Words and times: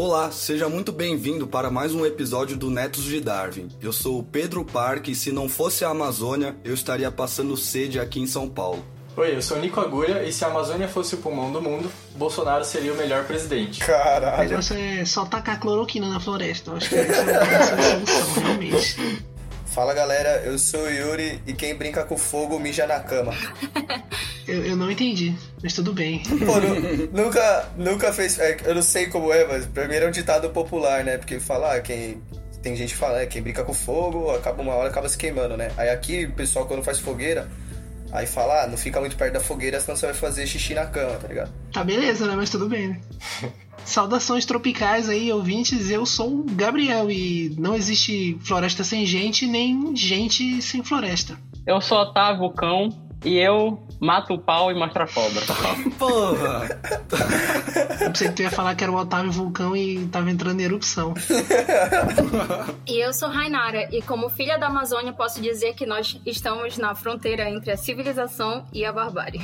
Olá, 0.00 0.30
seja 0.30 0.68
muito 0.68 0.92
bem-vindo 0.92 1.44
para 1.44 1.72
mais 1.72 1.92
um 1.92 2.06
episódio 2.06 2.56
do 2.56 2.70
Netos 2.70 3.02
de 3.02 3.20
Darwin. 3.20 3.68
Eu 3.82 3.92
sou 3.92 4.20
o 4.20 4.22
Pedro 4.22 4.64
Parque 4.64 5.10
e 5.10 5.14
se 5.16 5.32
não 5.32 5.48
fosse 5.48 5.84
a 5.84 5.88
Amazônia, 5.88 6.54
eu 6.64 6.72
estaria 6.72 7.10
passando 7.10 7.56
sede 7.56 7.98
aqui 7.98 8.20
em 8.20 8.26
São 8.28 8.48
Paulo. 8.48 8.86
Oi, 9.16 9.34
eu 9.34 9.42
sou 9.42 9.56
o 9.56 9.60
Nico 9.60 9.80
Agulha 9.80 10.22
e 10.22 10.32
se 10.32 10.44
a 10.44 10.46
Amazônia 10.46 10.86
fosse 10.86 11.16
o 11.16 11.18
pulmão 11.18 11.50
do 11.50 11.60
mundo, 11.60 11.90
Bolsonaro 12.14 12.64
seria 12.64 12.92
o 12.92 12.96
melhor 12.96 13.24
presidente. 13.24 13.80
Caralho. 13.80 14.54
Mas 14.54 14.70
é 14.70 15.04
só 15.04 15.24
tacar 15.24 15.58
cloroquina 15.58 16.08
na 16.08 16.20
floresta. 16.20 16.70
Eu 16.70 16.76
acho 16.76 16.90
que 16.90 16.94
essa 16.94 17.30
é 17.32 17.56
a 17.56 17.82
solução, 17.82 18.44
realmente. 18.44 19.24
Fala 19.66 19.92
galera, 19.94 20.44
eu 20.44 20.56
sou 20.60 20.80
o 20.80 20.88
Yuri 20.88 21.42
e 21.44 21.52
quem 21.52 21.74
brinca 21.74 22.04
com 22.04 22.16
fogo 22.16 22.56
mija 22.60 22.86
na 22.86 23.00
cama. 23.00 23.32
Eu, 24.48 24.64
eu 24.64 24.76
não 24.76 24.90
entendi, 24.90 25.34
mas 25.62 25.72
tudo 25.74 25.92
bem. 25.92 26.22
Pô, 26.44 26.58
nu- 26.58 27.24
nunca, 27.24 27.68
nunca 27.76 28.12
fez. 28.12 28.38
é, 28.38 28.56
eu 28.64 28.74
não 28.74 28.82
sei 28.82 29.06
como 29.06 29.32
é, 29.32 29.46
mas 29.46 29.66
pra 29.66 29.86
mim 29.86 29.94
era 29.94 30.08
um 30.08 30.10
ditado 30.10 30.48
popular, 30.50 31.04
né? 31.04 31.18
Porque 31.18 31.38
fala, 31.38 31.74
ah, 31.74 31.80
quem. 31.80 32.20
Tem 32.62 32.74
gente 32.74 32.92
que 32.94 32.98
fala, 32.98 33.20
é, 33.22 33.26
quem 33.26 33.40
brinca 33.40 33.62
com 33.62 33.72
fogo, 33.72 34.30
acaba 34.34 34.60
uma 34.62 34.74
hora 34.74 34.88
acaba 34.88 35.08
se 35.08 35.16
queimando, 35.16 35.56
né? 35.56 35.70
Aí 35.76 35.90
aqui 35.90 36.24
o 36.24 36.32
pessoal 36.32 36.66
quando 36.66 36.82
faz 36.82 36.98
fogueira, 36.98 37.48
aí 38.10 38.26
fala, 38.26 38.64
ah, 38.64 38.66
não 38.66 38.76
fica 38.76 38.98
muito 38.98 39.16
perto 39.16 39.34
da 39.34 39.40
fogueira, 39.40 39.78
senão 39.80 39.96
você 39.96 40.06
vai 40.06 40.14
fazer 40.14 40.44
xixi 40.46 40.74
na 40.74 40.84
cama, 40.86 41.14
tá 41.18 41.28
ligado? 41.28 41.52
Tá 41.72 41.84
beleza, 41.84 42.26
né? 42.26 42.34
Mas 42.34 42.50
tudo 42.50 42.68
bem, 42.68 42.88
né? 42.88 43.00
Saudações 43.84 44.44
tropicais 44.44 45.08
aí, 45.08 45.32
ouvintes. 45.32 45.88
Eu 45.88 46.04
sou 46.04 46.40
o 46.40 46.44
Gabriel 46.50 47.10
e 47.10 47.54
não 47.58 47.74
existe 47.76 48.36
floresta 48.42 48.82
sem 48.82 49.06
gente, 49.06 49.46
nem 49.46 49.94
gente 49.94 50.60
sem 50.60 50.82
floresta. 50.82 51.38
Eu 51.66 51.80
sou 51.80 51.98
Otávio 51.98 52.44
o 52.44 52.50
Cão 52.52 52.90
e 53.24 53.36
eu 53.36 53.82
mato 54.00 54.34
o 54.34 54.38
pau 54.38 54.70
e 54.70 54.74
mostro 54.74 55.02
a 55.02 55.08
cobra. 55.08 55.40
Porra! 55.98 56.80
Eu 58.00 58.10
pensei 58.10 58.28
que 58.28 58.34
tu 58.34 58.42
ia 58.42 58.50
falar 58.50 58.74
que 58.74 58.84
era 58.84 58.92
o 58.92 58.96
Otávio 58.96 59.32
Vulcão 59.32 59.76
e 59.76 60.06
tava 60.06 60.30
entrando 60.30 60.60
em 60.60 60.64
erupção. 60.64 61.14
E 62.86 62.98
eu 63.04 63.12
sou 63.12 63.28
Rainara, 63.28 63.88
e 63.94 64.00
como 64.02 64.28
filha 64.30 64.56
da 64.58 64.68
Amazônia, 64.68 65.12
posso 65.12 65.40
dizer 65.40 65.74
que 65.74 65.84
nós 65.84 66.20
estamos 66.24 66.78
na 66.78 66.94
fronteira 66.94 67.48
entre 67.50 67.72
a 67.72 67.76
civilização 67.76 68.66
e 68.72 68.84
a 68.84 68.92
barbárie. 68.92 69.40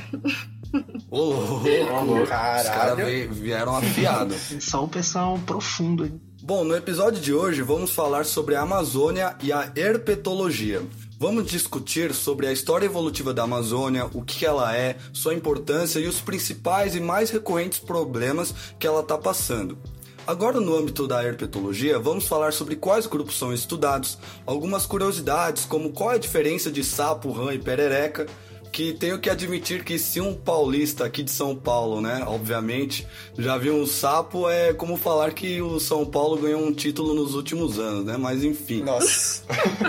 Ô, 1.10 1.24
louco! 1.24 2.22
Os 2.22 2.28
caras 2.28 2.68
Caralho. 2.68 3.32
vieram 3.32 3.76
afiados. 3.76 4.56
Só 4.60 4.84
o 4.84 4.88
pessoal 4.88 5.38
profundo. 5.46 6.04
aí. 6.04 6.12
Bom, 6.42 6.64
no 6.64 6.76
episódio 6.76 7.20
de 7.20 7.32
hoje 7.32 7.62
vamos 7.62 7.90
falar 7.90 8.24
sobre 8.26 8.54
a 8.54 8.62
Amazônia 8.62 9.34
e 9.42 9.52
a 9.52 9.72
herpetologia. 9.76 10.82
Vamos 11.26 11.46
discutir 11.46 12.12
sobre 12.12 12.46
a 12.46 12.52
história 12.52 12.84
evolutiva 12.84 13.32
da 13.32 13.44
Amazônia, 13.44 14.10
o 14.12 14.22
que 14.22 14.44
ela 14.44 14.76
é, 14.76 14.98
sua 15.10 15.32
importância 15.32 15.98
e 15.98 16.06
os 16.06 16.20
principais 16.20 16.94
e 16.94 17.00
mais 17.00 17.30
recorrentes 17.30 17.78
problemas 17.78 18.54
que 18.78 18.86
ela 18.86 19.00
está 19.00 19.16
passando. 19.16 19.78
Agora, 20.26 20.60
no 20.60 20.76
âmbito 20.76 21.08
da 21.08 21.24
herpetologia, 21.24 21.98
vamos 21.98 22.28
falar 22.28 22.52
sobre 22.52 22.76
quais 22.76 23.06
grupos 23.06 23.38
são 23.38 23.54
estudados, 23.54 24.18
algumas 24.44 24.84
curiosidades, 24.84 25.64
como 25.64 25.92
qual 25.92 26.12
é 26.12 26.16
a 26.16 26.18
diferença 26.18 26.70
de 26.70 26.84
sapo, 26.84 27.32
rã 27.32 27.54
e 27.54 27.58
perereca, 27.58 28.26
que 28.74 28.92
tenho 28.92 29.20
que 29.20 29.30
admitir 29.30 29.84
que 29.84 29.96
se 30.00 30.20
um 30.20 30.34
paulista 30.34 31.04
aqui 31.04 31.22
de 31.22 31.30
São 31.30 31.54
Paulo, 31.54 32.00
né, 32.00 32.24
obviamente, 32.26 33.06
já 33.38 33.56
viu 33.56 33.76
um 33.76 33.86
sapo, 33.86 34.50
é 34.50 34.74
como 34.74 34.96
falar 34.96 35.32
que 35.32 35.62
o 35.62 35.78
São 35.78 36.04
Paulo 36.04 36.36
ganhou 36.38 36.60
um 36.60 36.72
título 36.72 37.14
nos 37.14 37.36
últimos 37.36 37.78
anos, 37.78 38.04
né? 38.04 38.16
Mas 38.16 38.42
enfim. 38.42 38.82
Nossa. 38.82 39.44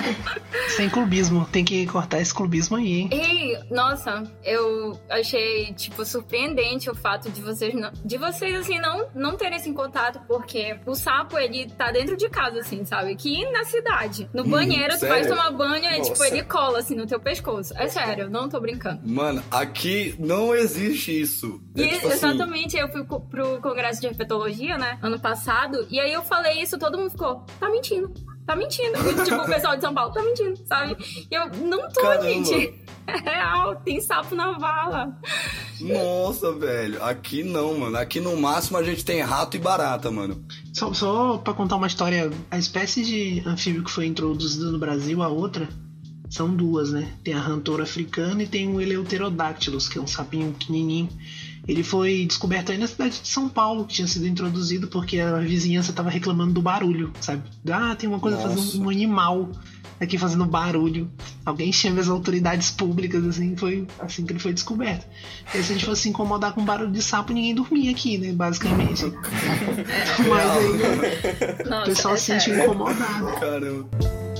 Sem 0.77 0.87
clubismo. 0.87 1.47
Tem 1.51 1.65
que 1.65 1.87
cortar 1.87 2.21
esse 2.21 2.31
clubismo 2.31 2.77
aí, 2.77 3.01
hein? 3.01 3.09
E, 3.11 3.73
nossa, 3.73 4.23
eu 4.43 4.99
achei, 5.09 5.73
tipo, 5.73 6.05
surpreendente 6.05 6.87
o 6.87 6.93
fato 6.93 7.31
de 7.31 7.41
vocês, 7.41 7.73
não, 7.73 7.91
de 8.03 8.17
vocês 8.19 8.53
assim, 8.55 8.77
não, 8.77 9.07
não 9.15 9.35
terem 9.35 9.57
esse 9.57 9.73
contato, 9.73 10.21
porque 10.27 10.77
o 10.85 10.93
sapo, 10.93 11.39
ele 11.39 11.67
tá 11.71 11.91
dentro 11.91 12.15
de 12.15 12.29
casa, 12.29 12.59
assim, 12.59 12.85
sabe? 12.85 13.15
Que 13.15 13.49
na 13.49 13.63
cidade. 13.63 14.29
No 14.31 14.43
banheiro, 14.43 14.93
tu 14.99 15.07
vai 15.07 15.23
sério? 15.23 15.29
tomar 15.29 15.49
banho 15.51 15.85
e, 15.85 16.01
tipo, 16.01 16.09
Nossa. 16.09 16.27
ele 16.27 16.43
cola, 16.43 16.79
assim, 16.79 16.93
no 16.93 17.07
teu 17.07 17.19
pescoço. 17.19 17.73
É 17.75 17.87
sério, 17.87 18.29
não 18.29 18.47
tô 18.47 18.59
brincando. 18.59 18.74
Mano, 19.03 19.43
aqui 19.51 20.15
não 20.19 20.53
existe 20.55 21.21
isso. 21.21 21.61
É 21.75 21.81
E 21.81 21.89
tipo 21.89 22.07
assim, 22.07 22.15
exatamente, 22.15 22.77
eu 22.77 22.89
fui 22.89 23.03
pro 23.03 23.61
congresso 23.61 24.01
de 24.01 24.07
herpetologia, 24.07 24.77
né, 24.77 24.97
ano 25.01 25.19
passado, 25.19 25.85
e 25.89 25.99
aí 25.99 26.11
eu 26.11 26.23
falei 26.23 26.61
isso, 26.61 26.77
todo 26.77 26.97
mundo 26.97 27.11
ficou, 27.11 27.45
tá 27.59 27.69
mentindo, 27.69 28.13
tá 28.45 28.55
mentindo. 28.55 28.93
Tipo, 29.25 29.41
o 29.41 29.45
pessoal 29.45 29.75
de 29.75 29.81
São 29.81 29.93
Paulo, 29.93 30.13
tá 30.13 30.21
mentindo, 30.23 30.55
sabe? 30.67 30.95
E 31.29 31.35
eu, 31.35 31.49
não 31.49 31.89
tô, 31.89 32.01
Caramba. 32.01 32.23
gente. 32.23 32.85
É 33.07 33.17
real, 33.17 33.75
tem 33.75 34.01
sapo 34.01 34.33
na 34.33 34.57
vala. 34.57 35.15
Nossa, 35.79 36.51
velho. 36.53 37.03
Aqui 37.03 37.43
não, 37.43 37.77
mano. 37.77 37.97
Aqui 37.97 38.19
no 38.19 38.35
máximo 38.35 38.79
a 38.79 38.83
gente 38.83 39.05
tem 39.05 39.21
rato 39.21 39.55
e 39.55 39.59
barata, 39.59 40.09
mano. 40.09 40.43
Só, 40.73 40.91
só 40.91 41.37
pra 41.37 41.53
contar 41.53 41.75
uma 41.75 41.85
história, 41.85 42.31
a 42.49 42.57
espécie 42.57 43.03
de 43.03 43.43
anfíbio 43.45 43.83
que 43.83 43.91
foi 43.91 44.07
introduzida 44.07 44.71
no 44.71 44.79
Brasil, 44.79 45.21
a 45.21 45.27
outra, 45.27 45.69
são 46.35 46.53
duas, 46.53 46.91
né? 46.91 47.13
Tem 47.23 47.33
a 47.33 47.39
rantora 47.39 47.83
africana 47.83 48.43
e 48.43 48.47
tem 48.47 48.67
o 48.67 48.81
Eleuterodactylus, 48.81 49.87
que 49.87 49.97
é 49.97 50.01
um 50.01 50.07
sapinho 50.07 50.51
pequenininho. 50.51 51.07
Ele 51.65 51.81
foi 51.81 52.25
descoberto 52.25 52.71
aí 52.73 52.77
na 52.77 52.87
cidade 52.87 53.21
de 53.21 53.27
São 53.27 53.47
Paulo, 53.47 53.85
que 53.85 53.93
tinha 53.95 54.07
sido 54.07 54.27
introduzido 54.27 54.87
porque 54.87 55.19
a 55.19 55.39
vizinhança 55.39 55.93
tava 55.93 56.09
reclamando 56.09 56.53
do 56.53 56.61
barulho, 56.61 57.11
sabe? 57.21 57.43
Ah, 57.71 57.95
tem 57.95 58.09
uma 58.09 58.19
coisa 58.19 58.37
Nossa. 58.37 58.49
fazendo 58.49 58.83
um 58.83 58.89
animal 58.89 59.49
aqui 59.99 60.17
fazendo 60.17 60.45
barulho. 60.45 61.09
Alguém 61.45 61.71
chama 61.71 62.01
as 62.01 62.09
autoridades 62.09 62.69
públicas, 62.69 63.25
assim, 63.25 63.55
foi 63.55 63.87
assim 63.97 64.25
que 64.25 64.33
ele 64.33 64.39
foi 64.39 64.51
descoberto. 64.51 65.07
E 65.47 65.63
se 65.63 65.71
a 65.71 65.75
gente 65.75 65.85
fosse 65.85 66.01
se 66.03 66.09
incomodar 66.09 66.53
com 66.53 66.65
barulho 66.65 66.91
de 66.91 67.01
sapo, 67.01 67.31
ninguém 67.31 67.55
dormia 67.55 67.91
aqui, 67.91 68.17
né? 68.17 68.33
Basicamente. 68.33 69.05
Mas 70.29 70.51
aí 70.51 71.69
Nossa, 71.69 71.81
o 71.81 71.85
pessoal 71.85 72.13
é 72.13 72.17
se 72.17 72.25
sentiu 72.25 72.61
incomodado. 72.61 73.39
Caramba. 73.39 74.34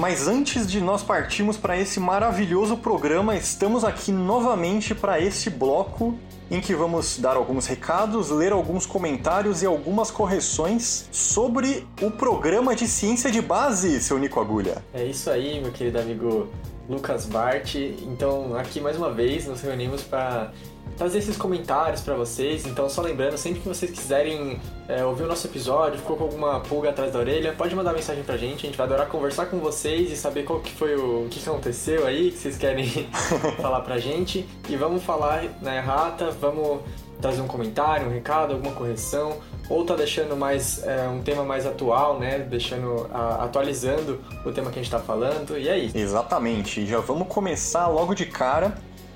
Mas 0.00 0.26
antes 0.26 0.66
de 0.66 0.80
nós 0.80 1.02
partirmos 1.02 1.58
para 1.58 1.78
esse 1.78 2.00
maravilhoso 2.00 2.74
programa, 2.74 3.36
estamos 3.36 3.84
aqui 3.84 4.10
novamente 4.10 4.94
para 4.94 5.20
este 5.20 5.50
bloco 5.50 6.18
em 6.50 6.58
que 6.58 6.74
vamos 6.74 7.18
dar 7.18 7.36
alguns 7.36 7.66
recados, 7.66 8.30
ler 8.30 8.50
alguns 8.50 8.86
comentários 8.86 9.62
e 9.62 9.66
algumas 9.66 10.10
correções 10.10 11.06
sobre 11.12 11.86
o 12.00 12.10
programa 12.10 12.74
de 12.74 12.88
ciência 12.88 13.30
de 13.30 13.42
base, 13.42 14.00
seu 14.00 14.18
Nico 14.18 14.40
Agulha. 14.40 14.82
É 14.94 15.04
isso 15.04 15.28
aí, 15.28 15.60
meu 15.60 15.70
querido 15.70 16.00
amigo 16.00 16.48
Lucas 16.88 17.26
Bart. 17.26 17.74
Então, 17.74 18.56
aqui 18.56 18.80
mais 18.80 18.96
uma 18.96 19.12
vez 19.12 19.46
nos 19.46 19.60
reunimos 19.60 20.02
para 20.02 20.50
trazer 20.96 21.18
esses 21.18 21.36
comentários 21.36 22.00
para 22.02 22.14
vocês. 22.14 22.66
Então, 22.66 22.88
só 22.88 23.00
lembrando, 23.02 23.38
sempre 23.38 23.60
que 23.60 23.68
vocês 23.68 23.90
quiserem 23.90 24.60
é, 24.88 25.04
ouvir 25.04 25.22
o 25.24 25.26
nosso 25.26 25.46
episódio, 25.46 25.98
ficou 25.98 26.16
com 26.16 26.24
alguma 26.24 26.60
pulga 26.60 26.90
atrás 26.90 27.12
da 27.12 27.18
orelha, 27.18 27.52
pode 27.56 27.74
mandar 27.74 27.92
mensagem 27.92 28.22
pra 28.22 28.36
gente. 28.36 28.66
A 28.66 28.68
gente 28.68 28.76
vai 28.76 28.86
adorar 28.86 29.06
conversar 29.08 29.46
com 29.46 29.58
vocês 29.58 30.10
e 30.10 30.16
saber 30.16 30.44
qual 30.44 30.60
que 30.60 30.72
foi 30.72 30.94
o, 30.96 31.24
o 31.24 31.28
que 31.30 31.40
aconteceu 31.48 32.06
aí, 32.06 32.30
que 32.30 32.38
vocês 32.38 32.56
querem 32.58 32.86
falar 33.60 33.80
pra 33.80 33.98
gente. 33.98 34.46
E 34.68 34.76
vamos 34.76 35.02
falar 35.02 35.44
na 35.62 35.76
errata, 35.76 36.30
vamos 36.40 36.80
trazer 37.20 37.40
um 37.42 37.46
comentário, 37.46 38.06
um 38.06 38.10
recado, 38.10 38.54
alguma 38.54 38.72
correção, 38.74 39.36
ou 39.68 39.84
tá 39.84 39.94
deixando 39.94 40.34
mais 40.36 40.82
é, 40.84 41.06
um 41.06 41.20
tema 41.22 41.44
mais 41.44 41.66
atual, 41.66 42.18
né? 42.18 42.38
Deixando 42.38 43.08
a- 43.12 43.44
atualizando 43.44 44.18
o 44.44 44.50
tema 44.52 44.70
que 44.70 44.78
a 44.78 44.82
gente 44.82 44.90
tá 44.90 44.98
falando. 44.98 45.56
E 45.58 45.68
é 45.68 45.78
isso. 45.78 45.96
Exatamente, 45.96 46.86
já 46.86 46.98
vamos 46.98 47.28
começar 47.28 47.86
logo 47.88 48.14
de 48.14 48.24
cara 48.26 48.74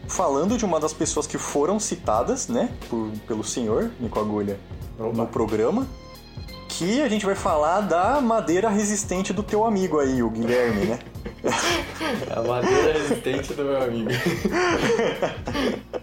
falando 0.08 0.56
de 0.56 0.64
uma 0.64 0.78
das 0.80 0.92
pessoas 0.92 1.26
que 1.26 1.38
foram 1.38 1.78
citadas, 1.80 2.48
né, 2.48 2.70
por- 2.88 3.10
pelo 3.26 3.44
senhor 3.44 3.90
Nico 4.00 4.18
Agulha 4.18 4.58
no 4.98 5.26
programa, 5.26 5.86
que 6.68 7.02
a 7.02 7.08
gente 7.08 7.24
vai 7.26 7.34
falar 7.34 7.80
da 7.82 8.20
madeira 8.20 8.68
resistente 8.68 9.32
do 9.32 9.42
teu 9.42 9.64
amigo 9.64 9.98
aí, 10.00 10.22
o 10.22 10.30
Guilherme, 10.30 10.86
né? 10.86 10.98
A 12.34 12.42
madeira 12.42 12.92
resistente 12.98 13.52
do 13.54 13.64
meu 13.64 13.82
amigo. 13.82 14.10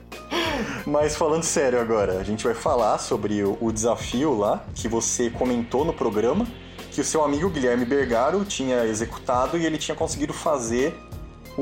Mas 0.85 1.15
falando 1.15 1.43
sério 1.43 1.79
agora, 1.79 2.19
a 2.19 2.23
gente 2.23 2.43
vai 2.43 2.53
falar 2.53 2.97
sobre 2.97 3.43
o, 3.43 3.57
o 3.61 3.71
desafio 3.71 4.37
lá 4.37 4.63
que 4.73 4.87
você 4.87 5.29
comentou 5.29 5.85
no 5.85 5.93
programa, 5.93 6.47
que 6.91 7.01
o 7.01 7.03
seu 7.03 7.23
amigo 7.23 7.49
Guilherme 7.49 7.85
Bergaro 7.85 8.43
tinha 8.45 8.85
executado 8.85 9.57
e 9.57 9.65
ele 9.65 9.77
tinha 9.77 9.95
conseguido 9.95 10.33
fazer 10.33 10.97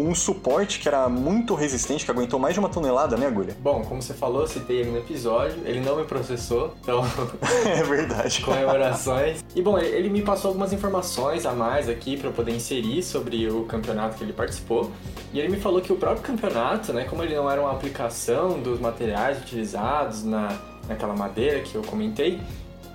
um 0.08 0.16
suporte 0.16 0.80
que 0.80 0.88
era 0.88 1.08
muito 1.10 1.54
resistente, 1.56 2.06
que 2.06 2.12
aguentou 2.12 2.40
mais 2.40 2.54
de 2.54 2.60
uma 2.60 2.70
tonelada, 2.70 3.18
né, 3.18 3.28
Agulha? 3.28 3.56
Bom, 3.62 3.82
como 3.84 4.02
você 4.02 4.14
falou, 4.14 4.42
eu 4.42 4.48
citei 4.48 4.78
ele 4.82 4.92
no 4.92 4.98
episódio, 4.98 5.58
ele 5.66 5.80
não 5.80 5.98
me 5.98 6.04
processou, 6.06 6.74
então 6.82 7.04
é 7.66 7.84
verdade. 7.84 8.42
comemorações. 8.46 9.44
E 9.56 9.62
bom, 9.62 9.78
ele- 9.78 9.96
ele 9.96 10.10
me 10.10 10.22
passou 10.22 10.50
algumas 10.50 10.72
informações 10.74 11.46
a 11.46 11.52
mais 11.52 11.90
aqui 11.90 12.18
para 12.18 12.30
eu 12.30 12.34
poder 12.34 12.52
inserir 12.56 13.04
sobre 13.04 13.50
o 13.50 13.64
campeonato 13.66 14.18
que 14.18 14.24
ele 14.24 14.34
participou. 14.34 14.92
E 15.34 15.40
ele 15.40 15.50
me 15.50 15.58
falou 15.60 15.82
que 15.82 15.92
o 15.92 15.96
próprio 15.96 16.22
campeonato, 16.24 16.92
né, 16.94 17.04
como 17.06 17.24
ele 17.24 17.36
não 17.36 17.50
era 17.50 17.62
uma 17.62 17.72
aplicação 17.72 18.60
dos 18.60 18.80
materiais 18.80 19.40
utilizados 19.40 20.24
na, 20.24 20.58
naquela 20.88 21.16
madeira 21.16 21.60
que 21.62 21.76
eu 21.76 21.82
comentei, 21.84 22.40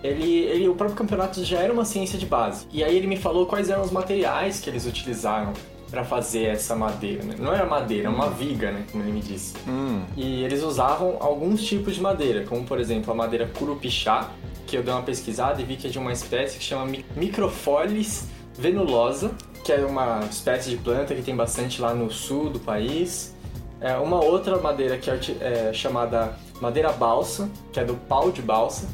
ele, 0.03 0.41
ele, 0.45 0.69
o 0.69 0.75
próprio 0.75 0.97
campeonato 0.99 1.43
já 1.45 1.61
era 1.61 1.73
uma 1.73 1.85
ciência 1.85 2.19
de 2.19 2.27
base. 2.27 2.67
E 2.73 2.85
aí 2.85 2.95
ele 2.97 3.07
me 3.07 3.17
falou 3.17 3.47
quais 3.47 3.71
eram 3.71 3.83
os 3.83 3.91
materiais 3.91 4.61
que 4.61 4.69
eles 4.69 4.85
utilizaram 4.87 5.53
para 5.95 6.05
fazer 6.05 6.47
essa 6.47 6.75
madeira. 6.75 7.23
Né? 7.23 7.37
Não 7.39 7.53
era 7.55 7.65
madeira, 7.65 8.09
é 8.09 8.11
uma 8.11 8.29
viga, 8.29 8.73
né? 8.73 8.85
Como 8.91 9.05
ele 9.05 9.13
me 9.13 9.21
disse. 9.21 9.55
Hum. 9.69 10.03
E 10.17 10.43
eles 10.43 10.61
usavam 10.65 11.17
alguns 11.21 11.63
tipos 11.65 11.95
de 11.95 12.01
madeira, 12.01 12.45
como 12.45 12.65
por 12.65 12.81
exemplo 12.81 13.13
a 13.13 13.15
madeira 13.15 13.47
curupixá, 13.47 14.31
que 14.67 14.77
eu 14.77 14.83
dei 14.83 14.93
uma 14.93 15.03
pesquisada 15.03 15.63
e 15.63 15.65
vi 15.65 15.77
que 15.77 15.87
é 15.87 15.91
de 15.91 15.99
uma 15.99 16.13
espécie 16.13 16.59
que 16.59 16.65
chama 16.65 16.85
mi- 16.85 17.05
Micropholis 17.15 18.27
venulosa, 18.59 19.31
que 19.65 19.73
é 19.73 19.77
uma 19.87 20.21
espécie 20.29 20.71
de 20.71 20.77
planta 20.79 21.15
que 21.15 21.23
tem 21.23 21.37
bastante 21.37 21.81
lá 21.81 21.95
no 21.95 22.11
sul 22.11 22.51
do 22.51 22.59
país. 22.59 23.33
É 23.81 23.97
uma 23.97 24.23
outra 24.23 24.59
madeira 24.59 24.99
que 24.99 25.09
é, 25.11 25.19
é 25.41 25.73
chamada 25.73 26.37
madeira 26.61 26.91
balsa, 26.93 27.49
que 27.73 27.79
é 27.79 27.85
do 27.85 27.95
pau 27.95 28.33
de 28.33 28.43
balsa. 28.43 28.89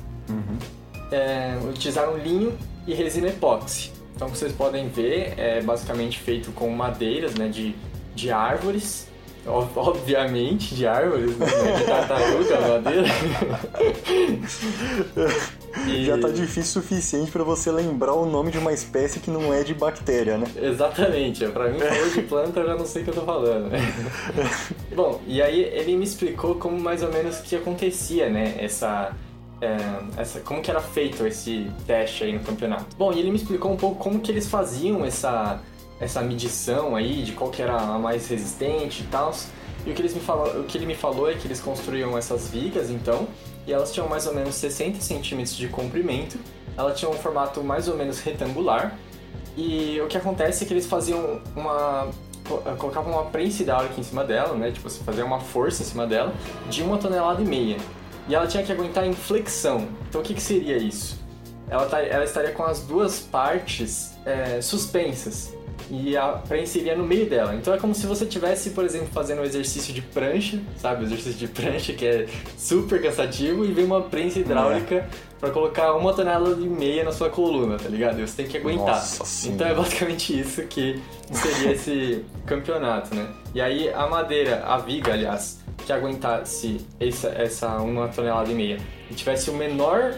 É, 1.11 1.59
utilizaram 1.67 2.19
linho 2.19 2.57
e 2.87 2.93
resina 2.95 3.29
epóxi. 3.29 3.91
Então, 4.21 4.29
como 4.29 4.37
vocês 4.39 4.53
podem 4.53 4.87
ver, 4.87 5.33
é 5.39 5.63
basicamente 5.63 6.19
feito 6.19 6.53
com 6.53 6.69
madeiras 6.69 7.35
né, 7.37 7.49
de, 7.49 7.75
de 8.15 8.31
árvores. 8.31 9.09
Ob- 9.47 9.71
Obviamente, 9.75 10.75
de 10.75 10.87
árvores, 10.87 11.39
né? 11.39 11.47
é 11.47 11.79
De 11.79 11.85
tartaruga, 11.87 12.61
madeira. 12.69 13.09
E- 15.89 16.05
Já 16.05 16.19
tá 16.19 16.29
difícil 16.29 16.83
o 16.83 16.85
suficiente 16.85 17.31
pra 17.31 17.43
você 17.43 17.71
lembrar 17.73 18.13
o 18.13 18.27
nome 18.27 18.51
de 18.51 18.59
uma 18.59 18.75
espécie 18.75 19.21
que 19.21 19.31
não 19.31 19.55
é 19.55 19.63
de 19.65 19.73
bactéria, 19.73 20.37
né? 20.37 20.47
Exatamente, 20.55 21.47
pra 21.49 21.71
mim 21.71 21.79
falou 21.79 22.11
de 22.11 22.21
planta 22.21 22.61
eu 22.61 22.67
já 22.67 22.77
não 22.77 22.85
sei 22.85 23.01
o 23.01 23.05
que 23.07 23.11
eu 23.13 23.15
tô 23.15 23.23
falando. 23.23 23.71
Bom, 24.95 25.19
e 25.27 25.41
aí 25.41 25.63
ele 25.63 25.97
me 25.97 26.05
explicou 26.05 26.57
como 26.57 26.79
mais 26.79 27.03
ou 27.03 27.11
menos 27.11 27.39
que 27.39 27.57
acontecia, 27.57 28.29
né, 28.29 28.57
essa, 28.59 29.13
é, 29.61 29.77
essa, 30.21 30.41
como 30.41 30.63
que 30.63 30.71
era 30.71 30.81
feito 30.81 31.27
esse 31.27 31.71
teste 31.87 32.25
aí 32.25 32.33
no 32.33 32.41
campeonato. 32.41 32.97
Bom, 32.97 33.13
e 33.13 33.19
ele 33.19 33.31
me 33.31 33.37
explicou 33.37 33.73
um 33.73 33.77
pouco 33.77 33.97
como 34.03 34.21
que 34.21 34.31
eles 34.31 34.49
faziam 34.49 35.05
essa, 35.05 35.61
essa 36.01 36.21
medição 36.23 36.97
aí, 36.97 37.23
de 37.23 37.33
qual 37.33 37.51
que 37.51 37.61
era 37.61 37.77
a 37.77 37.99
mais 37.99 38.29
resistente 38.29 39.03
e 39.03 39.07
tal. 39.07 39.33
E 39.87 39.91
o 39.91 39.95
que, 39.95 40.03
eles 40.03 40.15
me 40.15 40.21
falou, 40.21 40.61
o 40.61 40.65
que 40.65 40.77
ele 40.77 40.87
me 40.87 40.95
falou 40.95 41.31
é 41.31 41.35
que 41.35 41.47
eles 41.47 41.61
construíam 41.61 42.17
essas 42.17 42.49
vigas, 42.49 42.91
então, 42.91 43.27
e 43.67 43.73
elas 43.73 43.93
tinham 43.93 44.09
mais 44.09 44.27
ou 44.27 44.35
menos 44.35 44.55
60 44.55 45.01
centímetros 45.01 45.57
de 45.57 45.69
comprimento, 45.69 46.39
elas 46.77 46.99
tinham 46.99 47.13
um 47.13 47.17
formato 47.17 47.63
mais 47.63 47.89
ou 47.89 47.97
menos 47.97 48.21
retangular, 48.21 48.95
e 49.57 50.01
o 50.01 50.07
que 50.07 50.17
acontece 50.17 50.65
é 50.65 50.67
que 50.67 50.73
eles 50.73 50.87
faziam 50.87 51.41
uma. 51.57 52.09
eh, 52.67 52.75
colocavam 52.79 53.13
uma 53.13 53.25
prensa 53.25 53.63
hidráulica 53.63 54.01
em 54.01 54.03
cima 54.03 54.25
dela, 54.25 54.55
né? 54.55 54.71
Tipo, 54.71 54.89
você 54.89 55.03
fazia 55.03 55.25
uma 55.25 55.41
força 55.41 55.83
em 55.83 55.87
cima 55.87 56.07
dela 56.07 56.33
de 56.69 56.83
uma 56.83 56.99
tonelada 56.99 57.43
e 57.43 57.45
meia. 57.45 57.77
E 58.31 58.35
ela 58.35 58.47
tinha 58.47 58.63
que 58.63 58.71
aguentar 58.71 59.05
em 59.05 59.13
flexão. 59.13 59.89
Então 60.09 60.21
o 60.21 60.25
que, 60.25 60.35
que 60.35 60.41
seria 60.41 60.77
isso? 60.79 61.19
Ela, 61.69 61.87
tá- 61.87 62.01
ela 62.01 62.25
estaria 62.25 62.53
com 62.53 62.63
as 62.63 62.81
duas 62.81 63.19
partes 63.19 64.13
eh, 64.25 64.61
suspensas. 64.63 65.53
E 65.91 66.17
a 66.17 66.29
prensa 66.29 66.79
iria 66.79 66.95
no 66.95 67.03
meio 67.05 67.29
dela. 67.29 67.53
Então 67.57 67.75
é 67.75 67.79
como 67.79 67.93
se 67.93 68.07
você 68.07 68.23
estivesse, 68.23 68.71
por 68.71 68.85
exemplo, 68.85 69.09
fazendo 69.13 69.41
um 69.41 69.45
exercício 69.45 69.93
de 69.93 70.01
prancha, 70.01 70.61
sabe? 70.77 71.03
O 71.03 71.07
exercício 71.07 71.33
de 71.41 71.49
prancha 71.49 71.93
que 71.93 72.07
é 72.07 72.27
super 72.57 73.03
cansativo 73.03 73.65
e 73.65 73.73
vem 73.73 73.85
uma 73.87 74.03
prensa 74.03 74.39
hidráulica 74.39 75.09
pra 75.41 75.51
colocar 75.51 75.95
uma 75.95 76.13
tonelada 76.15 76.61
e 76.61 76.69
meia 76.69 77.03
na 77.03 77.11
sua 77.11 77.29
coluna, 77.31 77.77
tá 77.77 77.89
ligado? 77.89 78.21
E 78.21 78.27
você 78.29 78.37
tem 78.43 78.47
que 78.47 78.59
aguentar. 78.59 78.87
Nossa 78.87 79.49
então 79.49 79.67
é 79.67 79.75
basicamente 79.75 80.39
isso 80.39 80.63
que 80.63 81.03
seria 81.33 81.73
esse 81.73 82.25
campeonato, 82.47 83.13
né? 83.13 83.27
E 83.53 83.61
aí 83.61 83.93
a 83.93 84.07
madeira, 84.07 84.63
a 84.65 84.77
viga, 84.79 85.13
aliás, 85.13 85.60
que 85.87 85.93
aguentasse 85.93 86.87
essa, 86.99 87.29
essa 87.29 87.77
uma 87.79 88.09
tonelada 88.09 88.51
e 88.51 88.55
meia 88.55 88.79
e 89.11 89.15
tivesse 89.15 89.51
o 89.51 89.55
menor 89.55 90.15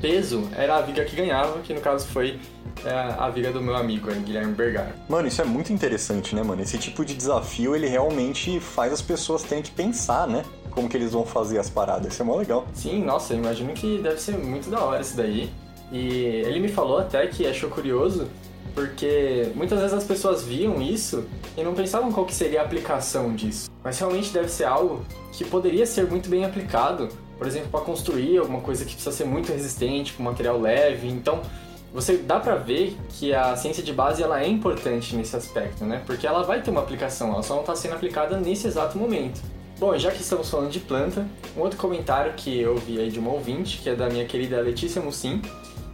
peso, 0.00 0.48
era 0.56 0.76
a 0.76 0.80
viga 0.80 1.04
que 1.04 1.16
ganhava, 1.16 1.60
que 1.60 1.74
no 1.74 1.80
caso 1.80 2.06
foi 2.06 2.38
é, 2.84 2.90
a 2.90 3.28
viga 3.28 3.50
do 3.50 3.60
meu 3.60 3.74
amigo, 3.74 4.10
aí, 4.10 4.20
Guilherme 4.20 4.54
Bergar. 4.54 4.92
Mano, 5.08 5.28
isso 5.28 5.42
é 5.42 5.44
muito 5.44 5.72
interessante, 5.72 6.34
né, 6.34 6.42
mano? 6.42 6.62
Esse 6.62 6.78
tipo 6.78 7.04
de 7.04 7.14
desafio, 7.14 7.74
ele 7.74 7.88
realmente 7.88 8.60
faz 8.60 8.92
as 8.92 9.02
pessoas 9.02 9.42
terem 9.42 9.62
que 9.62 9.70
pensar, 9.70 10.26
né? 10.26 10.44
Como 10.70 10.88
que 10.88 10.96
eles 10.96 11.12
vão 11.12 11.24
fazer 11.24 11.58
as 11.58 11.68
paradas. 11.68 12.12
Isso 12.12 12.22
é 12.22 12.24
mó 12.24 12.36
legal. 12.36 12.66
Sim, 12.72 13.02
nossa, 13.04 13.34
eu 13.34 13.38
imagino 13.38 13.72
que 13.72 13.98
deve 13.98 14.20
ser 14.20 14.38
muito 14.38 14.70
da 14.70 14.80
hora 14.80 15.00
isso 15.00 15.16
daí. 15.16 15.50
E 15.90 16.06
ele 16.46 16.60
me 16.60 16.68
falou 16.68 16.98
até 16.98 17.26
que 17.26 17.46
achou 17.46 17.70
curioso, 17.70 18.28
porque 18.74 19.50
muitas 19.54 19.78
vezes 19.80 19.94
as 19.94 20.04
pessoas 20.04 20.42
viam 20.42 20.80
isso 20.80 21.24
e 21.56 21.62
não 21.62 21.74
pensavam 21.74 22.12
qual 22.12 22.26
que 22.26 22.34
seria 22.34 22.60
a 22.60 22.64
aplicação 22.64 23.34
disso. 23.34 23.70
Mas 23.82 23.98
realmente 23.98 24.30
deve 24.30 24.48
ser 24.48 24.64
algo 24.64 25.04
que 25.32 25.44
poderia 25.44 25.86
ser 25.86 26.06
muito 26.06 26.28
bem 26.28 26.44
aplicado, 26.44 27.08
por 27.36 27.46
exemplo, 27.46 27.68
para 27.70 27.80
construir 27.80 28.38
alguma 28.38 28.60
coisa 28.60 28.84
que 28.84 28.92
precisa 28.92 29.14
ser 29.14 29.24
muito 29.24 29.52
resistente, 29.52 30.12
com 30.12 30.22
material 30.22 30.60
leve. 30.60 31.08
Então, 31.08 31.42
você 31.92 32.16
dá 32.16 32.38
pra 32.38 32.56
ver 32.56 32.96
que 33.10 33.32
a 33.32 33.56
ciência 33.56 33.82
de 33.82 33.92
base 33.92 34.22
ela 34.22 34.42
é 34.42 34.48
importante 34.48 35.16
nesse 35.16 35.34
aspecto, 35.34 35.84
né? 35.84 36.02
Porque 36.04 36.26
ela 36.26 36.42
vai 36.42 36.60
ter 36.62 36.70
uma 36.70 36.80
aplicação, 36.80 37.32
ela 37.32 37.42
só 37.42 37.54
não 37.54 37.62
está 37.62 37.74
sendo 37.74 37.94
aplicada 37.94 38.38
nesse 38.38 38.66
exato 38.66 38.98
momento. 38.98 39.40
Bom, 39.78 39.96
já 39.96 40.10
que 40.10 40.20
estamos 40.20 40.50
falando 40.50 40.70
de 40.70 40.80
planta, 40.80 41.24
um 41.56 41.60
outro 41.60 41.78
comentário 41.78 42.32
que 42.36 42.60
eu 42.60 42.76
vi 42.76 43.00
aí 43.00 43.10
de 43.10 43.20
uma 43.20 43.30
ouvinte, 43.30 43.78
que 43.78 43.88
é 43.88 43.94
da 43.94 44.08
minha 44.08 44.24
querida 44.26 44.60
Letícia 44.60 45.00
Mussim, 45.00 45.40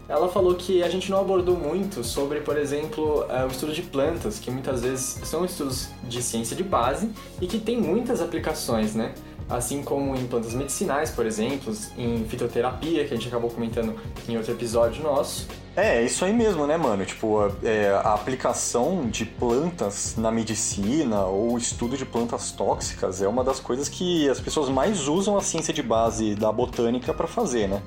ela 0.09 0.29
falou 0.29 0.55
que 0.55 0.83
a 0.83 0.89
gente 0.89 1.11
não 1.11 1.21
abordou 1.21 1.57
muito 1.57 2.05
sobre, 2.05 2.41
por 2.41 2.59
exemplo, 2.59 3.25
eh, 3.29 3.45
o 3.45 3.49
estudo 3.49 3.73
de 3.73 3.83
plantas, 3.83 4.39
que 4.39 4.51
muitas 4.51 4.83
vezes 4.83 5.19
são 5.25 5.45
estudos 5.45 5.89
de 6.05 6.23
ciência 6.23 6.55
de 6.55 6.63
base 6.63 7.11
e 7.41 7.47
que 7.47 7.59
tem 7.59 7.81
muitas 7.81 8.21
aplicações, 8.21 8.95
né? 8.95 9.15
Assim 9.49 9.83
como 9.83 10.15
em 10.15 10.27
plantas 10.27 10.55
medicinais, 10.55 11.11
por 11.11 11.27
exemplo, 11.27 11.75
em 11.99 12.25
fitoterapia, 12.25 13.05
que 13.05 13.13
a 13.13 13.17
gente 13.17 13.29
acabou 13.29 13.51
comentando 13.51 13.95
em 14.29 14.37
outro 14.37 14.53
episódio 14.53 15.03
nosso. 15.03 15.47
É, 15.77 15.99
é 15.99 16.05
isso 16.05 16.25
aí 16.25 16.33
mesmo, 16.33 16.67
né, 16.67 16.77
mano? 16.77 17.05
Tipo, 17.05 17.41
a, 17.41 17.51
é, 17.63 17.91
a 17.91 18.15
aplicação 18.15 19.07
de 19.09 19.25
plantas 19.25 20.15
na 20.17 20.31
medicina 20.31 21.25
ou 21.25 21.55
o 21.55 21.59
estudo 21.59 21.97
de 21.97 22.07
plantas 22.07 22.53
tóxicas 22.53 23.21
é 23.21 23.29
uma 23.29 23.43
das 23.43 23.59
coisas 23.59 23.89
que 23.89 24.29
as 24.29 24.41
pessoas 24.41 24.69
mais 24.69 25.09
usam 25.09 25.37
a 25.37 25.41
ciência 25.41 25.75
de 25.75 25.83
base 25.83 26.35
da 26.35 26.53
botânica 26.53 27.13
pra 27.13 27.27
fazer, 27.27 27.69
né? 27.69 27.83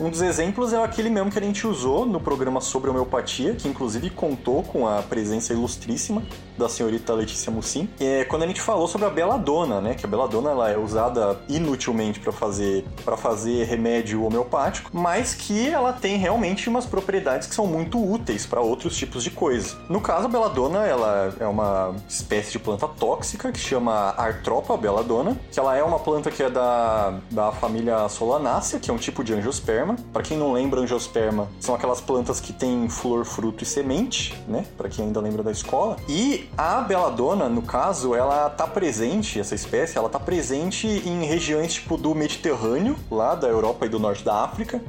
Um 0.00 0.10
dos 0.10 0.22
exemplos 0.22 0.72
é 0.72 0.82
aquele 0.82 1.10
mesmo 1.10 1.30
que 1.30 1.38
a 1.38 1.42
gente 1.42 1.66
usou 1.66 2.06
no 2.06 2.20
programa 2.20 2.60
sobre 2.60 2.90
homeopatia, 2.90 3.54
que 3.54 3.68
inclusive 3.68 4.10
contou 4.10 4.62
com 4.62 4.86
a 4.86 5.02
presença 5.02 5.52
ilustríssima 5.52 6.22
da 6.56 6.68
senhorita 6.68 7.12
Letícia 7.14 7.50
Mussim, 7.50 7.88
é 7.98 8.24
quando 8.24 8.42
a 8.42 8.46
gente 8.46 8.60
falou 8.60 8.86
sobre 8.86 9.06
a 9.06 9.10
beladona, 9.10 9.80
né? 9.80 9.94
Que 9.94 10.04
a 10.04 10.08
beladona 10.08 10.50
ela 10.50 10.70
é 10.70 10.76
usada 10.76 11.40
inutilmente 11.48 12.20
para 12.20 12.32
fazer 12.32 12.84
para 13.04 13.16
fazer 13.16 13.64
remédio 13.64 14.24
homeopático, 14.24 14.90
mas 14.92 15.34
que 15.34 15.68
ela 15.68 15.92
tem 15.92 16.16
realmente 16.16 16.68
umas 16.68 16.86
propriedades 16.86 17.48
que 17.48 17.54
são 17.54 17.66
muito 17.66 17.98
úteis 17.98 18.46
para 18.46 18.60
outros 18.60 18.96
tipos 18.96 19.24
de 19.24 19.30
coisa. 19.30 19.76
No 19.88 20.00
caso, 20.00 20.26
a 20.26 20.28
beladona 20.28 20.86
ela 20.86 21.34
é 21.38 21.46
uma 21.46 21.94
espécie 22.08 22.52
de 22.52 22.58
planta 22.58 22.86
tóxica 22.86 23.50
que 23.50 23.58
chama 23.58 24.14
Artropa 24.16 24.76
beladona, 24.76 25.36
que 25.50 25.58
ela 25.58 25.76
é 25.76 25.82
uma 25.82 25.98
planta 25.98 26.30
que 26.30 26.42
é 26.42 26.50
da, 26.50 27.18
da 27.30 27.52
família 27.52 28.08
Solanácea, 28.08 28.78
que 28.78 28.90
é 28.90 28.94
um 28.94 28.98
tipo 28.98 29.24
de 29.24 29.34
angiosperma. 29.34 29.81
Para 30.12 30.22
quem 30.22 30.36
não 30.36 30.52
lembra, 30.52 30.80
angiosperma 30.80 31.48
são 31.60 31.74
aquelas 31.74 32.00
plantas 32.00 32.40
que 32.40 32.52
têm 32.52 32.88
flor, 32.88 33.24
fruto 33.24 33.62
e 33.62 33.66
semente, 33.66 34.34
né? 34.46 34.64
Para 34.76 34.88
quem 34.88 35.06
ainda 35.06 35.20
lembra 35.20 35.42
da 35.42 35.50
escola. 35.50 35.96
E 36.08 36.48
a 36.56 36.80
beladona, 36.80 37.48
no 37.48 37.62
caso, 37.62 38.14
ela 38.14 38.48
tá 38.50 38.66
presente, 38.66 39.40
essa 39.40 39.54
espécie, 39.54 39.98
ela 39.98 40.08
tá 40.08 40.20
presente 40.20 40.86
em 40.86 41.24
regiões 41.24 41.74
tipo 41.74 41.96
do 41.96 42.14
Mediterrâneo, 42.14 42.96
lá 43.10 43.34
da 43.34 43.48
Europa 43.48 43.86
e 43.86 43.88
do 43.88 43.98
norte 43.98 44.24
da 44.24 44.44
África. 44.44 44.80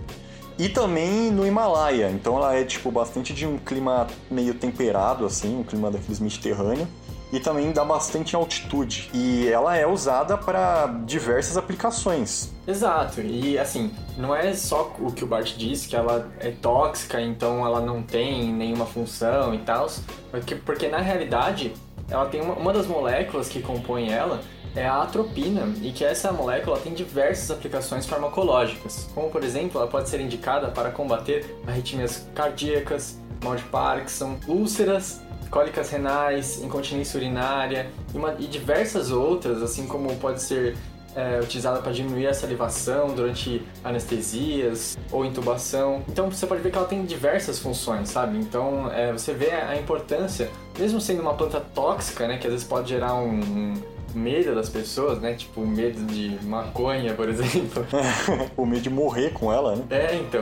E 0.58 0.70
também 0.70 1.32
no 1.32 1.48
Himalaia, 1.48 2.12
então 2.12 2.38
ela 2.38 2.56
é 2.56 2.64
tipo 2.64 2.92
bastante 2.92 3.34
de 3.34 3.46
um 3.46 3.58
clima 3.58 4.06
meio 4.30 4.54
temperado 4.54 5.26
assim, 5.26 5.58
um 5.60 5.64
clima 5.64 5.90
daqueles 5.90 6.20
mediterrâneo 6.20 6.88
e 7.34 7.40
também 7.40 7.72
dá 7.72 7.84
bastante 7.84 8.36
altitude. 8.36 9.10
E 9.12 9.50
ela 9.50 9.76
é 9.76 9.88
usada 9.88 10.38
para 10.38 10.86
diversas 11.04 11.58
aplicações. 11.58 12.54
Exato, 12.68 13.22
e 13.22 13.58
assim, 13.58 13.92
não 14.16 14.36
é 14.36 14.54
só 14.54 14.94
o 15.00 15.12
que 15.12 15.24
o 15.24 15.28
Bart 15.28 15.56
disse, 15.58 15.88
que 15.88 15.96
ela 15.96 16.32
é 16.40 16.52
tóxica, 16.52 17.20
então 17.20 17.66
ela 17.66 17.82
não 17.82 18.04
tem 18.04 18.54
nenhuma 18.54 18.86
função 18.86 19.54
e 19.54 19.58
tal, 19.58 19.88
porque, 20.30 20.56
porque 20.56 20.88
na 20.88 21.00
realidade 21.00 21.74
ela 22.08 22.28
tem 22.28 22.40
uma, 22.40 22.54
uma 22.54 22.72
das 22.72 22.86
moléculas 22.86 23.50
que 23.50 23.62
compõem 23.62 24.14
ela 24.14 24.40
é 24.76 24.88
a 24.88 25.02
atropina, 25.02 25.72
e 25.82 25.92
que 25.92 26.04
essa 26.04 26.32
molécula 26.32 26.80
tem 26.80 26.94
diversas 26.94 27.52
aplicações 27.52 28.06
farmacológicas, 28.06 29.10
como 29.14 29.30
por 29.30 29.44
exemplo, 29.44 29.80
ela 29.80 29.90
pode 29.90 30.08
ser 30.10 30.20
indicada 30.20 30.68
para 30.70 30.92
combater 30.92 31.46
arritmias 31.68 32.28
cardíacas, 32.34 33.20
mal 33.44 33.56
de 33.56 33.64
Parkinson, 33.64 34.38
úlceras, 34.48 35.22
cólicas 35.54 35.92
renais, 35.92 36.60
incontinência 36.64 37.16
urinária 37.20 37.86
e, 38.12 38.18
uma- 38.18 38.36
e 38.40 38.48
diversas 38.48 39.12
outras, 39.12 39.62
assim 39.62 39.86
como 39.86 40.14
pode 40.16 40.42
ser 40.42 40.76
é, 41.16 41.40
utilizada 41.40 41.80
para 41.80 41.92
diminuir 41.92 42.26
a 42.26 42.34
salivação 42.34 43.10
durante 43.14 43.62
anestesias 43.84 44.98
ou 45.12 45.24
intubação. 45.24 46.02
Então 46.10 46.32
você 46.32 46.48
pode 46.48 46.64
ver 46.64 46.72
que 46.72 46.78
ela 46.80 46.88
tem 46.88 47.06
diversas 47.06 47.60
funções, 47.60 48.10
sabe? 48.10 48.36
Então 48.40 48.92
é, 48.92 49.12
você 49.12 49.32
vê 49.32 49.52
a 49.52 49.76
importância, 49.78 50.50
mesmo 50.80 51.00
sendo 51.00 51.22
uma 51.22 51.36
planta 51.36 51.60
tóxica, 51.60 52.28
né, 52.28 52.40
que 52.40 52.48
às 52.48 52.54
vezes 52.54 52.68
pode 52.68 52.90
gerar 52.90 53.14
um, 53.14 53.40
um 53.40 53.74
medo 54.16 54.56
das 54.56 54.70
pessoas, 54.70 55.20
né? 55.20 55.34
Tipo 55.36 55.62
medo 55.62 56.04
de 56.12 56.36
maconha, 56.46 57.14
por 57.14 57.30
exemplo. 57.30 57.86
o 58.58 58.66
medo 58.66 58.82
de 58.82 58.90
morrer 58.90 59.34
com 59.34 59.54
ela, 59.54 59.76
né? 59.76 59.84
É, 59.92 60.16
então. 60.16 60.42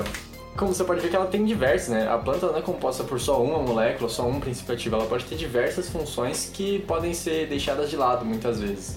Como 0.62 0.75
você 0.75 0.84
pode 0.84 1.01
ver 1.01 1.10
que 1.10 1.15
ela 1.15 1.25
tem 1.25 1.44
diversas, 1.44 1.89
né? 1.89 2.08
A 2.08 2.20
planta 2.20 2.46
não 2.46 2.56
é 2.56 2.62
composta 2.62 3.03
por 3.03 3.20
só 3.20 3.41
uma 3.41 3.58
molécula, 3.58 4.08
só 4.08 4.27
um 4.27 4.39
princípio 4.39 4.75
ativo. 4.75 4.96
Ela 4.96 5.08
pode 5.08 5.25
ter 5.25 5.36
diversas 5.36 5.89
funções 5.89 6.51
que 6.53 6.77
podem 6.84 7.15
ser 7.15 7.48
deixadas 7.48 7.89
de 7.89 7.98
lado 7.98 8.24
muitas 8.24 8.60
vezes. 8.60 8.96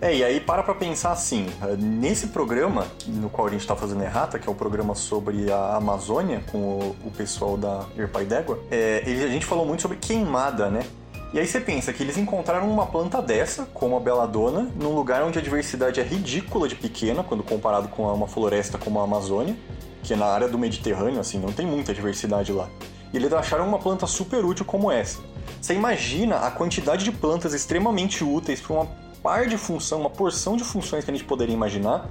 É, 0.00 0.12
e 0.12 0.24
aí 0.24 0.40
para 0.40 0.64
pra 0.64 0.74
pensar 0.74 1.12
assim, 1.12 1.46
nesse 1.78 2.26
programa 2.26 2.88
no 3.06 3.30
qual 3.30 3.46
a 3.46 3.50
gente 3.50 3.64
tá 3.64 3.76
fazendo 3.76 4.02
errata, 4.02 4.36
que 4.36 4.48
é 4.48 4.50
o 4.50 4.54
programa 4.54 4.96
sobre 4.96 5.48
a 5.52 5.76
Amazônia, 5.76 6.42
com 6.50 6.58
o, 6.58 6.96
o 7.04 7.10
pessoal 7.12 7.56
da 7.56 7.84
Irpai 7.96 8.24
d'Égua, 8.24 8.58
é, 8.68 9.00
a 9.06 9.28
gente 9.28 9.46
falou 9.46 9.64
muito 9.64 9.82
sobre 9.82 9.96
queimada, 9.98 10.68
né? 10.68 10.84
E 11.32 11.38
aí 11.38 11.46
você 11.46 11.60
pensa 11.60 11.92
que 11.92 12.02
eles 12.02 12.18
encontraram 12.18 12.68
uma 12.68 12.86
planta 12.86 13.22
dessa, 13.22 13.64
como 13.72 13.96
a 13.96 14.00
beladona, 14.00 14.68
num 14.74 14.92
lugar 14.92 15.22
onde 15.22 15.38
a 15.38 15.42
diversidade 15.42 16.00
é 16.00 16.02
ridícula 16.02 16.66
de 16.66 16.74
pequena, 16.74 17.22
quando 17.22 17.44
comparado 17.44 17.86
com 17.86 18.12
uma 18.12 18.26
floresta 18.26 18.76
como 18.76 18.98
a 18.98 19.04
Amazônia, 19.04 19.56
que 20.02 20.16
na 20.16 20.26
área 20.26 20.48
do 20.48 20.58
Mediterrâneo, 20.58 21.20
assim, 21.20 21.38
não 21.38 21.52
tem 21.52 21.66
muita 21.66 21.94
diversidade 21.94 22.52
lá. 22.52 22.68
E 23.12 23.16
eles 23.16 23.32
acharam 23.32 23.66
uma 23.68 23.78
planta 23.78 24.06
super 24.06 24.44
útil 24.44 24.64
como 24.64 24.90
essa. 24.90 25.20
Você 25.60 25.74
imagina 25.74 26.36
a 26.38 26.50
quantidade 26.50 27.04
de 27.04 27.12
plantas 27.12 27.54
extremamente 27.54 28.24
úteis 28.24 28.60
para 28.60 28.74
uma 28.74 28.86
par 29.22 29.46
de 29.46 29.56
função, 29.56 30.00
uma 30.00 30.10
porção 30.10 30.56
de 30.56 30.64
funções 30.64 31.04
que 31.04 31.10
a 31.10 31.14
gente 31.14 31.24
poderia 31.24 31.54
imaginar, 31.54 32.10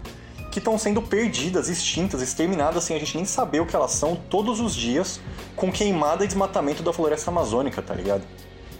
que 0.52 0.60
estão 0.60 0.78
sendo 0.78 1.02
perdidas, 1.02 1.70
extintas, 1.70 2.22
exterminadas 2.22 2.84
sem 2.84 2.96
a 2.96 3.00
gente 3.00 3.16
nem 3.16 3.26
saber 3.26 3.62
o 3.62 3.66
que 3.66 3.76
elas 3.76 3.92
são 3.92 4.16
todos 4.16 4.60
os 4.60 4.76
dias, 4.76 5.20
com 5.56 5.72
queimada 5.72 6.24
e 6.24 6.28
desmatamento 6.28 6.84
da 6.84 6.94
floresta 6.94 7.32
amazônica, 7.32 7.82
tá 7.82 7.94
ligado? 7.94 8.24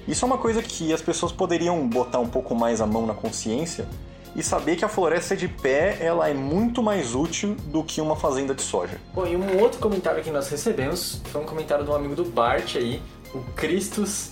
Isso 0.08 0.26
é 0.26 0.28
uma 0.28 0.38
coisa 0.38 0.62
que 0.62 0.94
as 0.94 1.02
pessoas 1.02 1.32
poderiam 1.32 1.88
botar 1.88 2.20
um 2.20 2.28
pouco 2.28 2.56
mais 2.56 2.82
a 2.82 2.86
mão 2.86 3.06
na 3.06 3.14
consciência 3.14 3.88
e 4.36 4.42
saber 4.42 4.76
que 4.76 4.86
a 4.86 4.90
floresta 4.90 5.36
de 5.36 5.48
pé 5.48 5.98
ela 6.00 6.30
é 6.30 6.34
muito 6.34 6.82
mais 6.82 7.14
útil 7.16 7.56
do 7.66 7.84
que 7.84 8.00
uma 8.00 8.16
fazenda 8.16 8.54
de 8.54 8.62
soja. 8.62 8.98
Bom, 9.14 9.26
e 9.28 9.36
um 9.36 9.60
outro 9.60 9.80
comentário 9.80 10.24
que 10.24 10.32
nós 10.32 10.50
recebemos 10.50 11.22
foi 11.26 11.42
um 11.42 11.46
comentário 11.46 11.84
de 11.84 11.92
um 11.92 11.96
amigo 11.96 12.16
do 12.16 12.26
Bart 12.26 12.76
aí, 12.76 13.02
o 13.34 13.40
Christus, 13.56 14.32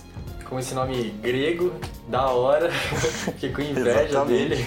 com 0.50 0.58
esse 0.58 0.74
nome 0.74 1.10
grego, 1.22 1.72
da 2.08 2.28
hora, 2.28 2.70
fiquei 3.24 3.52
com 3.52 3.62
inveja 3.62 4.24
dele. 4.24 4.66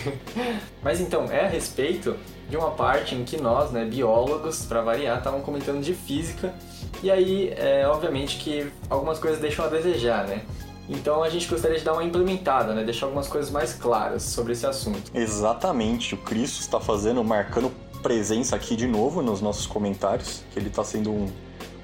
Mas 0.81 1.01
então, 1.01 1.25
é 1.29 1.45
a 1.45 1.47
respeito 1.47 2.15
de 2.49 2.55
uma 2.55 2.71
parte 2.71 3.15
em 3.15 3.23
que 3.25 3.35
nós, 3.37 3.71
né, 3.71 3.83
biólogos, 3.83 4.65
para 4.65 4.81
variar, 4.81 5.17
estavam 5.17 5.41
comentando 5.41 5.81
de 5.81 5.93
física, 5.93 6.53
e 7.01 7.11
aí, 7.11 7.53
é, 7.57 7.85
obviamente 7.85 8.37
que 8.37 8.71
algumas 8.89 9.19
coisas 9.19 9.39
deixam 9.39 9.65
a 9.65 9.67
desejar, 9.67 10.25
né? 10.25 10.43
Então 10.89 11.23
a 11.23 11.29
gente 11.29 11.47
gostaria 11.47 11.77
de 11.77 11.83
dar 11.83 11.93
uma 11.93 12.03
implementada, 12.03 12.73
né? 12.73 12.83
Deixar 12.83 13.05
algumas 13.05 13.27
coisas 13.27 13.49
mais 13.49 13.73
claras 13.73 14.23
sobre 14.23 14.53
esse 14.53 14.65
assunto. 14.65 15.11
Exatamente, 15.13 16.13
o 16.13 16.17
Cristo 16.17 16.59
está 16.61 16.79
fazendo, 16.79 17.23
marcando 17.23 17.71
presença 18.01 18.55
aqui 18.55 18.75
de 18.75 18.85
novo 18.85 19.21
nos 19.21 19.41
nossos 19.41 19.65
comentários, 19.65 20.43
que 20.51 20.59
ele 20.59 20.67
está 20.67 20.83
sendo 20.83 21.09
um, 21.09 21.31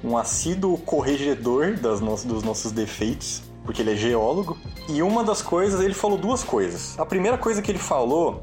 um 0.03 0.17
assíduo 0.17 0.77
corregedor 0.79 1.77
das 1.77 2.01
no- 2.01 2.15
dos 2.17 2.43
nossos 2.43 2.73
defeitos, 2.73 3.41
porque 3.63 3.81
ele 3.81 3.93
é 3.93 3.95
geólogo. 3.95 4.57
E 4.89 5.01
uma 5.01 5.23
das 5.23 5.41
coisas, 5.41 5.79
ele 5.79 5.93
falou 5.93 6.17
duas 6.17 6.43
coisas. 6.43 6.99
A 6.99 7.05
primeira 7.05 7.37
coisa 7.37 7.61
que 7.61 7.71
ele 7.71 7.79
falou 7.79 8.41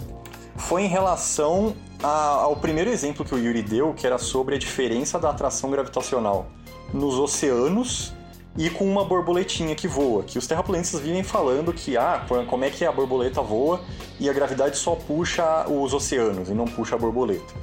foi 0.56 0.82
em 0.84 0.88
relação 0.88 1.74
a- 2.02 2.40
ao 2.44 2.56
primeiro 2.56 2.88
exemplo 2.88 3.26
que 3.26 3.34
o 3.34 3.38
Yuri 3.38 3.62
deu, 3.62 3.92
que 3.92 4.06
era 4.06 4.16
sobre 4.16 4.54
a 4.54 4.58
diferença 4.58 5.18
da 5.18 5.28
atração 5.30 5.70
gravitacional 5.70 6.46
nos 6.94 7.18
oceanos 7.18 8.14
e 8.58 8.70
com 8.70 8.84
uma 8.84 9.04
borboletinha 9.04 9.74
que 9.74 9.86
voa. 9.86 10.22
Que 10.22 10.38
os 10.38 10.46
terraplanistas 10.46 11.00
vivem 11.00 11.22
falando 11.22 11.72
que, 11.72 11.96
ah, 11.96 12.24
como 12.48 12.64
é 12.64 12.70
que 12.70 12.84
a 12.84 12.92
borboleta 12.92 13.42
voa 13.42 13.80
e 14.18 14.28
a 14.28 14.32
gravidade 14.32 14.76
só 14.76 14.94
puxa 14.94 15.66
os 15.68 15.92
oceanos 15.92 16.48
e 16.48 16.54
não 16.54 16.64
puxa 16.64 16.94
a 16.94 16.98
borboleta. 16.98 17.54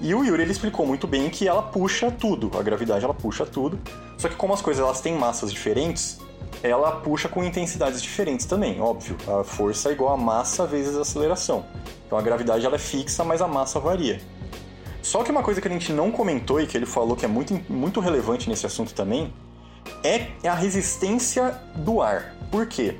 E 0.00 0.14
o 0.14 0.24
Yuri 0.24 0.42
ele 0.42 0.50
explicou 0.50 0.84
muito 0.84 1.06
bem 1.06 1.30
que 1.30 1.46
ela 1.46 1.62
puxa 1.62 2.10
tudo, 2.10 2.50
a 2.58 2.62
gravidade 2.62 3.04
ela 3.04 3.14
puxa 3.14 3.46
tudo. 3.46 3.78
Só 4.18 4.28
que 4.28 4.34
como 4.34 4.52
as 4.52 4.60
coisas 4.60 4.82
elas 4.82 5.00
têm 5.00 5.16
massas 5.16 5.52
diferentes, 5.52 6.18
ela 6.60 6.90
puxa 6.92 7.28
com 7.28 7.44
intensidades 7.44 8.02
diferentes 8.02 8.44
também, 8.44 8.80
óbvio. 8.80 9.16
A 9.28 9.44
força 9.44 9.90
é 9.90 9.92
igual 9.92 10.12
a 10.12 10.16
massa 10.16 10.66
vezes 10.66 10.96
a 10.96 11.02
aceleração. 11.02 11.64
Então 12.04 12.18
a 12.18 12.22
gravidade 12.22 12.66
ela 12.66 12.74
é 12.74 12.80
fixa, 12.80 13.22
mas 13.22 13.40
a 13.40 13.46
massa 13.46 13.78
varia. 13.78 14.20
Só 15.00 15.22
que 15.22 15.30
uma 15.30 15.42
coisa 15.42 15.60
que 15.60 15.68
a 15.68 15.70
gente 15.70 15.92
não 15.92 16.10
comentou 16.10 16.60
e 16.60 16.66
que 16.66 16.76
ele 16.76 16.86
falou 16.86 17.16
que 17.16 17.24
é 17.24 17.28
muito, 17.28 17.60
muito 17.68 18.00
relevante 18.00 18.48
nesse 18.48 18.66
assunto 18.66 18.94
também 18.94 19.32
é 20.04 20.28
a 20.48 20.54
resistência 20.54 21.60
do 21.76 22.00
ar. 22.00 22.34
Por 22.50 22.66
quê? 22.66 22.96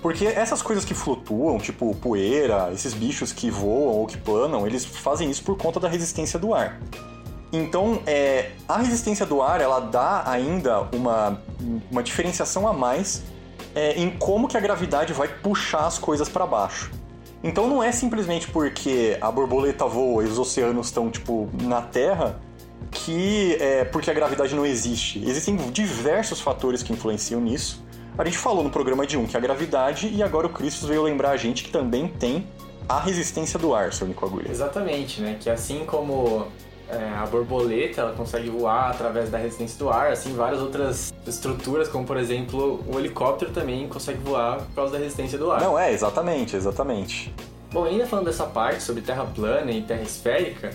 Porque 0.00 0.26
essas 0.26 0.60
coisas 0.60 0.84
que 0.84 0.94
flutuam, 0.94 1.58
tipo 1.58 1.94
poeira, 1.96 2.70
esses 2.72 2.92
bichos 2.92 3.32
que 3.32 3.50
voam 3.50 3.94
ou 3.94 4.06
que 4.06 4.16
planam, 4.16 4.66
eles 4.66 4.84
fazem 4.84 5.30
isso 5.30 5.44
por 5.44 5.56
conta 5.56 5.78
da 5.78 5.88
resistência 5.88 6.38
do 6.38 6.52
ar. 6.52 6.80
Então, 7.52 8.02
é, 8.06 8.50
a 8.68 8.78
resistência 8.78 9.26
do 9.26 9.42
ar, 9.42 9.60
ela 9.60 9.78
dá 9.78 10.24
ainda 10.26 10.88
uma, 10.92 11.40
uma 11.90 12.02
diferenciação 12.02 12.66
a 12.66 12.72
mais 12.72 13.22
é, 13.74 13.92
em 13.92 14.10
como 14.10 14.48
que 14.48 14.56
a 14.56 14.60
gravidade 14.60 15.12
vai 15.12 15.28
puxar 15.28 15.86
as 15.86 15.98
coisas 15.98 16.28
para 16.28 16.46
baixo. 16.46 16.90
Então 17.44 17.66
não 17.66 17.82
é 17.82 17.90
simplesmente 17.90 18.48
porque 18.50 19.18
a 19.20 19.30
borboleta 19.30 19.84
voa 19.86 20.22
e 20.22 20.26
os 20.26 20.38
oceanos 20.38 20.86
estão, 20.86 21.10
tipo, 21.10 21.48
na 21.62 21.82
Terra 21.82 22.40
que 22.92 23.56
é 23.58 23.84
porque 23.84 24.10
a 24.10 24.14
gravidade 24.14 24.54
não 24.54 24.64
existe. 24.64 25.22
Existem 25.26 25.56
diversos 25.56 26.40
fatores 26.40 26.82
que 26.82 26.92
influenciam 26.92 27.40
nisso. 27.40 27.82
A 28.16 28.24
gente 28.24 28.36
falou 28.36 28.62
no 28.62 28.70
programa 28.70 29.06
de 29.06 29.16
um 29.16 29.26
que 29.26 29.34
é 29.34 29.38
a 29.38 29.42
gravidade 29.42 30.08
e 30.08 30.22
agora 30.22 30.46
o 30.46 30.50
Christus 30.50 30.86
veio 30.86 31.02
lembrar 31.02 31.30
a 31.30 31.36
gente 31.36 31.64
que 31.64 31.70
também 31.70 32.06
tem 32.06 32.46
a 32.88 33.00
resistência 33.00 33.58
do 33.58 33.74
ar, 33.74 33.92
seu 33.92 34.06
Nico 34.06 34.26
Agulha. 34.26 34.50
Exatamente, 34.50 35.22
né? 35.22 35.38
Que 35.40 35.48
assim 35.48 35.84
como 35.86 36.46
é, 36.90 37.08
a 37.16 37.26
borboleta 37.26 38.02
ela 38.02 38.12
consegue 38.12 38.50
voar 38.50 38.90
através 38.90 39.30
da 39.30 39.38
resistência 39.38 39.78
do 39.78 39.88
ar, 39.88 40.12
assim 40.12 40.34
várias 40.34 40.60
outras 40.60 41.12
estruturas, 41.26 41.88
como 41.88 42.04
por 42.04 42.18
exemplo 42.18 42.84
o 42.86 42.98
helicóptero 42.98 43.50
também 43.50 43.88
consegue 43.88 44.18
voar 44.18 44.58
por 44.58 44.74
causa 44.74 44.92
da 44.92 44.98
resistência 44.98 45.38
do 45.38 45.50
ar. 45.50 45.60
Não, 45.62 45.78
é, 45.78 45.92
exatamente, 45.92 46.54
exatamente. 46.54 47.32
Bom, 47.72 47.84
ainda 47.84 48.04
falando 48.04 48.26
dessa 48.26 48.44
parte 48.44 48.82
sobre 48.82 49.00
terra 49.00 49.24
plana 49.24 49.72
e 49.72 49.80
terra 49.80 50.02
esférica, 50.02 50.74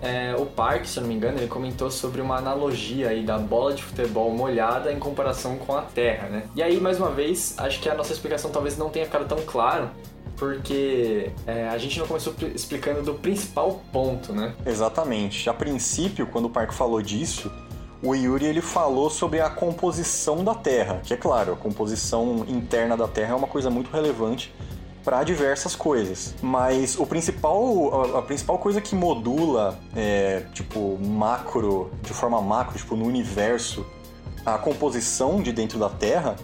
é, 0.00 0.34
o 0.36 0.46
Park, 0.46 0.84
se 0.84 0.98
eu 0.98 1.02
não 1.02 1.08
me 1.08 1.14
engano, 1.14 1.38
ele 1.38 1.48
comentou 1.48 1.90
sobre 1.90 2.20
uma 2.20 2.36
analogia 2.36 3.08
aí 3.08 3.24
da 3.24 3.38
bola 3.38 3.74
de 3.74 3.82
futebol 3.82 4.30
molhada 4.30 4.92
em 4.92 4.98
comparação 4.98 5.56
com 5.56 5.74
a 5.74 5.82
terra, 5.82 6.28
né? 6.28 6.44
E 6.54 6.62
aí, 6.62 6.80
mais 6.80 6.98
uma 6.98 7.10
vez, 7.10 7.54
acho 7.58 7.80
que 7.80 7.88
a 7.88 7.94
nossa 7.94 8.12
explicação 8.12 8.50
talvez 8.50 8.76
não 8.76 8.90
tenha 8.90 9.04
ficado 9.04 9.26
tão 9.26 9.38
claro, 9.44 9.90
porque 10.36 11.32
é, 11.46 11.68
a 11.68 11.76
gente 11.78 11.98
não 11.98 12.06
começou 12.06 12.32
explicando 12.54 13.02
do 13.02 13.14
principal 13.14 13.82
ponto, 13.92 14.32
né? 14.32 14.54
Exatamente. 14.64 15.50
A 15.50 15.54
princípio, 15.54 16.26
quando 16.28 16.44
o 16.44 16.50
Parque 16.50 16.74
falou 16.74 17.02
disso, 17.02 17.50
o 18.00 18.14
Yuri 18.14 18.46
ele 18.46 18.60
falou 18.60 19.10
sobre 19.10 19.40
a 19.40 19.50
composição 19.50 20.44
da 20.44 20.54
Terra, 20.54 21.00
que 21.02 21.12
é 21.12 21.16
claro, 21.16 21.54
a 21.54 21.56
composição 21.56 22.44
interna 22.46 22.96
da 22.96 23.08
Terra 23.08 23.32
é 23.32 23.36
uma 23.36 23.48
coisa 23.48 23.68
muito 23.68 23.90
relevante 23.90 24.54
para 25.08 25.24
diversas 25.24 25.74
coisas. 25.74 26.34
Mas 26.42 26.98
o 26.98 27.06
principal, 27.06 28.14
a, 28.14 28.18
a 28.18 28.22
principal 28.22 28.58
coisa 28.58 28.78
que 28.78 28.94
modula, 28.94 29.78
é, 29.96 30.42
tipo, 30.52 30.98
macro, 31.00 31.90
de 32.02 32.12
forma 32.12 32.42
macro, 32.42 32.76
tipo, 32.76 32.94
no 32.94 33.06
universo, 33.06 33.86
a 34.44 34.58
composição 34.58 35.40
de 35.40 35.50
dentro 35.50 35.78
da 35.78 35.88
Terra 35.88 36.36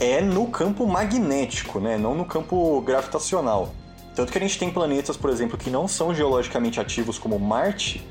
é 0.00 0.20
no 0.20 0.48
campo 0.48 0.84
magnético, 0.84 1.78
né? 1.78 1.96
Não 1.96 2.12
no 2.12 2.24
campo 2.24 2.80
gravitacional. 2.80 3.72
Tanto 4.16 4.32
que 4.32 4.38
a 4.38 4.40
gente 4.40 4.58
tem 4.58 4.68
planetas, 4.68 5.16
por 5.16 5.30
exemplo, 5.30 5.56
que 5.56 5.70
não 5.70 5.86
são 5.86 6.12
geologicamente 6.12 6.80
ativos 6.80 7.20
como 7.20 7.38
Marte 7.38 8.04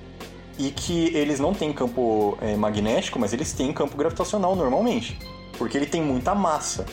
e 0.58 0.72
que 0.72 1.14
eles 1.14 1.38
não 1.38 1.54
têm 1.54 1.74
campo 1.74 2.38
é, 2.40 2.56
magnético, 2.56 3.20
mas 3.20 3.34
eles 3.34 3.52
têm 3.52 3.74
campo 3.74 3.98
gravitacional 3.98 4.56
normalmente, 4.56 5.20
porque 5.58 5.78
ele 5.78 5.86
tem 5.86 6.02
muita 6.02 6.34
massa. 6.34 6.86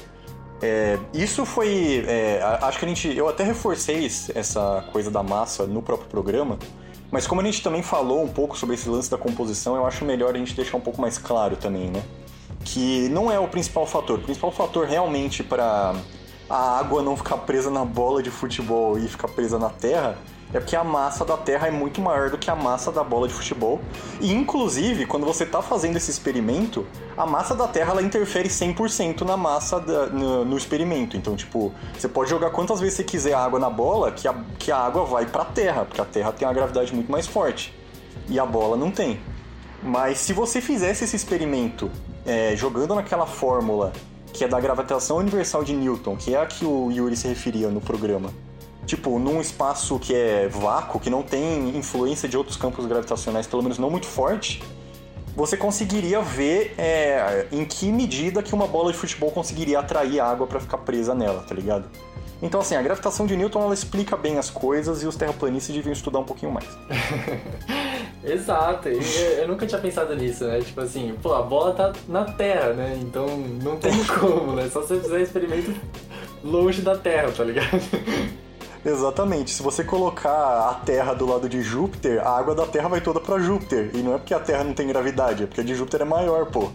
É, 0.61 0.99
isso 1.15 1.47
foi, 1.47 2.05
é, 2.07 2.41
acho 2.63 2.79
que 2.79 2.85
a 2.85 2.89
gente, 2.89 3.17
eu 3.17 3.29
até 3.29 3.45
reforcei 3.45 4.07
essa 4.35 4.85
coisa 4.93 5.11
da 5.11 5.23
massa 5.23 5.67
no 5.67 5.81
próprio 5.81 6.09
programa, 6.09 6.59
mas 7.11 7.27
como 7.27 7.41
a 7.41 7.45
gente 7.45 7.63
também 7.63 7.83
falou 7.83 8.23
um 8.23 8.29
pouco 8.29 8.57
sobre 8.59 8.75
esse 8.75 8.89
lance 8.89 9.11
da 9.11 9.17
composição, 9.17 9.77
eu 9.77 9.87
acho 9.87 10.05
melhor 10.05 10.35
a 10.35 10.39
gente 10.39 10.55
deixar 10.55 10.77
um 10.77 10.81
pouco 10.81 11.01
mais 11.01 11.17
claro 11.17 11.57
também, 11.57 11.91
né? 11.91 12.03
Que 12.65 13.09
não 13.09 13.31
é 13.31 13.39
o 13.39 13.49
principal 13.49 13.87
fator. 13.87 14.19
O 14.19 14.23
principal 14.23 14.51
fator 14.51 14.87
realmente 14.87 15.43
para 15.43 15.95
a 16.51 16.79
água 16.79 17.03
não 17.03 17.17
ficar 17.17 17.39
presa 17.39 17.71
na 17.71 17.85
bola 17.85 18.23
de 18.23 18.31
futebol 18.31 18.99
e 18.99 19.09
ficar 19.09 19.29
presa 19.29 19.59
na 19.59 19.71
terra 19.71 20.19
é 20.53 20.59
porque 20.61 20.75
a 20.75 20.83
massa 20.83 21.25
da 21.25 21.37
Terra 21.37 21.69
é 21.69 21.71
muito 21.71 22.01
maior 22.01 22.31
do 22.31 22.39
que 22.39 22.51
a 22.51 22.57
massa 22.57 22.91
da 22.91 23.05
bola 23.05 23.29
de 23.29 23.35
futebol. 23.35 23.81
E 24.21 24.33
inclusive, 24.33 25.05
quando 25.07 25.27
você 25.27 25.45
está 25.45 25.61
fazendo 25.61 25.97
esse 25.97 26.11
experimento, 26.11 26.87
a 27.17 27.27
massa 27.27 27.55
da 27.55 27.69
Terra 27.69 27.91
ela 27.93 28.03
interfere 28.03 28.49
100% 28.49 29.23
na 29.23 29.37
massa 29.37 29.79
da- 29.79 30.07
no, 30.07 30.45
no 30.45 30.57
experimento. 30.57 31.17
Então, 31.17 31.37
tipo, 31.37 31.73
você 31.97 32.09
pode 32.09 32.31
jogar 32.31 32.51
quantas 32.51 32.81
vezes 32.81 32.97
você 32.97 33.05
quiser 33.05 33.35
água 33.35 33.59
na 33.59 33.69
bola 33.69 34.11
que 34.11 34.27
a, 34.27 34.35
que 34.59 34.73
a 34.73 34.79
água 34.79 35.05
vai 35.05 35.27
para 35.27 35.43
a 35.43 35.47
Terra, 35.47 35.85
porque 35.85 36.01
a 36.01 36.05
Terra 36.05 36.33
tem 36.33 36.49
uma 36.49 36.55
gravidade 36.55 36.95
muito 36.95 37.13
mais 37.13 37.27
forte 37.27 37.75
e 38.29 38.39
a 38.41 38.47
bola 38.47 38.77
não 38.77 38.91
tem. 38.91 39.21
Mas 39.83 40.19
se 40.19 40.33
você 40.33 40.61
fizesse 40.61 41.05
esse 41.05 41.15
experimento 41.15 41.91
é, 42.27 42.57
jogando 42.57 42.95
naquela 42.95 43.27
fórmula 43.27 43.93
que 44.33 44.45
é 44.45 44.49
da 44.49 44.61
gravitação 44.61 45.17
universal 45.19 45.65
de 45.65 45.73
Newton, 45.73 46.17
que 46.17 46.35
é 46.35 46.41
a 46.41 46.47
que 46.47 46.65
o 46.65 46.91
Yuri 46.91 47.17
se 47.17 47.27
referia 47.29 47.69
no 47.69 47.81
programa, 47.81 48.31
tipo, 48.89 49.19
num 49.19 49.39
espaço 49.41 49.99
que 49.99 50.15
é 50.15 50.49
vácuo, 50.49 50.99
que 50.99 51.11
não 51.11 51.23
tem 51.23 51.77
influência 51.77 52.27
de 52.27 52.37
outros 52.37 52.57
campos 52.57 52.87
gravitacionais, 52.87 53.47
pelo 53.47 53.63
menos 53.63 53.79
não 53.79 53.91
muito 53.91 54.07
forte, 54.07 54.63
você 55.37 55.57
conseguiria 55.57 56.23
ver 56.23 56.75
é, 56.79 57.47
em 57.53 57.65
que 57.67 57.93
medida 57.93 58.43
que 58.43 58.55
uma 58.55 58.67
bola 58.67 58.91
de 58.91 58.99
futebol 58.99 59.31
conseguiria 59.31 59.79
atrair 59.79 60.19
água 60.21 60.47
para 60.47 60.59
ficar 60.59 60.79
presa 60.79 61.15
nela, 61.15 61.45
tá 61.47 61.55
ligado? 61.55 61.85
Então, 62.41 62.61
assim, 62.61 62.77
a 62.77 62.83
gravitação 62.83 63.27
de 63.27 63.37
Newton 63.37 63.63
ela 63.63 63.75
explica 63.75 64.17
bem 64.17 64.39
as 64.39 64.49
coisas 64.49 65.03
e 65.03 65.07
os 65.07 65.17
terraplanistas 65.17 65.75
deviam 65.75 65.93
estudar 65.93 66.21
um 66.21 66.25
pouquinho 66.25 66.53
mais. 66.53 66.67
Exato, 68.25 68.89
eu, 68.89 69.01
eu, 69.39 69.49
nunca 69.49 69.67
tinha 69.67 69.81
pensado 69.81 70.15
nisso, 70.17 70.45
né? 70.45 70.61
Tipo 70.61 70.81
assim, 70.81 71.15
pô, 71.23 71.35
a 71.35 71.43
bola 71.43 71.75
tá 71.75 71.93
na 72.09 72.25
Terra, 72.25 72.73
né? 72.73 72.99
Então 73.01 73.27
não 73.63 73.77
tem 73.77 73.93
como, 74.19 74.55
né? 74.55 74.69
Só 74.73 74.83
se 74.83 74.89
você 74.89 75.01
fizer 75.01 75.21
experimento 75.21 75.75
longe 76.43 76.81
da 76.81 76.97
Terra, 76.97 77.31
tá 77.31 77.45
ligado? 77.45 77.81
Exatamente. 78.85 79.51
Se 79.51 79.63
você 79.63 79.83
colocar 79.85 80.71
a 80.71 80.75
Terra 80.85 81.15
do 81.15 81.27
lado 81.27 81.49
de 81.49 81.63
Júpiter, 81.63 82.25
a 82.27 82.39
água 82.39 82.55
da 82.55 82.67
Terra 82.67 82.89
vai 82.89 83.01
toda 83.01 83.21
para 83.21 83.39
Júpiter. 83.39 83.91
E 83.95 83.99
não 83.99 84.15
é 84.15 84.19
porque 84.19 84.35
a 84.35 84.41
Terra 84.41 84.65
não 84.65 84.75
tem 84.75 84.87
gravidade, 84.87 85.45
é 85.45 85.47
porque 85.47 85.61
a 85.61 85.65
de 85.65 85.75
Júpiter 85.75 86.03
é 86.03 86.05
maior, 86.05 86.47
pô. 86.47 86.71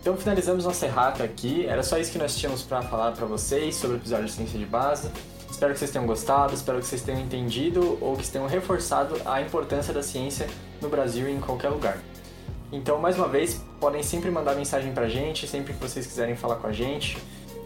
Então 0.00 0.16
finalizamos 0.16 0.64
nossa 0.64 0.86
errata 0.86 1.22
aqui. 1.22 1.66
Era 1.66 1.82
só 1.82 1.98
isso 1.98 2.10
que 2.10 2.18
nós 2.18 2.34
tínhamos 2.34 2.62
para 2.62 2.80
falar 2.80 3.12
para 3.12 3.26
vocês 3.26 3.76
sobre 3.76 3.96
o 3.96 3.98
episódio 3.98 4.24
de 4.24 4.32
Ciência 4.32 4.58
de 4.58 4.64
Base. 4.64 5.10
Espero 5.50 5.74
que 5.74 5.78
vocês 5.78 5.90
tenham 5.90 6.06
gostado, 6.06 6.54
espero 6.54 6.78
que 6.78 6.86
vocês 6.86 7.02
tenham 7.02 7.20
entendido 7.20 7.98
ou 8.00 8.16
que 8.16 8.26
tenham 8.26 8.46
reforçado 8.46 9.16
a 9.26 9.42
importância 9.42 9.92
da 9.92 10.02
ciência 10.02 10.48
no 10.80 10.88
Brasil 10.88 11.28
e 11.28 11.32
em 11.32 11.40
qualquer 11.40 11.68
lugar. 11.68 11.98
Então, 12.72 12.98
mais 12.98 13.16
uma 13.16 13.28
vez, 13.28 13.60
podem 13.78 14.02
sempre 14.02 14.30
mandar 14.30 14.54
mensagem 14.54 14.92
pra 14.92 15.06
gente, 15.06 15.46
sempre 15.46 15.74
que 15.74 15.80
vocês 15.80 16.06
quiserem 16.06 16.34
falar 16.36 16.56
com 16.56 16.68
a 16.68 16.72
gente. 16.72 17.18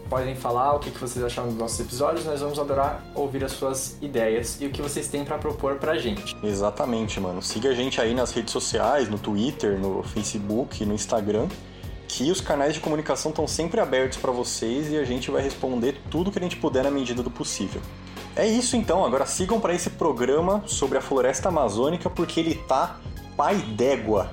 Podem 0.09 0.35
falar 0.35 0.75
o 0.75 0.79
que 0.79 0.89
vocês 0.91 1.23
acharam 1.25 1.49
dos 1.49 1.57
nossos 1.57 1.79
episódios, 1.79 2.25
nós 2.25 2.39
vamos 2.39 2.59
adorar 2.59 3.03
ouvir 3.15 3.43
as 3.43 3.51
suas 3.51 3.97
ideias 4.01 4.61
e 4.61 4.67
o 4.67 4.69
que 4.69 4.81
vocês 4.81 5.07
têm 5.07 5.25
para 5.25 5.37
propor 5.37 5.75
pra 5.75 5.97
gente. 5.97 6.37
Exatamente, 6.43 7.19
mano. 7.19 7.41
Siga 7.41 7.69
a 7.69 7.73
gente 7.73 7.99
aí 7.99 8.13
nas 8.13 8.31
redes 8.31 8.51
sociais, 8.51 9.09
no 9.09 9.17
Twitter, 9.17 9.79
no 9.79 10.03
Facebook, 10.03 10.85
no 10.85 10.93
Instagram 10.93 11.47
que 12.07 12.31
os 12.31 12.39
canais 12.39 12.73
de 12.73 12.79
comunicação 12.79 13.29
estão 13.31 13.47
sempre 13.47 13.79
abertos 13.81 14.17
para 14.17 14.31
vocês 14.31 14.91
e 14.91 14.97
a 14.97 15.03
gente 15.03 15.29
vai 15.29 15.41
responder 15.41 15.97
tudo 16.09 16.31
que 16.31 16.39
a 16.39 16.41
gente 16.41 16.55
puder 16.55 16.83
na 16.83 16.91
medida 16.91 17.21
do 17.21 17.29
possível. 17.29 17.81
É 18.35 18.47
isso 18.47 18.75
então, 18.75 19.05
agora 19.05 19.25
sigam 19.25 19.59
para 19.59 19.73
esse 19.73 19.89
programa 19.89 20.63
sobre 20.65 20.97
a 20.97 21.01
floresta 21.01 21.49
amazônica 21.49 22.09
porque 22.09 22.39
ele 22.39 22.55
tá 22.55 22.99
pai 23.35 23.57
d'égua. 23.57 24.31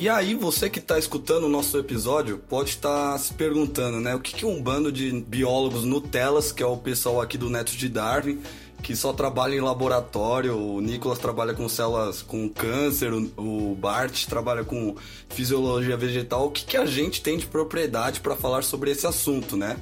E 0.00 0.08
aí, 0.08 0.34
você 0.34 0.70
que 0.70 0.78
está 0.78 0.98
escutando 0.98 1.44
o 1.44 1.48
nosso 1.50 1.76
episódio 1.76 2.38
pode 2.48 2.70
estar 2.70 3.12
tá 3.12 3.18
se 3.18 3.34
perguntando, 3.34 4.00
né? 4.00 4.14
O 4.14 4.18
que, 4.18 4.32
que 4.32 4.46
um 4.46 4.58
bando 4.62 4.90
de 4.90 5.12
biólogos 5.12 5.84
Nutelas, 5.84 6.50
que 6.50 6.62
é 6.62 6.66
o 6.66 6.78
pessoal 6.78 7.20
aqui 7.20 7.36
do 7.36 7.50
Neto 7.50 7.72
de 7.72 7.86
Darwin, 7.86 8.40
que 8.82 8.96
só 8.96 9.12
trabalha 9.12 9.54
em 9.54 9.60
laboratório, 9.60 10.56
o 10.56 10.80
Nicolas 10.80 11.18
trabalha 11.18 11.52
com 11.52 11.68
células 11.68 12.22
com 12.22 12.48
câncer, 12.48 13.12
o 13.12 13.76
Bart 13.78 14.24
trabalha 14.24 14.64
com 14.64 14.96
fisiologia 15.28 15.98
vegetal, 15.98 16.46
o 16.46 16.50
que, 16.50 16.64
que 16.64 16.78
a 16.78 16.86
gente 16.86 17.20
tem 17.20 17.36
de 17.36 17.44
propriedade 17.44 18.20
para 18.20 18.34
falar 18.34 18.62
sobre 18.62 18.90
esse 18.90 19.06
assunto, 19.06 19.54
né? 19.54 19.76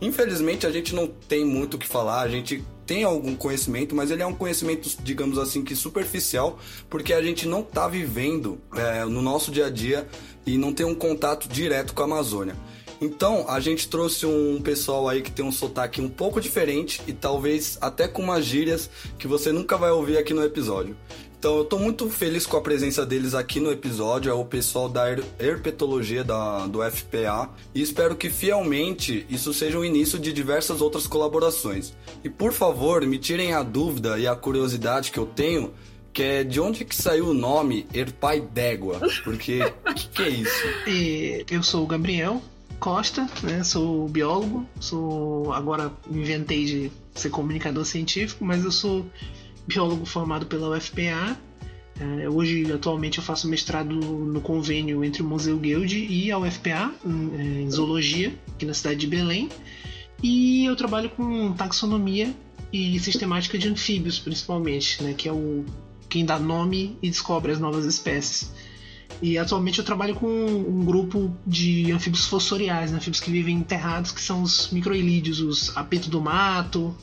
Infelizmente 0.00 0.68
a 0.68 0.70
gente 0.70 0.94
não 0.94 1.08
tem 1.08 1.44
muito 1.44 1.74
o 1.74 1.78
que 1.78 1.88
falar, 1.88 2.20
a 2.20 2.28
gente 2.28 2.62
tem 2.86 3.04
algum 3.04 3.34
conhecimento, 3.34 3.94
mas 3.94 4.10
ele 4.10 4.22
é 4.22 4.26
um 4.26 4.34
conhecimento, 4.34 4.88
digamos 5.02 5.38
assim, 5.38 5.62
que 5.62 5.74
superficial, 5.74 6.58
porque 6.88 7.12
a 7.12 7.22
gente 7.22 7.46
não 7.46 7.60
está 7.60 7.88
vivendo 7.88 8.60
é, 8.74 9.04
no 9.04 9.22
nosso 9.22 9.50
dia 9.50 9.66
a 9.66 9.70
dia 9.70 10.06
e 10.46 10.58
não 10.58 10.72
tem 10.72 10.84
um 10.84 10.94
contato 10.94 11.48
direto 11.48 11.94
com 11.94 12.02
a 12.02 12.04
Amazônia. 12.04 12.56
Então, 13.00 13.44
a 13.48 13.60
gente 13.60 13.88
trouxe 13.88 14.24
um 14.24 14.60
pessoal 14.62 15.08
aí 15.08 15.20
que 15.20 15.30
tem 15.30 15.44
um 15.44 15.52
sotaque 15.52 16.00
um 16.00 16.08
pouco 16.08 16.40
diferente 16.40 17.02
e 17.06 17.12
talvez 17.12 17.76
até 17.80 18.06
com 18.06 18.22
umas 18.22 18.44
gírias 18.44 18.88
que 19.18 19.26
você 19.26 19.52
nunca 19.52 19.76
vai 19.76 19.90
ouvir 19.90 20.16
aqui 20.16 20.32
no 20.32 20.42
episódio. 20.42 20.96
Então 21.44 21.58
eu 21.58 21.64
tô 21.66 21.78
muito 21.78 22.08
feliz 22.08 22.46
com 22.46 22.56
a 22.56 22.60
presença 22.62 23.04
deles 23.04 23.34
aqui 23.34 23.60
no 23.60 23.70
episódio, 23.70 24.30
é 24.30 24.32
o 24.32 24.46
pessoal 24.46 24.88
da 24.88 25.04
herpetologia 25.38 26.24
da, 26.24 26.66
do 26.66 26.80
FPA, 26.90 27.50
e 27.74 27.82
espero 27.82 28.16
que 28.16 28.30
fielmente 28.30 29.26
isso 29.28 29.52
seja 29.52 29.78
o 29.78 29.84
início 29.84 30.18
de 30.18 30.32
diversas 30.32 30.80
outras 30.80 31.06
colaborações. 31.06 31.92
E 32.24 32.30
por 32.30 32.50
favor, 32.50 33.04
me 33.04 33.18
tirem 33.18 33.52
a 33.52 33.62
dúvida 33.62 34.18
e 34.18 34.26
a 34.26 34.34
curiosidade 34.34 35.12
que 35.12 35.18
eu 35.18 35.26
tenho, 35.26 35.74
que 36.14 36.22
é 36.22 36.44
de 36.44 36.58
onde 36.62 36.82
que 36.82 36.96
saiu 36.96 37.28
o 37.28 37.34
nome 37.34 37.86
Erpai 37.92 38.40
d'Égua? 38.40 39.02
Porque 39.22 39.60
o 39.86 39.92
que, 39.92 40.08
que, 40.08 40.22
é 40.22 40.28
isso? 40.30 40.66
E 40.86 41.44
eu 41.50 41.62
sou 41.62 41.84
o 41.84 41.86
Gabriel 41.86 42.40
Costa, 42.80 43.28
né? 43.42 43.62
Sou 43.62 44.08
biólogo, 44.08 44.66
sou 44.80 45.52
agora 45.52 45.92
inventei 46.10 46.64
de 46.64 46.92
ser 47.14 47.28
comunicador 47.28 47.84
científico, 47.84 48.46
mas 48.46 48.64
eu 48.64 48.72
sou 48.72 49.04
biólogo 49.66 50.04
formado 50.04 50.46
pela 50.46 50.76
UFPA. 50.76 51.38
É, 52.00 52.28
hoje, 52.28 52.70
atualmente, 52.72 53.18
eu 53.18 53.24
faço 53.24 53.48
mestrado 53.48 53.94
no 53.94 54.40
convênio 54.40 55.04
entre 55.04 55.22
o 55.22 55.24
Museu 55.24 55.56
Guild 55.58 55.96
e 55.96 56.30
a 56.30 56.38
UFPA, 56.38 56.92
em, 57.04 57.30
é, 57.38 57.62
em 57.62 57.70
zoologia, 57.70 58.34
aqui 58.54 58.66
na 58.66 58.74
cidade 58.74 59.00
de 59.00 59.06
Belém. 59.06 59.48
E 60.22 60.64
eu 60.64 60.74
trabalho 60.74 61.10
com 61.10 61.52
taxonomia 61.52 62.34
e 62.72 62.98
sistemática 62.98 63.56
de 63.56 63.68
anfíbios, 63.68 64.18
principalmente, 64.18 65.02
né, 65.02 65.14
que 65.14 65.28
é 65.28 65.32
o 65.32 65.64
quem 66.08 66.24
dá 66.24 66.38
nome 66.38 66.96
e 67.02 67.10
descobre 67.10 67.52
as 67.52 67.58
novas 67.58 67.84
espécies. 67.84 68.52
E 69.20 69.38
atualmente 69.38 69.78
eu 69.78 69.84
trabalho 69.84 70.14
com 70.14 70.26
um 70.26 70.84
grupo 70.84 71.34
de 71.46 71.90
anfíbios 71.92 72.26
fossoriais, 72.26 72.90
né, 72.90 72.98
anfíbios 72.98 73.20
que 73.20 73.30
vivem 73.30 73.56
enterrados, 73.56 74.12
que 74.12 74.20
são 74.20 74.42
os 74.42 74.70
microilídeos, 74.70 75.40
os 75.40 75.76
apito 75.76 76.08
do 76.08 76.20
mato, 76.20 76.96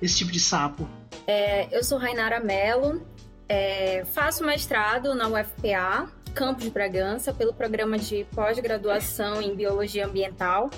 esse 0.00 0.16
tipo 0.16 0.32
de 0.32 0.40
sapo. 0.40 0.88
É, 1.26 1.68
eu 1.76 1.82
sou 1.82 1.98
Rainara 1.98 2.40
Mello, 2.40 3.02
é, 3.48 4.04
faço 4.06 4.44
mestrado 4.44 5.14
na 5.14 5.28
UFPA, 5.28 6.10
Campos 6.34 6.64
de 6.64 6.70
Bragança, 6.70 7.32
pelo 7.32 7.54
programa 7.54 7.98
de 7.98 8.24
pós-graduação 8.34 9.40
em 9.40 9.54
Biologia 9.54 10.06
Ambiental. 10.06 10.70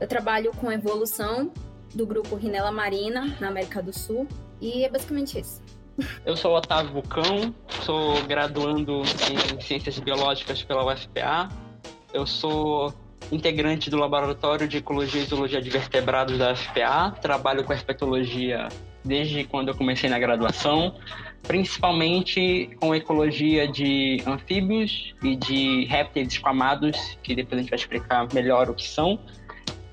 Eu 0.00 0.08
trabalho 0.08 0.50
com 0.52 0.72
evolução 0.72 1.52
do 1.94 2.06
grupo 2.06 2.34
Rinela 2.34 2.72
Marina, 2.72 3.36
na 3.40 3.48
América 3.48 3.82
do 3.82 3.92
Sul, 3.92 4.26
e 4.60 4.84
é 4.84 4.88
basicamente 4.88 5.38
isso. 5.38 5.62
Eu 6.26 6.36
sou 6.36 6.56
Otávio 6.56 6.94
Bucão, 6.94 7.54
sou 7.82 8.20
graduando 8.24 9.02
em 9.30 9.60
Ciências 9.60 9.98
Biológicas 10.00 10.62
pela 10.64 10.84
UFPA. 10.84 11.48
Eu 12.12 12.26
sou 12.26 12.92
integrante 13.30 13.90
do 13.90 13.96
Laboratório 13.96 14.66
de 14.66 14.78
Ecologia 14.78 15.22
e 15.22 15.24
Zoologia 15.24 15.62
de 15.62 15.70
Vertebrados 15.70 16.36
da 16.36 16.52
UFPA. 16.52 17.12
Trabalho 17.20 17.64
com 17.64 17.72
herpetologia 17.72 18.68
desde 19.04 19.44
quando 19.44 19.68
eu 19.68 19.74
comecei 19.74 20.08
na 20.08 20.18
graduação, 20.18 20.94
principalmente 21.42 22.70
com 22.80 22.94
ecologia 22.94 23.68
de 23.68 24.22
anfíbios 24.26 25.14
e 25.22 25.36
de 25.36 25.84
répteis 25.84 26.28
esquamados, 26.28 27.18
que 27.22 27.34
depois 27.34 27.58
a 27.58 27.62
gente 27.62 27.70
vai 27.70 27.78
explicar 27.78 28.26
melhor 28.32 28.70
o 28.70 28.74
que 28.74 28.88
são, 28.88 29.18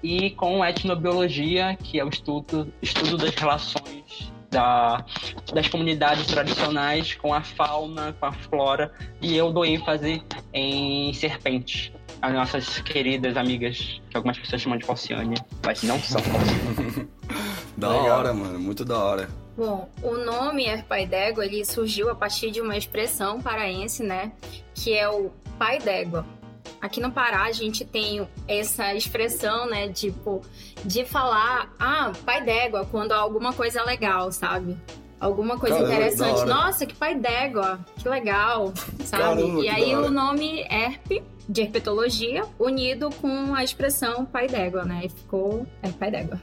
e 0.02 0.32
com 0.32 0.66
etnobiologia, 0.66 1.78
que 1.84 2.00
é 2.00 2.06
o 2.06 2.10
estudo, 2.10 2.74
estudo 2.82 3.18
das 3.18 3.36
relações 3.36 4.32
da, 4.52 5.06
das 5.54 5.68
comunidades 5.70 6.28
tradicionais 6.28 7.16
com 7.16 7.34
a 7.34 7.42
fauna, 7.42 8.14
com 8.14 8.26
a 8.26 8.32
flora, 8.32 8.92
e 9.22 9.36
eu 9.36 9.52
dou 9.52 9.66
ênfase 9.66 10.22
em 10.54 11.14
serpentes. 11.14 11.92
As 12.22 12.34
nossas 12.34 12.80
queridas 12.82 13.36
amigas, 13.36 14.02
que 14.10 14.16
algumas 14.16 14.38
pessoas 14.38 14.62
chamam 14.62 14.78
de 14.78 14.86
Falciane, 14.86 15.36
mas 15.66 15.82
não 15.84 16.00
são. 16.00 16.22
Da 17.78 17.90
Legal. 17.90 18.20
hora, 18.20 18.34
mano, 18.34 18.60
muito 18.60 18.84
da 18.86 18.98
hora. 18.98 19.30
Bom, 19.56 19.90
o 20.02 20.18
nome 20.18 20.66
Pai 20.84 21.06
d'Égua, 21.06 21.46
ele 21.46 21.64
surgiu 21.66 22.10
a 22.10 22.16
partir 22.16 22.52
de 22.52 22.62
uma 22.62 22.78
expressão 22.78 23.42
paraense, 23.42 24.02
né, 24.02 24.32
que 24.74 24.94
é 24.94 25.10
o 25.10 25.32
pai 25.60 25.80
d'égua. 25.80 26.26
Aqui 26.82 27.00
no 27.00 27.12
Pará 27.12 27.44
a 27.44 27.52
gente 27.52 27.86
tem 27.86 28.28
essa 28.48 28.96
expressão, 28.96 29.70
né, 29.70 29.90
tipo, 29.90 30.42
de 30.84 31.06
falar, 31.06 31.72
ah, 31.78 32.12
pai 32.26 32.44
d'égua, 32.44 32.88
quando 32.90 33.12
alguma 33.12 33.54
coisa 33.54 33.82
é 33.82 33.84
legal, 33.84 34.32
sabe? 34.32 34.76
Alguma 35.22 35.56
coisa 35.56 35.76
Caramba, 35.76 35.94
interessante. 35.94 36.46
Nossa, 36.46 36.84
que 36.84 36.96
pai 36.96 37.14
d'égua, 37.14 37.80
que 37.96 38.10
legal, 38.10 38.74
sabe? 39.06 39.44
Caramba, 39.44 39.64
e 39.64 39.70
aí 39.70 39.96
o 39.96 40.10
nome 40.10 40.62
ERP 40.64 41.22
de 41.48 41.62
herpetologia 41.62 42.44
unido 42.58 43.10
com 43.22 43.54
a 43.54 43.64
expressão 43.64 44.26
pai 44.26 44.48
d'égua, 44.48 44.84
né? 44.84 45.02
E 45.04 45.10
ficou 45.10 45.68
é, 45.84 45.90
pai 45.90 46.10
d'égua. 46.10 46.42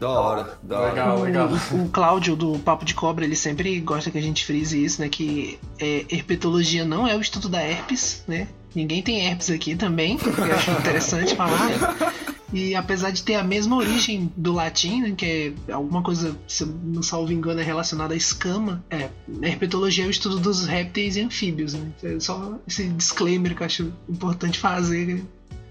Da 0.00 0.08
hora, 0.08 0.58
da 0.62 0.80
hora. 0.80 0.88
Legal, 0.90 1.22
legal. 1.22 1.48
O, 1.72 1.84
o 1.84 1.88
Cláudio 1.88 2.34
do 2.34 2.58
Papo 2.60 2.84
de 2.84 2.94
Cobra, 2.94 3.24
ele 3.24 3.36
sempre 3.36 3.78
gosta 3.80 4.10
que 4.10 4.18
a 4.18 4.22
gente 4.22 4.44
frise 4.44 4.84
isso, 4.84 5.00
né? 5.00 5.08
Que 5.08 5.58
é, 5.80 6.04
herpetologia 6.10 6.84
não 6.84 7.06
é 7.06 7.14
o 7.14 7.20
estudo 7.20 7.48
da 7.48 7.60
herpes, 7.62 8.24
né? 8.26 8.48
Ninguém 8.74 9.02
tem 9.02 9.26
herpes 9.26 9.50
aqui 9.50 9.74
também, 9.76 10.18
eu 10.24 10.54
acho 10.54 10.70
interessante 10.72 11.34
falar. 11.34 11.68
E 12.52 12.74
apesar 12.74 13.10
de 13.10 13.22
ter 13.22 13.34
a 13.34 13.44
mesma 13.44 13.76
origem 13.76 14.32
do 14.36 14.52
latim, 14.52 15.02
né, 15.02 15.14
que 15.16 15.54
é 15.66 15.72
alguma 15.72 16.02
coisa, 16.02 16.36
se 16.46 16.62
eu 16.62 16.68
não 16.68 17.02
salvo 17.02 17.32
engano, 17.32 17.60
é 17.60 17.62
relacionada 17.62 18.14
à 18.14 18.16
escama, 18.16 18.82
é, 18.90 19.08
herpetologia 19.42 20.04
é 20.04 20.06
o 20.06 20.10
estudo 20.10 20.38
dos 20.38 20.66
répteis 20.66 21.16
e 21.16 21.20
anfíbios, 21.20 21.74
né? 21.74 21.92
É 22.02 22.18
só 22.18 22.58
esse 22.66 22.88
disclaimer 22.88 23.54
que 23.54 23.62
eu 23.62 23.66
acho 23.66 23.92
importante 24.08 24.58
fazer. 24.58 25.22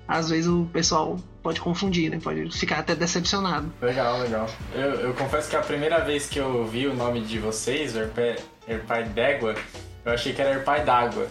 Às 0.07 0.29
vezes 0.29 0.47
o 0.47 0.65
pessoal 0.71 1.19
pode 1.43 1.59
confundir, 1.59 2.09
né? 2.09 2.19
Pode 2.21 2.49
ficar 2.57 2.79
até 2.79 2.95
decepcionado. 2.95 3.71
Legal, 3.81 4.19
legal. 4.19 4.49
Eu, 4.73 4.91
eu 4.91 5.13
confesso 5.15 5.49
que 5.49 5.55
a 5.55 5.61
primeira 5.61 5.99
vez 5.99 6.27
que 6.29 6.39
eu 6.39 6.65
vi 6.65 6.87
o 6.87 6.93
nome 6.93 7.21
de 7.21 7.39
vocês, 7.39 7.95
Herpai 7.95 9.03
d'Égua, 9.09 9.55
eu 10.05 10.13
achei 10.13 10.31
que 10.31 10.41
era 10.41 10.51
Herpai 10.51 10.85
d'Água. 10.85 11.27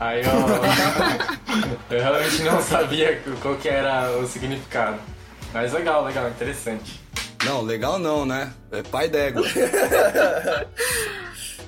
Aí 0.00 0.22
eu, 0.22 0.32
eu 1.96 2.02
realmente 2.02 2.42
não 2.42 2.60
sabia 2.62 3.20
qual 3.42 3.54
que 3.56 3.68
era 3.68 4.10
o 4.18 4.26
significado. 4.26 4.98
Mas 5.52 5.72
legal, 5.72 6.02
legal, 6.04 6.28
interessante. 6.28 6.98
Não, 7.44 7.60
legal 7.60 7.98
não, 7.98 8.24
né? 8.24 8.52
É 8.72 8.82
pai 8.82 9.08
d'égua. 9.08 9.42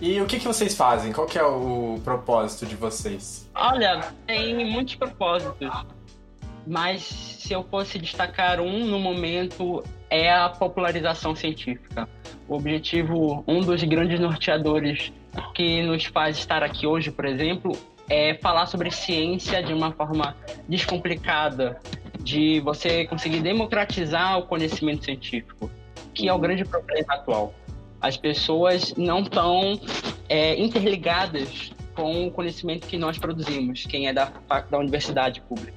E 0.00 0.20
o 0.20 0.26
que, 0.26 0.40
que 0.40 0.44
vocês 0.44 0.74
fazem? 0.74 1.12
Qual 1.12 1.28
que 1.28 1.38
é 1.38 1.44
o 1.44 2.00
propósito 2.02 2.66
de 2.66 2.74
vocês? 2.74 3.48
Olha, 3.54 4.00
tem 4.26 4.68
muitos 4.68 4.96
propósitos. 4.96 5.70
Mas 6.66 7.04
se 7.04 7.52
eu 7.52 7.62
fosse 7.62 8.00
destacar 8.00 8.60
um 8.60 8.84
no 8.84 8.98
momento 8.98 9.80
é 10.10 10.28
a 10.28 10.48
popularização 10.48 11.36
científica. 11.36 12.08
O 12.48 12.56
objetivo, 12.56 13.44
um 13.46 13.60
dos 13.60 13.84
grandes 13.84 14.18
norteadores 14.18 15.12
que 15.54 15.82
nos 15.84 16.04
faz 16.06 16.36
estar 16.36 16.64
aqui 16.64 16.84
hoje, 16.84 17.12
por 17.12 17.24
exemplo, 17.24 17.70
é 18.12 18.34
falar 18.34 18.66
sobre 18.66 18.90
ciência 18.90 19.62
de 19.62 19.72
uma 19.72 19.90
forma 19.90 20.36
descomplicada, 20.68 21.80
de 22.20 22.60
você 22.60 23.06
conseguir 23.06 23.40
democratizar 23.40 24.38
o 24.38 24.42
conhecimento 24.42 25.06
científico, 25.06 25.70
que 26.12 26.28
é 26.28 26.32
o 26.32 26.38
grande 26.38 26.62
problema 26.62 27.14
atual. 27.14 27.54
As 28.02 28.18
pessoas 28.18 28.94
não 28.96 29.20
estão 29.20 29.80
é, 30.28 30.60
interligadas 30.60 31.72
com 31.94 32.26
o 32.26 32.30
conhecimento 32.30 32.86
que 32.86 32.98
nós 32.98 33.16
produzimos, 33.16 33.86
quem 33.86 34.06
é 34.06 34.12
da, 34.12 34.30
da 34.70 34.78
universidade 34.78 35.40
pública. 35.40 35.72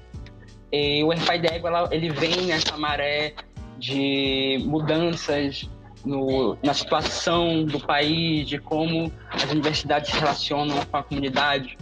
E 0.73 1.05
o 1.05 1.11
Airfy 1.11 1.39
d'Égua, 1.39 1.87
ele 1.89 2.09
vem 2.09 2.47
nessa 2.47 2.75
maré 2.75 3.33
de 3.79 4.61
mudanças 4.65 5.69
no, 6.03 6.57
na 6.61 6.73
situação 6.73 7.63
do 7.63 7.79
país, 7.79 8.45
de 8.49 8.59
como 8.59 9.09
as 9.31 9.49
universidades 9.49 10.11
se 10.11 10.19
relacionam 10.19 10.85
com 10.85 10.97
a 10.97 11.03
comunidade. 11.03 11.77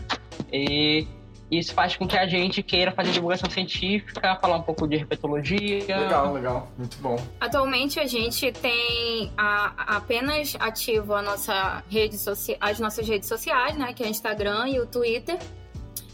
E 0.54 1.08
isso 1.50 1.74
faz 1.74 1.96
com 1.96 2.08
que 2.08 2.18
a 2.18 2.28
gente 2.28 2.62
queira 2.62 2.92
fazer 2.92 3.12
divulgação 3.12 3.50
científica, 3.50 4.36
falar 4.40 4.58
um 4.58 4.62
pouco 4.62 4.88
de 4.88 4.96
herpetologia. 4.96 5.98
Legal, 5.98 6.34
legal, 6.34 6.68
muito 6.78 6.98
bom. 6.98 7.16
Atualmente 7.40 8.00
a 8.00 8.06
gente 8.06 8.52
tem 8.52 9.32
a, 9.38 9.96
apenas 9.98 10.56
ativo 10.60 11.14
a 11.14 11.22
nossa 11.22 11.84
rede 11.90 12.18
as 12.60 12.80
nossas 12.80 13.08
redes 13.08 13.28
sociais, 13.28 13.76
né, 13.78 13.94
que 13.94 14.04
é 14.04 14.08
o 14.08 14.10
Instagram 14.10 14.68
e 14.70 14.80
o 14.80 14.86
Twitter, 14.86 15.38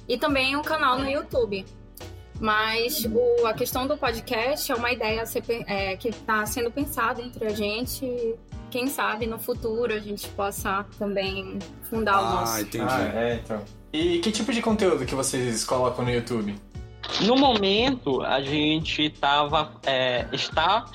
e 0.08 0.18
também 0.18 0.56
um 0.56 0.62
canal 0.62 0.98
no 0.98 1.10
YouTube. 1.10 1.66
Mas 2.40 3.06
o, 3.06 3.46
a 3.46 3.54
questão 3.54 3.86
do 3.86 3.98
podcast 3.98 4.72
é 4.72 4.76
uma 4.76 4.92
ideia 4.92 5.26
ser, 5.26 5.44
é, 5.68 5.98
que 5.98 6.08
está 6.08 6.46
sendo 6.46 6.72
pensada 6.72 7.22
entre 7.22 7.46
a 7.46 7.50
gente. 7.50 8.36
Quem 8.72 8.88
sabe 8.88 9.28
no 9.28 9.38
futuro 9.38 9.94
a 9.94 10.00
gente 10.00 10.28
possa 10.30 10.86
também 10.98 11.60
fundar 11.90 12.16
ah, 12.16 12.22
o 12.22 12.36
nosso. 12.36 12.56
Ah, 12.56 12.62
entendi. 12.62 12.86
Ah, 12.88 13.12
é, 13.14 13.36
então. 13.36 13.79
E 13.92 14.20
que 14.20 14.32
tipo 14.32 14.54
de 14.54 14.62
conteúdo 14.62 15.06
que 15.06 15.16
vocês 15.16 15.66
colocam 15.66 16.06
no 16.06 16.12
YouTube? 16.12 16.56
No 17.22 17.36
momento, 17.36 18.22
a 18.22 18.40
gente 18.42 19.10
tava. 19.10 19.74
É, 19.86 20.28
está. 20.32 20.86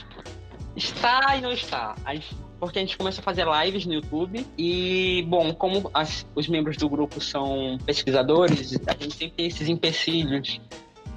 Está 0.77 1.37
e 1.37 1.41
não 1.41 1.53
está. 1.53 1.97
A 2.05 2.15
gente, 2.15 2.37
porque 2.59 2.79
a 2.79 2.83
gente 2.83 2.97
começou 2.97 3.21
a 3.21 3.25
fazer 3.25 3.45
lives 3.47 3.85
no 3.85 3.95
YouTube. 3.95 4.47
E, 4.57 5.25
bom, 5.29 5.53
como 5.53 5.91
as, 5.93 6.25
os 6.37 6.47
membros 6.47 6.77
do 6.77 6.89
grupo 6.89 7.21
são 7.21 7.79
pesquisadores, 7.85 8.79
a 8.87 8.93
gente 8.93 9.15
sempre 9.15 9.37
tem 9.37 9.47
esses 9.47 9.69
empecilhos, 9.69 10.61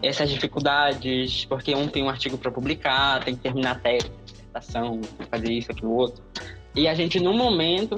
essas 0.01 0.31
dificuldades, 0.31 1.45
porque 1.45 1.75
um 1.75 1.87
tem 1.87 2.03
um 2.03 2.09
artigo 2.09 2.37
para 2.37 2.51
publicar, 2.51 3.23
tem 3.23 3.35
que 3.35 3.41
terminar 3.41 3.71
a 3.71 3.75
tese, 3.75 4.11
dissertação, 4.25 4.99
fazer 5.29 5.51
isso, 5.51 5.71
aquilo, 5.71 5.91
outro. 5.91 6.23
E 6.75 6.87
a 6.87 6.95
gente, 6.95 7.19
no 7.19 7.33
momento, 7.33 7.95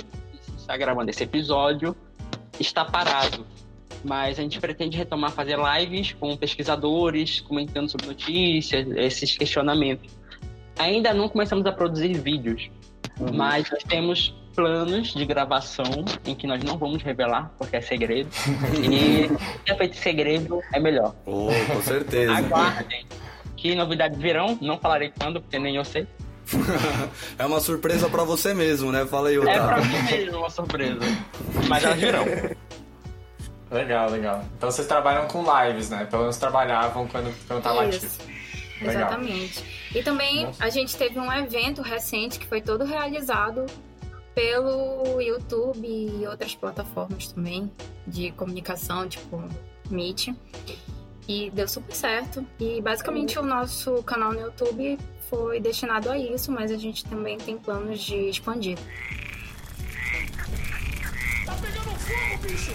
está 0.57 0.75
gravando 0.75 1.09
esse 1.09 1.23
episódio, 1.23 1.95
está 2.59 2.83
parado 2.83 3.45
mas 4.03 4.39
a 4.39 4.41
gente 4.41 4.59
pretende 4.59 4.97
retomar 4.97 5.31
fazer 5.31 5.57
lives 5.57 6.13
com 6.13 6.35
pesquisadores, 6.35 7.41
comentando 7.41 7.89
sobre 7.89 8.07
notícias, 8.07 8.87
esses 8.95 9.37
questionamentos. 9.37 10.17
Ainda 10.77 11.13
não 11.13 11.27
começamos 11.27 11.65
a 11.65 11.71
produzir 11.71 12.13
vídeos, 12.19 12.69
uhum. 13.19 13.33
mas 13.33 13.69
nós 13.69 13.83
temos 13.83 14.33
planos 14.55 15.13
de 15.13 15.25
gravação 15.25 16.05
em 16.25 16.35
que 16.35 16.47
nós 16.47 16.63
não 16.63 16.77
vamos 16.77 17.01
revelar, 17.03 17.51
porque 17.57 17.75
é 17.77 17.81
segredo. 17.81 18.29
e 18.83 19.27
se 19.27 19.71
é 19.71 19.75
feito 19.75 19.97
segredo, 19.97 20.61
é 20.73 20.79
melhor. 20.79 21.15
Oh, 21.25 21.49
com 21.71 21.81
certeza. 21.81 22.33
Aguardem. 22.33 23.05
Que 23.55 23.75
novidades 23.75 24.17
virão, 24.17 24.57
não 24.61 24.77
falarei 24.77 25.11
quando, 25.17 25.41
porque 25.41 25.59
nem 25.59 25.75
eu 25.75 25.83
sei. 25.83 26.07
é 27.37 27.45
uma 27.45 27.59
surpresa 27.59 28.09
para 28.09 28.23
você 28.23 28.53
mesmo, 28.53 28.91
né? 28.91 29.05
Fala 29.05 29.29
aí, 29.29 29.37
Otávio. 29.37 29.61
É 29.61 29.67
pra 29.67 29.81
mim 29.81 30.03
mesmo 30.11 30.39
uma 30.39 30.49
surpresa. 30.49 30.99
Mas 31.67 31.83
elas 31.83 31.99
virão. 31.99 32.25
Legal, 33.71 34.09
legal. 34.09 34.43
Então 34.57 34.71
vocês 34.71 34.87
trabalham 34.87 35.27
com 35.27 35.43
lives, 35.43 35.89
né? 35.89 36.05
Pelo 36.05 36.23
menos 36.23 36.37
trabalhavam 36.37 37.07
quando, 37.07 37.33
quando 37.47 37.61
tava 37.61 37.85
Isso. 37.85 38.05
ativo. 38.05 38.39
Legal. 38.81 38.95
Exatamente. 38.95 39.89
E 39.93 40.03
também 40.03 40.45
Nossa. 40.45 40.63
a 40.63 40.69
gente 40.69 40.95
teve 40.97 41.19
um 41.19 41.31
evento 41.31 41.81
recente 41.81 42.39
que 42.39 42.47
foi 42.47 42.61
todo 42.61 42.83
realizado 42.83 43.65
pelo 44.33 45.19
YouTube 45.21 45.85
e 45.85 46.25
outras 46.25 46.55
plataformas 46.55 47.27
também 47.27 47.71
de 48.07 48.31
comunicação, 48.31 49.07
tipo 49.07 49.43
Meet. 49.89 50.29
E 51.27 51.51
deu 51.51 51.67
super 51.67 51.93
certo. 51.93 52.45
E 52.59 52.81
basicamente 52.81 53.37
o 53.37 53.43
nosso 53.43 54.01
canal 54.03 54.33
no 54.33 54.39
YouTube 54.39 54.97
foi 55.29 55.59
destinado 55.59 56.09
a 56.09 56.17
isso, 56.17 56.51
mas 56.51 56.71
a 56.71 56.77
gente 56.77 57.05
também 57.05 57.37
tem 57.37 57.57
planos 57.57 57.99
de 57.99 58.29
expandir. 58.29 58.77
Tá 61.45 61.53
pegando 61.61 61.91
fogo, 61.99 62.37
bicho! 62.41 62.73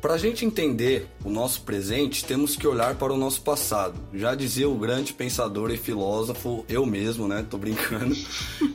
Para 0.00 0.14
a 0.14 0.18
gente 0.18 0.46
entender 0.46 1.06
o 1.22 1.28
nosso 1.28 1.60
presente, 1.60 2.24
temos 2.24 2.56
que 2.56 2.66
olhar 2.66 2.94
para 2.94 3.12
o 3.12 3.18
nosso 3.18 3.42
passado. 3.42 4.00
Já 4.14 4.34
dizia 4.34 4.66
o 4.66 4.74
grande 4.74 5.12
pensador 5.12 5.70
e 5.70 5.76
filósofo, 5.76 6.64
eu 6.70 6.86
mesmo, 6.86 7.28
né? 7.28 7.44
Tô 7.48 7.58
brincando. 7.58 8.16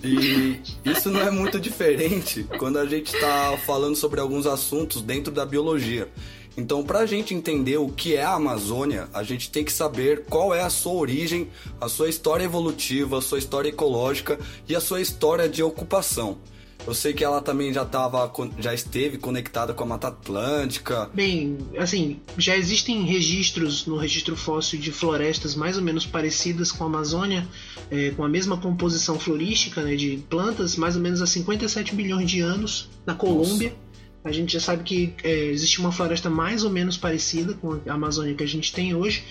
E 0.04 0.60
isso 0.86 1.10
não 1.10 1.22
é 1.22 1.32
muito 1.32 1.60
diferente 1.60 2.46
quando 2.60 2.78
a 2.78 2.86
gente 2.86 3.08
está 3.16 3.58
falando 3.66 3.96
sobre 3.96 4.20
alguns 4.20 4.46
assuntos 4.46 5.02
dentro 5.02 5.34
da 5.34 5.44
biologia. 5.48 6.08
Então, 6.56 6.84
para 6.84 7.00
a 7.00 7.06
gente 7.08 7.34
entender 7.34 7.78
o 7.78 7.90
que 7.90 8.16
é 8.16 8.24
a 8.24 8.36
Amazônia, 8.36 9.10
a 9.12 9.24
gente 9.24 9.50
tem 9.50 9.64
que 9.64 9.74
saber 9.74 10.26
qual 10.30 10.54
é 10.54 10.62
a 10.62 10.70
sua 10.70 10.94
origem, 10.94 11.50
a 11.82 11.90
sua 11.90 12.08
história 12.08 12.44
evolutiva, 12.44 13.18
a 13.18 13.22
sua 13.22 13.40
história 13.40 13.70
ecológica 13.70 14.40
e 14.70 14.76
a 14.76 14.80
sua 14.80 15.02
história 15.02 15.50
de 15.50 15.64
ocupação. 15.64 16.38
Eu 16.88 16.94
sei 16.94 17.14
que 17.14 17.24
ela 17.24 17.42
também 17.42 17.74
já 17.74 17.84
tava, 17.84 18.32
já 18.60 18.74
esteve 18.74 19.18
conectada 19.18 19.74
com 19.74 19.84
a 19.84 19.88
Mata 19.88 20.08
Atlântica. 20.10 21.10
Bem, 21.14 21.58
assim, 21.78 22.20
já 22.38 22.56
existem 22.56 23.04
registros 23.04 23.88
no 23.88 23.98
registro 23.98 24.36
fóssil 24.36 24.80
de 24.80 24.92
florestas 24.92 25.56
mais 25.56 25.78
ou 25.78 25.84
menos 25.84 26.06
parecidas 26.06 26.72
com 26.72 26.84
a 26.84 26.88
Amazônia, 26.88 27.48
é, 27.90 28.12
com 28.12 28.24
a 28.24 28.30
mesma 28.30 28.58
composição 28.58 29.20
florística 29.20 29.82
né, 29.82 29.96
de 29.96 30.24
plantas, 30.30 30.76
mais 30.76 30.96
ou 30.96 31.02
menos 31.02 31.22
há 31.22 31.28
57 31.28 31.96
bilhões 31.96 32.30
de 32.30 32.42
anos, 32.42 32.90
na 33.06 33.16
Colômbia. 33.16 33.70
Nossa. 33.70 33.86
A 34.24 34.32
gente 34.32 34.54
já 34.54 34.60
sabe 34.60 34.84
que 34.84 35.14
é, 35.24 35.46
existe 35.46 35.80
uma 35.80 35.92
floresta 35.92 36.30
mais 36.30 36.64
ou 36.64 36.70
menos 36.70 36.98
parecida 36.98 37.54
com 37.54 37.80
a 37.88 37.94
Amazônia 37.94 38.34
que 38.34 38.44
a 38.44 38.48
gente 38.48 38.74
tem 38.74 38.96
hoje, 38.96 39.24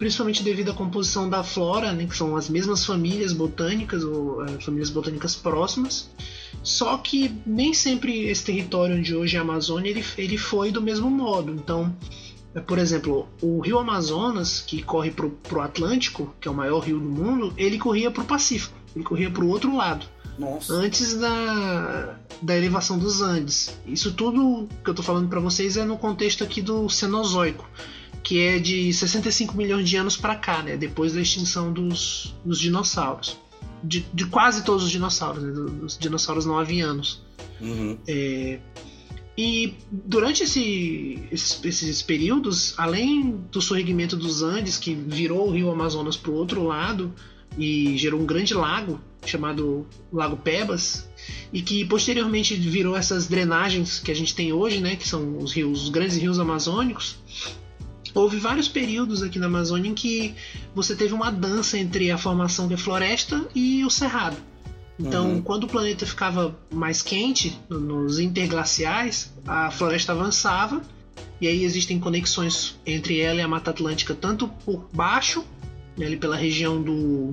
principalmente 0.00 0.42
devido 0.42 0.70
à 0.70 0.74
composição 0.74 1.28
da 1.28 1.44
flora, 1.44 1.92
né, 1.92 2.06
que 2.06 2.16
são 2.16 2.34
as 2.34 2.48
mesmas 2.48 2.86
famílias 2.86 3.34
botânicas 3.34 4.02
ou 4.02 4.42
é, 4.46 4.58
famílias 4.58 4.88
botânicas 4.88 5.36
próximas. 5.36 6.10
Só 6.62 6.96
que 6.96 7.30
nem 7.44 7.74
sempre 7.74 8.24
esse 8.30 8.42
território 8.42 8.96
onde 8.96 9.14
hoje 9.14 9.36
é 9.36 9.38
a 9.38 9.42
Amazônia 9.42 9.90
ele, 9.90 10.02
ele 10.16 10.38
foi 10.38 10.70
do 10.70 10.80
mesmo 10.80 11.10
modo. 11.10 11.52
Então, 11.52 11.94
é, 12.54 12.60
por 12.60 12.78
exemplo, 12.78 13.28
o 13.42 13.60
rio 13.60 13.78
Amazonas, 13.78 14.60
que 14.60 14.82
corre 14.82 15.10
para 15.10 15.26
o 15.26 15.60
Atlântico, 15.60 16.34
que 16.40 16.48
é 16.48 16.50
o 16.50 16.54
maior 16.54 16.80
rio 16.80 16.98
do 16.98 17.04
mundo, 17.04 17.52
ele 17.58 17.76
corria 17.76 18.10
para 18.10 18.22
o 18.22 18.26
Pacífico, 18.26 18.74
ele 18.96 19.04
corria 19.04 19.30
para 19.30 19.44
o 19.44 19.48
outro 19.48 19.76
lado. 19.76 20.06
Nossa. 20.38 20.72
Antes 20.72 21.18
da, 21.18 22.16
da 22.40 22.56
elevação 22.56 22.98
dos 22.98 23.20
Andes. 23.20 23.78
Isso 23.86 24.14
tudo 24.14 24.66
que 24.82 24.88
eu 24.88 24.92
estou 24.92 25.04
falando 25.04 25.28
para 25.28 25.40
vocês 25.40 25.76
é 25.76 25.84
no 25.84 25.98
contexto 25.98 26.42
aqui 26.42 26.62
do 26.62 26.88
Cenozoico, 26.88 27.68
que 28.22 28.40
é 28.40 28.58
de 28.58 28.92
65 28.92 29.56
milhões 29.56 29.88
de 29.88 29.96
anos 29.96 30.16
para 30.16 30.34
cá, 30.34 30.62
né? 30.62 30.76
depois 30.76 31.12
da 31.12 31.20
extinção 31.20 31.72
dos, 31.72 32.34
dos 32.44 32.58
dinossauros 32.58 33.38
de, 33.82 34.06
de 34.12 34.26
quase 34.26 34.64
todos 34.64 34.84
os 34.84 34.90
dinossauros, 34.90 35.42
né, 35.42 35.50
dos 35.52 35.98
dinossauros 35.98 36.44
não 36.44 36.58
avianos. 36.58 37.22
Uhum. 37.60 37.98
É, 38.06 38.58
e 39.36 39.74
durante 39.90 40.42
esse, 40.42 41.22
esses, 41.30 41.64
esses, 41.64 42.02
períodos, 42.02 42.74
além 42.76 43.36
do 43.50 43.60
sorrimento 43.60 44.16
dos 44.16 44.42
Andes, 44.42 44.76
que 44.76 44.94
virou 44.94 45.48
o 45.48 45.50
rio 45.50 45.70
Amazonas 45.70 46.16
para 46.16 46.30
o 46.30 46.34
outro 46.34 46.62
lado, 46.64 47.12
e 47.58 47.96
gerou 47.96 48.20
um 48.20 48.26
grande 48.26 48.54
lago 48.54 49.00
chamado 49.26 49.84
Lago 50.12 50.36
Pebas 50.36 51.08
e 51.52 51.60
que 51.60 51.84
posteriormente 51.84 52.54
virou 52.54 52.96
essas 52.96 53.26
drenagens 53.26 53.98
que 53.98 54.10
a 54.10 54.14
gente 54.14 54.34
tem 54.34 54.52
hoje, 54.52 54.80
né, 54.80 54.94
que 54.94 55.06
são 55.06 55.38
os 55.38 55.52
rios, 55.52 55.82
os 55.82 55.88
grandes 55.88 56.16
rios 56.16 56.38
amazônicos. 56.38 57.16
Houve 58.14 58.38
vários 58.38 58.68
períodos 58.68 59.22
aqui 59.22 59.38
na 59.38 59.46
Amazônia 59.46 59.88
em 59.88 59.94
que 59.94 60.34
você 60.74 60.94
teve 60.96 61.14
uma 61.14 61.30
dança 61.30 61.78
entre 61.78 62.10
a 62.10 62.18
formação 62.18 62.68
da 62.68 62.76
floresta 62.76 63.46
e 63.54 63.84
o 63.84 63.90
cerrado. 63.90 64.36
Então, 64.98 65.30
uhum. 65.30 65.42
quando 65.42 65.64
o 65.64 65.66
planeta 65.66 66.04
ficava 66.04 66.54
mais 66.70 67.00
quente, 67.00 67.58
nos 67.70 68.18
interglaciais, 68.18 69.32
a 69.46 69.70
floresta 69.70 70.12
avançava 70.12 70.82
e 71.40 71.48
aí 71.48 71.64
existem 71.64 71.98
conexões 71.98 72.78
entre 72.84 73.18
ela 73.18 73.40
e 73.40 73.42
a 73.42 73.48
Mata 73.48 73.70
Atlântica, 73.70 74.14
tanto 74.14 74.46
por 74.46 74.88
baixo, 74.92 75.42
né, 75.96 76.04
ali 76.04 76.16
pela 76.16 76.36
região 76.36 76.82
do, 76.82 77.32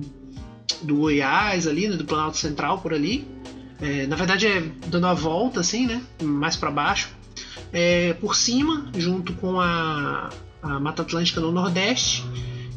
do 0.82 0.96
Goiás, 0.96 1.66
ali, 1.66 1.88
né, 1.88 1.96
do 1.96 2.06
Planalto 2.06 2.38
Central, 2.38 2.80
por 2.80 2.94
ali. 2.94 3.26
É, 3.80 4.06
na 4.06 4.16
verdade, 4.16 4.46
é 4.46 4.60
dando 4.86 5.06
a 5.06 5.14
volta, 5.14 5.60
assim, 5.60 5.86
né, 5.86 6.02
mais 6.22 6.56
para 6.56 6.70
baixo. 6.70 7.10
É, 7.70 8.14
por 8.14 8.34
cima, 8.34 8.90
junto 8.96 9.34
com 9.34 9.60
a, 9.60 10.30
a 10.62 10.78
Mata 10.78 11.02
Atlântica 11.02 11.40
no 11.40 11.52
Nordeste. 11.52 12.24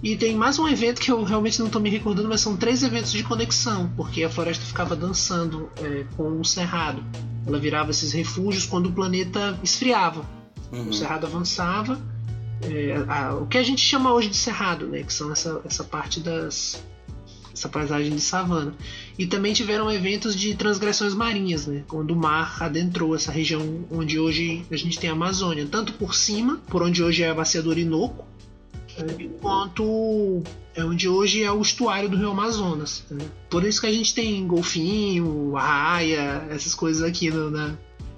E 0.03 0.15
tem 0.15 0.35
mais 0.35 0.57
um 0.57 0.67
evento 0.67 0.99
que 0.99 1.11
eu 1.11 1.23
realmente 1.23 1.59
não 1.59 1.67
estou 1.67 1.79
me 1.79 1.89
recordando, 1.89 2.27
mas 2.27 2.41
são 2.41 2.57
três 2.57 2.81
eventos 2.81 3.11
de 3.11 3.23
conexão, 3.23 3.91
porque 3.95 4.23
a 4.23 4.29
floresta 4.29 4.65
ficava 4.65 4.95
dançando 4.95 5.69
é, 5.77 6.05
com 6.17 6.39
o 6.39 6.43
cerrado. 6.43 7.03
Ela 7.45 7.59
virava 7.59 7.91
esses 7.91 8.11
refúgios 8.11 8.65
quando 8.65 8.87
o 8.87 8.91
planeta 8.91 9.59
esfriava. 9.63 10.25
Uhum. 10.71 10.89
O 10.89 10.93
cerrado 10.93 11.27
avançava. 11.27 11.99
É, 12.63 13.05
a, 13.07 13.35
o 13.35 13.45
que 13.45 13.57
a 13.57 13.63
gente 13.63 13.81
chama 13.81 14.11
hoje 14.11 14.29
de 14.29 14.37
cerrado, 14.37 14.87
né? 14.87 15.03
Que 15.03 15.13
são 15.13 15.31
essa, 15.31 15.61
essa 15.65 15.83
parte 15.83 16.19
das. 16.19 16.83
Essa 17.61 17.69
paisagem 17.69 18.13
de 18.15 18.21
savana. 18.21 18.73
E 19.17 19.27
também 19.27 19.53
tiveram 19.53 19.91
eventos 19.91 20.35
de 20.35 20.55
transgressões 20.55 21.13
marinhas, 21.13 21.67
né? 21.67 21.83
Quando 21.87 22.11
o 22.11 22.15
mar 22.15 22.57
adentrou 22.61 23.15
essa 23.15 23.31
região 23.31 23.85
onde 23.91 24.19
hoje 24.19 24.65
a 24.71 24.75
gente 24.75 24.99
tem 24.99 25.09
a 25.09 25.13
Amazônia, 25.13 25.67
tanto 25.69 25.93
por 25.93 26.15
cima, 26.15 26.59
por 26.67 26.81
onde 26.81 27.03
hoje 27.03 27.23
é 27.23 27.29
a 27.29 27.33
bacia 27.33 27.61
do 27.61 27.69
Orinoco, 27.69 28.25
né? 28.97 29.29
quanto 29.39 30.41
é 30.75 30.83
onde 30.83 31.07
hoje 31.07 31.43
é 31.43 31.51
o 31.51 31.61
estuário 31.61 32.09
do 32.09 32.17
Rio 32.17 32.31
Amazonas. 32.31 33.03
Né? 33.11 33.25
Por 33.49 33.63
isso 33.63 33.79
que 33.79 33.87
a 33.87 33.91
gente 33.91 34.13
tem 34.13 34.45
golfinho, 34.47 35.53
raia, 35.53 36.47
essas 36.49 36.73
coisas 36.73 37.03
aqui 37.03 37.29
no, 37.29 37.51
na, 37.51 37.75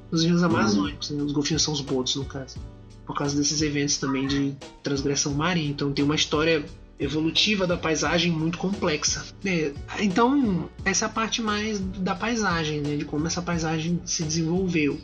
nos 0.09 0.23
rios 0.23 0.41
amazônicos. 0.41 1.09
Né? 1.09 1.21
Os 1.21 1.33
golfinhos 1.33 1.61
são 1.61 1.73
os 1.73 1.81
botos, 1.81 2.15
no 2.15 2.25
caso. 2.25 2.57
Por 3.05 3.15
causa 3.17 3.35
desses 3.35 3.61
eventos 3.61 3.97
também 3.97 4.25
de 4.25 4.55
transgressão 4.81 5.33
marinha. 5.33 5.69
Então 5.69 5.91
tem 5.91 6.05
uma 6.05 6.15
história 6.15 6.63
evolutiva 7.03 7.67
da 7.67 7.77
paisagem 7.77 8.31
muito 8.31 8.57
complexa. 8.57 9.25
É, 9.45 9.73
então, 9.99 10.69
essa 10.85 11.05
é 11.05 11.07
a 11.07 11.09
parte 11.09 11.41
mais 11.41 11.79
da 11.79 12.15
paisagem, 12.15 12.81
né? 12.81 12.95
de 12.95 13.05
como 13.05 13.27
essa 13.27 13.41
paisagem 13.41 14.01
se 14.05 14.23
desenvolveu. 14.23 14.99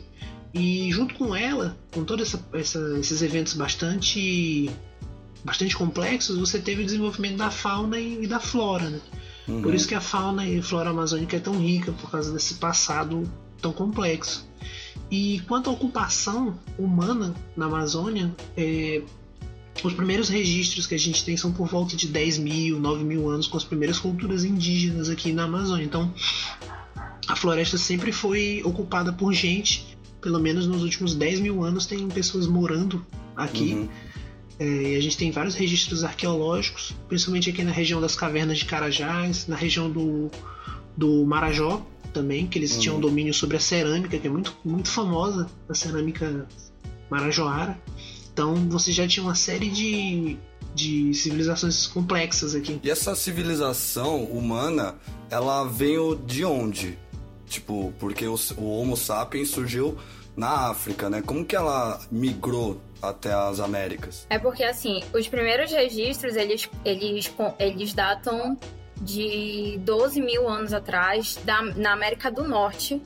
E 0.52 0.90
junto 0.92 1.14
com 1.14 1.34
ela, 1.34 1.76
com 1.92 2.02
todos 2.04 2.34
esses 2.54 3.22
eventos 3.22 3.54
bastante, 3.54 4.70
bastante 5.44 5.76
complexos, 5.76 6.36
você 6.38 6.58
teve 6.58 6.82
o 6.82 6.84
desenvolvimento 6.84 7.36
da 7.36 7.50
fauna 7.50 7.98
e, 7.98 8.24
e 8.24 8.26
da 8.26 8.40
flora. 8.40 8.90
Né? 8.90 9.00
Uhum. 9.46 9.62
Por 9.62 9.74
isso 9.74 9.86
que 9.86 9.94
a 9.94 10.00
fauna 10.00 10.44
e 10.44 10.58
a 10.58 10.62
flora 10.62 10.90
amazônica 10.90 11.36
é 11.36 11.40
tão 11.40 11.58
rica, 11.58 11.92
por 11.92 12.10
causa 12.10 12.32
desse 12.32 12.54
passado 12.54 13.30
tão 13.60 13.72
complexo. 13.72 14.48
E 15.10 15.40
quanto 15.48 15.68
à 15.70 15.72
ocupação 15.72 16.58
humana 16.78 17.34
na 17.56 17.66
Amazônia, 17.66 18.34
é, 18.56 19.02
os 19.88 19.94
primeiros 19.94 20.28
registros 20.28 20.86
que 20.86 20.94
a 20.94 20.98
gente 20.98 21.24
tem 21.24 21.36
são 21.36 21.52
por 21.52 21.68
volta 21.68 21.96
de 21.96 22.08
10 22.08 22.38
mil, 22.38 22.80
9 22.80 23.04
mil 23.04 23.28
anos, 23.28 23.46
com 23.46 23.56
as 23.56 23.64
primeiras 23.64 23.98
culturas 23.98 24.44
indígenas 24.44 25.08
aqui 25.08 25.32
na 25.32 25.44
Amazônia. 25.44 25.84
Então, 25.84 26.12
a 27.28 27.36
floresta 27.36 27.78
sempre 27.78 28.12
foi 28.12 28.62
ocupada 28.64 29.12
por 29.12 29.32
gente, 29.32 29.96
pelo 30.20 30.38
menos 30.38 30.66
nos 30.66 30.82
últimos 30.82 31.14
10 31.14 31.40
mil 31.40 31.62
anos 31.64 31.86
tem 31.86 32.06
pessoas 32.08 32.46
morando 32.46 33.04
aqui. 33.36 33.74
Uhum. 33.74 33.88
É, 34.58 34.92
e 34.92 34.96
a 34.96 35.00
gente 35.00 35.16
tem 35.16 35.30
vários 35.30 35.54
registros 35.54 36.04
arqueológicos, 36.04 36.94
principalmente 37.08 37.48
aqui 37.48 37.64
na 37.64 37.72
região 37.72 37.98
das 37.98 38.14
cavernas 38.14 38.58
de 38.58 38.66
Carajás, 38.66 39.46
na 39.46 39.56
região 39.56 39.90
do, 39.90 40.30
do 40.94 41.24
Marajó, 41.24 41.82
também, 42.12 42.46
que 42.46 42.58
eles 42.58 42.74
uhum. 42.74 42.80
tinham 42.80 43.00
domínio 43.00 43.32
sobre 43.32 43.56
a 43.56 43.60
cerâmica, 43.60 44.18
que 44.18 44.26
é 44.26 44.30
muito, 44.30 44.54
muito 44.64 44.90
famosa, 44.90 45.48
a 45.68 45.74
cerâmica 45.74 46.46
marajoara. 47.08 47.80
Então 48.32 48.54
você 48.68 48.92
já 48.92 49.06
tinha 49.06 49.24
uma 49.24 49.34
série 49.34 49.68
de, 49.68 50.36
de 50.74 51.12
civilizações 51.14 51.86
complexas 51.86 52.54
aqui. 52.54 52.80
E 52.82 52.90
essa 52.90 53.14
civilização 53.14 54.24
humana, 54.24 54.96
ela 55.30 55.64
veio 55.64 56.16
de 56.16 56.44
onde? 56.44 56.98
Tipo, 57.46 57.92
porque 57.98 58.26
o, 58.26 58.36
o 58.56 58.80
Homo 58.80 58.96
sapiens 58.96 59.50
surgiu 59.50 59.98
na 60.36 60.70
África, 60.70 61.10
né? 61.10 61.20
Como 61.20 61.44
que 61.44 61.56
ela 61.56 62.00
migrou 62.10 62.80
até 63.02 63.32
as 63.32 63.60
Américas? 63.60 64.26
É 64.30 64.38
porque 64.38 64.62
assim, 64.62 65.02
os 65.12 65.26
primeiros 65.28 65.72
registros 65.72 66.36
eles, 66.36 66.68
eles, 66.84 67.32
eles 67.58 67.92
datam 67.92 68.56
de 69.00 69.78
12 69.82 70.20
mil 70.20 70.48
anos 70.48 70.72
atrás 70.72 71.38
da, 71.44 71.62
na 71.62 71.92
América 71.92 72.30
do 72.30 72.46
Norte. 72.46 73.02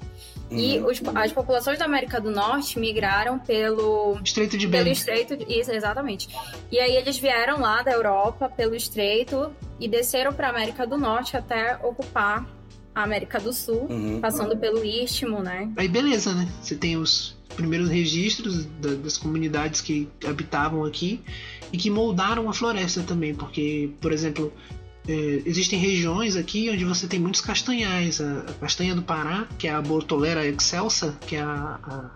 Uhum. 0.54 0.60
E 0.60 0.80
os, 0.80 1.02
as 1.14 1.32
populações 1.32 1.78
da 1.78 1.84
América 1.84 2.20
do 2.20 2.30
Norte 2.30 2.78
migraram 2.78 3.38
pelo 3.38 4.18
Estreito 4.24 4.56
de 4.56 4.66
Bering. 4.66 4.84
Pelo 4.84 4.92
Estreito, 4.92 5.34
isso, 5.48 5.72
exatamente. 5.72 6.28
E 6.70 6.78
aí 6.78 6.96
eles 6.96 7.18
vieram 7.18 7.60
lá 7.60 7.82
da 7.82 7.90
Europa 7.90 8.48
pelo 8.48 8.74
Estreito 8.74 9.52
e 9.80 9.88
desceram 9.88 10.32
para 10.32 10.48
a 10.48 10.50
América 10.50 10.86
do 10.86 10.96
Norte 10.96 11.36
até 11.36 11.76
ocupar 11.82 12.46
a 12.94 13.02
América 13.02 13.40
do 13.40 13.52
Sul, 13.52 13.86
uhum. 13.90 14.20
passando 14.20 14.56
pelo 14.56 14.84
Istmo, 14.84 15.42
né? 15.42 15.68
Aí 15.76 15.88
beleza, 15.88 16.32
né? 16.32 16.48
Você 16.62 16.76
tem 16.76 16.96
os 16.96 17.36
primeiros 17.56 17.88
registros 17.88 18.64
da, 18.64 18.94
das 18.94 19.18
comunidades 19.18 19.80
que 19.80 20.08
habitavam 20.24 20.84
aqui 20.84 21.20
e 21.72 21.76
que 21.76 21.90
moldaram 21.90 22.48
a 22.48 22.52
floresta 22.52 23.02
também, 23.02 23.34
porque, 23.34 23.90
por 24.00 24.12
exemplo, 24.12 24.52
é, 25.06 25.42
existem 25.44 25.78
regiões 25.78 26.34
aqui 26.36 26.70
onde 26.70 26.84
você 26.84 27.06
tem 27.06 27.20
muitos 27.20 27.40
castanhais. 27.40 28.20
A, 28.20 28.40
a, 28.40 28.52
castanha 28.54 28.94
do 28.94 29.02
Pará, 29.02 29.46
que 29.58 29.68
é 29.68 29.72
a 29.72 29.82
Bortolera 29.82 30.46
excelsa, 30.46 31.16
que 31.26 31.36
é 31.36 31.42
a, 31.42 31.78
a, 31.82 32.10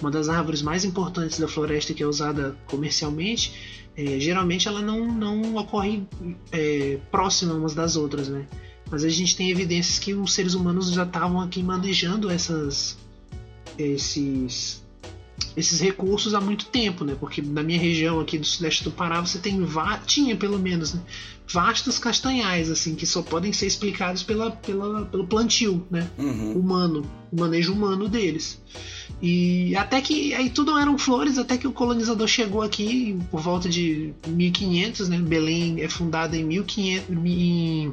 uma 0.00 0.10
das 0.10 0.28
árvores 0.28 0.62
mais 0.62 0.84
importantes 0.84 1.38
da 1.38 1.46
floresta 1.46 1.92
que 1.92 2.02
é 2.02 2.06
usada 2.06 2.56
comercialmente, 2.66 3.80
é, 3.96 4.18
geralmente 4.18 4.66
ela 4.66 4.80
não, 4.80 5.06
não 5.06 5.56
ocorre 5.56 6.02
é, 6.50 6.98
próxima 7.10 7.54
umas 7.54 7.74
das 7.74 7.96
outras, 7.96 8.28
né? 8.28 8.46
Mas 8.90 9.04
a 9.04 9.08
gente 9.08 9.36
tem 9.36 9.50
evidências 9.50 9.98
que 9.98 10.14
os 10.14 10.32
seres 10.32 10.54
humanos 10.54 10.90
já 10.90 11.04
estavam 11.04 11.40
aqui 11.40 11.62
manejando 11.62 12.30
essas, 12.30 12.98
esses, 13.78 14.82
esses 15.56 15.78
recursos 15.78 16.34
há 16.34 16.40
muito 16.40 16.66
tempo, 16.66 17.04
né? 17.04 17.14
Porque 17.18 17.42
na 17.42 17.62
minha 17.62 17.78
região 17.78 18.18
aqui 18.18 18.38
do 18.38 18.46
sudeste 18.46 18.82
do 18.82 18.90
Pará 18.90 19.20
você 19.20 19.38
tem 19.38 19.60
tinha 20.06 20.34
pelo 20.34 20.58
menos 20.58 20.94
né? 20.94 21.02
Vastos 21.52 21.98
castanhais, 21.98 22.70
assim, 22.70 22.94
que 22.94 23.06
só 23.06 23.22
podem 23.22 23.52
ser 23.52 23.66
explicados 23.66 24.22
pela, 24.22 24.50
pela, 24.52 25.04
pelo 25.06 25.26
plantio, 25.26 25.86
né? 25.90 26.08
Uhum. 26.16 26.52
Humano, 26.52 27.10
o 27.32 27.40
manejo 27.40 27.72
humano 27.72 28.08
deles. 28.08 28.60
E 29.20 29.74
até 29.76 30.00
que 30.00 30.32
aí 30.34 30.48
tudo 30.48 30.78
eram 30.78 30.96
flores, 30.96 31.38
até 31.38 31.58
que 31.58 31.66
o 31.66 31.72
colonizador 31.72 32.26
chegou 32.26 32.62
aqui 32.62 33.18
por 33.30 33.40
volta 33.40 33.68
de 33.68 34.14
1500, 34.26 35.08
né? 35.08 35.18
Belém 35.18 35.82
é 35.82 35.88
fundada 35.88 36.36
em 36.36 36.44
1500. 36.44 37.08
Em... 37.26 37.92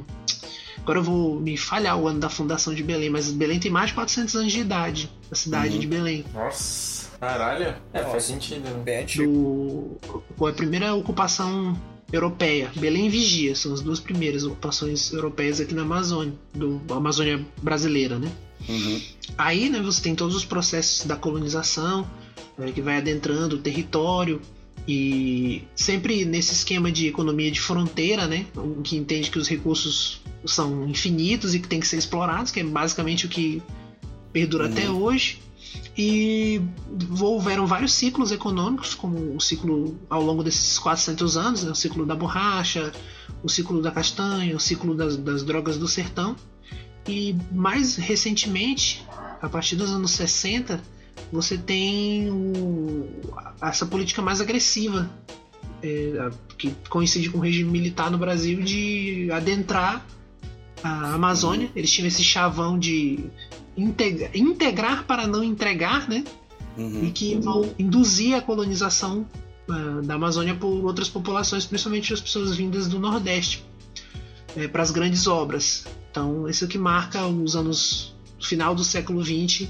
Agora 0.78 1.00
eu 1.00 1.02
vou 1.02 1.40
me 1.40 1.56
falhar 1.56 1.98
o 1.98 2.08
ano 2.08 2.20
da 2.20 2.30
fundação 2.30 2.72
de 2.74 2.82
Belém, 2.82 3.10
mas 3.10 3.30
Belém 3.30 3.58
tem 3.58 3.70
mais 3.70 3.88
de 3.88 3.94
400 3.94 4.36
anos 4.36 4.52
de 4.52 4.60
idade, 4.60 5.10
a 5.30 5.34
cidade 5.34 5.74
uhum. 5.74 5.80
de 5.80 5.86
Belém. 5.86 6.24
Nossa, 6.32 7.10
caralho. 7.18 7.74
É, 7.92 7.98
Nossa, 7.98 8.10
faz 8.10 8.24
sentido. 8.24 8.62
Né? 8.62 8.82
Bem 8.84 9.04
Do... 9.04 9.98
Foi 10.36 10.52
a 10.52 10.54
primeira 10.54 10.94
ocupação 10.94 11.76
europeia. 12.12 12.70
Belém 12.76 13.06
e 13.06 13.10
Vigia 13.10 13.54
são 13.54 13.72
as 13.72 13.80
duas 13.80 14.00
primeiras 14.00 14.44
ocupações 14.44 15.12
europeias 15.12 15.60
aqui 15.60 15.74
na 15.74 15.82
Amazônia, 15.82 16.34
do 16.54 16.80
Amazônia 16.90 17.44
brasileira, 17.62 18.18
né? 18.18 18.30
Uhum. 18.68 19.00
Aí, 19.36 19.68
né, 19.68 19.80
você 19.80 20.02
tem 20.02 20.14
todos 20.14 20.34
os 20.34 20.44
processos 20.44 21.06
da 21.06 21.16
colonização, 21.16 22.08
né, 22.56 22.72
que 22.72 22.80
vai 22.80 22.96
adentrando 22.96 23.56
o 23.56 23.58
território 23.58 24.40
e 24.86 25.62
sempre 25.76 26.24
nesse 26.24 26.52
esquema 26.52 26.90
de 26.90 27.06
economia 27.06 27.50
de 27.50 27.60
fronteira, 27.60 28.26
né, 28.26 28.46
que 28.82 28.96
entende 28.96 29.30
que 29.30 29.38
os 29.38 29.46
recursos 29.46 30.20
são 30.46 30.88
infinitos 30.88 31.54
e 31.54 31.60
que 31.60 31.68
tem 31.68 31.78
que 31.78 31.86
ser 31.86 31.98
explorados, 31.98 32.50
que 32.50 32.60
é 32.60 32.64
basicamente 32.64 33.26
o 33.26 33.28
que 33.28 33.62
perdura 34.32 34.64
uhum. 34.64 34.72
até 34.72 34.90
hoje. 34.90 35.38
E 35.96 36.60
houveram 37.20 37.66
vários 37.66 37.92
ciclos 37.92 38.30
econômicos, 38.30 38.94
como 38.94 39.34
o 39.34 39.40
ciclo 39.40 39.98
ao 40.08 40.22
longo 40.22 40.44
desses 40.44 40.78
400 40.78 41.36
anos, 41.36 41.64
né? 41.64 41.72
o 41.72 41.74
ciclo 41.74 42.06
da 42.06 42.14
borracha, 42.14 42.92
o 43.42 43.48
ciclo 43.48 43.82
da 43.82 43.90
castanha, 43.90 44.54
o 44.54 44.60
ciclo 44.60 44.94
das, 44.94 45.16
das 45.16 45.42
drogas 45.42 45.76
do 45.76 45.88
sertão. 45.88 46.36
E 47.06 47.34
mais 47.50 47.96
recentemente, 47.96 49.04
a 49.42 49.48
partir 49.48 49.74
dos 49.74 49.90
anos 49.90 50.12
60, 50.12 50.80
você 51.32 51.58
tem 51.58 52.30
o, 52.30 53.08
essa 53.60 53.86
política 53.86 54.22
mais 54.22 54.40
agressiva, 54.40 55.10
é, 55.82 56.30
que 56.56 56.74
coincide 56.88 57.30
com 57.30 57.38
o 57.38 57.40
regime 57.40 57.70
militar 57.70 58.10
no 58.10 58.18
Brasil, 58.18 58.62
de 58.62 59.30
adentrar 59.32 60.04
a 60.82 61.14
Amazônia. 61.14 61.70
Eles 61.74 61.90
tinham 61.90 62.06
esse 62.08 62.22
chavão 62.22 62.78
de 62.78 63.24
integra- 63.78 64.30
integrar 64.34 65.04
para 65.04 65.26
não 65.26 65.42
entregar, 65.42 66.08
né? 66.08 66.24
Uhum. 66.76 67.04
E 67.04 67.10
que 67.10 67.34
vão 67.36 67.74
induzir 67.78 68.34
a 68.34 68.40
colonização 68.40 69.26
ah, 69.68 70.00
da 70.02 70.14
Amazônia 70.14 70.54
por 70.54 70.84
outras 70.84 71.08
populações, 71.08 71.64
principalmente 71.64 72.12
as 72.12 72.20
pessoas 72.20 72.56
vindas 72.56 72.86
do 72.86 72.98
Nordeste, 72.98 73.64
para 74.72 74.82
as 74.82 74.90
grandes 74.90 75.26
obras. 75.26 75.86
Então, 76.10 76.48
isso 76.48 76.66
que 76.66 76.78
marca 76.78 77.26
os 77.26 77.54
anos 77.54 78.14
final 78.40 78.74
do 78.74 78.84
século 78.84 79.24
XX 79.24 79.68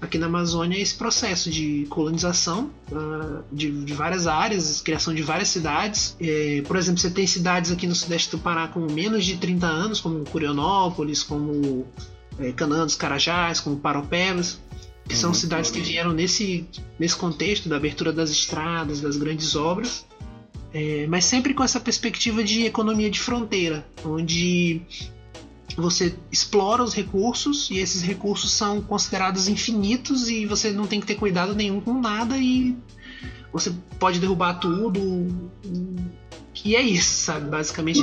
aqui 0.00 0.16
na 0.16 0.26
Amazônia 0.26 0.78
esse 0.78 0.94
processo 0.94 1.50
de 1.50 1.86
colonização 1.90 2.70
ah, 2.92 3.42
de, 3.52 3.70
de 3.84 3.92
várias 3.92 4.26
áreas, 4.26 4.80
criação 4.80 5.14
de 5.14 5.22
várias 5.22 5.48
cidades. 5.48 6.16
Eh, 6.20 6.62
por 6.66 6.76
exemplo, 6.76 7.00
você 7.00 7.10
tem 7.10 7.26
cidades 7.26 7.70
aqui 7.70 7.86
no 7.86 7.94
sudeste 7.94 8.30
do 8.30 8.38
Pará 8.38 8.68
com 8.68 8.80
menos 8.80 9.24
de 9.24 9.36
30 9.36 9.66
anos, 9.66 10.00
como 10.00 10.24
Curionópolis, 10.24 11.22
como 11.22 11.86
Canaã 12.56 12.84
dos 12.84 12.96
Carajás, 12.96 13.60
como 13.60 13.76
Paropebas, 13.76 14.60
que 15.08 15.16
são 15.16 15.34
cidades 15.34 15.70
que 15.70 15.80
vieram 15.80 16.12
nesse, 16.12 16.66
nesse 16.98 17.16
contexto 17.16 17.68
da 17.68 17.76
abertura 17.76 18.12
das 18.12 18.30
estradas, 18.30 19.00
das 19.00 19.16
grandes 19.16 19.56
obras. 19.56 20.06
Eh, 20.72 21.06
mas 21.08 21.24
sempre 21.24 21.52
com 21.52 21.64
essa 21.64 21.80
perspectiva 21.80 22.44
de 22.44 22.64
economia 22.64 23.10
de 23.10 23.18
fronteira, 23.18 23.84
onde 24.04 24.80
você 25.76 26.14
explora 26.30 26.82
os 26.82 26.94
recursos 26.94 27.70
e 27.70 27.78
esses 27.78 28.02
recursos 28.02 28.52
são 28.52 28.80
considerados 28.80 29.48
infinitos 29.48 30.28
e 30.28 30.46
você 30.46 30.70
não 30.70 30.86
tem 30.86 31.00
que 31.00 31.06
ter 31.06 31.16
cuidado 31.16 31.54
nenhum 31.54 31.80
com 31.80 32.00
nada 32.00 32.36
e 32.36 32.76
você 33.52 33.72
pode 33.98 34.20
derrubar 34.20 34.54
tudo. 34.54 35.00
E 36.64 36.76
é 36.76 36.82
isso, 36.82 37.24
sabe? 37.24 37.50
Basicamente 37.50 38.00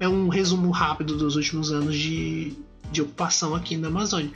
é 0.00 0.08
um 0.08 0.28
resumo 0.28 0.70
rápido 0.70 1.16
dos 1.16 1.36
últimos 1.36 1.72
anos 1.72 1.94
de, 1.94 2.54
de 2.90 3.02
ocupação 3.02 3.54
aqui 3.54 3.76
na 3.76 3.88
Amazônia. 3.88 4.30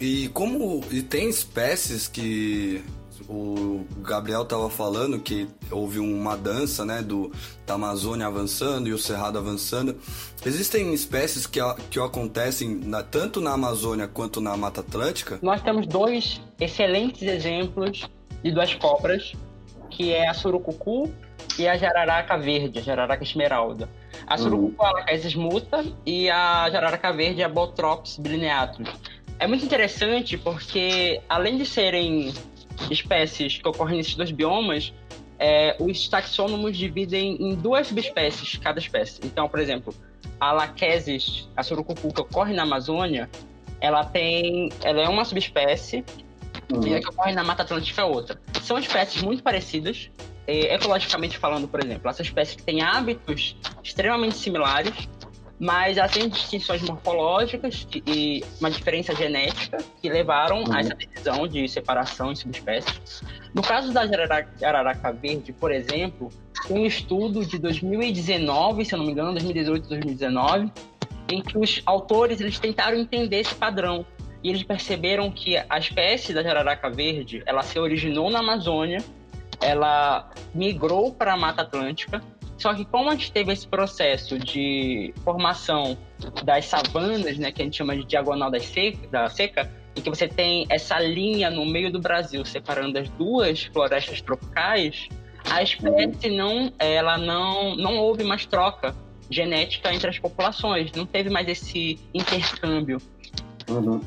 E 0.00 0.28
como 0.28 0.84
e 0.90 1.02
tem 1.02 1.28
espécies 1.30 2.06
que 2.06 2.82
o 3.28 3.84
Gabriel 4.02 4.44
tava 4.44 4.68
falando 4.70 5.18
que 5.18 5.48
houve 5.70 5.98
uma 5.98 6.36
dança, 6.36 6.84
né, 6.84 7.02
do 7.02 7.32
da 7.66 7.74
Amazônia 7.74 8.26
avançando 8.26 8.88
e 8.88 8.92
o 8.92 8.98
Cerrado 8.98 9.38
avançando. 9.38 9.96
Existem 10.44 10.92
espécies 10.94 11.46
que, 11.46 11.58
a- 11.58 11.74
que 11.90 11.98
acontecem 11.98 12.68
na- 12.84 13.02
tanto 13.02 13.40
na 13.40 13.52
Amazônia 13.52 14.06
quanto 14.06 14.40
na 14.40 14.56
Mata 14.56 14.80
Atlântica? 14.80 15.38
Nós 15.42 15.60
temos 15.62 15.86
dois 15.88 16.40
excelentes 16.60 17.22
exemplos 17.22 18.08
de 18.44 18.52
duas 18.52 18.72
cobras, 18.74 19.32
que 19.90 20.12
é 20.12 20.28
a 20.28 20.34
surucucu 20.34 21.10
e 21.58 21.66
a 21.66 21.76
jararaca 21.76 22.36
verde, 22.36 22.78
a 22.78 22.82
jararaca 22.82 23.22
esmeralda. 23.22 23.88
A 24.26 24.36
surucucu 24.36 24.84
é 24.84 24.88
a 24.88 24.92
Lachesis 24.92 25.34
muta 25.34 25.84
e 26.04 26.30
a 26.30 26.68
jararaca 26.70 27.12
verde 27.12 27.42
é 27.42 27.44
a 27.44 27.48
Botrops 27.48 28.18
bilineatus. 28.18 28.88
É 29.38 29.46
muito 29.46 29.64
interessante 29.64 30.36
porque, 30.36 31.20
além 31.28 31.58
de 31.58 31.66
serem 31.66 32.32
espécies 32.90 33.58
que 33.58 33.68
ocorrem 33.68 33.98
nesses 33.98 34.14
dois 34.14 34.30
biomas, 34.30 34.92
é, 35.38 35.76
os 35.78 36.08
taxônomos 36.08 36.76
dividem 36.76 37.36
em 37.40 37.54
duas 37.54 37.88
subespécies 37.88 38.56
cada 38.56 38.78
espécie. 38.78 39.20
Então, 39.24 39.48
por 39.48 39.60
exemplo, 39.60 39.94
a 40.40 40.52
Lachesis, 40.52 41.48
a 41.56 41.62
surucucu 41.62 42.12
que 42.12 42.20
ocorre 42.20 42.54
na 42.54 42.62
Amazônia, 42.62 43.28
ela 43.80 44.04
tem, 44.04 44.70
ela 44.82 45.02
é 45.02 45.08
uma 45.08 45.24
subespécie 45.24 46.04
e 46.84 46.94
a 46.94 47.00
que 47.00 47.08
ocorre 47.08 47.32
na 47.32 47.44
Mata 47.44 47.62
Atlântica 47.62 48.02
é 48.02 48.04
outra. 48.04 48.40
São 48.62 48.78
espécies 48.78 49.22
muito 49.22 49.42
parecidas, 49.42 50.10
ecologicamente 50.46 51.38
falando, 51.38 51.68
por 51.68 51.82
exemplo. 51.82 52.08
Essa 52.08 52.22
espécie 52.22 52.56
que 52.56 52.62
tem 52.62 52.82
hábitos 52.82 53.56
extremamente 53.82 54.36
similares, 54.36 54.94
mas 55.58 55.96
ela 55.96 56.08
tem 56.08 56.28
distinções 56.28 56.82
morfológicas 56.82 57.86
e 58.06 58.44
uma 58.60 58.70
diferença 58.70 59.14
genética 59.14 59.78
que 60.00 60.08
levaram 60.08 60.64
a 60.70 60.80
essa 60.80 60.94
decisão 60.94 61.48
de 61.48 61.66
separação 61.68 62.30
em 62.32 62.36
subespécies. 62.36 63.22
No 63.54 63.62
caso 63.62 63.92
da 63.92 64.06
jararaca, 64.06 65.12
verde, 65.12 65.52
por 65.52 65.72
exemplo, 65.72 66.28
um 66.68 66.84
estudo 66.84 67.44
de 67.44 67.58
2019, 67.58 68.84
se 68.84 68.94
eu 68.94 68.98
não 68.98 69.06
me 69.06 69.12
engano, 69.12 69.32
2018, 69.32 69.88
2019, 69.88 70.70
em 71.30 71.42
que 71.42 71.58
os 71.58 71.80
autores 71.86 72.40
eles 72.40 72.58
tentaram 72.58 72.98
entender 72.98 73.40
esse 73.40 73.54
padrão 73.54 74.04
e 74.42 74.50
eles 74.50 74.62
perceberam 74.62 75.30
que 75.30 75.56
a 75.56 75.78
espécie 75.78 76.32
da 76.32 76.42
jararaca 76.42 76.90
verde 76.90 77.42
ela 77.46 77.62
se 77.62 77.78
originou 77.78 78.30
na 78.30 78.40
Amazônia, 78.40 79.02
ela 79.66 80.30
migrou 80.54 81.12
para 81.12 81.32
a 81.32 81.36
Mata 81.36 81.62
Atlântica, 81.62 82.22
só 82.56 82.72
que 82.72 82.84
como 82.84 83.10
a 83.10 83.14
gente 83.14 83.32
teve 83.32 83.52
esse 83.52 83.66
processo 83.66 84.38
de 84.38 85.12
formação 85.24 85.98
das 86.44 86.66
savanas, 86.66 87.36
né, 87.36 87.50
que 87.50 87.60
a 87.60 87.64
gente 87.64 87.76
chama 87.76 87.96
de 87.96 88.04
diagonal 88.04 88.50
da 88.50 88.60
seca, 88.60 89.06
da 89.08 89.28
seca, 89.28 89.70
em 89.96 90.00
que 90.00 90.08
você 90.08 90.28
tem 90.28 90.66
essa 90.70 90.98
linha 91.00 91.50
no 91.50 91.66
meio 91.66 91.90
do 91.90 92.00
Brasil 92.00 92.44
separando 92.44 92.98
as 92.98 93.08
duas 93.10 93.64
florestas 93.64 94.20
tropicais, 94.20 95.08
a 95.50 95.62
espécie 95.62 96.30
não, 96.30 96.72
ela 96.78 97.18
não, 97.18 97.74
não 97.76 97.98
houve 97.98 98.22
mais 98.22 98.46
troca 98.46 98.94
genética 99.28 99.92
entre 99.92 100.08
as 100.08 100.18
populações, 100.18 100.92
não 100.92 101.04
teve 101.04 101.28
mais 101.28 101.48
esse 101.48 101.98
intercâmbio. 102.14 102.98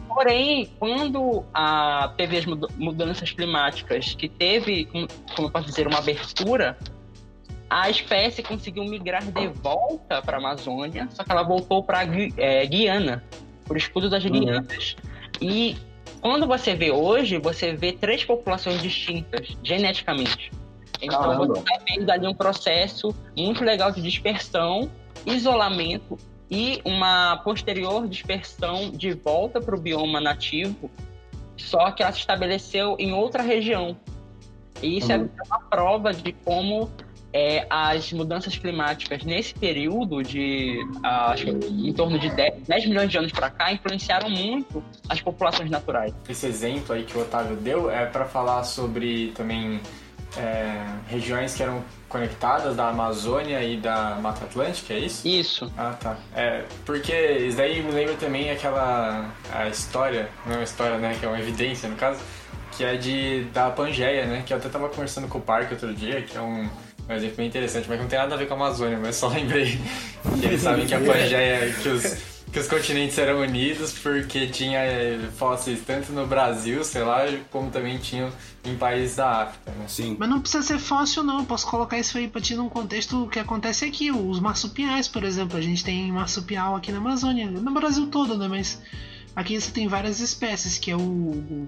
Porém, 0.08 0.70
quando 0.80 1.44
a, 1.54 2.14
teve 2.16 2.38
as 2.38 2.46
muda- 2.46 2.68
mudanças 2.78 3.32
climáticas, 3.32 4.16
que 4.16 4.30
teve, 4.30 4.86
como 4.86 5.08
como 5.36 5.48
eu 5.48 5.52
posso 5.52 5.66
dizer, 5.66 5.88
uma 5.88 6.00
abertura, 6.00 6.78
a 7.70 7.90
espécie 7.90 8.42
conseguiu 8.42 8.84
migrar 8.86 9.24
de 9.24 9.48
volta 9.48 10.22
para 10.22 10.38
a 10.38 10.40
Amazônia, 10.40 11.08
só 11.12 11.24
que 11.24 11.32
ela 11.32 11.44
voltou 11.44 11.84
para 11.84 12.04
Guiana, 12.04 13.24
por 13.66 13.78
escudo 13.78 14.10
das 14.10 14.24
Guianas. 14.26 14.96
E 15.42 15.78
quando 16.22 16.48
você 16.48 16.74
vê 16.74 16.92
hoje, 16.92 17.38
você 17.38 17.74
vê 17.74 17.92
três 17.92 18.24
populações 18.24 18.82
distintas 18.82 19.56
geneticamente. 19.64 20.52
Então 21.02 21.20
Caramba. 21.22 21.48
você 21.48 21.60
está 21.60 21.80
vendo 21.88 22.10
ali 22.10 22.28
um 22.28 22.34
processo 22.34 23.16
muito 23.38 23.64
legal 23.64 23.92
de 23.92 24.02
dispersão, 24.02 24.90
isolamento 25.26 26.18
e 26.50 26.82
uma 26.84 27.38
posterior 27.38 28.08
dispersão 28.08 28.92
de 28.92 29.12
volta 29.14 29.62
para 29.62 29.76
o 29.76 29.80
bioma 29.80 30.20
nativo, 30.20 30.90
só 31.56 31.92
que 31.92 32.02
ela 32.02 32.12
se 32.12 32.20
estabeleceu 32.20 32.96
em 32.98 33.14
outra 33.14 33.44
região. 33.44 33.96
E 34.82 34.98
isso 34.98 35.12
é 35.12 35.18
uma 35.18 35.60
prova 35.70 36.14
de 36.14 36.32
como 36.32 36.90
é, 37.32 37.68
as 37.70 38.12
mudanças 38.12 38.58
climáticas 38.58 39.24
nesse 39.24 39.54
período 39.54 40.24
de 40.24 40.80
ah, 41.04 41.32
acho 41.32 41.46
que 41.46 41.52
em 41.52 41.94
torno 41.94 42.18
de 42.18 42.30
10, 42.30 42.68
10 42.68 42.86
milhões 42.88 43.10
de 43.10 43.18
anos 43.18 43.32
para 43.32 43.50
cá 43.50 43.72
influenciaram 43.72 44.30
muito 44.30 44.84
as 45.08 45.22
populações 45.22 45.70
naturais. 45.70 46.14
Esse 46.28 46.48
exemplo 46.48 46.96
aí 46.96 47.04
que 47.04 47.18
o 47.18 47.22
Otávio 47.22 47.56
deu 47.58 47.92
é 47.92 48.06
para 48.06 48.26
falar 48.26 48.64
sobre 48.64 49.32
também 49.36 49.80
é, 50.38 50.84
regiões 51.08 51.56
que 51.56 51.62
eram 51.62 51.84
conectadas 52.10 52.76
da 52.76 52.90
Amazônia 52.90 53.64
e 53.64 53.78
da 53.78 54.18
Mata 54.22 54.44
Atlântica, 54.44 54.94
é 54.94 55.00
isso? 55.00 55.28
Isso. 55.28 55.72
Ah, 55.78 55.96
tá. 55.98 56.18
É, 56.36 56.66
porque 56.86 57.14
isso 57.14 57.56
daí 57.56 57.82
me 57.82 57.92
lembra 57.92 58.16
também 58.16 58.50
aquela 58.50 59.30
a 59.54 59.68
história, 59.70 60.30
não 60.46 60.54
é 60.54 60.58
uma 60.58 60.64
história, 60.64 60.98
né, 60.98 61.16
que 61.18 61.26
é 61.26 61.30
uma 61.30 61.40
evidência 61.40 61.88
no 61.88 61.96
caso, 61.96 62.20
que 62.72 62.84
é 62.84 62.98
de 62.98 63.44
da 63.54 63.70
Pangeia, 63.70 64.26
né, 64.26 64.44
que 64.46 64.52
eu 64.52 64.58
até 64.58 64.68
tava 64.68 64.90
conversando 64.90 65.28
com 65.28 65.38
o 65.38 65.42
Parque 65.42 65.74
outro 65.74 65.94
dia, 65.94 66.22
que 66.24 66.36
é 66.36 66.42
um, 66.42 66.68
um 67.08 67.14
exemplo 67.14 67.38
bem 67.38 67.48
interessante, 67.48 67.88
mas 67.88 67.98
que 67.98 68.04
não 68.04 68.10
tem 68.10 68.20
nada 68.20 68.34
a 68.34 68.38
ver 68.38 68.48
com 68.48 68.56
a 68.56 68.58
Amazônia, 68.58 69.00
mas 69.00 69.16
só 69.16 69.28
lembrei 69.28 69.80
que 70.42 70.46
eles 70.46 70.62
sabem 70.62 70.86
que 70.88 70.96
a 70.96 71.00
Pangeia, 71.00 71.72
que 71.82 71.90
os 71.90 72.39
que 72.52 72.60
os 72.60 72.68
continentes 72.68 73.18
eram 73.18 73.42
unidos 73.42 73.94
porque 73.94 74.48
tinha 74.48 74.80
eh, 74.80 75.30
fósseis 75.38 75.82
tanto 75.86 76.12
no 76.12 76.26
Brasil, 76.26 76.84
sei 76.84 77.04
lá, 77.04 77.20
como 77.52 77.70
também 77.70 77.98
tinham 78.00 78.32
em 78.66 78.76
países 78.76 79.18
da 79.18 79.44
África, 79.44 79.72
né? 79.72 79.86
Sim. 79.88 80.16
Mas 80.20 80.28
não 80.30 80.42
precisa 80.42 80.64
ser 80.64 80.80
fácil, 80.80 81.22
não. 81.24 81.40
Eu 81.40 81.46
posso 81.46 81.68
colocar 81.68 81.98
isso 82.00 82.18
aí 82.18 82.28
pra 82.28 82.42
ti 82.42 82.56
num 82.56 82.68
contexto 82.70 83.28
que 83.32 83.40
acontece 83.40 83.86
aqui. 83.86 84.12
Os 84.12 84.40
marsupiais, 84.40 85.08
por 85.08 85.24
exemplo. 85.24 85.58
A 85.58 85.62
gente 85.62 85.84
tem 85.84 86.12
marsupial 86.12 86.76
aqui 86.76 86.92
na 86.92 86.98
Amazônia. 86.98 87.50
No 87.50 87.72
Brasil 87.72 88.08
todo, 88.08 88.38
né? 88.38 88.48
Mas 88.48 88.82
aqui 89.36 89.60
você 89.60 89.72
tem 89.72 89.88
várias 89.88 90.20
espécies, 90.20 90.78
que 90.78 90.90
é 90.92 90.96
o. 90.96 91.00
o- 91.00 91.66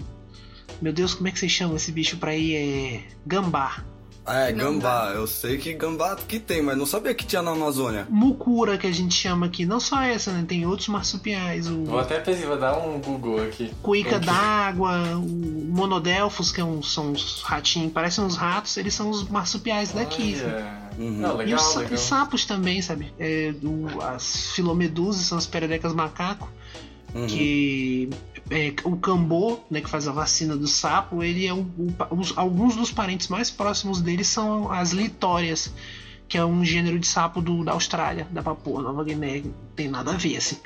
Meu 0.80 0.92
Deus, 0.92 1.14
como 1.14 1.28
é 1.28 1.30
que 1.30 1.38
vocês 1.38 1.52
chamam 1.52 1.76
esse 1.76 1.92
bicho 1.92 2.16
pra 2.16 2.34
ir? 2.36 2.56
É. 2.56 3.00
Gambá. 3.26 3.84
É, 4.26 4.52
gambá. 4.52 5.10
Eu 5.14 5.26
sei 5.26 5.58
que 5.58 5.74
gambá 5.74 6.14
que 6.14 6.38
tem, 6.38 6.62
mas 6.62 6.76
não 6.78 6.86
sabia 6.86 7.12
que 7.12 7.26
tinha 7.26 7.42
na 7.42 7.50
Amazônia. 7.50 8.06
Mucura, 8.08 8.78
que 8.78 8.86
a 8.86 8.92
gente 8.92 9.14
chama 9.14 9.46
aqui. 9.46 9.66
Não 9.66 9.80
só 9.80 10.00
essa, 10.00 10.30
né? 10.32 10.44
Tem 10.46 10.64
outros 10.64 10.86
marsupiais. 10.88 11.68
O 11.68 11.84
Vou 11.84 11.98
até 11.98 12.20
pesquisar, 12.20 12.48
vou 12.48 12.58
dar 12.58 12.78
um 12.78 13.00
Google 13.00 13.42
aqui. 13.42 13.72
cuíca 13.82 14.20
que- 14.20 14.26
d'água, 14.26 15.16
o 15.16 15.68
monodelfos, 15.72 16.52
que 16.52 16.60
é 16.60 16.64
um- 16.64 16.82
são 16.82 17.10
uns 17.12 17.40
ratinhos, 17.42 17.92
parecem 17.92 18.22
uns 18.24 18.36
ratos. 18.36 18.76
Eles 18.76 18.94
são 18.94 19.10
os 19.10 19.28
marsupiais 19.28 19.92
daqui. 19.92 20.36
sabe? 20.36 20.52
Olha. 20.52 20.82
Uhum. 20.98 21.10
Não, 21.10 21.34
E 21.34 21.38
legal, 21.38 21.58
os, 21.58 21.62
sa- 21.72 21.80
legal. 21.80 21.94
os 21.94 22.00
sapos 22.00 22.44
também, 22.44 22.80
sabe? 22.82 23.12
É, 23.18 23.52
o- 23.62 24.00
as 24.02 24.52
filomedusas 24.52 25.22
são 25.26 25.38
as 25.38 25.46
pererecas 25.46 25.92
macaco, 25.94 26.48
Uhum. 27.14 27.26
que 27.26 28.08
é, 28.50 28.72
o 28.84 28.96
cambô, 28.96 29.60
né, 29.70 29.80
que 29.80 29.88
faz 29.90 30.08
a 30.08 30.12
vacina 30.12 30.56
do 30.56 30.66
sapo, 30.66 31.22
ele 31.22 31.46
é 31.46 31.52
o, 31.52 31.58
o- 31.60 31.94
os- 32.20 32.32
alguns 32.36 32.74
dos 32.76 32.90
parentes 32.90 33.28
mais 33.28 33.50
próximos 33.50 34.00
dele 34.00 34.24
são 34.24 34.70
as 34.72 34.92
litórias, 34.92 35.72
que 36.28 36.38
é 36.38 36.44
um 36.44 36.64
gênero 36.64 36.98
de 36.98 37.06
sapo 37.06 37.42
do, 37.42 37.62
da 37.62 37.72
Austrália, 37.72 38.26
da 38.30 38.42
Papua 38.42 38.80
Nova 38.80 39.04
Guiné. 39.04 39.42
Tem 39.76 39.88
nada 39.88 40.12
a 40.12 40.16
ver, 40.16 40.38
assim. 40.38 40.56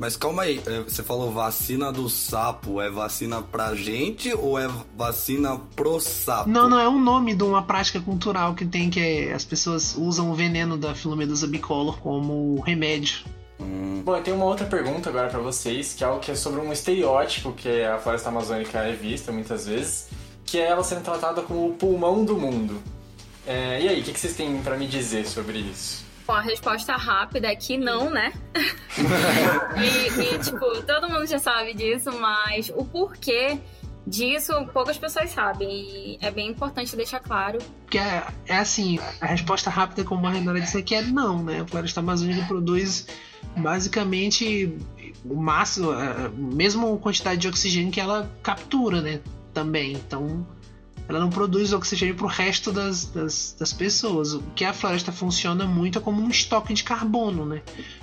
Mas 0.00 0.16
calma 0.16 0.42
aí, 0.42 0.60
é, 0.66 0.82
você 0.82 1.00
falou 1.04 1.30
vacina 1.30 1.92
do 1.92 2.08
sapo, 2.08 2.80
é 2.80 2.90
vacina 2.90 3.40
pra 3.40 3.72
gente 3.76 4.32
ou 4.34 4.58
é 4.58 4.68
vacina 4.96 5.56
pro 5.76 6.00
sapo? 6.00 6.50
Não, 6.50 6.68
não, 6.68 6.80
é 6.80 6.88
um 6.88 7.00
nome 7.00 7.34
de 7.34 7.44
uma 7.44 7.62
prática 7.62 8.00
cultural 8.00 8.54
que 8.56 8.64
tem 8.64 8.90
que 8.90 8.98
é, 8.98 9.32
as 9.32 9.44
pessoas 9.44 9.94
usam 9.96 10.30
o 10.32 10.34
veneno 10.34 10.76
da 10.76 10.92
Filomedusa 10.96 11.46
bicolor 11.46 11.98
como 12.00 12.60
remédio. 12.62 13.18
Hum, 13.60 14.02
Bom, 14.04 14.16
eu 14.16 14.22
tenho 14.22 14.36
uma 14.36 14.46
outra 14.46 14.66
pergunta 14.66 15.08
agora 15.08 15.28
pra 15.28 15.40
vocês, 15.40 15.94
que 15.94 16.04
é 16.04 16.06
algo 16.06 16.20
que 16.20 16.30
é 16.30 16.34
sobre 16.34 16.60
um 16.60 16.72
estereótipo 16.72 17.52
que 17.52 17.82
a 17.82 17.98
floresta 17.98 18.28
amazônica 18.28 18.78
é 18.78 18.92
vista 18.92 19.32
muitas 19.32 19.66
vezes, 19.66 20.08
que 20.44 20.58
é 20.58 20.66
ela 20.66 20.84
sendo 20.84 21.02
tratada 21.02 21.42
como 21.42 21.68
o 21.68 21.74
pulmão 21.74 22.24
do 22.24 22.36
mundo. 22.36 22.80
É, 23.46 23.80
e 23.80 23.88
aí, 23.88 24.00
o 24.00 24.04
que 24.04 24.12
que 24.12 24.20
vocês 24.20 24.34
têm 24.34 24.60
pra 24.62 24.76
me 24.76 24.86
dizer 24.86 25.26
sobre 25.26 25.58
isso? 25.58 26.04
Bom, 26.26 26.32
a 26.32 26.40
resposta 26.40 26.96
rápida 26.96 27.46
é 27.46 27.54
que 27.54 27.76
não, 27.76 28.10
né? 28.10 28.32
e, 29.76 30.34
e, 30.34 30.38
tipo, 30.40 30.82
todo 30.82 31.08
mundo 31.08 31.24
já 31.24 31.38
sabe 31.38 31.72
disso, 31.72 32.10
mas 32.18 32.68
o 32.74 32.84
porquê 32.84 33.58
disso 34.06 34.52
poucas 34.72 34.96
pessoas 34.96 35.30
sabem. 35.30 35.68
E 35.68 36.18
é 36.20 36.30
bem 36.30 36.48
importante 36.48 36.94
deixar 36.94 37.20
claro. 37.20 37.58
Porque 37.82 37.98
é, 37.98 38.26
é 38.46 38.56
assim, 38.56 38.98
a 39.20 39.26
resposta 39.26 39.68
rápida, 39.68 40.04
como 40.04 40.26
a 40.26 40.30
Renata 40.30 40.60
disse 40.60 40.78
aqui, 40.78 40.94
é 40.94 41.02
não, 41.02 41.42
né? 41.42 41.60
A 41.60 41.66
floresta 41.66 42.00
amazônica 42.00 42.44
produz 42.46 43.06
basicamente 43.56 44.76
o 45.24 45.34
máximo, 45.34 45.90
a 45.90 46.28
mesma 46.30 46.96
quantidade 46.98 47.40
de 47.40 47.48
oxigênio 47.48 47.90
que 47.90 48.00
ela 48.00 48.30
captura, 48.42 49.00
né? 49.00 49.20
Também. 49.52 49.92
Então, 49.92 50.46
ela 51.08 51.20
não 51.20 51.30
produz 51.30 51.72
oxigênio 51.72 52.14
para 52.14 52.26
o 52.26 52.28
resto 52.28 52.72
das, 52.72 53.06
das, 53.06 53.56
das, 53.58 53.72
pessoas. 53.72 54.34
O 54.34 54.42
que 54.54 54.64
a 54.64 54.72
floresta 54.72 55.12
funciona 55.12 55.64
muito 55.64 55.98
é 55.98 56.00
como 56.00 56.20
um 56.20 56.28
estoque 56.28 56.74
de 56.74 56.82
carbono, 56.82 57.46
né? 57.46 57.62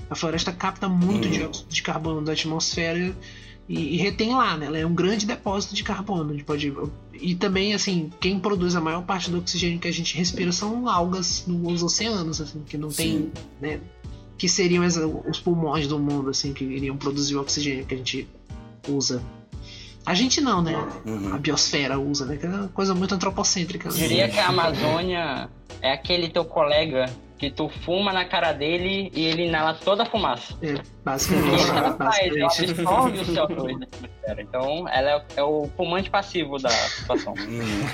A 0.09 0.15
floresta 0.15 0.51
capta 0.51 0.87
muito 0.87 1.29
dióxido 1.29 1.67
de 1.69 1.81
carbono 1.81 2.21
da 2.21 2.31
atmosfera 2.31 3.15
e, 3.67 3.95
e, 3.95 3.97
retém 3.97 4.35
lá, 4.35 4.57
né? 4.57 4.65
Ela 4.65 4.77
é 4.79 4.85
um 4.85 4.93
grande 4.93 5.25
depósito 5.25 5.73
de 5.73 5.83
carbono. 5.83 6.31
A 6.31 6.33
gente 6.33 6.43
pode... 6.43 6.73
E 7.13 7.33
também, 7.35 7.73
assim, 7.73 8.11
quem 8.19 8.37
produz 8.37 8.75
a 8.75 8.81
maior 8.81 9.03
parte 9.03 9.29
do 9.29 9.37
oxigênio 9.37 9.79
que 9.79 9.87
a 9.87 9.93
gente 9.93 10.17
respira 10.17 10.51
são 10.51 10.87
algas 10.89 11.45
nos 11.47 11.81
oceanos, 11.81 12.41
assim, 12.41 12.61
que 12.67 12.77
não 12.77 12.89
tem, 12.89 13.31
né? 13.61 13.79
Que 14.37 14.49
seriam 14.49 14.85
os 14.85 15.39
pulmões 15.39 15.87
do 15.87 15.97
mundo, 15.97 16.29
assim, 16.29 16.51
que 16.53 16.65
iriam 16.65 16.97
produzir 16.97 17.35
o 17.35 17.41
oxigênio 17.41 17.85
que 17.85 17.93
a 17.93 17.97
gente 17.97 18.27
usa. 18.87 19.23
A 20.05 20.13
gente 20.13 20.41
não, 20.41 20.61
né? 20.61 20.75
Uhum. 21.05 21.33
A 21.33 21.37
biosfera 21.37 21.97
usa, 21.97 22.25
né? 22.25 22.35
Que 22.35 22.45
é 22.45 22.49
uma 22.49 22.67
coisa 22.67 22.93
muito 22.93 23.15
antropocêntrica. 23.15 23.89
Né? 23.89 23.95
Diria 23.95 24.27
que 24.27 24.37
a 24.37 24.49
Amazônia 24.49 25.49
é 25.81 25.93
aquele 25.93 26.27
teu 26.27 26.43
colega 26.43 27.05
que 27.43 27.51
tu 27.51 27.67
fuma 27.83 28.13
na 28.13 28.23
cara 28.23 28.53
dele 28.53 29.11
e 29.13 29.25
ele 29.25 29.47
inala 29.47 29.73
toda 29.73 30.03
a 30.03 30.05
fumaça. 30.05 30.53
É, 30.61 30.67
E 30.75 30.81
basicamente. 31.03 31.65
que 31.65 31.69
ela 31.77 31.93
faz? 31.97 32.35
Ela 32.35 32.45
absorve 32.45 33.17
o 33.19 33.25
CO2 33.25 33.79
da 33.79 33.85
atmosfera. 33.85 34.41
Então, 34.41 34.87
ela 34.87 35.09
é, 35.11 35.25
é 35.35 35.43
o 35.43 35.67
pulmante 35.75 36.09
passivo 36.09 36.57
da 36.57 36.69
situação. 36.69 37.33
Hum. 37.33 37.85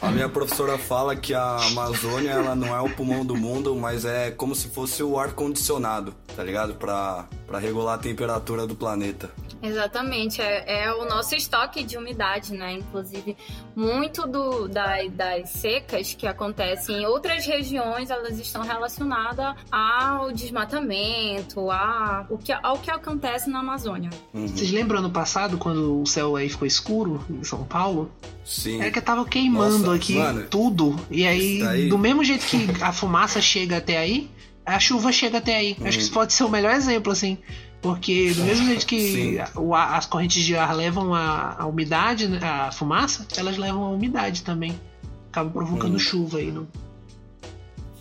A 0.00 0.10
minha 0.10 0.28
professora 0.28 0.76
fala 0.76 1.14
que 1.14 1.32
a 1.32 1.56
Amazônia 1.68 2.30
ela 2.30 2.56
não 2.56 2.74
é 2.74 2.80
o 2.80 2.90
pulmão 2.90 3.24
do 3.24 3.36
mundo, 3.36 3.76
mas 3.76 4.04
é 4.04 4.32
como 4.32 4.54
se 4.54 4.68
fosse 4.68 5.02
o 5.04 5.16
ar 5.18 5.32
condicionado, 5.32 6.12
tá 6.34 6.42
ligado? 6.42 6.74
Pra, 6.74 7.26
pra 7.46 7.58
regular 7.60 7.94
a 7.94 7.98
temperatura 7.98 8.66
do 8.66 8.74
planeta. 8.74 9.30
Exatamente, 9.62 10.42
é, 10.42 10.86
é 10.86 10.92
o 10.92 11.04
nosso 11.04 11.36
estoque 11.36 11.84
de 11.84 11.96
umidade, 11.96 12.52
né? 12.52 12.72
Inclusive, 12.72 13.36
muito 13.76 14.26
do, 14.26 14.66
da- 14.66 15.04
das 15.12 15.50
secas 15.50 16.14
que 16.14 16.26
acontecem 16.26 17.02
em 17.02 17.06
outras 17.06 17.46
regiões, 17.46 18.10
elas 18.10 18.40
estão 18.40 18.62
relacionadas 18.72 19.54
ao 19.70 20.32
desmatamento, 20.32 21.70
a, 21.70 22.26
o 22.30 22.38
que, 22.38 22.52
ao 22.52 22.78
que 22.78 22.90
acontece 22.90 23.48
na 23.50 23.60
Amazônia. 23.60 24.10
Uhum. 24.32 24.46
Vocês 24.48 24.70
lembram 24.70 24.98
ano 25.00 25.10
passado, 25.10 25.58
quando 25.58 26.00
o 26.02 26.06
céu 26.06 26.36
aí 26.36 26.48
ficou 26.48 26.66
escuro 26.66 27.24
em 27.30 27.44
São 27.44 27.64
Paulo? 27.64 28.10
Sim. 28.44 28.80
Era 28.80 28.90
que 28.90 29.00
tava 29.00 29.24
queimando 29.24 29.78
Nossa, 29.78 29.94
aqui 29.94 30.16
mano, 30.18 30.44
tudo. 30.48 30.96
E 31.10 31.26
aí, 31.26 31.60
daí- 31.60 31.88
do 31.88 31.98
mesmo 31.98 32.24
jeito 32.24 32.44
que 32.46 32.68
a 32.82 32.92
fumaça 32.92 33.40
chega 33.40 33.76
até 33.78 33.98
aí, 33.98 34.30
a 34.64 34.78
chuva 34.78 35.12
chega 35.12 35.38
até 35.38 35.56
aí. 35.56 35.76
Acho 35.84 35.98
que 35.98 36.04
isso 36.04 36.12
pode 36.12 36.32
ser 36.32 36.44
o 36.44 36.48
melhor 36.48 36.72
exemplo, 36.74 37.12
assim. 37.12 37.38
Porque 37.80 38.32
do 38.32 38.44
mesmo 38.44 38.64
jeito 38.66 38.86
que 38.86 39.36
as 39.40 40.06
correntes 40.06 40.44
de 40.44 40.56
ar 40.56 40.72
levam 40.74 41.12
a, 41.12 41.56
a 41.58 41.66
umidade, 41.66 42.28
né, 42.28 42.38
a 42.42 42.70
fumaça, 42.70 43.26
elas 43.36 43.56
levam 43.58 43.82
a 43.84 43.88
umidade 43.90 44.42
também. 44.44 44.78
Acaba 45.30 45.50
provocando 45.50 45.96
Hum. 45.96 45.98
chuva 45.98 46.38
aí. 46.38 46.52
No... 46.52 46.68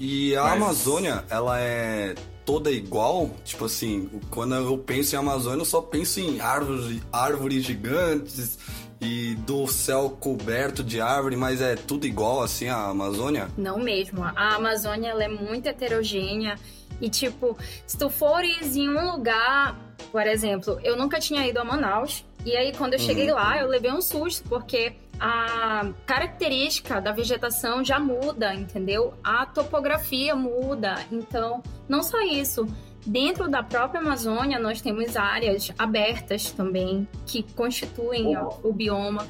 E 0.03 0.35
a 0.35 0.43
Mas- 0.43 0.53
Amazônia, 0.53 1.23
ela 1.29 1.59
é 1.59 2.15
toda 2.43 2.71
igual? 2.71 3.29
Tipo 3.45 3.65
assim, 3.65 4.09
quando 4.31 4.55
eu 4.55 4.75
penso 4.79 5.13
em 5.13 5.19
Amazônia, 5.19 5.61
eu 5.61 5.65
só 5.65 5.79
penso 5.79 6.19
em 6.19 6.41
árvores, 6.41 6.99
árvores 7.13 7.63
gigantes 7.63 8.57
e 8.99 9.35
do 9.45 9.67
céu 9.67 10.09
coberto 10.19 10.83
de 10.83 10.99
árvore, 10.99 11.35
mas 11.35 11.61
é 11.61 11.75
tudo 11.75 12.07
igual 12.07 12.41
assim 12.41 12.67
a 12.67 12.85
Amazônia? 12.87 13.47
Não 13.55 13.77
mesmo. 13.77 14.23
A 14.23 14.55
Amazônia 14.55 15.09
ela 15.11 15.23
é 15.23 15.27
muito 15.27 15.67
heterogênea 15.67 16.55
e 16.99 17.07
tipo, 17.07 17.55
se 17.85 17.95
tu 17.95 18.09
fores 18.09 18.75
em 18.75 18.89
um 18.89 19.11
lugar, 19.11 19.79
por 20.11 20.25
exemplo, 20.25 20.79
eu 20.83 20.97
nunca 20.97 21.19
tinha 21.19 21.45
ido 21.47 21.59
a 21.59 21.63
Manaus 21.63 22.25
e 22.43 22.57
aí 22.57 22.73
quando 22.75 22.93
eu 22.93 22.99
cheguei 22.99 23.31
lá 23.31 23.59
eu 23.59 23.67
levei 23.67 23.91
um 23.91 24.01
susto 24.01 24.43
porque 24.49 24.93
a 25.23 25.93
característica 26.03 26.99
da 26.99 27.11
vegetação 27.11 27.85
já 27.85 27.99
muda, 27.99 28.55
entendeu? 28.55 29.13
A 29.23 29.45
topografia 29.45 30.35
muda. 30.35 30.95
Então, 31.11 31.61
não 31.87 32.01
só 32.01 32.19
isso. 32.21 32.65
Dentro 33.05 33.47
da 33.47 33.61
própria 33.61 34.01
Amazônia, 34.01 34.57
nós 34.57 34.81
temos 34.81 35.15
áreas 35.15 35.71
abertas 35.77 36.49
também 36.49 37.07
que 37.27 37.43
constituem 37.53 38.35
ó, 38.35 38.57
o 38.63 38.73
bioma. 38.73 39.27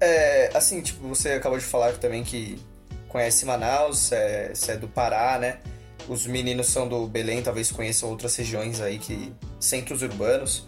É, 0.00 0.56
assim, 0.56 0.80
tipo, 0.80 1.06
você 1.06 1.32
acabou 1.32 1.58
de 1.58 1.64
falar 1.66 1.92
também 1.98 2.24
que 2.24 2.58
conhece 3.08 3.44
Manaus, 3.44 4.10
é, 4.10 4.54
você 4.54 4.72
é 4.72 4.76
do 4.78 4.88
Pará, 4.88 5.38
né? 5.38 5.58
Os 6.08 6.26
meninos 6.26 6.68
são 6.68 6.88
do 6.88 7.06
Belém, 7.06 7.42
talvez 7.42 7.70
conheçam 7.70 8.08
outras 8.08 8.34
regiões 8.36 8.80
aí 8.80 8.98
que 8.98 9.34
centros 9.60 10.00
urbanos. 10.00 10.66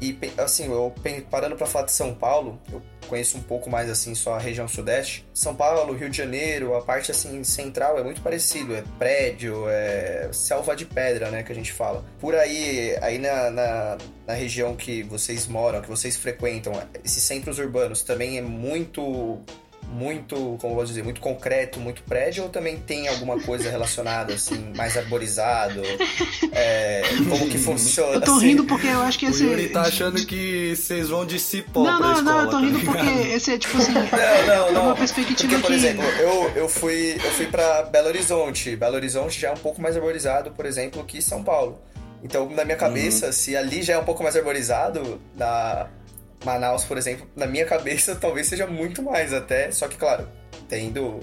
E 0.00 0.18
assim, 0.38 0.66
eu 0.70 0.92
parando 1.30 1.56
pra 1.56 1.66
falar 1.66 1.86
de 1.86 1.92
São 1.92 2.14
Paulo, 2.14 2.60
eu 2.72 2.82
conheço 3.08 3.38
um 3.38 3.42
pouco 3.42 3.70
mais 3.70 3.90
assim 3.90 4.14
só 4.14 4.34
a 4.34 4.38
região 4.38 4.66
sudeste. 4.66 5.26
São 5.32 5.54
Paulo, 5.54 5.94
Rio 5.94 6.10
de 6.10 6.16
Janeiro, 6.16 6.74
a 6.74 6.82
parte 6.82 7.10
assim 7.10 7.44
central 7.44 7.98
é 7.98 8.02
muito 8.02 8.20
parecido, 8.20 8.74
é 8.74 8.82
prédio, 8.98 9.68
é 9.68 10.28
selva 10.32 10.74
de 10.74 10.84
pedra, 10.84 11.30
né, 11.30 11.42
que 11.42 11.52
a 11.52 11.54
gente 11.54 11.72
fala. 11.72 12.04
Por 12.20 12.34
aí, 12.34 12.96
aí 13.00 13.18
na, 13.18 13.50
na, 13.50 13.98
na 14.26 14.34
região 14.34 14.74
que 14.74 15.02
vocês 15.02 15.46
moram, 15.46 15.80
que 15.80 15.88
vocês 15.88 16.16
frequentam, 16.16 16.72
esses 17.04 17.22
centros 17.22 17.58
urbanos 17.58 18.02
também 18.02 18.38
é 18.38 18.42
muito 18.42 19.40
muito, 19.92 20.56
como 20.60 20.72
eu 20.72 20.76
vou 20.76 20.84
dizer, 20.84 21.02
muito 21.04 21.20
concreto, 21.20 21.78
muito 21.78 22.02
prédio, 22.02 22.44
ou 22.44 22.48
também 22.48 22.76
tem 22.78 23.06
alguma 23.08 23.38
coisa 23.40 23.70
relacionada, 23.70 24.34
assim, 24.34 24.72
mais 24.76 24.96
arborizado? 24.96 25.80
É, 26.52 27.02
como 27.28 27.48
que 27.48 27.58
funciona? 27.58 28.14
Eu 28.14 28.20
tô 28.20 28.32
assim? 28.36 28.46
rindo 28.48 28.64
porque 28.64 28.86
eu 28.86 29.00
acho 29.02 29.18
que 29.18 29.26
O 29.26 29.30
esse. 29.30 29.44
Yuri 29.44 29.68
tá 29.68 29.82
achando 29.82 30.24
que 30.26 30.74
vocês 30.76 31.08
vão 31.08 31.24
de 31.24 31.38
cipó 31.38 31.84
Não, 31.84 31.98
pra 31.98 32.06
não, 32.08 32.14
escola, 32.14 32.32
não, 32.32 32.40
eu 32.40 32.46
tô 32.46 32.52
tá 32.52 32.60
rindo 32.60 32.78
ligado? 32.78 32.96
porque 32.96 33.28
esse 33.28 33.52
é 33.52 33.58
tipo 33.58 33.76
assim. 33.78 33.92
Não, 33.94 34.46
não, 34.46 34.68
É 34.68 34.72
não. 34.72 34.84
uma 34.86 34.96
perspectiva 34.96 35.36
Porque, 35.48 35.56
por 35.62 35.66
que- 35.68 35.72
exemplo, 35.74 36.04
eu, 36.04 36.50
eu, 36.56 36.68
fui, 36.68 37.14
eu 37.22 37.30
fui 37.32 37.46
pra 37.46 37.82
Belo 37.84 38.08
Horizonte. 38.08 38.76
Belo 38.76 38.94
Horizonte 38.96 39.40
já 39.40 39.48
é 39.48 39.52
um 39.52 39.56
pouco 39.56 39.80
mais 39.80 39.96
arborizado, 39.96 40.50
por 40.52 40.66
exemplo, 40.66 41.02
que 41.04 41.20
São 41.22 41.42
Paulo. 41.42 41.80
Então, 42.22 42.48
na 42.50 42.64
minha 42.64 42.76
cabeça, 42.76 43.32
se 43.32 43.56
ali 43.56 43.82
já 43.82 43.94
é 43.94 43.98
um 43.98 44.04
pouco 44.04 44.22
mais 44.22 44.34
arborizado, 44.36 45.20
na 45.36 45.86
Manaus, 46.44 46.84
por 46.84 46.98
exemplo, 46.98 47.26
na 47.34 47.46
minha 47.46 47.64
cabeça 47.64 48.14
talvez 48.20 48.46
seja 48.48 48.66
muito 48.66 49.02
mais 49.02 49.32
até. 49.32 49.70
Só 49.70 49.88
que, 49.88 49.96
claro, 49.96 50.28
tendo 50.68 51.20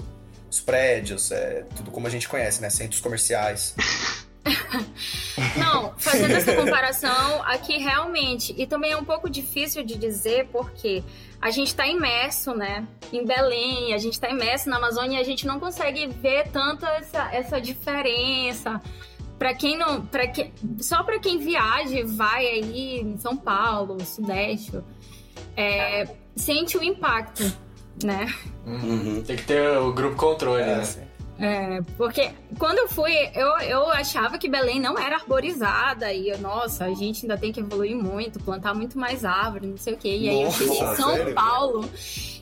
os 0.50 0.60
prédios, 0.60 1.30
é, 1.32 1.64
tudo 1.76 1.90
como 1.90 2.06
a 2.06 2.10
gente 2.10 2.28
conhece, 2.28 2.60
né? 2.60 2.68
Centros 2.70 3.00
comerciais. 3.00 3.74
Não, 5.56 5.94
fazendo 5.98 6.32
essa 6.32 6.54
comparação, 6.54 7.42
aqui 7.44 7.78
realmente, 7.78 8.54
e 8.56 8.66
também 8.66 8.92
é 8.92 8.96
um 8.96 9.04
pouco 9.04 9.30
difícil 9.30 9.84
de 9.84 9.96
dizer 9.96 10.48
porque 10.50 11.02
a 11.40 11.50
gente 11.50 11.68
está 11.68 11.86
imerso, 11.86 12.54
né, 12.54 12.86
em 13.12 13.24
Belém, 13.24 13.94
a 13.94 13.98
gente 13.98 14.14
está 14.14 14.28
imerso 14.28 14.68
na 14.68 14.76
Amazônia 14.76 15.20
a 15.20 15.24
gente 15.24 15.46
não 15.46 15.58
consegue 15.60 16.06
ver 16.06 16.48
tanto 16.48 16.84
essa, 16.86 17.32
essa 17.32 17.60
diferença. 17.60 18.80
Para 19.38 19.54
quem 19.54 19.76
não, 19.76 20.06
para 20.06 20.28
que, 20.28 20.52
só 20.78 21.02
para 21.02 21.18
quem 21.18 21.38
viaja, 21.38 22.04
vai 22.06 22.46
aí 22.46 23.00
em 23.00 23.18
São 23.18 23.36
Paulo, 23.36 24.04
Sudeste, 24.04 24.80
é, 25.56 26.08
sente 26.36 26.76
o 26.76 26.82
impacto, 26.82 27.44
né? 28.02 28.32
Uhum. 28.66 29.22
Tem 29.22 29.36
que 29.36 29.44
ter 29.44 29.76
o 29.78 29.92
grupo 29.92 30.16
controle, 30.16 30.62
É, 30.62 30.76
né? 30.76 30.82
É, 31.38 31.80
porque 31.96 32.30
quando 32.56 32.78
eu 32.78 32.88
fui, 32.88 33.12
eu, 33.34 33.48
eu 33.62 33.90
achava 33.90 34.38
que 34.38 34.48
Belém 34.48 34.78
não 34.80 34.96
era 34.96 35.16
arborizada. 35.16 36.12
E, 36.12 36.28
eu, 36.28 36.38
nossa, 36.38 36.84
a 36.84 36.94
gente 36.94 37.24
ainda 37.24 37.36
tem 37.36 37.50
que 37.50 37.58
evoluir 37.58 37.96
muito, 37.96 38.38
plantar 38.38 38.74
muito 38.74 38.96
mais 38.96 39.24
árvore, 39.24 39.66
não 39.66 39.76
sei 39.76 39.94
o 39.94 39.96
quê. 39.96 40.16
E 40.16 40.28
aí 40.28 40.42
eu 40.42 40.50
cheguei 40.52 40.76
em 40.78 40.82
Nossa, 40.82 40.96
São 41.02 41.14
sério? 41.16 41.34
Paulo, 41.34 41.90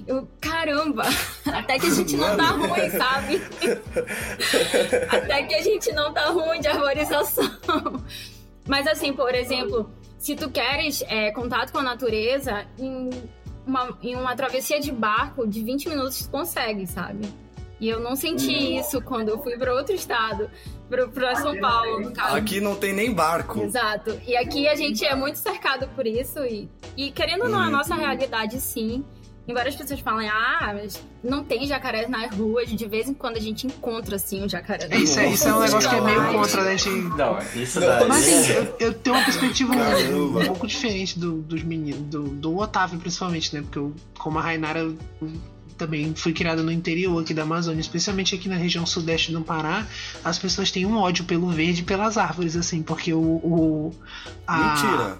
Eu, 0.06 0.28
caramba, 0.38 1.04
até 1.46 1.78
que 1.78 1.86
a 1.86 1.90
gente 1.90 2.16
não 2.16 2.36
tá 2.36 2.48
ruim, 2.50 2.90
sabe? 2.90 3.42
até 5.08 5.42
que 5.44 5.54
a 5.54 5.62
gente 5.62 5.92
não 5.92 6.12
tá 6.12 6.26
ruim 6.26 6.60
de 6.60 6.68
arborização. 6.68 7.50
Mas 8.68 8.86
assim, 8.86 9.12
por 9.14 9.34
exemplo, 9.34 9.90
se 10.20 10.36
tu 10.36 10.50
queres 10.50 11.02
é, 11.08 11.32
contato 11.32 11.72
com 11.72 11.78
a 11.78 11.82
natureza, 11.82 12.66
em 12.78 13.08
uma, 13.66 13.98
em 14.02 14.14
uma 14.14 14.36
travessia 14.36 14.78
de 14.78 14.92
barco 14.92 15.46
de 15.48 15.62
20 15.64 15.88
minutos 15.88 16.22
tu 16.26 16.30
consegue, 16.30 16.86
sabe? 16.86 17.26
E 17.80 17.88
eu 17.88 17.98
não 17.98 18.14
senti 18.14 18.76
isso 18.76 19.00
quando 19.00 19.30
eu 19.30 19.42
fui 19.42 19.56
para 19.56 19.72
outro 19.72 19.94
estado, 19.94 20.50
para 21.14 21.34
São 21.36 21.58
Paulo, 21.58 22.00
no 22.00 22.12
caso. 22.12 22.36
Aqui 22.36 22.60
não 22.60 22.74
tem 22.76 22.92
nem 22.92 23.10
barco. 23.14 23.62
Exato. 23.62 24.20
E 24.26 24.36
aqui 24.36 24.68
a 24.68 24.74
gente 24.74 25.02
é 25.06 25.14
muito 25.14 25.36
cercado 25.36 25.88
por 25.96 26.06
isso. 26.06 26.40
E, 26.44 26.68
e 26.94 27.10
querendo 27.10 27.44
ou 27.44 27.48
não, 27.48 27.58
a 27.58 27.64
Uhum. 27.64 27.70
nossa 27.70 27.94
realidade, 27.94 28.60
sim. 28.60 29.02
Embora 29.50 29.68
as 29.68 29.74
pessoas 29.76 30.00
falem, 30.00 30.28
ah, 30.28 30.72
mas 30.74 31.02
não 31.22 31.42
tem 31.42 31.66
jacarés 31.66 32.08
nas 32.08 32.34
ruas, 32.34 32.68
de 32.70 32.86
vez 32.86 33.08
em 33.08 33.14
quando 33.14 33.36
a 33.36 33.40
gente 33.40 33.66
encontra, 33.66 34.16
assim, 34.16 34.44
um 34.44 34.48
jacaré. 34.48 34.86
na 34.88 34.94
É, 34.94 34.98
Isso, 35.00 35.18
é- 35.18 35.28
isso 35.28 35.48
é 35.48 35.54
um 35.54 35.60
negócio 35.60 35.88
que 35.90 35.96
é 35.96 36.00
meio 36.00 36.32
contra, 36.32 36.62
né? 36.62 36.78
gente? 36.78 36.90
Não, 36.90 37.38
isso 37.54 37.80
Não, 37.80 37.86
daí. 37.88 38.08
Mas 38.08 38.28
assim, 38.28 38.52
é- 38.52 38.58
eu, 38.58 38.76
eu 38.78 38.94
tenho 38.94 39.16
uma 39.16 39.24
perspectiva 39.24 39.72
um, 39.74 40.38
um 40.38 40.44
pouco 40.46 40.66
diferente 40.66 41.18
do- 41.18 41.42
dos 41.42 41.62
meninos, 41.62 42.00
do, 42.02 42.22
do 42.22 42.56
Otávio 42.58 42.98
principalmente, 42.98 43.54
né? 43.54 43.62
Porque 43.62 43.78
eu, 43.78 43.92
como 44.18 44.38
a 44.38 44.42
Rainara, 44.42 44.78
eu 44.80 44.96
também 45.76 46.14
fui 46.14 46.32
criada 46.34 46.62
no 46.62 46.70
interior 46.70 47.22
aqui 47.22 47.32
da 47.32 47.42
Amazônia, 47.42 47.80
especialmente 47.80 48.34
aqui 48.34 48.48
na 48.50 48.56
região 48.56 48.84
sudeste 48.84 49.32
do 49.32 49.40
Pará, 49.40 49.86
as 50.22 50.38
pessoas 50.38 50.70
têm 50.70 50.84
um 50.84 50.98
ódio 50.98 51.24
pelo 51.24 51.48
verde 51.48 51.80
e 51.80 51.84
pelas 51.84 52.18
árvores, 52.18 52.54
assim, 52.54 52.82
porque 52.82 53.12
o. 53.14 53.18
o 53.18 53.92
a, 54.46 54.58
Mentira. 54.58 55.18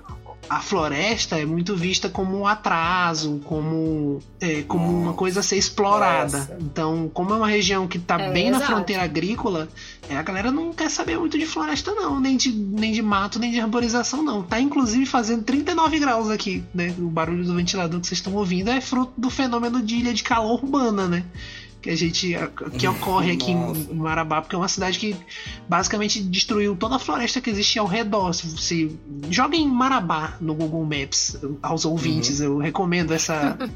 A 0.48 0.60
floresta 0.60 1.38
é 1.38 1.44
muito 1.44 1.76
vista 1.76 2.08
como 2.08 2.36
um 2.38 2.46
atraso, 2.46 3.40
como, 3.44 4.20
é, 4.40 4.62
como 4.62 4.84
uma 4.88 5.04
Nossa. 5.06 5.16
coisa 5.16 5.40
a 5.40 5.42
ser 5.42 5.56
explorada. 5.56 6.38
Nossa. 6.38 6.56
Então, 6.60 7.10
como 7.14 7.32
é 7.32 7.36
uma 7.36 7.46
região 7.48 7.86
que 7.86 7.98
está 7.98 8.20
É, 8.20 8.32
bem 8.32 8.50
na 8.50 8.56
exato. 8.58 8.72
fronteira 8.72 9.02
agrícola, 9.04 9.68
é, 10.08 10.16
a 10.16 10.22
galera 10.22 10.50
não 10.50 10.72
quer 10.72 10.90
saber 10.90 11.18
muito 11.18 11.38
de 11.38 11.46
floresta, 11.46 11.92
não, 11.94 12.18
nem 12.18 12.36
de, 12.36 12.50
nem 12.52 12.90
de 12.92 13.00
mato, 13.02 13.38
nem 13.38 13.52
de 13.52 13.60
arborização, 13.60 14.22
não. 14.24 14.42
Tá 14.42 14.60
inclusive 14.60 15.06
fazendo 15.06 15.44
39 15.44 15.98
graus 16.00 16.28
aqui, 16.30 16.64
né? 16.74 16.94
O 16.98 17.02
barulho 17.08 17.44
do 17.44 17.54
ventilador 17.54 18.00
que 18.00 18.06
vocês 18.08 18.18
estão 18.18 18.34
ouvindo 18.34 18.70
é 18.70 18.80
fruto 18.80 19.12
do 19.16 19.30
fenômeno 19.30 19.80
de 19.80 19.96
ilha 19.96 20.12
de 20.12 20.24
calor 20.24 20.62
urbana, 20.64 21.06
né? 21.06 21.24
Que 21.80 21.90
a 21.90 21.96
gente. 21.96 22.36
que 22.78 22.86
ocorre 22.86 23.32
aqui 23.32 23.52
Nossa. 23.54 23.92
em 23.92 23.94
Marabá, 23.94 24.42
porque 24.42 24.54
é 24.54 24.58
uma 24.58 24.68
cidade 24.68 24.98
que 24.98 25.16
basicamente 25.68 26.22
destruiu 26.22 26.76
toda 26.76 26.96
a 26.96 26.98
floresta 26.98 27.40
que 27.40 27.50
existe 27.50 27.78
ao 27.78 27.86
redor. 27.86 28.32
Se 28.32 28.46
você 28.48 28.90
joguem 29.30 29.66
Marabá 29.66 30.36
no 30.40 30.54
Google 30.54 30.84
Maps 30.84 31.38
aos 31.62 31.84
ouvintes, 31.84 32.40
eu 32.40 32.58
recomendo 32.58 33.12
essa 33.12 33.56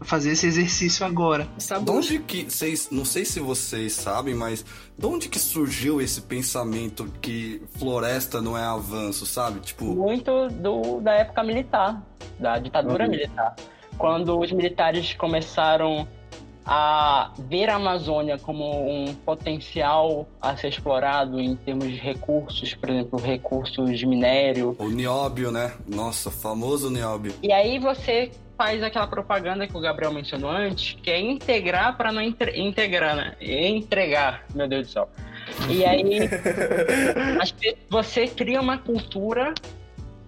fazer 0.00 0.32
esse 0.32 0.46
exercício 0.46 1.06
agora. 1.06 1.48
Onde 1.88 2.18
que 2.20 2.44
vocês. 2.44 2.88
Não 2.90 3.04
sei 3.04 3.24
se 3.24 3.40
vocês 3.40 3.92
sabem, 3.92 4.34
mas 4.34 4.64
de 4.96 5.06
onde 5.06 5.28
que 5.28 5.38
surgiu 5.38 6.00
esse 6.00 6.20
pensamento 6.22 7.06
que 7.20 7.62
floresta 7.78 8.40
não 8.40 8.56
é 8.56 8.64
avanço, 8.64 9.26
sabe? 9.26 9.60
Tipo, 9.60 9.84
muito 9.84 10.48
do, 10.48 11.00
da 11.00 11.12
época 11.12 11.42
militar, 11.42 12.02
da 12.38 12.58
ditadura 12.58 13.08
militar. 13.08 13.54
Quando 13.98 14.38
os 14.38 14.52
militares 14.52 15.14
começaram 15.14 16.06
a 16.66 17.30
ver 17.38 17.70
a 17.70 17.76
Amazônia 17.76 18.38
como 18.38 18.64
um 18.90 19.14
potencial 19.14 20.26
a 20.42 20.56
ser 20.56 20.68
explorado 20.68 21.38
em 21.38 21.54
termos 21.54 21.84
de 21.86 21.96
recursos, 21.96 22.74
por 22.74 22.90
exemplo, 22.90 23.20
recursos 23.20 23.96
de 23.96 24.04
minério. 24.04 24.74
o 24.78 24.88
nióbio, 24.88 25.52
né? 25.52 25.72
Nossa, 25.86 26.30
famoso 26.30 26.90
nióbio. 26.90 27.34
E 27.40 27.52
aí 27.52 27.78
você 27.78 28.32
faz 28.58 28.82
aquela 28.82 29.06
propaganda 29.06 29.66
que 29.66 29.76
o 29.76 29.80
Gabriel 29.80 30.12
mencionou 30.12 30.50
antes, 30.50 30.96
que 31.00 31.10
é 31.10 31.20
integrar 31.20 31.96
para 31.96 32.10
não 32.10 32.20
entre- 32.20 32.58
integrar, 32.58 33.14
né? 33.14 33.36
Entregar, 33.40 34.44
meu 34.52 34.66
Deus 34.66 34.88
do 34.88 34.92
céu. 34.92 35.08
E 35.68 35.84
aí 35.84 36.02
você 37.88 38.26
cria 38.26 38.60
uma 38.60 38.78
cultura 38.78 39.54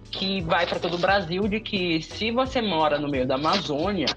que 0.09 0.41
vai 0.41 0.65
para 0.65 0.79
todo 0.79 0.95
o 0.95 0.97
Brasil 0.97 1.47
de 1.47 1.59
que 1.59 2.01
se 2.01 2.31
você 2.31 2.61
mora 2.61 2.97
no 2.97 3.09
meio 3.09 3.27
da 3.27 3.35
Amazônia, 3.35 4.07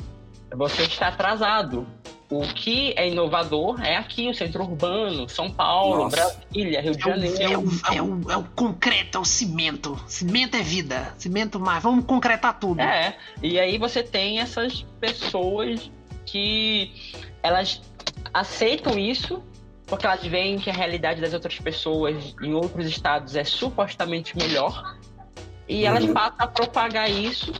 você 0.57 0.83
está 0.83 1.09
atrasado. 1.09 1.87
O 2.31 2.41
que 2.55 2.95
é 2.97 3.09
inovador 3.09 3.79
é 3.85 3.97
aqui, 3.97 4.27
o 4.31 4.35
centro 4.35 4.63
urbano, 4.63 5.29
São 5.29 5.51
Paulo, 5.51 6.05
Nossa. 6.05 6.17
Brasília, 6.17 6.81
Rio 6.81 6.97
de 6.97 7.03
É 7.03 7.07
o, 7.07 7.11
é, 7.11 7.19
Janeiro. 7.19 7.61
o, 7.61 7.95
é, 7.95 8.03
o, 8.03 8.31
é 8.31 8.37
o 8.39 8.45
concreto, 8.57 9.19
é 9.19 9.21
o 9.21 9.25
cimento. 9.25 10.03
Cimento 10.07 10.57
é 10.57 10.63
vida. 10.63 11.15
Cimento 11.19 11.61
mais. 11.61 11.83
Vamos 11.83 12.07
concretar 12.07 12.59
tudo. 12.59 12.81
É, 12.81 13.19
e 13.43 13.61
aí 13.61 13.77
você 13.77 14.03
tem 14.03 14.41
essas 14.41 14.81
pessoas 14.99 15.91
que 16.25 16.91
elas 17.43 17.83
aceitam 18.33 18.99
isso 18.99 19.43
porque 19.87 20.07
elas 20.07 20.25
veem 20.25 20.59
que 20.59 20.71
a 20.71 20.73
realidade 20.73 21.21
das 21.21 21.35
outras 21.35 21.59
pessoas 21.59 22.35
em 22.41 22.55
outros 22.55 22.87
estados 22.87 23.37
é 23.37 23.45
supostamente 23.45 24.35
melhor 24.39 24.97
e 25.69 25.85
elas 25.85 26.05
Uhum. 26.05 26.15
passam 26.15 26.37
a 26.39 26.47
propagar 26.47 27.11
isso 27.11 27.53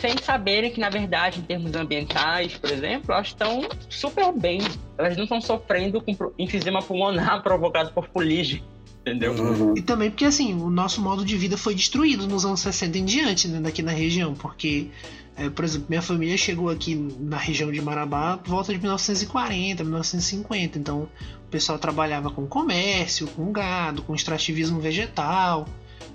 sem 0.00 0.16
saberem 0.18 0.70
que 0.70 0.80
na 0.80 0.88
verdade 0.88 1.40
em 1.40 1.42
termos 1.42 1.74
ambientais, 1.74 2.54
por 2.54 2.70
exemplo, 2.70 3.12
elas 3.12 3.28
estão 3.28 3.68
super 3.88 4.32
bem. 4.32 4.60
Elas 4.98 5.16
não 5.16 5.24
estão 5.24 5.40
sofrendo 5.40 6.00
com 6.00 6.14
enfisema 6.38 6.82
pulmonar 6.82 7.42
provocado 7.44 7.92
por 7.92 8.08
fuligem, 8.08 8.62
entendeu? 9.00 9.32
Uhum. 9.32 9.74
E 9.76 9.82
também 9.82 10.10
porque, 10.10 10.24
assim, 10.24 10.54
o 10.54 10.70
nosso 10.70 11.00
modo 11.00 11.24
de 11.24 11.36
vida 11.36 11.56
foi 11.56 11.74
destruído 11.74 12.26
nos 12.26 12.44
anos 12.44 12.60
60 12.60 12.98
em 12.98 13.04
diante, 13.04 13.48
né, 13.48 13.60
daqui 13.60 13.82
na 13.82 13.92
região. 13.92 14.34
Porque, 14.34 14.88
é, 15.36 15.50
por 15.50 15.64
exemplo, 15.64 15.86
minha 15.88 16.02
família 16.02 16.36
chegou 16.36 16.70
aqui 16.70 16.94
na 17.20 17.36
região 17.36 17.70
de 17.70 17.80
Marabá 17.80 18.38
por 18.38 18.50
volta 18.50 18.72
de 18.72 18.78
1940, 18.78 19.84
1950. 19.84 20.78
Então, 20.78 21.08
o 21.46 21.50
pessoal 21.50 21.78
trabalhava 21.78 22.30
com 22.30 22.46
comércio, 22.46 23.26
com 23.28 23.52
gado, 23.52 24.02
com 24.02 24.14
extrativismo 24.14 24.80
vegetal 24.80 25.66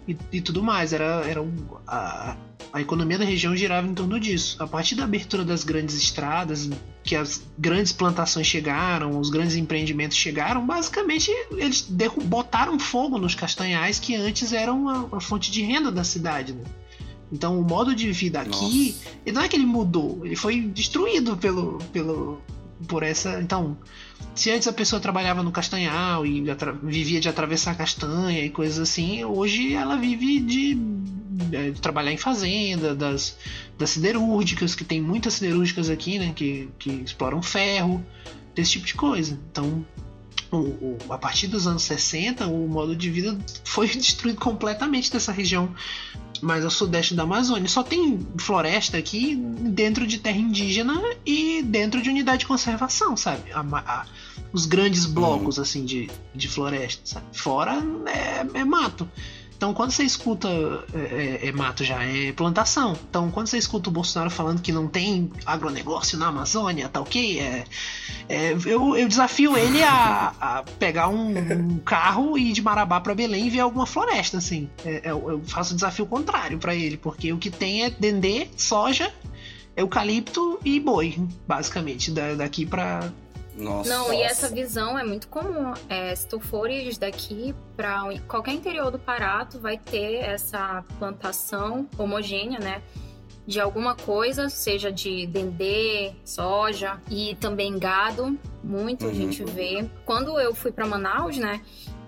e, 0.07 0.15
e 0.31 0.41
tudo 0.41 0.63
mais. 0.63 0.93
Era, 0.93 1.23
era 1.27 1.41
um- 1.41 1.55
a, 1.87 2.35
a 2.73 2.81
economia 2.81 3.17
da 3.17 3.25
região 3.25 3.55
girava 3.55 3.87
em 3.87 3.93
torno 3.93 4.19
disso. 4.19 4.55
A 4.61 4.67
partir 4.67 4.95
da 4.95 5.03
abertura 5.03 5.43
das 5.43 5.63
grandes 5.63 5.95
estradas, 5.95 6.69
que 7.03 7.15
as 7.15 7.41
grandes 7.57 7.91
plantações 7.91 8.47
chegaram, 8.47 9.19
os 9.19 9.29
grandes 9.29 9.55
empreendimentos 9.55 10.15
chegaram, 10.17 10.65
basicamente 10.65 11.29
eles 11.51 11.81
botaram 12.25 12.79
fogo 12.79 13.17
nos 13.17 13.33
castanhais 13.35 13.99
que 13.99 14.15
antes 14.15 14.53
eram 14.53 14.87
a, 14.87 15.17
a 15.17 15.19
fonte 15.19 15.51
de 15.51 15.61
renda 15.63 15.91
da 15.91 16.03
cidade. 16.03 16.53
né? 16.53 16.63
Então 17.31 17.59
o 17.59 17.63
modo 17.63 17.95
de 17.95 18.11
vida 18.11 18.41
aqui, 18.41 18.95
Nossa. 19.25 19.33
não 19.33 19.41
é 19.41 19.47
que 19.47 19.55
ele 19.55 19.65
mudou, 19.65 20.19
ele 20.25 20.35
foi 20.35 20.61
destruído 20.61 21.37
pelo, 21.37 21.77
pelo, 21.93 22.41
por 22.87 23.03
essa. 23.03 23.39
Então, 23.41 23.77
se 24.35 24.49
antes 24.51 24.67
a 24.67 24.73
pessoa 24.73 24.99
trabalhava 24.99 25.43
no 25.43 25.51
castanhal 25.51 26.25
e 26.25 26.43
vivia 26.83 27.19
de 27.19 27.27
atravessar 27.29 27.75
castanha 27.75 28.43
e 28.43 28.49
coisas 28.49 28.79
assim, 28.79 29.23
hoje 29.23 29.73
ela 29.73 29.97
vive 29.97 30.39
de, 30.39 30.77
é, 31.51 31.71
de 31.71 31.81
trabalhar 31.81 32.11
em 32.11 32.17
fazenda, 32.17 32.95
das, 32.95 33.37
das 33.77 33.89
siderúrgicas, 33.91 34.73
que 34.75 34.83
tem 34.83 35.01
muitas 35.01 35.33
siderúrgicas 35.35 35.89
aqui, 35.89 36.17
né, 36.17 36.33
que, 36.35 36.69
que 36.79 36.89
exploram 36.91 37.41
ferro, 37.41 38.03
desse 38.55 38.71
tipo 38.71 38.85
de 38.85 38.93
coisa. 38.95 39.39
Então, 39.51 39.85
o- 40.51 40.57
o- 40.57 40.97
a 41.09 41.17
partir 41.17 41.47
dos 41.47 41.65
anos 41.67 41.83
60, 41.83 42.47
o 42.47 42.67
modo 42.67 42.95
de 42.95 43.09
vida 43.09 43.37
foi 43.63 43.87
destruído 43.95 44.39
completamente 44.39 45.11
dessa 45.11 45.31
região 45.31 45.73
mais 46.41 46.63
ao 46.65 46.71
sudeste 46.71 47.13
da 47.13 47.23
Amazônia. 47.23 47.67
Só 47.69 47.83
tem 47.83 48.19
floresta 48.37 48.97
aqui 48.97 49.35
dentro 49.35 50.05
de 50.07 50.17
terra 50.17 50.37
indígena 50.37 50.99
e 51.25 51.61
dentro 51.63 52.01
de 52.01 52.09
unidade 52.09 52.39
de 52.39 52.45
conservação, 52.47 53.15
sabe? 53.15 53.51
A 53.53 53.59
a- 53.61 54.05
os 54.53 54.65
grandes 54.65 55.05
blocos 55.05 55.57
assim 55.59 55.85
de, 55.85 56.09
de 56.35 56.47
floresta, 56.49 57.01
sabe? 57.05 57.25
Fora 57.31 57.81
é, 58.07 58.59
é 58.59 58.65
mato. 58.65 59.07
Então, 59.61 59.75
quando 59.75 59.91
você 59.91 60.01
escuta. 60.03 60.47
É, 60.91 61.39
é- 61.43 61.47
é 61.49 61.51
mato 61.51 61.83
já, 61.83 62.03
é 62.03 62.31
plantação. 62.31 62.97
Então, 63.07 63.29
quando 63.29 63.45
você 63.45 63.59
escuta 63.59 63.89
o 63.89 63.93
Bolsonaro 63.93 64.31
falando 64.31 64.59
que 64.59 64.71
não 64.71 64.87
tem 64.87 65.31
agronegócio 65.45 66.17
na 66.17 66.29
Amazônia, 66.29 66.89
tá 66.89 66.99
ok? 66.99 67.39
É, 67.39 67.63
é, 68.27 68.53
eu, 68.65 68.97
eu 68.97 69.07
desafio 69.07 69.55
ele 69.55 69.83
a, 69.83 70.33
a 70.41 70.63
pegar 70.79 71.09
um, 71.09 71.29
um 71.37 71.77
carro 71.77 72.39
e 72.39 72.49
ir 72.49 72.53
de 72.53 72.61
Marabá 72.63 72.99
pra 72.99 73.13
Belém 73.13 73.45
e 73.45 73.49
ver 73.51 73.59
alguma 73.59 73.85
floresta, 73.85 74.39
assim. 74.39 74.67
É, 74.83 75.01
eu, 75.11 75.29
eu 75.29 75.41
faço 75.45 75.73
o 75.73 75.75
desafio 75.75 76.07
contrário 76.07 76.57
pra 76.57 76.73
ele, 76.73 76.97
porque 76.97 77.31
o 77.31 77.37
que 77.37 77.51
tem 77.51 77.83
é 77.83 77.91
dendê, 77.91 78.47
soja, 78.57 79.13
eucalipto 79.77 80.59
e 80.65 80.79
boi, 80.79 81.19
basicamente, 81.47 82.09
da- 82.09 82.33
daqui 82.33 82.65
pra. 82.65 83.11
Nossa. 83.55 83.89
Não, 83.89 84.13
e 84.13 84.21
essa 84.21 84.47
visão 84.49 84.97
é 84.97 85.03
muito 85.03 85.27
comum. 85.27 85.73
É, 85.89 86.15
se 86.15 86.27
tu 86.27 86.39
fores 86.39 86.97
daqui 86.97 87.53
para 87.75 88.03
qualquer 88.27 88.53
interior 88.53 88.89
do 88.91 88.97
Pará, 88.99 89.43
tu 89.45 89.59
vai 89.59 89.77
ter 89.77 90.15
essa 90.15 90.83
plantação 90.97 91.87
homogênea, 91.97 92.59
né? 92.59 92.81
De 93.45 93.59
alguma 93.59 93.95
coisa, 93.95 94.49
seja 94.49 94.91
de 94.91 95.25
dendê, 95.27 96.13
soja 96.23 97.01
e 97.09 97.35
também 97.41 97.77
gado. 97.77 98.37
Muito 98.63 99.03
a 99.05 99.07
Uhum. 99.09 99.13
gente 99.15 99.43
vê. 99.43 99.89
Quando 100.05 100.39
eu 100.39 100.53
fui 100.55 100.71
para 100.71 100.85
Manaus, 100.85 101.37
né? 101.37 101.59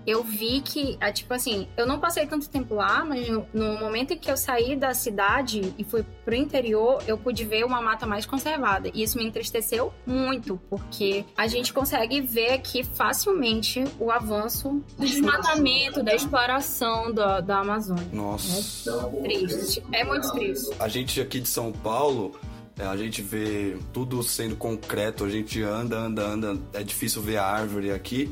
Eu 0.06 0.22
vi 0.22 0.60
que, 0.60 0.96
é, 1.00 1.10
tipo 1.12 1.32
assim, 1.32 1.66
eu 1.76 1.86
não 1.86 1.98
passei 1.98 2.26
tanto 2.26 2.48
tempo 2.48 2.74
lá, 2.74 3.04
mas 3.04 3.28
no, 3.28 3.46
no 3.52 3.78
momento 3.78 4.12
em 4.12 4.18
que 4.18 4.30
eu 4.30 4.36
saí 4.36 4.76
da 4.76 4.92
cidade 4.94 5.74
e 5.78 5.84
fui 5.84 6.04
pro 6.24 6.34
interior, 6.34 7.02
eu 7.06 7.16
pude 7.16 7.44
ver 7.44 7.64
uma 7.64 7.80
mata 7.80 8.06
mais 8.06 8.26
conservada. 8.26 8.90
E 8.92 9.02
isso 9.02 9.16
me 9.16 9.24
entristeceu 9.24 9.92
muito, 10.06 10.60
porque 10.68 11.24
a 11.36 11.46
gente 11.46 11.72
consegue 11.72 12.20
ver 12.20 12.52
aqui 12.52 12.84
facilmente 12.84 13.84
o 13.98 14.10
avanço 14.10 14.82
do 14.98 15.06
desmatamento, 15.06 16.02
da 16.02 16.14
exploração 16.14 17.12
da, 17.12 17.40
da 17.40 17.60
Amazônia. 17.60 18.08
Nossa. 18.12 19.10
É 19.14 19.22
triste. 19.22 19.82
É 19.92 20.04
muito 20.04 20.30
triste. 20.32 20.70
A 20.78 20.88
gente 20.88 21.20
aqui 21.20 21.40
de 21.40 21.48
São 21.48 21.72
Paulo, 21.72 22.38
é, 22.78 22.84
a 22.84 22.96
gente 22.96 23.22
vê 23.22 23.76
tudo 23.92 24.22
sendo 24.22 24.56
concreto, 24.56 25.24
a 25.24 25.30
gente 25.30 25.62
anda, 25.62 25.96
anda, 25.96 26.26
anda, 26.26 26.58
é 26.72 26.82
difícil 26.82 27.22
ver 27.22 27.36
a 27.36 27.44
árvore 27.44 27.92
aqui. 27.92 28.30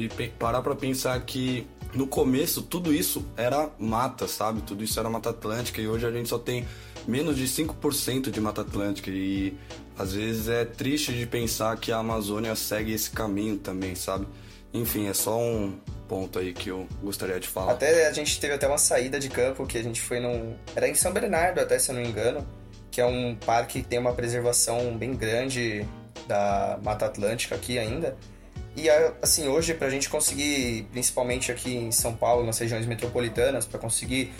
E 0.00 0.08
parar 0.30 0.62
pra 0.62 0.74
pensar 0.74 1.20
que 1.20 1.66
no 1.94 2.06
começo 2.06 2.62
tudo 2.62 2.92
isso 2.92 3.24
era 3.36 3.70
mata, 3.78 4.26
sabe? 4.26 4.62
Tudo 4.62 4.82
isso 4.84 4.98
era 4.98 5.10
mata 5.10 5.30
atlântica 5.30 5.80
e 5.80 5.88
hoje 5.88 6.06
a 6.06 6.10
gente 6.10 6.28
só 6.28 6.38
tem 6.38 6.66
menos 7.06 7.36
de 7.36 7.44
5% 7.44 8.30
de 8.30 8.40
mata 8.40 8.60
atlântica 8.60 9.10
e 9.10 9.56
às 9.98 10.14
vezes 10.14 10.48
é 10.48 10.64
triste 10.64 11.12
de 11.12 11.26
pensar 11.26 11.76
que 11.76 11.92
a 11.92 11.98
Amazônia 11.98 12.54
segue 12.54 12.92
esse 12.92 13.10
caminho 13.10 13.58
também, 13.58 13.94
sabe? 13.94 14.26
Enfim, 14.72 15.08
é 15.08 15.14
só 15.14 15.38
um 15.38 15.78
ponto 16.08 16.38
aí 16.38 16.52
que 16.52 16.68
eu 16.68 16.88
gostaria 17.02 17.38
de 17.38 17.48
falar. 17.48 17.72
Até 17.72 18.08
a 18.08 18.12
gente 18.12 18.40
teve 18.40 18.54
até 18.54 18.66
uma 18.66 18.78
saída 18.78 19.18
de 19.18 19.28
campo 19.28 19.66
que 19.66 19.78
a 19.78 19.82
gente 19.82 20.00
foi 20.00 20.20
num. 20.20 20.56
Era 20.74 20.88
em 20.88 20.94
São 20.94 21.12
Bernardo, 21.12 21.60
até 21.60 21.78
se 21.78 21.90
eu 21.90 21.94
não 21.94 22.02
me 22.02 22.08
engano, 22.08 22.46
que 22.90 23.00
é 23.00 23.06
um 23.06 23.34
parque 23.34 23.82
que 23.82 23.88
tem 23.88 23.98
uma 23.98 24.12
preservação 24.12 24.96
bem 24.96 25.14
grande 25.14 25.86
da 26.26 26.78
Mata 26.82 27.06
Atlântica 27.06 27.54
aqui 27.54 27.78
ainda. 27.78 28.16
E 28.76 28.88
assim, 29.20 29.48
hoje 29.48 29.74
pra 29.74 29.90
gente 29.90 30.08
conseguir, 30.08 30.88
principalmente 30.92 31.50
aqui 31.50 31.74
em 31.74 31.92
São 31.92 32.14
Paulo, 32.14 32.46
nas 32.46 32.58
regiões 32.58 32.86
metropolitanas, 32.86 33.66
para 33.66 33.78
conseguir 33.78 34.32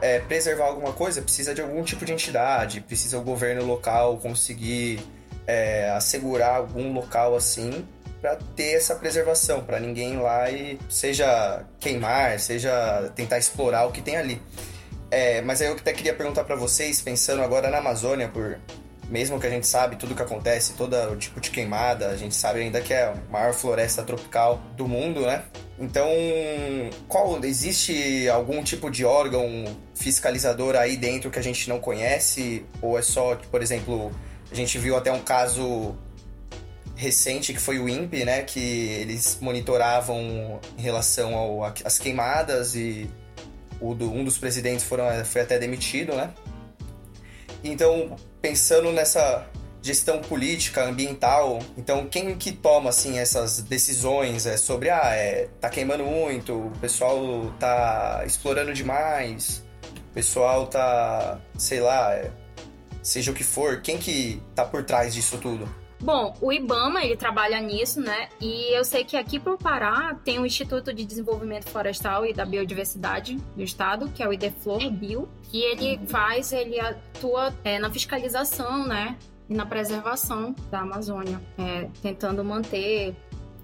é, 0.00 0.20
preservar 0.20 0.66
alguma 0.66 0.92
coisa, 0.92 1.22
precisa 1.22 1.54
de 1.54 1.60
algum 1.60 1.82
tipo 1.82 2.04
de 2.04 2.12
entidade, 2.12 2.80
precisa 2.80 3.18
o 3.18 3.22
governo 3.22 3.64
local 3.64 4.18
conseguir 4.18 5.00
é, 5.46 5.90
assegurar 5.90 6.56
algum 6.56 6.92
local 6.92 7.34
assim 7.34 7.86
para 8.20 8.36
ter 8.54 8.76
essa 8.76 8.94
preservação, 8.94 9.64
para 9.64 9.80
ninguém 9.80 10.14
ir 10.14 10.18
lá 10.18 10.50
e 10.50 10.78
seja 10.88 11.64
queimar, 11.78 12.38
seja 12.38 13.10
tentar 13.16 13.38
explorar 13.38 13.86
o 13.86 13.92
que 13.92 14.02
tem 14.02 14.16
ali. 14.16 14.40
É, 15.10 15.40
mas 15.42 15.60
aí 15.60 15.68
eu 15.68 15.74
até 15.74 15.92
queria 15.92 16.14
perguntar 16.14 16.44
para 16.44 16.54
vocês, 16.54 17.00
pensando 17.00 17.42
agora 17.42 17.70
na 17.70 17.78
Amazônia, 17.78 18.28
por 18.28 18.58
mesmo 19.10 19.40
que 19.40 19.46
a 19.46 19.50
gente 19.50 19.66
sabe 19.66 19.96
tudo 19.96 20.14
que 20.14 20.22
acontece, 20.22 20.74
todo 20.74 20.94
o 21.10 21.16
tipo 21.16 21.40
de 21.40 21.50
queimada, 21.50 22.08
a 22.08 22.16
gente 22.16 22.34
sabe 22.34 22.60
ainda 22.60 22.80
que 22.80 22.94
é 22.94 23.06
a 23.06 23.14
maior 23.28 23.52
floresta 23.52 24.04
tropical 24.04 24.62
do 24.76 24.86
mundo, 24.86 25.22
né? 25.22 25.42
Então, 25.78 26.08
qual 27.08 27.42
existe 27.44 28.28
algum 28.28 28.62
tipo 28.62 28.88
de 28.88 29.04
órgão 29.04 29.64
fiscalizador 29.94 30.76
aí 30.76 30.96
dentro 30.96 31.30
que 31.30 31.38
a 31.38 31.42
gente 31.42 31.68
não 31.68 31.80
conhece 31.80 32.64
ou 32.80 32.96
é 32.96 33.02
só, 33.02 33.34
por 33.50 33.60
exemplo, 33.60 34.12
a 34.50 34.54
gente 34.54 34.78
viu 34.78 34.96
até 34.96 35.10
um 35.10 35.22
caso 35.22 35.96
recente 36.94 37.52
que 37.52 37.58
foi 37.58 37.78
o 37.80 37.88
INPE, 37.88 38.24
né, 38.24 38.42
que 38.42 38.60
eles 38.60 39.38
monitoravam 39.40 40.60
em 40.78 40.82
relação 40.82 41.64
às 41.84 41.98
queimadas 41.98 42.76
e 42.76 43.10
do, 43.80 44.12
um 44.12 44.22
dos 44.22 44.38
presidentes 44.38 44.84
foram, 44.84 45.06
foi 45.24 45.40
até 45.40 45.58
demitido, 45.58 46.14
né? 46.14 46.30
Então, 47.64 48.16
pensando 48.40 48.92
nessa 48.92 49.46
gestão 49.82 50.20
política, 50.20 50.84
ambiental, 50.84 51.58
então 51.76 52.06
quem 52.06 52.36
que 52.36 52.52
toma 52.52 52.90
assim 52.90 53.18
essas 53.18 53.62
decisões 53.62 54.44
é 54.44 54.56
sobre 54.56 54.90
ah, 54.90 55.14
é, 55.14 55.48
tá 55.58 55.70
queimando 55.70 56.04
muito, 56.04 56.66
o 56.66 56.72
pessoal 56.80 57.52
tá 57.58 58.22
explorando 58.26 58.74
demais, 58.74 59.64
o 60.10 60.12
pessoal 60.12 60.66
tá, 60.66 61.40
sei 61.56 61.80
lá, 61.80 62.14
é, 62.14 62.30
seja 63.02 63.30
o 63.30 63.34
que 63.34 63.44
for, 63.44 63.80
quem 63.80 63.96
que 63.96 64.42
tá 64.54 64.64
por 64.64 64.84
trás 64.84 65.14
disso 65.14 65.38
tudo? 65.38 65.66
Bom, 66.02 66.34
o 66.40 66.50
IBAMA, 66.50 67.04
ele 67.04 67.14
trabalha 67.14 67.60
nisso, 67.60 68.00
né? 68.00 68.28
E 68.40 68.74
eu 68.74 68.84
sei 68.84 69.04
que 69.04 69.16
aqui 69.16 69.38
para 69.38 69.52
o 69.52 69.58
Pará 69.58 70.16
tem 70.24 70.38
o 70.38 70.46
Instituto 70.46 70.94
de 70.94 71.04
Desenvolvimento 71.04 71.68
Florestal 71.68 72.24
e 72.24 72.32
da 72.32 72.46
Biodiversidade 72.46 73.36
do 73.54 73.62
Estado, 73.62 74.08
que 74.08 74.22
é 74.22 74.28
o 74.28 74.32
IDEFLOR 74.32 74.90
Bio, 74.90 75.28
e 75.52 75.58
ele 75.62 76.00
faz, 76.06 76.52
ele 76.52 76.80
atua 76.80 77.52
é, 77.62 77.78
na 77.78 77.90
fiscalização, 77.90 78.86
né? 78.86 79.16
E 79.48 79.54
na 79.54 79.66
preservação 79.66 80.54
da 80.70 80.80
Amazônia, 80.80 81.40
é, 81.58 81.88
tentando 82.00 82.42
manter 82.42 83.14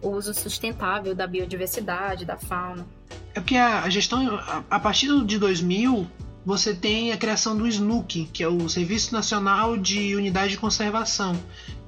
o 0.02 0.10
uso 0.10 0.34
sustentável 0.34 1.14
da 1.14 1.26
biodiversidade, 1.26 2.26
da 2.26 2.36
fauna. 2.36 2.86
É 3.34 3.40
porque 3.40 3.56
a, 3.56 3.88
gestão, 3.88 4.38
a 4.70 4.78
partir 4.78 5.24
de 5.24 5.38
2000, 5.38 6.06
você 6.46 6.72
tem 6.72 7.12
a 7.12 7.16
criação 7.16 7.56
do 7.56 7.66
SNUC, 7.66 8.30
que 8.32 8.42
é 8.42 8.48
o 8.48 8.68
Serviço 8.68 9.12
Nacional 9.12 9.76
de 9.76 10.14
Unidade 10.14 10.52
de 10.52 10.58
Conservação. 10.58 11.36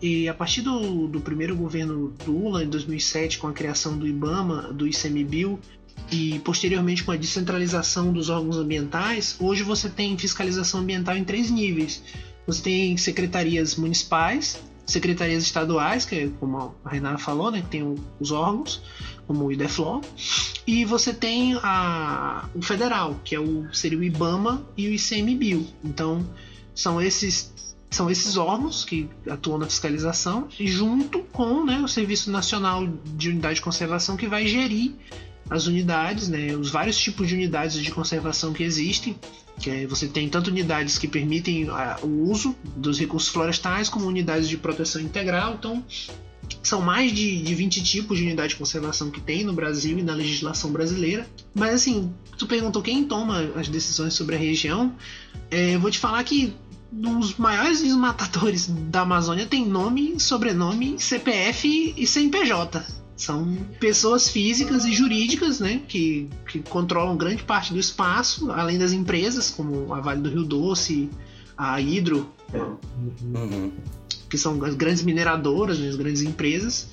E 0.00 0.28
a 0.28 0.34
partir 0.34 0.62
do, 0.62 1.08
do 1.08 1.20
primeiro 1.20 1.56
governo 1.56 2.14
Lula, 2.26 2.62
em 2.62 2.68
2007, 2.68 3.38
com 3.38 3.48
a 3.48 3.52
criação 3.52 3.98
do 3.98 4.06
IBAMA, 4.06 4.72
do 4.72 4.86
ICMBio, 4.86 5.58
e 6.10 6.38
posteriormente 6.40 7.04
com 7.04 7.10
a 7.10 7.16
descentralização 7.16 8.12
dos 8.12 8.30
órgãos 8.30 8.56
ambientais, 8.56 9.36
hoje 9.40 9.62
você 9.62 9.88
tem 9.88 10.16
fiscalização 10.16 10.80
ambiental 10.80 11.16
em 11.16 11.24
três 11.24 11.50
níveis. 11.50 12.02
Você 12.46 12.62
tem 12.62 12.96
secretarias 12.96 13.76
municipais, 13.76 14.62
secretarias 14.86 15.42
estaduais, 15.42 16.06
que 16.06 16.14
é 16.14 16.30
como 16.40 16.74
a 16.82 16.88
Renata 16.88 17.18
falou, 17.18 17.50
né, 17.50 17.60
que 17.60 17.68
tem 17.68 17.96
os 18.18 18.30
órgãos, 18.30 18.80
como 19.26 19.44
o 19.44 19.52
IDEFLOR, 19.52 20.00
e 20.66 20.84
você 20.84 21.12
tem 21.12 21.58
a, 21.62 22.48
o 22.54 22.62
federal, 22.62 23.20
que 23.22 23.34
é 23.34 23.40
o, 23.40 23.66
seria 23.74 23.98
o 23.98 24.02
IBAMA 24.02 24.66
e 24.76 24.88
o 24.88 24.94
ICMBio. 24.94 25.66
Então, 25.84 26.26
são 26.74 27.02
esses 27.02 27.52
são 27.90 28.10
esses 28.10 28.36
órgãos 28.36 28.84
que 28.84 29.08
atuam 29.28 29.58
na 29.58 29.66
fiscalização, 29.66 30.48
junto 30.60 31.20
com 31.32 31.64
né, 31.64 31.80
o 31.80 31.88
Serviço 31.88 32.30
Nacional 32.30 32.86
de 33.16 33.30
Unidade 33.30 33.56
de 33.56 33.62
Conservação, 33.62 34.16
que 34.16 34.26
vai 34.26 34.46
gerir 34.46 34.94
as 35.48 35.66
unidades, 35.66 36.28
né, 36.28 36.54
os 36.54 36.70
vários 36.70 36.98
tipos 36.98 37.26
de 37.26 37.34
unidades 37.34 37.82
de 37.82 37.90
conservação 37.90 38.52
que 38.52 38.62
existem. 38.62 39.16
Que 39.58 39.70
é, 39.70 39.86
você 39.86 40.06
tem 40.06 40.28
tanto 40.28 40.48
unidades 40.48 40.98
que 40.98 41.08
permitem 41.08 41.68
a, 41.68 41.98
o 42.02 42.30
uso 42.30 42.54
dos 42.76 42.98
recursos 42.98 43.28
florestais, 43.28 43.88
como 43.88 44.06
unidades 44.06 44.48
de 44.48 44.56
proteção 44.56 45.00
integral. 45.00 45.54
Então, 45.58 45.82
são 46.62 46.80
mais 46.80 47.12
de, 47.12 47.42
de 47.42 47.54
20 47.54 47.82
tipos 47.82 48.18
de 48.18 48.24
unidade 48.24 48.50
de 48.50 48.56
conservação 48.56 49.10
que 49.10 49.20
tem 49.20 49.44
no 49.44 49.52
Brasil 49.52 49.98
e 49.98 50.02
na 50.02 50.14
legislação 50.14 50.70
brasileira. 50.70 51.26
Mas 51.54 51.74
assim, 51.74 52.12
tu 52.36 52.46
perguntou 52.46 52.82
quem 52.82 53.04
toma 53.04 53.52
as 53.56 53.68
decisões 53.68 54.14
sobre 54.14 54.36
a 54.36 54.38
região. 54.38 54.94
É, 55.50 55.74
eu 55.74 55.80
vou 55.80 55.90
te 55.90 55.98
falar 55.98 56.22
que 56.24 56.54
dos 56.90 57.36
maiores 57.36 57.82
desmatadores 57.82 58.66
da 58.66 59.02
Amazônia 59.02 59.46
tem 59.46 59.66
nome, 59.66 60.18
sobrenome, 60.18 60.98
CPF 60.98 61.94
e 61.96 62.06
CNPJ. 62.06 62.84
São 63.16 63.56
pessoas 63.80 64.28
físicas 64.28 64.84
e 64.84 64.92
jurídicas 64.92 65.58
né, 65.58 65.82
que, 65.88 66.30
que 66.48 66.60
controlam 66.60 67.16
grande 67.16 67.42
parte 67.42 67.72
do 67.72 67.78
espaço, 67.78 68.50
além 68.52 68.78
das 68.78 68.92
empresas, 68.92 69.50
como 69.50 69.92
a 69.92 70.00
Vale 70.00 70.20
do 70.20 70.30
Rio 70.30 70.44
Doce, 70.44 71.10
a 71.56 71.80
Hidro, 71.80 72.30
Uhum. 72.54 73.72
que 74.30 74.38
são 74.38 74.62
as 74.64 74.74
grandes 74.74 75.02
mineradoras, 75.02 75.78
né, 75.78 75.88
as 75.88 75.96
grandes 75.96 76.22
empresas, 76.22 76.88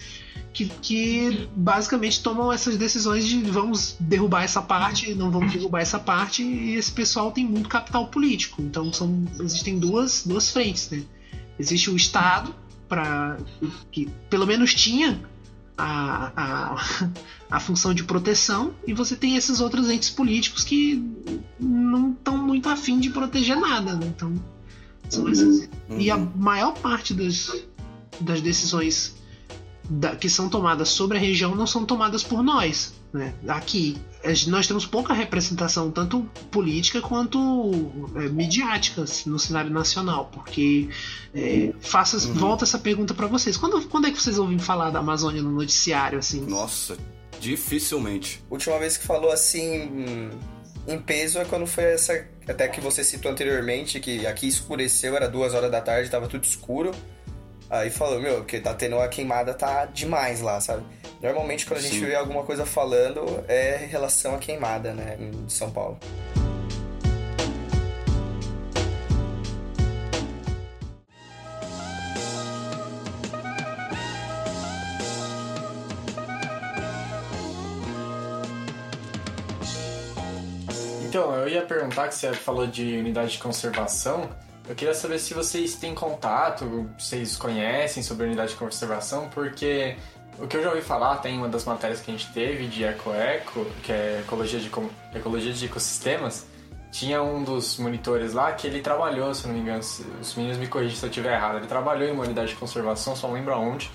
que, 0.55 0.65
que 0.81 1.49
basicamente 1.53 2.23
tomam 2.23 2.51
essas 2.51 2.77
decisões 2.77 3.25
de 3.25 3.41
vamos 3.41 3.97
derrubar 3.99 4.43
essa 4.43 4.61
parte, 4.61 5.13
não 5.13 5.29
vamos 5.29 5.51
derrubar 5.51 5.81
essa 5.81 5.99
parte, 5.99 6.41
e 6.41 6.75
esse 6.75 6.93
pessoal 6.93 7.29
tem 7.29 7.45
muito 7.45 7.67
capital 7.67 8.07
político. 8.07 8.61
Então 8.61 8.91
são, 8.93 9.25
existem 9.41 9.77
duas, 9.77 10.23
duas 10.25 10.49
frentes. 10.49 10.89
Né? 10.89 11.03
Existe 11.59 11.89
o 11.89 11.95
Estado, 11.97 12.55
para 12.87 13.37
que 13.91 14.09
pelo 14.29 14.47
menos 14.47 14.73
tinha 14.73 15.21
a, 15.77 16.31
a, 16.37 17.09
a 17.51 17.59
função 17.59 17.93
de 17.93 18.05
proteção, 18.05 18.73
e 18.87 18.93
você 18.93 19.17
tem 19.17 19.35
esses 19.35 19.59
outros 19.59 19.89
entes 19.89 20.09
políticos 20.09 20.63
que 20.63 21.03
não 21.59 22.13
estão 22.13 22.37
muito 22.37 22.69
afim 22.69 22.97
de 22.97 23.09
proteger 23.09 23.59
nada. 23.59 23.93
Né? 23.93 24.07
Então, 24.07 24.33
são 25.09 25.27
esses. 25.27 25.69
E 25.99 26.09
a 26.09 26.15
maior 26.15 26.73
parte 26.75 27.13
das, 27.13 27.51
das 28.21 28.39
decisões 28.39 29.24
da, 29.89 30.15
que 30.15 30.29
são 30.29 30.49
tomadas 30.49 30.89
sobre 30.89 31.17
a 31.17 31.21
região 31.21 31.55
não 31.55 31.67
são 31.67 31.85
tomadas 31.85 32.23
por 32.23 32.41
nós. 32.43 32.93
Né? 33.13 33.33
Aqui, 33.47 33.97
nós 34.47 34.67
temos 34.67 34.85
pouca 34.85 35.13
representação, 35.13 35.89
tanto 35.89 36.29
política 36.51 37.01
quanto 37.01 37.39
é, 38.15 38.27
midiática 38.27 39.05
no 39.25 39.39
cenário 39.39 39.71
nacional, 39.71 40.29
porque 40.33 40.89
é, 41.33 41.71
faça, 41.79 42.17
Uhum. 42.27 42.33
volta 42.33 42.65
essa 42.65 42.77
pergunta 42.79 43.13
para 43.13 43.27
vocês. 43.27 43.55
Quando, 43.55 43.81
quando 43.87 44.07
é 44.07 44.11
que 44.11 44.21
vocês 44.21 44.37
ouvem 44.37 44.59
falar 44.59 44.89
da 44.89 44.99
Amazônia 44.99 45.41
no 45.41 45.51
noticiário? 45.51 46.19
assim? 46.19 46.41
Nossa, 46.41 46.97
dificilmente. 47.39 48.43
Última 48.49 48.77
vez 48.79 48.97
que 48.97 49.05
falou 49.05 49.31
assim 49.31 50.29
em 50.87 50.99
peso 50.99 51.39
é 51.39 51.45
quando 51.45 51.65
foi 51.65 51.83
essa. 51.85 52.27
Até 52.47 52.67
que 52.67 52.79
você 52.79 53.03
citou 53.03 53.31
anteriormente, 53.31 53.99
que 53.99 54.25
aqui 54.27 54.47
escureceu, 54.47 55.15
era 55.15 55.27
duas 55.27 55.53
horas 55.53 55.71
da 55.71 55.81
tarde, 55.81 56.09
tava 56.09 56.27
tudo 56.27 56.43
escuro. 56.43 56.91
Aí 57.69 57.89
falou, 57.89 58.21
meu, 58.21 58.45
que 58.45 58.59
tá 58.59 58.73
tendo 58.73 58.95
uma 58.97 59.07
queimada, 59.07 59.53
tá 59.53 59.85
demais 59.85 60.41
lá, 60.41 60.61
sabe? 60.61 60.83
Normalmente, 61.21 61.65
quando 61.65 61.79
a 61.79 61.81
gente 61.81 61.95
Sim. 61.95 62.05
vê 62.05 62.15
alguma 62.15 62.43
coisa 62.43 62.65
falando, 62.65 63.43
é 63.47 63.83
em 63.83 63.87
relação 63.87 64.35
à 64.35 64.37
queimada, 64.37 64.93
né, 64.93 65.17
em 65.19 65.49
São 65.49 65.71
Paulo. 65.71 65.99
Então, 81.07 81.33
eu 81.33 81.47
ia 81.47 81.61
perguntar 81.61 82.09
que 82.09 82.15
você 82.15 82.33
falou 82.33 82.67
de 82.67 82.97
unidade 82.97 83.31
de 83.31 83.37
conservação. 83.37 84.29
Eu 84.67 84.73
queria 84.73 84.95
saber 84.95 85.19
se 85.19 85.33
vocês 85.33 85.75
têm 85.75 85.93
contato, 85.93 86.89
vocês 86.97 87.37
conhecem 87.37 88.01
sobre 88.01 88.23
a 88.23 88.27
unidade 88.27 88.51
de 88.51 88.57
conservação, 88.57 89.29
porque 89.29 89.95
o 90.39 90.47
que 90.47 90.57
eu 90.57 90.63
já 90.63 90.69
ouvi 90.69 90.81
falar, 90.81 91.17
tem 91.17 91.37
uma 91.37 91.47
das 91.47 91.65
matérias 91.65 92.01
que 92.01 92.09
a 92.09 92.13
gente 92.13 92.33
teve 92.33 92.67
de 92.67 92.83
Eco-Eco, 92.83 93.65
que 93.83 93.91
é 93.91 94.21
Ecologia 94.21 94.59
de, 94.59 94.71
Ecologia 95.13 95.53
de 95.53 95.65
Ecossistemas, 95.65 96.47
tinha 96.91 97.21
um 97.21 97.43
dos 97.43 97.77
monitores 97.77 98.33
lá 98.33 98.53
que 98.53 98.65
ele 98.65 98.81
trabalhou, 98.81 99.35
se 99.35 99.45
não 99.45 99.53
me 99.53 99.59
engano, 99.59 99.79
os 99.79 100.35
meninos 100.35 100.57
me 100.57 100.65
corrigem 100.65 100.95
se 100.95 101.05
eu 101.05 101.09
estiver 101.09 101.33
errado, 101.33 101.57
ele 101.57 101.67
trabalhou 101.67 102.07
em 102.07 102.11
uma 102.11 102.23
unidade 102.23 102.49
de 102.49 102.55
conservação, 102.55 103.15
só 103.15 103.27
não 103.27 103.35
lembro 103.35 103.53
aonde, 103.53 103.91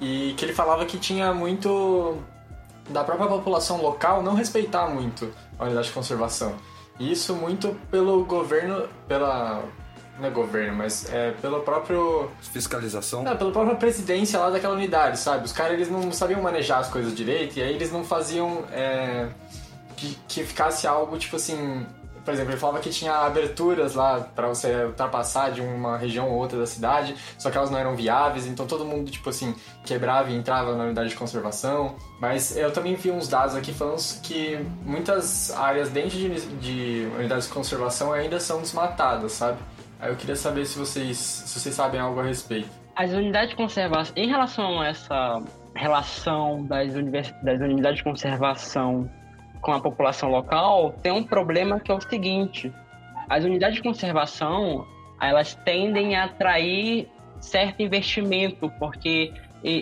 e 0.00 0.34
que 0.36 0.44
ele 0.44 0.52
falava 0.52 0.86
que 0.86 0.98
tinha 0.98 1.34
muito 1.34 2.18
da 2.88 3.02
própria 3.02 3.26
população 3.26 3.80
local 3.80 4.22
não 4.22 4.34
respeitar 4.34 4.86
muito 4.88 5.32
a 5.58 5.64
unidade 5.64 5.88
de 5.88 5.92
conservação. 5.92 6.54
E 7.00 7.10
isso 7.10 7.34
muito 7.34 7.76
pelo 7.90 8.24
governo, 8.24 8.88
pela 9.08 9.64
não 10.18 10.28
é 10.28 10.30
governo, 10.30 10.76
mas 10.76 11.12
é 11.12 11.32
pelo 11.32 11.60
próprio 11.60 12.30
Fiscalização? 12.40 13.22
não, 13.22 13.36
pela 13.36 13.50
própria 13.50 13.76
presidência 13.76 14.38
lá 14.38 14.50
daquela 14.50 14.74
unidade, 14.74 15.18
sabe? 15.18 15.44
Os 15.44 15.52
caras 15.52 15.72
eles 15.72 15.90
não 15.90 16.12
sabiam 16.12 16.40
manejar 16.40 16.78
as 16.78 16.88
coisas 16.88 17.14
direito 17.14 17.58
e 17.58 17.62
aí 17.62 17.74
eles 17.74 17.90
não 17.90 18.04
faziam 18.04 18.64
é, 18.70 19.28
que, 19.96 20.16
que 20.28 20.44
ficasse 20.44 20.86
algo 20.86 21.16
tipo 21.18 21.36
assim. 21.36 21.86
Por 22.24 22.32
exemplo, 22.32 22.52
ele 22.52 22.58
falava 22.58 22.80
que 22.80 22.88
tinha 22.88 23.12
aberturas 23.12 23.94
lá 23.94 24.18
pra 24.18 24.48
você 24.48 24.84
ultrapassar 24.86 25.50
de 25.50 25.60
uma 25.60 25.98
região 25.98 26.30
ou 26.30 26.38
outra 26.38 26.58
da 26.58 26.66
cidade, 26.66 27.14
só 27.36 27.50
que 27.50 27.58
elas 27.58 27.70
não 27.70 27.78
eram 27.78 27.94
viáveis, 27.94 28.46
então 28.46 28.66
todo 28.66 28.82
mundo, 28.82 29.10
tipo 29.10 29.28
assim, 29.28 29.54
quebrava 29.84 30.30
e 30.30 30.34
entrava 30.34 30.74
na 30.74 30.84
unidade 30.84 31.10
de 31.10 31.16
conservação. 31.16 31.96
Mas 32.18 32.56
eu 32.56 32.72
também 32.72 32.94
vi 32.94 33.10
uns 33.10 33.28
dados 33.28 33.54
aqui 33.54 33.74
falando 33.74 34.00
que 34.22 34.58
muitas 34.86 35.50
áreas 35.50 35.90
dentro 35.90 36.16
de, 36.16 36.40
de 36.56 37.06
unidades 37.14 37.46
de 37.46 37.52
conservação 37.52 38.10
ainda 38.10 38.40
são 38.40 38.62
desmatadas, 38.62 39.32
sabe? 39.32 39.58
Aí 40.04 40.10
eu 40.10 40.16
queria 40.16 40.36
saber 40.36 40.66
se 40.66 40.78
vocês, 40.78 41.16
se 41.16 41.58
vocês 41.58 41.74
sabem 41.74 41.98
algo 41.98 42.20
a 42.20 42.24
respeito. 42.24 42.68
As 42.94 43.10
unidades 43.12 43.48
de 43.50 43.56
conservação, 43.56 44.12
em 44.14 44.28
relação 44.28 44.78
a 44.82 44.86
essa 44.88 45.42
relação 45.74 46.62
das, 46.66 46.94
univers- 46.94 47.32
das 47.42 47.58
unidades 47.58 47.98
de 47.98 48.04
conservação 48.04 49.10
com 49.62 49.72
a 49.72 49.80
população 49.80 50.28
local, 50.28 50.92
tem 51.02 51.10
um 51.10 51.24
problema 51.24 51.80
que 51.80 51.90
é 51.90 51.94
o 51.94 52.00
seguinte: 52.02 52.70
as 53.30 53.44
unidades 53.44 53.76
de 53.76 53.82
conservação 53.82 54.86
elas 55.18 55.54
tendem 55.64 56.14
a 56.16 56.24
atrair 56.24 57.08
certo 57.40 57.80
investimento, 57.80 58.70
porque 58.78 59.32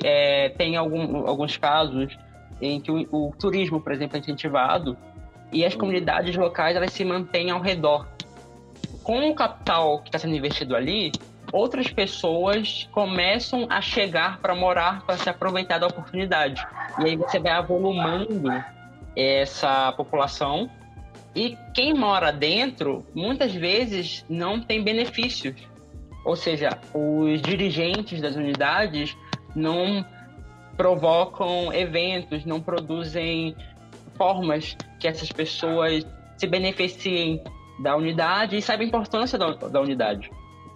é, 0.05 0.51
tem 0.51 0.77
algum- 0.77 1.27
alguns 1.27 1.57
casos 1.57 2.17
em 2.61 2.81
que 2.81 2.93
o, 2.93 3.09
o 3.11 3.33
turismo, 3.37 3.81
por 3.81 3.91
exemplo, 3.91 4.17
é 4.17 4.21
incentivado 4.21 4.97
e 5.51 5.65
as 5.65 5.75
comunidades 5.75 6.37
locais 6.37 6.77
elas 6.77 6.93
se 6.93 7.05
mantêm 7.05 7.51
ao 7.51 7.61
redor. 7.61 8.07
Com 9.03 9.31
o 9.31 9.35
capital 9.35 10.01
que 10.01 10.09
está 10.09 10.19
sendo 10.19 10.37
investido 10.37 10.77
ali, 10.77 11.13
outras 11.53 11.91
pessoas 11.91 12.89
começam 12.93 13.67
a 13.69 13.81
chegar 13.81 14.39
para 14.39 14.55
morar, 14.55 15.05
para 15.05 15.17
se 15.17 15.29
aproveitar 15.29 15.79
da 15.79 15.87
oportunidade. 15.87 16.65
E 17.01 17.05
aí 17.05 17.17
você 17.17 17.39
vai 17.39 17.53
avolumando 17.53 18.49
essa 19.17 19.93
população. 19.93 20.71
E 21.35 21.57
quem 21.75 21.95
mora 21.95 22.31
dentro, 22.31 23.07
muitas 23.15 23.55
vezes, 23.55 24.25
não 24.29 24.61
tem 24.61 24.83
benefícios. 24.83 25.57
Ou 26.25 26.37
seja, 26.37 26.79
os 26.95 27.41
dirigentes 27.43 28.21
das 28.21 28.37
unidades 28.37 29.17
não 29.55 30.05
provocam 30.77 31.73
eventos, 31.73 32.45
não 32.45 32.61
produzem 32.61 33.57
formas 34.17 34.77
que 34.99 35.09
essas 35.09 35.31
pessoas 35.31 36.07
se 36.37 36.47
beneficiem 36.47 37.43
da 37.83 37.97
unidade 37.97 38.57
e 38.57 38.63
saibam 38.63 38.85
a 38.85 38.89
importância 38.89 39.39
da, 39.39 39.51
da 39.51 39.81
unidade. 39.81 40.31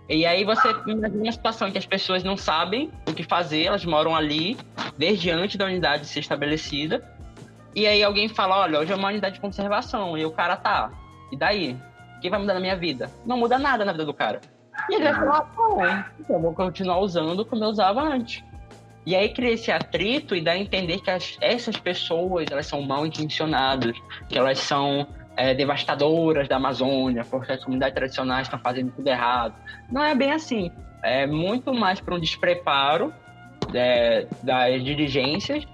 E 0.08 0.24
aí 0.24 0.44
você 0.44 0.68
imagina 0.86 1.22
uma 1.22 1.32
situação 1.32 1.68
em 1.68 1.72
que 1.72 1.78
as 1.78 1.86
pessoas 1.86 2.22
não 2.22 2.36
sabem 2.36 2.90
o 3.08 3.12
que 3.12 3.22
fazer, 3.22 3.64
elas 3.64 3.84
moram 3.84 4.14
ali 4.14 4.56
desde 4.96 5.30
antes 5.30 5.56
da 5.56 5.64
unidade 5.64 6.06
ser 6.06 6.20
estabelecida. 6.20 7.02
E 7.74 7.86
aí 7.86 8.02
alguém 8.02 8.28
fala, 8.28 8.58
olha, 8.60 8.78
hoje 8.78 8.92
é 8.92 8.96
uma 8.96 9.08
unidade 9.08 9.34
de 9.34 9.40
conservação. 9.40 10.16
E 10.16 10.24
o 10.24 10.30
cara 10.30 10.56
tá, 10.56 10.90
e 11.32 11.36
daí? 11.36 11.76
O 12.16 12.20
que 12.20 12.30
vai 12.30 12.38
mudar 12.40 12.54
na 12.54 12.60
minha 12.60 12.76
vida? 12.76 13.10
Não 13.26 13.36
muda 13.36 13.58
nada 13.58 13.84
na 13.84 13.92
vida 13.92 14.04
do 14.04 14.14
cara. 14.14 14.40
E 14.88 14.94
ele 14.94 15.04
vai 15.04 15.14
falar, 15.14 15.42
bom, 15.56 15.82
então 16.20 16.36
eu 16.36 16.42
vou 16.42 16.54
continuar 16.54 16.98
usando 17.00 17.44
como 17.44 17.62
eu 17.64 17.68
usava 17.68 18.00
antes. 18.02 18.42
E 19.04 19.14
aí 19.14 19.28
cria 19.28 19.52
esse 19.52 19.70
atrito 19.70 20.34
e 20.34 20.40
dá 20.40 20.52
a 20.52 20.58
entender 20.58 21.00
que 21.00 21.10
as- 21.10 21.36
essas 21.40 21.76
pessoas, 21.76 22.46
elas 22.50 22.66
são 22.66 22.80
mal 22.82 23.06
intencionadas, 23.06 23.96
que 24.28 24.38
elas 24.38 24.58
são 24.58 25.06
é, 25.36 25.54
devastadoras 25.54 26.48
da 26.48 26.56
Amazônia, 26.56 27.24
porque 27.24 27.52
as 27.52 27.62
comunidades 27.62 27.94
tradicionais 27.94 28.46
estão 28.46 28.58
fazendo 28.58 28.90
tudo 28.92 29.06
errado. 29.08 29.54
Não 29.90 30.02
é 30.02 30.14
bem 30.14 30.32
assim. 30.32 30.70
É 31.02 31.26
muito 31.26 31.72
mais 31.74 32.00
para 32.00 32.14
um 32.14 32.18
despreparo 32.18 33.12
é, 33.74 34.26
das 34.42 34.82
dirigências 34.82 35.66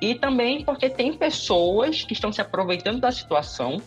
e 0.00 0.14
também 0.14 0.64
porque 0.64 0.90
tem 0.90 1.12
pessoas 1.12 2.02
que 2.04 2.12
estão 2.12 2.32
se 2.32 2.40
aproveitando 2.40 3.00
da 3.00 3.10
situação 3.12 3.80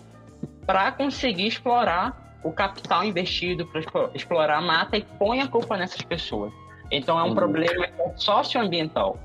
para 0.66 0.92
conseguir 0.92 1.48
explorar 1.48 2.40
o 2.44 2.52
capital 2.52 3.04
investido, 3.04 3.66
para 3.68 3.82
explorar 4.14 4.58
a 4.58 4.62
mata 4.62 4.98
e 4.98 5.02
põe 5.02 5.42
a 5.42 5.48
culpa 5.48 5.76
nessas 5.78 6.02
pessoas. 6.02 6.52
Então 6.90 7.20
é 7.20 7.24
um 7.24 7.28
Uhum. 7.30 7.36
problema 7.36 7.86
é 7.86 8.14
socioambiental. 8.16 9.20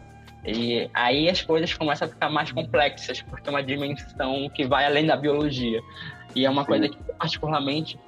E 0.45 0.91
aí 0.93 1.29
as 1.29 1.41
coisas 1.41 1.73
começam 1.73 2.07
a 2.07 2.11
ficar 2.11 2.29
mais 2.29 2.51
complexas, 2.51 3.23
porque 3.23 3.49
é 3.49 3.51
uma 3.51 3.63
dimensão 3.63 4.49
que 4.51 4.67
vai 4.67 4.85
além 4.85 5.07
da 5.07 5.17
biologia. 5.17 5.81
E 6.35 6.45
é 6.45 6.51
uma 6.51 6.65
coisa 6.65 6.89
que, 6.89 6.97
particularmente, 7.19 7.99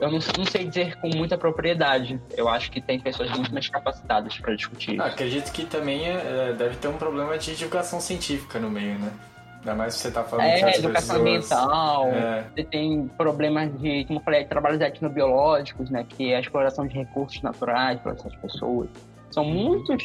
eu 0.00 0.10
não, 0.10 0.18
não 0.36 0.44
sei 0.44 0.64
dizer 0.64 0.96
com 0.96 1.08
muita 1.08 1.36
propriedade. 1.38 2.20
Eu 2.36 2.48
acho 2.48 2.70
que 2.70 2.80
tem 2.80 2.98
pessoas 2.98 3.30
muito 3.30 3.52
mais 3.52 3.68
capacitadas 3.68 4.36
para 4.38 4.54
discutir. 4.54 5.00
Ah, 5.00 5.06
acredito 5.06 5.52
que 5.52 5.64
também 5.64 6.06
é, 6.06 6.52
deve 6.56 6.76
ter 6.76 6.88
um 6.88 6.96
problema 6.96 7.36
de 7.38 7.52
educação 7.52 8.00
científica 8.00 8.58
no 8.58 8.70
meio, 8.70 8.98
né? 8.98 9.12
Ainda 9.58 9.74
mais 9.74 9.94
se 9.94 10.00
você 10.00 10.10
tá 10.12 10.22
falando 10.22 10.46
É, 10.46 10.76
educação 10.76 10.92
pessoas... 10.92 11.20
ambiental, 11.20 12.06
É. 12.06 12.44
você 12.54 12.64
tem 12.64 13.08
problemas 13.18 13.76
de, 13.80 14.04
como 14.04 14.20
eu 14.20 14.24
falei, 14.24 14.44
trabalhos 14.44 14.80
etnobiológicos, 14.80 15.90
né? 15.90 16.04
Que 16.08 16.32
é 16.32 16.36
a 16.36 16.40
exploração 16.40 16.86
de 16.86 16.94
recursos 16.94 17.42
naturais 17.42 18.00
para 18.00 18.12
essas 18.12 18.34
pessoas. 18.36 18.88
São 19.30 19.44
muitos 19.44 20.02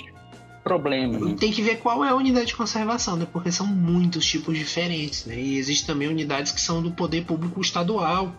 problemas. 0.64 1.32
E 1.32 1.36
tem 1.36 1.52
que 1.52 1.62
ver 1.62 1.78
qual 1.78 2.04
é 2.04 2.10
a 2.10 2.16
unidade 2.16 2.48
de 2.48 2.56
conservação, 2.56 3.16
né? 3.16 3.28
Porque 3.32 3.52
são 3.52 3.68
muitos 3.68 4.26
tipos 4.26 4.58
diferentes, 4.58 5.26
né? 5.26 5.40
E 5.40 5.58
existem 5.58 5.88
também 5.88 6.08
unidades 6.08 6.52
que 6.52 6.62
são 6.62 6.82
do 6.82 6.92
poder 6.92 7.26
público 7.26 7.60
estadual, 7.62 8.34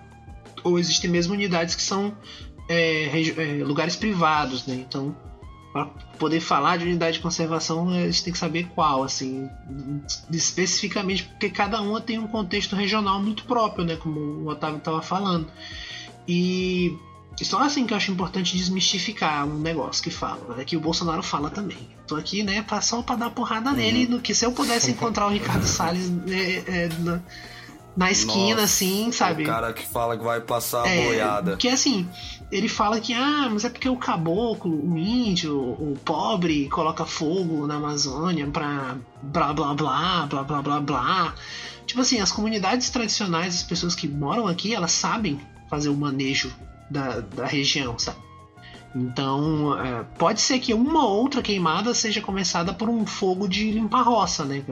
ou 0.62 0.78
existem 0.78 1.10
mesmo 1.10 1.34
unidades 1.34 1.74
que 1.74 1.82
são 1.82 2.16
é, 2.68 3.04
é, 3.06 3.64
lugares 3.64 3.94
privados, 3.94 4.66
né? 4.66 4.74
Então, 4.74 5.14
para 5.72 5.86
poder 6.18 6.40
falar 6.40 6.78
de 6.78 6.84
unidade 6.84 7.16
de 7.16 7.22
conservação, 7.22 7.88
a 7.88 8.06
gente 8.06 8.24
tem 8.24 8.32
que 8.32 8.38
saber 8.38 8.68
qual, 8.74 9.02
assim, 9.02 9.48
especificamente, 10.30 11.24
porque 11.24 11.50
cada 11.50 11.82
uma 11.82 12.00
tem 12.00 12.18
um 12.18 12.28
contexto 12.28 12.74
regional 12.74 13.20
muito 13.20 13.44
próprio, 13.44 13.84
né? 13.84 13.96
Como 13.96 14.18
o 14.18 14.48
Otávio 14.48 14.78
estava 14.78 15.02
falando. 15.02 15.46
E 16.26 16.96
só 17.42 17.60
assim 17.60 17.86
que 17.86 17.92
eu 17.92 17.96
acho 17.96 18.12
importante 18.12 18.56
desmistificar 18.56 19.46
um 19.46 19.58
negócio 19.58 20.02
que 20.02 20.10
fala, 20.10 20.60
é 20.60 20.64
que 20.64 20.76
o 20.76 20.80
Bolsonaro 20.80 21.22
fala 21.22 21.50
também. 21.50 21.88
Tô 22.06 22.16
aqui, 22.16 22.42
né, 22.42 22.62
pra, 22.62 22.80
só 22.80 23.02
pra 23.02 23.16
dar 23.16 23.30
porrada 23.30 23.72
nele, 23.72 24.06
no 24.06 24.20
que 24.20 24.34
se 24.34 24.44
eu 24.44 24.52
pudesse 24.52 24.90
encontrar 24.90 25.26
o 25.26 25.30
Ricardo 25.30 25.64
Salles 25.66 26.12
é, 26.28 26.84
é, 26.84 26.88
na, 27.00 27.20
na 27.96 28.10
esquina, 28.10 28.60
Nossa, 28.60 28.64
assim, 28.64 29.10
sabe? 29.10 29.44
O 29.44 29.46
cara 29.46 29.72
que 29.72 29.86
fala 29.86 30.16
que 30.16 30.22
vai 30.22 30.40
passar 30.40 30.84
a 30.84 30.88
É, 30.88 31.06
boiada. 31.06 31.50
Porque 31.52 31.68
assim, 31.68 32.08
ele 32.52 32.68
fala 32.68 33.00
que, 33.00 33.12
ah, 33.12 33.48
mas 33.50 33.64
é 33.64 33.68
porque 33.70 33.88
o 33.88 33.96
caboclo, 33.96 34.72
o 34.72 34.98
índio, 34.98 35.56
o 35.56 35.98
pobre 36.04 36.68
coloca 36.68 37.04
fogo 37.04 37.66
na 37.66 37.76
Amazônia 37.76 38.46
pra 38.46 38.96
blá 39.22 39.52
blá 39.52 39.74
blá, 39.74 40.26
blá 40.26 40.42
blá 40.44 40.62
blá 40.62 40.80
blá. 40.80 41.34
Tipo 41.86 42.00
assim, 42.00 42.20
as 42.20 42.30
comunidades 42.30 42.90
tradicionais, 42.90 43.56
as 43.56 43.62
pessoas 43.62 43.94
que 43.94 44.06
moram 44.06 44.46
aqui, 44.46 44.74
elas 44.74 44.92
sabem 44.92 45.40
fazer 45.68 45.88
o 45.88 45.96
manejo 45.96 46.52
da, 46.94 47.20
da 47.20 47.46
região, 47.46 47.98
sabe? 47.98 48.18
Então, 48.94 49.76
é, 49.82 50.04
pode 50.16 50.40
ser 50.40 50.60
que 50.60 50.72
uma 50.72 51.04
outra 51.04 51.42
queimada 51.42 51.92
seja 51.92 52.20
começada 52.20 52.72
por 52.72 52.88
um 52.88 53.04
fogo 53.04 53.48
de 53.48 53.72
limpar 53.72 54.02
roça, 54.02 54.44
né? 54.44 54.64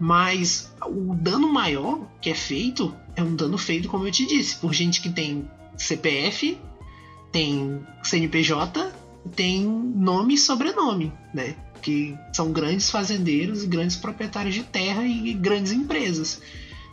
Mas 0.00 0.72
o 0.86 1.14
dano 1.14 1.52
maior 1.52 2.00
que 2.20 2.30
é 2.30 2.34
feito 2.34 2.94
é 3.14 3.22
um 3.22 3.36
dano 3.36 3.58
feito, 3.58 3.88
como 3.88 4.06
eu 4.06 4.10
te 4.10 4.26
disse, 4.26 4.56
por 4.56 4.72
gente 4.72 5.02
que 5.02 5.10
tem 5.10 5.46
CPF, 5.76 6.58
tem 7.30 7.86
CNPJ, 8.02 8.90
tem 9.36 9.64
nome 9.64 10.34
e 10.34 10.38
sobrenome, 10.38 11.12
né? 11.34 11.54
porque 11.82 12.14
são 12.32 12.52
grandes 12.52 12.88
fazendeiros 12.92 13.64
grandes 13.64 13.96
proprietários 13.96 14.54
de 14.54 14.62
terra 14.62 15.04
e 15.04 15.34
grandes 15.34 15.72
empresas. 15.72 16.40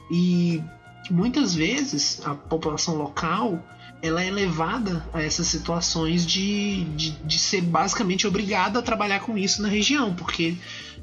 E 0.09 0.63
muitas 1.11 1.53
vezes 1.53 2.19
a 2.25 2.33
população 2.33 2.95
local 2.95 3.63
ela 4.01 4.23
é 4.23 4.31
levada 4.31 5.05
a 5.13 5.21
essas 5.21 5.47
situações 5.47 6.25
de, 6.25 6.85
de, 6.95 7.11
de, 7.11 7.39
ser 7.39 7.61
basicamente 7.61 8.25
obrigada 8.25 8.79
a 8.79 8.81
trabalhar 8.81 9.19
com 9.19 9.37
isso 9.37 9.61
na 9.61 9.67
região, 9.67 10.13
porque 10.13 10.55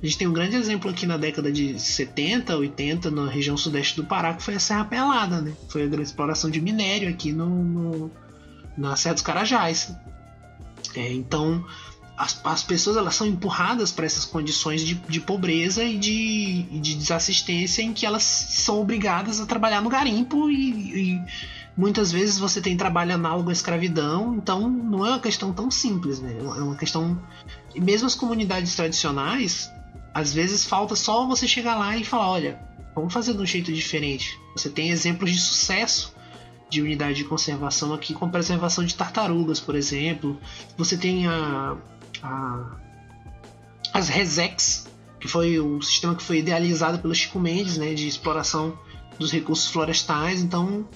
a 0.03 0.07
gente 0.07 0.19
tem 0.19 0.27
um 0.27 0.33
grande 0.33 0.57
exemplo 0.57 0.91
aqui 0.91 1.07
na 1.07 1.17
década 1.17 1.53
de 1.53 1.79
70, 1.79 2.57
80, 2.57 3.11
na 3.11 3.29
região 3.29 3.57
sudeste 3.57 3.97
do 3.97 4.05
Pará, 4.05 4.35
que 4.35 4.43
foi 4.43 4.55
a 4.55 4.61
Serra 4.61 4.85
Pelada, 4.85 5.41
né? 5.41 5.53
Foi 5.69 5.83
a 5.83 6.03
exploração 6.03 6.51
de 6.51 6.61
minério 6.61 7.09
aqui 7.09 7.33
no, 7.33 7.49
no 7.49 8.11
na 8.77 8.97
Serra 8.97 9.15
dos 9.15 9.23
Carajás. 9.23 9.95
É, 10.95 11.13
então, 11.13 11.65
as, 12.17 12.41
as 12.45 12.63
pessoas 12.63 12.97
elas 12.97 13.15
são 13.15 13.27
empurradas 13.27 13.93
para 13.93 14.07
essas 14.07 14.25
condições 14.25 14.83
de, 14.83 14.95
de 14.95 15.21
pobreza 15.21 15.85
e 15.85 15.99
de, 15.99 16.63
de 16.81 16.95
desassistência 16.95 17.83
em 17.83 17.93
que 17.93 18.07
elas 18.07 18.23
são 18.23 18.81
obrigadas 18.81 19.41
a 19.41 19.47
trabalhar 19.47 19.83
no 19.83 19.91
garimpo 19.91 20.51
e, 20.51 21.15
e 21.15 21.23
muitas 21.77 22.11
vezes 22.11 22.39
você 22.39 22.61
tem 22.61 22.77
trabalho 22.77 23.15
análogo 23.15 23.51
à 23.51 23.53
escravidão, 23.53 24.35
então 24.37 24.69
não 24.69 25.05
é 25.05 25.11
uma 25.11 25.21
questão 25.21 25.53
tão 25.53 25.71
simples, 25.71 26.21
né? 26.21 26.37
É 26.39 26.63
uma 26.63 26.77
questão. 26.77 27.21
E 27.75 27.81
mesmo 27.81 28.07
as 28.07 28.15
comunidades 28.15 28.75
tradicionais, 28.75 29.71
às 30.15 30.33
vezes 30.33 30.65
falta 30.65 30.97
só 30.97 31.27
você 31.27 31.47
chegar 31.47 31.77
lá 31.77 31.97
e 31.97 32.05
falar: 32.05 32.31
olha, 32.31 32.61
vamos 32.95 33.13
fazer 33.13 33.35
de 33.35 33.43
um 33.43 33.47
jeito 33.47 33.73
diferente. 33.73 34.39
Você 34.57 34.71
tem 34.71 34.91
exemplos 34.91 35.31
de 35.31 35.39
sucesso 35.39 36.15
de 36.69 36.83
unidade 36.83 37.19
de 37.19 37.25
conservação 37.25 37.95
aqui, 37.95 38.13
com 38.13 38.29
preservação 38.29 38.85
de 38.85 38.95
tartarugas, 38.95 39.61
por 39.61 39.75
exemplo. 39.75 40.39
Você 40.77 40.97
tem 40.97 41.27
a, 41.27 41.77
a 42.23 42.77
as 43.93 44.09
Resex, 44.09 44.89
que 45.21 45.29
foi 45.29 45.59
o 45.59 45.81
sistema 45.81 46.15
que 46.15 46.23
foi 46.23 46.39
idealizado 46.39 46.99
pelo 46.99 47.15
Chico 47.15 47.39
Mendes, 47.39 47.79
né, 47.79 47.95
de 47.95 48.07
exploração 48.07 48.79
dos 49.19 49.33
recursos 49.33 49.69
florestais. 49.69 50.43
Então, 50.43 50.87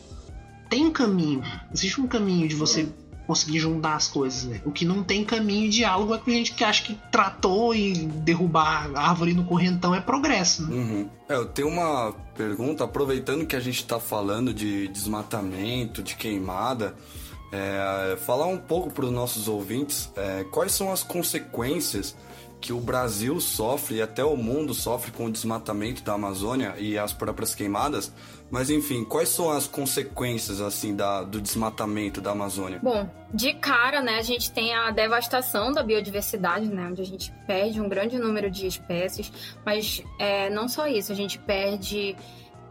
tem 0.70 0.86
um 0.86 0.92
caminho, 0.92 1.42
existe 1.72 2.00
um 2.00 2.06
caminho 2.06 2.48
de 2.48 2.54
você 2.54 2.88
conseguir 3.26 3.58
juntar 3.60 3.94
as 3.94 4.08
coisas, 4.08 4.44
né? 4.44 4.60
O 4.64 4.72
que 4.72 4.84
não 4.84 5.04
tem 5.04 5.24
caminho 5.24 5.66
e 5.66 5.68
diálogo 5.68 6.14
é 6.14 6.18
com 6.18 6.30
gente 6.30 6.52
que 6.52 6.64
acha 6.64 6.82
que 6.82 6.98
tratou 7.12 7.74
e 7.74 7.92
derrubar 7.94 8.90
a 8.94 9.08
árvore 9.08 9.34
no 9.34 9.44
correntão 9.44 9.94
é 9.94 10.00
progresso, 10.00 10.66
né? 10.66 10.74
Uhum. 10.74 11.10
É, 11.28 11.34
eu 11.34 11.46
tenho 11.46 11.68
uma 11.68 12.12
pergunta, 12.36 12.82
aproveitando 12.84 13.46
que 13.46 13.54
a 13.54 13.60
gente 13.60 13.76
está 13.76 14.00
falando 14.00 14.52
de 14.52 14.88
desmatamento, 14.88 16.02
de 16.02 16.16
queimada, 16.16 16.94
é, 17.52 18.16
falar 18.24 18.46
um 18.46 18.58
pouco 18.58 18.90
para 18.90 19.04
os 19.04 19.12
nossos 19.12 19.46
ouvintes 19.46 20.10
é, 20.16 20.44
quais 20.50 20.72
são 20.72 20.92
as 20.92 21.02
consequências 21.02 22.16
que 22.60 22.72
o 22.72 22.80
Brasil 22.80 23.40
sofre 23.40 23.96
e 23.96 24.02
até 24.02 24.24
o 24.24 24.36
mundo 24.36 24.74
sofre 24.74 25.10
com 25.10 25.26
o 25.26 25.30
desmatamento 25.30 26.02
da 26.02 26.12
Amazônia 26.12 26.74
e 26.78 26.98
as 26.98 27.12
próprias 27.12 27.54
queimadas. 27.54 28.12
Mas 28.51 28.68
enfim, 28.68 29.05
quais 29.05 29.28
são 29.28 29.51
as 29.51 29.66
consequências 29.66 30.61
assim 30.61 30.94
da, 30.94 31.22
do 31.22 31.40
desmatamento 31.40 32.20
da 32.20 32.32
Amazônia? 32.32 32.80
Bom, 32.82 33.09
de 33.32 33.55
cara, 33.55 34.03
né, 34.03 34.18
a 34.18 34.22
gente 34.22 34.51
tem 34.51 34.74
a 34.74 34.90
devastação 34.90 35.72
da 35.72 35.82
biodiversidade, 35.82 36.66
né, 36.66 36.88
onde 36.90 37.01
a 37.01 37.07
gente 37.07 37.32
perde 37.46 37.80
um 37.80 37.88
grande 37.88 38.18
número 38.18 38.51
de 38.51 38.66
espécies, 38.66 39.32
mas 39.64 40.03
é, 40.18 40.51
não 40.51 40.68
só 40.68 40.88
isso, 40.88 41.12
a 41.12 41.14
gente 41.14 41.38
perde 41.38 42.16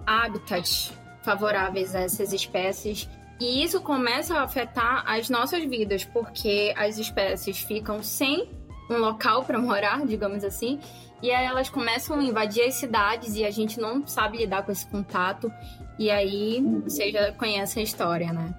hábitats 0.06 0.92
favoráveis 1.24 1.96
a 1.96 2.02
essas 2.02 2.34
espécies 2.34 3.08
e 3.40 3.64
isso 3.64 3.80
começa 3.80 4.36
a 4.36 4.44
afetar 4.44 5.04
as 5.08 5.30
nossas 5.30 5.64
vidas, 5.64 6.04
porque 6.04 6.74
as 6.76 6.98
espécies 6.98 7.60
ficam 7.60 8.04
sem 8.04 8.50
um 8.90 8.98
local 8.98 9.46
para 9.46 9.58
morar, 9.58 10.04
digamos 10.06 10.44
assim. 10.44 10.80
E 11.22 11.32
aí 11.32 11.46
elas 11.46 11.70
começam 11.70 12.20
a 12.20 12.24
invadir 12.24 12.64
as 12.64 12.76
cidades 12.76 13.36
e 13.36 13.44
a 13.44 13.52
gente 13.52 13.80
não 13.80 14.06
sabe 14.08 14.38
lidar 14.38 14.64
com 14.64 14.72
esse 14.72 14.86
contato. 14.88 15.52
E 15.98 16.10
aí 16.10 16.62
você 16.84 17.12
já 17.12 17.32
conhece 17.34 17.80
a 17.80 17.84
história, 17.84 18.32
né? 18.32 18.54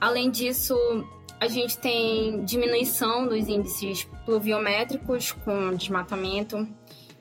Além 0.00 0.30
disso, 0.30 0.76
a 1.40 1.48
gente 1.48 1.78
tem 1.78 2.44
diminuição 2.44 3.26
dos 3.26 3.48
índices 3.48 4.04
pluviométricos 4.24 5.32
com 5.32 5.74
desmatamento, 5.74 6.68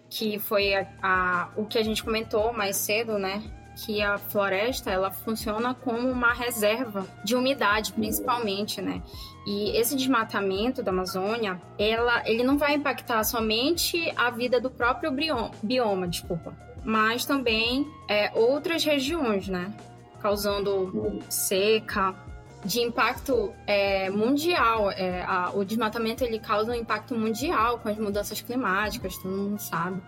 que 0.10 0.38
foi 0.38 0.76
a, 0.76 0.88
a, 1.02 1.50
o 1.56 1.66
que 1.66 1.78
a 1.78 1.84
gente 1.84 2.04
comentou 2.04 2.52
mais 2.52 2.76
cedo, 2.76 3.18
né? 3.18 3.44
que 3.86 4.02
a 4.02 4.18
floresta 4.18 4.90
ela 4.90 5.12
funciona 5.12 5.74
como 5.76 6.10
uma 6.10 6.34
reserva 6.34 7.06
de 7.24 7.36
umidade, 7.36 7.94
principalmente, 7.94 8.82
né? 8.82 9.04
E 9.48 9.70
esse 9.78 9.96
desmatamento 9.96 10.84
da 10.84 10.92
Amazônia, 10.92 11.58
ela, 11.80 12.22
ele 12.30 12.44
não 12.44 12.58
vai 12.58 12.74
impactar 12.74 13.24
somente 13.24 14.12
a 14.18 14.30
vida 14.30 14.60
do 14.60 14.70
próprio 14.70 15.10
bioma, 15.10 15.52
bioma 15.64 16.06
desculpa, 16.06 16.54
mas 16.84 17.24
também 17.24 17.88
é, 18.10 18.30
outras 18.36 18.84
regiões, 18.84 19.48
né? 19.48 19.74
Causando 20.20 21.22
seca, 21.30 22.14
de 22.66 22.82
impacto 22.82 23.54
é, 23.66 24.10
mundial. 24.10 24.92
É, 24.92 25.24
a, 25.24 25.52
o 25.56 25.64
desmatamento 25.64 26.26
ele 26.26 26.40
causa 26.40 26.74
um 26.74 26.76
impacto 26.76 27.16
mundial 27.16 27.80
com 27.80 27.88
as 27.88 27.98
mudanças 27.98 28.42
climáticas, 28.42 29.18
todo 29.18 29.32
mundo 29.32 29.60
sabe 29.60 30.02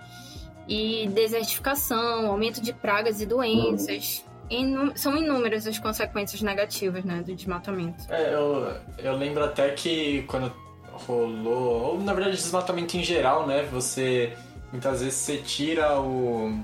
e 0.69 1.07
desertificação, 1.07 2.27
aumento 2.27 2.61
de 2.61 2.71
pragas 2.71 3.19
e 3.19 3.25
doenças. 3.25 4.23
Inú 4.49 4.91
são 4.95 5.15
inúmeras 5.15 5.67
as 5.67 5.77
consequências 5.77 6.41
negativas 6.41 7.03
né, 7.03 7.21
do 7.21 7.35
desmatamento. 7.35 8.05
É, 8.09 8.33
eu, 8.33 8.73
eu 8.97 9.15
lembro 9.15 9.43
até 9.43 9.69
que 9.69 10.23
quando 10.23 10.51
rolou, 10.91 11.93
ou 11.93 12.01
na 12.01 12.13
verdade 12.13 12.35
desmatamento 12.35 12.97
em 12.97 13.03
geral, 13.03 13.47
né? 13.47 13.63
Você 13.71 14.33
muitas 14.71 15.01
vezes 15.01 15.15
você 15.15 15.37
tira 15.37 15.99
o, 15.99 16.63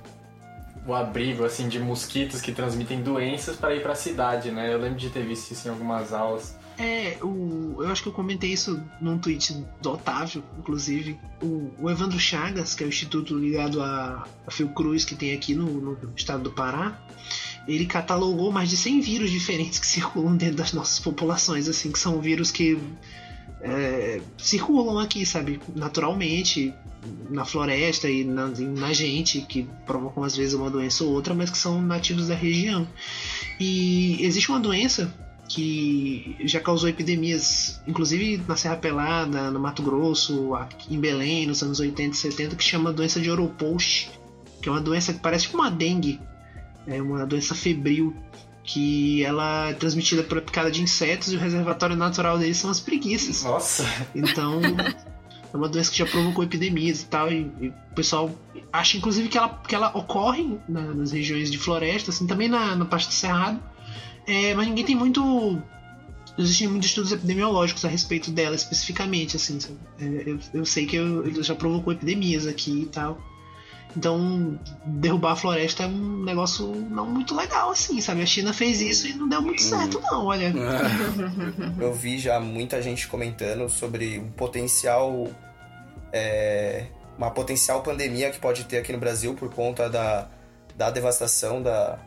o 0.86 0.94
abrigo 0.94 1.46
assim 1.46 1.68
de 1.68 1.80
mosquitos 1.80 2.42
que 2.42 2.52
transmitem 2.52 3.02
doenças 3.02 3.56
para 3.56 3.76
ir 3.76 3.82
para 3.82 3.94
a 3.94 3.96
cidade, 3.96 4.52
né? 4.52 4.74
Eu 4.74 4.80
lembro 4.80 4.98
de 4.98 5.10
ter 5.10 5.24
visto 5.24 5.52
isso 5.52 5.68
em 5.68 5.72
algumas 5.72 6.14
aulas. 6.14 6.58
É, 6.78 7.18
o, 7.22 7.78
eu 7.80 7.88
acho 7.88 8.04
que 8.04 8.10
eu 8.10 8.14
comentei 8.14 8.52
isso 8.52 8.82
num 9.00 9.18
tweet 9.18 9.66
do 9.82 9.94
Otávio, 9.94 10.44
inclusive. 10.60 11.18
O, 11.42 11.72
o 11.80 11.90
Evandro 11.90 12.20
Chagas, 12.20 12.76
que 12.76 12.84
é 12.84 12.86
o 12.86 12.90
instituto 12.90 13.38
ligado 13.38 13.82
a, 13.82 14.28
a 14.46 14.52
Fiocruz 14.52 15.06
que 15.06 15.16
tem 15.16 15.34
aqui 15.34 15.56
no, 15.56 15.66
no, 15.66 16.14
estado 16.16 16.44
do 16.44 16.52
Pará, 16.52 17.00
ele 17.68 17.86
catalogou 17.86 18.52
mais 18.52 18.70
de 18.70 18.78
100 18.78 19.02
vírus 19.02 19.32
diferentes 19.32 19.80
que 19.80 19.88
circulam 19.88 20.36
dentro 20.36 20.58
das 20.58 20.74
nossas 20.74 21.00
populações, 21.00 21.68
assim, 21.68 21.92
que 21.92 22.00
são 22.00 22.22
vírus 22.22 22.52
que 22.52 22.78
é, 23.62 24.22
circulam 24.38 25.00
aqui, 25.00 25.26
sabe, 25.26 25.60
naturalmente, 25.76 26.74
na 27.30 27.46
floresta 27.46 28.10
e 28.10 28.24
na, 28.24 28.48
na, 28.48 28.94
gente, 28.94 29.42
que 29.42 29.68
provocam 29.86 30.24
às 30.24 30.36
vezes 30.36 30.54
uma 30.54 30.70
doença 30.70 31.04
ou 31.04 31.12
outra, 31.12 31.34
mas 31.34 31.50
que 31.50 31.58
são 31.58 31.82
nativos 31.82 32.28
da 32.28 32.36
região. 32.36 32.88
E 33.60 34.18
existe 34.24 34.50
uma 34.50 34.60
doença 34.60 35.14
que 35.48 36.36
já 36.44 36.60
causou 36.60 36.90
epidemias, 36.90 37.80
inclusive 37.88 38.42
na 38.48 38.56
Serra 38.56 38.78
Pelada, 38.78 39.52
no 39.52 39.60
Mato 39.60 39.84
Grosso, 39.84 40.52
em 40.90 41.00
Belém, 41.00 41.46
nos 41.46 41.62
anos 41.62 41.80
80 41.80 42.16
e 42.16 42.18
70, 42.18 42.56
que 42.56 42.64
chama 42.64 42.92
doença 42.92 43.20
de 43.20 43.30
Oropost, 43.30 44.10
que 44.62 44.70
é 44.70 44.72
uma 44.72 44.82
doença 44.82 45.14
que 45.14 45.20
parece 45.20 45.48
como 45.48 45.62
uma 45.62 45.70
dengue, 45.70 46.20
é 46.88 47.02
uma 47.02 47.26
doença 47.26 47.56
febril, 47.56 48.16
que 48.64 49.24
ela 49.24 49.70
é 49.70 49.74
transmitida 49.74 50.24
por 50.24 50.42
picada 50.42 50.72
de 50.72 50.82
insetos 50.82 51.32
e 51.32 51.36
o 51.36 51.40
reservatório 51.40 51.96
natural 51.96 52.38
deles 52.38 52.58
são 52.58 52.70
as 52.70 52.80
preguiças. 52.80 53.44
Nossa! 53.44 53.86
Então, 54.14 54.60
é 55.54 55.58
uma 55.58 55.70
doença 55.70 55.92
que 55.92 55.98
já 55.98 56.06
provocou 56.06 56.44
epidemias 56.44 57.04
e 57.04 57.06
tal, 57.06 57.32
e, 57.32 57.52
e 57.62 57.68
o 57.68 57.96
pessoal 57.96 58.32
acha 58.74 58.98
inclusive 58.98 59.30
que 59.30 59.38
ela, 59.38 59.50
que 59.50 59.76
ela 59.76 59.96
ocorre 59.96 60.58
na, 60.68 60.82
nas 60.94 61.12
regiões 61.12 61.52
de 61.52 61.58
floresta, 61.58 62.10
assim, 62.10 62.28
também 62.28 62.50
na, 62.50 62.76
na 62.76 62.86
parte 62.86 63.08
do 63.08 63.14
Cerrado, 63.14 63.62
é, 64.28 64.54
mas 64.54 64.68
ninguém 64.68 64.84
tem 64.84 64.96
muito. 64.96 65.62
Existem 66.38 66.68
muitos 66.68 66.90
estudos 66.90 67.12
epidemiológicos 67.14 67.86
a 67.86 67.88
respeito 67.88 68.32
dela 68.32 68.56
especificamente, 68.56 69.38
assim. 69.38 69.58
É, 70.00 70.24
eu, 70.26 70.40
eu, 70.54 70.66
sei 70.66 70.86
que 70.86 70.98
eu, 70.98 71.26
ele 71.26 71.42
já 71.42 71.56
provocou 71.56 71.94
epidemias 71.94 72.46
aqui 72.48 72.82
e 72.82 72.86
tal. 72.88 73.22
Então, 73.96 74.60
derrubar 74.86 75.32
a 75.32 75.36
floresta 75.36 75.84
é 75.84 75.88
um 75.88 76.24
negócio 76.24 76.68
não 76.90 77.06
muito 77.06 77.36
legal, 77.36 77.72
assim, 77.72 78.02
sabe? 78.02 78.22
A 78.22 78.26
China 78.26 78.54
fez 78.54 78.82
isso 78.82 79.08
e 79.08 79.14
não 79.14 79.28
deu 79.28 79.42
muito 79.42 79.62
certo, 79.62 80.02
não, 80.02 80.26
olha. 80.26 80.54
Eu 81.80 81.94
vi 81.94 82.18
já 82.20 82.40
muita 82.40 82.82
gente 82.82 83.08
comentando 83.08 83.70
sobre 83.70 84.20
um 84.20 84.30
potencial. 84.32 85.28
É, 86.12 86.86
uma 87.18 87.32
potencial 87.32 87.82
pandemia 87.82 88.30
que 88.30 88.40
pode 88.40 88.66
ter 88.66 88.78
aqui 88.78 88.92
no 88.92 89.00
Brasil 89.00 89.34
por 89.34 89.50
conta 89.54 89.90
da, 89.90 90.28
da 90.76 90.90
devastação 90.90 91.62
da, 91.62 91.98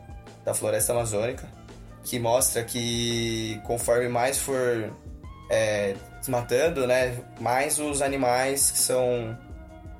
da 0.45 0.53
floresta 0.53 0.93
amazônica 0.93 1.59
que 2.03 2.19
mostra 2.19 2.63
que 2.63 3.59
conforme 3.65 4.07
mais 4.07 4.37
for 4.39 4.91
é, 5.49 5.95
desmatando, 6.19 6.87
né, 6.87 7.17
mais 7.39 7.79
os 7.79 8.01
animais 8.01 8.71
que 8.71 8.79
são 8.79 9.37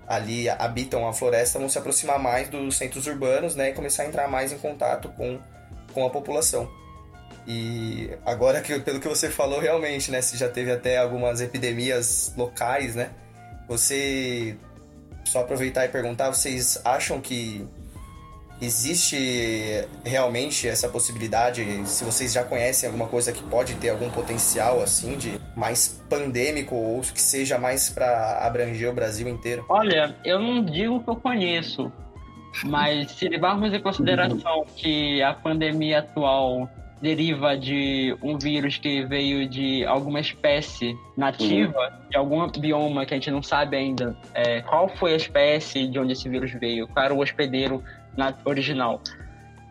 ali 0.09 0.49
habitam 0.49 1.07
a 1.07 1.13
floresta 1.13 1.59
vão 1.59 1.69
se 1.69 1.77
aproximar 1.77 2.17
mais 2.17 2.49
dos 2.49 2.75
centros 2.75 3.05
urbanos, 3.05 3.55
né, 3.55 3.69
e 3.69 3.73
começar 3.73 4.03
a 4.03 4.07
entrar 4.07 4.27
mais 4.27 4.51
em 4.51 4.57
contato 4.57 5.07
com, 5.09 5.39
com 5.93 6.03
a 6.03 6.09
população. 6.09 6.67
E 7.47 8.09
agora 8.25 8.59
que 8.59 8.79
pelo 8.79 8.99
que 8.99 9.07
você 9.07 9.29
falou 9.29 9.59
realmente, 9.59 10.09
né, 10.09 10.19
se 10.21 10.35
já 10.35 10.49
teve 10.49 10.71
até 10.71 10.97
algumas 10.97 11.41
epidemias 11.41 12.33
locais, 12.35 12.95
né, 12.95 13.11
você 13.67 14.57
só 15.23 15.41
aproveitar 15.41 15.85
e 15.85 15.89
perguntar, 15.89 16.31
vocês 16.31 16.81
acham 16.83 17.21
que 17.21 17.67
existe 18.61 19.87
realmente 20.03 20.67
essa 20.67 20.89
possibilidade? 20.89 21.63
Se 21.85 22.03
vocês 22.03 22.33
já 22.33 22.43
conhecem 22.43 22.87
alguma 22.87 23.07
coisa 23.07 23.31
que 23.31 23.43
pode 23.43 23.75
ter 23.75 23.89
algum 23.89 24.09
potencial 24.09 24.81
assim 24.81 25.17
de 25.17 25.39
mais 25.55 26.03
pandêmico 26.09 26.75
ou 26.75 27.01
que 27.01 27.21
seja 27.21 27.57
mais 27.57 27.89
para 27.89 28.39
abranger 28.45 28.89
o 28.89 28.93
Brasil 28.93 29.27
inteiro? 29.27 29.65
Olha, 29.69 30.15
eu 30.25 30.39
não 30.39 30.63
digo 30.63 31.03
que 31.03 31.09
eu 31.09 31.15
conheço, 31.15 31.91
mas 32.65 33.11
se 33.11 33.27
levarmos 33.29 33.73
em 33.73 33.81
consideração 33.81 34.65
que 34.75 35.21
a 35.21 35.33
pandemia 35.33 35.99
atual 35.99 36.69
deriva 37.01 37.57
de 37.57 38.15
um 38.21 38.37
vírus 38.37 38.77
que 38.77 39.05
veio 39.05 39.47
de 39.47 39.85
alguma 39.85 40.19
espécie 40.19 40.97
nativa, 41.15 41.93
de 42.09 42.17
algum 42.17 42.45
bioma 42.49 43.05
que 43.05 43.13
a 43.13 43.17
gente 43.17 43.31
não 43.31 43.41
sabe 43.41 43.77
ainda 43.77 44.15
é, 44.33 44.61
qual 44.61 44.89
foi 44.89 45.13
a 45.13 45.15
espécie 45.15 45.87
de 45.87 45.97
onde 45.97 46.13
esse 46.13 46.27
vírus 46.27 46.51
veio, 46.51 46.87
qual 46.87 47.05
era 47.05 47.13
o 47.13 47.19
hospedeiro 47.19 47.83
na 48.19 48.35
original. 48.45 49.01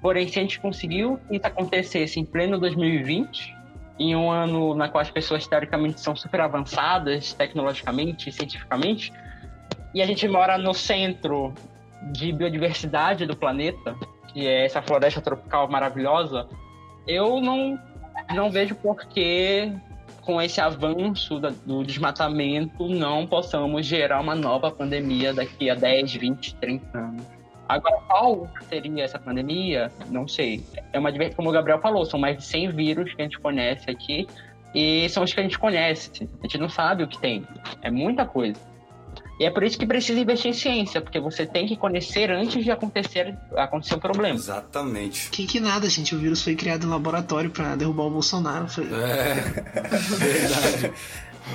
Porém, 0.00 0.26
se 0.26 0.38
a 0.38 0.42
gente 0.42 0.58
conseguiu 0.58 1.20
isso 1.30 1.46
acontecesse 1.46 2.18
em 2.18 2.24
pleno 2.24 2.58
2020, 2.58 3.56
em 3.98 4.16
um 4.16 4.30
ano 4.30 4.74
na 4.74 4.88
qual 4.88 5.02
as 5.02 5.10
pessoas 5.10 5.46
teoricamente 5.46 6.00
são 6.00 6.16
super 6.16 6.40
avançadas 6.40 7.32
tecnologicamente 7.32 8.30
e 8.30 8.32
cientificamente, 8.32 9.12
e 9.94 10.00
a 10.00 10.06
gente 10.06 10.26
mora 10.28 10.56
no 10.56 10.72
centro 10.72 11.52
de 12.12 12.32
biodiversidade 12.32 13.26
do 13.26 13.36
planeta, 13.36 13.96
que 14.32 14.46
é 14.46 14.64
essa 14.64 14.80
floresta 14.80 15.20
tropical 15.20 15.68
maravilhosa, 15.68 16.48
eu 17.06 17.40
não, 17.40 17.78
não 18.32 18.50
vejo 18.50 18.76
por 18.76 19.06
que, 19.06 19.72
com 20.22 20.40
esse 20.40 20.60
avanço 20.60 21.40
do 21.66 21.82
desmatamento, 21.82 22.88
não 22.88 23.26
possamos 23.26 23.84
gerar 23.84 24.20
uma 24.20 24.34
nova 24.34 24.70
pandemia 24.70 25.34
daqui 25.34 25.68
a 25.68 25.74
10, 25.74 26.14
20, 26.14 26.54
30 26.56 26.98
anos. 26.98 27.37
Agora, 27.68 27.96
qual 28.06 28.50
seria 28.68 29.04
essa 29.04 29.18
pandemia? 29.18 29.92
Não 30.08 30.26
sei. 30.26 30.64
É 30.92 30.98
uma 30.98 31.12
como 31.36 31.50
o 31.50 31.52
Gabriel 31.52 31.80
falou, 31.80 32.06
são 32.06 32.18
mais 32.18 32.38
de 32.38 32.44
100 32.44 32.72
vírus 32.72 33.14
que 33.14 33.20
a 33.20 33.24
gente 33.24 33.38
conhece 33.38 33.90
aqui 33.90 34.26
e 34.74 35.08
são 35.10 35.22
os 35.22 35.32
que 35.32 35.40
a 35.40 35.42
gente 35.42 35.58
conhece. 35.58 36.28
A 36.40 36.46
gente 36.46 36.58
não 36.58 36.68
sabe 36.68 37.02
o 37.02 37.08
que 37.08 37.18
tem. 37.18 37.46
É 37.82 37.90
muita 37.90 38.24
coisa. 38.24 38.58
E 39.38 39.44
é 39.44 39.50
por 39.50 39.62
isso 39.62 39.78
que 39.78 39.86
precisa 39.86 40.18
investir 40.18 40.50
em 40.50 40.54
ciência, 40.54 41.00
porque 41.00 41.20
você 41.20 41.46
tem 41.46 41.64
que 41.64 41.76
conhecer 41.76 42.28
antes 42.30 42.64
de 42.64 42.70
acontecer, 42.72 43.36
acontecer 43.56 43.94
um 43.94 44.00
problema. 44.00 44.34
Exatamente. 44.34 45.30
Que 45.30 45.46
que 45.46 45.60
nada, 45.60 45.88
gente. 45.88 46.12
O 46.14 46.18
vírus 46.18 46.42
foi 46.42 46.56
criado 46.56 46.84
em 46.84 46.90
laboratório 46.90 47.48
para 47.48 47.76
derrubar 47.76 48.04
o 48.04 48.10
Bolsonaro. 48.10 48.66
Foi... 48.66 48.84
É, 48.84 49.34
verdade. 50.18 50.92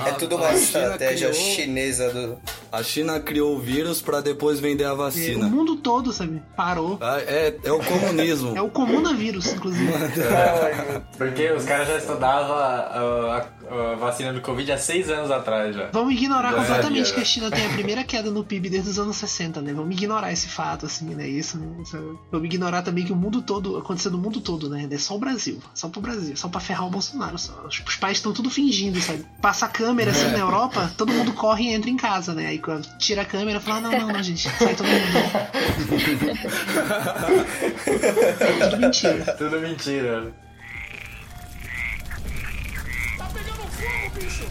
É 0.05 0.11
tudo 0.13 0.35
uma 0.35 0.53
estratégia 0.53 1.29
criou, 1.29 1.55
chinesa 1.55 2.09
do. 2.11 2.37
A 2.71 2.81
China 2.81 3.19
criou 3.19 3.55
o 3.55 3.59
vírus 3.59 4.01
para 4.01 4.19
depois 4.19 4.59
vender 4.59 4.85
a 4.85 4.93
vacina. 4.93 5.45
É, 5.45 5.47
o 5.47 5.51
mundo 5.51 5.75
todo, 5.75 6.11
sabe? 6.11 6.41
Parou. 6.55 6.97
Ah, 7.01 7.19
é, 7.19 7.55
é 7.63 7.71
o 7.71 7.79
comunismo. 7.79 8.53
é 8.57 8.61
o 8.61 8.69
comunavírus, 8.69 9.53
inclusive. 9.53 9.91
Porque 11.17 11.51
os 11.51 11.65
caras 11.65 11.87
já 11.87 11.97
estudavam 11.97 12.55
a, 12.55 12.63
a, 12.63 13.91
a, 13.91 13.95
vacina 13.95 14.33
do 14.33 14.41
Covid 14.41 14.71
há 14.71 14.77
seis 14.77 15.09
anos 15.09 15.29
atrás 15.29 15.75
já. 15.75 15.89
Vamos 15.91 16.13
ignorar 16.13 16.51
já 16.51 16.57
completamente 16.57 17.13
que 17.13 17.21
a 17.21 17.25
China 17.25 17.51
tem 17.51 17.65
a 17.65 17.69
primeira 17.69 18.03
queda 18.03 18.31
no 18.31 18.43
PIB 18.43 18.69
desde 18.69 18.89
os 18.89 18.99
anos 18.99 19.17
60, 19.17 19.61
né? 19.61 19.73
Vamos 19.73 19.95
ignorar 19.95 20.31
esse 20.31 20.47
fato, 20.47 20.87
assim, 20.87 21.13
né? 21.13 21.27
Isso, 21.27 21.57
né? 21.57 21.67
Vamos 22.31 22.45
ignorar 22.45 22.81
também 22.81 23.05
que 23.05 23.13
o 23.13 23.15
mundo 23.15 23.41
todo, 23.41 23.77
aconteceu 23.77 24.11
no 24.11 24.17
mundo 24.17 24.41
todo, 24.41 24.69
né? 24.69 24.87
É 24.89 24.97
só 24.97 25.15
o 25.15 25.19
Brasil. 25.19 25.59
Só 25.73 25.89
pro 25.89 26.01
Brasil. 26.01 26.35
Só 26.35 26.47
pra 26.47 26.59
ferrar 26.59 26.87
o 26.87 26.89
Bolsonaro. 26.89 27.37
Só. 27.37 27.53
Os, 27.67 27.95
pais 27.97 28.17
estão 28.17 28.33
tudo 28.33 28.49
fingindo, 28.49 28.99
sabe? 29.01 29.25
Passa 29.41 29.65
câmera 29.83 30.11
assim 30.11 30.31
na 30.31 30.39
Europa, 30.39 30.89
todo 30.97 31.11
mundo 31.11 31.33
corre 31.33 31.65
e 31.65 31.73
entra 31.73 31.89
em 31.89 31.97
casa, 31.97 32.33
né? 32.33 32.47
Aí 32.47 32.61
tira 32.97 33.23
a 33.23 33.25
câmera 33.25 33.59
e 33.59 33.61
fala: 33.61 33.81
não, 33.81 33.91
não, 33.91 34.07
não, 34.13 34.23
gente, 34.23 34.49
sai 34.49 34.75
todo 34.75 34.87
mundo. 34.87 35.03
é 37.85 38.63
tudo 38.69 38.77
mentira. 38.77 39.35
Tudo 39.37 39.59
mentira. 39.59 40.33
Tá 43.17 43.25
pegando 43.33 43.61
fogo, 43.71 44.19
bicho! 44.21 44.45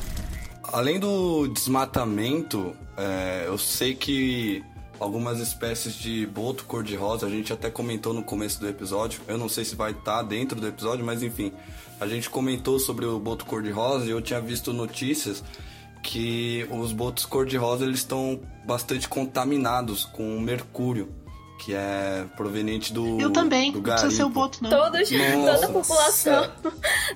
Além 0.65 1.01
do 1.01 1.49
desmatamento, 1.49 2.77
é, 2.97 3.45
eu 3.47 3.57
sei 3.57 3.95
que 3.95 4.63
algumas 5.01 5.41
espécies 5.41 5.95
de 5.95 6.27
boto 6.27 6.65
cor-de-rosa, 6.65 7.27
a 7.27 7.31
gente 7.31 7.53
até 7.53 7.71
comentou 7.71 8.13
no 8.13 8.23
começo 8.23 8.61
do 8.61 8.69
episódio, 8.69 9.23
eu 9.27 9.39
não 9.39 9.49
sei 9.49 9.65
se 9.65 9.75
vai 9.75 9.93
estar 9.93 10.19
tá 10.19 10.23
dentro 10.23 10.61
do 10.61 10.67
episódio, 10.69 11.05
mas 11.05 11.23
enfim, 11.23 11.53
a 12.03 12.09
gente 12.09 12.29
comentou 12.29 12.79
sobre 12.79 13.07
o 13.07 13.19
boto 13.19 13.45
cor-de-rosa 13.45 14.07
e 14.07 14.11
eu 14.11 14.21
tinha 14.21 14.41
visto 14.41 14.73
notícias 14.73 15.43
que 16.03 16.67
os 16.71 16.93
botos 16.93 17.25
cor-de-rosa 17.25 17.85
eles 17.85 18.01
estão 18.01 18.41
bastante 18.65 19.09
contaminados 19.09 20.05
com 20.05 20.41
mercúrio 20.41 21.15
que 21.65 21.73
é 21.73 22.27
proveniente 22.37 22.93
do. 22.93 23.21
Eu 23.21 23.31
também, 23.31 23.71
do 23.71 23.77
não 23.77 23.85
precisa 23.85 24.11
ser 24.11 24.25
o 24.25 24.29
boto, 24.29 24.61
não. 24.61 24.69
Todos, 24.69 25.09
toda 25.09 25.65
a 25.65 25.69
população 25.69 26.53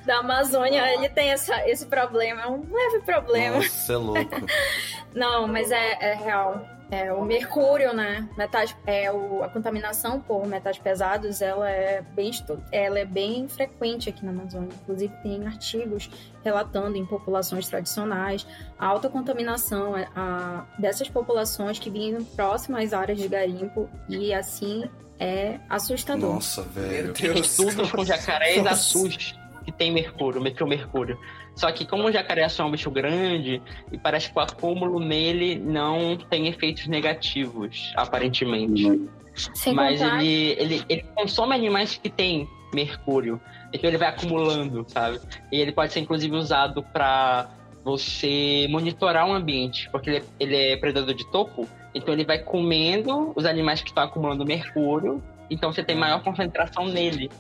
da 0.07 0.19
Amazônia 0.19 0.89
ele 0.95 1.09
tem 1.09 1.31
essa, 1.31 1.69
esse 1.69 1.85
problema, 1.87 2.43
é 2.43 2.47
um 2.47 2.65
leve 2.73 3.01
problema. 3.05 3.57
Nossa, 3.57 3.93
é 3.93 3.97
louco. 3.97 4.47
não, 5.13 5.49
mas 5.49 5.73
é, 5.73 6.13
é 6.13 6.15
real. 6.15 6.76
É, 6.91 7.13
o 7.13 7.25
mercúrio, 7.25 7.93
né? 7.93 8.29
Metais, 8.37 8.77
é, 8.87 9.11
o, 9.11 9.43
a 9.43 9.49
contaminação 9.49 10.21
por 10.21 10.47
metais 10.47 10.79
pesados, 10.79 11.43
ela 11.43 11.69
é 11.69 12.01
bem 12.01 12.31
ela 12.71 12.99
é 12.99 13.05
bem 13.05 13.49
frequente 13.49 14.09
aqui 14.09 14.25
na 14.25 14.31
Amazônia. 14.31 14.71
Inclusive 14.83 15.13
tem 15.23 15.47
artigos 15.47 16.09
relatando 16.45 16.97
em 16.97 17.05
populações 17.05 17.69
tradicionais 17.69 18.47
a 18.79 18.87
alta 18.87 19.09
contaminação 19.09 19.97
é, 19.97 20.09
a, 20.15 20.65
dessas 20.79 21.09
populações 21.09 21.79
que 21.79 21.91
vinham 21.91 22.23
próximas 22.25 22.85
às 22.85 22.93
áreas 22.93 23.19
de 23.19 23.27
garimpo 23.27 23.89
e 24.09 24.33
assim 24.33 24.89
é 25.19 25.59
assustador. 25.69 26.35
Nossa, 26.35 26.63
velho. 26.63 27.13
Estudos 27.41 27.91
com 27.91 28.05
jacarés 28.05 28.65
assustam 28.67 29.46
que 29.67 29.73
tem 29.73 29.93
mercúrio, 29.93 30.41
mercúrio. 30.41 31.19
Só 31.57 31.71
que 31.73 31.85
como 31.85 32.05
o 32.05 32.13
jacaré 32.13 32.47
é 32.47 32.63
um 32.63 32.71
bicho 32.71 32.91
grande, 32.91 33.61
e 33.91 33.99
parece 33.99 34.31
que 34.31 34.39
o 34.39 34.41
acúmulo 34.41 35.01
nele 35.01 35.57
não 35.57 36.17
tem 36.17 36.47
efeitos 36.47 36.87
negativos, 36.87 37.93
aparentemente. 37.97 39.09
Sem 39.55 39.75
Mas 39.75 40.01
contar... 40.01 40.25
ele, 40.25 40.57
ele, 40.59 40.85
ele 40.89 41.03
consome 41.15 41.55
animais 41.55 41.99
que 42.01 42.09
têm 42.09 42.49
mercúrio. 42.73 43.41
Então 43.73 43.91
ele 43.91 43.99
vai 43.99 44.09
acumulando, 44.09 44.85
sabe? 44.89 45.21
E 45.51 45.61
ele 45.61 45.73
pode 45.73 45.93
ser 45.93 46.01
inclusive 46.01 46.35
usado 46.37 46.83
para 46.83 47.51
você 47.85 48.67
monitorar 48.71 49.29
o 49.29 49.33
ambiente, 49.33 49.89
porque 49.91 50.11
ele 50.11 50.19
é, 50.19 50.23
ele 50.41 50.57
é 50.57 50.77
predador 50.77 51.15
de 51.15 51.29
topo, 51.31 51.69
então 51.95 52.15
ele 52.15 52.25
vai 52.25 52.39
comendo 52.39 53.33
os 53.35 53.45
animais 53.45 53.81
que 53.81 53.89
estão 53.89 54.05
acumulando 54.05 54.45
mercúrio, 54.45 55.23
então 55.51 55.73
você 55.73 55.83
tem 55.83 55.97
maior 55.97 56.23
concentração 56.23 56.87
nele. 56.87 57.31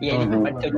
E 0.00 0.10
aí 0.10 0.16
uhum. 0.16 0.22
ele 0.22 0.36
vai 0.38 0.54
ter 0.54 0.72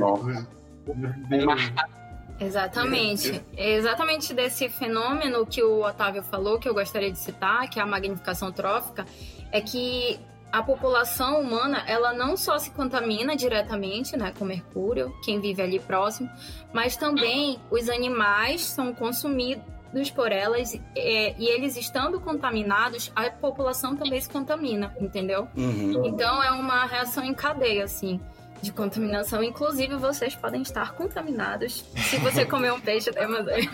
Exatamente. 2.39 3.43
É 3.57 3.73
exatamente 3.75 4.33
desse 4.33 4.69
fenômeno 4.69 5.45
que 5.45 5.61
o 5.61 5.83
Otávio 5.83 6.23
falou, 6.23 6.57
que 6.57 6.69
eu 6.69 6.73
gostaria 6.73 7.11
de 7.11 7.17
citar, 7.17 7.69
que 7.69 7.79
é 7.79 7.83
a 7.83 7.85
magnificação 7.85 8.51
trófica, 8.51 9.05
é 9.51 9.59
que 9.59 10.19
a 10.51 10.63
população 10.63 11.41
humana, 11.41 11.83
ela 11.85 12.13
não 12.13 12.35
só 12.35 12.57
se 12.57 12.71
contamina 12.71 13.35
diretamente, 13.35 14.17
né, 14.17 14.33
com 14.37 14.45
mercúrio, 14.45 15.13
quem 15.23 15.39
vive 15.39 15.61
ali 15.61 15.79
próximo, 15.79 16.29
mas 16.73 16.97
também 16.97 17.59
os 17.69 17.87
animais 17.87 18.61
são 18.61 18.93
consumidos 18.93 20.09
por 20.15 20.31
elas 20.31 20.73
é, 20.95 21.35
e 21.37 21.45
eles 21.47 21.77
estando 21.77 22.19
contaminados, 22.19 23.11
a 23.15 23.29
população 23.29 23.95
também 23.95 24.19
se 24.19 24.29
contamina, 24.29 24.95
entendeu? 24.99 25.47
Uhum. 25.55 26.05
Então 26.05 26.41
é 26.41 26.51
uma 26.51 26.85
reação 26.85 27.23
em 27.23 27.33
cadeia, 27.33 27.83
assim 27.83 28.19
de 28.61 28.71
contaminação. 28.71 29.43
Inclusive, 29.43 29.95
vocês 29.95 30.35
podem 30.35 30.61
estar 30.61 30.93
contaminados 30.93 31.85
se 31.95 32.17
você 32.17 32.43
comer 32.47 32.73
um 32.73 32.79
peixe 32.79 33.11
da 33.11 33.25
Amazônia. 33.25 33.67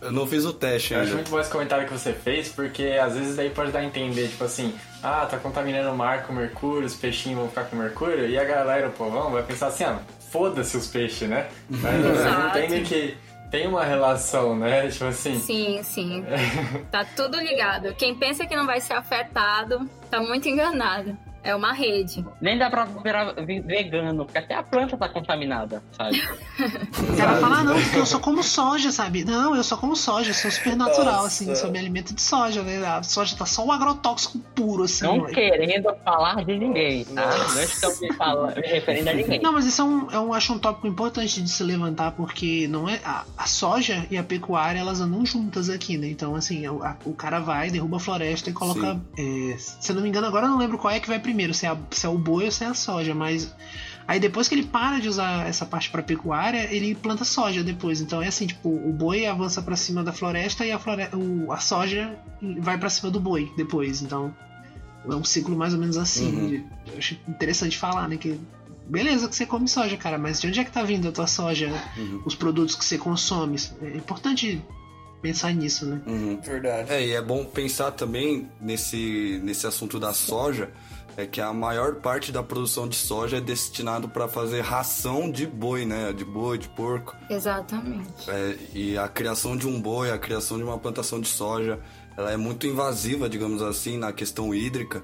Eu 0.00 0.12
não 0.12 0.26
fiz 0.26 0.44
o 0.44 0.52
teste 0.52 0.94
ainda. 0.94 1.04
Eu 1.04 1.08
acho 1.08 1.14
muito 1.16 1.30
bom 1.30 1.40
esse 1.40 1.50
comentário 1.50 1.86
que 1.86 1.92
você 1.92 2.12
fez, 2.12 2.48
porque 2.48 2.98
às 3.02 3.14
vezes 3.14 3.36
daí 3.36 3.50
pode 3.50 3.72
dar 3.72 3.80
a 3.80 3.84
entender, 3.84 4.28
tipo 4.28 4.44
assim, 4.44 4.74
ah, 5.02 5.26
tá 5.26 5.38
contaminando 5.38 5.90
o 5.90 5.96
mar 5.96 6.26
com 6.26 6.32
mercúrio, 6.32 6.86
os 6.86 6.94
peixinhos 6.94 7.38
vão 7.38 7.48
ficar 7.48 7.64
com 7.64 7.76
mercúrio, 7.76 8.28
e 8.28 8.38
a 8.38 8.44
galera, 8.44 8.88
o 8.88 8.92
povão, 8.92 9.30
vai 9.30 9.42
pensar 9.42 9.68
assim, 9.68 9.84
ah, 9.84 10.00
foda-se 10.30 10.76
os 10.76 10.86
peixes, 10.86 11.28
né? 11.28 11.48
Mas 11.68 12.00
não 12.02 12.48
entendem 12.48 12.84
que 12.84 13.16
tem 13.50 13.66
uma 13.66 13.84
relação, 13.84 14.56
né? 14.56 14.88
Tipo 14.88 15.06
assim. 15.06 15.38
Sim, 15.40 15.82
sim. 15.82 16.24
tá 16.90 17.04
tudo 17.04 17.38
ligado. 17.38 17.92
Quem 17.94 18.14
pensa 18.14 18.46
que 18.46 18.54
não 18.54 18.64
vai 18.64 18.80
ser 18.80 18.94
afetado, 18.94 19.88
tá 20.08 20.20
muito 20.20 20.48
enganado. 20.48 21.16
É 21.42 21.54
uma 21.54 21.72
rede. 21.72 22.24
Nem 22.40 22.58
dá 22.58 22.68
pra 22.68 22.84
virar 22.84 23.32
vegano, 23.34 24.24
porque 24.24 24.38
até 24.38 24.54
a 24.54 24.62
planta 24.62 24.96
tá 24.96 25.08
contaminada, 25.08 25.82
sabe? 25.96 26.20
O 27.00 27.16
cara 27.16 27.36
fala, 27.36 27.58
ah, 27.60 27.64
não, 27.64 27.80
porque 27.80 27.98
eu 27.98 28.06
só 28.06 28.18
como 28.18 28.42
soja, 28.42 28.92
sabe? 28.92 29.24
Não, 29.24 29.54
eu 29.56 29.62
só 29.64 29.76
como 29.76 29.96
soja, 29.96 30.30
eu 30.30 30.34
sou 30.34 30.50
super 30.50 30.76
natural, 30.76 31.24
assim, 31.24 31.46
Nossa. 31.46 31.62
sou 31.62 31.70
me 31.70 31.78
alimento 31.78 32.14
de 32.14 32.20
soja, 32.22 32.62
né? 32.62 32.84
A 32.86 33.02
soja 33.02 33.34
tá 33.36 33.44
só 33.46 33.64
um 33.64 33.72
agrotóxico 33.72 34.38
puro, 34.54 34.84
assim. 34.84 35.04
Não 35.04 35.24
querendo 35.26 35.94
falar 36.04 36.44
de 36.44 36.58
ninguém, 36.58 37.04
tá? 37.06 37.26
Não 37.54 37.62
estou 37.62 37.90
me, 38.00 38.12
falando, 38.14 38.56
me 38.56 38.66
referindo 38.68 39.10
a 39.10 39.14
ninguém. 39.14 39.40
Não, 39.40 39.52
mas 39.52 39.64
isso 39.66 39.80
é 39.80 39.84
um, 39.84 40.10
é 40.10 40.20
um, 40.20 40.32
acho 40.34 40.52
um 40.52 40.58
tópico 40.58 40.86
importante 40.86 41.42
de 41.42 41.50
se 41.50 41.62
levantar, 41.62 42.12
porque 42.12 42.66
não 42.68 42.88
é 42.88 43.00
a, 43.04 43.24
a 43.36 43.46
soja 43.46 44.06
e 44.10 44.16
a 44.18 44.22
pecuária 44.22 44.78
elas 44.78 45.00
andam 45.00 45.24
juntas 45.26 45.68
aqui, 45.70 45.96
né? 45.98 46.08
Então, 46.08 46.34
assim, 46.34 46.66
o, 46.68 46.82
a- 46.82 46.96
o 47.04 47.12
cara 47.14 47.38
vai, 47.40 47.70
derruba 47.70 47.96
a 47.96 48.00
floresta 48.00 48.50
e 48.50 48.52
coloca. 48.52 49.00
é, 49.18 49.56
se 49.58 49.90
eu 49.90 49.96
não 49.96 50.02
me 50.02 50.08
engano, 50.08 50.26
agora 50.26 50.46
eu 50.46 50.50
não 50.50 50.58
lembro 50.58 50.78
qual 50.78 50.92
é 50.92 51.00
que 51.00 51.08
vai 51.08 51.18
primeiro, 51.30 51.54
se 51.54 51.64
é, 51.66 51.68
a- 51.70 51.78
se 51.90 52.04
é 52.04 52.08
o 52.08 52.18
boi 52.18 52.44
ou 52.44 52.50
se 52.50 52.64
é 52.64 52.66
a 52.66 52.74
soja, 52.74 53.14
mas. 53.14 53.54
Aí 54.08 54.18
depois 54.18 54.48
que 54.48 54.54
ele 54.56 54.64
para 54.64 54.98
de 54.98 55.08
usar 55.08 55.46
essa 55.48 55.64
parte 55.64 55.88
para 55.88 56.02
pecuária, 56.02 56.66
ele 56.74 56.96
planta 56.96 57.24
soja 57.24 57.62
depois. 57.62 58.00
Então 58.00 58.20
é 58.20 58.26
assim, 58.26 58.46
tipo, 58.46 58.68
o 58.68 58.92
boi 58.92 59.24
avança 59.26 59.62
para 59.62 59.76
cima 59.76 60.02
da 60.02 60.12
floresta 60.12 60.66
e 60.66 60.72
a, 60.72 60.78
flore... 60.80 61.08
o, 61.14 61.52
a 61.52 61.58
soja 61.58 62.18
vai 62.58 62.76
para 62.76 62.90
cima 62.90 63.08
do 63.08 63.20
boi 63.20 63.52
depois. 63.56 64.02
Então 64.02 64.34
é 65.08 65.14
um 65.14 65.22
ciclo 65.22 65.56
mais 65.56 65.74
ou 65.74 65.78
menos 65.78 65.96
assim. 65.96 66.26
Uhum. 66.34 66.64
Eu 66.92 66.98
acho 66.98 67.16
interessante 67.28 67.78
falar, 67.78 68.08
né? 68.08 68.16
Que 68.16 68.40
beleza 68.88 69.28
que 69.28 69.36
você 69.36 69.46
come 69.46 69.68
soja, 69.68 69.96
cara, 69.96 70.18
mas 70.18 70.40
de 70.40 70.48
onde 70.48 70.58
é 70.58 70.64
que 70.64 70.72
tá 70.72 70.82
vindo 70.82 71.08
a 71.08 71.12
tua 71.12 71.28
soja? 71.28 71.68
Uhum. 71.96 72.22
Os 72.26 72.34
produtos 72.34 72.74
que 72.74 72.84
você 72.84 72.98
consome? 72.98 73.58
É 73.80 73.96
importante 73.96 74.60
pensar 75.22 75.52
nisso, 75.54 75.86
né? 75.86 76.00
Uhum. 76.04 76.40
Verdade. 76.40 76.90
É, 76.90 77.06
e 77.06 77.12
é 77.12 77.22
bom 77.22 77.44
pensar 77.44 77.92
também 77.92 78.48
nesse, 78.60 79.40
nesse 79.44 79.68
assunto 79.68 80.00
da 80.00 80.12
soja, 80.12 80.70
é 81.20 81.26
que 81.26 81.40
a 81.40 81.52
maior 81.52 81.96
parte 81.96 82.32
da 82.32 82.42
produção 82.42 82.88
de 82.88 82.96
soja 82.96 83.36
é 83.36 83.40
destinado 83.40 84.08
para 84.08 84.26
fazer 84.26 84.62
ração 84.62 85.30
de 85.30 85.46
boi, 85.46 85.84
né? 85.84 86.12
De 86.12 86.24
boi, 86.24 86.56
de 86.56 86.68
porco. 86.68 87.14
Exatamente. 87.28 88.28
É, 88.28 88.56
e 88.74 88.96
a 88.96 89.06
criação 89.06 89.56
de 89.56 89.68
um 89.68 89.80
boi, 89.80 90.10
a 90.10 90.18
criação 90.18 90.56
de 90.56 90.64
uma 90.64 90.78
plantação 90.78 91.20
de 91.20 91.28
soja, 91.28 91.78
ela 92.16 92.32
é 92.32 92.36
muito 92.36 92.66
invasiva, 92.66 93.28
digamos 93.28 93.62
assim, 93.62 93.98
na 93.98 94.12
questão 94.12 94.54
hídrica 94.54 95.02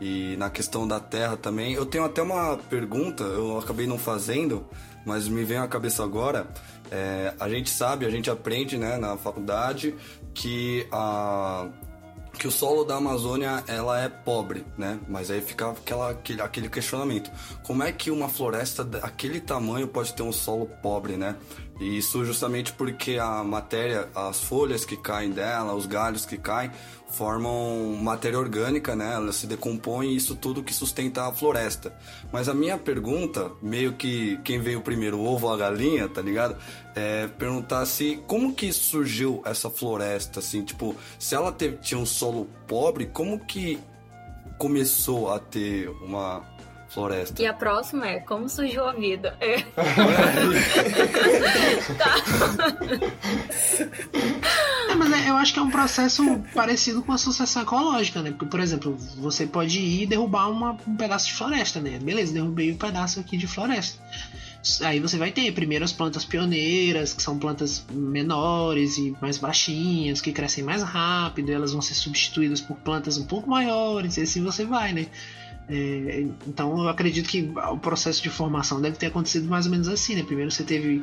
e 0.00 0.36
na 0.36 0.50
questão 0.50 0.86
da 0.86 1.00
terra 1.00 1.36
também. 1.36 1.74
Eu 1.74 1.86
tenho 1.86 2.04
até 2.04 2.22
uma 2.22 2.56
pergunta, 2.56 3.24
eu 3.24 3.58
acabei 3.58 3.86
não 3.86 3.98
fazendo, 3.98 4.66
mas 5.04 5.28
me 5.28 5.44
vem 5.44 5.58
à 5.58 5.66
cabeça 5.66 6.04
agora. 6.04 6.46
É, 6.90 7.34
a 7.40 7.48
gente 7.48 7.70
sabe, 7.70 8.06
a 8.06 8.10
gente 8.10 8.30
aprende 8.30 8.78
né, 8.78 8.96
na 8.96 9.16
faculdade 9.16 9.94
que 10.32 10.86
a 10.92 11.68
que 12.38 12.46
o 12.46 12.50
solo 12.50 12.84
da 12.84 12.96
Amazônia 12.96 13.64
ela 13.66 14.00
é 14.00 14.08
pobre, 14.08 14.64
né? 14.76 14.98
Mas 15.08 15.30
aí 15.30 15.40
fica 15.40 15.70
aquela, 15.70 16.10
aquele, 16.10 16.40
aquele 16.40 16.68
questionamento: 16.68 17.30
como 17.62 17.82
é 17.82 17.90
que 17.90 18.10
uma 18.10 18.28
floresta 18.28 18.84
daquele 18.84 19.40
tamanho 19.40 19.88
pode 19.88 20.12
ter 20.14 20.22
um 20.22 20.32
solo 20.32 20.66
pobre, 20.82 21.16
né? 21.16 21.36
E 21.80 21.98
isso 21.98 22.24
justamente 22.24 22.72
porque 22.72 23.18
a 23.18 23.44
matéria, 23.44 24.08
as 24.14 24.40
folhas 24.40 24.84
que 24.84 24.96
caem 24.96 25.30
dela, 25.30 25.74
os 25.74 25.84
galhos 25.86 26.24
que 26.24 26.38
caem, 26.38 26.70
formam 27.16 27.96
matéria 28.00 28.38
orgânica, 28.38 28.94
né? 28.94 29.14
Ela 29.14 29.32
se 29.32 29.46
decompõe 29.46 30.08
e 30.08 30.16
isso 30.16 30.36
tudo 30.36 30.62
que 30.62 30.74
sustenta 30.74 31.26
a 31.26 31.32
floresta. 31.32 31.96
Mas 32.30 32.48
a 32.48 32.54
minha 32.54 32.76
pergunta, 32.76 33.50
meio 33.62 33.94
que 33.94 34.38
quem 34.44 34.60
veio 34.60 34.82
primeiro, 34.82 35.18
o 35.18 35.26
ovo 35.26 35.46
ou 35.46 35.54
a 35.54 35.56
galinha, 35.56 36.08
tá 36.08 36.20
ligado? 36.20 36.56
É 36.94 37.26
perguntar 37.26 37.86
se 37.86 38.22
como 38.26 38.54
que 38.54 38.72
surgiu 38.72 39.42
essa 39.44 39.70
floresta, 39.70 40.40
assim, 40.40 40.62
tipo, 40.62 40.94
se 41.18 41.34
ela 41.34 41.50
teve, 41.50 41.78
tinha 41.78 41.98
um 41.98 42.06
solo 42.06 42.48
pobre, 42.66 43.06
como 43.06 43.38
que 43.40 43.78
começou 44.58 45.32
a 45.32 45.38
ter 45.38 45.88
uma 45.88 46.42
floresta? 46.96 47.42
E 47.42 47.46
a 47.46 47.52
próxima 47.52 48.06
é 48.08 48.20
como 48.20 48.48
surgiu 48.48 48.88
a 48.88 48.92
vida. 48.92 49.36
É. 49.40 49.62
É, 54.88 54.94
mas 54.94 55.12
é- 55.12 55.30
eu 55.30 55.36
acho 55.36 55.52
que 55.52 55.58
é 55.58 55.62
um 55.62 55.70
processo 55.70 56.22
parecido 56.54 57.02
com 57.02 57.12
a 57.12 57.18
sucessão 57.18 57.62
ecológica, 57.62 58.22
né? 58.22 58.30
Porque, 58.30 58.46
por 58.46 58.60
exemplo, 58.60 58.96
você 59.18 59.44
pode 59.46 59.78
ir 59.80 60.02
e 60.02 60.06
derrubar 60.06 60.48
uma- 60.50 60.76
um 60.86 60.96
pedaço 60.96 61.26
de 61.26 61.32
floresta, 61.34 61.80
né? 61.80 61.98
Beleza, 62.00 62.32
derrubei 62.32 62.72
um 62.72 62.76
pedaço 62.76 63.18
aqui 63.20 63.36
de 63.36 63.46
floresta. 63.46 64.00
Aí 64.82 64.98
você 64.98 65.16
vai 65.16 65.30
ter 65.30 65.52
primeiro 65.52 65.84
as 65.84 65.92
plantas 65.92 66.24
pioneiras, 66.24 67.12
que 67.12 67.22
são 67.22 67.38
plantas 67.38 67.84
menores 67.92 68.96
e 68.98 69.14
mais 69.20 69.38
baixinhas, 69.38 70.20
que 70.20 70.32
crescem 70.32 70.64
mais 70.64 70.82
rápido, 70.82 71.50
e 71.50 71.54
elas 71.54 71.72
vão 71.72 71.80
ser 71.82 71.94
substituídas 71.94 72.60
por 72.60 72.76
plantas 72.76 73.16
um 73.18 73.24
pouco 73.26 73.48
maiores, 73.50 74.16
e 74.16 74.22
assim 74.22 74.42
você 74.42 74.64
vai, 74.64 74.92
né? 74.92 75.06
É, 75.68 76.24
então 76.46 76.78
eu 76.82 76.88
acredito 76.88 77.28
que 77.28 77.52
o 77.72 77.78
processo 77.78 78.22
de 78.22 78.30
formação 78.30 78.80
deve 78.80 78.96
ter 78.96 79.06
acontecido 79.06 79.48
mais 79.48 79.66
ou 79.66 79.72
menos 79.72 79.88
assim, 79.88 80.14
né? 80.14 80.22
Primeiro 80.22 80.50
você 80.50 80.62
teve 80.62 81.02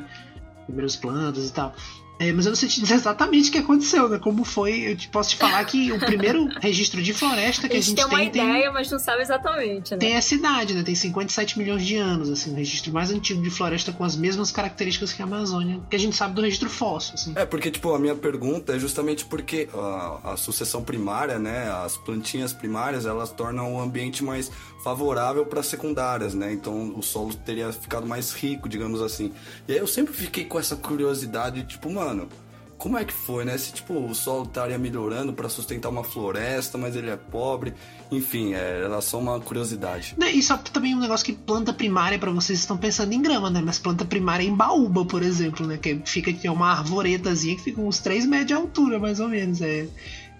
primeiras 0.66 0.96
plantas 0.96 1.48
e 1.48 1.52
tal. 1.52 1.74
É, 2.18 2.32
mas 2.32 2.46
eu 2.46 2.50
não 2.50 2.56
sei 2.56 2.68
te 2.68 2.80
dizer 2.80 2.94
exatamente 2.94 3.48
o 3.48 3.52
que 3.52 3.58
aconteceu, 3.58 4.08
né? 4.08 4.18
Como 4.18 4.44
foi. 4.44 4.92
Eu 4.92 4.96
te 4.96 5.08
posso 5.08 5.30
te 5.30 5.36
falar 5.36 5.64
que 5.64 5.92
o 5.92 5.98
primeiro 5.98 6.48
registro 6.60 7.02
de 7.02 7.12
floresta 7.12 7.68
que 7.68 7.74
A 7.74 7.78
a 7.78 7.80
gente 7.80 7.88
gente 7.88 7.96
tem 7.96 8.06
uma 8.06 8.18
tem, 8.18 8.28
ideia, 8.28 8.70
mas 8.72 8.90
não 8.90 8.98
sabe 8.98 9.22
exatamente, 9.22 9.92
né? 9.92 9.98
tem 9.98 10.12
essa 10.14 10.34
idade, 10.34 10.74
né? 10.74 10.82
Tem 10.82 10.94
57 10.94 11.58
milhões 11.58 11.84
de 11.84 11.96
anos, 11.96 12.30
assim, 12.30 12.52
o 12.52 12.54
registro 12.54 12.92
mais 12.92 13.10
antigo 13.10 13.42
de 13.42 13.50
floresta 13.50 13.92
com 13.92 14.04
as 14.04 14.16
mesmas 14.16 14.50
características 14.50 15.12
que 15.12 15.22
a 15.22 15.24
Amazônia, 15.24 15.80
que 15.90 15.96
a 15.96 15.98
gente 15.98 16.14
sabe 16.14 16.34
do 16.34 16.42
registro 16.42 16.70
fóssil, 16.70 17.14
assim. 17.14 17.32
É, 17.34 17.44
porque, 17.44 17.70
tipo, 17.70 17.92
a 17.92 17.98
minha 17.98 18.14
pergunta 18.14 18.74
é 18.74 18.78
justamente 18.78 19.24
porque 19.24 19.68
a, 19.74 20.32
a 20.32 20.36
sucessão 20.36 20.82
primária, 20.82 21.38
né, 21.38 21.70
as 21.84 21.96
plantinhas 21.96 22.52
primárias, 22.52 23.06
elas 23.06 23.30
tornam 23.30 23.74
o 23.74 23.80
ambiente 23.80 24.22
mais 24.22 24.50
favorável 24.84 25.46
para 25.46 25.62
secundárias, 25.62 26.34
né? 26.34 26.52
Então 26.52 26.94
o 26.94 27.02
solo 27.02 27.32
teria 27.32 27.72
ficado 27.72 28.06
mais 28.06 28.32
rico, 28.32 28.68
digamos 28.68 29.00
assim. 29.00 29.32
E 29.66 29.72
aí 29.72 29.78
eu 29.78 29.86
sempre 29.86 30.12
fiquei 30.12 30.44
com 30.44 30.58
essa 30.58 30.76
curiosidade, 30.76 31.64
tipo, 31.64 31.90
mano, 31.90 32.28
como 32.76 32.98
é 32.98 33.04
que 33.04 33.14
foi, 33.14 33.46
né? 33.46 33.56
Se 33.56 33.72
tipo 33.72 33.94
o 33.94 34.14
solo 34.14 34.44
estaria 34.44 34.76
melhorando 34.76 35.32
para 35.32 35.48
sustentar 35.48 35.88
uma 35.88 36.04
floresta, 36.04 36.76
mas 36.76 36.94
ele 36.94 37.08
é 37.08 37.16
pobre, 37.16 37.72
enfim, 38.12 38.52
é, 38.52 38.82
era 38.84 39.00
só 39.00 39.18
uma 39.18 39.40
curiosidade. 39.40 40.14
Né, 40.18 40.30
E 40.32 40.42
só 40.42 40.58
também 40.58 40.94
um 40.94 41.00
negócio 41.00 41.24
que 41.24 41.32
planta 41.32 41.72
primária, 41.72 42.18
pra 42.18 42.30
vocês 42.30 42.58
estão 42.58 42.76
pensando 42.76 43.14
em 43.14 43.22
grama, 43.22 43.48
né? 43.48 43.62
Mas 43.64 43.78
planta 43.78 44.04
primária 44.04 44.44
em 44.44 44.54
baúba, 44.54 45.06
por 45.06 45.22
exemplo, 45.22 45.66
né? 45.66 45.78
Que 45.78 46.02
fica 46.04 46.30
que 46.30 46.46
é 46.46 46.50
uma 46.50 46.72
arvoretazinha 46.72 47.56
que 47.56 47.62
fica 47.62 47.80
uns 47.80 48.00
3 48.00 48.26
metros 48.26 48.48
de 48.48 48.52
altura, 48.52 48.98
mais 48.98 49.18
ou 49.18 49.28
menos. 49.28 49.62
É, 49.62 49.86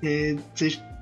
é, 0.03 0.37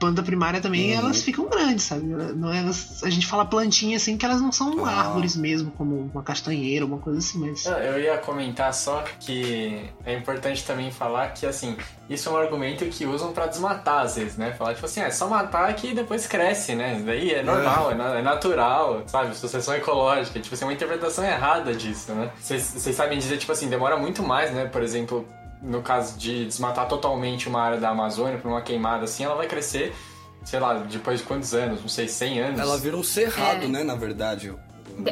planta 0.02 0.20
primária 0.22 0.60
também, 0.60 0.92
Uhum. 0.92 0.98
elas 0.98 1.22
ficam 1.22 1.48
grandes, 1.48 1.84
sabe? 1.84 2.02
Não 2.06 2.52
é, 2.52 2.58
elas, 2.58 3.02
a 3.04 3.08
gente 3.10 3.24
fala 3.26 3.44
plantinha 3.46 3.96
assim 3.96 4.16
que 4.16 4.24
elas 4.26 4.40
não 4.40 4.50
são 4.50 4.84
Ah. 4.84 4.90
árvores 4.90 5.36
mesmo, 5.36 5.70
como 5.70 6.10
uma 6.12 6.22
castanheira, 6.24 6.84
uma 6.84 6.98
coisa 6.98 7.20
assim, 7.20 7.38
mas. 7.38 7.64
Não, 7.64 7.78
Eu 7.78 8.00
ia 8.00 8.18
comentar 8.18 8.74
só 8.74 9.04
que 9.20 9.88
é 10.04 10.12
importante 10.16 10.64
também 10.64 10.90
falar 10.90 11.28
que, 11.34 11.46
assim, 11.46 11.76
isso 12.10 12.28
é 12.28 12.32
um 12.32 12.36
argumento 12.36 12.84
que 12.86 13.06
usam 13.06 13.32
pra 13.32 13.46
desmatar 13.46 14.00
às 14.02 14.16
vezes, 14.16 14.36
né? 14.36 14.52
Falar, 14.58 14.74
tipo 14.74 14.86
assim, 14.86 15.00
é 15.00 15.10
só 15.10 15.28
matar 15.28 15.72
que 15.74 15.94
depois 15.94 16.26
cresce, 16.26 16.74
né? 16.74 16.96
Isso 16.96 17.04
daí 17.06 17.30
é 17.32 17.42
normal, 17.44 17.92
é, 17.92 18.18
é 18.18 18.22
natural, 18.22 19.02
sabe? 19.06 19.36
Sucessão 19.36 19.74
ecológica. 19.74 20.40
Tipo 20.40 20.54
assim, 20.54 20.64
uma 20.64 20.72
interpretação 20.72 21.24
errada 21.24 21.72
disso, 21.74 22.12
né? 22.12 22.30
Vocês 22.40 22.96
sabem 22.96 23.18
dizer, 23.18 23.36
tipo 23.38 23.52
assim, 23.52 23.68
demora 23.68 23.96
muito 23.96 24.22
mais, 24.22 24.50
né? 24.52 24.64
Por 24.66 24.82
exemplo, 24.82 25.26
no 25.62 25.80
caso 25.82 26.18
de 26.18 26.44
desmatar 26.46 26.88
totalmente 26.88 27.48
uma 27.48 27.60
área 27.62 27.78
da 27.78 27.90
Amazônia 27.90 28.38
por 28.38 28.48
uma 28.48 28.60
queimada 28.62 29.04
assim, 29.04 29.24
ela 29.24 29.34
vai 29.36 29.46
crescer, 29.46 29.94
sei 30.44 30.58
lá, 30.58 30.74
depois 30.74 31.20
de 31.20 31.26
quantos 31.26 31.54
anos? 31.54 31.80
Não 31.80 31.88
sei, 31.88 32.08
100 32.08 32.40
anos? 32.40 32.60
Ela 32.60 32.76
vira 32.78 32.96
um 32.96 33.02
cerrado, 33.02 33.64
É. 33.64 33.68
né, 33.68 33.84
na 33.84 33.94
verdade. 33.94 34.52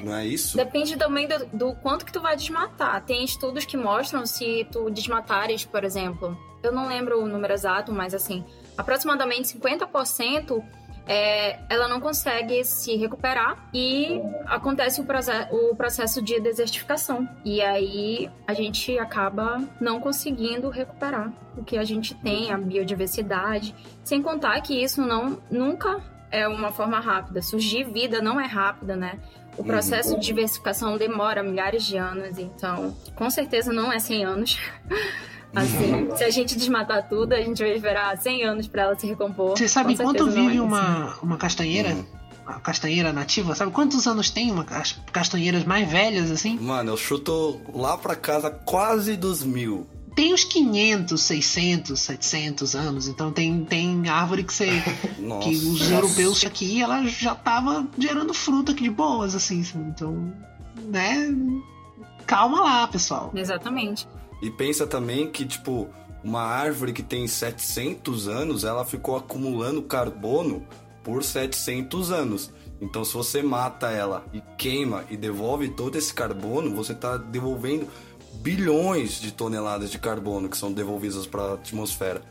Não 0.05 0.15
é 0.15 0.27
isso? 0.27 0.57
Depende 0.59 0.97
também 0.97 1.27
do, 1.27 1.47
do 1.53 1.75
quanto 1.77 2.05
que 2.05 2.13
tu 2.13 2.21
vai 2.21 2.37
desmatar. 2.37 3.03
Tem 3.05 3.25
estudos 3.25 3.65
que 3.65 3.77
mostram 3.77 4.27
se 4.27 4.67
tu 4.71 4.91
desmatares, 4.91 5.65
por 5.65 5.85
exemplo, 5.85 6.37
eu 6.63 6.71
não 6.73 6.87
lembro 6.87 7.23
o 7.23 7.27
número 7.27 7.55
exato, 7.55 7.91
mas 7.91 8.13
assim, 8.13 8.45
aproximadamente 8.77 9.57
50% 9.57 10.63
é, 11.07 11.59
ela 11.69 11.89
não 11.89 12.01
consegue 12.01 12.65
se 12.65 12.97
recuperar 12.97 13.69
e 13.75 14.21
acontece 14.47 15.01
o, 15.01 15.05
o 15.51 15.77
processo 15.77 16.23
de 16.23 16.41
desertificação. 16.41 17.29
E 17.45 17.61
aí 17.61 18.31
a 18.47 18.55
gente 18.55 18.99
acaba 18.99 19.63
não 19.81 20.01
conseguindo 20.01 20.69
recuperar 20.69 21.33
o 21.57 21.65
que 21.65 21.77
a 21.77 21.85
gente 21.85 22.15
tem, 22.15 22.53
a 22.53 22.59
biodiversidade. 22.59 23.75
Sem 24.05 24.23
contar 24.23 24.61
que 24.61 24.83
isso 24.83 25.03
não 25.03 25.41
nunca 25.51 26.01
é 26.31 26.47
uma 26.47 26.71
forma 26.71 27.01
rápida. 27.01 27.43
Surgir 27.43 27.85
vida 27.85 28.23
não 28.23 28.41
é 28.41 28.47
rápida, 28.47 28.97
né? 28.97 29.19
O 29.59 29.65
processo 29.65 30.19
de 30.19 30.27
diversificação 30.27 30.97
demora 30.97 31.43
milhares 31.43 31.83
de 31.83 31.97
anos, 31.97 32.39
então 32.39 32.97
com 33.15 33.29
certeza 33.29 33.73
não 33.73 33.93
é 33.93 33.99
100 33.99 34.25
anos. 34.25 34.59
Assim, 35.55 36.09
se 36.17 36.25
a 36.25 36.31
gente 36.31 36.57
desmatar 36.57 37.09
tudo, 37.09 37.33
a 37.33 37.41
gente 37.41 37.63
vai 37.63 37.73
esperar 37.75 38.17
100 38.17 38.45
anos 38.45 38.69
para 38.69 38.83
ela 38.83 38.99
se 38.99 39.07
recompor. 39.07 39.51
Vocês 39.57 39.71
sabem 39.71 39.97
Com 39.97 40.05
quanto 40.05 40.27
não 40.27 40.33
é 40.33 40.37
vive 40.37 40.55
isso. 40.55 40.63
uma, 40.65 41.15
uma 41.23 41.37
castanheira? 41.37 41.91
Uhum. 41.91 42.05
Uma 42.47 42.61
castanheira 42.61 43.13
nativa? 43.13 43.55
Sabe 43.55 43.71
quantos 43.73 44.07
anos 44.07 44.31
tem 44.31 44.51
uma, 44.51 44.65
as 44.71 44.93
castanheiras 45.13 45.65
mais 45.65 45.89
velhas 45.91 46.31
assim? 46.31 46.59
Mano, 46.59 46.93
eu 46.93 46.97
chuto 46.97 47.61
lá 47.75 47.97
pra 47.97 48.15
casa 48.17 48.51
quase 48.51 49.17
dos 49.17 49.43
mil. 49.45 49.87
tem 50.17 50.33
uns 50.35 50.43
500, 50.45 51.21
600, 51.21 52.01
700 52.01 52.75
anos. 52.75 53.09
Então 53.09 53.31
tem, 53.33 53.65
tem 53.65 54.09
árvore 54.09 54.43
que 54.45 54.53
você. 54.53 54.69
Nossa. 55.19 55.49
que 55.49 55.55
os 55.57 55.91
europeus 55.91 56.45
aqui, 56.45 56.83
ela 56.83 57.05
já 57.07 57.35
tava 57.35 57.87
gerando 57.99 58.33
fruta 58.35 58.73
aqui 58.73 58.83
de 58.85 58.91
boas, 58.91 59.35
assim. 59.35 59.63
sabe? 59.63 59.85
Então, 59.89 60.33
né? 60.87 61.33
Calma 62.27 62.61
lá, 62.63 62.87
pessoal. 62.89 63.31
Exatamente. 63.35 64.09
E 64.41 64.51
pensa 64.51 64.87
também 64.87 65.31
que, 65.31 65.45
tipo, 65.45 65.89
uma 66.23 66.43
árvore 66.43 66.93
que 66.93 67.03
tem 67.03 67.27
700 67.27 68.29
anos, 68.29 68.65
ela 68.65 68.85
ficou 68.85 69.17
acumulando 69.17 69.83
carbono 69.83 70.67
por 71.03 71.23
700 71.23 72.11
anos. 72.11 72.51
Então, 72.81 73.05
se 73.05 73.13
você 73.13 73.43
mata 73.43 73.91
ela 73.91 74.25
e 74.33 74.41
queima 74.57 75.05
e 75.11 75.17
devolve 75.17 75.69
todo 75.69 75.97
esse 75.97 76.13
carbono, 76.15 76.75
você 76.75 76.93
está 76.93 77.17
devolvendo 77.17 77.87
bilhões 78.35 79.21
de 79.21 79.33
toneladas 79.33 79.91
de 79.91 79.99
carbono 79.99 80.49
que 80.49 80.57
são 80.57 80.73
devolvidas 80.73 81.27
para 81.27 81.43
a 81.43 81.55
atmosfera. 81.55 82.23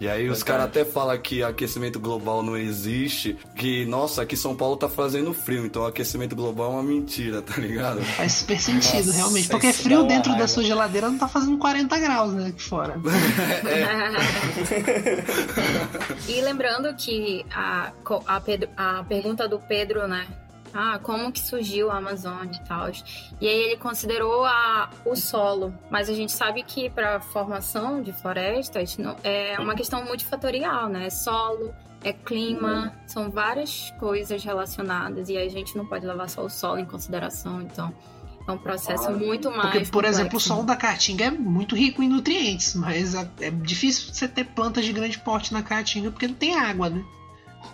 E 0.00 0.08
aí 0.08 0.28
os 0.28 0.44
caras 0.44 0.66
até 0.66 0.84
falam 0.84 1.18
que 1.18 1.42
aquecimento 1.42 1.98
global 1.98 2.40
não 2.42 2.56
existe, 2.56 3.36
que, 3.56 3.84
nossa, 3.86 4.22
aqui 4.22 4.36
São 4.36 4.54
Paulo 4.54 4.76
tá 4.76 4.88
fazendo 4.88 5.34
frio, 5.34 5.66
então 5.66 5.84
aquecimento 5.84 6.36
global 6.36 6.70
é 6.70 6.74
uma 6.74 6.82
mentira, 6.84 7.42
tá 7.42 7.60
ligado? 7.60 8.00
Faz 8.16 8.32
super 8.32 8.60
sentido, 8.60 9.06
Nossa, 9.06 9.16
realmente. 9.16 9.48
Porque 9.48 9.66
dá 9.66 9.72
frio 9.72 10.04
dentro 10.04 10.36
da 10.36 10.46
sua 10.46 10.62
geladeira 10.62 11.10
não 11.10 11.18
tá 11.18 11.26
fazendo 11.26 11.58
40 11.58 11.98
graus, 11.98 12.32
né? 12.32 12.46
Aqui 12.48 12.62
fora. 12.62 12.94
e 16.28 16.40
lembrando 16.42 16.94
que 16.94 17.44
a, 17.52 17.90
a, 18.26 18.40
Pedro- 18.40 18.68
a 18.76 19.02
pergunta 19.04 19.48
do 19.48 19.58
Pedro, 19.58 20.06
né? 20.06 20.26
Ah, 20.74 20.98
como 21.02 21.32
que 21.32 21.40
surgiu 21.40 21.90
a 21.90 21.96
Amazônia 21.96 22.60
e 22.62 22.68
tal. 22.68 22.88
E 23.40 23.48
aí 23.48 23.58
ele 23.58 23.76
considerou 23.76 24.44
a, 24.44 24.90
o 25.04 25.16
solo. 25.16 25.74
Mas 25.90 26.08
a 26.08 26.14
gente 26.14 26.32
sabe 26.32 26.62
que 26.62 26.90
para 26.90 27.20
formação 27.20 28.02
de 28.02 28.12
florestas 28.12 28.96
não, 28.98 29.16
é 29.24 29.56
uma 29.58 29.74
questão 29.74 30.04
multifatorial, 30.04 30.88
né? 30.88 31.06
É 31.06 31.10
solo, 31.10 31.74
é 32.04 32.12
clima, 32.12 32.92
são 33.06 33.30
várias 33.30 33.92
coisas 33.98 34.44
relacionadas. 34.44 35.28
E 35.28 35.36
aí 35.36 35.46
a 35.46 35.50
gente 35.50 35.76
não 35.76 35.86
pode 35.86 36.06
levar 36.06 36.28
só 36.28 36.44
o 36.44 36.50
solo 36.50 36.78
em 36.78 36.84
consideração. 36.84 37.62
Então 37.62 37.92
é 38.46 38.52
um 38.52 38.58
processo 38.58 39.10
muito 39.12 39.50
mais. 39.50 39.72
Porque, 39.72 39.90
por 39.90 40.04
exemplo, 40.04 40.28
o 40.28 40.30
complexo. 40.32 40.48
solo 40.48 40.62
da 40.64 40.76
caatinga 40.76 41.24
é 41.26 41.30
muito 41.30 41.74
rico 41.74 42.02
em 42.02 42.08
nutrientes, 42.08 42.74
mas 42.74 43.14
a- 43.14 43.26
é 43.40 43.50
difícil 43.50 44.12
você 44.12 44.26
ter 44.28 44.44
plantas 44.44 44.84
de 44.84 44.92
grande 44.92 45.18
porte 45.18 45.52
na 45.52 45.62
caatinga 45.62 46.10
porque 46.10 46.26
não 46.28 46.34
tem 46.34 46.54
água, 46.54 46.88
né? 46.88 47.04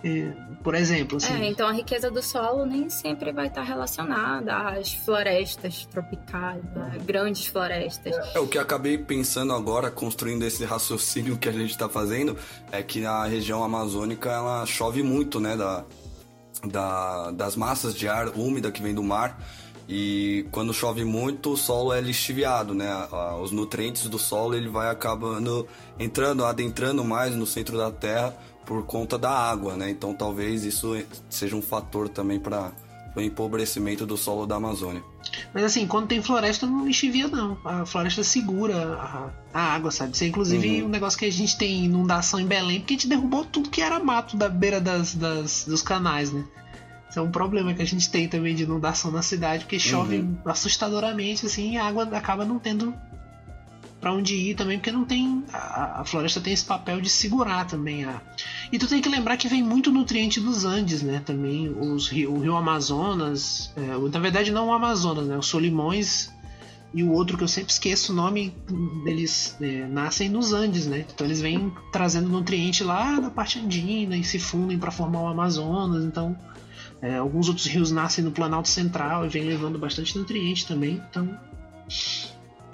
É, 0.06 0.32
por 0.62 0.74
exemplo, 0.74 1.16
assim. 1.16 1.32
É, 1.32 1.48
então 1.48 1.66
a 1.66 1.72
riqueza 1.72 2.10
do 2.10 2.20
solo 2.22 2.66
nem 2.66 2.90
sempre 2.90 3.32
vai 3.32 3.46
estar 3.46 3.62
relacionada 3.62 4.54
às 4.54 4.92
florestas 4.92 5.86
tropicais, 5.86 6.62
a 6.76 6.98
grandes 7.04 7.46
florestas. 7.46 8.14
É, 8.34 8.38
o 8.38 8.46
que 8.46 8.58
eu 8.58 8.62
acabei 8.62 8.98
pensando 8.98 9.54
agora, 9.54 9.90
construindo 9.90 10.42
esse 10.44 10.62
raciocínio 10.64 11.38
que 11.38 11.48
a 11.48 11.52
gente 11.52 11.76
tá 11.78 11.88
fazendo, 11.88 12.36
é 12.70 12.82
que 12.82 13.00
na 13.00 13.24
região 13.24 13.64
amazônica 13.64 14.30
ela 14.30 14.66
chove 14.66 15.02
muito, 15.02 15.40
né? 15.40 15.56
Da, 15.56 15.84
da- 16.66 17.30
das 17.30 17.56
massas 17.56 17.94
de 17.94 18.06
ar 18.08 18.28
úmida 18.36 18.70
que 18.70 18.82
vem 18.82 18.94
do 18.94 19.02
mar. 19.02 19.38
E 19.88 20.46
quando 20.50 20.72
chove 20.72 21.04
muito, 21.04 21.52
o 21.52 21.56
solo 21.58 21.92
é 21.92 22.00
lixiviado, 22.00 22.72
né? 22.74 22.90
Os 23.42 23.50
nutrientes 23.52 24.08
do 24.08 24.18
solo 24.18 24.54
ele 24.54 24.68
vai 24.68 24.90
acabando 24.90 25.66
entrando, 25.98 26.42
adentrando 26.44 27.04
mais 27.04 27.34
no 27.34 27.46
centro 27.46 27.76
da 27.76 27.90
terra 27.90 28.34
por 28.66 28.84
conta 28.84 29.18
da 29.18 29.30
água, 29.30 29.76
né? 29.76 29.90
Então 29.90 30.14
talvez 30.14 30.64
isso 30.64 30.96
seja 31.28 31.54
um 31.56 31.62
fator 31.62 32.08
também 32.08 32.38
para 32.40 32.72
o 33.16 33.20
empobrecimento 33.20 34.04
do 34.04 34.16
solo 34.16 34.46
da 34.46 34.56
Amazônia. 34.56 35.02
Mas 35.52 35.64
assim, 35.64 35.86
quando 35.86 36.08
tem 36.08 36.20
floresta, 36.22 36.66
não 36.66 36.88
enxivia, 36.88 37.28
não. 37.28 37.56
A 37.64 37.86
floresta 37.86 38.22
segura 38.24 38.94
a, 38.94 39.30
a 39.52 39.60
água, 39.74 39.90
sabe? 39.90 40.12
Isso 40.14 40.24
é 40.24 40.26
inclusive 40.26 40.82
um 40.82 40.88
negócio 40.88 41.18
que 41.18 41.24
a 41.24 41.30
gente 41.32 41.56
tem 41.56 41.84
inundação 41.84 42.40
em 42.40 42.46
Belém, 42.46 42.80
porque 42.80 42.94
a 42.94 42.96
gente 42.96 43.08
derrubou 43.08 43.44
tudo 43.44 43.70
que 43.70 43.80
era 43.80 43.98
mato 44.02 44.36
da 44.36 44.48
beira 44.48 44.80
das, 44.80 45.14
das- 45.14 45.64
dos 45.66 45.80
canais, 45.82 46.32
né? 46.32 46.44
Isso 47.08 47.18
é 47.20 47.22
um 47.22 47.30
problema 47.30 47.72
que 47.72 47.80
a 47.82 47.86
gente 47.86 48.10
tem 48.10 48.28
também 48.28 48.54
de 48.56 48.64
inundação 48.64 49.10
na 49.12 49.22
cidade, 49.22 49.64
porque 49.64 49.78
chove 49.78 50.16
assustadoramente, 50.44 51.46
assim, 51.46 51.72
e 51.74 51.76
a 51.78 51.86
água 51.86 52.02
acaba 52.12 52.44
não 52.44 52.58
tendo 52.58 52.92
pra 54.04 54.12
onde 54.12 54.34
ir 54.34 54.54
também, 54.54 54.76
porque 54.76 54.92
não 54.92 55.06
tem. 55.06 55.42
A, 55.50 56.02
a 56.02 56.04
floresta 56.04 56.38
tem 56.38 56.52
esse 56.52 56.66
papel 56.66 57.00
de 57.00 57.08
segurar 57.08 57.64
também 57.66 58.04
a. 58.04 58.20
E 58.70 58.78
tu 58.78 58.86
tem 58.86 59.00
que 59.00 59.08
lembrar 59.08 59.38
que 59.38 59.48
vem 59.48 59.62
muito 59.62 59.90
nutriente 59.90 60.38
dos 60.38 60.66
Andes, 60.66 61.00
né? 61.00 61.22
Também 61.24 61.70
os 61.70 62.12
o 62.12 62.38
rio 62.38 62.54
Amazonas. 62.54 63.72
é, 63.74 64.10
na 64.12 64.20
verdade, 64.20 64.52
não 64.52 64.68
o 64.68 64.74
Amazonas, 64.74 65.26
né? 65.26 65.38
O 65.38 65.42
Solimões 65.42 66.30
e 66.92 67.02
o 67.02 67.12
outro 67.12 67.38
que 67.38 67.44
eu 67.44 67.48
sempre 67.48 67.72
esqueço 67.72 68.12
o 68.12 68.14
nome, 68.14 68.54
eles 69.06 69.56
é, 69.58 69.86
nascem 69.86 70.28
nos 70.28 70.52
Andes, 70.52 70.86
né? 70.86 71.06
Então 71.14 71.26
eles 71.26 71.40
vêm 71.40 71.72
trazendo 71.90 72.28
nutriente 72.28 72.84
lá 72.84 73.18
da 73.18 73.30
parte 73.30 73.58
andina 73.58 74.18
e 74.18 74.22
se 74.22 74.38
fundem 74.38 74.78
para 74.78 74.90
formar 74.90 75.22
o 75.22 75.28
Amazonas. 75.28 76.04
Então 76.04 76.36
é, 77.00 77.16
alguns 77.16 77.48
outros 77.48 77.66
rios 77.66 77.90
nascem 77.90 78.22
no 78.22 78.32
Planalto 78.32 78.68
Central 78.68 79.24
e 79.24 79.30
vêm 79.30 79.44
levando 79.44 79.78
bastante 79.78 80.18
nutriente 80.18 80.66
também. 80.66 81.02
Então 81.08 81.26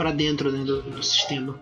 para 0.00 0.12
dentro 0.12 0.50
né, 0.50 0.64
do, 0.64 0.80
do 0.80 1.02
sistema. 1.02 1.60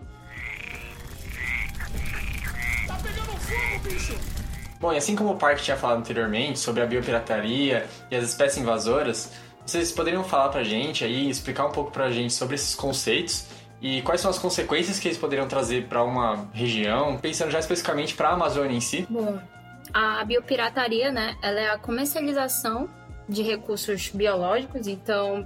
Bom, 4.79 4.93
e 4.93 4.97
assim 4.97 5.13
como 5.13 5.31
o 5.31 5.35
Park 5.35 5.59
tinha 5.59 5.75
falado 5.75 5.97
anteriormente 5.97 6.57
sobre 6.57 6.81
a 6.81 6.85
biopirataria 6.85 7.85
e 8.09 8.15
as 8.15 8.23
espécies 8.23 8.59
invasoras, 8.59 9.33
vocês 9.65 9.91
poderiam 9.91 10.23
falar 10.23 10.47
pra 10.47 10.63
gente 10.63 11.03
aí, 11.03 11.29
explicar 11.29 11.65
um 11.65 11.71
pouco 11.73 11.91
pra 11.91 12.09
gente 12.11 12.33
sobre 12.33 12.55
esses 12.55 12.75
conceitos 12.75 13.45
e 13.81 14.01
quais 14.03 14.21
são 14.21 14.31
as 14.31 14.39
consequências 14.39 14.99
que 14.99 15.09
eles 15.09 15.17
poderiam 15.17 15.45
trazer 15.45 15.87
pra 15.89 16.01
uma 16.01 16.47
região, 16.53 17.17
pensando 17.17 17.51
já 17.51 17.59
especificamente 17.59 18.15
pra 18.15 18.29
Amazônia 18.29 18.77
em 18.77 18.79
si? 18.79 19.05
Bom, 19.09 19.37
a 19.93 20.23
biopirataria, 20.23 21.11
né, 21.11 21.35
ela 21.41 21.59
é 21.59 21.69
a 21.71 21.77
comercialização 21.77 22.89
de 23.27 23.43
recursos 23.43 24.07
biológicos, 24.07 24.87
então 24.87 25.45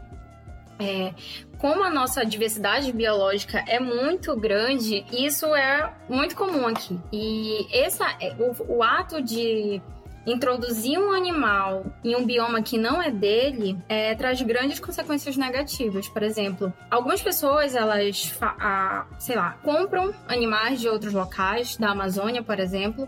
é, 0.79 1.13
como 1.59 1.83
a 1.83 1.89
nossa 1.89 2.25
diversidade 2.25 2.91
biológica 2.91 3.63
é 3.67 3.79
muito 3.79 4.35
grande, 4.35 5.05
isso 5.11 5.45
é 5.55 5.93
muito 6.09 6.35
comum 6.35 6.67
aqui. 6.67 6.99
E 7.11 7.67
essa, 7.71 8.05
é, 8.19 8.35
o, 8.39 8.77
o 8.77 8.83
ato 8.83 9.21
de 9.21 9.81
introduzir 10.25 10.97
um 10.97 11.11
animal 11.11 11.85
em 12.03 12.15
um 12.15 12.25
bioma 12.25 12.61
que 12.61 12.77
não 12.77 13.01
é 13.01 13.11
dele 13.11 13.77
é, 13.89 14.15
traz 14.15 14.41
grandes 14.41 14.79
consequências 14.79 15.35
negativas. 15.35 16.07
Por 16.07 16.23
exemplo, 16.23 16.73
algumas 16.89 17.21
pessoas 17.21 17.75
elas, 17.75 18.33
a- 18.41 19.05
sei 19.19 19.35
lá, 19.35 19.57
compram 19.63 20.13
animais 20.27 20.79
de 20.79 20.87
outros 20.87 21.13
locais, 21.13 21.75
da 21.75 21.89
Amazônia, 21.89 22.41
por 22.41 22.57
exemplo, 22.59 23.07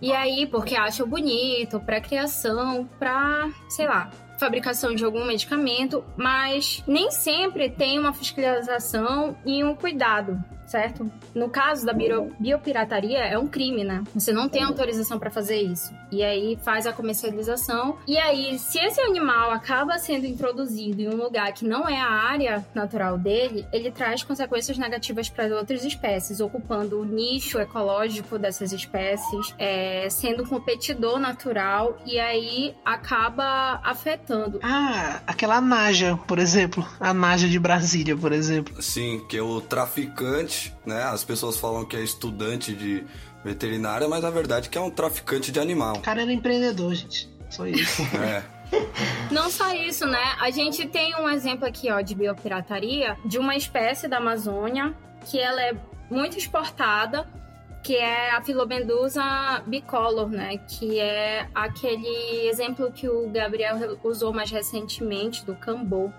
e 0.00 0.12
aí 0.12 0.46
porque 0.46 0.76
acham 0.76 1.08
bonito, 1.08 1.80
para 1.80 2.00
criação, 2.00 2.88
para, 3.00 3.50
sei 3.68 3.86
lá, 3.88 4.10
fabricação 4.44 4.94
de 4.94 5.04
algum 5.04 5.24
medicamento, 5.24 6.04
mas 6.16 6.82
nem 6.86 7.10
sempre 7.10 7.70
tem 7.70 7.98
uma 7.98 8.12
fiscalização 8.12 9.36
e 9.44 9.64
um 9.64 9.74
cuidado, 9.74 10.38
certo? 10.66 11.10
No 11.34 11.48
caso 11.48 11.86
da 11.86 11.92
bio- 11.94 12.30
biopirataria, 12.38 13.18
é 13.20 13.38
um 13.38 13.46
crime, 13.46 13.84
né? 13.84 14.02
Você 14.14 14.32
não 14.32 14.48
tem 14.48 14.62
autorização 14.62 15.18
para 15.18 15.30
fazer 15.30 15.56
isso. 15.62 15.92
E 16.14 16.22
aí 16.22 16.58
faz 16.62 16.86
a 16.86 16.92
comercialização. 16.92 17.98
E 18.06 18.16
aí, 18.16 18.56
se 18.58 18.78
esse 18.78 19.00
animal 19.00 19.50
acaba 19.50 19.98
sendo 19.98 20.26
introduzido 20.26 21.02
em 21.02 21.08
um 21.08 21.16
lugar 21.16 21.52
que 21.52 21.64
não 21.64 21.88
é 21.88 22.00
a 22.00 22.08
área 22.08 22.64
natural 22.72 23.18
dele, 23.18 23.66
ele 23.72 23.90
traz 23.90 24.22
consequências 24.22 24.78
negativas 24.78 25.28
para 25.28 25.46
outras 25.56 25.84
espécies, 25.84 26.38
ocupando 26.40 27.00
o 27.00 27.04
nicho 27.04 27.58
ecológico 27.58 28.38
dessas 28.38 28.72
espécies, 28.72 29.52
é, 29.58 30.08
sendo 30.08 30.44
um 30.44 30.46
competidor 30.46 31.18
natural 31.18 31.98
e 32.06 32.20
aí 32.20 32.74
acaba 32.84 33.80
afetando. 33.82 34.60
Ah, 34.62 35.20
aquela 35.26 35.60
Naja, 35.60 36.16
por 36.28 36.38
exemplo. 36.38 36.86
A 37.00 37.12
Naja 37.12 37.48
de 37.48 37.58
Brasília, 37.58 38.16
por 38.16 38.32
exemplo. 38.32 38.80
Sim, 38.80 39.24
que 39.28 39.36
é 39.36 39.42
o 39.42 39.60
traficante, 39.60 40.72
né? 40.86 41.02
As 41.02 41.24
pessoas 41.24 41.58
falam 41.58 41.84
que 41.84 41.96
é 41.96 42.02
estudante 42.02 42.72
de 42.72 43.04
veterinária, 43.44 44.08
mas 44.08 44.22
na 44.22 44.30
verdade 44.30 44.68
que 44.68 44.78
é 44.78 44.80
um 44.80 44.90
traficante 44.90 45.52
de 45.52 45.60
animal. 45.60 45.96
O 45.96 46.00
cara 46.00 46.22
era 46.22 46.32
empreendedor, 46.32 46.94
gente. 46.94 47.28
Só 47.50 47.66
isso. 47.66 48.02
É. 48.14 48.42
Não 49.30 49.50
só 49.50 49.72
isso, 49.74 50.06
né? 50.06 50.34
A 50.40 50.50
gente 50.50 50.88
tem 50.88 51.14
um 51.16 51.28
exemplo 51.28 51.64
aqui, 51.66 51.92
ó, 51.92 52.00
de 52.00 52.14
biopirataria 52.14 53.16
de 53.24 53.38
uma 53.38 53.54
espécie 53.54 54.08
da 54.08 54.16
Amazônia 54.16 54.94
que 55.26 55.38
ela 55.38 55.62
é 55.62 55.76
muito 56.10 56.36
exportada, 56.38 57.28
que 57.82 57.94
é 57.94 58.30
a 58.30 58.42
Filobendusa 58.42 59.62
bicolor, 59.66 60.28
né? 60.28 60.56
Que 60.56 60.98
é 60.98 61.46
aquele 61.54 62.48
exemplo 62.48 62.90
que 62.90 63.08
o 63.08 63.28
Gabriel 63.28 63.76
usou 64.02 64.32
mais 64.32 64.50
recentemente 64.50 65.44
do 65.44 65.54
cambô. 65.54 66.10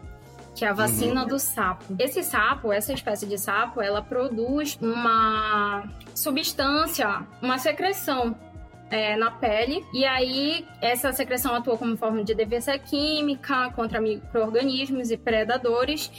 Que 0.55 0.63
é 0.63 0.69
a 0.69 0.73
vacina 0.73 1.25
do 1.25 1.37
sapo. 1.37 1.83
Esse 1.99 2.23
sapo, 2.23 2.71
essa 2.71 2.93
espécie 2.93 3.25
de 3.25 3.37
sapo, 3.37 3.81
ela 3.81 4.01
produz 4.01 4.77
uma 4.81 5.83
substância, 6.13 7.27
uma 7.41 7.57
secreção 7.57 8.35
é, 8.89 9.17
na 9.17 9.31
pele. 9.31 9.85
E 9.93 10.05
aí, 10.05 10.65
essa 10.81 11.11
secreção 11.11 11.53
atua 11.53 11.77
como 11.77 11.97
forma 11.97 12.23
de 12.23 12.33
defesa 12.33 12.77
química 12.77 13.69
contra 13.75 13.99
micro-organismos 13.99 15.11
e 15.11 15.17
predadores. 15.17 16.09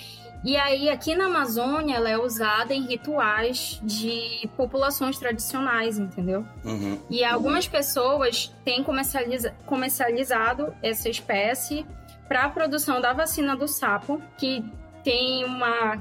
E 0.45 0.57
aí, 0.57 0.89
aqui 0.89 1.15
na 1.15 1.27
Amazônia, 1.27 1.97
ela 1.97 2.11
é 2.11 2.19
usada 2.19 2.75
em 2.75 2.87
rituais 2.87 3.81
de 3.83 4.49
populações 4.57 5.19
tradicionais, 5.19 5.99
entendeu? 5.99 6.47
Uhum. 6.65 7.01
E 7.11 7.25
algumas 7.25 7.67
pessoas 7.67 8.55
têm 8.65 8.85
comercializa 8.85 9.55
comercializado 9.65 10.75
essa 10.83 11.09
espécie 11.09 11.87
para 12.29 12.45
a 12.45 12.49
produção 12.49 13.01
da 13.01 13.13
vacina 13.13 13.57
do 13.57 13.69
sapo, 13.69 14.21
que 14.37 14.65
tem 15.05 15.45
uma, 15.45 15.99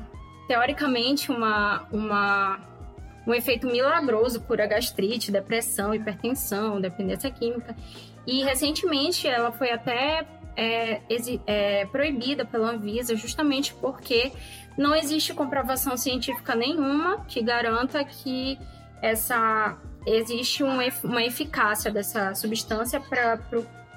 teoricamente, 0.48 1.32
uma, 1.32 1.88
uma, 1.92 2.60
um 3.28 3.34
efeito 3.34 3.68
milagroso, 3.68 4.42
cura 4.42 4.66
gastrite, 4.66 5.32
depressão, 5.32 5.94
hipertensão, 5.94 6.82
dependência 6.82 7.30
química. 7.30 7.76
E 8.26 8.44
recentemente 8.44 9.28
ela 9.28 9.52
foi 9.52 9.72
até 9.72 10.26
é, 10.58 11.02
é, 11.46 11.86
proibida 11.86 12.46
pela 12.46 12.72
Anvisa 12.72 13.16
justamente 13.16 13.74
porque 13.76 14.32
não 14.78 14.96
existe 14.96 15.34
comprovação 15.34 15.96
científica 15.96 16.56
nenhuma 16.56 17.24
que 17.28 17.42
garanta 17.42 18.04
que 18.04 18.58
essa 19.02 19.78
existe 20.06 20.64
um, 20.64 20.78
uma 21.04 21.24
eficácia 21.24 21.92
dessa 21.92 22.34
substância 22.36 23.00
para 23.00 23.38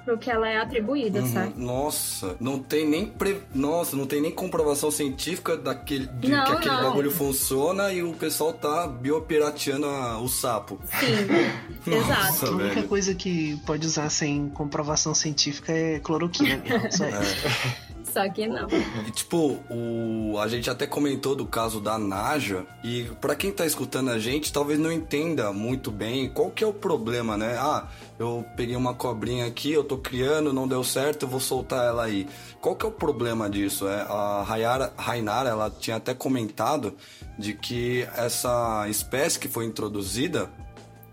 pro 0.05 0.17
que 0.17 0.29
ela 0.29 0.47
é 0.47 0.57
atribuída, 0.57 1.21
uhum. 1.21 1.33
sabe? 1.33 1.53
Nossa, 1.55 2.35
não 2.39 2.59
tem 2.59 2.87
nem 2.87 3.05
pre... 3.05 3.41
Nossa, 3.53 3.95
não 3.95 4.05
tem 4.05 4.21
nem 4.21 4.31
comprovação 4.31 4.91
científica 4.91 5.57
daquele, 5.57 6.07
de 6.07 6.29
não, 6.29 6.45
que 6.45 6.51
aquele 6.51 6.75
não. 6.75 6.83
bagulho 6.83 7.11
funciona 7.11 7.91
e 7.91 8.03
o 8.03 8.13
pessoal 8.13 8.53
tá 8.53 8.87
biopirateando 8.87 9.85
a... 9.85 10.19
o 10.19 10.27
sapo. 10.27 10.79
Sim, 10.99 11.91
exato. 11.91 12.45
A 12.45 12.49
única 12.51 12.83
coisa 12.83 13.13
que 13.13 13.57
pode 13.65 13.85
usar 13.85 14.09
sem 14.09 14.49
comprovação 14.49 15.13
científica 15.13 15.71
é 15.71 15.99
cloroquina 15.99 16.57
mesmo, 16.57 16.91
só 16.91 17.05
é. 17.05 17.19
Só 18.11 18.27
que 18.29 18.47
não. 18.47 18.67
E, 19.07 19.11
tipo, 19.11 19.59
o... 19.69 20.37
a 20.39 20.47
gente 20.47 20.69
até 20.69 20.87
comentou 20.87 21.35
do 21.35 21.45
caso 21.45 21.79
da 21.79 21.97
Naja. 21.97 22.65
E 22.83 23.03
para 23.21 23.35
quem 23.35 23.51
tá 23.51 23.65
escutando 23.65 24.09
a 24.09 24.19
gente, 24.19 24.51
talvez 24.51 24.79
não 24.79 24.91
entenda 24.91 25.51
muito 25.53 25.91
bem 25.91 26.29
qual 26.29 26.49
que 26.49 26.63
é 26.63 26.67
o 26.67 26.73
problema, 26.73 27.37
né? 27.37 27.57
Ah, 27.59 27.87
eu 28.17 28.45
peguei 28.55 28.75
uma 28.75 28.93
cobrinha 28.93 29.45
aqui, 29.45 29.71
eu 29.71 29.83
tô 29.83 29.97
criando, 29.97 30.51
não 30.51 30.67
deu 30.67 30.83
certo, 30.83 31.23
eu 31.23 31.29
vou 31.29 31.39
soltar 31.39 31.85
ela 31.85 32.03
aí. 32.03 32.27
Qual 32.59 32.75
que 32.75 32.85
é 32.85 32.89
o 32.89 32.91
problema 32.91 33.49
disso? 33.49 33.87
É, 33.87 34.01
a 34.01 34.43
Rayara, 34.43 34.93
Rainara, 34.97 35.49
ela 35.49 35.69
tinha 35.69 35.97
até 35.97 36.13
comentado 36.13 36.95
de 37.37 37.53
que 37.53 38.07
essa 38.17 38.85
espécie 38.89 39.39
que 39.39 39.47
foi 39.47 39.65
introduzida, 39.65 40.49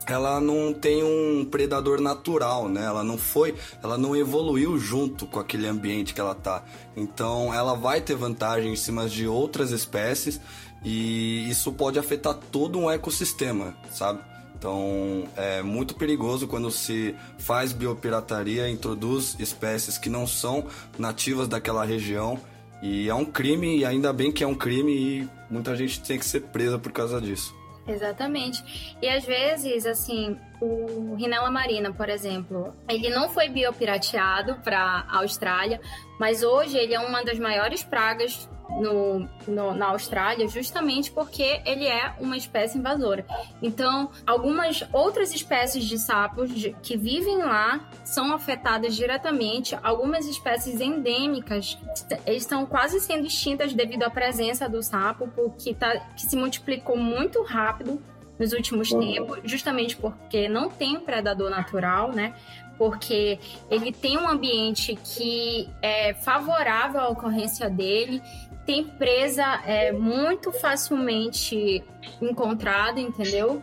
ela 0.06 0.40
não 0.40 0.72
tem 0.72 1.02
um 1.02 1.44
predador 1.44 2.00
natural, 2.00 2.68
né? 2.68 2.84
Ela 2.84 3.02
não 3.02 3.18
foi, 3.18 3.54
ela 3.82 3.98
não 3.98 4.14
evoluiu 4.14 4.78
junto 4.78 5.26
com 5.26 5.40
aquele 5.40 5.66
ambiente 5.66 6.14
que 6.14 6.20
ela 6.20 6.34
tá. 6.34 6.64
Então, 6.96 7.52
ela 7.52 7.74
vai 7.74 8.00
ter 8.00 8.14
vantagem 8.14 8.72
em 8.72 8.76
cima 8.76 9.08
de 9.08 9.26
outras 9.26 9.70
espécies 9.72 10.40
e 10.84 11.48
isso 11.50 11.72
pode 11.72 11.98
afetar 11.98 12.34
todo 12.34 12.78
um 12.78 12.90
ecossistema, 12.90 13.76
sabe? 13.90 14.20
Então, 14.56 15.24
é 15.36 15.60
muito 15.60 15.94
perigoso 15.96 16.46
quando 16.46 16.70
se 16.70 17.14
faz 17.38 17.72
biopirataria, 17.72 18.70
introduz 18.70 19.36
espécies 19.38 19.98
que 19.98 20.08
não 20.08 20.26
são 20.26 20.66
nativas 20.98 21.48
daquela 21.48 21.84
região 21.84 22.38
e 22.80 23.08
é 23.08 23.14
um 23.14 23.24
crime 23.24 23.78
e 23.78 23.84
ainda 23.84 24.12
bem 24.12 24.30
que 24.30 24.44
é 24.44 24.46
um 24.46 24.54
crime 24.54 24.92
e 24.92 25.28
muita 25.50 25.74
gente 25.74 26.00
tem 26.00 26.18
que 26.18 26.24
ser 26.24 26.40
presa 26.42 26.78
por 26.78 26.92
causa 26.92 27.20
disso. 27.20 27.55
Exatamente. 27.86 28.96
E 29.00 29.08
às 29.08 29.24
vezes, 29.24 29.86
assim, 29.86 30.36
o 30.60 31.14
Rinella 31.14 31.50
marina, 31.50 31.92
por 31.92 32.08
exemplo, 32.08 32.74
ele 32.88 33.08
não 33.10 33.28
foi 33.28 33.48
biopirateado 33.48 34.56
para 34.56 35.06
a 35.08 35.18
Austrália, 35.18 35.80
mas 36.18 36.42
hoje 36.42 36.76
ele 36.76 36.94
é 36.94 37.00
uma 37.00 37.22
das 37.22 37.38
maiores 37.38 37.82
pragas 37.82 38.48
no, 38.68 39.28
no, 39.46 39.74
na 39.74 39.86
Austrália 39.86 40.46
justamente 40.48 41.10
porque 41.10 41.60
ele 41.64 41.86
é 41.86 42.14
uma 42.20 42.36
espécie 42.36 42.78
invasora. 42.78 43.24
Então, 43.62 44.10
algumas 44.26 44.86
outras 44.92 45.34
espécies 45.34 45.84
de 45.84 45.98
sapos 45.98 46.50
de, 46.50 46.76
que 46.82 46.96
vivem 46.96 47.38
lá 47.38 47.88
são 48.04 48.32
afetadas 48.32 48.94
diretamente. 48.94 49.76
Algumas 49.82 50.26
espécies 50.26 50.80
endêmicas 50.80 51.78
estão 52.26 52.66
quase 52.66 53.00
sendo 53.00 53.26
extintas 53.26 53.72
devido 53.72 54.02
à 54.02 54.10
presença 54.10 54.68
do 54.68 54.82
sapo, 54.82 55.28
porque 55.34 55.74
tá, 55.74 55.98
que 56.16 56.22
se 56.22 56.36
multiplicou 56.36 56.96
muito 56.96 57.42
rápido 57.42 58.02
nos 58.38 58.52
últimos 58.52 58.90
uhum. 58.90 59.00
tempos, 59.00 59.40
justamente 59.44 59.96
porque 59.96 60.48
não 60.48 60.68
tem 60.68 60.96
um 60.96 61.00
predador 61.00 61.50
natural, 61.50 62.12
né? 62.12 62.34
Porque 62.76 63.38
ele 63.70 63.90
tem 63.90 64.18
um 64.18 64.28
ambiente 64.28 64.94
que 64.96 65.66
é 65.80 66.12
favorável 66.12 67.00
à 67.00 67.08
ocorrência 67.08 67.70
dele 67.70 68.20
tem 68.66 68.84
presa 68.84 69.62
é, 69.64 69.92
muito 69.92 70.50
facilmente 70.50 71.82
encontrada, 72.20 73.00
entendeu? 73.00 73.62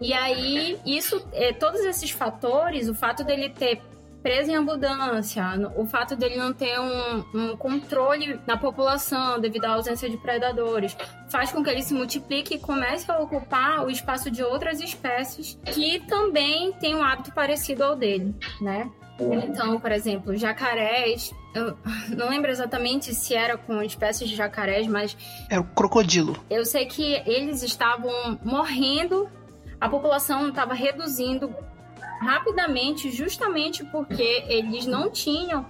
E 0.00 0.12
aí, 0.12 0.78
isso, 0.86 1.26
é, 1.32 1.52
todos 1.52 1.80
esses 1.80 2.10
fatores, 2.10 2.88
o 2.88 2.94
fato 2.94 3.24
dele 3.24 3.50
ter 3.50 3.82
presa 4.22 4.50
em 4.50 4.56
abundância, 4.56 5.44
o 5.76 5.86
fato 5.86 6.16
dele 6.16 6.36
não 6.36 6.52
ter 6.52 6.78
um, 6.78 7.24
um, 7.34 7.56
controle 7.56 8.38
na 8.46 8.56
população 8.56 9.40
devido 9.40 9.64
à 9.64 9.70
ausência 9.70 10.10
de 10.10 10.16
predadores, 10.16 10.96
faz 11.28 11.52
com 11.52 11.62
que 11.62 11.70
ele 11.70 11.82
se 11.82 11.94
multiplique 11.94 12.54
e 12.54 12.58
comece 12.58 13.10
a 13.10 13.18
ocupar 13.18 13.86
o 13.86 13.90
espaço 13.90 14.30
de 14.30 14.42
outras 14.42 14.80
espécies 14.80 15.58
que 15.64 16.00
também 16.00 16.72
têm 16.72 16.96
um 16.96 17.02
hábito 17.02 17.32
parecido 17.32 17.84
ao 17.84 17.96
dele, 17.96 18.34
né? 18.60 18.90
Então, 19.20 19.80
por 19.80 19.90
exemplo, 19.90 20.36
jacarés. 20.36 21.32
Eu 21.54 21.76
não 22.16 22.30
lembro 22.30 22.50
exatamente 22.50 23.14
se 23.14 23.34
era 23.34 23.56
com 23.56 23.82
espécies 23.82 24.28
de 24.28 24.36
jacarés, 24.36 24.86
mas. 24.86 25.16
É 25.50 25.58
o 25.58 25.64
crocodilo. 25.64 26.36
Eu 26.48 26.64
sei 26.64 26.86
que 26.86 27.14
eles 27.26 27.62
estavam 27.62 28.38
morrendo, 28.44 29.28
a 29.80 29.88
população 29.88 30.48
estava 30.48 30.74
reduzindo 30.74 31.52
rapidamente, 32.20 33.10
justamente 33.10 33.84
porque 33.84 34.44
eles 34.48 34.86
não 34.86 35.10
tinham 35.10 35.66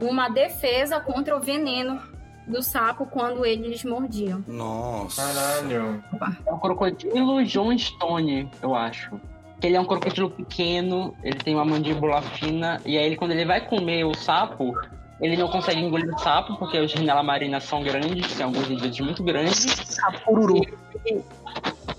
uma 0.00 0.28
defesa 0.28 1.00
contra 1.00 1.36
o 1.36 1.40
veneno 1.40 2.00
do 2.46 2.62
sapo 2.62 3.06
quando 3.06 3.44
eles 3.44 3.82
mordiam. 3.82 4.44
Nossa. 4.46 5.22
Caralho. 5.22 6.02
É 6.46 6.52
o 6.52 6.58
crocodilo 6.58 7.44
John 7.44 7.76
Stone, 7.76 8.50
eu 8.62 8.74
acho 8.74 9.20
que 9.60 9.66
ele 9.66 9.76
é 9.76 9.80
um 9.80 9.84
crocodilo 9.84 10.30
pequeno, 10.30 11.14
ele 11.22 11.38
tem 11.38 11.54
uma 11.54 11.64
mandíbula 11.64 12.20
fina, 12.22 12.80
e 12.84 12.98
aí 12.98 13.06
ele, 13.06 13.16
quando 13.16 13.32
ele 13.32 13.44
vai 13.44 13.60
comer 13.60 14.04
o 14.04 14.14
sapo, 14.14 14.74
ele 15.20 15.36
não 15.36 15.48
consegue 15.48 15.80
engolir 15.80 16.14
o 16.14 16.18
sapo, 16.18 16.56
porque 16.56 16.78
os 16.78 16.92
rinela 16.92 17.22
marinas 17.22 17.64
são 17.64 17.82
grandes, 17.82 18.34
tem 18.34 18.44
alguns 18.44 18.70
indivíduos 18.70 19.00
muito 19.00 19.22
grandes. 19.22 19.64
Sapururu. 19.84 20.60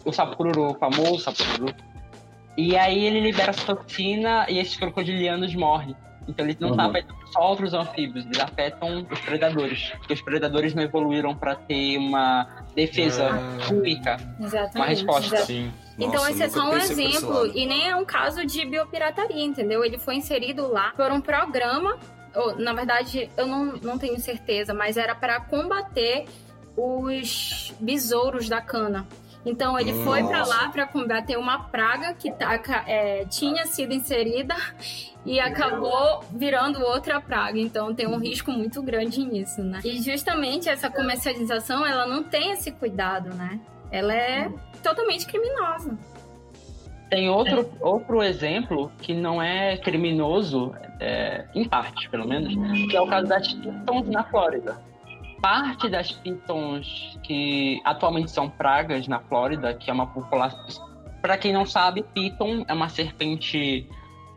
O 0.05 0.13
sapururu, 0.13 0.71
o 0.71 0.73
famoso 0.75 1.19
sapururu. 1.19 1.73
E 2.55 2.77
aí 2.77 3.05
ele 3.05 3.19
libera 3.19 3.49
essa 3.49 3.65
toxina 3.65 4.45
e 4.49 4.59
esses 4.59 4.77
crocodilianos 4.77 5.53
morrem. 5.55 5.95
Então 6.27 6.45
eles 6.45 6.59
não 6.59 6.71
uhum. 6.71 6.81
afetando 6.81 7.16
só 7.31 7.49
outros 7.49 7.73
anfíbios, 7.73 8.25
eles 8.25 8.39
afetam 8.39 9.05
os 9.09 9.19
predadores. 9.21 9.91
Porque 9.97 10.13
os 10.13 10.21
predadores 10.21 10.73
não 10.73 10.83
evoluíram 10.83 11.35
para 11.35 11.55
ter 11.55 11.97
uma 11.97 12.65
defesa 12.75 13.29
ah. 13.29 13.73
única. 13.73 14.17
Exatamente. 14.39 14.75
Uma 14.75 14.85
resposta. 14.85 15.37
Sim. 15.37 15.71
Então, 15.97 16.13
Nossa, 16.13 16.31
esse 16.31 16.43
é 16.43 16.49
só 16.49 16.69
um 16.69 16.77
exemplo, 16.77 17.47
e 17.55 17.65
nem 17.65 17.89
é 17.89 17.95
um 17.95 18.05
caso 18.05 18.45
de 18.45 18.63
biopirataria, 18.65 19.43
entendeu? 19.43 19.83
Ele 19.83 19.97
foi 19.97 20.15
inserido 20.15 20.71
lá 20.71 20.91
por 20.95 21.11
um 21.11 21.19
programa, 21.19 21.97
ou, 22.35 22.55
na 22.55 22.71
verdade, 22.71 23.29
eu 23.35 23.47
não, 23.47 23.65
não 23.77 23.97
tenho 23.97 24.19
certeza, 24.19 24.75
mas 24.75 24.95
era 24.95 25.15
para 25.15 25.39
combater 25.41 26.25
os 26.75 27.73
besouros 27.79 28.47
da 28.47 28.61
cana. 28.61 29.07
Então 29.47 29.79
ele 29.79 29.93
Nossa. 29.93 30.03
foi 30.03 30.23
para 30.23 30.45
lá 30.45 30.69
para 30.69 30.85
combater 30.85 31.37
uma 31.37 31.63
praga 31.63 32.13
que 32.13 32.29
tá, 32.31 32.59
é, 32.85 33.25
tinha 33.25 33.65
sido 33.65 33.93
inserida 33.93 34.55
e 35.25 35.39
acabou 35.39 36.21
virando 36.31 36.81
outra 36.81 37.21
praga. 37.21 37.57
Então 37.57 37.95
tem 37.95 38.07
um 38.07 38.17
risco 38.17 38.51
muito 38.51 38.83
grande 38.83 39.23
nisso, 39.23 39.63
né? 39.63 39.79
E 39.85 40.01
justamente 40.01 40.67
essa 40.67 40.89
comercialização, 40.89 41.85
ela 41.85 42.05
não 42.05 42.23
tem 42.23 42.51
esse 42.51 42.71
cuidado, 42.71 43.33
né? 43.33 43.59
Ela 43.89 44.13
é 44.13 44.51
totalmente 44.83 45.25
criminosa. 45.25 45.97
Tem 47.09 47.29
outro, 47.29 47.69
outro 47.79 48.21
exemplo 48.21 48.91
que 49.01 49.13
não 49.13 49.41
é 49.41 49.77
criminoso, 49.77 50.75
é, 50.99 51.45
em 51.55 51.63
parte 51.63 52.09
pelo 52.09 52.27
menos, 52.27 52.53
que 52.89 52.97
é 52.97 53.01
o 53.01 53.07
caso 53.07 53.27
das 53.27 53.47
pitons 53.47 54.09
na 54.09 54.25
Flórida. 54.25 54.77
Parte 55.41 55.89
das 55.89 56.11
pitons 56.11 57.17
que 57.23 57.79
atualmente 57.85 58.31
são 58.31 58.49
pragas 58.49 59.07
na 59.07 59.19
Flórida, 59.19 59.73
que 59.73 59.89
é 59.89 59.93
uma 59.93 60.07
população. 60.07 60.87
Para 61.21 61.37
quem 61.37 61.53
não 61.53 61.65
sabe, 61.65 62.03
piton 62.03 62.65
é 62.67 62.73
uma 62.73 62.89
serpente. 62.89 63.87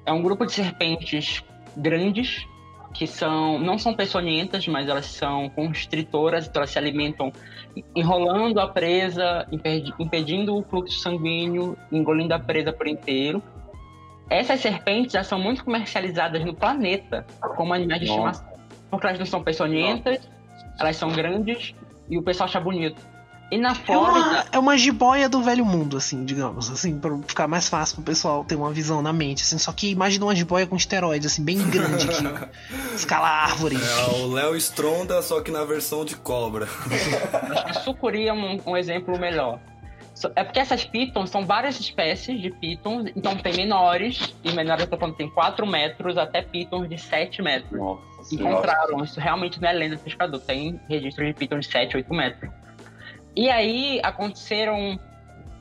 É 0.04 0.12
um 0.12 0.22
grupo 0.22 0.44
de 0.44 0.52
serpentes 0.52 1.42
grandes 1.76 2.46
que 2.92 3.06
são 3.06 3.58
não 3.58 3.78
são 3.78 3.94
peçonhentas, 3.94 4.66
mas 4.66 4.88
elas 4.88 5.06
são 5.06 5.48
constritoras, 5.50 6.46
então 6.46 6.60
elas 6.60 6.70
se 6.70 6.78
alimentam 6.78 7.32
enrolando 7.94 8.58
a 8.58 8.66
presa, 8.66 9.46
impedindo 9.98 10.56
o 10.56 10.62
fluxo 10.62 10.98
sanguíneo, 10.98 11.76
engolindo 11.90 12.34
a 12.34 12.38
presa 12.38 12.72
por 12.72 12.86
inteiro. 12.86 13.42
Essas 14.28 14.60
serpentes 14.60 15.12
já 15.12 15.22
são 15.22 15.38
muito 15.38 15.64
comercializadas 15.64 16.44
no 16.44 16.54
planeta 16.54 17.26
como 17.56 17.72
animais 17.74 18.00
de 18.00 18.08
estimação, 18.08 18.46
porque 18.90 19.06
elas 19.06 19.18
não 19.18 19.26
são 19.26 19.42
peçonhentas, 19.42 20.28
elas 20.80 20.96
são 20.96 21.10
grandes 21.10 21.74
e 22.08 22.18
o 22.18 22.22
pessoal 22.22 22.48
acha 22.48 22.58
bonito. 22.58 23.00
E 23.50 23.58
na 23.58 23.70
É 23.70 23.72
uma, 23.72 24.12
Flórida, 24.12 24.46
é 24.52 24.58
uma 24.58 24.78
jiboia 24.78 25.28
do 25.28 25.42
velho 25.42 25.64
mundo, 25.64 25.96
assim, 25.96 26.24
digamos, 26.24 26.70
assim, 26.70 26.98
pra 27.00 27.18
ficar 27.26 27.48
mais 27.48 27.68
fácil 27.68 27.96
pro 27.96 28.04
pessoal 28.04 28.44
ter 28.44 28.54
uma 28.54 28.70
visão 28.70 29.02
na 29.02 29.12
mente, 29.12 29.42
assim. 29.42 29.58
Só 29.58 29.72
que 29.72 29.90
imagina 29.90 30.24
uma 30.24 30.36
jiboia 30.36 30.68
com 30.68 30.76
esteroides, 30.76 31.32
assim, 31.32 31.44
bem 31.44 31.58
grande, 31.68 32.06
que 32.06 32.94
escala 32.94 33.28
árvore. 33.28 33.76
É 33.76 34.16
o 34.18 34.32
Léo 34.32 34.54
Stronda, 34.56 35.20
só 35.20 35.40
que 35.40 35.50
na 35.50 35.64
versão 35.64 36.04
de 36.04 36.14
cobra. 36.14 36.68
acho 37.50 37.64
que 37.64 37.72
sucuri 37.82 38.28
é 38.28 38.32
um, 38.32 38.60
um 38.64 38.76
exemplo 38.76 39.18
melhor. 39.18 39.58
É 40.36 40.44
porque 40.44 40.60
essas 40.60 40.84
pitons 40.84 41.30
são 41.30 41.46
várias 41.46 41.80
espécies 41.80 42.40
de 42.40 42.50
pitons, 42.50 43.10
então 43.16 43.36
tem 43.36 43.56
menores, 43.56 44.34
e 44.44 44.52
menores 44.52 44.84
eu 44.84 44.90
tô 44.90 44.98
falando 44.98 45.16
tem 45.16 45.30
4 45.30 45.66
metros 45.66 46.18
até 46.18 46.42
pitons 46.42 46.88
de 46.88 46.98
7 46.98 47.42
metros. 47.42 47.72
Nossa 47.72 48.19
encontraram. 48.32 49.02
Isso 49.02 49.20
realmente 49.20 49.60
não 49.60 49.68
é 49.68 49.72
lenda 49.72 49.96
do 49.96 50.02
pescador. 50.02 50.40
Tem 50.40 50.80
registro 50.88 51.24
de 51.24 51.32
pitons 51.32 51.66
de 51.66 51.72
7, 51.72 51.96
8 51.96 52.14
metros. 52.14 52.50
E 53.36 53.48
aí 53.48 54.00
aconteceram 54.02 54.98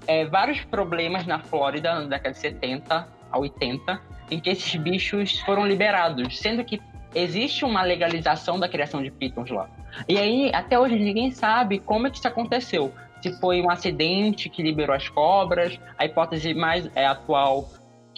é, 0.07 0.25
vários 0.25 0.61
problemas 0.61 1.25
na 1.25 1.39
Flórida 1.39 1.93
na 1.93 2.07
década 2.07 2.31
de 2.31 2.39
70 2.39 3.07
a 3.31 3.37
80, 3.37 4.01
em 4.31 4.39
que 4.39 4.49
esses 4.49 4.75
bichos 4.75 5.39
foram 5.41 5.65
liberados, 5.65 6.39
sendo 6.39 6.63
que 6.63 6.81
existe 7.13 7.63
uma 7.63 7.83
legalização 7.83 8.59
da 8.59 8.67
criação 8.67 9.03
de 9.03 9.11
pitons 9.11 9.49
lá. 9.49 9.69
E 10.07 10.17
aí, 10.17 10.51
até 10.53 10.79
hoje, 10.79 10.97
ninguém 10.97 11.31
sabe 11.31 11.79
como 11.79 12.07
é 12.07 12.09
que 12.09 12.17
isso 12.17 12.27
aconteceu. 12.27 12.93
Se 13.21 13.37
foi 13.39 13.61
um 13.61 13.69
acidente 13.69 14.49
que 14.49 14.63
liberou 14.63 14.95
as 14.95 15.09
cobras, 15.09 15.79
a 15.97 16.05
hipótese 16.05 16.53
mais 16.53 16.89
é, 16.95 17.05
atual 17.05 17.67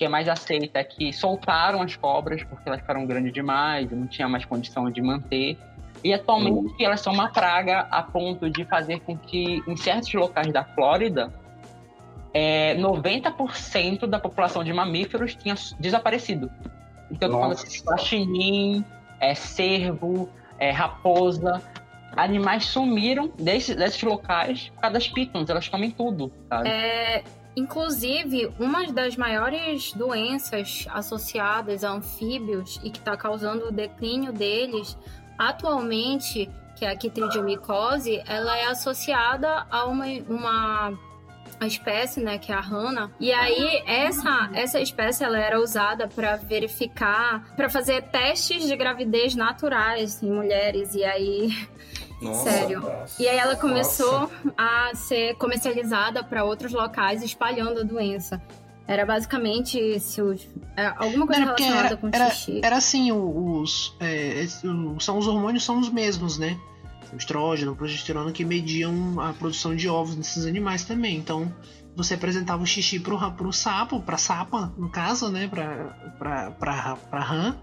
que 0.01 0.05
é 0.05 0.09
mais 0.09 0.27
aceita 0.27 0.79
é 0.79 0.83
que 0.83 1.13
soltaram 1.13 1.79
as 1.79 1.95
cobras 1.95 2.43
porque 2.43 2.67
elas 2.67 2.81
ficaram 2.81 3.05
grandes 3.05 3.31
demais, 3.31 3.91
não 3.91 4.07
tinha 4.07 4.27
mais 4.27 4.43
condição 4.43 4.89
de 4.89 4.99
manter. 4.99 5.55
E 6.03 6.11
atualmente 6.11 6.83
elas 6.83 7.01
são 7.01 7.13
uma 7.13 7.29
praga 7.29 7.81
a 7.81 8.01
ponto 8.01 8.49
de 8.49 8.65
fazer 8.65 8.99
com 9.01 9.15
que 9.15 9.61
em 9.67 9.77
certos 9.77 10.11
locais 10.15 10.51
da 10.51 10.63
Flórida 10.63 11.31
é, 12.33 12.75
90% 12.77 14.07
da 14.07 14.17
população 14.17 14.63
de 14.63 14.73
mamíferos 14.73 15.35
tinha 15.35 15.53
desaparecido. 15.79 16.49
Então, 17.11 17.29
eu 17.29 17.33
tô 17.33 17.39
falando 17.39 17.53
assim, 17.53 17.83
guaxinim, 17.85 18.83
é, 19.19 19.35
cervo, 19.35 20.31
é, 20.57 20.71
raposa. 20.71 21.61
Animais 22.17 22.65
sumiram 22.65 23.31
desses, 23.37 23.75
desses 23.75 24.01
locais 24.01 24.69
por 24.69 24.81
causa 24.81 24.95
das 24.95 25.07
pitons, 25.07 25.47
elas 25.47 25.69
comem 25.69 25.91
tudo, 25.91 26.33
sabe? 26.49 26.69
É, 26.69 27.23
inclusive, 27.55 28.51
uma 28.59 28.85
das 28.91 29.15
maiores 29.17 29.91
doenças 29.93 30.85
associadas 30.89 31.83
a 31.83 31.91
anfíbios 31.91 32.79
e 32.83 32.89
que 32.89 32.99
está 32.99 33.17
causando 33.17 33.67
o 33.67 33.71
declínio 33.71 34.31
deles 34.31 34.97
atualmente, 35.37 36.49
que 36.75 36.85
é 36.85 36.91
a 36.91 36.95
quitridiomicose, 36.95 38.21
ela 38.27 38.57
é 38.57 38.67
associada 38.67 39.65
a 39.69 39.85
uma, 39.85 40.05
uma 40.29 40.97
espécie, 41.67 42.21
né, 42.21 42.37
que 42.37 42.51
é 42.51 42.55
a 42.55 42.59
rana. 42.61 43.11
E 43.19 43.31
aí 43.31 43.83
essa 43.85 44.49
essa 44.53 44.79
espécie 44.79 45.23
ela 45.23 45.39
era 45.39 45.59
usada 45.59 46.07
para 46.07 46.35
verificar, 46.37 47.53
para 47.55 47.69
fazer 47.69 48.03
testes 48.03 48.67
de 48.67 48.75
gravidez 48.75 49.35
naturais 49.35 50.21
em 50.23 50.31
mulheres. 50.31 50.95
E 50.95 51.03
aí 51.03 51.49
Nossa. 52.21 52.49
Sério. 52.51 52.81
E 53.19 53.27
aí 53.27 53.37
ela 53.37 53.55
começou 53.55 54.29
a 54.57 54.91
ser 54.93 55.35
comercializada 55.35 56.23
para 56.23 56.43
outros 56.43 56.71
locais, 56.71 57.23
espalhando 57.23 57.79
a 57.79 57.83
doença. 57.83 58.41
Era 58.87 59.05
basicamente 59.05 59.99
se 59.99 60.21
os, 60.21 60.47
é, 60.75 60.87
alguma 60.97 61.25
coisa 61.25 61.41
Era 61.41 61.45
relacionada 61.55 61.87
era, 61.87 61.97
com 61.97 62.09
era, 62.11 62.29
xixi. 62.29 62.61
era 62.63 62.75
assim, 62.77 63.11
o- 63.11 63.59
os, 63.61 63.95
é, 63.99 64.45
o- 64.65 64.99
são 64.99 65.17
os 65.17 65.27
hormônios 65.27 65.63
são 65.63 65.79
os 65.79 65.89
mesmos, 65.89 66.37
né? 66.37 66.59
O 67.13 67.15
estrógeno, 67.17 67.75
progesterona 67.75 68.31
que 68.31 68.43
mediam 68.45 69.19
a 69.19 69.33
produção 69.33 69.75
de 69.75 69.87
ovos 69.87 70.15
nesses 70.15 70.45
animais 70.45 70.83
também. 70.83 71.17
Então, 71.17 71.53
você 71.95 72.13
apresentava 72.15 72.63
o 72.63 72.65
xixi 72.65 72.99
pro, 72.99 73.15
ra- 73.15 73.31
pro 73.31 73.51
sapo, 73.53 74.01
pra 74.01 74.17
sapa, 74.17 74.71
no 74.77 74.89
caso, 74.89 75.29
né? 75.29 75.47
Pra, 75.47 75.95
pra, 76.17 76.51
pra, 76.51 76.95
pra 77.09 77.19
rã. 77.19 77.55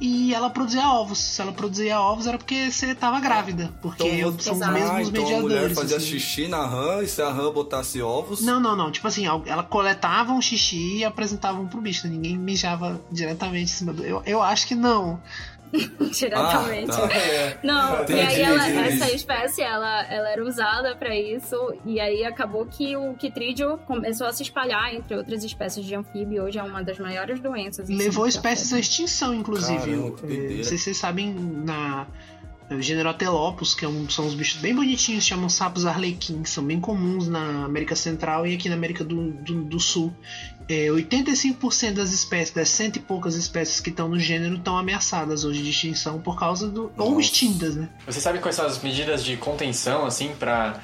E 0.00 0.34
ela 0.34 0.50
produzia 0.50 0.88
ovos. 0.88 1.18
Se 1.18 1.40
ela 1.40 1.52
produzia 1.52 2.00
ovos 2.00 2.26
era 2.26 2.36
porque 2.38 2.70
você 2.70 2.94
tava 2.94 3.18
grávida. 3.20 3.72
Porque 3.80 4.06
Então, 4.06 4.38
são 4.38 4.54
os 4.54 4.60
mesmos 4.68 4.90
ah, 4.90 5.02
então 5.02 5.22
a 5.22 5.24
mediadores. 5.24 5.42
mulher 5.42 5.74
fazia 5.74 5.96
assim. 5.96 6.06
xixi 6.06 6.48
na 6.48 6.66
rã 6.66 7.02
e 7.02 7.06
se 7.08 7.22
a 7.22 7.30
rã 7.30 7.50
botasse 7.52 8.00
ovos. 8.02 8.40
Não, 8.42 8.60
não, 8.60 8.76
não. 8.76 8.90
Tipo 8.90 9.08
assim, 9.08 9.26
ela 9.26 9.62
coletava 9.62 10.32
um 10.32 10.40
xixi 10.42 10.98
e 10.98 11.04
apresentavam 11.04 11.66
pro 11.66 11.80
bicho. 11.80 12.06
Ninguém 12.08 12.36
mijava 12.36 13.00
diretamente 13.10 13.64
em 13.64 13.74
cima 13.74 13.92
do. 13.92 14.04
Eu, 14.04 14.22
eu 14.26 14.42
acho 14.42 14.66
que 14.66 14.74
não. 14.74 15.20
diretamente. 16.12 16.90
Ah, 16.92 17.08
tá. 17.08 17.14
É. 17.16 17.58
Não, 17.62 18.02
Entendi, 18.02 18.18
e 18.20 18.22
aí 18.26 18.42
ela- 18.42 18.68
entendi. 18.70 18.88
essa 19.02 19.10
espécie 19.14 19.62
ela, 19.62 20.02
ela 20.06 20.28
era 20.30 20.44
usada 20.44 20.94
para 20.96 21.14
isso 21.16 21.56
e 21.84 21.98
aí 22.00 22.24
acabou 22.24 22.66
que 22.66 22.96
o 22.96 23.14
quitrídeo 23.14 23.78
começou 23.86 24.26
a 24.26 24.32
se 24.32 24.42
espalhar 24.42 24.94
entre 24.94 25.16
outras 25.16 25.42
espécies 25.44 25.84
de 25.84 25.94
anfíbio. 25.94 26.44
Hoje 26.44 26.58
é 26.58 26.62
uma 26.62 26.82
das 26.82 26.98
maiores 26.98 27.40
doenças. 27.40 27.88
Levou 27.88 28.26
espécies 28.26 28.72
à 28.72 28.78
extinção, 28.78 29.34
inclusive. 29.34 29.78
Caramba, 29.78 30.10
que 30.16 30.24
É, 30.24 30.26
doideira. 30.28 30.56
não 30.56 30.64
sei 30.64 30.78
se 30.78 30.84
vocês 30.84 30.96
sabem, 30.96 31.34
na. 31.34 32.06
o 32.70 32.80
Generatelopus, 32.82 33.74
que 33.74 33.84
é 33.84 33.88
um- 33.88 34.08
são 34.10 34.26
uns 34.26 34.34
bichos 34.34 34.60
bem 34.60 34.74
bonitinhos, 34.74 35.24
chamam 35.24 35.48
sapos 35.48 35.86
arlequins, 35.86 36.50
são 36.50 36.64
bem 36.64 36.80
comuns 36.80 37.28
na 37.28 37.64
América 37.64 37.94
Central 37.94 38.46
e 38.46 38.54
aqui 38.54 38.68
na 38.68 38.74
América 38.74 39.04
do, 39.04 39.30
do, 39.32 39.62
do 39.64 39.78
Sul. 39.80 40.12
É, 40.68 40.86
85% 40.88 41.94
das 41.94 42.10
espécies, 42.10 42.52
das 42.52 42.68
cento 42.68 42.96
e 42.96 43.00
poucas 43.00 43.36
espécies 43.36 43.78
que 43.78 43.90
estão 43.90 44.08
no 44.08 44.18
gênero, 44.18 44.56
estão 44.56 44.76
ameaçadas 44.76 45.44
hoje 45.44 45.62
de 45.62 45.70
extinção 45.70 46.20
por 46.20 46.38
causa 46.38 46.68
do. 46.68 46.92
ou 46.98 47.10
Nossa. 47.10 47.20
extintas, 47.20 47.76
né? 47.76 47.88
Você 48.04 48.20
sabe 48.20 48.40
quais 48.40 48.56
são 48.56 48.66
as 48.66 48.82
medidas 48.82 49.24
de 49.24 49.36
contenção, 49.36 50.04
assim, 50.04 50.32
pra. 50.38 50.80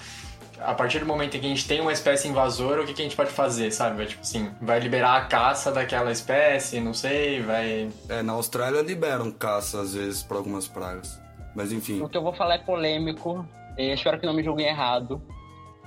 A 0.60 0.74
partir 0.74 1.00
do 1.00 1.06
momento 1.06 1.36
em 1.36 1.40
que 1.40 1.46
a 1.46 1.48
gente 1.48 1.66
tem 1.66 1.80
uma 1.80 1.92
espécie 1.92 2.28
invasora, 2.28 2.82
o 2.82 2.86
que, 2.86 2.94
que 2.94 3.02
a 3.02 3.04
gente 3.04 3.16
pode 3.16 3.32
fazer, 3.32 3.72
sabe? 3.72 3.96
Vai, 3.96 4.06
Tipo 4.06 4.20
assim, 4.22 4.48
vai 4.60 4.78
liberar 4.78 5.16
a 5.16 5.22
caça 5.22 5.72
daquela 5.72 6.12
espécie, 6.12 6.78
não 6.78 6.94
sei, 6.94 7.42
vai. 7.42 7.90
É, 8.08 8.22
na 8.22 8.34
Austrália 8.34 8.80
liberam 8.80 9.32
caça 9.32 9.80
às 9.80 9.94
vezes 9.94 10.22
pra 10.22 10.36
algumas 10.36 10.68
pragas. 10.68 11.20
Mas 11.52 11.72
enfim. 11.72 12.00
O 12.00 12.08
que 12.08 12.16
eu 12.16 12.22
vou 12.22 12.32
falar 12.32 12.54
é 12.54 12.58
polêmico, 12.58 13.44
eh, 13.76 13.92
espero 13.92 14.20
que 14.20 14.26
não 14.26 14.34
me 14.34 14.44
julguem 14.44 14.68
errado. 14.68 15.20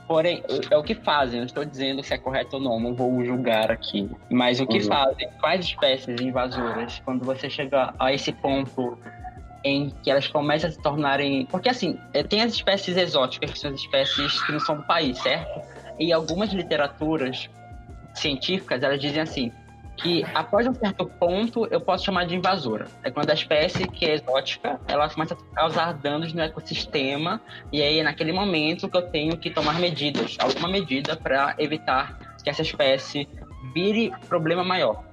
Porém, 0.07 0.43
é 0.69 0.77
o 0.77 0.83
que 0.83 0.93
fazem, 0.93 1.39
não 1.39 1.47
estou 1.47 1.65
dizendo 1.65 2.03
se 2.03 2.13
é 2.13 2.17
correto 2.17 2.57
ou 2.57 2.61
não, 2.61 2.79
não 2.79 2.93
vou 2.93 3.23
julgar 3.25 3.71
aqui. 3.71 4.09
Mas 4.29 4.59
o 4.59 4.67
que 4.67 4.77
Uhum. 4.77 4.83
fazem, 4.83 5.29
quais 5.39 5.65
espécies 5.65 6.21
invasoras, 6.21 7.01
quando 7.03 7.25
você 7.25 7.49
chega 7.49 7.93
a 7.99 8.13
esse 8.13 8.31
ponto 8.31 8.97
em 9.63 9.89
que 10.03 10.11
elas 10.11 10.27
começam 10.27 10.69
a 10.69 10.73
se 10.73 10.79
tornarem. 10.79 11.47
Porque 11.47 11.69
assim, 11.69 11.99
eh, 12.13 12.21
tem 12.21 12.41
as 12.43 12.53
espécies 12.53 12.95
exóticas, 12.97 13.51
que 13.51 13.57
são 13.57 13.71
as 13.71 13.79
espécies 13.79 14.43
que 14.43 14.51
não 14.51 14.59
são 14.59 14.77
do 14.77 14.83
país, 14.83 15.17
certo? 15.17 15.59
E 15.99 16.13
algumas 16.13 16.53
literaturas 16.53 17.49
científicas, 18.13 18.83
elas 18.83 18.99
dizem 19.01 19.21
assim, 19.21 19.51
que 19.97 20.25
após 20.33 20.67
um 20.67 20.73
certo 20.73 21.05
ponto 21.05 21.65
eu 21.71 21.79
posso 21.79 22.05
chamar 22.05 22.25
de 22.25 22.35
invasora. 22.35 22.87
É 23.03 23.09
quando 23.09 23.29
a 23.29 23.33
espécie 23.33 23.87
que 23.87 24.05
é 24.05 24.15
exótica, 24.15 24.79
ela 24.87 25.09
começa 25.09 25.33
a 25.33 25.55
causar 25.55 25.93
danos 25.93 26.33
no 26.33 26.41
ecossistema 26.41 27.41
e 27.71 27.81
aí 27.81 27.99
é 27.99 28.03
naquele 28.03 28.31
momento 28.31 28.89
que 28.89 28.97
eu 28.97 29.03
tenho 29.03 29.37
que 29.37 29.49
tomar 29.49 29.79
medidas, 29.79 30.37
alguma 30.39 30.67
medida 30.67 31.15
para 31.15 31.55
evitar 31.57 32.17
que 32.43 32.49
essa 32.49 32.61
espécie 32.61 33.27
vire 33.73 34.11
problema 34.27 34.63
maior. 34.63 35.03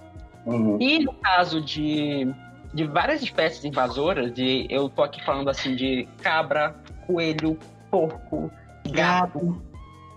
Uhum. 0.45 0.79
E 0.81 0.99
no 0.99 1.15
caso 1.15 1.61
de, 1.61 2.29
de 2.75 2.85
várias 2.85 3.23
espécies 3.23 3.65
invasoras, 3.65 4.33
e 4.37 4.67
eu 4.69 4.89
tô 4.89 5.03
aqui 5.03 5.25
falando 5.25 5.49
assim 5.49 5.75
de 5.75 6.09
cabra, 6.21 6.75
coelho, 7.07 7.59
porco, 7.91 8.51
gato, 8.91 9.63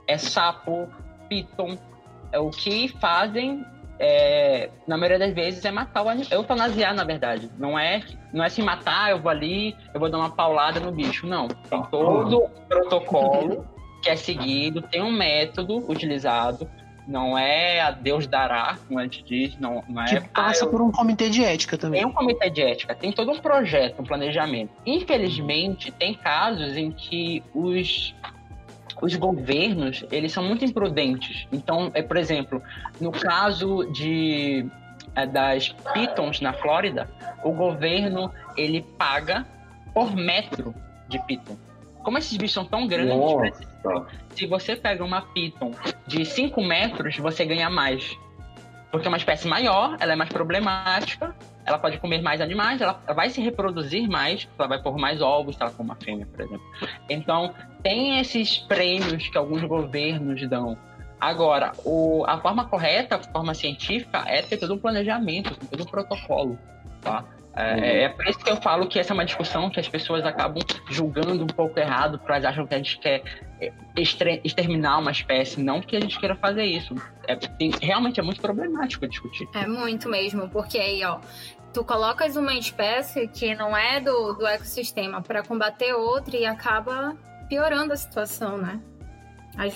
é 0.07 0.17
sapo, 0.17 0.89
piton, 1.29 1.77
é 2.31 2.39
o 2.39 2.49
que 2.49 2.89
fazem 2.99 3.63
é, 3.99 4.69
na 4.87 4.97
maioria 4.97 5.19
das 5.19 5.33
vezes 5.33 5.63
é 5.65 5.71
matar 5.71 6.03
o 6.03 6.09
animal, 6.09 6.27
eutanasiar 6.31 6.93
na 6.93 7.03
verdade. 7.03 7.49
Não 7.57 7.77
é, 7.77 8.01
não 8.33 8.43
é 8.43 8.49
se 8.49 8.61
matar, 8.61 9.11
eu 9.11 9.19
vou 9.19 9.29
ali, 9.31 9.75
eu 9.93 9.99
vou 9.99 10.09
dar 10.09 10.17
uma 10.17 10.29
paulada 10.29 10.79
no 10.79 10.91
bicho, 10.91 11.25
não. 11.27 11.47
Tem 11.47 11.81
todo 11.83 12.43
um 12.43 12.49
protocolo 12.67 13.65
que 14.01 14.09
é 14.09 14.15
seguido, 14.15 14.81
tem 14.81 15.01
um 15.01 15.11
método 15.11 15.89
utilizado. 15.89 16.69
Não 17.07 17.37
é 17.37 17.81
a 17.81 17.91
Deus 17.91 18.25
dará, 18.25 18.77
como 18.87 18.99
a 18.99 19.03
gente 19.03 19.23
diz, 19.23 19.59
não, 19.59 19.83
não 19.87 20.01
é. 20.01 20.05
Que 20.05 20.27
passa 20.29 20.65
ah, 20.65 20.67
eu- 20.67 20.71
por 20.71 20.81
um 20.81 20.91
comitê 20.91 21.29
de 21.29 21.43
ética 21.43 21.77
também. 21.77 22.01
tem 22.01 22.09
um 22.09 22.11
comitê 22.13 22.49
de 22.49 22.63
ética, 22.63 22.95
tem 22.95 23.11
todo 23.11 23.31
um 23.31 23.37
projeto, 23.37 24.01
um 24.01 24.03
planejamento. 24.03 24.71
Infelizmente, 24.85 25.91
tem 25.91 26.15
casos 26.15 26.75
em 26.75 26.91
que 26.91 27.43
os, 27.53 28.15
os 29.05 29.15
governos, 29.15 30.03
eles 30.11 30.31
são 30.31 30.43
muito 30.43 30.65
imprudentes. 30.65 31.47
Então, 31.51 31.91
é, 31.93 32.01
por 32.01 32.17
exemplo, 32.17 32.61
no 32.99 33.11
caso 33.11 33.85
de 33.91 34.65
é, 35.15 35.27
das 35.27 35.69
pitons 35.93 36.41
na 36.41 36.53
Flórida, 36.53 37.07
o 37.43 37.51
governo, 37.51 38.31
ele 38.57 38.81
paga 38.97 39.45
por 39.93 40.15
metro 40.15 40.73
de 41.07 41.19
piton. 41.19 41.55
Como 42.03 42.17
esses 42.17 42.35
bichos 42.35 42.53
são 42.53 42.65
tão 42.65 42.87
grandes, 42.87 43.15
Nossa. 43.15 44.07
se 44.35 44.47
você 44.47 44.75
pega 44.75 45.03
uma 45.03 45.21
piton 45.21 45.71
de 46.07 46.25
5 46.25 46.61
metros, 46.63 47.17
você 47.17 47.45
ganha 47.45 47.69
mais. 47.69 48.17
Porque 48.91 49.07
é 49.07 49.09
uma 49.09 49.17
espécie 49.17 49.47
maior, 49.47 49.97
ela 49.99 50.13
é 50.13 50.15
mais 50.15 50.29
problemática 50.29 51.35
ela 51.65 51.79
pode 51.79 51.97
comer 51.97 52.21
mais 52.21 52.39
animais, 52.39 52.79
ela 52.79 53.01
vai 53.15 53.29
se 53.29 53.41
reproduzir 53.41 54.07
mais, 54.07 54.47
ela 54.57 54.67
vai 54.67 54.81
pôr 54.81 54.97
mais 54.97 55.21
ovos 55.21 55.57
ela 55.59 55.71
for 55.71 55.83
uma 55.83 55.95
fêmea, 55.95 56.25
por 56.25 56.41
exemplo. 56.41 56.65
Então, 57.09 57.53
tem 57.81 58.19
esses 58.19 58.59
prêmios 58.59 59.27
que 59.27 59.37
alguns 59.37 59.63
governos 59.63 60.47
dão. 60.47 60.77
Agora, 61.19 61.71
o, 61.83 62.23
a 62.27 62.39
forma 62.39 62.65
correta, 62.65 63.15
a 63.15 63.19
forma 63.19 63.53
científica, 63.53 64.23
é 64.27 64.41
ter 64.41 64.57
todo 64.57 64.73
um 64.75 64.77
planejamento, 64.77 65.57
todo 65.69 65.83
um 65.83 65.87
protocolo, 65.87 66.59
tá? 67.01 67.25
É, 67.55 68.03
é 68.03 68.09
por 68.09 68.27
isso 68.27 68.39
que 68.39 68.49
eu 68.49 68.57
falo 68.57 68.87
que 68.87 68.99
essa 68.99 69.13
é 69.13 69.15
uma 69.15 69.23
discussão 69.25 69.69
que 69.69 69.79
as 69.79 69.87
pessoas 69.87 70.25
acabam 70.25 70.61
julgando 70.89 71.43
um 71.43 71.47
pouco 71.47 71.79
errado, 71.79 72.17
porque 72.17 72.31
elas 72.31 72.45
acham 72.45 72.67
que 72.67 72.73
a 72.73 72.77
gente 72.77 72.99
quer 72.99 73.23
é, 73.61 73.71
exterminar 74.43 74.97
uma 74.99 75.11
espécie, 75.11 75.61
não 75.61 75.79
que 75.81 75.95
a 75.95 75.99
gente 76.01 76.19
queira 76.19 76.35
fazer 76.35 76.65
isso. 76.65 76.93
É, 77.27 77.35
tem- 77.35 77.71
realmente 77.81 78.19
é 78.19 78.23
muito 78.23 78.41
problemático 78.41 79.07
discutir. 79.07 79.47
É 79.55 79.65
muito 79.65 80.09
mesmo, 80.09 80.49
porque 80.49 80.77
aí, 80.77 81.03
ó, 81.05 81.19
tu 81.73 81.83
colocas 81.83 82.35
uma 82.35 82.53
espécie 82.55 83.27
que 83.27 83.55
não 83.55 83.75
é 83.75 83.99
do, 84.01 84.33
do 84.33 84.45
ecossistema 84.45 85.21
para 85.21 85.41
combater 85.43 85.93
outra 85.93 86.35
e 86.35 86.45
acaba 86.45 87.15
piorando 87.47 87.93
a 87.93 87.95
situação, 87.95 88.57
né? 88.57 88.79
Às, 89.57 89.73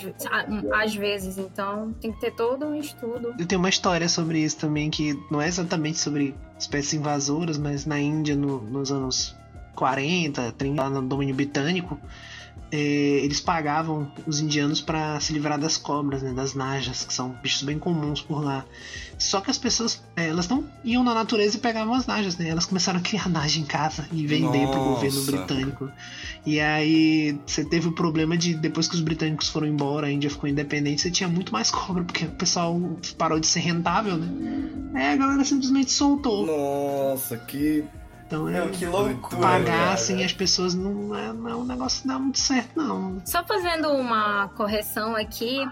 às 0.83 0.95
vezes, 0.95 1.37
então 1.37 1.93
tem 2.01 2.11
que 2.11 2.19
ter 2.19 2.31
todo 2.31 2.65
um 2.65 2.75
estudo. 2.75 3.33
Eu 3.39 3.45
tenho 3.45 3.59
uma 3.59 3.69
história 3.69 4.09
sobre 4.09 4.39
isso 4.39 4.57
também, 4.57 4.89
que 4.89 5.17
não 5.31 5.41
é 5.41 5.47
exatamente 5.47 5.97
sobre 5.97 6.35
espécies 6.59 6.93
invasoras, 6.95 7.57
mas 7.57 7.85
na 7.85 7.99
Índia, 7.99 8.35
no- 8.35 8.61
nos 8.61 8.91
anos 8.91 9.35
40, 9.75 10.51
30, 10.51 10.81
lá 10.83 10.89
no 10.89 11.01
domínio 11.07 11.33
britânico, 11.33 11.97
eh, 12.71 13.21
eles 13.23 13.39
pagavam 13.39 14.11
os 14.27 14.39
indianos 14.39 14.81
para 14.81 15.19
se 15.19 15.33
livrar 15.33 15.59
das 15.59 15.77
cobras, 15.77 16.21
né, 16.21 16.33
das 16.33 16.53
najas, 16.53 17.03
que 17.03 17.13
são 17.13 17.29
bichos 17.41 17.63
bem 17.63 17.79
comuns 17.79 18.21
por 18.21 18.43
lá. 18.43 18.65
Só 19.17 19.41
que 19.41 19.49
as 19.49 19.57
pessoas, 19.57 20.01
eh, 20.15 20.27
elas 20.27 20.47
não 20.47 20.63
iam 20.83 21.03
na 21.03 21.13
natureza 21.13 21.57
e 21.57 21.59
pegavam 21.59 21.93
as 21.93 22.05
najas, 22.05 22.37
né? 22.37 22.49
Elas 22.49 22.65
começaram 22.65 22.99
a 22.99 23.01
criar 23.01 23.27
naja 23.29 23.59
em 23.59 23.65
casa 23.65 24.07
e 24.11 24.25
vender 24.25 24.67
pro 24.67 24.79
Nossa. 24.79 24.93
governo 24.93 25.23
britânico. 25.23 25.91
E 26.45 26.59
aí 26.59 27.37
você 27.45 27.65
teve 27.65 27.87
o 27.87 27.91
problema 27.91 28.37
de 28.37 28.53
depois 28.53 28.87
que 28.87 28.95
os 28.95 29.01
britânicos 29.01 29.49
foram 29.49 29.67
embora, 29.67 30.07
a 30.07 30.11
Índia 30.11 30.29
ficou 30.29 30.49
independente, 30.49 31.01
você 31.01 31.11
tinha 31.11 31.27
muito 31.27 31.51
mais 31.51 31.69
cobra, 31.71 32.03
porque 32.03 32.25
o 32.25 32.31
pessoal 32.31 32.79
parou 33.17 33.39
de 33.39 33.47
ser 33.47 33.59
rentável, 33.59 34.15
né? 34.15 34.69
É, 34.93 35.11
a 35.11 35.15
galera 35.15 35.43
simplesmente 35.43 35.91
soltou. 35.91 36.45
Nossa, 36.45 37.37
que. 37.37 37.83
Então 38.29 38.47
é 38.47 38.51
Meu, 38.51 38.69
que 38.69 38.85
loucura. 38.85 39.41
pagar 39.41 39.65
cara. 39.65 39.93
assim 39.93 40.23
as 40.23 40.31
pessoas 40.31 40.75
não 40.75 41.15
é, 41.17 41.33
não 41.33 41.49
é 41.49 41.55
um 41.55 41.63
negócio 41.65 42.03
que 42.03 42.07
dá 42.07 42.19
muito 42.19 42.37
certo, 42.37 42.79
não. 42.79 43.19
Só 43.25 43.43
fazendo 43.43 43.89
uma 43.89 44.49
correção 44.49 45.15
aqui, 45.15 45.67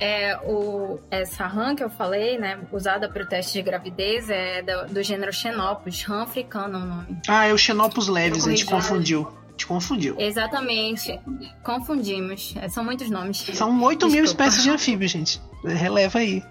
é, 0.00 0.34
o, 0.38 0.98
essa 1.10 1.46
rã 1.46 1.76
que 1.76 1.84
eu 1.84 1.90
falei, 1.90 2.38
né, 2.38 2.58
usada 2.72 3.10
para 3.10 3.22
o 3.22 3.26
teste 3.26 3.52
de 3.52 3.62
gravidez, 3.62 4.30
é 4.30 4.62
do, 4.62 4.94
do 4.94 5.02
gênero 5.02 5.30
Xenopus, 5.30 6.02
rã 6.04 6.22
africana 6.22 6.78
é 6.78 6.82
o 6.82 6.86
nome. 6.86 7.18
Ah, 7.28 7.46
é 7.46 7.52
o 7.52 7.58
Xenopus 7.58 8.08
leves, 8.08 8.46
a 8.46 8.50
gente 8.50 8.64
confundiu. 8.64 9.28
A 9.28 9.50
gente 9.50 9.66
confundiu. 9.66 10.14
Exatamente, 10.18 11.20
confundimos. 11.62 12.54
É, 12.56 12.70
São 12.70 12.82
muitos 12.82 13.10
nomes. 13.10 13.38
São 13.52 13.82
8 13.82 14.06
mil 14.08 14.22
Desculpa. 14.22 14.44
espécies 14.44 14.62
de 14.62 14.70
anfíbios, 14.70 15.10
gente. 15.10 15.42
Releva 15.62 16.20
aí. 16.20 16.42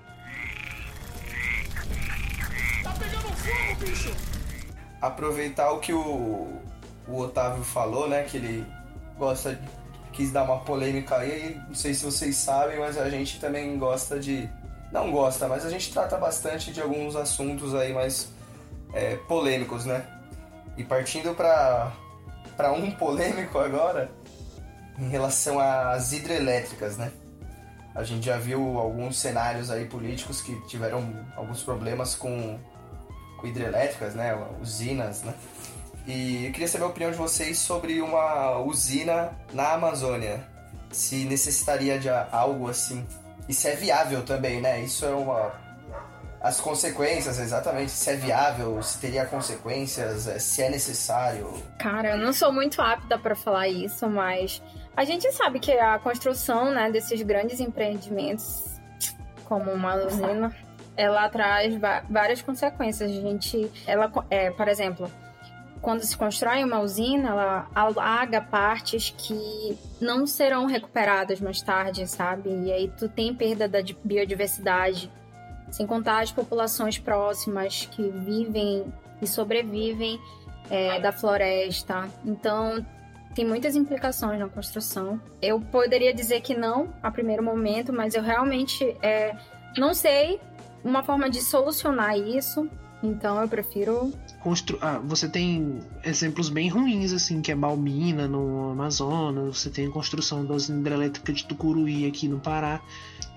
Aproveitar 5.02 5.72
o 5.72 5.80
que 5.80 5.94
o, 5.94 6.48
o 7.08 7.18
Otávio 7.20 7.64
falou, 7.64 8.08
né? 8.10 8.24
Que 8.24 8.38
ele 8.38 8.66
gosta 9.18 9.56
de, 9.56 9.68
quis 10.14 10.32
dar 10.32 10.44
uma 10.44 10.60
polêmica 10.60 11.18
aí. 11.18 11.60
Não 11.68 11.76
sei 11.76 11.94
se 11.94 12.06
vocês 12.06 12.36
sabem, 12.36 12.80
mas 12.80 12.98
a 12.98 13.10
gente 13.10 13.40
também 13.40 13.78
gosta 13.78 14.20
de. 14.20 14.50
Não 14.92 15.12
gosta, 15.12 15.48
mas 15.48 15.66
a 15.66 15.70
gente 15.70 15.92
trata 15.92 16.18
bastante 16.18 16.72
de 16.72 16.82
alguns 16.82 17.16
assuntos 17.16 17.76
aí 17.76 17.94
mais 17.94 18.32
é, 18.94 19.16
polêmicos, 19.28 19.86
né? 19.86 20.06
E 20.78 20.84
partindo 20.84 21.36
para 21.36 21.92
para 22.56 22.72
um 22.72 22.90
polêmico 22.90 23.60
agora, 23.60 24.10
em 24.98 25.10
relação 25.10 25.60
às 25.60 26.12
hidrelétricas, 26.12 26.98
né? 26.98 27.12
A 27.94 28.04
gente 28.04 28.26
já 28.26 28.38
viu 28.38 28.80
alguns 28.80 29.20
cenários 29.20 29.70
aí 29.70 29.86
políticos 29.86 30.42
que 30.42 30.60
tiveram 30.68 31.04
alguns 31.36 31.62
problemas 31.62 32.16
com 32.16 32.58
com 32.58 32.58
hidrelétricas, 33.46 34.16
né? 34.16 34.36
Usinas, 34.62 35.22
né? 35.24 35.34
E 36.08 36.46
eu 36.46 36.52
queria 36.54 36.68
saber 36.70 36.86
a 36.86 36.88
opinião 36.88 37.12
de 37.12 37.18
vocês 37.18 37.58
sobre 37.58 38.02
uma 38.02 38.60
usina 38.60 39.32
na 39.54 39.74
Amazônia. 39.74 40.42
Se 40.90 41.26
necessitaria 41.26 42.00
de 42.00 42.10
algo 42.10 42.70
assim. 42.70 43.06
E 43.48 43.54
se 43.54 43.68
é 43.68 43.76
viável 43.76 44.24
também, 44.24 44.62
né? 44.62 44.80
Isso 44.80 45.06
é 45.06 45.10
uma. 45.10 45.52
As 46.40 46.62
consequências, 46.62 47.40
exatamente. 47.40 47.92
Se 47.92 48.12
é 48.12 48.16
viável, 48.16 48.82
se 48.82 49.00
teria 49.00 49.26
consequências, 49.26 50.28
eh, 50.28 50.40
se 50.40 50.62
é 50.62 50.70
necessário. 50.70 51.52
Cara, 51.78 52.12
eu 52.12 52.18
não 52.18 52.32
sou 52.32 52.54
muito 52.54 52.82
apta 52.82 53.18
para 53.18 53.36
falar 53.36 53.68
isso, 53.68 54.08
mas 54.08 54.62
a 54.96 55.04
gente 55.04 55.30
sabe 55.34 55.60
que 55.60 55.72
a 55.74 56.00
construção 56.00 56.72
né, 56.72 56.90
desses 56.90 57.22
grandes 57.22 57.60
empreendimentos, 57.60 58.80
como 59.46 59.72
uma 59.72 59.96
usina, 59.96 60.56
ela 60.98 61.30
traz 61.30 61.74
várias 62.10 62.42
consequências. 62.42 63.10
A 63.10 63.22
gente, 63.22 63.72
ela, 63.86 64.12
é, 64.30 64.50
por 64.52 64.68
exemplo, 64.68 65.10
quando 65.82 66.02
se 66.02 66.18
constrói 66.18 66.64
uma 66.64 66.80
usina, 66.80 67.30
ela 67.30 67.68
alaga 67.74 68.42
partes 68.42 69.14
que 69.16 69.78
não 70.02 70.26
serão 70.26 70.66
recuperadas 70.66 71.40
mais 71.40 71.62
tarde, 71.62 72.08
sabe? 72.08 72.50
E 72.50 72.72
aí 72.72 72.92
tu 72.98 73.08
tem 73.08 73.34
perda 73.34 73.68
da 73.70 73.80
di- 73.80 73.98
biodiversidade, 74.04 75.10
sem 75.70 75.86
contar 75.86 76.24
as 76.24 76.32
populações 76.32 76.98
próximas 76.98 77.86
que 77.86 78.02
vivem 78.10 78.92
e 79.22 79.28
sobrevivem 79.28 80.20
é, 80.70 81.00
da 81.00 81.12
floresta. 81.12 82.10
Então, 82.26 82.84
tem 83.36 83.46
muitas 83.46 83.76
implicações 83.76 84.40
na 84.40 84.50
construção. 84.50 85.22
Eu 85.42 85.62
poderia 85.62 86.14
dizer 86.14 86.42
que 86.42 86.56
não 86.56 86.92
a 87.04 87.12
primeiro 87.12 87.44
momento, 87.44 87.94
mas 87.94 88.16
eu 88.16 88.24
realmente 88.24 88.84
é, 89.02 89.36
não 89.78 89.94
sei 89.94 90.40
uma 90.88 91.04
forma 91.04 91.30
de 91.30 91.42
solucionar 91.42 92.18
isso. 92.18 92.68
Então, 93.04 93.40
eu 93.40 93.48
prefiro 93.48 94.12
Constru... 94.42 94.78
Ah, 94.82 95.00
você 95.04 95.30
tem 95.30 95.82
exemplos 96.04 96.50
bem 96.50 96.68
ruins, 96.68 97.14
assim, 97.14 97.42
que 97.42 97.52
é 97.52 97.56
Balbina 97.56 98.28
no 98.28 98.72
Amazonas, 98.72 99.60
você 99.60 99.70
tem 99.70 99.88
a 99.88 99.92
construção 99.92 100.44
da 100.44 100.56
usina 100.56 100.80
hidrelétrica 100.80 101.32
de 101.32 101.46
Tucuruí 101.46 102.08
aqui 102.08 102.28
no 102.28 102.40
Pará, 102.40 102.82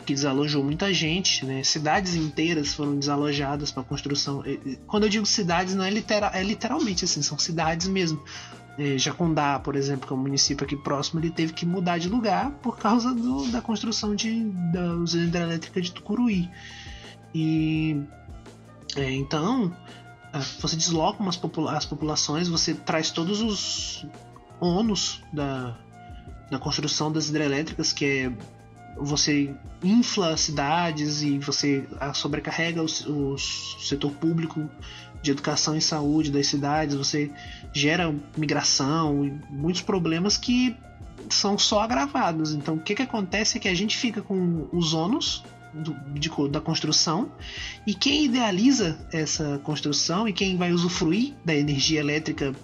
que 0.06 0.14
desalojou 0.14 0.64
muita 0.64 0.92
gente, 0.94 1.44
né? 1.44 1.62
Cidades 1.62 2.14
inteiras 2.14 2.72
foram 2.72 2.96
desalojadas 2.96 3.70
para 3.70 3.82
construção. 3.82 4.42
Quando 4.86 5.04
eu 5.04 5.08
digo 5.10 5.26
cidades, 5.26 5.74
não 5.74 5.84
é, 5.84 5.90
litera... 5.90 6.30
é 6.32 6.42
literalmente 6.42 7.04
assim, 7.04 7.20
são 7.20 7.38
cidades 7.38 7.86
mesmo. 7.86 8.22
É, 8.78 8.96
Jacundá, 8.96 9.58
por 9.58 9.76
exemplo, 9.76 10.06
que 10.06 10.12
é 10.12 10.16
um 10.16 10.20
município 10.20 10.64
aqui 10.64 10.76
próximo, 10.76 11.20
ele 11.20 11.30
teve 11.30 11.52
que 11.52 11.66
mudar 11.66 11.98
de 11.98 12.08
lugar 12.08 12.50
por 12.62 12.78
causa 12.78 13.12
do- 13.12 13.46
da 13.50 13.60
construção 13.60 14.14
de, 14.14 14.44
da 14.72 14.94
usina 14.94 15.24
hidrelétrica 15.24 15.82
de 15.82 15.92
Tucuruí. 15.92 16.48
E 17.34 18.02
é, 18.96 19.10
então 19.12 19.74
ah, 20.32 20.40
você 20.60 20.76
desloca 20.76 21.22
umas 21.22 21.36
popula 21.36 21.76
as 21.76 21.84
populações, 21.84 22.48
você 22.48 22.74
traz 22.74 23.10
todos 23.10 23.40
os 23.40 24.06
ônus 24.60 25.22
da, 25.32 25.76
da 26.50 26.58
construção 26.58 27.10
das 27.12 27.28
hidrelétricas, 27.28 27.92
que 27.92 28.04
é 28.04 28.32
você 28.96 29.54
infla 29.82 30.34
as 30.34 30.40
cidades 30.40 31.22
e 31.22 31.38
você 31.38 31.88
ah, 31.98 32.12
sobrecarrega 32.12 32.82
os- 32.82 33.06
o 33.06 33.36
setor 33.38 34.10
público 34.12 34.68
de 35.22 35.30
educação 35.30 35.76
e 35.76 35.80
saúde 35.80 36.30
das 36.30 36.46
cidades, 36.46 36.96
você 36.96 37.30
gera 37.72 38.14
migração 38.36 39.24
e 39.24 39.30
muitos 39.50 39.82
problemas 39.82 40.36
que 40.36 40.76
são 41.28 41.58
só 41.58 41.80
agravados. 41.80 42.52
Então, 42.52 42.74
o 42.76 42.80
que, 42.80 42.94
que 42.94 43.02
acontece 43.02 43.58
é 43.58 43.60
que 43.60 43.68
a 43.68 43.74
gente 43.74 43.96
fica 43.96 44.22
com 44.22 44.66
os 44.72 44.94
ônus 44.94 45.44
do- 45.74 45.96
de 46.18 46.30
da 46.50 46.60
construção 46.60 47.32
e 47.86 47.94
quem 47.94 48.24
idealiza 48.24 48.98
essa 49.12 49.58
construção 49.58 50.26
e 50.28 50.32
quem 50.32 50.56
vai 50.56 50.72
usufruir 50.72 51.34
da 51.44 51.54
energia 51.54 52.00
elétrica 52.00 52.54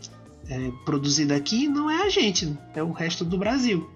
é, 0.49 0.71
produzida 0.85 1.35
aqui 1.35 1.67
não 1.67 1.91
é 1.91 2.03
a 2.07 2.09
gente, 2.09 2.57
é 2.75 2.83
o 2.83 2.93
resto 2.93 3.25
do 3.25 3.37
Brasil. 3.37 3.91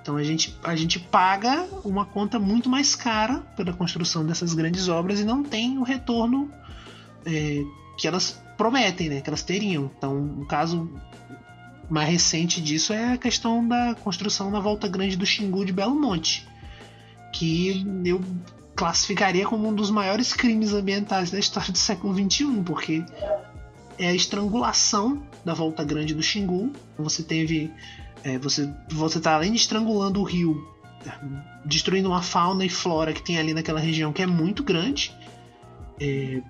Então 0.00 0.16
a 0.16 0.22
gente, 0.22 0.56
a 0.62 0.76
gente 0.76 1.00
paga 1.00 1.66
uma 1.84 2.04
conta 2.04 2.38
muito 2.38 2.68
mais 2.68 2.94
cara 2.94 3.40
pela 3.56 3.72
construção 3.72 4.24
dessas 4.24 4.54
grandes 4.54 4.88
obras 4.88 5.18
e 5.18 5.24
não 5.24 5.42
tem 5.42 5.78
o 5.78 5.82
retorno 5.82 6.48
é, 7.24 7.64
que 7.98 8.06
elas 8.06 8.40
prometem, 8.56 9.08
né, 9.08 9.20
que 9.20 9.28
elas 9.28 9.42
teriam. 9.42 9.90
Então, 9.98 10.16
um 10.16 10.44
caso 10.44 10.88
mais 11.90 12.08
recente 12.08 12.60
disso 12.60 12.92
é 12.92 13.14
a 13.14 13.18
questão 13.18 13.66
da 13.66 13.94
construção 13.96 14.50
na 14.50 14.60
Volta 14.60 14.86
Grande 14.88 15.16
do 15.16 15.26
Xingu 15.26 15.64
de 15.64 15.72
Belo 15.72 16.00
Monte, 16.00 16.46
que 17.32 17.84
eu 18.04 18.20
classificaria 18.76 19.46
como 19.46 19.68
um 19.68 19.74
dos 19.74 19.90
maiores 19.90 20.34
crimes 20.34 20.72
ambientais 20.74 21.30
da 21.30 21.38
história 21.38 21.72
do 21.72 21.78
século 21.78 22.14
XXI, 22.14 22.62
porque 22.64 23.02
é 23.98 24.08
a 24.08 24.14
estrangulação 24.14 25.22
da 25.44 25.54
Volta 25.54 25.82
Grande 25.82 26.14
do 26.14 26.22
Xingu. 26.22 26.70
Você 26.98 27.22
teve. 27.22 27.72
é, 28.22 28.38
você, 28.38 28.70
você 28.90 29.18
tá 29.18 29.34
além 29.34 29.52
de 29.52 29.58
estrangulando 29.58 30.20
o 30.20 30.24
rio, 30.24 30.62
é, 31.06 31.10
destruindo 31.64 32.08
uma 32.08 32.22
fauna 32.22 32.64
e 32.64 32.68
flora 32.68 33.12
que 33.12 33.22
tem 33.22 33.38
ali 33.38 33.54
naquela 33.54 33.80
região 33.80 34.12
que 34.12 34.22
é 34.22 34.26
muito 34.26 34.62
grande. 34.62 35.12
É, 35.98 36.42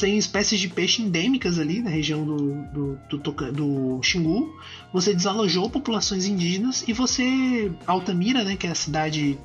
tem 0.00 0.16
espécies 0.16 0.58
de 0.58 0.68
peixe 0.68 1.02
endêmicas 1.02 1.58
ali 1.58 1.80
na 1.80 1.90
região 1.90 2.24
do, 2.24 2.62
do, 2.72 3.18
do, 3.18 3.52
do 3.52 4.02
Xingu. 4.02 4.52
Você 4.92 5.14
desalojou 5.14 5.68
populações 5.68 6.24
indígenas 6.24 6.82
e 6.88 6.94
você. 6.94 7.70
Altamira, 7.86 8.42
né, 8.42 8.56
que 8.56 8.66
é 8.66 8.70
a 8.70 8.74
cidade 8.74 9.38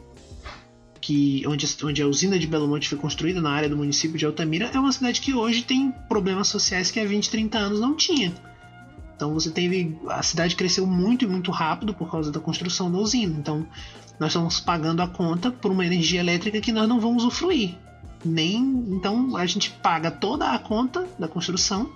que 1.01 1.43
onde, 1.47 1.65
onde 1.83 2.01
a 2.01 2.07
usina 2.07 2.37
de 2.37 2.45
Belo 2.45 2.67
Monte 2.67 2.87
foi 2.87 2.97
construída, 2.97 3.41
na 3.41 3.49
área 3.49 3.67
do 3.67 3.75
município 3.75 4.17
de 4.17 4.25
Altamira, 4.25 4.69
é 4.71 4.79
uma 4.79 4.91
cidade 4.91 5.19
que 5.19 5.33
hoje 5.33 5.63
tem 5.63 5.91
problemas 6.07 6.47
sociais 6.47 6.91
que 6.91 6.99
há 6.99 7.05
20, 7.05 7.29
30 7.29 7.57
anos 7.57 7.79
não 7.79 7.95
tinha. 7.95 8.31
Então 9.15 9.33
você 9.33 9.51
teve. 9.51 9.99
A 10.07 10.23
cidade 10.23 10.55
cresceu 10.55 10.85
muito 10.87 11.25
e 11.25 11.27
muito 11.27 11.51
rápido 11.51 11.93
por 11.93 12.09
causa 12.09 12.31
da 12.31 12.39
construção 12.39 12.91
da 12.91 12.97
usina. 12.97 13.37
Então 13.37 13.67
nós 14.19 14.29
estamos 14.29 14.59
pagando 14.59 15.01
a 15.01 15.07
conta 15.07 15.51
por 15.51 15.71
uma 15.71 15.85
energia 15.85 16.19
elétrica 16.19 16.61
que 16.61 16.71
nós 16.71 16.87
não 16.87 16.99
vamos 16.99 17.23
usufruir. 17.23 17.75
Nem. 18.23 18.59
Então 18.89 19.35
a 19.35 19.45
gente 19.45 19.69
paga 19.69 20.09
toda 20.09 20.51
a 20.51 20.59
conta 20.59 21.07
da 21.19 21.27
construção 21.27 21.91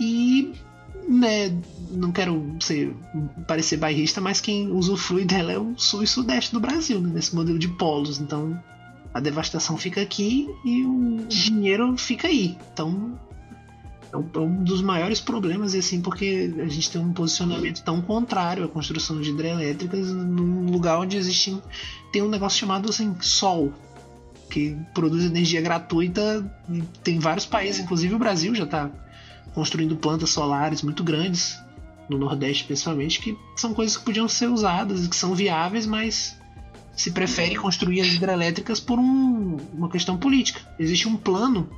e. 0.00 0.54
Né, 1.08 1.56
não 1.90 2.10
quero 2.10 2.56
ser, 2.60 2.92
parecer 3.46 3.76
bairrista, 3.76 4.20
mas 4.20 4.40
quem 4.40 4.70
usufrui 4.72 5.24
dela 5.24 5.52
é 5.52 5.58
o 5.58 5.74
sul 5.76 6.02
e 6.02 6.06
sudeste 6.06 6.52
do 6.52 6.58
Brasil, 6.58 7.00
né, 7.00 7.10
nesse 7.14 7.34
modelo 7.34 7.58
de 7.58 7.68
polos. 7.68 8.18
Então 8.20 8.60
a 9.14 9.20
devastação 9.20 9.76
fica 9.76 10.02
aqui 10.02 10.48
e 10.64 10.84
o 10.84 11.26
dinheiro 11.28 11.96
fica 11.96 12.28
aí. 12.28 12.58
Então 12.72 13.18
é 14.12 14.16
um, 14.16 14.28
é 14.34 14.38
um 14.38 14.64
dos 14.64 14.82
maiores 14.82 15.20
problemas, 15.20 15.74
assim, 15.74 16.00
porque 16.00 16.52
a 16.58 16.68
gente 16.68 16.90
tem 16.90 17.00
um 17.00 17.12
posicionamento 17.12 17.82
tão 17.82 18.00
contrário 18.02 18.64
à 18.64 18.68
construção 18.68 19.20
de 19.20 19.30
hidrelétricas 19.30 20.10
num 20.10 20.70
lugar 20.70 20.98
onde 20.98 21.16
existe 21.16 21.56
tem 22.12 22.22
um 22.22 22.28
negócio 22.28 22.58
chamado 22.58 22.88
assim, 22.88 23.14
sol, 23.20 23.72
que 24.50 24.76
produz 24.94 25.24
energia 25.24 25.60
gratuita. 25.60 26.44
Tem 27.02 27.18
vários 27.18 27.46
países, 27.46 27.80
inclusive 27.80 28.14
o 28.14 28.18
Brasil 28.18 28.54
já 28.54 28.64
está 28.64 28.90
construindo 29.56 29.96
plantas 29.96 30.28
solares 30.28 30.82
muito 30.82 31.02
grandes, 31.02 31.58
no 32.10 32.18
Nordeste 32.18 32.64
principalmente, 32.64 33.18
que 33.20 33.34
são 33.56 33.72
coisas 33.72 33.96
que 33.96 34.04
podiam 34.04 34.28
ser 34.28 34.48
usadas 34.48 35.06
e 35.06 35.08
que 35.08 35.16
são 35.16 35.34
viáveis, 35.34 35.86
mas 35.86 36.36
se 36.94 37.10
prefere 37.10 37.56
construir 37.56 38.02
as 38.02 38.08
hidrelétricas 38.08 38.78
por 38.78 38.98
um- 38.98 39.56
uma 39.72 39.88
questão 39.88 40.18
política. 40.18 40.60
Existe 40.78 41.08
um 41.08 41.16
plano 41.16 41.70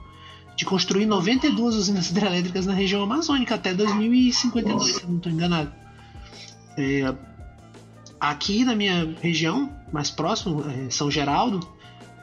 de 0.56 0.64
construir 0.64 1.06
92 1.06 1.76
usinas 1.76 2.10
hidrelétricas 2.10 2.66
na 2.66 2.74
região 2.74 3.00
amazônica 3.00 3.55
até 3.55 3.72
2052, 3.72 4.96
se 4.96 5.06
não 5.06 5.18
estou 5.18 5.30
enganado. 5.30 5.72
É, 6.76 7.14
aqui 8.18 8.64
na 8.64 8.74
minha 8.74 9.14
região, 9.22 9.72
mais 9.92 10.10
próximo, 10.10 10.64
é, 10.68 10.90
São 10.90 11.09
Geraldo, 11.09 11.60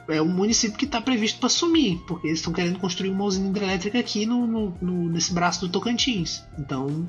é 0.08 0.20
um 0.22 0.28
município 0.28 0.78
que 0.78 0.84
está 0.84 1.00
previsto 1.00 1.38
para 1.40 1.48
sumir, 1.48 1.98
porque 2.06 2.28
eles 2.28 2.38
estão 2.38 2.52
querendo 2.52 2.78
construir 2.78 3.10
uma 3.10 3.24
usina 3.24 3.48
hidrelétrica 3.48 3.98
aqui 3.98 4.24
no, 4.26 4.46
no- 4.46 4.74
no- 4.80 5.08
nesse 5.10 5.32
braço 5.32 5.60
do 5.60 5.68
Tocantins. 5.72 6.42
Então, 6.58 7.08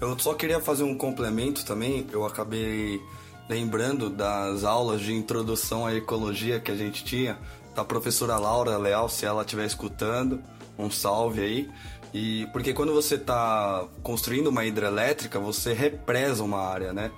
Eu 0.00 0.18
só 0.18 0.34
queria 0.34 0.60
fazer 0.60 0.82
um 0.82 0.96
complemento 0.96 1.64
também. 1.64 2.06
Eu 2.12 2.24
acabei 2.26 3.00
lembrando 3.48 4.08
das 4.10 4.64
aulas 4.64 5.00
de 5.00 5.12
introdução 5.12 5.86
à 5.86 5.94
ecologia 5.94 6.58
que 6.60 6.70
a 6.70 6.76
gente 6.76 7.04
tinha, 7.04 7.38
da 7.74 7.84
professora 7.84 8.36
Laura 8.38 8.76
Leal, 8.76 9.08
se 9.08 9.24
ela 9.24 9.42
estiver 9.42 9.66
escutando, 9.66 10.42
um 10.78 10.90
salve 10.90 11.40
aí. 11.40 11.70
E 12.14 12.46
porque 12.52 12.72
quando 12.74 12.92
você 12.92 13.14
está 13.14 13.86
construindo 14.02 14.48
uma 14.48 14.64
hidrelétrica, 14.64 15.38
você 15.40 15.72
represa 15.72 16.42
uma 16.44 16.58
área, 16.58 16.92
né? 16.92 17.10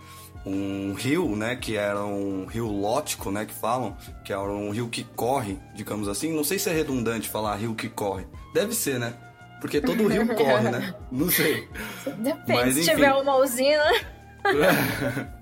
Um 0.47 0.93
rio, 0.93 1.35
né, 1.35 1.57
que 1.57 1.77
era 1.77 2.05
um 2.05 2.45
rio 2.45 2.67
lótico, 2.67 3.31
né, 3.31 3.47
que 3.47 3.55
falam, 3.55 3.97
que 4.23 4.33
era 4.33 4.43
um 4.43 4.71
rio 4.71 4.89
que 4.89 5.03
corre, 5.03 5.59
digamos 5.75 6.07
assim. 6.07 6.35
Não 6.35 6.45
sei 6.45 6.59
se 6.59 6.69
é 6.69 6.73
redundante 6.73 7.29
falar 7.29 7.57
rio 7.57 7.75
que 7.75 7.89
corre. 7.89 8.27
Deve 8.53 8.75
ser, 8.75 8.99
né? 8.99 9.15
Porque 9.61 9.81
todo 9.81 10.07
rio 10.07 10.27
corre, 10.37 10.71
né? 10.71 10.95
Não 11.11 11.31
sei. 11.31 11.67
Depende, 12.19 12.45
Mas, 12.47 12.75
se 12.75 12.81
enfim. 12.81 12.91
tiver 12.91 13.15
uma 13.15 13.37
usina. 13.37 13.85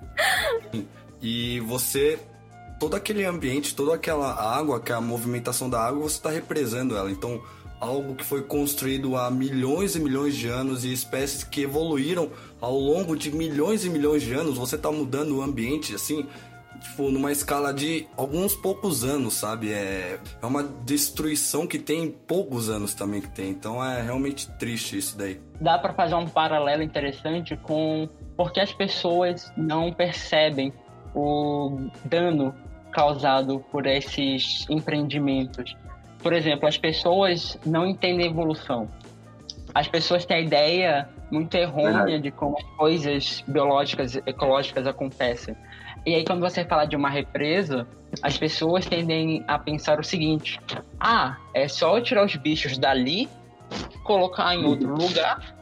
e 1.20 1.58
você 1.60 2.20
todo 2.82 2.96
aquele 2.96 3.24
ambiente, 3.24 3.76
toda 3.76 3.94
aquela 3.94 4.32
água, 4.58 4.80
que 4.80 4.90
é 4.90 4.94
a 4.96 5.00
movimentação 5.00 5.70
da 5.70 5.80
água, 5.80 6.02
você 6.02 6.16
está 6.16 6.30
represando 6.30 6.96
ela. 6.96 7.12
Então, 7.12 7.40
algo 7.82 8.14
que 8.14 8.24
foi 8.24 8.42
construído 8.42 9.16
há 9.16 9.28
milhões 9.28 9.96
e 9.96 10.00
milhões 10.00 10.36
de 10.36 10.46
anos 10.46 10.84
e 10.84 10.92
espécies 10.92 11.42
que 11.42 11.62
evoluíram 11.62 12.30
ao 12.60 12.78
longo 12.78 13.16
de 13.16 13.32
milhões 13.32 13.84
e 13.84 13.90
milhões 13.90 14.22
de 14.22 14.32
anos, 14.32 14.56
você 14.56 14.76
está 14.76 14.92
mudando 14.92 15.36
o 15.36 15.42
ambiente 15.42 15.92
assim, 15.92 16.24
tipo, 16.80 17.10
numa 17.10 17.32
escala 17.32 17.74
de 17.74 18.06
alguns 18.16 18.54
poucos 18.54 19.02
anos, 19.02 19.34
sabe? 19.34 19.72
É, 19.72 20.20
é 20.40 20.46
uma 20.46 20.62
destruição 20.62 21.66
que 21.66 21.76
tem 21.76 22.08
poucos 22.08 22.70
anos 22.70 22.94
também 22.94 23.20
que 23.20 23.30
tem. 23.30 23.50
Então, 23.50 23.84
é 23.84 24.00
realmente 24.00 24.48
triste 24.52 24.96
isso 24.96 25.18
daí. 25.18 25.40
dá 25.60 25.76
para 25.76 25.92
fazer 25.92 26.14
um 26.14 26.28
paralelo 26.28 26.84
interessante 26.84 27.56
com 27.56 28.08
porque 28.36 28.60
as 28.60 28.72
pessoas 28.72 29.52
não 29.56 29.92
percebem 29.92 30.72
o 31.16 31.90
dano 32.04 32.54
causado 32.92 33.58
por 33.72 33.86
esses 33.86 34.66
empreendimentos. 34.70 35.74
Por 36.22 36.32
exemplo, 36.32 36.68
as 36.68 36.78
pessoas 36.78 37.58
não 37.66 37.86
entendem 37.86 38.26
evolução. 38.26 38.88
As 39.74 39.88
pessoas 39.88 40.24
têm 40.24 40.36
a 40.36 40.40
ideia 40.40 41.08
muito 41.30 41.56
errônea 41.56 42.20
de 42.20 42.30
como 42.30 42.58
as 42.58 42.64
coisas 42.76 43.44
biológicas, 43.48 44.16
ecológicas 44.26 44.86
acontecem. 44.86 45.56
E 46.04 46.14
aí, 46.14 46.24
quando 46.24 46.40
você 46.40 46.64
fala 46.64 46.84
de 46.84 46.94
uma 46.94 47.08
represa, 47.08 47.86
as 48.22 48.36
pessoas 48.36 48.84
tendem 48.84 49.42
a 49.48 49.58
pensar 49.58 49.98
o 49.98 50.04
seguinte: 50.04 50.60
ah, 51.00 51.38
é 51.54 51.66
só 51.68 51.96
eu 51.96 52.02
tirar 52.02 52.24
os 52.24 52.36
bichos 52.36 52.76
dali, 52.76 53.28
colocar 54.04 54.54
em 54.54 54.64
outro 54.64 54.94
lugar 54.94 55.54
e 55.60 55.61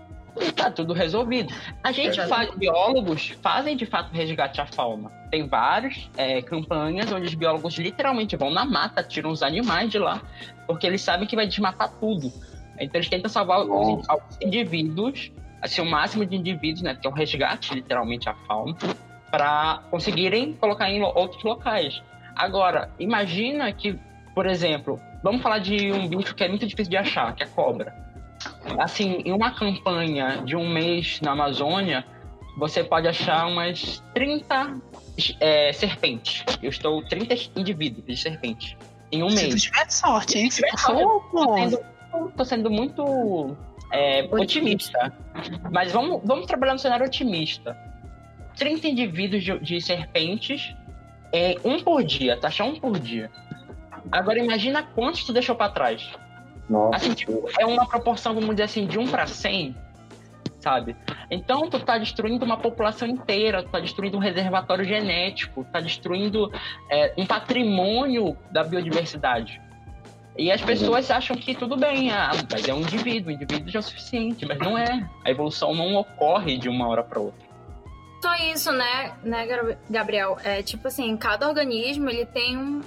tá 0.54 0.70
tudo 0.70 0.92
resolvido. 0.92 1.52
A 1.82 1.92
gente 1.92 2.16
Verdade. 2.16 2.28
faz, 2.28 2.54
biólogos 2.56 3.30
fazem 3.42 3.76
de 3.76 3.86
fato 3.86 4.12
resgate 4.12 4.60
à 4.60 4.66
fauna. 4.66 5.10
Tem 5.30 5.46
várias 5.46 6.10
é, 6.16 6.42
campanhas 6.42 7.10
onde 7.12 7.26
os 7.26 7.34
biólogos 7.34 7.76
literalmente 7.78 8.36
vão 8.36 8.50
na 8.50 8.64
mata, 8.64 9.02
tiram 9.02 9.30
os 9.30 9.42
animais 9.42 9.90
de 9.90 9.98
lá, 9.98 10.22
porque 10.66 10.86
eles 10.86 11.00
sabem 11.00 11.26
que 11.26 11.36
vai 11.36 11.46
desmatar 11.46 11.90
tudo. 11.98 12.32
Então 12.78 12.98
eles 12.98 13.08
tentam 13.08 13.30
salvar 13.30 13.60
os, 13.60 14.08
alguns 14.08 14.38
indivíduos, 14.40 15.30
assim, 15.60 15.82
o 15.82 15.84
máximo 15.84 16.24
de 16.24 16.36
indivíduos, 16.36 16.82
né? 16.82 16.94
Que 16.94 17.06
é 17.06 17.10
um 17.10 17.12
resgate, 17.12 17.74
literalmente, 17.74 18.28
à 18.28 18.34
fauna, 18.46 18.76
para 19.30 19.82
conseguirem 19.90 20.54
colocar 20.54 20.90
em 20.90 21.02
outros 21.02 21.42
locais. 21.44 22.02
Agora, 22.34 22.90
imagina 22.98 23.70
que, 23.72 23.98
por 24.34 24.46
exemplo, 24.46 24.98
vamos 25.22 25.42
falar 25.42 25.58
de 25.58 25.92
um 25.92 26.08
bicho 26.08 26.34
que 26.34 26.42
é 26.42 26.48
muito 26.48 26.66
difícil 26.66 26.90
de 26.90 26.96
achar, 26.96 27.34
que 27.34 27.42
é 27.42 27.46
a 27.46 27.48
cobra. 27.50 28.09
Assim, 28.78 29.22
em 29.24 29.32
uma 29.32 29.50
campanha 29.52 30.42
de 30.44 30.56
um 30.56 30.68
mês 30.68 31.20
na 31.20 31.32
Amazônia, 31.32 32.04
você 32.56 32.82
pode 32.82 33.08
achar 33.08 33.46
umas 33.46 34.02
30 34.14 34.80
é, 35.40 35.72
serpentes. 35.72 36.44
Eu 36.62 36.70
estou 36.70 37.02
30 37.02 37.34
indivíduos 37.56 38.06
de 38.06 38.16
serpentes 38.16 38.76
em 39.12 39.22
um 39.22 39.30
se 39.30 39.36
tu 39.36 39.50
mês. 39.50 39.62
tiver 39.62 39.90
sorte, 39.90 40.38
hein? 40.38 40.50
Se 40.50 40.56
tiver 40.56 40.70
tu 40.70 40.78
for, 40.78 41.30
Tô 41.30 41.56
sendo, 41.56 42.32
tô 42.36 42.44
sendo 42.44 42.70
muito 42.70 43.56
é, 43.92 44.28
otimista. 44.30 45.12
Mas 45.70 45.92
vamos, 45.92 46.20
vamos 46.24 46.46
trabalhar 46.46 46.74
no 46.74 46.78
cenário 46.78 47.06
otimista. 47.06 47.76
30 48.56 48.88
indivíduos 48.88 49.42
de, 49.42 49.58
de 49.58 49.80
serpentes, 49.80 50.74
é, 51.32 51.56
um 51.64 51.80
por 51.80 52.02
dia, 52.02 52.36
tá? 52.36 52.48
Achar 52.48 52.64
um 52.64 52.78
por 52.78 52.98
dia. 52.98 53.30
Agora 54.10 54.38
imagina 54.38 54.82
quantos 54.82 55.24
tu 55.24 55.32
deixou 55.32 55.54
pra 55.54 55.68
trás. 55.68 56.10
Nossa. 56.70 56.96
Assim, 56.96 57.12
tipo, 57.14 57.48
é 57.58 57.66
uma 57.66 57.84
proporção, 57.84 58.32
vamos 58.32 58.50
dizer 58.50 58.62
assim, 58.62 58.86
de 58.86 58.96
1 58.96 59.08
para 59.08 59.26
100, 59.26 59.74
sabe? 60.60 60.96
Então, 61.28 61.68
tu 61.68 61.80
tá 61.80 61.98
destruindo 61.98 62.44
uma 62.44 62.56
população 62.56 63.08
inteira, 63.08 63.62
tu 63.64 63.70
tá 63.70 63.80
destruindo 63.80 64.16
um 64.16 64.20
reservatório 64.20 64.84
genético, 64.84 65.64
tá 65.72 65.80
destruindo 65.80 66.50
é, 66.88 67.12
um 67.18 67.26
patrimônio 67.26 68.36
da 68.52 68.62
biodiversidade. 68.62 69.60
E 70.38 70.50
as 70.50 70.60
pessoas 70.62 71.10
acham 71.10 71.36
que 71.36 71.54
tudo 71.56 71.76
bem, 71.76 72.12
ah, 72.12 72.30
mas 72.50 72.66
é 72.66 72.72
um 72.72 72.80
indivíduo, 72.80 73.30
o 73.30 73.34
indivíduo 73.34 73.68
já 73.68 73.78
é 73.78 73.80
o 73.80 73.82
suficiente, 73.82 74.46
mas 74.46 74.58
não 74.58 74.78
é. 74.78 75.06
A 75.24 75.30
evolução 75.30 75.74
não 75.74 75.96
ocorre 75.96 76.56
de 76.56 76.68
uma 76.68 76.86
hora 76.86 77.02
para 77.02 77.18
outra. 77.18 77.50
Só 78.22 78.34
isso, 78.36 78.70
né, 78.70 79.12
né, 79.24 79.46
Gab- 79.46 79.76
Gabriel? 79.90 80.36
É 80.44 80.62
tipo 80.62 80.86
assim, 80.86 81.16
cada 81.16 81.48
organismo 81.48 82.08
ele 82.08 82.24
tem 82.26 82.56
um, 82.56 82.80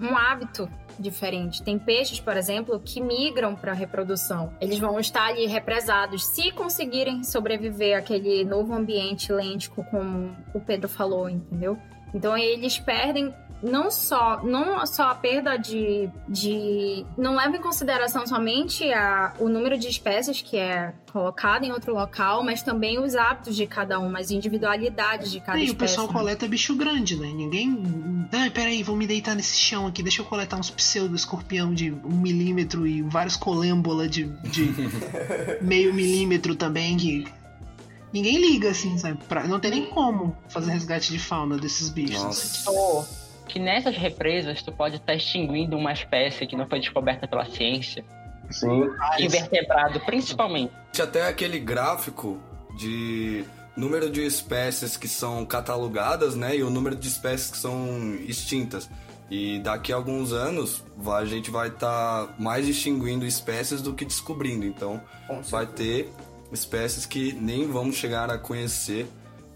um 0.00 0.16
hábito 0.16 0.70
diferente. 0.98 1.62
Tem 1.62 1.78
peixes, 1.78 2.20
por 2.20 2.36
exemplo, 2.36 2.80
que 2.80 3.00
migram 3.00 3.54
para 3.54 3.72
reprodução. 3.72 4.52
Eles 4.60 4.78
vão 4.78 4.98
estar 4.98 5.26
ali 5.26 5.46
represados 5.46 6.26
se 6.26 6.50
conseguirem 6.52 7.22
sobreviver 7.24 7.98
àquele 7.98 8.44
novo 8.44 8.74
ambiente 8.74 9.32
lêntico, 9.32 9.84
como 9.90 10.36
o 10.54 10.60
Pedro 10.60 10.88
falou, 10.88 11.28
entendeu? 11.28 11.78
Então 12.14 12.38
eles 12.38 12.78
perdem 12.78 13.34
não 13.62 13.90
só, 13.90 14.42
não 14.42 14.84
só 14.86 15.04
a 15.10 15.14
perda 15.14 15.56
de, 15.56 16.08
de. 16.28 17.04
Não 17.16 17.34
leva 17.36 17.56
em 17.56 17.60
consideração 17.60 18.26
somente 18.26 18.92
a, 18.92 19.32
o 19.38 19.48
número 19.48 19.78
de 19.78 19.88
espécies 19.88 20.42
que 20.42 20.56
é 20.56 20.92
colocado 21.12 21.64
em 21.64 21.72
outro 21.72 21.94
local, 21.94 22.42
mas 22.44 22.62
também 22.62 22.98
os 22.98 23.14
hábitos 23.14 23.56
de 23.56 23.66
cada 23.66 23.98
um, 23.98 24.14
as 24.16 24.30
individualidades 24.30 25.30
de 25.30 25.40
cada 25.40 25.58
E 25.58 25.62
o 25.62 25.64
espécie. 25.64 25.78
pessoal 25.94 26.08
coleta 26.08 26.46
bicho 26.46 26.74
grande, 26.76 27.16
né? 27.16 27.28
Ninguém. 27.28 28.26
Ah, 28.32 28.50
peraí, 28.52 28.82
vou 28.82 28.96
me 28.96 29.06
deitar 29.06 29.34
nesse 29.34 29.56
chão 29.56 29.86
aqui, 29.86 30.02
deixa 30.02 30.20
eu 30.22 30.26
coletar 30.26 30.56
uns 30.58 30.70
pseudo-escorpião 30.70 31.72
de 31.72 31.90
um 31.92 32.16
milímetro 32.20 32.86
e 32.86 33.00
vários 33.02 33.36
colêmbola 33.36 34.08
de, 34.08 34.24
de 34.42 34.72
meio 35.62 35.94
milímetro 35.94 36.54
também, 36.54 36.96
que. 36.96 37.26
Ninguém 38.12 38.38
liga, 38.40 38.70
assim, 38.70 38.96
sabe? 38.96 39.18
Pra- 39.28 39.42
não 39.44 39.58
tem 39.58 39.72
nem 39.72 39.86
como 39.86 40.36
fazer 40.48 40.70
resgate 40.70 41.10
de 41.10 41.18
fauna 41.18 41.56
desses 41.58 41.88
bichos. 41.88 42.22
Nossa. 42.22 42.64
Tô- 42.64 43.23
que 43.48 43.58
nessas 43.58 43.96
represas 43.96 44.62
tu 44.62 44.72
pode 44.72 44.96
estar 44.96 45.14
extinguindo 45.14 45.76
uma 45.76 45.92
espécie 45.92 46.46
que 46.46 46.56
não 46.56 46.66
foi 46.66 46.80
descoberta 46.80 47.26
pela 47.26 47.44
ciência. 47.44 48.04
Sim. 48.50 48.88
Invertebrado, 49.18 50.00
principalmente. 50.00 50.72
Tinha 50.92 51.06
até 51.06 51.26
aquele 51.26 51.58
gráfico 51.58 52.38
de 52.76 53.44
número 53.76 54.10
de 54.10 54.24
espécies 54.24 54.96
que 54.96 55.08
são 55.08 55.44
catalogadas, 55.44 56.34
né? 56.34 56.56
E 56.56 56.62
o 56.62 56.70
número 56.70 56.94
de 56.96 57.08
espécies 57.08 57.50
que 57.50 57.56
são 57.56 58.14
extintas. 58.26 58.88
E 59.30 59.58
daqui 59.60 59.92
a 59.92 59.96
alguns 59.96 60.32
anos 60.32 60.84
a 61.06 61.24
gente 61.24 61.50
vai 61.50 61.68
estar 61.68 62.34
mais 62.38 62.68
extinguindo 62.68 63.26
espécies 63.26 63.80
do 63.80 63.94
que 63.94 64.04
descobrindo. 64.04 64.66
Então 64.66 65.00
vai 65.48 65.66
ter 65.66 66.10
espécies 66.52 67.06
que 67.06 67.32
nem 67.32 67.66
vamos 67.66 67.96
chegar 67.96 68.30
a 68.30 68.38
conhecer 68.38 69.06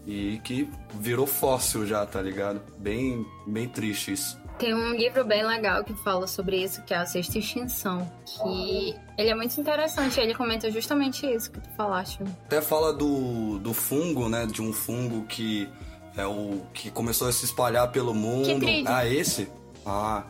e 0.05 0.39
que 0.43 0.69
virou 0.95 1.27
fóssil 1.27 1.85
já, 1.85 2.05
tá 2.05 2.21
ligado? 2.21 2.61
Bem, 2.77 3.25
bem 3.45 3.67
triste 3.67 4.13
isso. 4.13 4.39
Tem 4.57 4.73
um 4.73 4.91
livro 4.93 5.23
bem 5.23 5.45
legal 5.45 5.85
que 5.85 5.93
fala 6.03 6.27
sobre 6.27 6.61
isso, 6.61 6.83
que 6.83 6.93
é 6.93 6.97
a 6.97 7.05
Sexta 7.05 7.39
Extinção. 7.39 8.11
Que 8.25 8.93
ele 9.17 9.29
é 9.29 9.35
muito 9.35 9.59
interessante. 9.59 10.19
Ele 10.19 10.35
comenta 10.35 10.69
justamente 10.69 11.25
isso 11.25 11.49
que 11.49 11.61
tu 11.61 11.69
falaste. 11.77 12.19
Até 12.45 12.61
fala 12.61 12.91
do, 12.91 13.57
do 13.59 13.73
fungo, 13.73 14.27
né? 14.27 14.45
De 14.45 14.61
um 14.61 14.73
fungo 14.73 15.25
que 15.27 15.69
é 16.17 16.25
o 16.25 16.61
que 16.73 16.91
começou 16.91 17.29
a 17.29 17.31
se 17.31 17.45
espalhar 17.45 17.89
pelo 17.93 18.13
mundo. 18.13 18.47
Quitrídeo. 18.47 18.91
Ah, 18.93 19.07
esse? 19.07 19.49
Ah, 19.85 20.23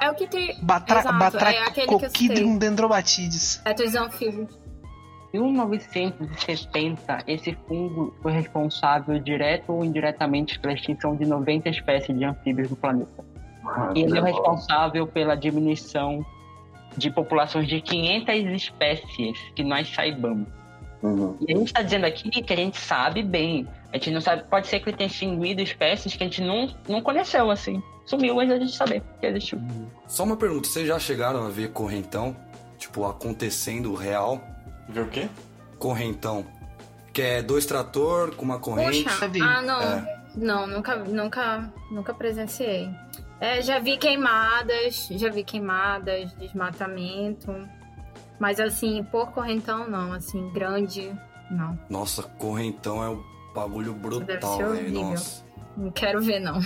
É 0.00 0.10
o 0.10 0.14
que 0.14 0.26
te. 0.26 0.56
Batra 0.62 1.00
Exato, 1.00 1.36
é 1.36 1.58
aquele 1.58 1.86
que 1.98 2.04
eu 2.06 2.10
citei. 2.10 2.58
Dendrobatides. 2.58 3.60
É 3.66 3.74
dos 3.74 3.94
anfíbios. 3.94 4.57
Em 5.32 5.40
1970, 5.40 7.24
esse 7.26 7.56
fungo 7.66 8.14
foi 8.22 8.32
responsável 8.32 9.18
direto 9.18 9.72
ou 9.72 9.84
indiretamente 9.84 10.58
pela 10.58 10.72
extinção 10.72 11.16
de 11.16 11.26
90 11.26 11.68
espécies 11.68 12.18
de 12.18 12.24
anfíbios 12.24 12.70
no 12.70 12.76
planeta. 12.76 13.24
E 13.94 14.02
ele 14.02 14.16
é 14.16 14.20
o 14.20 14.24
responsável 14.24 15.06
pela 15.06 15.34
diminuição 15.34 16.24
de 16.96 17.10
populações 17.10 17.68
de 17.68 17.80
500 17.80 18.52
espécies 18.52 19.38
que 19.54 19.62
nós 19.62 19.88
saibamos. 19.88 20.48
Uhum. 21.02 21.36
E 21.46 21.52
a 21.52 21.56
gente 21.56 21.66
está 21.68 21.82
dizendo 21.82 22.06
aqui 22.06 22.30
que 22.30 22.52
a 22.52 22.56
gente 22.56 22.78
sabe 22.78 23.22
bem. 23.22 23.68
A 23.92 23.96
gente 23.96 24.10
não 24.10 24.20
sabe, 24.20 24.44
pode 24.44 24.66
ser 24.66 24.80
que 24.80 24.88
ele 24.88 24.96
tenha 24.96 25.06
extinguido 25.06 25.62
espécies 25.62 26.16
que 26.16 26.22
a 26.22 26.26
gente 26.26 26.42
não, 26.42 26.74
não 26.88 27.00
conheceu, 27.00 27.50
assim. 27.50 27.82
Sumiu 28.04 28.40
antes 28.40 28.54
da 28.54 28.58
gente 28.58 28.74
saber 28.74 29.02
que 29.20 29.26
existiu. 29.26 29.60
só 30.06 30.24
uma 30.24 30.36
pergunta, 30.36 30.66
vocês 30.66 30.88
já 30.88 30.98
chegaram 30.98 31.46
a 31.46 31.50
ver 31.50 31.70
correntão? 31.70 32.34
Tipo, 32.78 33.04
acontecendo 33.04 33.94
real? 33.94 34.40
Viu 34.88 35.04
o 35.04 35.08
quê? 35.08 35.28
Correntão. 35.78 36.46
Que 37.12 37.22
é 37.22 37.42
dois 37.42 37.66
trator 37.66 38.34
com 38.34 38.44
uma 38.44 38.58
corrente. 38.58 39.04
Vi. 39.30 39.40
Ah, 39.40 39.62
não. 39.62 39.80
É. 39.80 40.18
Não, 40.36 40.66
nunca, 40.66 40.96
nunca, 40.96 41.72
nunca 41.90 42.14
presenciei. 42.14 42.88
É, 43.40 43.62
já 43.62 43.78
vi 43.78 43.96
queimadas, 43.96 45.08
já 45.10 45.28
vi 45.30 45.44
queimadas, 45.44 46.32
desmatamento. 46.34 47.52
Mas 48.38 48.60
assim, 48.60 49.02
por 49.04 49.32
correntão 49.32 49.88
não, 49.88 50.12
assim, 50.12 50.48
grande, 50.52 51.12
não. 51.50 51.78
Nossa, 51.88 52.22
correntão 52.22 53.02
é 53.02 53.08
um 53.08 53.22
bagulho 53.54 53.92
brutal, 53.92 54.58
velho. 54.58 54.90
Nossa. 54.92 55.44
Não 55.76 55.90
quero 55.90 56.20
ver, 56.20 56.40
não. 56.40 56.60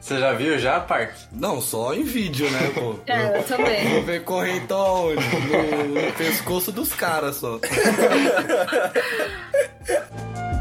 Você 0.00 0.18
já 0.18 0.32
viu 0.34 0.58
já, 0.58 0.80
Park? 0.80 1.12
Não, 1.32 1.62
só 1.62 1.94
em 1.94 2.02
vídeo, 2.02 2.50
né, 2.50 2.70
pô? 2.74 2.96
É, 3.10 3.38
eu 3.38 3.42
também. 3.44 3.88
Vou 3.88 4.02
ver 4.02 4.22
correntão 4.22 5.08
onde? 5.08 5.24
No, 5.24 6.06
no 6.06 6.12
pescoço 6.12 6.70
dos 6.70 6.92
caras 6.92 7.36
só. 7.36 7.58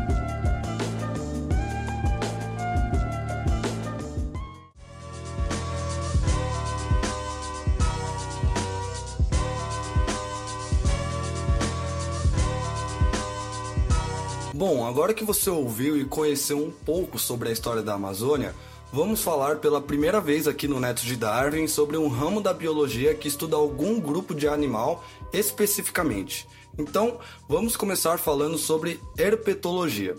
Bom, 14.53 14.85
agora 14.85 15.15
que 15.15 15.23
você 15.23 15.49
ouviu 15.49 15.97
e 15.97 16.05
conheceu 16.05 16.63
um 16.63 16.69
pouco 16.69 17.17
sobre 17.17 17.49
a 17.49 17.51
história 17.51 17.81
da 17.81 17.95
Amazônia, 17.95 18.53
vamos 18.91 19.23
falar 19.23 19.55
pela 19.55 19.81
primeira 19.81 20.21
vez 20.21 20.47
aqui 20.47 20.67
no 20.67 20.80
Neto 20.80 21.01
de 21.01 21.15
Darwin 21.15 21.67
sobre 21.67 21.97
um 21.97 22.07
ramo 22.07 22.39
da 22.39 22.53
biologia 22.53 23.15
que 23.15 23.27
estuda 23.27 23.55
algum 23.55 23.99
grupo 23.99 24.35
de 24.35 24.47
animal 24.47 25.03
especificamente. 25.34 26.47
Então, 26.77 27.17
vamos 27.49 27.75
começar 27.75 28.19
falando 28.19 28.55
sobre 28.55 29.01
herpetologia. 29.17 30.15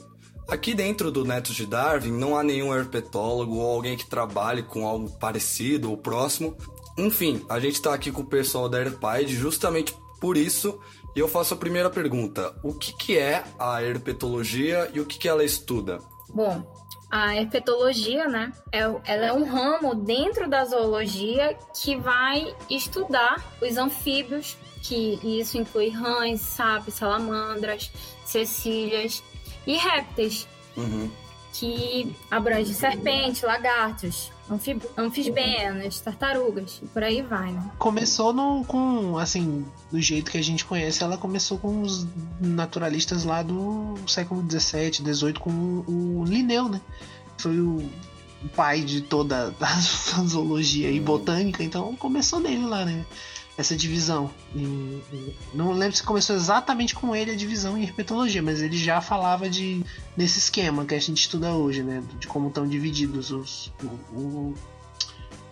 Aqui 0.49 0.75
dentro 0.75 1.13
do 1.13 1.25
Neto 1.25 1.53
de 1.53 1.65
Darwin 1.65 2.11
não 2.11 2.37
há 2.37 2.43
nenhum 2.43 2.75
herpetólogo 2.75 3.55
ou 3.55 3.71
alguém 3.71 3.97
que 3.97 4.05
trabalhe 4.05 4.65
com 4.65 4.85
algo 4.85 5.11
parecido 5.11 5.91
ou 5.91 5.97
próximo. 5.97 6.57
Enfim, 6.99 7.47
a 7.49 7.61
gente 7.61 7.75
está 7.75 7.95
aqui 7.95 8.11
com 8.11 8.23
o 8.23 8.27
pessoal 8.27 8.69
da 8.69 8.81
Herpaid 8.81 9.33
justamente 9.33 9.95
por 10.21 10.37
isso. 10.37 10.81
E 11.15 11.21
eu 11.21 11.29
faço 11.29 11.55
a 11.55 11.57
primeira 11.57 11.89
pergunta: 11.91 12.55
o 12.63 12.75
que, 12.75 12.93
que 12.93 13.19
é 13.19 13.45
a 13.59 13.83
herpetologia 13.83 14.91
e 14.93 15.01
o 15.01 15.07
que, 15.07 15.19
que 15.19 15.29
ela 15.29 15.45
estuda? 15.45 15.99
Bom, 16.29 16.65
a 17.11 17.37
herpetologia, 17.37 18.27
né? 18.27 18.53
É, 18.73 18.81
ela 18.81 19.27
é 19.27 19.33
um 19.33 19.45
ramo 19.45 19.95
dentro 19.95 20.49
da 20.49 20.65
zoologia 20.65 21.57
que 21.81 21.97
vai 21.97 22.55
estudar 22.69 23.55
os 23.63 23.77
anfíbios, 23.77 24.57
que 24.83 25.21
isso 25.23 25.57
inclui 25.57 25.91
rãs, 25.91 26.41
sapos, 26.41 26.95
salamandras, 26.95 27.93
cecílias 28.25 29.23
e 29.67 29.77
répteis, 29.77 30.49
Uhum. 30.77 31.09
que 31.53 32.15
abrange 32.29 32.75
serpentes, 32.75 33.43
lagartos, 33.43 34.33
anfib 34.51 34.83
anfisbenas, 34.97 36.01
tartarugas 36.01 36.81
e 36.83 36.87
por 36.87 37.03
aí 37.03 37.23
vai, 37.23 37.53
né? 37.53 37.71
Começou 37.79 38.33
no, 38.33 38.65
com, 38.65 39.19
assim, 39.19 39.65
do 39.91 40.01
jeito 40.01 40.31
que 40.31 40.39
a 40.39 40.43
gente 40.43 40.65
conhece, 40.65 41.03
ela 41.03 41.17
começou 41.17 41.59
com 41.59 41.83
os 41.83 42.07
naturalistas 42.41 43.25
lá 43.25 43.43
do 43.43 43.95
século 44.07 44.45
XVII, 44.49 45.15
XVIII, 45.15 45.35
com 45.35 45.51
o, 45.51 46.25
Linneu, 46.27 46.69
né? 46.69 46.81
Foi 47.39 47.59
o, 47.59 47.89
pai 48.55 48.83
de 48.83 49.01
toda 49.01 49.55
a 49.59 49.81
zoologia 50.27 50.91
e 50.91 51.01
botânica, 51.01 51.65
então 51.65 51.97
começou 51.97 52.41
nele 52.41 52.67
lá, 52.67 52.85
né? 52.85 53.05
Essa 53.57 53.77
divisão. 53.77 54.31
E- 54.55 54.59
e- 55.13 55.37
não 55.55 55.71
lembro 55.73 55.97
se 55.97 56.03
começou 56.03 56.35
exatamente 56.35 56.95
com 56.95 57.15
ele 57.15 57.31
a 57.31 57.37
divisão 57.37 57.79
em 57.79 57.85
herpetologia, 57.85 58.43
mas 58.43 58.61
ele 58.61 58.77
já 58.77 59.01
falava 59.01 59.49
de 59.49 59.85
nesse 60.17 60.39
esquema 60.41 60.85
que 60.85 60.95
a 60.95 60.99
gente 60.99 61.19
estuda 61.19 61.53
hoje, 61.53 61.83
né? 61.83 62.03
De 62.19 62.27
como 62.27 62.49
estão 62.49 62.67
divididos 62.67 63.31
os, 63.31 63.73
o- 63.83 64.17
o- 64.19 64.55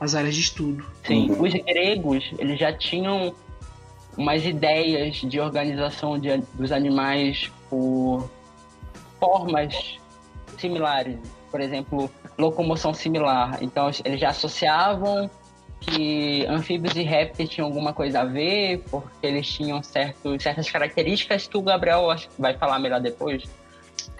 as 0.00 0.16
áreas 0.16 0.34
de 0.34 0.40
estudo. 0.40 0.84
Sim, 1.06 1.30
os 1.38 1.52
gregos, 1.52 2.24
eles 2.38 2.58
já 2.58 2.72
tinham 2.72 3.32
umas 4.16 4.44
ideias 4.44 5.16
de 5.16 5.38
organização 5.38 6.18
de- 6.18 6.42
dos 6.54 6.72
animais 6.72 7.52
por 7.70 8.28
formas 9.20 9.96
similares. 10.58 11.18
Por 11.52 11.60
exemplo, 11.60 12.10
locomoção 12.36 12.92
similar. 12.92 13.58
Então, 13.62 13.90
eles 14.04 14.18
já 14.20 14.30
associavam 14.30 15.30
que 15.82 16.46
anfíbios 16.46 16.94
e 16.96 17.02
répteis 17.02 17.48
tinham 17.50 17.66
alguma 17.66 17.92
coisa 17.92 18.20
a 18.20 18.24
ver, 18.24 18.82
porque 18.90 19.26
eles 19.26 19.46
tinham 19.46 19.82
certos, 19.82 20.42
certas 20.42 20.70
características 20.70 21.46
que 21.46 21.56
o 21.56 21.62
Gabriel 21.62 22.10
acho 22.10 22.28
que 22.28 22.40
vai 22.40 22.54
falar 22.56 22.78
melhor 22.78 23.00
depois. 23.00 23.42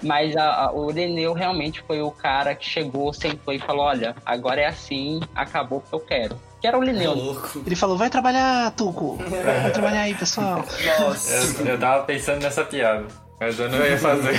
Mas 0.03 0.37
a- 0.37 0.67
a- 0.67 0.73
o 0.73 0.91
Linneu 0.91 1.33
realmente 1.33 1.83
foi 1.87 2.01
o 2.03 2.11
cara 2.11 2.55
que 2.55 2.69
chegou, 2.69 3.13
sentou 3.13 3.55
e 3.55 3.59
falou: 3.59 3.85
Olha, 3.87 4.15
agora 4.27 4.61
é 4.61 4.67
assim, 4.67 5.21
acabou 5.35 5.79
o 5.79 5.81
que 5.83 5.93
eu 5.95 6.01
quero. 6.01 6.37
Que 6.61 6.67
era 6.69 6.79
o 6.79 6.83
Linneu. 6.83 7.15
louco. 7.15 7.63
Ele 7.67 7.75
falou, 7.75 7.97
vai 7.97 8.09
trabalhar, 8.09 8.71
Tuco. 8.73 9.17
Vai 9.17 9.71
trabalhar 9.73 10.03
aí, 10.03 10.15
pessoal. 10.15 10.65
Nossa. 11.01 11.63
Eu, 11.63 11.67
eu 11.67 11.79
tava 11.81 12.05
pensando 12.05 12.41
nessa 12.41 12.65
piada, 12.65 13.07
mas 13.41 13.59
eu 13.59 13.69
não 13.69 13.85
ia 13.85 13.99
fazer. 13.99 14.37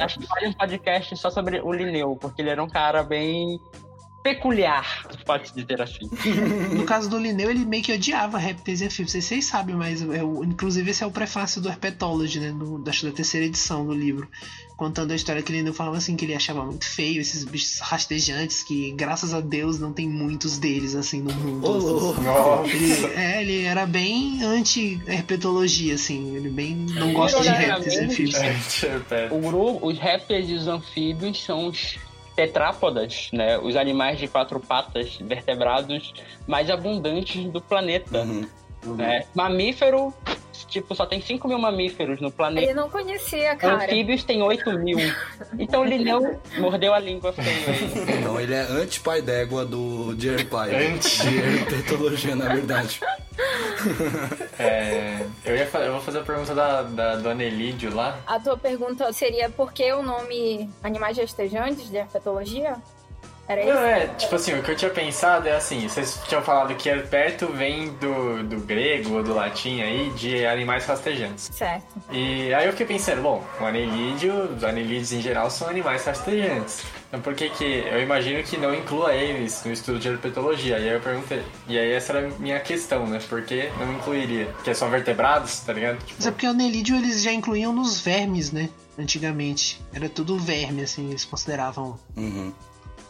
Acho 0.00 0.18
que 0.18 0.26
vale 0.26 0.48
um 0.48 0.52
podcast 0.52 1.16
só 1.16 1.30
sobre 1.30 1.60
o 1.60 1.72
Linneu, 1.72 2.16
porque 2.20 2.42
ele 2.42 2.50
era 2.50 2.62
um 2.62 2.68
cara 2.68 3.02
bem 3.02 3.58
peculiar, 4.24 5.06
pode-se 5.26 5.54
dizer 5.54 5.80
assim. 5.82 6.08
No 6.74 6.84
caso 6.84 7.08
do 7.10 7.18
Linneu, 7.18 7.50
ele 7.50 7.64
meio 7.64 7.82
que 7.82 7.92
odiava 7.92 8.38
répteis 8.38 8.80
e 8.80 8.86
anfíbios. 8.86 9.12
Vocês, 9.12 9.24
vocês 9.26 9.44
sabem, 9.44 9.76
mas 9.76 10.00
é 10.02 10.24
o- 10.24 10.42
inclusive 10.42 10.90
esse 10.90 11.04
é 11.04 11.06
o 11.06 11.10
prefácio 11.10 11.60
do 11.60 11.68
Herpetology, 11.68 12.40
né? 12.40 12.50
Do, 12.50 12.78
da, 12.78 12.90
da 12.90 13.10
terceira 13.12 13.46
edição 13.46 13.86
do 13.86 13.92
livro. 13.92 14.26
Contando 14.76 15.12
a 15.12 15.14
história 15.14 15.40
que 15.40 15.52
o 15.52 15.54
Linneu 15.54 15.72
falava 15.72 15.98
assim, 15.98 16.16
que 16.16 16.24
ele 16.24 16.34
achava 16.34 16.64
muito 16.64 16.84
feio 16.84 17.20
esses 17.20 17.44
bichos 17.44 17.78
rastejantes, 17.78 18.64
que 18.64 18.90
graças 18.92 19.32
a 19.32 19.40
Deus 19.40 19.78
não 19.78 19.92
tem 19.92 20.08
muitos 20.08 20.58
deles 20.58 20.96
assim 20.96 21.20
no 21.20 21.32
mundo. 21.32 21.64
Ô, 21.64 21.72
louco. 21.76 22.68
Ele, 22.68 23.06
é, 23.14 23.40
ele 23.42 23.62
era 23.62 23.86
bem 23.86 24.42
anti-herpetologia, 24.42 25.94
assim. 25.94 26.34
Ele 26.34 26.48
bem 26.48 26.74
não 26.74 27.12
gosta 27.12 27.40
de 27.40 27.48
répteis 27.50 27.94
e 27.94 28.00
anfíbios. 28.04 28.34
O 29.30 29.38
grupo, 29.38 29.86
os 29.86 29.98
répteis 29.98 30.48
e 30.48 30.54
os 30.54 30.66
anfíbios 30.66 31.42
são 31.44 31.68
os 31.68 31.96
tetrápodas, 32.34 33.30
né? 33.32 33.58
Os 33.58 33.76
animais 33.76 34.18
de 34.18 34.28
quatro 34.28 34.58
patas, 34.60 35.16
vertebrados 35.20 36.12
mais 36.46 36.70
abundantes 36.70 37.44
do 37.50 37.60
planeta. 37.60 38.22
Uhum. 38.22 38.94
né? 38.96 39.24
Mamífero, 39.34 40.12
tipo, 40.68 40.94
só 40.94 41.06
tem 41.06 41.20
5 41.20 41.48
mil 41.48 41.58
mamíferos 41.58 42.20
no 42.20 42.30
planeta. 42.30 42.66
Ele 42.66 42.74
não 42.74 42.88
conhecia, 42.88 43.56
cara. 43.56 43.84
Anfíbios 43.84 44.24
tem 44.24 44.42
8 44.42 44.78
mil. 44.78 44.98
Então 45.58 45.82
o 45.82 45.84
Lineu 45.84 46.40
mordeu 46.58 46.94
a 46.94 46.98
língua 46.98 47.32
feio. 47.32 48.18
Então 48.18 48.38
ele 48.40 48.54
é 48.54 48.60
anti-pai 48.60 49.20
d'égua 49.22 49.64
do 49.64 50.14
de 50.14 50.28
herpai. 50.28 50.92
Anti. 50.92 51.22
De 51.22 51.38
herpetologia, 51.38 52.36
na 52.36 52.48
verdade. 52.48 53.00
É, 54.58 55.26
eu, 55.44 55.56
ia, 55.56 55.68
eu 55.84 55.92
vou 55.92 56.00
fazer 56.00 56.20
a 56.20 56.22
pergunta 56.22 56.54
da, 56.54 56.82
da 56.82 57.16
Dona 57.16 57.42
Elídio 57.42 57.94
lá. 57.94 58.18
A 58.26 58.38
tua 58.38 58.56
pergunta 58.56 59.12
seria 59.12 59.50
por 59.50 59.72
que 59.72 59.92
o 59.92 60.02
nome 60.02 60.70
Animais 60.82 61.18
Rastejantes 61.18 61.90
de 61.90 61.96
Herpetologia? 61.96 62.76
Era 63.46 63.62
isso? 63.62 63.74
Não, 63.74 63.80
é, 63.80 64.06
tipo 64.08 64.34
assim, 64.34 64.54
o 64.54 64.62
que 64.62 64.70
eu 64.70 64.76
tinha 64.76 64.90
pensado 64.90 65.46
é 65.48 65.56
assim, 65.56 65.86
vocês 65.86 66.18
tinham 66.26 66.42
falado 66.42 66.74
que 66.74 66.88
herpeto 66.88 67.46
vem 67.48 67.90
do, 67.94 68.42
do 68.42 68.56
grego 68.60 69.16
ou 69.16 69.22
do 69.22 69.34
latim 69.34 69.82
aí, 69.82 70.10
de 70.16 70.46
animais 70.46 70.86
rastejantes. 70.86 71.50
Certo. 71.52 71.84
E 72.10 72.52
aí 72.54 72.66
eu 72.66 72.72
fiquei 72.72 72.86
pensando, 72.86 73.22
bom, 73.22 73.44
o 73.60 73.64
anelídeo, 73.64 74.54
os 74.54 74.64
anelídeos 74.64 75.12
em 75.12 75.20
geral 75.20 75.50
são 75.50 75.68
animais 75.68 76.04
rastejantes. 76.04 76.84
Então 77.08 77.20
por 77.20 77.34
que 77.34 77.50
que, 77.50 77.64
eu 77.64 78.02
imagino 78.02 78.42
que 78.42 78.56
não 78.56 78.74
inclua 78.74 79.14
eles 79.14 79.62
no 79.64 79.72
estudo 79.72 79.98
de 79.98 80.08
herpetologia? 80.08 80.78
E 80.78 80.88
aí 80.88 80.94
eu 80.94 81.00
perguntei, 81.00 81.42
e 81.68 81.78
aí 81.78 81.92
essa 81.92 82.14
era 82.14 82.26
a 82.26 82.30
minha 82.38 82.58
questão, 82.60 83.06
né, 83.06 83.20
por 83.28 83.42
que 83.42 83.68
não 83.78 83.92
incluiria? 83.92 84.46
Porque 84.46 84.74
são 84.74 84.88
vertebrados, 84.90 85.60
tá 85.60 85.72
ligado? 85.72 85.98
Tipo, 85.98 86.14
Mas 86.16 86.26
é 86.26 86.30
porque 86.30 86.46
o 86.46 86.50
anelídeo 86.50 86.96
eles 86.96 87.22
já 87.22 87.32
incluíam 87.32 87.72
nos 87.72 88.00
vermes, 88.00 88.50
né? 88.50 88.70
Antigamente. 88.98 89.80
Era 89.92 90.08
tudo 90.08 90.38
verme, 90.38 90.82
assim, 90.82 91.10
eles 91.10 91.24
consideravam 91.24 91.98
Uhum. 92.16 92.52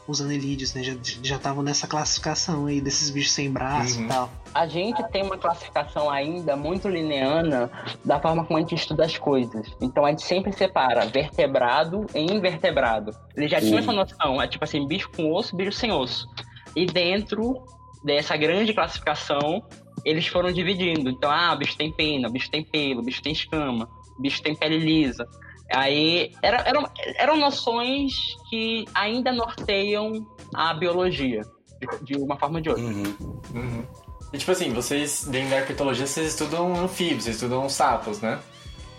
Os 0.06 0.20
anelídeos, 0.20 0.74
né? 0.74 0.82
Já 0.82 0.94
já 1.22 1.36
estavam 1.36 1.62
nessa 1.62 1.86
classificação 1.86 2.66
aí 2.66 2.80
desses 2.80 3.08
bichos 3.10 3.32
sem 3.32 3.50
braço 3.50 3.98
Uhum. 3.98 4.04
e 4.04 4.08
tal. 4.08 4.30
A 4.54 4.66
gente 4.66 5.02
tem 5.08 5.22
uma 5.22 5.38
classificação 5.38 6.10
ainda 6.10 6.54
muito 6.56 6.88
lineana 6.88 7.70
da 8.04 8.20
forma 8.20 8.44
como 8.44 8.58
a 8.58 8.60
gente 8.60 8.74
estuda 8.74 9.04
as 9.04 9.16
coisas. 9.16 9.66
Então 9.80 10.04
a 10.04 10.10
gente 10.10 10.22
sempre 10.22 10.52
separa 10.52 11.06
vertebrado 11.06 12.06
e 12.14 12.20
invertebrado. 12.20 13.12
Eles 13.36 13.50
já 13.50 13.60
tinham 13.60 13.78
essa 13.78 13.92
noção, 13.92 14.40
é 14.40 14.46
tipo 14.46 14.62
assim, 14.64 14.86
bicho 14.86 15.08
com 15.16 15.32
osso, 15.32 15.56
bicho 15.56 15.72
sem 15.72 15.90
osso. 15.90 16.28
E 16.76 16.86
dentro 16.86 17.62
dessa 18.04 18.36
grande 18.36 18.74
classificação, 18.74 19.62
eles 20.04 20.26
foram 20.26 20.52
dividindo. 20.52 21.08
Então, 21.08 21.30
ah, 21.30 21.56
bicho 21.56 21.76
tem 21.76 21.90
pena, 21.90 22.28
bicho 22.28 22.50
tem 22.50 22.62
pelo, 22.62 23.02
bicho 23.02 23.22
tem 23.22 23.32
escama, 23.32 23.88
bicho 24.18 24.42
tem 24.42 24.54
pele 24.54 24.76
lisa. 24.78 25.26
Aí 25.72 26.32
era- 26.42 26.62
eram, 26.66 26.88
eram 27.16 27.36
noções 27.36 28.12
que 28.50 28.84
ainda 28.94 29.32
norteiam 29.32 30.26
a 30.54 30.74
biologia, 30.74 31.42
de, 31.80 32.04
de 32.04 32.16
uma 32.22 32.36
forma 32.36 32.56
ou 32.56 32.62
de 32.62 32.68
outra. 32.68 32.84
Uhum. 32.84 33.40
Uhum. 33.54 33.84
E 34.32 34.38
tipo 34.38 34.50
assim, 34.50 34.72
vocês, 34.72 35.24
dentro 35.24 35.50
da 35.50 35.56
herpetologia, 35.56 36.06
vocês 36.06 36.28
estudam 36.28 36.74
anfíbios, 36.74 37.24
vocês 37.24 37.36
estudam 37.36 37.68
sapos, 37.68 38.20
né? 38.20 38.38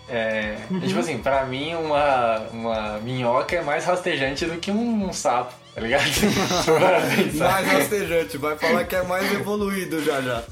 É, 0.08 0.56
e, 0.70 0.86
tipo 0.86 1.00
assim, 1.00 1.18
pra 1.18 1.44
mim 1.46 1.74
uma, 1.74 2.38
uma 2.52 2.98
minhoca 2.98 3.56
é 3.56 3.60
mais 3.60 3.84
rastejante 3.84 4.46
do 4.46 4.56
que 4.58 4.70
um, 4.70 5.12
sapo, 5.12 5.52
tá 5.74 5.80
ligado? 5.80 6.04
Mais 7.36 7.66
rastejante, 7.66 8.38
vai 8.38 8.56
falar 8.56 8.84
que 8.84 8.94
é 8.94 9.02
mais 9.02 9.32
evoluído 9.32 10.02
já 10.04 10.20
já. 10.22 10.44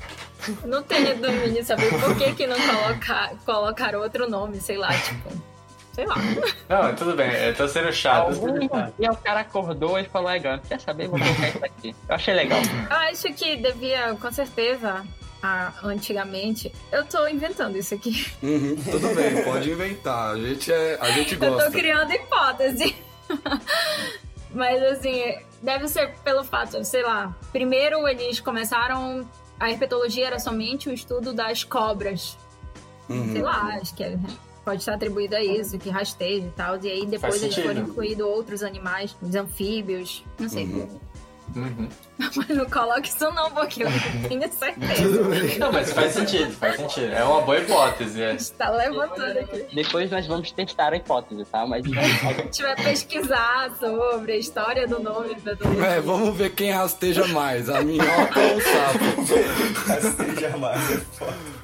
Não 0.65 0.83
tenho 0.83 1.17
dúvida 1.17 1.51
de 1.51 1.65
saber 1.65 1.89
por 1.99 2.17
que, 2.17 2.35
que 2.35 2.47
não 2.49 2.57
colocar, 2.61 3.33
colocaram 3.47 4.01
outro 4.01 4.29
nome, 4.29 4.61
sei 4.61 4.77
lá, 4.77 4.89
tipo. 4.93 5.54
Sei 5.95 6.05
lá. 6.07 6.17
Não, 6.69 6.95
tudo 6.97 7.15
bem, 7.15 7.31
eu 7.31 7.55
tô 7.55 7.69
sendo 7.69 7.93
chato. 7.93 8.33
Algum 8.35 8.59
dia 8.99 9.13
o 9.13 9.17
cara 9.17 9.41
acordou 9.41 9.99
e 9.99 10.05
falou, 10.05 10.29
legal, 10.31 10.59
quer 10.69 10.81
saber, 10.81 11.09
vou 11.09 11.19
colocar 11.19 11.49
isso 11.49 11.65
aqui. 11.65 11.97
Eu 12.09 12.15
achei 12.15 12.35
legal. 12.35 12.59
Eu 12.91 12.97
acho 12.97 13.33
que 13.35 13.57
devia, 13.57 14.15
com 14.21 14.33
certeza, 14.33 15.05
a- 15.43 15.73
antigamente. 15.85 16.73
Eu 16.91 17.05
tô 17.05 17.29
inventando 17.29 17.77
isso 17.79 17.95
aqui. 17.95 18.27
Uhum, 18.43 18.77
tudo 18.91 19.15
bem, 19.15 19.45
pode 19.45 19.71
inventar. 19.71 20.35
A 20.35 20.39
gente, 20.39 20.73
é, 20.73 20.99
a 21.01 21.11
gente 21.13 21.35
Eu 21.35 21.41
tô 21.41 21.51
gosta. 21.53 21.71
criando 21.71 22.13
hipótese. 22.13 22.97
Mas 24.53 24.83
assim, 24.83 25.35
deve 25.63 25.89
ser 25.89 26.15
pelo 26.25 26.45
fato, 26.45 26.83
sei 26.85 27.03
lá. 27.03 27.35
Primeiro 27.53 28.07
eles 28.09 28.41
começaram. 28.41 29.29
A 29.59 29.71
herpetologia 29.71 30.27
era 30.27 30.39
somente 30.41 30.89
o 30.89 30.93
estudo 30.93 31.33
das 31.33 31.63
cobras. 31.63 32.37
Uhum. 33.09 33.33
Sei 33.33 33.43
lá, 33.43 33.79
acho 33.81 33.95
que 33.95 34.03
é- 34.03 34.19
pode 34.65 34.81
estar 34.81 34.95
atribuído 34.95 35.37
a 35.37 35.43
isso, 35.43 35.79
que 35.79 35.91
rasteja 35.91 36.47
e 36.47 36.51
tal. 36.51 36.79
E 36.83 36.91
aí 36.91 37.07
depois 37.07 37.43
eles 37.43 37.55
foram 37.57 37.83
incluídos 37.83 38.27
outros 38.27 38.63
animais, 38.63 39.17
os 39.21 39.35
anfíbios, 39.35 40.25
não 40.39 40.49
sei. 40.49 40.65
Uhum. 40.65 41.01
Mas 42.19 42.49
não 42.49 42.65
coloque 42.65 43.09
isso 43.09 43.31
não, 43.33 43.51
porque 43.51 43.83
eu 43.83 43.91
não 43.91 43.99
tenho 44.29 44.53
certeza. 44.53 45.03
Tudo 45.03 45.29
bem. 45.29 45.59
Não, 45.59 45.73
mas 45.73 45.93
faz 45.93 46.13
sentido, 46.13 46.51
faz 46.53 46.77
sentido. 46.77 47.13
É 47.13 47.23
uma 47.23 47.43
boa 47.43 47.59
hipótese, 47.59 48.23
é. 48.23 48.35
Está 48.35 48.71
levantando 48.71 49.39
aqui. 49.39 49.67
Depois 49.75 50.11
nós 50.11 50.27
vamos 50.27 50.51
testar 50.53 50.93
a 50.93 50.97
hipótese, 50.97 51.45
tá? 51.45 51.67
Mas 51.67 51.85
Se 51.87 51.99
a 51.99 52.33
gente 52.33 52.63
vai 52.63 52.77
pesquisar 52.77 53.71
sobre 53.79 54.33
a 54.33 54.37
história 54.37 54.89
do 54.89 55.01
nome 55.01 55.35
do 55.35 55.85
É, 55.85 56.01
vamos 56.01 56.35
ver 56.37 56.51
quem 56.55 56.71
rasteja 56.71 57.27
mais, 57.29 57.69
a 57.69 57.83
minhoca 57.83 58.41
ou 58.41 58.57
o 58.57 58.61
sapo. 58.61 59.87
Rasteja 59.87 60.57
mais. 60.57 60.91
é 60.93 60.97
foda. 60.97 61.64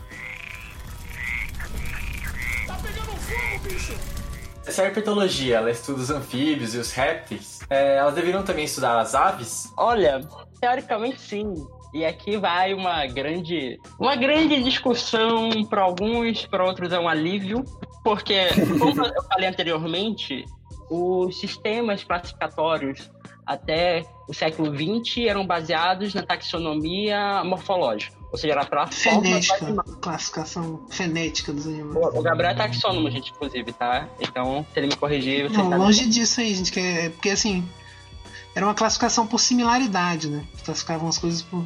Se 4.62 4.80
a 4.80 4.84
herpetologia 4.84 5.56
ela 5.56 5.70
estuda 5.70 6.00
os 6.00 6.10
anfíbios 6.10 6.74
e 6.74 6.78
os 6.78 6.92
répteis, 6.92 7.60
é, 7.68 7.96
elas 7.96 8.14
deveriam 8.14 8.42
também 8.42 8.64
estudar 8.64 8.98
as 8.98 9.14
aves? 9.14 9.72
Olha, 9.76 10.20
teoricamente 10.60 11.20
sim. 11.20 11.54
E 11.92 12.04
aqui 12.04 12.36
vai 12.36 12.72
uma 12.72 13.04
grande, 13.06 13.78
uma 13.98 14.14
grande 14.14 14.62
discussão 14.62 15.50
para 15.64 15.82
alguns, 15.82 16.46
para 16.46 16.64
outros 16.64 16.92
é 16.92 17.00
um 17.00 17.08
alívio, 17.08 17.64
porque 18.04 18.48
como 18.78 19.04
eu 19.04 19.22
falei 19.24 19.48
anteriormente, 19.48 20.44
os 20.88 21.40
sistemas 21.40 22.04
classificatórios 22.04 23.10
até 23.44 24.04
o 24.28 24.34
século 24.34 24.72
XX 24.72 25.26
eram 25.26 25.44
baseados 25.44 26.14
na 26.14 26.22
taxonomia 26.22 27.42
morfológica, 27.42 28.16
ou 28.32 28.38
seja, 28.38 28.52
era 28.54 28.64
forma 28.64 28.86
Fenética, 28.88 29.64
animal. 29.66 29.84
classificação 30.00 30.86
fenética 30.88 31.52
dos 31.52 31.66
animais. 31.66 32.14
O 32.14 32.22
Gabriel 32.22 32.52
é 32.52 32.54
taxônomo, 32.54 33.10
gente, 33.10 33.32
inclusive, 33.32 33.72
tá? 33.72 34.08
Então, 34.20 34.64
se 34.72 34.78
ele 34.78 34.86
me 34.86 34.96
corrigir, 34.96 35.50
você 35.50 35.56
Não, 35.56 35.76
longe 35.76 36.08
disso 36.08 36.40
aí, 36.40 36.54
gente, 36.54 36.70
que 36.70 36.78
é 36.78 37.08
porque 37.10 37.30
assim, 37.30 37.68
era 38.54 38.64
uma 38.64 38.74
classificação 38.74 39.26
por 39.26 39.38
similaridade, 39.40 40.28
né? 40.28 40.44
Classificavam 40.64 41.08
as 41.08 41.18
coisas 41.18 41.42
por. 41.42 41.64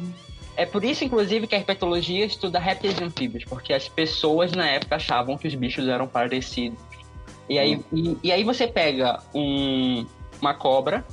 É 0.57 0.65
por 0.65 0.83
isso, 0.83 1.03
inclusive, 1.03 1.45
que 1.47 1.53
a 1.53 1.57
herpetologia 1.57 2.25
estuda 2.25 2.57
répteis 2.57 2.97
e 2.97 3.03
anfíbios, 3.03 3.43
porque 3.43 3.73
as 3.73 3.89
pessoas 3.89 4.53
na 4.53 4.65
época 4.67 4.95
achavam 4.95 5.37
que 5.37 5.47
os 5.47 5.53
bichos 5.53 5.87
eram 5.87 6.07
parecidos. 6.07 6.79
E 7.47 7.59
aí, 7.59 7.83
e, 7.93 8.17
e 8.23 8.31
aí 8.31 8.43
você 8.43 8.65
pega 8.65 9.21
um, 9.33 10.05
uma 10.41 10.53
cobra 10.53 11.05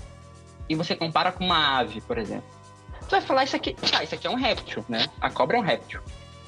e 0.69 0.75
você 0.75 0.95
compara 0.95 1.33
com 1.33 1.45
uma 1.45 1.79
ave, 1.79 2.01
por 2.03 2.17
exemplo. 2.17 2.45
Você 3.13 3.19
vai 3.19 3.27
falar 3.27 3.45
isso 3.45 3.57
aqui, 3.57 3.75
tá, 3.75 4.03
isso 4.03 4.15
aqui 4.15 4.27
é 4.27 4.31
um 4.31 4.37
réptil, 4.37 4.83
né? 4.89 5.05
A 5.21 5.29
cobra 5.29 5.59
é 5.59 5.61
um 5.61 5.63
réptil. 5.63 6.01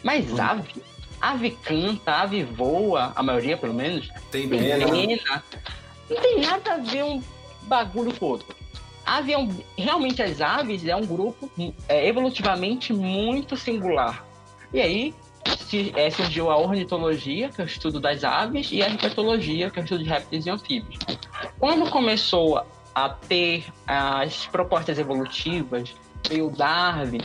Mas 0.02 0.40
ave, 0.40 0.74
ave 1.20 1.50
canta, 1.50 2.10
ave 2.12 2.42
voa, 2.42 3.12
a 3.14 3.22
maioria 3.22 3.54
pelo 3.54 3.74
menos, 3.74 4.08
Tem 4.30 4.48
pena. 4.48 4.86
pena. 4.90 5.42
Não 6.08 6.22
tem 6.22 6.40
nada 6.40 6.72
a 6.72 6.76
ver 6.78 7.04
um 7.04 7.22
bagulho 7.64 8.14
com 8.18 8.24
o 8.24 8.28
outro. 8.30 8.56
Ave 9.04 9.34
é 9.34 9.38
um, 9.38 9.54
realmente 9.76 10.22
as 10.22 10.40
aves 10.40 10.86
é 10.86 10.96
um 10.96 11.04
grupo 11.04 11.50
é, 11.86 12.08
evolutivamente 12.08 12.94
muito 12.94 13.58
singular. 13.58 14.24
E 14.72 14.80
aí 14.80 15.14
se- 15.68 15.92
é, 15.94 16.08
surgiu 16.10 16.50
a 16.50 16.56
ornitologia, 16.56 17.50
que 17.50 17.60
é 17.60 17.64
o 17.64 17.66
estudo 17.66 18.00
das 18.00 18.24
aves, 18.24 18.72
e 18.72 18.82
a 18.82 18.86
herpetologia, 18.86 19.68
que 19.70 19.78
é 19.78 19.82
o 19.82 19.84
estudo 19.84 20.02
de 20.02 20.08
répteis 20.08 20.46
e 20.46 20.50
anfíbios. 20.50 20.96
Quando 21.58 21.90
começou 21.90 22.64
a 22.94 23.10
ter 23.10 23.66
as 23.86 24.46
propostas 24.46 24.98
evolutivas, 24.98 25.94
veio 26.28 26.50
Darwin, 26.50 27.20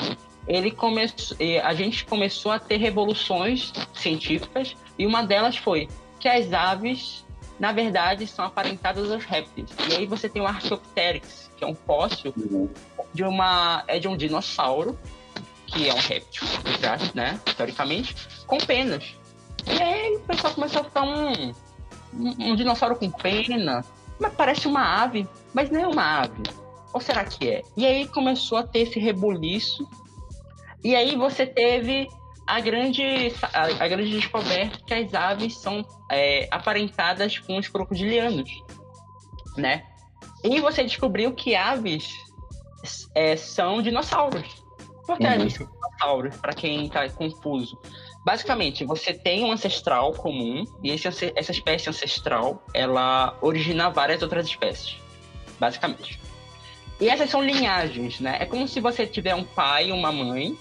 ele 0.47 0.71
começou, 0.71 1.37
a 1.63 1.73
gente 1.73 2.05
começou 2.05 2.51
a 2.51 2.59
ter 2.59 2.77
revoluções 2.77 3.71
científicas, 3.93 4.75
e 4.97 5.05
uma 5.05 5.23
delas 5.23 5.57
foi 5.57 5.87
que 6.19 6.27
as 6.27 6.51
aves 6.51 7.23
na 7.59 7.73
verdade, 7.73 8.25
são 8.25 8.45
aparentadas 8.45 9.11
aos 9.11 9.25
répteis. 9.25 9.69
E 9.89 9.95
aí 9.95 10.05
você 10.05 10.29
tem 10.29 10.41
o 10.41 10.47
Archaeopteryx, 10.47 11.51
que 11.57 11.63
é 11.63 11.67
um 11.67 11.75
fóssil 11.75 12.33
Uhum. 12.37 12.69
de 13.13 13.23
uma 13.23 13.83
é 13.85 13.99
de 13.99 14.07
um 14.07 14.15
dinossauro, 14.15 14.97
que 15.67 15.89
é 15.89 15.93
um 15.93 15.99
réptil, 15.99 16.47
né, 17.13 17.39
teoricamente, 17.57 18.15
com 18.47 18.57
penas. 18.57 19.13
E 19.67 19.81
aí 19.81 20.15
o 20.15 20.19
pessoal 20.21 20.53
começou 20.53 20.81
a 20.81 20.83
ficar 20.85 21.03
um, 21.03 21.53
um, 22.13 22.35
um 22.39 22.55
dinossauro 22.55 22.95
com 22.95 23.11
pena, 23.11 23.83
mas 24.17 24.33
parece 24.33 24.67
uma 24.67 25.03
ave, 25.03 25.27
mas 25.53 25.69
não 25.69 25.81
é 25.81 25.87
uma 25.87 26.21
ave. 26.21 26.41
Ou 26.93 26.99
será 26.99 27.23
que 27.25 27.49
é? 27.49 27.61
E 27.77 27.85
aí 27.85 28.07
começou 28.07 28.57
a 28.57 28.63
ter 28.63 28.79
esse 28.79 28.99
rebuliço. 28.99 29.87
E 30.83 30.95
aí 30.95 31.15
você 31.15 31.45
teve 31.45 32.07
a 32.47 32.59
grande, 32.59 33.03
a, 33.53 33.83
a 33.83 33.87
grande 33.87 34.09
descoberta 34.11 34.79
que 34.85 34.93
as 34.93 35.13
aves 35.13 35.57
são 35.57 35.85
é, 36.11 36.47
aparentadas 36.49 37.37
com 37.37 37.57
os 37.57 37.67
crocodilianos, 37.67 38.49
né? 39.55 39.83
E 40.43 40.59
você 40.59 40.83
descobriu 40.83 41.33
que 41.33 41.55
aves 41.55 42.11
é, 43.13 43.35
são 43.35 43.81
dinossauros. 43.81 44.47
Por 45.05 45.17
que 45.17 45.25
Uhum. 45.25 45.33
aves 45.33 45.53
são 45.53 45.67
dinossauros, 45.67 46.37
para 46.37 46.53
quem 46.53 46.85
está 46.85 47.07
confuso? 47.09 47.77
Basicamente, 48.25 48.83
você 48.83 49.13
tem 49.13 49.43
um 49.43 49.51
ancestral 49.51 50.13
comum 50.13 50.63
e 50.83 50.91
esse, 50.91 51.07
essa 51.35 51.51
espécie 51.51 51.89
ancestral, 51.89 52.63
ela 52.73 53.37
origina 53.41 53.89
várias 53.89 54.21
outras 54.21 54.47
espécies, 54.47 54.97
basicamente. 55.59 56.19
E 56.99 57.07
essas 57.07 57.29
são 57.29 57.41
linhagens, 57.41 58.19
né? 58.19 58.37
É 58.39 58.45
como 58.45 58.67
se 58.67 58.79
você 58.79 59.07
tiver 59.07 59.33
um 59.33 59.43
pai 59.43 59.89
e 59.89 59.91
uma 59.91 60.11
mãe, 60.11 60.57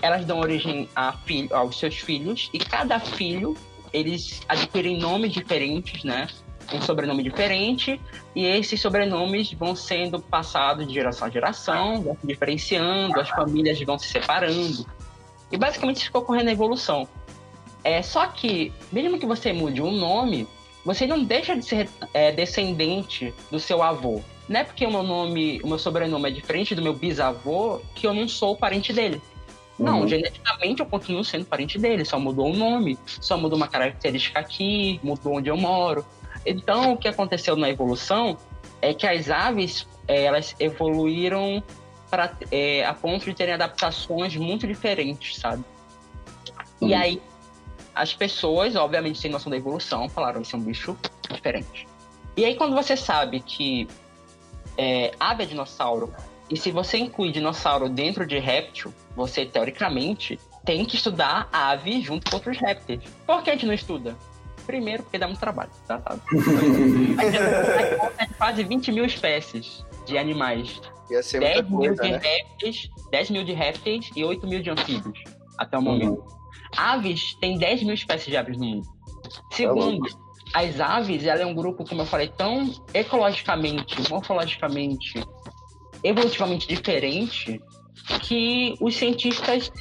elas 0.00 0.24
dão 0.24 0.40
origem 0.40 0.88
a 0.96 1.12
filho, 1.12 1.54
aos 1.54 1.78
seus 1.78 1.96
filhos 1.96 2.48
e 2.52 2.58
cada 2.58 2.98
filho 2.98 3.54
eles 3.92 4.40
adquirem 4.48 4.98
nomes 4.98 5.32
diferentes, 5.32 6.02
né? 6.02 6.28
Um 6.72 6.80
sobrenome 6.80 7.22
diferente 7.22 8.00
e 8.34 8.46
esses 8.46 8.80
sobrenomes 8.80 9.52
vão 9.52 9.76
sendo 9.76 10.18
passados 10.18 10.86
de 10.86 10.94
geração 10.94 11.28
a 11.28 11.30
geração, 11.30 12.00
vão 12.00 12.16
se 12.18 12.26
diferenciando, 12.26 13.20
as 13.20 13.28
famílias 13.28 13.78
vão 13.82 13.98
se 13.98 14.08
separando. 14.08 14.86
E 15.50 15.58
basicamente 15.58 15.96
isso 15.96 16.06
ficou 16.06 16.22
ocorrendo 16.22 16.46
na 16.46 16.52
evolução. 16.52 17.06
É 17.84 18.00
só 18.00 18.26
que, 18.28 18.72
mesmo 18.90 19.18
que 19.18 19.26
você 19.26 19.52
mude 19.52 19.82
o 19.82 19.90
nome, 19.90 20.48
você 20.84 21.06
não 21.06 21.22
deixa 21.22 21.54
de 21.54 21.64
ser 21.64 21.88
é, 22.14 22.32
descendente 22.32 23.34
do 23.50 23.60
seu 23.60 23.82
avô. 23.82 24.22
Não 24.48 24.60
é 24.60 24.64
porque 24.64 24.84
o 24.84 24.90
meu 24.90 25.02
nome, 25.02 25.60
o 25.62 25.68
meu 25.68 25.78
sobrenome 25.78 26.28
é 26.28 26.32
diferente 26.32 26.74
do 26.74 26.82
meu 26.82 26.92
bisavô 26.94 27.80
que 27.94 28.06
eu 28.06 28.12
não 28.14 28.26
sou 28.28 28.56
parente 28.56 28.92
dele. 28.92 29.20
Não, 29.78 30.00
Uhum. 30.02 30.08
geneticamente 30.08 30.80
eu 30.80 30.86
continuo 30.86 31.24
sendo 31.24 31.44
parente 31.46 31.78
dele, 31.78 32.04
só 32.04 32.18
mudou 32.18 32.52
o 32.52 32.56
nome, 32.56 32.98
só 33.06 33.36
mudou 33.36 33.56
uma 33.56 33.68
característica 33.68 34.38
aqui, 34.38 35.00
mudou 35.02 35.36
onde 35.36 35.48
eu 35.48 35.56
moro. 35.56 36.04
Então, 36.44 36.92
o 36.92 36.96
que 36.96 37.08
aconteceu 37.08 37.56
na 37.56 37.70
evolução 37.70 38.36
é 38.80 38.92
que 38.92 39.06
as 39.06 39.30
aves, 39.30 39.86
eh, 40.08 40.24
elas 40.24 40.54
evoluíram 40.58 41.62
pra, 42.10 42.36
eh, 42.50 42.84
a 42.84 42.92
ponto 42.92 43.24
de 43.24 43.34
terem 43.34 43.54
adaptações 43.54 44.36
muito 44.36 44.66
diferentes, 44.66 45.38
sabe? 45.38 45.64
E 46.80 46.86
Uhum. 46.92 46.98
aí, 47.00 47.22
as 47.94 48.12
pessoas, 48.12 48.76
obviamente, 48.76 49.18
sem 49.18 49.30
noção 49.30 49.50
da 49.50 49.56
evolução, 49.56 50.08
falaram, 50.08 50.42
esse 50.42 50.54
é 50.54 50.58
um 50.58 50.62
bicho 50.62 50.96
diferente. 51.30 51.86
E 52.36 52.44
aí, 52.44 52.54
quando 52.56 52.74
você 52.74 52.96
sabe 52.96 53.40
que 53.40 53.86
é, 54.76 55.12
ave 55.18 55.44
é 55.44 55.46
dinossauro, 55.46 56.12
e 56.50 56.56
se 56.56 56.70
você 56.70 56.98
inclui 56.98 57.32
dinossauro 57.32 57.88
dentro 57.88 58.26
de 58.26 58.38
réptil, 58.38 58.92
você, 59.16 59.46
teoricamente, 59.46 60.38
tem 60.64 60.84
que 60.84 60.96
estudar 60.96 61.48
ave 61.52 62.02
junto 62.02 62.30
com 62.30 62.36
outros 62.36 62.58
répteis. 62.58 63.02
Por 63.26 63.42
que 63.42 63.50
a 63.50 63.52
gente 63.54 63.66
não 63.66 63.72
estuda? 63.72 64.16
Primeiro, 64.66 65.02
porque 65.02 65.18
dá 65.18 65.26
muito 65.26 65.40
trabalho, 65.40 65.70
tá? 65.88 65.98
tá? 65.98 66.16
Quase 68.38 68.62
20 68.62 68.92
mil 68.92 69.04
espécies 69.04 69.84
de 70.06 70.18
animais. 70.18 70.80
Ia 71.10 71.22
ser 71.22 71.40
10 71.40 71.68
muita 71.68 71.70
mil 71.70 71.96
coisa, 71.96 72.02
de 72.02 72.10
né? 72.10 72.18
répteis, 72.18 72.90
10 73.10 73.30
mil 73.30 73.44
de 73.44 73.52
répteis 73.52 74.10
e 74.14 74.24
8 74.24 74.46
mil 74.46 74.62
de 74.62 74.70
anfíbios, 74.70 75.24
até 75.58 75.78
o 75.78 75.82
momento. 75.82 76.24
Aves, 76.76 77.34
tem 77.40 77.58
10 77.58 77.82
mil 77.82 77.94
espécies 77.94 78.28
de 78.28 78.36
aves 78.36 78.56
no 78.56 78.66
mundo. 78.66 78.88
Segundo, 79.52 80.06
as 80.52 80.80
aves, 80.80 81.24
ela 81.24 81.42
é 81.42 81.46
um 81.46 81.54
grupo, 81.54 81.84
como 81.84 82.02
eu 82.02 82.06
falei, 82.06 82.28
tão 82.28 82.72
ecologicamente, 82.92 83.96
morfologicamente, 84.10 85.24
evolutivamente 86.02 86.68
diferente, 86.68 87.60
que 88.22 88.74
os 88.80 88.96
cientistas 88.96 89.72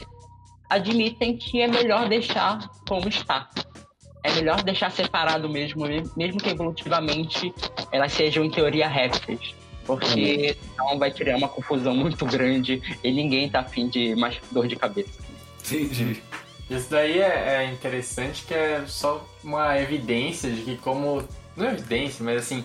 admitem 0.69 1.35
que 1.35 1.61
é 1.61 1.67
melhor 1.67 2.07
deixar 2.07 2.69
como 2.87 3.07
está. 3.09 3.49
É 4.23 4.31
melhor 4.33 4.61
deixar 4.63 4.91
separado 4.91 5.49
mesmo, 5.49 5.83
mesmo 6.15 6.39
que 6.39 6.49
evolutivamente 6.49 7.53
elas 7.91 8.13
sejam, 8.13 8.45
em 8.45 8.51
teoria, 8.51 8.87
répteis. 8.87 9.55
Porque 9.85 10.55
senão 10.69 10.97
vai 10.99 11.11
criar 11.11 11.37
uma 11.37 11.47
confusão 11.47 11.95
muito 11.95 12.23
grande 12.25 12.81
e 13.03 13.11
ninguém 13.11 13.49
tá 13.49 13.61
afim 13.61 13.89
de 13.89 14.15
mais 14.15 14.39
dor 14.51 14.67
de 14.67 14.75
cabeça. 14.75 15.19
Entendi. 15.65 16.21
Isso 16.71 16.89
daí 16.89 17.19
é, 17.19 17.63
é 17.63 17.65
interessante 17.65 18.45
que 18.45 18.53
é 18.53 18.83
só 18.87 19.27
uma 19.43 19.77
evidência 19.77 20.49
de 20.49 20.61
que 20.61 20.77
como. 20.77 21.21
Não 21.55 21.67
é 21.67 21.73
evidência, 21.73 22.23
mas 22.23 22.43
assim. 22.43 22.63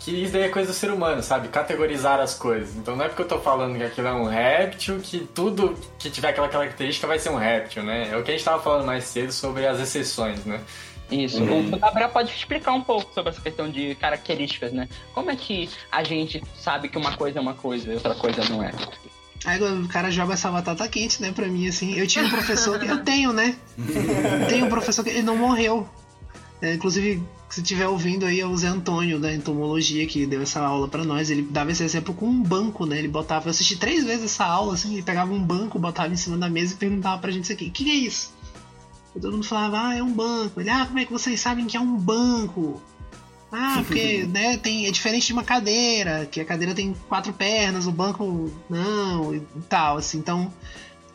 Que 0.00 0.24
isso 0.24 0.32
daí 0.32 0.42
é 0.42 0.48
coisa 0.48 0.70
do 0.70 0.74
ser 0.74 0.90
humano, 0.90 1.22
sabe? 1.22 1.48
Categorizar 1.48 2.20
as 2.20 2.34
coisas. 2.34 2.76
Então 2.76 2.94
não 2.94 3.04
é 3.04 3.08
porque 3.08 3.22
eu 3.22 3.28
tô 3.28 3.38
falando 3.38 3.78
que 3.78 3.84
aquilo 3.84 4.08
é 4.08 4.12
um 4.12 4.24
réptil 4.24 4.98
que 5.00 5.20
tudo 5.20 5.74
que 5.98 6.10
tiver 6.10 6.30
aquela 6.30 6.48
característica 6.48 7.06
vai 7.06 7.18
ser 7.18 7.30
um 7.30 7.36
réptil, 7.36 7.84
né? 7.84 8.10
É 8.10 8.16
o 8.16 8.22
que 8.22 8.30
a 8.30 8.34
gente 8.34 8.44
tava 8.44 8.60
falando 8.60 8.84
mais 8.84 9.04
cedo 9.04 9.32
sobre 9.32 9.66
as 9.66 9.80
exceções, 9.80 10.44
né? 10.44 10.60
Isso. 11.10 11.42
O 11.42 11.78
Gabriel 11.78 12.08
pode 12.08 12.32
explicar 12.32 12.72
um 12.72 12.82
pouco 12.82 13.14
sobre 13.14 13.30
essa 13.30 13.40
questão 13.40 13.70
de 13.70 13.94
características, 13.94 14.72
né? 14.72 14.88
Como 15.14 15.30
é 15.30 15.36
que 15.36 15.70
a 15.90 16.02
gente 16.02 16.42
sabe 16.56 16.88
que 16.88 16.98
uma 16.98 17.16
coisa 17.16 17.38
é 17.38 17.42
uma 17.42 17.54
coisa 17.54 17.90
e 17.90 17.94
outra 17.94 18.14
coisa 18.14 18.42
não 18.50 18.62
é? 18.62 18.72
Aí 19.44 19.62
o 19.62 19.86
cara 19.88 20.10
joga 20.10 20.34
essa 20.34 20.50
batata 20.50 20.88
quente, 20.88 21.20
né, 21.20 21.30
pra 21.30 21.46
mim, 21.46 21.68
assim. 21.68 21.94
Eu 21.94 22.06
tinha 22.06 22.24
um 22.24 22.30
professor 22.30 22.78
que. 22.78 22.86
Eu 22.86 23.04
tenho, 23.04 23.32
né? 23.32 23.56
Tenho 24.48 24.66
um 24.66 24.68
professor 24.68 25.04
que 25.04 25.10
ele 25.10 25.22
não 25.22 25.36
morreu. 25.36 25.86
É, 26.62 26.74
inclusive, 26.74 27.22
se 27.50 27.60
estiver 27.60 27.86
ouvindo 27.86 28.24
aí, 28.24 28.40
é 28.40 28.46
o 28.46 28.56
Zé 28.56 28.68
Antônio 28.68 29.20
da 29.20 29.32
entomologia 29.32 30.06
que 30.06 30.24
deu 30.24 30.40
essa 30.40 30.60
aula 30.60 30.88
pra 30.88 31.04
nós. 31.04 31.28
Ele 31.28 31.42
dava 31.42 31.70
esse 31.70 31.84
exemplo 31.84 32.14
com 32.14 32.26
um 32.26 32.42
banco, 32.42 32.86
né? 32.86 32.98
Ele 32.98 33.08
botava. 33.08 33.46
Eu 33.46 33.50
assisti 33.50 33.76
três 33.76 34.02
vezes 34.02 34.24
essa 34.24 34.46
aula, 34.46 34.74
assim. 34.74 34.94
Ele 34.94 35.02
pegava 35.02 35.32
um 35.32 35.42
banco, 35.42 35.78
botava 35.78 36.12
em 36.12 36.16
cima 36.16 36.38
da 36.38 36.48
mesa 36.48 36.72
e 36.72 36.76
perguntava 36.76 37.20
pra 37.20 37.30
gente 37.30 37.44
isso 37.44 37.52
aqui: 37.52 37.66
o 37.66 37.70
que 37.70 37.90
é 37.90 37.94
isso? 37.94 38.32
E 39.14 39.20
todo 39.20 39.32
mundo 39.32 39.46
falava: 39.46 39.88
ah, 39.88 39.94
é 39.94 40.02
um 40.02 40.12
banco. 40.12 40.60
Ele, 40.60 40.70
ah, 40.70 40.86
como 40.86 40.98
é 40.98 41.04
que 41.04 41.12
vocês 41.12 41.38
sabem 41.38 41.66
que 41.66 41.76
é 41.76 41.80
um 41.80 41.96
banco? 41.96 42.80
Ah, 43.56 43.82
porque 43.86 44.24
né, 44.24 44.56
tem, 44.56 44.86
é 44.86 44.90
diferente 44.90 45.26
de 45.28 45.32
uma 45.32 45.44
cadeira, 45.44 46.26
que 46.26 46.40
a 46.40 46.44
cadeira 46.44 46.74
tem 46.74 46.92
quatro 47.08 47.32
pernas, 47.32 47.86
o 47.86 47.92
banco 47.92 48.50
não, 48.68 49.34
e 49.34 49.40
tal. 49.68 49.96
Assim, 49.98 50.18
então, 50.18 50.52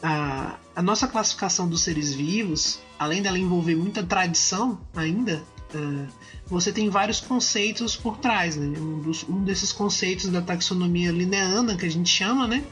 a, 0.02 0.56
a 0.76 0.82
nossa 0.82 1.08
classificação 1.08 1.68
dos 1.68 1.82
seres 1.82 2.14
vivos, 2.14 2.80
além 2.98 3.22
dela 3.22 3.38
envolver 3.38 3.76
muita 3.76 4.02
tradição 4.04 4.80
ainda, 4.96 5.44
ah, 5.76 6.06
você 6.48 6.72
tem 6.72 6.90
vários 6.90 7.20
conceitos 7.20 7.96
por 7.96 8.18
trás. 8.18 8.56
Né? 8.56 8.80
Um, 8.80 9.02
dos- 9.02 9.24
um 9.28 9.44
desses 9.44 9.72
conceitos 9.74 10.28
da 10.30 10.42
taxonomia 10.42 11.12
lineana, 11.12 11.76
que 11.76 11.86
a 11.86 11.92
gente 11.92 12.10
chama, 12.10 12.48
né? 12.48 12.64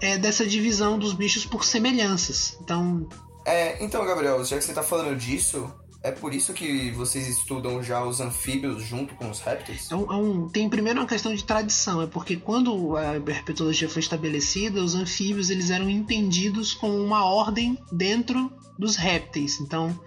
É 0.00 0.18
dessa 0.18 0.44
divisão 0.44 0.98
dos 0.98 1.12
bichos 1.12 1.44
por 1.44 1.64
semelhanças. 1.64 2.56
Então, 2.60 3.06
É, 3.44 3.84
então, 3.84 4.04
Gabriel, 4.04 4.44
já 4.44 4.56
que 4.58 4.64
você 4.64 4.72
tá 4.72 4.82
falando 4.82 5.16
disso, 5.16 5.72
é 6.02 6.10
por 6.10 6.34
isso 6.34 6.52
que 6.52 6.90
vocês 6.90 7.28
estudam 7.28 7.82
já 7.82 8.04
os 8.04 8.20
anfíbios 8.20 8.82
junto 8.84 9.14
com 9.14 9.30
os 9.30 9.40
répteis? 9.40 9.90
É 9.90 9.96
um- 9.96 10.12
é 10.12 10.16
um- 10.16 10.48
tem 10.48 10.68
primeiro 10.68 11.00
uma 11.00 11.06
questão 11.06 11.34
de 11.34 11.44
tradição, 11.44 12.02
é 12.02 12.06
porque 12.06 12.36
quando 12.36 12.96
a 12.96 13.14
herpetologia 13.16 13.88
foi 13.88 14.00
estabelecida, 14.00 14.82
os 14.82 14.94
anfíbios 14.94 15.50
eles 15.50 15.70
eram 15.70 15.88
entendidos 15.88 16.74
como 16.74 16.96
uma 16.96 17.24
ordem 17.24 17.78
dentro 17.92 18.52
dos 18.78 18.96
répteis. 18.96 19.60
Então, 19.60 19.98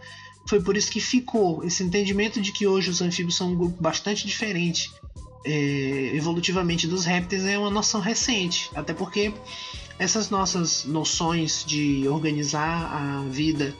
foi 0.47 0.61
por 0.61 0.75
isso 0.75 0.91
que 0.91 0.99
ficou 0.99 1.63
esse 1.63 1.81
entendimento 1.83 2.41
de 2.41 2.51
que 2.51 2.67
hoje 2.67 2.89
os 2.89 3.01
anfíbios 3.01 3.35
são 3.35 3.51
um 3.51 3.55
grupo 3.55 3.81
bastante 3.81 4.27
diferente 4.27 4.91
é, 5.47 6.11
evolutivamente 6.15 6.87
dos 6.87 7.05
répteis 7.05 7.45
é 7.45 7.55
uma 7.55 7.69
noção 7.69 8.01
recente, 8.01 8.67
até 8.73 8.95
porque 8.95 9.31
essas 9.99 10.31
nossas 10.31 10.85
noções 10.85 11.63
de 11.63 12.07
organizar 12.07 12.91
a 12.91 13.21
vida 13.29 13.75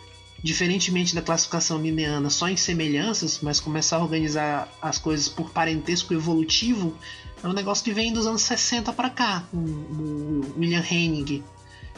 diferentemente 0.46 1.16
da 1.16 1.24
classificação 1.24 1.82
lineana 1.82 2.30
só 2.30 2.48
em 2.48 2.56
semelhanças, 2.56 3.40
mas 3.42 3.60
começar 3.60 3.98
a 3.98 4.04
organizar 4.04 4.70
as 4.80 5.00
coisas 5.00 5.28
por 5.28 5.50
parentesco 5.50 6.14
evolutivo, 6.14 6.96
é 7.44 7.48
um 7.48 7.54
negócio 7.54 7.84
que 7.84 7.92
vem 7.92 8.14
dos 8.14 8.28
anos 8.28 8.44
60 8.44 8.94
para 8.94 9.10
cá, 9.10 9.44
o 9.52 10.46
William 10.56 10.84
Hennig, 10.88 11.44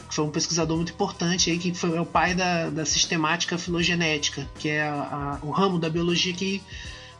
que 0.08 0.14
foi 0.14 0.24
um 0.24 0.30
pesquisador 0.30 0.76
muito 0.78 0.92
importante 0.94 1.50
aí, 1.50 1.58
que 1.58 1.74
foi 1.74 1.94
é 1.94 2.00
o 2.00 2.06
pai 2.06 2.34
da, 2.34 2.70
da 2.70 2.86
sistemática 2.86 3.58
filogenética, 3.58 4.48
que 4.58 4.70
é 4.70 4.80
a- 4.82 5.38
a- 5.42 5.46
o 5.46 5.50
ramo 5.50 5.78
da 5.78 5.90
biologia 5.90 6.32
que 6.32 6.62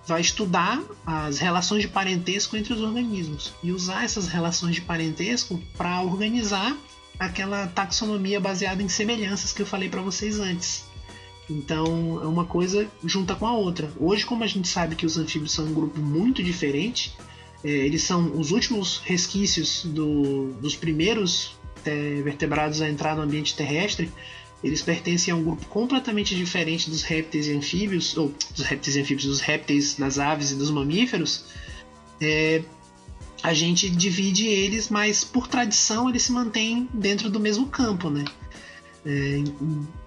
vai 0.06 0.22
estudar 0.22 0.80
as 1.06 1.38
relações 1.38 1.82
de 1.82 1.88
parentesco 1.88 2.56
entre 2.56 2.72
os 2.72 2.80
organismos 2.80 3.52
e 3.62 3.70
usar 3.70 4.02
essas 4.02 4.28
relações 4.28 4.76
de 4.76 4.80
parentesco 4.80 5.60
para 5.76 6.00
organizar 6.00 6.74
aquela 7.18 7.66
taxonomia 7.66 8.40
baseada 8.40 8.82
em 8.82 8.88
semelhanças 8.88 9.52
que 9.52 9.60
eu 9.60 9.66
falei 9.66 9.90
para 9.90 10.00
vocês 10.00 10.40
antes. 10.40 10.87
Então 11.48 12.20
é 12.22 12.26
uma 12.26 12.44
coisa 12.44 12.86
junta 13.04 13.34
com 13.34 13.46
a 13.46 13.52
outra. 13.52 13.90
Hoje, 13.98 14.26
como 14.26 14.44
a 14.44 14.46
gente 14.46 14.68
sabe 14.68 14.94
que 14.94 15.06
os 15.06 15.16
anfíbios 15.16 15.52
são 15.52 15.66
um 15.66 15.72
grupo 15.72 15.98
muito 15.98 16.42
diferente, 16.42 17.16
é, 17.64 17.68
eles 17.68 18.02
são 18.02 18.38
os 18.38 18.50
últimos 18.50 18.98
resquícios 18.98 19.84
do, 19.84 20.52
dos 20.60 20.76
primeiros 20.76 21.56
é, 21.84 22.20
vertebrados 22.22 22.82
a 22.82 22.88
entrar 22.88 23.16
no 23.16 23.22
ambiente 23.22 23.54
terrestre. 23.56 24.12
Eles 24.62 24.82
pertencem 24.82 25.32
a 25.32 25.36
um 25.36 25.42
grupo 25.42 25.66
completamente 25.66 26.34
diferente 26.34 26.90
dos 26.90 27.02
répteis 27.02 27.46
e 27.46 27.52
anfíbios, 27.52 28.16
ou 28.16 28.34
dos 28.54 28.64
répteis 28.64 28.96
e 28.96 29.00
anfíbios, 29.00 29.26
dos 29.26 29.40
répteis, 29.40 29.94
das 29.94 30.18
aves 30.18 30.50
e 30.50 30.56
dos 30.56 30.70
mamíferos. 30.70 31.44
É, 32.20 32.62
a 33.42 33.54
gente 33.54 33.88
divide 33.88 34.46
eles, 34.46 34.88
mas 34.88 35.22
por 35.24 35.46
tradição 35.46 36.08
eles 36.08 36.22
se 36.22 36.32
mantêm 36.32 36.88
dentro 36.92 37.30
do 37.30 37.38
mesmo 37.38 37.66
campo, 37.66 38.10
né? 38.10 38.24
É, 39.06 39.42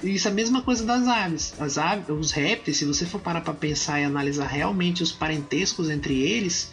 isso 0.03 0.27
é 0.27 0.31
a 0.31 0.33
mesma 0.33 0.61
coisa 0.61 0.85
das 0.85 1.07
aves. 1.07 1.53
As 1.59 1.77
aves, 1.77 2.09
os 2.09 2.31
répteis, 2.31 2.77
se 2.77 2.85
você 2.85 3.05
for 3.05 3.19
parar 3.19 3.41
para 3.41 3.53
pensar 3.53 3.99
e 3.99 4.03
analisar 4.03 4.47
realmente 4.47 5.01
os 5.01 5.11
parentescos 5.11 5.89
entre 5.89 6.19
eles, 6.19 6.71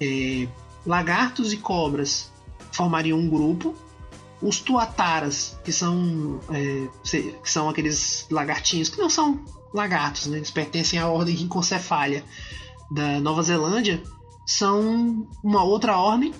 é, 0.00 0.48
lagartos 0.86 1.52
e 1.52 1.56
cobras 1.56 2.30
formariam 2.72 3.18
um 3.18 3.28
grupo. 3.28 3.74
Os 4.42 4.58
tuataras, 4.58 5.58
que 5.62 5.70
são, 5.70 6.40
é, 6.50 6.88
que 7.04 7.50
são 7.50 7.68
aqueles 7.68 8.26
lagartinhos 8.30 8.88
que 8.88 8.98
não 8.98 9.10
são 9.10 9.38
lagartos, 9.72 10.26
né? 10.26 10.38
eles 10.38 10.50
pertencem 10.50 10.98
à 10.98 11.06
ordem 11.06 11.34
Rincocefalia 11.34 12.24
da 12.90 13.20
Nova 13.20 13.42
Zelândia, 13.42 14.02
são 14.46 15.28
uma 15.44 15.62
outra 15.62 15.96
ordem. 15.96 16.32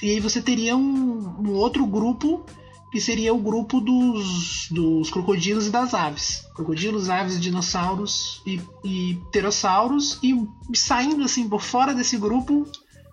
E 0.00 0.10
aí 0.10 0.20
você 0.20 0.40
teria 0.40 0.76
um, 0.76 1.36
um 1.40 1.52
outro 1.52 1.84
grupo 1.84 2.44
que 2.90 3.00
seria 3.00 3.32
o 3.32 3.38
grupo 3.38 3.80
dos, 3.80 4.68
dos 4.70 5.10
crocodilos 5.10 5.66
e 5.66 5.70
das 5.70 5.94
aves. 5.94 6.44
Crocodilos, 6.54 7.08
aves, 7.08 7.40
dinossauros 7.40 8.42
e, 8.44 8.60
e 8.84 9.14
pterossauros. 9.30 10.18
E 10.22 10.34
saindo 10.74 11.22
assim 11.22 11.48
por 11.48 11.62
fora 11.62 11.94
desse 11.94 12.16
grupo, 12.16 12.66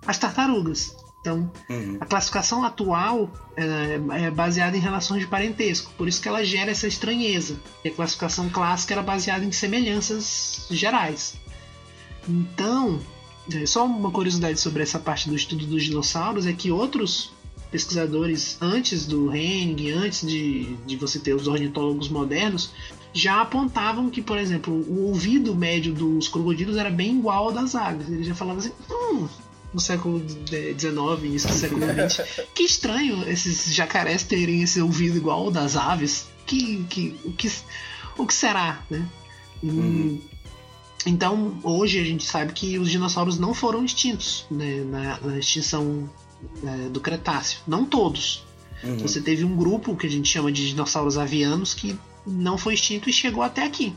as 0.05 0.17
tartarugas. 0.17 0.95
Então, 1.21 1.51
uhum. 1.69 1.97
a 1.99 2.05
classificação 2.05 2.63
atual 2.63 3.29
é, 3.55 3.99
é, 4.23 4.31
baseada 4.31 4.77
em 4.77 4.79
relações 4.79 5.21
de 5.21 5.27
parentesco, 5.27 5.91
por 5.97 6.07
isso 6.07 6.21
que 6.21 6.27
ela 6.27 6.43
gera 6.43 6.71
essa 6.71 6.87
estranheza. 6.87 7.59
E 7.83 7.89
a 7.89 7.93
classificação 7.93 8.49
clássica 8.49 8.93
era 8.93 9.03
baseada 9.03 9.43
em 9.43 9.51
semelhanças 9.51 10.65
gerais. 10.71 11.35
Então, 12.27 12.99
é, 13.53 13.65
só 13.65 13.85
uma 13.85 14.11
curiosidade 14.11 14.59
sobre 14.59 14.83
essa 14.83 14.99
parte 14.99 15.29
do 15.29 15.35
estudo 15.35 15.65
dos 15.65 15.83
dinossauros 15.83 16.45
é 16.45 16.53
que 16.53 16.71
outros 16.71 17.31
pesquisadores 17.71 18.57
antes 18.61 19.05
do 19.05 19.33
Henning, 19.33 19.91
antes 19.91 20.27
de, 20.27 20.75
de 20.85 20.95
você 20.95 21.19
ter 21.19 21.33
os 21.33 21.47
ornitólogos 21.47 22.09
modernos, 22.09 22.71
já 23.13 23.41
apontavam 23.41 24.09
que, 24.09 24.21
por 24.21 24.37
exemplo, 24.37 24.73
o 24.73 25.07
ouvido 25.07 25.55
médio 25.55 25.93
dos 25.93 26.27
crocodilos 26.27 26.77
era 26.77 26.89
bem 26.89 27.17
igual 27.17 27.45
ao 27.45 27.51
das 27.51 27.75
aves. 27.75 28.09
Eles 28.09 28.27
já 28.27 28.35
falavam 28.35 28.59
assim, 28.59 28.71
hum, 28.89 29.27
no 29.73 29.79
século 29.79 30.23
XIX, 30.27 31.23
início 31.23 31.49
do 31.49 31.55
século 31.55 31.81
XX, 31.81 32.45
que 32.53 32.63
estranho 32.63 33.27
esses 33.27 33.73
jacarés 33.73 34.23
terem 34.23 34.61
esse 34.61 34.81
ouvido 34.81 35.17
igual 35.17 35.45
ao 35.45 35.51
das 35.51 35.75
aves. 35.75 36.27
Que, 36.45 36.83
que, 36.85 37.15
o, 37.25 37.33
que, 37.33 37.51
o 38.17 38.25
que 38.25 38.33
será, 38.33 38.81
né? 38.89 39.05
Uhum. 39.61 40.21
Então, 41.05 41.59
hoje 41.63 41.99
a 41.99 42.03
gente 42.03 42.25
sabe 42.25 42.53
que 42.53 42.77
os 42.79 42.89
dinossauros 42.89 43.37
não 43.37 43.53
foram 43.53 43.83
extintos 43.83 44.45
né, 44.49 44.83
na, 44.83 45.19
na 45.19 45.39
extinção 45.39 46.09
é, 46.63 46.89
do 46.89 46.99
Cretáceo. 46.99 47.59
Não 47.67 47.85
todos. 47.85 48.45
Uhum. 48.83 48.99
Você 48.99 49.21
teve 49.21 49.43
um 49.43 49.55
grupo 49.55 49.95
que 49.95 50.07
a 50.07 50.09
gente 50.09 50.29
chama 50.29 50.51
de 50.51 50.69
dinossauros 50.69 51.17
avianos 51.17 51.73
que 51.73 51.97
não 52.25 52.57
foi 52.57 52.73
extinto 52.73 53.09
e 53.09 53.13
chegou 53.13 53.41
até 53.41 53.63
aqui. 53.63 53.93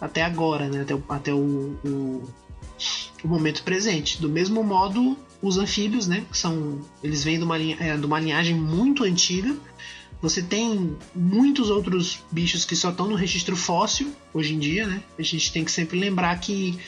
Até 0.00 0.22
agora, 0.22 0.68
né? 0.68 0.82
Até, 0.82 0.94
o, 0.94 1.04
até 1.08 1.34
o, 1.34 1.76
o, 1.84 2.22
o 3.24 3.28
momento 3.28 3.62
presente. 3.62 4.20
Do 4.20 4.28
mesmo 4.28 4.62
modo, 4.62 5.16
os 5.42 5.58
anfíbios, 5.58 6.06
né? 6.06 6.24
São, 6.32 6.80
eles 7.02 7.24
vêm 7.24 7.38
de 7.38 7.44
uma, 7.44 7.58
é, 7.60 7.96
de 7.96 8.06
uma 8.06 8.20
linhagem 8.20 8.54
muito 8.54 9.04
antiga. 9.04 9.54
Você 10.22 10.42
tem 10.42 10.96
muitos 11.14 11.68
outros 11.68 12.20
bichos 12.30 12.64
que 12.64 12.74
só 12.74 12.90
estão 12.90 13.06
no 13.06 13.14
registro 13.14 13.54
fóssil 13.54 14.12
hoje 14.32 14.54
em 14.54 14.58
dia, 14.58 14.86
né? 14.86 15.02
A 15.18 15.22
gente 15.22 15.52
tem 15.52 15.64
que 15.64 15.70
sempre 15.70 15.98
lembrar 15.98 16.38
que 16.40 16.78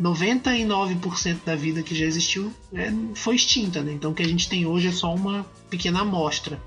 99% 0.00 1.38
da 1.44 1.56
vida 1.56 1.82
que 1.82 1.94
já 1.94 2.04
existiu 2.04 2.52
é, 2.72 2.92
foi 3.14 3.36
extinta, 3.36 3.82
né? 3.82 3.92
Então 3.92 4.10
o 4.10 4.14
que 4.14 4.22
a 4.22 4.28
gente 4.28 4.48
tem 4.48 4.66
hoje 4.66 4.88
é 4.88 4.92
só 4.92 5.14
uma 5.14 5.46
pequena 5.70 6.00
amostra. 6.00 6.60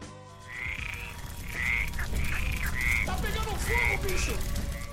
Tá 3.06 3.14
pegando 3.14 3.52
fogo, 3.52 4.08
bicho! 4.08 4.34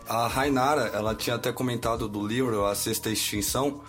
A 0.09 0.29
Rainara, 0.29 0.91
ela 0.95 1.15
tinha 1.15 1.35
até 1.35 1.51
comentado 1.51 2.09
do 2.09 2.25
livro 2.25 2.65
A 2.65 2.75
Sexta 2.75 3.11
Extinção, 3.11 3.81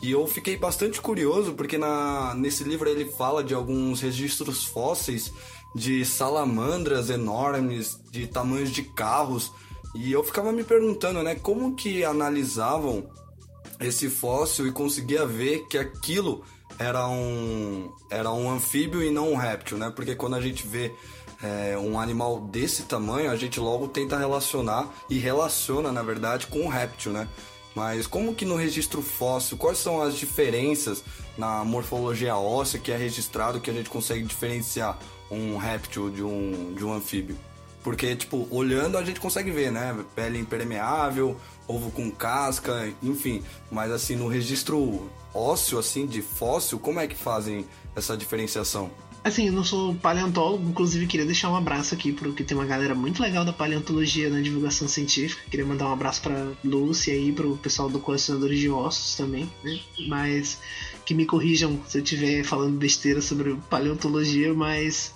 e 0.00 0.10
eu 0.10 0.26
fiquei 0.26 0.56
bastante 0.56 1.00
curioso 1.00 1.54
porque 1.54 1.78
na, 1.78 2.34
nesse 2.34 2.62
livro 2.62 2.88
ele 2.88 3.06
fala 3.06 3.42
de 3.42 3.54
alguns 3.54 4.00
registros 4.00 4.64
fósseis 4.64 5.32
de 5.74 6.04
salamandras 6.04 7.10
enormes, 7.10 7.98
de 8.10 8.26
tamanhos 8.26 8.70
de 8.70 8.82
carros, 8.82 9.50
e 9.94 10.12
eu 10.12 10.22
ficava 10.22 10.52
me 10.52 10.62
perguntando, 10.62 11.22
né, 11.22 11.34
como 11.34 11.74
que 11.74 12.04
analisavam 12.04 13.08
esse 13.80 14.08
fóssil 14.08 14.66
e 14.66 14.72
conseguia 14.72 15.26
ver 15.26 15.66
que 15.68 15.78
aquilo 15.78 16.44
era 16.78 17.06
um, 17.08 17.92
era 18.10 18.30
um 18.30 18.50
anfíbio 18.50 19.02
e 19.02 19.10
não 19.10 19.32
um 19.32 19.36
réptil, 19.36 19.78
né? 19.78 19.92
Porque 19.94 20.14
quando 20.14 20.34
a 20.34 20.40
gente 20.40 20.66
vê 20.66 20.92
é, 21.42 21.76
um 21.78 21.98
animal 21.98 22.40
desse 22.40 22.84
tamanho, 22.84 23.30
a 23.30 23.36
gente 23.36 23.60
logo 23.60 23.88
tenta 23.88 24.16
relacionar 24.18 24.88
e 25.08 25.18
relaciona, 25.18 25.92
na 25.92 26.02
verdade, 26.02 26.46
com 26.46 26.60
o 26.60 26.68
réptil, 26.68 27.12
né? 27.12 27.28
Mas 27.74 28.06
como 28.06 28.34
que 28.34 28.44
no 28.44 28.56
registro 28.56 29.02
fóssil, 29.02 29.56
quais 29.56 29.78
são 29.78 30.00
as 30.00 30.14
diferenças 30.14 31.02
na 31.36 31.64
morfologia 31.64 32.36
óssea 32.36 32.78
que 32.78 32.92
é 32.92 32.96
registrado 32.96 33.60
que 33.60 33.68
a 33.68 33.74
gente 33.74 33.90
consegue 33.90 34.22
diferenciar 34.22 34.96
um 35.30 35.56
réptil 35.56 36.08
de 36.08 36.22
um, 36.22 36.72
de 36.74 36.84
um 36.84 36.92
anfíbio? 36.92 37.36
Porque, 37.82 38.16
tipo, 38.16 38.48
olhando 38.50 38.96
a 38.96 39.04
gente 39.04 39.20
consegue 39.20 39.50
ver, 39.50 39.70
né? 39.70 39.94
Pele 40.14 40.38
impermeável, 40.38 41.36
ovo 41.66 41.90
com 41.90 42.10
casca, 42.10 42.92
enfim. 43.02 43.42
Mas 43.70 43.90
assim, 43.90 44.16
no 44.16 44.28
registro 44.28 45.10
ósseo, 45.32 45.78
assim, 45.78 46.06
de 46.06 46.22
fóssil, 46.22 46.78
como 46.78 47.00
é 47.00 47.06
que 47.06 47.16
fazem 47.16 47.64
essa 47.96 48.16
diferenciação? 48.16 48.90
Assim, 49.24 49.46
eu 49.46 49.52
não 49.54 49.64
sou 49.64 49.94
paleontólogo, 49.94 50.68
inclusive 50.68 51.06
queria 51.06 51.24
deixar 51.24 51.50
um 51.50 51.56
abraço 51.56 51.94
aqui 51.94 52.12
porque 52.12 52.44
tem 52.44 52.54
uma 52.54 52.66
galera 52.66 52.94
muito 52.94 53.22
legal 53.22 53.42
da 53.42 53.54
paleontologia 53.54 54.28
na 54.28 54.42
divulgação 54.42 54.86
científica. 54.86 55.42
Queria 55.50 55.64
mandar 55.64 55.88
um 55.88 55.92
abraço 55.94 56.20
para 56.20 56.52
Lúcia 56.62 57.16
e 57.16 57.32
para 57.32 57.46
o 57.46 57.56
pessoal 57.56 57.88
do 57.88 57.98
Colecionadores 57.98 58.58
de 58.58 58.68
Ossos 58.68 59.16
também, 59.16 59.50
né? 59.62 59.80
Mas 60.08 60.58
que 61.06 61.14
me 61.14 61.24
corrijam 61.24 61.80
se 61.88 61.96
eu 61.96 62.02
estiver 62.02 62.44
falando 62.44 62.76
besteira 62.76 63.22
sobre 63.22 63.56
paleontologia, 63.70 64.52
mas 64.52 65.14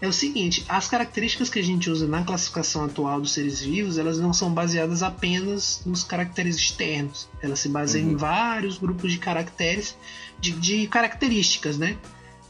é 0.00 0.06
o 0.06 0.12
seguinte, 0.12 0.64
as 0.68 0.88
características 0.88 1.48
que 1.48 1.58
a 1.58 1.62
gente 1.62 1.88
usa 1.88 2.06
na 2.06 2.22
classificação 2.22 2.84
atual 2.84 3.20
dos 3.20 3.32
seres 3.32 3.60
vivos, 3.60 3.96
elas 3.96 4.18
não 4.18 4.32
são 4.32 4.52
baseadas 4.52 5.02
apenas 5.02 5.80
nos 5.86 6.04
caracteres 6.04 6.56
externos. 6.56 7.28
Elas 7.40 7.60
se 7.60 7.68
baseiam 7.68 8.08
uhum. 8.08 8.12
em 8.12 8.16
vários 8.16 8.76
grupos 8.76 9.10
de 9.10 9.18
caracteres, 9.18 9.96
de, 10.38 10.52
de 10.52 10.86
características, 10.86 11.78
né? 11.78 11.96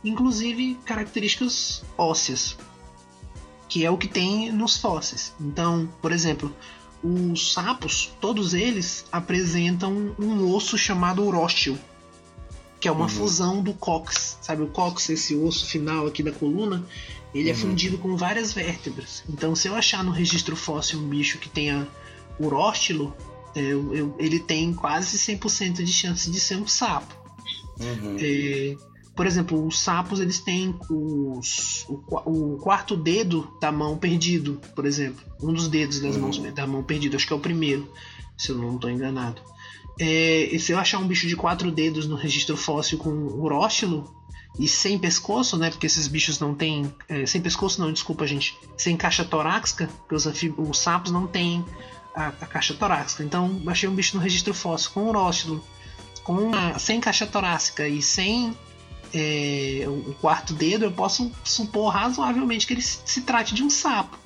Inclusive 0.03 0.77
características 0.85 1.85
ósseas, 1.97 2.57
que 3.69 3.85
é 3.85 3.91
o 3.91 3.97
que 3.97 4.09
tem 4.09 4.51
nos 4.51 4.77
fósseis. 4.77 5.33
Então, 5.41 5.89
por 6.03 6.11
exemplo, 6.11 6.55
os 7.03 7.53
sapos, 7.53 8.13
todos 8.21 8.55
eles 8.55 9.05
apresentam 9.13 10.15
um 10.19 10.53
osso 10.53 10.77
chamado 10.77 11.25
uróstio, 11.25 11.79
que 12.81 12.89
é 12.89 12.93
uma 12.93 13.05
uhum. 13.05 13.09
fusão 13.09 13.63
do 13.63 13.73
cox, 13.73 14.39
sabe 14.41 14.63
o 14.63 14.67
cox, 14.67 15.09
esse 15.11 15.35
osso 15.35 15.67
final 15.67 16.07
aqui 16.07 16.23
da 16.23 16.33
coluna, 16.33 16.85
ele 17.39 17.51
é 17.51 17.53
uhum. 17.53 17.59
é 17.59 17.63
fundido 17.63 17.99
com 17.99 18.17
várias 18.17 18.53
vértebras. 18.53 19.25
Então, 19.29 19.55
se 19.55 19.69
eu 19.69 19.75
achar 19.75 20.03
no 20.03 20.11
registro 20.11 20.57
fóssil 20.57 20.99
um 20.99 21.09
bicho 21.09 21.39
que 21.39 21.49
tenha 21.49 21.87
uróstilo, 22.39 23.15
é, 23.55 23.61
eu, 23.61 23.95
eu, 23.95 24.15
ele 24.19 24.39
tem 24.39 24.73
quase 24.73 25.17
100% 25.19 25.83
de 25.83 25.93
chance 25.93 26.31
de 26.31 26.41
ser 26.41 26.57
um 26.57 26.67
sapo. 26.67 27.15
Uhum. 27.81 28.17
É, 28.21 28.77
por 29.15 29.27
exemplo, 29.27 29.67
os 29.67 29.79
sapos 29.79 30.21
eles 30.21 30.41
têm 30.41 30.75
os, 30.91 31.87
o, 31.89 32.55
o, 32.55 32.59
quarto 32.59 32.95
dedo 32.95 33.51
da 33.61 33.73
mão 33.73 33.97
perdido, 33.97 34.61
por 34.75 34.85
exemplo. 34.85 35.25
Um 35.43 35.53
dos 35.53 35.69
dedos 35.69 36.01
das 36.01 36.17
uhum. 36.17 36.23
mãos 36.23 36.39
da 36.53 36.67
mão 36.67 36.83
perdido, 36.83 37.17
acho 37.17 37.27
que 37.27 37.33
é 37.33 37.37
o 37.37 37.41
primeiro, 37.41 37.91
se 38.37 38.51
eu 38.51 38.59
não 38.59 38.75
estou 38.75 38.91
enganado. 38.91 39.41
É, 39.99 40.55
se 40.59 40.73
eu 40.73 40.79
achar 40.79 40.99
um 40.99 41.07
bicho 41.07 41.27
de 41.27 41.35
quatro 41.35 41.71
dedos 41.73 42.07
no 42.07 42.17
registro 42.17 42.57
fóssil 42.57 42.99
com 42.99 43.11
uróstilo, 43.11 44.16
e 44.59 44.67
sem 44.67 44.99
pescoço, 44.99 45.57
né? 45.57 45.71
Porque 45.71 45.87
esses 45.87 46.07
bichos 46.09 46.39
não 46.39 46.55
têm. 46.55 46.93
É, 47.09 47.27
sem 47.27 47.41
pescoço, 47.41 47.81
não, 47.81 47.93
desculpa, 47.93 48.27
gente. 48.27 48.57
Sem 48.77 48.97
caixa 48.97 49.25
torácica, 49.25 49.89
porque 49.99 50.15
os, 50.15 50.27
os 50.27 50.79
sapos 50.79 51.11
não 51.11 51.27
têm 51.27 51.65
a, 52.15 52.29
a, 52.29 52.47
caixa 52.47 52.75
torácica. 52.75 53.23
Então, 53.23 53.61
achei 53.67 53.89
um 53.89 53.95
bicho 53.95 54.17
no 54.17 54.23
registro 54.23 54.55
fóssil 54.55 54.93
com 54.93 55.09
uróstilo, 55.09 55.63
com 56.25 56.51
sem 56.79 57.01
caixa 57.01 57.27
torácica 57.27 57.87
e 57.87 58.01
sem 58.01 58.57
é, 59.13 59.85
o 59.87 60.15
quarto 60.21 60.53
dedo, 60.53 60.85
eu 60.85 60.93
posso 60.93 61.31
supor 61.45 61.93
razoavelmente 61.93 62.67
que 62.67 62.75
ele 62.75 62.83
se, 62.83 62.99
se 63.05 63.21
trate 63.23 63.55
de 63.55 63.63
um 63.63 63.71
sapo. 63.71 64.19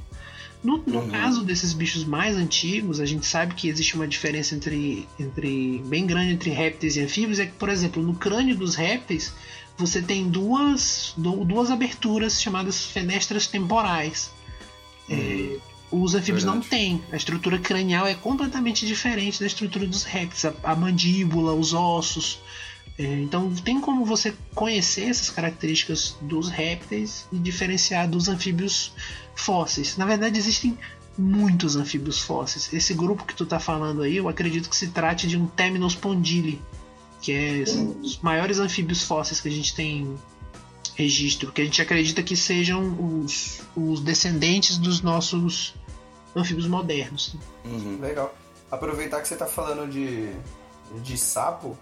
No, 0.63 0.83
no 0.87 1.01
Uhum. 1.01 1.09
caso 1.09 1.43
desses 1.43 1.73
bichos 1.73 2.05
mais 2.05 2.37
antigos, 2.37 3.01
a 3.01 3.07
gente 3.07 3.27
sabe 3.27 3.55
que 3.55 3.67
existe 3.67 3.95
uma 3.95 4.07
diferença 4.07 4.55
entre, 4.55 5.09
entre 5.19 5.83
bem 5.87 6.07
grande 6.07 6.35
entre 6.35 6.51
répteis 6.51 6.97
e 6.97 7.01
anfíbios. 7.01 7.39
É 7.39 7.47
que, 7.47 7.53
por 7.53 7.71
exemplo, 7.71 8.03
no 8.03 8.15
crânio 8.15 8.55
dos 8.55 8.75
répteis 8.75 9.33
você 9.81 10.01
tem 10.03 10.29
duas, 10.29 11.13
du- 11.17 11.45
duas 11.45 11.71
aberturas 11.71 12.41
chamadas 12.41 12.85
fenestras 12.85 13.47
temporais. 13.47 14.31
É, 15.09 15.57
os 15.91 16.15
anfíbios 16.15 16.45
não 16.45 16.61
Verdade. 16.61 16.71
têm. 16.71 17.03
A 17.11 17.17
estrutura 17.17 17.59
cranial 17.59 18.07
é 18.07 18.15
completamente 18.15 18.87
diferente 18.87 19.41
da 19.41 19.47
estrutura 19.47 19.87
dos 19.87 20.05
répteis. 20.05 20.45
A, 20.45 20.55
a 20.73 20.77
mandíbula, 20.77 21.53
os 21.55 21.73
ossos. 21.75 22.39
É, 22.99 23.05
então 23.23 23.51
tem 23.55 23.81
como 23.81 24.05
você 24.05 24.35
conhecer 24.55 25.09
essas 25.09 25.31
características 25.31 26.17
dos 26.21 26.49
répteis 26.51 27.27
e 27.33 27.39
diferenciar 27.39 28.09
dos 28.09 28.29
anfíbios 28.29 28.93
fósseis. 29.35 29.97
Na 29.97 30.05
verdade, 30.05 30.39
existem 30.39 30.79
muitos 31.19 31.77
anfíbios 31.77 32.21
fósseis. 32.21 32.73
Esse 32.73 32.95
grupo 32.95 33.25
que 33.25 33.35
tu 33.35 33.45
tá 33.47 33.59
falando 33.59 34.03
aí, 34.03 34.17
eu 34.17 34.29
acredito 34.29 34.69
que 34.71 34.77
se 34.77 34.89
trate 34.89 35.27
de 35.27 35.37
um 35.37 35.47
Temnospondyle, 35.47 36.61
que 37.21 37.33
é 37.33 37.65
os 38.03 38.19
maiores 38.21 38.59
anfíbios 38.59 39.03
fósseis 39.03 39.41
que 39.41 39.49
a 39.49 39.51
gente 39.51 39.75
tem 39.75 40.17
registro, 40.95 41.53
que 41.53 41.63
a 41.63 41.65
gente 41.65 41.81
acredita 41.81 42.23
que 42.23 42.37
sejam 42.37 43.23
os, 43.23 43.63
os 43.77 44.01
descendentes 44.01 44.77
dos 44.79 45.01
nossos 45.01 45.75
anfíbios 46.35 46.67
modernos. 46.67 47.37
Uhum. 47.65 47.99
Legal. 48.01 48.35
Aproveitar 48.71 49.21
que 49.21 49.29
você 49.29 49.37
tá 49.37 49.47
falando 49.47 49.91
de, 49.91 50.31
de 51.03 51.17
sapo, 51.17 51.77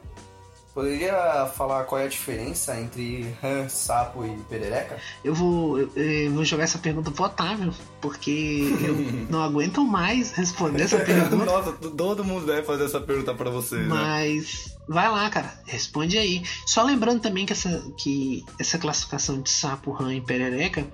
poderia 0.74 1.46
falar 1.56 1.84
qual 1.84 2.00
é 2.00 2.04
a 2.04 2.08
diferença 2.08 2.78
entre 2.80 3.34
rã, 3.42 3.68
sapo 3.68 4.24
e 4.24 4.30
perereca? 4.44 4.98
Eu 5.24 5.34
vou, 5.34 5.78
eu, 5.78 5.90
eu 5.96 6.32
vou 6.32 6.44
jogar 6.44 6.64
essa 6.64 6.78
pergunta 6.78 7.10
pro 7.10 7.24
Otávio, 7.24 7.74
porque 8.00 8.72
eu 8.80 8.94
não 9.28 9.42
aguento 9.42 9.84
mais 9.84 10.32
responder 10.32 10.82
essa 10.82 10.98
pergunta. 10.98 11.44
Nossa, 11.44 11.72
todo 11.72 12.24
mundo 12.24 12.46
deve 12.46 12.62
fazer 12.62 12.84
essa 12.84 13.00
pergunta 13.00 13.34
pra 13.34 13.50
você, 13.50 13.76
né? 13.76 13.86
Mas 13.88 14.76
vai 14.88 15.10
lá, 15.10 15.28
cara, 15.30 15.52
responde 15.66 16.16
aí. 16.16 16.42
Só 16.66 16.82
lembrando 16.82 17.20
também 17.20 17.44
que 17.44 17.52
essa, 17.52 17.82
que 17.96 18.44
essa 18.58 18.78
classificação 18.78 19.40
de 19.40 19.50
sapo, 19.50 19.92
rã 19.92 20.14
e 20.14 20.20
perereca, 20.20 20.86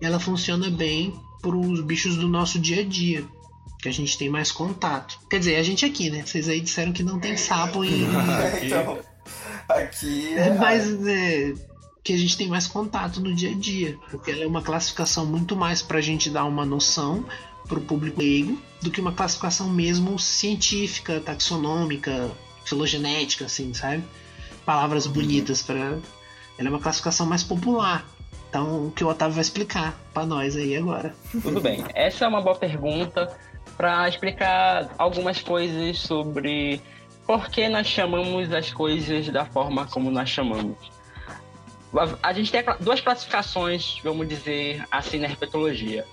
ela 0.00 0.18
funciona 0.18 0.70
bem 0.70 1.14
para 1.40 1.56
os 1.56 1.80
bichos 1.80 2.16
do 2.16 2.28
nosso 2.28 2.58
dia 2.58 2.80
a 2.80 2.84
dia, 2.84 3.24
que 3.80 3.88
a 3.88 3.92
gente 3.92 4.18
tem 4.18 4.28
mais 4.28 4.50
contato. 4.50 5.18
Quer 5.30 5.38
dizer, 5.38 5.56
a 5.56 5.62
gente 5.62 5.84
aqui, 5.84 6.10
né? 6.10 6.24
Vocês 6.24 6.48
aí 6.48 6.60
disseram 6.60 6.92
que 6.92 7.02
não 7.02 7.18
tem 7.18 7.36
sapo 7.36 7.84
em. 7.84 8.04
Então, 8.62 8.98
aqui 9.68 10.34
é. 10.34 10.54
Mas 10.54 11.06
é, 11.06 11.52
que 12.02 12.12
a 12.12 12.16
gente 12.16 12.36
tem 12.36 12.46
mais 12.46 12.66
contato 12.66 13.20
no 13.20 13.34
dia 13.34 13.50
a 13.50 13.54
dia, 13.54 13.98
porque 14.10 14.30
ela 14.30 14.44
é 14.44 14.46
uma 14.46 14.62
classificação 14.62 15.26
muito 15.26 15.56
mais 15.56 15.82
para 15.82 15.98
a 15.98 16.00
gente 16.00 16.30
dar 16.30 16.44
uma 16.44 16.64
noção 16.64 17.24
para 17.66 17.78
o 17.78 17.82
público 17.82 18.20
leigo 18.20 18.60
do 18.80 18.90
que 18.92 19.00
uma 19.00 19.12
classificação 19.12 19.68
mesmo 19.68 20.16
científica, 20.18 21.20
taxonômica, 21.20 22.30
filogenética, 22.64 23.46
assim, 23.46 23.74
sabe? 23.74 24.04
Palavras 24.64 25.06
bonitas 25.06 25.62
para. 25.62 25.98
Ela 26.58 26.68
é 26.68 26.70
uma 26.70 26.80
classificação 26.80 27.26
mais 27.26 27.42
popular. 27.42 28.06
Então, 28.48 28.86
o 28.86 28.90
que 28.92 29.02
o 29.02 29.08
Otávio 29.08 29.34
vai 29.34 29.42
explicar 29.42 29.98
para 30.14 30.24
nós 30.24 30.56
aí 30.56 30.76
agora. 30.76 31.14
Tudo 31.30 31.60
bem. 31.60 31.84
Essa 31.94 32.24
é 32.24 32.28
uma 32.28 32.40
boa 32.40 32.54
pergunta 32.54 33.36
para 33.76 34.08
explicar 34.08 34.94
algumas 34.96 35.40
coisas 35.42 35.98
sobre 35.98 36.80
por 37.26 37.48
que 37.50 37.68
nós 37.68 37.86
chamamos 37.86 38.52
as 38.52 38.72
coisas 38.72 39.28
da 39.28 39.44
forma 39.44 39.86
como 39.86 40.10
nós 40.10 40.28
chamamos. 40.28 40.76
A- 42.22 42.32
gente 42.32 42.52
tem 42.52 42.62
duas 42.80 43.00
classificações, 43.00 43.98
vamos 44.02 44.28
dizer 44.28 44.84
assim, 44.90 45.18
na 45.18 45.26
herpetologia. 45.26 46.06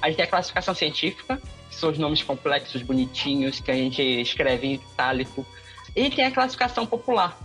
A 0.00 0.08
gente 0.08 0.16
tem 0.16 0.24
a 0.24 0.28
classificação 0.28 0.74
científica, 0.74 1.40
que 1.68 1.74
são 1.74 1.90
os 1.90 1.98
nomes 1.98 2.22
complexos, 2.22 2.82
bonitinhos, 2.82 3.58
que 3.58 3.70
a 3.70 3.74
gente 3.74 4.02
escreve 4.02 4.66
em 4.66 4.74
itálico. 4.74 5.44
E 5.96 6.10
tem 6.10 6.24
a 6.26 6.30
classificação 6.30 6.86
popular. 6.86 7.38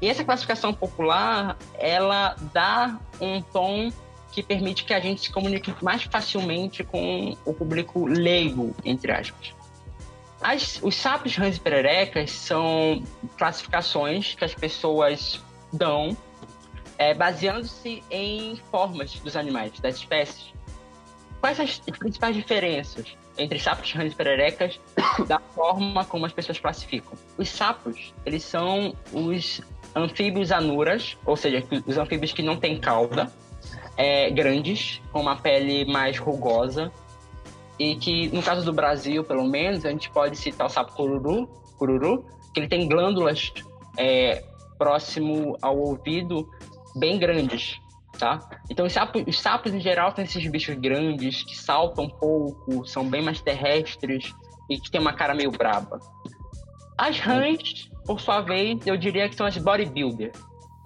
E 0.00 0.08
essa 0.08 0.24
classificação 0.24 0.72
popular, 0.72 1.56
ela 1.78 2.36
dá 2.52 2.98
um 3.20 3.40
tom 3.40 3.90
que 4.32 4.42
permite 4.42 4.84
que 4.84 4.94
a 4.94 5.00
gente 5.00 5.22
se 5.22 5.30
comunique 5.30 5.74
mais 5.82 6.02
facilmente 6.04 6.82
com 6.82 7.36
o 7.44 7.52
público 7.52 8.06
leigo, 8.06 8.74
entre 8.84 9.12
aspas. 9.12 9.54
As- 10.42 10.80
os 10.82 10.94
sapos, 10.94 11.36
rãs 11.36 11.56
e 11.56 11.60
pererecas 11.60 12.30
são 12.30 13.02
classificações 13.38 14.34
que 14.34 14.44
as 14.44 14.54
pessoas 14.54 15.40
dão 15.72 16.16
é, 16.98 17.14
baseando-se 17.14 18.02
em 18.10 18.56
formas 18.70 19.14
dos 19.14 19.36
animais, 19.36 19.72
das 19.80 19.96
espécies. 19.96 20.52
Quais 21.40 21.58
as 21.58 21.78
principais 21.78 22.36
diferenças 22.36 23.16
entre 23.36 23.58
sapos, 23.58 23.90
rãs 23.92 24.12
e 24.12 24.14
pererecas 24.14 24.78
da 25.26 25.38
forma 25.38 26.04
como 26.04 26.26
as 26.26 26.32
pessoas 26.32 26.60
classificam? 26.60 27.14
Os 27.36 27.48
sapos, 27.48 28.12
eles 28.24 28.44
são 28.44 28.94
os 29.12 29.60
anfíbios 29.96 30.52
anuras, 30.52 31.16
ou 31.26 31.36
seja, 31.36 31.64
os 31.86 31.98
anfíbios 31.98 32.32
que 32.32 32.42
não 32.42 32.56
têm 32.56 32.78
cauda, 32.78 33.32
é, 33.96 34.30
grandes, 34.30 35.00
com 35.12 35.20
uma 35.20 35.36
pele 35.36 35.84
mais 35.84 36.18
rugosa, 36.18 36.92
e 37.82 37.96
que, 37.96 38.28
no 38.28 38.40
caso 38.40 38.64
do 38.64 38.72
Brasil, 38.72 39.24
pelo 39.24 39.42
menos, 39.42 39.84
a 39.84 39.90
gente 39.90 40.08
pode 40.08 40.36
citar 40.36 40.68
o 40.68 40.70
sapo 40.70 40.92
cururu, 40.92 41.48
cururu 41.76 42.24
que 42.54 42.60
ele 42.60 42.68
tem 42.68 42.88
glândulas 42.88 43.52
é, 43.98 44.44
próximo 44.78 45.58
ao 45.60 45.76
ouvido 45.76 46.48
bem 46.94 47.18
grandes, 47.18 47.80
tá? 48.16 48.38
Então, 48.70 48.86
os 48.86 48.92
sapos, 48.92 49.24
os 49.26 49.40
sapos, 49.40 49.74
em 49.74 49.80
geral, 49.80 50.12
têm 50.12 50.24
esses 50.24 50.46
bichos 50.46 50.76
grandes, 50.76 51.42
que 51.42 51.56
saltam 51.56 52.08
pouco, 52.08 52.86
são 52.86 53.08
bem 53.08 53.20
mais 53.20 53.40
terrestres 53.40 54.32
e 54.70 54.78
que 54.78 54.88
tem 54.88 55.00
uma 55.00 55.14
cara 55.14 55.34
meio 55.34 55.50
braba. 55.50 55.98
As 56.96 57.18
rãs, 57.18 57.90
por 58.06 58.20
sua 58.20 58.42
vez, 58.42 58.86
eu 58.86 58.96
diria 58.96 59.28
que 59.28 59.34
são 59.34 59.44
as 59.44 59.58
bodybuilder. 59.58 60.30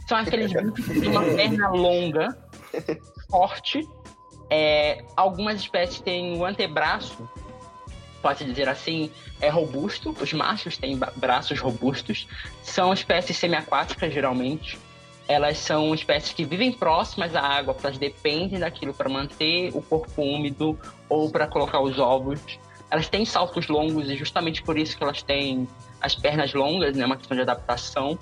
São 0.09 0.17
aqueles 0.17 0.51
bichos 0.51 0.87
que 0.87 1.01
têm 1.01 1.11
uma 1.11 1.25
perna 1.25 1.69
longa, 1.69 2.29
forte. 3.29 3.87
É, 4.49 5.05
algumas 5.17 5.61
espécies 5.61 6.01
têm 6.01 6.37
o 6.39 6.45
antebraço, 6.45 7.29
pode 8.23 8.45
dizer 8.45 8.69
assim, 8.69 9.11
é 9.41 9.49
robusto. 9.49 10.15
Os 10.21 10.33
machos 10.33 10.77
têm 10.77 10.99
braços 11.17 11.61
robustos. 11.61 12.27
São 12.63 12.93
espécies 12.93 13.37
semiaquáticas, 13.37 14.13
geralmente. 14.13 14.79
Elas 15.29 15.59
são 15.59 15.95
espécies 15.95 16.33
que 16.33 16.45
vivem 16.45 16.73
próximas 16.73 17.35
à 17.35 17.41
água, 17.41 17.77
elas 17.83 17.99
dependem 17.99 18.61
daquilo 18.61 18.95
para 18.95 19.09
manter 19.09 19.71
o 19.75 19.83
corpo 19.83 20.23
úmido 20.23 20.79
ou 21.09 21.31
para 21.31 21.47
colocar 21.47 21.81
os 21.81 21.99
ovos. 21.99 22.41
Elas 22.91 23.09
têm 23.09 23.25
saltos 23.25 23.67
longos 23.67 24.09
e 24.09 24.17
justamente 24.17 24.63
por 24.63 24.79
isso 24.79 24.97
que 24.97 25.03
elas 25.03 25.23
têm 25.23 25.67
as 26.01 26.15
pernas 26.15 26.55
longas, 26.55 26.97
né? 26.97 27.05
Uma 27.05 27.17
questão 27.17 27.37
de 27.37 27.43
adaptação. 27.43 28.17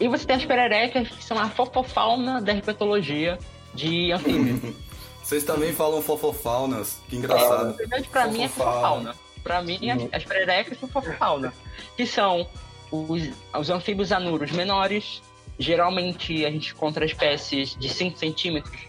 E 0.00 0.06
você 0.06 0.24
tem 0.24 0.36
as 0.36 0.44
pererecas, 0.44 1.08
que 1.08 1.24
são 1.24 1.38
a 1.38 1.48
fofofauna 1.48 2.40
da 2.40 2.52
herpetologia 2.52 3.36
de 3.74 4.12
anfíbios. 4.12 4.74
Vocês 5.28 5.44
também 5.44 5.74
falam 5.74 6.00
fofofaunas, 6.00 7.02
que 7.06 7.16
engraçado. 7.16 7.66
Na 7.66 7.72
verdade, 7.72 8.08
pra 8.08 8.26
mim 8.28 8.44
é 8.44 8.48
Fofofauna. 8.48 9.14
Pra 9.42 9.60
mim, 9.62 9.90
as, 9.90 10.02
as 10.10 10.24
pererecas 10.24 10.78
são 10.80 10.88
fofofauna. 10.88 11.52
Que 11.98 12.06
são 12.06 12.48
os, 12.90 13.28
os 13.54 13.68
anfíbios 13.68 14.10
anuros 14.10 14.50
menores. 14.52 15.20
Geralmente 15.58 16.46
a 16.46 16.50
gente 16.50 16.72
encontra 16.72 17.04
espécies 17.04 17.76
de 17.76 17.90
5 17.90 18.18
centímetros, 18.18 18.80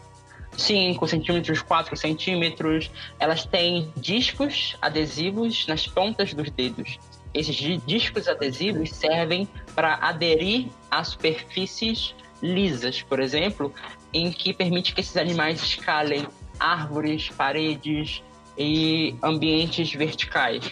5 0.55 1.07
centímetros, 1.09 1.61
4 1.61 1.97
centímetros. 1.97 2.89
Elas 3.19 3.43
têm 3.43 3.91
discos 3.97 4.77
adesivos 4.81 5.67
nas 5.67 5.87
pontas 5.87 6.33
dos 6.33 6.49
dedos. 6.51 6.97
Esses 7.33 7.55
di- 7.57 7.81
discos 7.85 8.29
adesivos 8.29 8.91
servem 8.91 9.45
para 9.75 9.95
aderir 9.95 10.67
a 10.89 11.03
superfícies 11.03 12.15
lisas, 12.41 13.01
por 13.01 13.19
exemplo, 13.19 13.73
em 14.13 14.31
que 14.31 14.53
permite 14.53 14.93
que 14.93 15.01
esses 15.01 15.17
animais 15.17 15.61
escalem 15.61 16.27
árvores, 16.59 17.29
paredes 17.29 18.21
e 18.57 19.15
ambientes 19.23 19.93
verticais. 19.93 20.71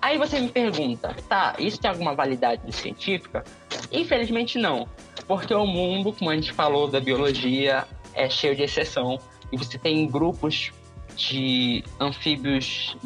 Aí 0.00 0.16
você 0.16 0.40
me 0.40 0.48
pergunta, 0.48 1.14
tá, 1.28 1.54
isso 1.58 1.80
tem 1.80 1.90
alguma 1.90 2.14
validade 2.14 2.72
científica? 2.74 3.44
Infelizmente 3.90 4.58
não, 4.58 4.88
porque 5.26 5.52
o 5.52 5.66
mundo, 5.66 6.12
como 6.12 6.30
a 6.30 6.34
gente 6.34 6.52
falou 6.52 6.88
da 6.88 7.00
biologia, 7.00 7.86
é 8.14 8.28
cheio 8.28 8.54
de 8.54 8.62
exceção 8.62 9.18
e 9.50 9.56
você 9.56 9.78
tem 9.78 10.06
grupos 10.06 10.72
de 11.16 11.84
anfíbios 12.00 12.96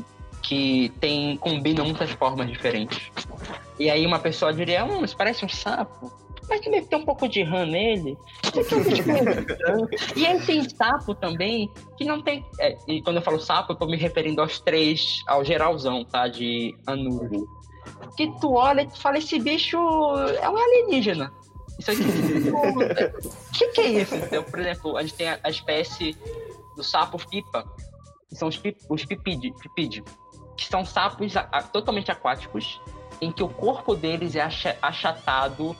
que 0.43 0.93
tem, 1.01 1.37
combinam 1.37 1.87
muitas 1.87 2.11
formas 2.11 2.49
diferentes. 2.49 3.11
E 3.79 3.91
aí 3.91 4.07
uma 4.07 4.19
pessoa 4.19 4.53
diria, 4.53 4.85
hum, 4.85 5.05
isso 5.05 5.17
parece 5.17 5.45
um 5.45 5.49
sapo, 5.49 6.13
mas 6.49 6.61
que 6.61 6.71
deve 6.71 6.87
ter 6.87 6.97
um 6.97 7.05
pouco 7.05 7.29
de 7.29 7.43
rã 7.43 7.65
nele. 7.67 8.17
e 10.15 10.27
aí 10.27 10.41
tem 10.47 10.69
sapo 10.69 11.15
também, 11.15 11.71
que 11.97 12.05
não 12.05 12.23
tem. 12.23 12.45
é, 12.61 12.77
e 12.87 13.03
quando 13.03 13.17
eu 13.17 13.23
falo 13.23 13.41
sapo, 13.41 13.73
eu 13.73 13.77
tô 13.77 13.87
me 13.87 13.97
referindo 13.97 14.41
aos 14.41 14.61
três, 14.61 15.23
ao 15.27 15.45
geralzão, 15.45 16.05
tá? 16.05 16.29
De 16.29 16.75
anuro. 16.87 17.49
Que 18.17 18.29
tu 18.41 18.55
olha 18.55 18.83
e 18.83 18.87
tu 18.87 18.99
fala, 19.01 19.19
esse 19.19 19.39
bicho 19.39 19.77
é 20.41 20.49
um 20.49 20.57
alienígena. 20.57 21.33
Isso 21.79 21.91
aqui. 21.91 22.03
O 22.03 23.53
que, 23.59 23.69
que 23.69 23.81
é 23.81 23.89
isso? 24.03 24.15
Então, 24.17 24.43
por 24.43 24.59
exemplo, 24.59 24.97
a 24.97 25.03
gente 25.03 25.15
tem 25.15 25.29
a, 25.29 25.39
a 25.43 25.51
espécie 25.51 26.17
do 26.77 26.83
sapo 26.83 27.19
pipa. 27.29 27.65
que 28.29 28.35
são 28.37 28.49
os, 28.49 28.57
pip, 28.57 28.79
os 28.89 29.05
pipide, 29.05 29.53
pipide, 29.61 30.03
que 30.57 30.67
são 30.67 30.85
sapos 30.85 31.37
a- 31.37 31.49
a- 31.53 31.63
totalmente 31.63 32.11
aquáticos, 32.11 32.81
em 33.21 33.31
que 33.31 33.43
o 33.43 33.49
corpo 33.49 33.95
deles 33.95 34.35
é 34.35 34.41
acha- 34.41 34.77
achatado 34.83 35.77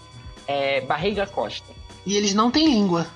é, 0.47 0.81
barriga-costa. 0.81 1.73
E 2.05 2.17
eles 2.17 2.35
não 2.35 2.51
têm 2.51 2.67
língua. 2.69 3.07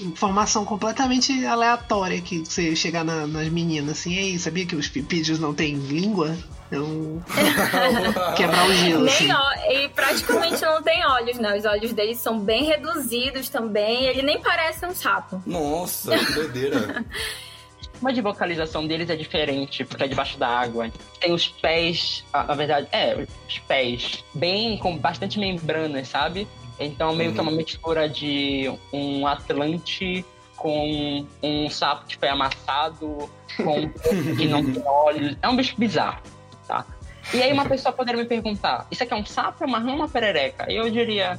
Informação 0.00 0.64
completamente 0.64 1.44
aleatória 1.44 2.20
que 2.20 2.40
você 2.40 2.76
chegar 2.76 3.04
na- 3.04 3.26
nas 3.26 3.48
meninas 3.48 3.98
assim, 3.98 4.14
ei, 4.14 4.38
sabia 4.38 4.64
que 4.64 4.76
os 4.76 4.86
pipídeos 4.88 5.38
não 5.40 5.52
têm 5.52 5.74
língua? 5.74 6.36
Então. 6.68 7.20
quebrar 8.36 8.68
o 8.68 8.72
gelo, 8.74 9.06
assim. 9.06 9.24
Nem 9.26 9.34
ó, 9.34 9.52
e 9.72 9.88
praticamente 9.88 10.62
não 10.62 10.82
tem 10.82 11.04
olhos, 11.04 11.38
né? 11.38 11.56
Os 11.58 11.64
olhos 11.64 11.92
deles 11.92 12.18
são 12.18 12.38
bem 12.38 12.64
reduzidos 12.64 13.48
também. 13.48 14.04
Ele 14.04 14.22
nem 14.22 14.40
parece 14.40 14.86
um 14.86 14.94
sapo. 14.94 15.42
Nossa, 15.46 16.16
que 16.16 16.32
doideira. 16.32 17.04
Mas 18.00 18.14
de 18.14 18.20
vocalização 18.20 18.86
deles 18.86 19.10
é 19.10 19.16
diferente, 19.16 19.84
porque 19.84 20.04
é 20.04 20.06
debaixo 20.06 20.38
da 20.38 20.46
água. 20.46 20.88
Tem 21.18 21.32
os 21.32 21.48
pés, 21.48 22.24
a- 22.32 22.44
na 22.44 22.54
verdade, 22.54 22.86
é, 22.92 23.26
os 23.48 23.58
pés, 23.60 24.22
bem 24.32 24.78
com 24.78 24.96
bastante 24.96 25.40
membranas, 25.40 26.06
sabe? 26.06 26.46
Então 26.78 27.14
meio 27.14 27.32
que 27.32 27.38
é 27.38 27.42
uma 27.42 27.52
mistura 27.52 28.08
de 28.08 28.72
um 28.92 29.26
atlante 29.26 30.24
com 30.56 31.26
um 31.42 31.70
sapo 31.70 32.06
que 32.06 32.16
foi 32.16 32.28
amassado, 32.28 33.30
com 33.56 33.80
um 33.80 33.88
que 34.36 34.46
não 34.46 34.64
tem 34.64 34.82
olhos. 34.84 35.36
É 35.40 35.48
um 35.48 35.56
bicho 35.56 35.74
bizarro, 35.78 36.20
tá? 36.66 36.84
E 37.32 37.42
aí 37.42 37.52
uma 37.52 37.66
pessoa 37.66 37.92
poderia 37.92 38.20
me 38.20 38.28
perguntar, 38.28 38.86
isso 38.90 39.02
aqui 39.02 39.12
é 39.12 39.16
um 39.16 39.24
sapo, 39.24 39.62
é 39.62 39.66
uma 39.66 39.78
rã 39.78 39.90
ou 39.90 39.96
uma 39.96 40.08
perereca? 40.08 40.70
E 40.70 40.76
eu 40.76 40.90
diria, 40.90 41.38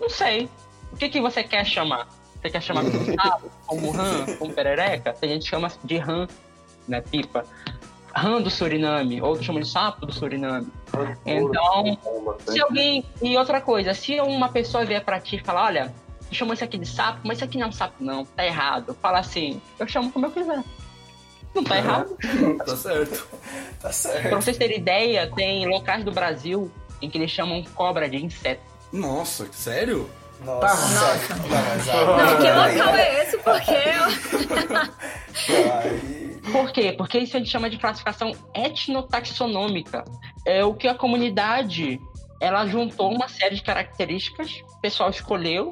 não 0.00 0.08
sei. 0.08 0.48
O 0.92 0.96
que, 0.96 1.08
que 1.08 1.20
você 1.20 1.42
quer 1.42 1.64
chamar? 1.64 2.08
Você 2.40 2.50
quer 2.50 2.62
chamar 2.62 2.84
como 2.84 3.14
sapo, 3.14 3.50
como 3.66 3.90
rã, 3.90 4.26
como 4.38 4.52
perereca? 4.52 5.14
A 5.20 5.26
gente 5.26 5.48
chama 5.48 5.70
de 5.84 5.98
rã, 5.98 6.26
né, 6.88 7.00
pipa. 7.00 7.44
Rã 8.14 8.40
do 8.42 8.50
Suriname, 8.50 9.20
outros 9.22 9.44
chamam 9.46 9.60
de 9.62 9.68
sapo 9.68 10.04
do 10.06 10.12
Suriname. 10.12 10.66
Então, 11.24 11.98
se 12.46 12.60
alguém. 12.60 13.04
E 13.22 13.36
outra 13.36 13.60
coisa, 13.60 13.94
se 13.94 14.20
uma 14.20 14.48
pessoa 14.48 14.84
vier 14.84 15.02
pra 15.04 15.18
ti 15.20 15.36
e 15.36 15.38
falar, 15.40 15.64
olha, 15.66 15.94
eu 16.30 16.34
chamo 16.34 16.52
isso 16.52 16.64
aqui 16.64 16.78
de 16.78 16.86
sapo, 16.86 17.20
mas 17.24 17.38
isso 17.38 17.44
aqui 17.44 17.58
não 17.58 17.66
é 17.66 17.68
um 17.68 17.72
sapo, 17.72 17.94
não, 18.00 18.24
tá 18.24 18.44
errado. 18.44 18.96
Fala 19.00 19.18
assim, 19.20 19.60
eu 19.78 19.86
chamo 19.86 20.10
como 20.12 20.26
eu 20.26 20.30
quiser. 20.30 20.62
Não 21.54 21.64
tá 21.64 21.76
errado. 21.76 22.16
Tá 22.64 22.76
certo. 22.76 23.26
Tá 23.72 23.78
Pra 23.80 23.92
certo. 23.92 24.34
vocês 24.36 24.56
terem 24.56 24.78
ideia, 24.78 25.30
tem 25.34 25.66
locais 25.68 26.02
do 26.04 26.10
Brasil 26.12 26.70
em 27.00 27.10
que 27.10 27.18
eles 27.18 27.30
chamam 27.30 27.62
cobra 27.74 28.08
de 28.08 28.16
inseto. 28.24 28.62
Nossa, 28.92 29.46
sério? 29.52 30.08
Nossa. 30.44 31.14
Não, 31.34 31.48
mas 31.48 31.86
Não, 31.86 32.36
que 32.36 32.50
local 32.50 32.94
é 32.96 33.22
esse? 33.22 33.38
Porque 33.38 33.70
aí- 33.70 34.92
Por 36.52 36.70
quê? 36.72 36.92
Porque 36.92 37.18
isso 37.18 37.36
a 37.36 37.40
gente 37.40 37.50
chama 37.50 37.70
de 37.70 37.78
classificação 37.78 38.32
etnotaxonômica. 38.54 40.04
É 40.44 40.64
o 40.64 40.74
que 40.74 40.88
a 40.88 40.94
comunidade 40.94 42.00
ela 42.40 42.66
juntou 42.66 43.12
uma 43.14 43.28
série 43.28 43.54
de 43.54 43.62
características, 43.62 44.62
o 44.76 44.80
pessoal 44.80 45.10
escolheu 45.10 45.70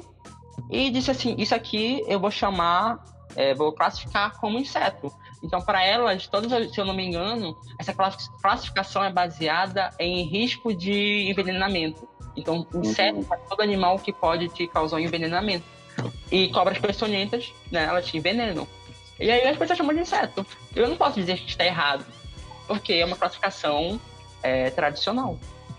e 0.69 0.89
disse 0.89 1.11
assim: 1.11 1.35
isso 1.37 1.53
aqui 1.53 2.01
eu 2.07 2.19
vou 2.19 2.31
chamar, 2.31 3.03
é, 3.35 3.53
vou 3.53 3.73
classificar 3.73 4.39
como 4.39 4.57
inseto. 4.57 5.11
Então, 5.43 5.59
para 5.59 5.83
elas, 5.83 6.27
todas, 6.27 6.53
as- 6.53 6.71
se 6.71 6.79
eu 6.79 6.85
não 6.85 6.93
me 6.93 7.05
engano, 7.05 7.57
essa 7.79 7.93
classi- 7.93 8.29
classificação 8.41 9.03
é 9.03 9.11
baseada 9.11 9.89
em 9.99 10.23
risco 10.23 10.73
de 10.73 11.29
envenenamento. 11.29 12.07
Então, 12.35 12.65
inseto 12.75 13.25
é 13.31 13.37
todo 13.49 13.61
animal 13.61 13.99
que 13.99 14.11
pode 14.11 14.49
te 14.49 14.67
causar 14.67 14.97
um 14.97 14.99
envenenamento. 14.99 15.65
E 16.31 16.47
cobras 16.49 16.77
peçonhentas, 16.79 17.53
né, 17.69 17.83
elas 17.83 18.05
te 18.05 18.17
envenenam. 18.17 18.67
E 19.19 19.29
aí 19.29 19.47
as 19.47 19.57
pessoas 19.57 19.77
chamam 19.77 19.93
de 19.93 20.01
inseto. 20.01 20.45
Eu 20.75 20.87
não 20.87 20.95
posso 20.95 21.19
dizer 21.19 21.37
que 21.37 21.49
está 21.49 21.65
errado, 21.65 22.05
porque 22.67 22.93
é 22.93 23.05
uma 23.05 23.15
classificação 23.15 23.99
é, 24.41 24.69
tradicional. 24.69 25.37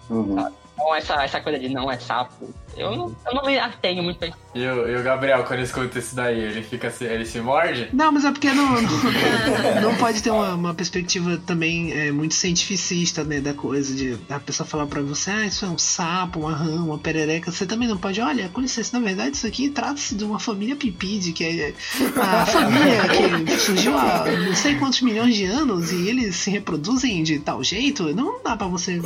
Uhum. 0.09 0.53
Então 0.83 0.95
essa, 0.97 1.15
essa 1.23 1.41
coisa 1.41 1.59
de 1.59 1.69
não 1.69 1.91
é 1.91 1.97
sapo, 1.99 2.53
eu 2.77 2.97
não, 2.97 3.17
eu 3.27 3.35
não 3.35 3.45
me 3.45 3.57
atenho 3.59 4.03
muito 4.03 4.25
a 4.25 4.29
isso. 4.29 4.37
E 4.55 4.67
o, 4.67 4.89
e 4.89 4.97
o 4.97 5.03
Gabriel, 5.03 5.45
quando 5.45 5.61
escuta 5.61 5.99
isso 5.99 6.15
daí, 6.17 6.39
ele 6.41 6.63
fica 6.63 6.91
se- 6.91 7.05
ele 7.05 7.25
se 7.25 7.41
morde? 7.41 7.89
Não, 7.93 8.11
mas 8.11 8.25
é 8.25 8.33
porque 8.33 8.51
não, 8.53 8.67
não, 8.83 8.83
não 9.83 9.95
pode 9.97 10.23
ter 10.23 10.31
uma, 10.31 10.55
uma 10.55 10.75
perspectiva 10.75 11.41
também 11.47 11.93
é, 11.93 12.11
muito 12.11 12.35
cientificista, 12.35 13.23
né, 13.23 13.41
da 13.41 13.55
coisa, 13.55 13.95
de 13.95 14.19
a 14.29 14.41
pessoa 14.41 14.67
falar 14.67 14.87
pra 14.87 15.01
você, 15.03 15.31
ah, 15.31 15.47
isso 15.47 15.65
é 15.65 15.69
um 15.69 15.79
sapo, 15.79 16.41
uma 16.41 16.53
rã, 16.55 16.83
uma 16.83 16.99
perereca, 16.99 17.51
você 17.53 17.65
também 17.65 17.87
não 17.89 17.97
pode, 17.97 18.21
olha, 18.21 18.49
com 18.49 18.61
licença, 18.61 18.99
na 18.99 19.05
verdade 19.07 19.37
isso 19.37 19.47
aqui 19.47 19.71
trata-se 19.71 20.15
de 20.17 20.25
uma 20.25 20.41
família 20.41 20.75
pipide, 20.75 21.33
que 21.33 21.45
é 21.45 21.75
a 22.21 22.45
família 22.47 23.09
que 23.47 23.59
surgiu 23.59 23.97
há 23.97 24.25
não 24.27 24.55
sei 24.55 24.75
quantos 24.77 25.01
milhões 25.03 25.35
de 25.37 25.45
anos 25.45 25.93
e 25.93 26.09
eles 26.09 26.35
se 26.37 26.51
reproduzem 26.51 27.23
de 27.23 27.39
tal 27.39 27.63
jeito, 27.63 28.13
não 28.15 28.43
dá 28.43 28.57
pra 28.57 28.67
você 28.67 29.01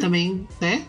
também, 0.00 0.46
né, 0.60 0.82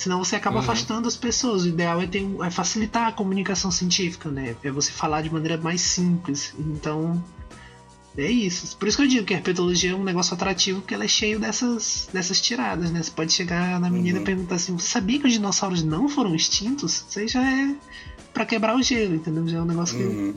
Senão 0.00 0.24
você 0.24 0.34
acaba 0.34 0.60
afastando 0.60 1.06
as 1.06 1.14
pessoas. 1.14 1.64
O 1.64 1.68
ideal 1.68 2.00
é, 2.00 2.06
ter, 2.06 2.26
é 2.42 2.50
facilitar 2.50 3.08
a 3.08 3.12
comunicação 3.12 3.70
científica, 3.70 4.30
né? 4.30 4.56
É 4.64 4.70
você 4.70 4.90
falar 4.90 5.20
de 5.20 5.30
maneira 5.30 5.58
mais 5.58 5.82
simples. 5.82 6.54
Então, 6.58 7.22
é 8.16 8.24
isso. 8.30 8.74
Por 8.78 8.88
isso 8.88 8.96
que 8.96 9.02
eu 9.02 9.06
digo 9.06 9.26
que 9.26 9.34
a 9.34 9.36
herpetologia 9.36 9.90
é 9.90 9.94
um 9.94 10.02
negócio 10.02 10.32
atrativo, 10.32 10.80
porque 10.80 10.94
ela 10.94 11.04
é 11.04 11.08
cheio 11.08 11.38
dessas, 11.38 12.08
dessas 12.10 12.40
tiradas, 12.40 12.90
né? 12.90 13.02
Você 13.02 13.10
pode 13.10 13.30
chegar 13.34 13.78
na 13.78 13.90
menina 13.90 14.20
e 14.20 14.24
perguntar 14.24 14.54
assim: 14.54 14.72
você 14.72 14.86
sabia 14.88 15.18
que 15.20 15.26
os 15.26 15.34
dinossauros 15.34 15.82
não 15.82 16.08
foram 16.08 16.34
extintos? 16.34 17.04
Isso 17.06 17.18
aí 17.18 17.28
já 17.28 17.42
é 17.44 17.74
pra 18.32 18.46
quebrar 18.46 18.76
o 18.76 18.82
gelo, 18.82 19.16
entendeu? 19.16 19.46
Já 19.46 19.58
é 19.58 19.60
um 19.60 19.66
negócio 19.66 19.98
que 19.98 20.02
Uhum. 20.02 20.34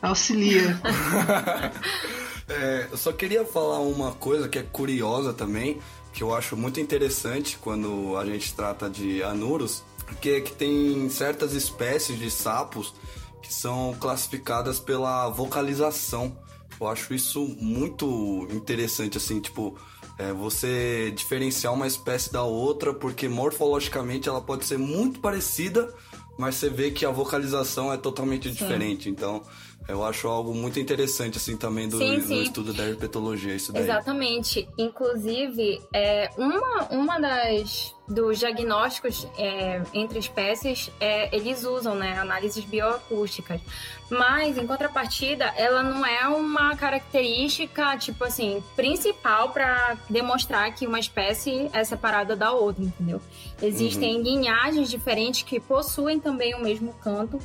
auxilia. 0.00 0.80
É, 2.48 2.86
eu 2.92 2.96
só 2.96 3.12
queria 3.12 3.44
falar 3.44 3.80
uma 3.80 4.12
coisa 4.12 4.48
que 4.48 4.56
é 4.56 4.62
curiosa 4.62 5.32
também, 5.32 5.78
que 6.16 6.22
eu 6.22 6.34
acho 6.34 6.56
muito 6.56 6.80
interessante 6.80 7.58
quando 7.60 8.16
a 8.16 8.24
gente 8.24 8.54
trata 8.54 8.88
de 8.88 9.22
anuros, 9.22 9.84
que 10.22 10.30
é 10.30 10.40
que 10.40 10.50
tem 10.50 11.10
certas 11.10 11.52
espécies 11.52 12.18
de 12.18 12.30
sapos 12.30 12.94
que 13.42 13.52
são 13.52 13.94
classificadas 14.00 14.80
pela 14.80 15.28
vocalização. 15.28 16.34
Eu 16.80 16.88
acho 16.88 17.12
isso 17.12 17.46
muito 17.60 18.48
interessante, 18.50 19.18
assim, 19.18 19.40
tipo, 19.40 19.78
é, 20.18 20.32
você 20.32 21.12
diferenciar 21.14 21.74
uma 21.74 21.86
espécie 21.86 22.32
da 22.32 22.44
outra, 22.44 22.94
porque 22.94 23.28
morfologicamente 23.28 24.26
ela 24.26 24.40
pode 24.40 24.64
ser 24.64 24.78
muito 24.78 25.20
parecida, 25.20 25.94
mas 26.38 26.54
você 26.54 26.70
vê 26.70 26.90
que 26.90 27.04
a 27.04 27.10
vocalização 27.10 27.92
é 27.92 27.98
totalmente 27.98 28.50
diferente. 28.50 29.10
Então, 29.10 29.42
eu 29.88 30.04
acho 30.04 30.26
algo 30.28 30.54
muito 30.54 30.80
interessante, 30.80 31.38
assim, 31.38 31.56
também 31.56 31.88
do, 31.88 31.98
Sim, 31.98 32.20
sim. 32.20 32.42
estudo 32.42 32.72
da 32.72 32.84
herpetologia, 32.84 33.54
isso 33.54 33.72
daí. 33.72 33.82
Exatamente. 33.82 34.68
Inclusive, 34.76 35.80
é, 35.92 36.30
uma, 36.36 36.84
uma 36.90 37.18
das 37.20 37.94
dos 38.08 38.38
diagnósticos 38.38 39.26
é, 39.36 39.82
entre 39.92 40.18
espécies, 40.18 40.90
é, 41.00 41.34
eles 41.34 41.64
usam 41.64 41.94
né, 41.94 42.16
análises 42.18 42.64
bioacústicas. 42.64 43.60
Mas, 44.08 44.56
em 44.56 44.66
contrapartida, 44.66 45.46
ela 45.56 45.82
não 45.82 46.06
é 46.06 46.28
uma 46.28 46.76
característica, 46.76 47.96
tipo 47.98 48.22
assim, 48.22 48.62
principal 48.76 49.50
para 49.50 49.96
demonstrar 50.08 50.72
que 50.72 50.86
uma 50.86 51.00
espécie 51.00 51.68
é 51.72 51.82
separada 51.82 52.36
da 52.36 52.52
outra, 52.52 52.84
entendeu? 52.84 53.20
Existem 53.60 54.22
linhagens 54.22 54.88
diferentes 54.88 55.42
que 55.42 55.58
possuem 55.58 56.20
também 56.20 56.54
o 56.54 56.60
mesmo 56.60 56.92
canto. 57.02 57.40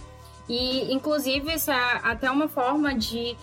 E, 0.51 0.93
inclusive, 0.93 1.53
isso 1.53 1.71
é 1.71 2.01
até 2.03 2.29
uma 2.29 2.49
forma 2.49 2.93
de 2.93 3.37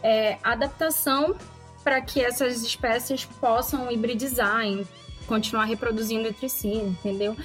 é, 0.00 0.38
adaptação 0.44 1.34
para 1.82 2.00
que 2.00 2.20
essas 2.20 2.62
espécies 2.62 3.24
possam 3.24 3.90
hibridizar 3.90 4.64
e 4.64 4.86
continuar 5.26 5.64
reproduzindo 5.64 6.28
entre 6.28 6.48
si, 6.48 6.72
entendeu? 6.72 7.36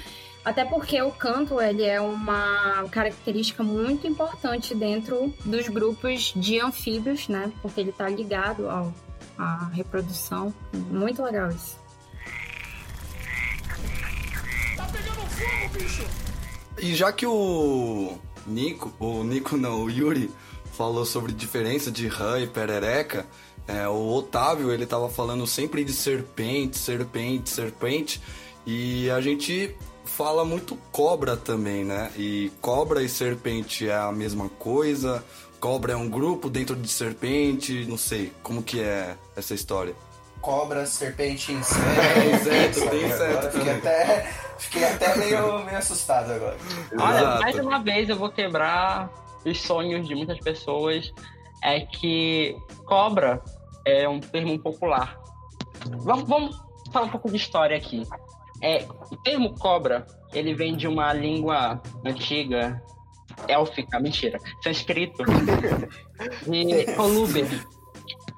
Até 0.44 0.64
porque 0.64 1.02
o 1.02 1.10
canto 1.10 1.60
ele 1.60 1.82
é 1.82 2.00
uma 2.00 2.88
característica 2.92 3.64
muito 3.64 4.06
importante 4.06 4.72
dentro 4.72 5.34
dos 5.44 5.66
grupos 5.68 6.32
de 6.36 6.60
anfíbios, 6.60 7.26
né? 7.26 7.50
Porque 7.60 7.80
ele 7.80 7.90
está 7.90 8.08
ligado 8.08 8.70
ao, 8.70 8.94
à 9.36 9.64
reprodução. 9.72 10.54
Muito 10.72 11.24
legal 11.24 11.50
isso. 11.50 11.76
E 16.80 16.94
já 16.94 17.12
que 17.12 17.26
o 17.26 18.16
Nico, 18.48 18.92
o 18.98 19.22
Nico 19.22 19.56
não, 19.56 19.84
o 19.84 19.90
Yuri 19.90 20.30
falou 20.72 21.04
sobre 21.04 21.32
diferença 21.32 21.90
de 21.90 22.06
rã 22.08 22.40
e 22.40 22.46
perereca, 22.46 23.26
é, 23.66 23.86
o 23.86 24.14
Otávio 24.14 24.72
ele 24.72 24.86
tava 24.86 25.10
falando 25.10 25.46
sempre 25.46 25.84
de 25.84 25.92
serpente, 25.92 26.78
serpente, 26.78 27.50
serpente, 27.50 28.20
e 28.66 29.10
a 29.10 29.20
gente 29.20 29.76
fala 30.04 30.44
muito 30.44 30.76
cobra 30.90 31.36
também, 31.36 31.84
né? 31.84 32.10
E 32.16 32.50
cobra 32.60 33.02
e 33.02 33.08
serpente 33.08 33.88
é 33.88 33.94
a 33.94 34.10
mesma 34.10 34.48
coisa. 34.48 35.22
Cobra 35.60 35.92
é 35.92 35.96
um 35.96 36.08
grupo 36.08 36.48
dentro 36.48 36.74
de 36.74 36.88
serpente, 36.88 37.84
não 37.86 37.98
sei 37.98 38.32
como 38.42 38.62
que 38.62 38.80
é 38.80 39.16
essa 39.36 39.54
história. 39.54 39.94
Cobra, 40.40 40.86
serpente, 40.86 41.52
inseto. 41.52 41.80
inseto, 42.34 42.90
tem 42.90 43.04
inseto 43.06 43.22
Agora 43.24 43.50
fiquei 43.50 43.72
até, 43.72 44.34
fiquei 44.58 44.84
até 44.84 45.16
meio, 45.16 45.64
meio 45.64 45.78
assustado 45.78 46.32
agora. 46.32 46.56
Olha, 46.98 47.18
Exato. 47.18 47.42
mais 47.42 47.58
uma 47.58 47.78
vez 47.78 48.08
eu 48.08 48.16
vou 48.16 48.30
quebrar 48.30 49.10
os 49.44 49.60
sonhos 49.60 50.06
de 50.06 50.14
muitas 50.14 50.38
pessoas. 50.38 51.12
É 51.62 51.80
que 51.80 52.56
cobra 52.84 53.42
é 53.88 54.08
um 54.08 54.20
termo 54.20 54.58
popular. 54.58 55.18
Vamos, 55.86 56.28
vamos 56.28 56.56
falar 56.92 57.06
um 57.06 57.10
pouco 57.10 57.30
de 57.30 57.36
história 57.36 57.76
aqui. 57.76 58.06
É, 58.62 58.84
o 59.10 59.16
termo 59.16 59.54
cobra, 59.54 60.06
ele 60.32 60.54
vem 60.54 60.76
de 60.76 60.86
uma 60.86 61.12
língua 61.12 61.80
antiga, 62.04 62.82
élfica, 63.46 63.98
mentira, 64.00 64.38
sânscrito, 64.62 65.24
de 66.44 66.84
coluber. 66.96 67.46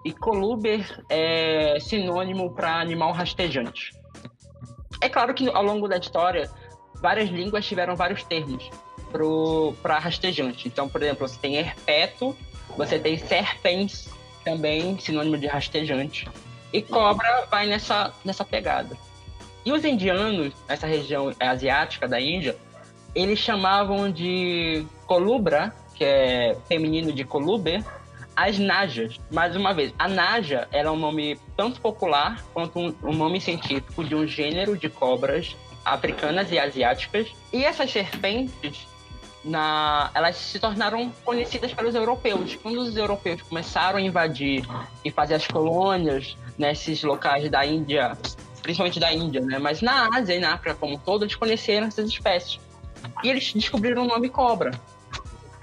E 0.05 0.12
coluber 0.12 1.05
é 1.09 1.78
sinônimo 1.80 2.55
para 2.55 2.80
animal 2.80 3.12
rastejante. 3.12 3.90
É 5.01 5.09
claro 5.09 5.32
que 5.35 5.48
ao 5.48 5.62
longo 5.62 5.89
da 5.89 5.97
história, 5.97 6.51
várias 7.01 7.28
línguas 7.31 7.66
tiveram 7.66 7.97
vários 7.97 8.22
termos 8.22 8.70
para 9.82 9.98
rastejante. 9.98 10.68
Então, 10.68 10.89
por 10.89 11.02
exemplo, 11.02 11.27
você 11.27 11.39
tem 11.39 11.56
herpeto, 11.56 12.36
você 12.77 12.98
tem 12.98 13.18
serpens, 13.18 14.09
também 14.44 14.98
sinônimo 14.98 15.36
de 15.39 15.47
rastejante. 15.47 16.28
E 16.72 16.81
cobra 16.82 17.47
vai 17.51 17.66
nessa, 17.66 18.12
nessa 18.24 18.44
pegada. 18.44 18.97
E 19.64 19.72
os 19.72 19.85
indianos, 19.85 20.55
nessa 20.68 20.86
região 20.86 21.35
asiática 21.40 22.06
da 22.06 22.20
Índia, 22.20 22.56
eles 23.14 23.39
chamavam 23.39 24.10
de 24.10 24.86
colubra, 25.06 25.74
que 25.94 26.05
é 26.05 26.56
feminino 26.68 27.12
de 27.12 27.24
coluber, 27.24 27.85
as 28.40 28.58
najas. 28.58 29.20
Mais 29.30 29.54
uma 29.54 29.74
vez, 29.74 29.92
a 29.98 30.08
naja 30.08 30.66
era 30.72 30.90
um 30.90 30.96
nome 30.96 31.38
tanto 31.56 31.78
popular 31.80 32.42
quanto 32.54 32.78
um, 32.78 32.94
um 33.02 33.12
nome 33.12 33.38
científico 33.38 34.02
de 34.02 34.14
um 34.14 34.26
gênero 34.26 34.78
de 34.78 34.88
cobras 34.88 35.54
africanas 35.84 36.50
e 36.50 36.58
asiáticas. 36.58 37.28
E 37.52 37.62
essas 37.64 37.90
serpentes, 37.90 38.86
na, 39.44 40.10
elas 40.14 40.36
se 40.36 40.58
tornaram 40.58 41.12
conhecidas 41.22 41.74
pelos 41.74 41.94
europeus. 41.94 42.56
Quando 42.62 42.80
os 42.80 42.96
europeus 42.96 43.42
começaram 43.42 43.98
a 43.98 44.00
invadir 44.00 44.64
e 45.04 45.10
fazer 45.10 45.34
as 45.34 45.46
colônias 45.46 46.34
nesses 46.56 47.02
locais 47.02 47.50
da 47.50 47.66
Índia, 47.66 48.16
principalmente 48.62 48.98
da 48.98 49.12
Índia, 49.12 49.42
né? 49.42 49.58
Mas 49.58 49.82
na 49.82 50.08
Ásia 50.16 50.34
e 50.34 50.40
na 50.40 50.54
África 50.54 50.74
como 50.74 50.94
um 50.94 50.98
todo, 50.98 51.24
eles 51.24 51.34
conheceram 51.34 51.88
essas 51.88 52.08
espécies. 52.08 52.58
E 53.22 53.28
eles 53.28 53.52
descobriram 53.52 54.04
o 54.04 54.06
nome 54.06 54.30
cobra. 54.30 54.70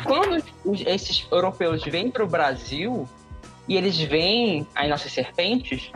Quando 0.03 0.43
os, 0.63 0.81
esses 0.81 1.27
europeus 1.31 1.83
vêm 1.83 2.11
para 2.11 2.23
o 2.23 2.27
Brasil 2.27 3.07
e 3.67 3.75
eles 3.75 3.99
veem 3.99 4.67
as 4.75 4.89
nossas 4.89 5.11
serpentes, 5.11 5.91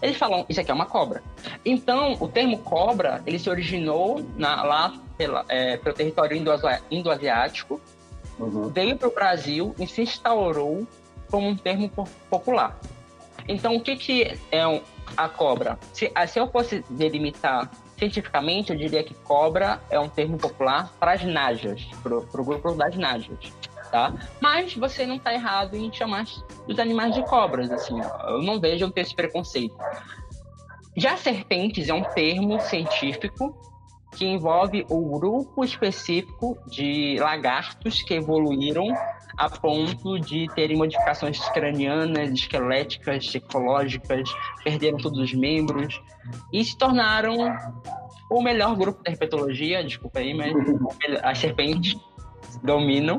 eles 0.00 0.16
falam, 0.16 0.44
isso 0.48 0.60
aqui 0.60 0.70
é 0.70 0.74
uma 0.74 0.86
cobra. 0.86 1.22
Então, 1.64 2.16
o 2.20 2.28
termo 2.28 2.58
cobra, 2.58 3.22
ele 3.26 3.38
se 3.38 3.48
originou 3.48 4.24
na, 4.36 4.62
lá 4.62 4.94
pela, 5.16 5.44
é, 5.48 5.76
pelo 5.76 5.94
território 5.94 6.36
indo-asiático, 6.90 7.80
uhum. 8.38 8.68
veio 8.68 8.96
para 8.96 9.08
o 9.08 9.14
Brasil 9.14 9.74
e 9.78 9.86
se 9.86 10.02
instaurou 10.02 10.86
como 11.30 11.48
um 11.48 11.56
termo 11.56 11.90
popular. 12.28 12.78
Então, 13.48 13.76
o 13.76 13.80
que, 13.80 13.96
que 13.96 14.38
é 14.50 14.82
a 15.16 15.28
cobra? 15.28 15.78
Se, 15.92 16.10
se 16.28 16.38
eu 16.38 16.48
fosse 16.48 16.84
delimitar 16.88 17.70
cientificamente, 18.04 18.72
eu 18.72 18.78
diria 18.78 19.02
que 19.02 19.14
cobra 19.14 19.80
é 19.88 19.98
um 19.98 20.08
termo 20.08 20.36
popular 20.36 20.92
para 20.98 21.12
as 21.12 21.24
najas, 21.24 21.84
para 22.02 22.14
o 22.16 22.44
grupo 22.44 22.72
das 22.74 22.96
najas. 22.96 23.52
Tá? 23.90 24.12
Mas 24.40 24.74
você 24.74 25.06
não 25.06 25.16
está 25.16 25.32
errado 25.32 25.76
em 25.76 25.92
chamar 25.92 26.24
os 26.66 26.78
animais 26.78 27.14
de 27.14 27.22
cobras, 27.22 27.70
assim, 27.70 28.00
eu 28.26 28.42
não 28.42 28.58
vejo 28.58 28.90
ter 28.90 29.02
esse 29.02 29.14
preconceito. 29.14 29.76
Já 30.96 31.16
serpentes 31.16 31.88
é 31.88 31.94
um 31.94 32.02
termo 32.02 32.60
científico 32.60 33.56
que 34.16 34.24
envolve 34.24 34.86
o 34.88 35.18
grupo 35.18 35.64
específico 35.64 36.56
de 36.66 37.16
lagartos 37.18 38.02
que 38.02 38.14
evoluíram 38.14 38.86
a 39.36 39.50
ponto 39.50 40.18
de 40.20 40.46
terem 40.54 40.76
modificações 40.76 41.40
cranianas, 41.50 42.30
esqueléticas, 42.30 43.34
ecológicas, 43.34 44.28
perderam 44.62 44.98
todos 44.98 45.18
os 45.18 45.34
membros 45.34 46.00
e 46.52 46.64
se 46.64 46.76
tornaram 46.76 47.36
o 48.30 48.42
melhor 48.42 48.76
grupo 48.76 49.02
da 49.02 49.10
herpetologia, 49.10 49.82
desculpa 49.82 50.20
aí, 50.20 50.32
mas 50.34 50.52
as 51.22 51.38
serpentes 51.38 51.96
dominam. 52.62 53.18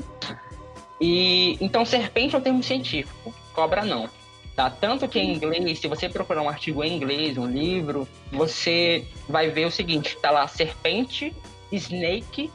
E 1.00 1.58
então 1.60 1.84
serpente 1.84 2.36
é 2.36 2.38
um 2.38 2.42
termo 2.42 2.64
científico, 2.64 3.34
cobra 3.54 3.84
não. 3.84 4.10
Tá? 4.56 4.70
Tanto 4.70 5.08
que 5.08 5.20
em 5.20 5.34
inglês, 5.34 5.80
se 5.80 5.88
você 5.88 6.08
procurar 6.08 6.42
um 6.42 6.48
artigo 6.48 6.82
em 6.82 6.96
inglês, 6.96 7.38
um 7.38 7.46
livro, 7.46 8.08
você 8.32 9.06
vai 9.28 9.50
ver 9.50 9.66
o 9.66 9.72
seguinte: 9.72 10.18
tá 10.22 10.32
lá 10.32 10.48
serpente, 10.48 11.36
snake 11.72 12.50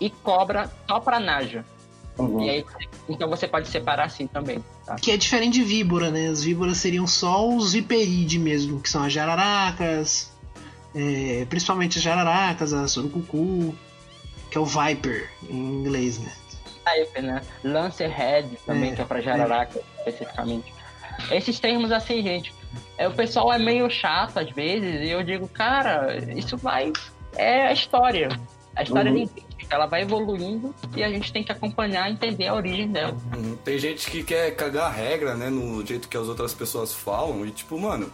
e 0.00 0.10
cobra 0.10 0.70
só 0.88 0.98
para 0.98 1.20
naja. 1.20 1.64
Uhum. 2.18 2.40
Aí, 2.40 2.64
então 3.08 3.28
você 3.28 3.46
pode 3.46 3.68
separar 3.68 4.06
assim 4.06 4.26
também. 4.26 4.64
Tá? 4.84 4.96
Que 4.96 5.12
é 5.12 5.16
diferente 5.16 5.54
de 5.54 5.62
víbora, 5.62 6.10
né? 6.10 6.28
As 6.28 6.42
víboras 6.42 6.78
seriam 6.78 7.06
só 7.06 7.48
os 7.48 7.74
viperídeos 7.74 8.42
mesmo, 8.42 8.80
que 8.80 8.88
são 8.88 9.04
as 9.04 9.12
jararacas, 9.12 10.32
é, 10.94 11.46
principalmente 11.48 11.98
as 11.98 12.04
jararacas, 12.04 12.72
a 12.72 12.88
surucucu, 12.88 13.74
que 14.50 14.58
é 14.58 14.60
o 14.60 14.64
viper 14.64 15.30
em 15.48 15.56
inglês, 15.56 16.18
né? 16.18 16.32
Viper, 16.94 17.22
né? 17.22 17.42
Lancerhead 17.62 18.48
também, 18.64 18.92
é, 18.92 18.96
que 18.96 19.02
é 19.02 19.04
pra 19.04 19.20
jararaca 19.20 19.78
é. 19.78 19.82
especificamente. 19.98 20.75
Esses 21.30 21.58
termos 21.58 21.90
assim, 21.92 22.22
gente, 22.22 22.52
é, 22.98 23.08
o 23.08 23.12
pessoal 23.12 23.52
é 23.52 23.58
meio 23.58 23.88
chato 23.90 24.38
às 24.38 24.50
vezes, 24.50 25.06
e 25.06 25.10
eu 25.10 25.22
digo, 25.22 25.48
cara, 25.48 26.16
isso 26.34 26.56
vai. 26.56 26.92
É 27.34 27.66
a 27.66 27.72
história. 27.72 28.28
A 28.74 28.82
história 28.82 29.10
uhum. 29.10 29.18
linguística, 29.18 29.74
ela 29.74 29.86
vai 29.86 30.02
evoluindo 30.02 30.74
e 30.94 31.02
a 31.02 31.08
gente 31.08 31.32
tem 31.32 31.42
que 31.42 31.50
acompanhar 31.50 32.10
e 32.10 32.12
entender 32.12 32.46
a 32.46 32.54
origem 32.54 32.88
dela. 32.88 33.16
Uhum. 33.34 33.56
Tem 33.56 33.78
gente 33.78 34.10
que 34.10 34.22
quer 34.22 34.54
cagar 34.54 34.86
a 34.86 34.90
regra, 34.90 35.34
né, 35.34 35.48
no 35.48 35.84
jeito 35.84 36.08
que 36.08 36.16
as 36.16 36.28
outras 36.28 36.52
pessoas 36.52 36.92
falam, 36.92 37.46
e 37.46 37.50
tipo, 37.50 37.78
mano, 37.80 38.12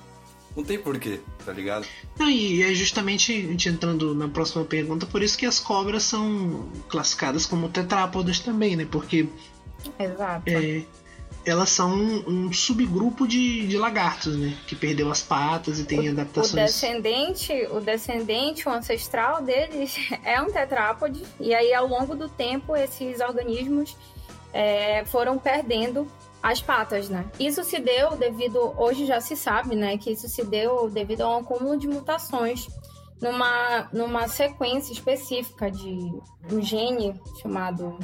não 0.56 0.62
tem 0.62 0.78
porquê, 0.78 1.20
tá 1.44 1.52
ligado? 1.52 1.86
Não, 2.18 2.28
e 2.28 2.62
é 2.62 2.74
justamente, 2.74 3.32
a 3.32 3.50
gente 3.50 3.68
entrando 3.68 4.14
na 4.14 4.28
próxima 4.28 4.64
pergunta, 4.64 5.06
por 5.06 5.22
isso 5.22 5.36
que 5.36 5.46
as 5.46 5.58
cobras 5.58 6.02
são 6.02 6.68
classificadas 6.88 7.46
como 7.46 7.68
tetrápodas 7.68 8.38
também, 8.38 8.76
né? 8.76 8.86
Porque. 8.90 9.28
Exato. 9.98 10.42
É, 10.46 10.82
elas 11.44 11.70
são 11.70 11.90
um, 11.90 12.24
um 12.28 12.52
subgrupo 12.52 13.27
de, 13.27 13.66
de, 13.66 13.77
lagartos, 13.77 14.36
né? 14.36 14.56
Que 14.66 14.77
perdeu 14.77 15.10
as 15.10 15.23
patas 15.23 15.78
e 15.78 15.85
tem 15.85 16.09
o, 16.09 16.12
adaptações. 16.12 16.52
O 16.52 16.56
descendente, 16.56 17.52
o 17.70 17.81
descendente, 17.81 18.69
o 18.69 18.73
ancestral 18.73 19.43
deles 19.43 19.97
é 20.24 20.40
um 20.40 20.51
tetrápode. 20.51 21.23
E 21.40 21.55
aí, 21.55 21.73
ao 21.73 21.86
longo 21.86 22.14
do 22.14 22.28
tempo, 22.28 22.77
esses 22.77 23.20
organismos 23.20 23.97
é, 24.52 25.05
foram 25.06 25.39
perdendo 25.39 26.06
as 26.43 26.60
patas, 26.60 27.09
né? 27.09 27.24
Isso 27.39 27.62
se 27.62 27.78
deu 27.78 28.16
devido, 28.16 28.74
hoje 28.77 29.06
já 29.06 29.20
se 29.20 29.36
sabe, 29.36 29.77
né? 29.77 29.97
Que 29.97 30.10
isso 30.10 30.28
se 30.28 30.44
deu 30.44 30.90
devido 30.90 31.23
a 31.23 31.36
um 31.36 31.40
acúmulo 31.40 31.78
de 31.78 31.86
mutações 31.86 32.66
numa, 33.20 33.89
numa 33.93 34.27
sequência 34.27 34.93
específica 34.93 35.70
de 35.70 36.12
um 36.51 36.60
gene 36.60 37.14
chamado 37.40 37.97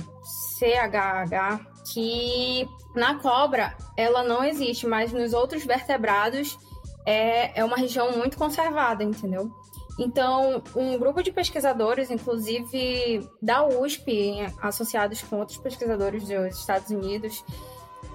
CHH, 0.58 1.66
que 1.92 2.68
na 2.94 3.16
cobra 3.16 3.76
ela 3.96 4.22
não 4.22 4.44
existe, 4.44 4.86
mas 4.86 5.12
nos 5.12 5.32
outros 5.32 5.64
vertebrados 5.64 6.58
é, 7.06 7.58
é 7.58 7.64
uma 7.64 7.76
região 7.76 8.16
muito 8.16 8.36
conservada, 8.36 9.02
entendeu? 9.02 9.50
Então, 9.98 10.62
um 10.76 10.96
grupo 10.96 11.22
de 11.22 11.32
pesquisadores, 11.32 12.10
inclusive 12.10 13.28
da 13.42 13.66
USP, 13.66 14.36
associados 14.62 15.22
com 15.22 15.38
outros 15.38 15.58
pesquisadores 15.58 16.24
dos 16.24 16.56
Estados 16.56 16.90
Unidos, 16.90 17.44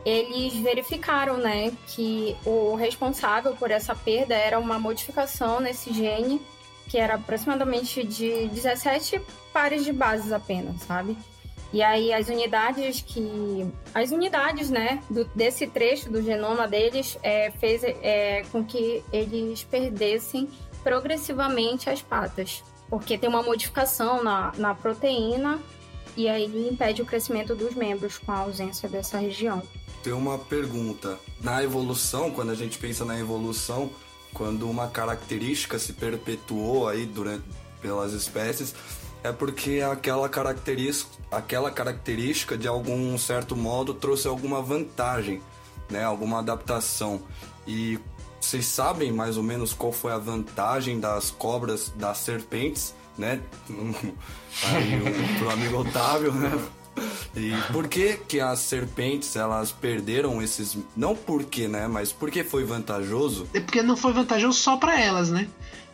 eles 0.05 0.53
verificaram, 0.55 1.37
né, 1.37 1.73
que 1.87 2.37
o 2.45 2.75
responsável 2.75 3.55
por 3.55 3.69
essa 3.69 3.93
perda 3.95 4.33
era 4.33 4.59
uma 4.59 4.79
modificação 4.79 5.59
nesse 5.59 5.93
gene 5.93 6.41
que 6.87 6.97
era 6.97 7.15
aproximadamente 7.15 8.03
de 8.03 8.47
17 8.49 9.21
pares 9.51 9.83
de 9.83 9.93
bases 9.93 10.31
apenas, 10.31 10.81
sabe? 10.81 11.17
E 11.73 11.81
aí 11.81 12.13
as 12.13 12.29
unidades 12.29 13.01
que. 13.01 13.67
As 13.95 14.11
unidades, 14.11 14.69
né, 14.69 15.01
do, 15.09 15.25
desse 15.35 15.65
trecho 15.65 16.09
do 16.09 16.21
genoma 16.21 16.67
deles 16.67 17.17
é, 17.23 17.49
fez 17.59 17.83
é, 17.83 18.43
com 18.51 18.63
que 18.63 19.03
eles 19.11 19.63
perdessem 19.63 20.47
progressivamente 20.83 21.89
as 21.89 22.01
patas. 22.01 22.63
Porque 22.87 23.17
tem 23.17 23.27
uma 23.27 23.41
modificação 23.41 24.23
na, 24.23 24.51
na 24.55 24.75
proteína 24.75 25.59
e 26.15 26.29
aí 26.29 26.69
impede 26.71 27.01
o 27.01 27.05
crescimento 27.05 27.55
dos 27.55 27.73
membros 27.73 28.19
com 28.19 28.31
a 28.31 28.37
ausência 28.37 28.87
dessa 28.87 29.17
região. 29.17 29.63
Tem 30.03 30.13
uma 30.13 30.37
pergunta. 30.37 31.17
Na 31.41 31.63
evolução, 31.63 32.29
quando 32.29 32.51
a 32.51 32.55
gente 32.55 32.77
pensa 32.77 33.03
na 33.03 33.19
evolução, 33.19 33.89
quando 34.31 34.69
uma 34.69 34.87
característica 34.89 35.79
se 35.79 35.93
perpetuou 35.93 36.87
aí 36.87 37.07
durante 37.07 37.45
pelas 37.81 38.13
espécies, 38.13 38.75
é 39.23 39.31
porque 39.31 39.81
aquela 39.81 40.27
característica, 40.27 41.11
aquela 41.31 41.71
característica 41.71 42.57
de 42.57 42.67
algum 42.67 43.17
certo 43.17 43.55
modo 43.55 43.93
trouxe 43.93 44.27
alguma 44.27 44.61
vantagem, 44.61 45.41
né, 45.89 46.03
alguma 46.03 46.39
adaptação. 46.39 47.21
E 47.65 47.97
vocês 48.39 48.65
sabem 48.65 49.11
mais 49.11 49.37
ou 49.37 49.43
menos 49.43 49.73
qual 49.73 49.93
foi 49.93 50.11
a 50.11 50.17
vantagem 50.17 50.99
das 50.99 51.31
cobras, 51.31 51.91
das 51.95 52.17
serpentes, 52.17 52.93
né? 53.17 53.39
Aí, 54.65 55.37
pro 55.39 55.49
amigo 55.49 55.77
Otávio, 55.77 56.33
né? 56.33 56.51
E 57.35 57.51
por 57.71 57.87
que 57.87 58.17
que 58.27 58.39
as 58.39 58.59
serpentes, 58.59 59.35
elas 59.35 59.71
perderam 59.71 60.41
esses... 60.41 60.77
Não 60.95 61.15
por 61.15 61.43
quê, 61.43 61.67
né? 61.67 61.87
Mas 61.87 62.11
por 62.11 62.29
que 62.29 62.43
foi 62.43 62.63
vantajoso? 62.63 63.47
É 63.53 63.59
porque 63.59 63.81
não 63.81 63.97
foi 63.97 64.13
vantajoso 64.13 64.59
só 64.59 64.77
para 64.77 64.99
elas, 64.99 65.31
né? 65.31 65.47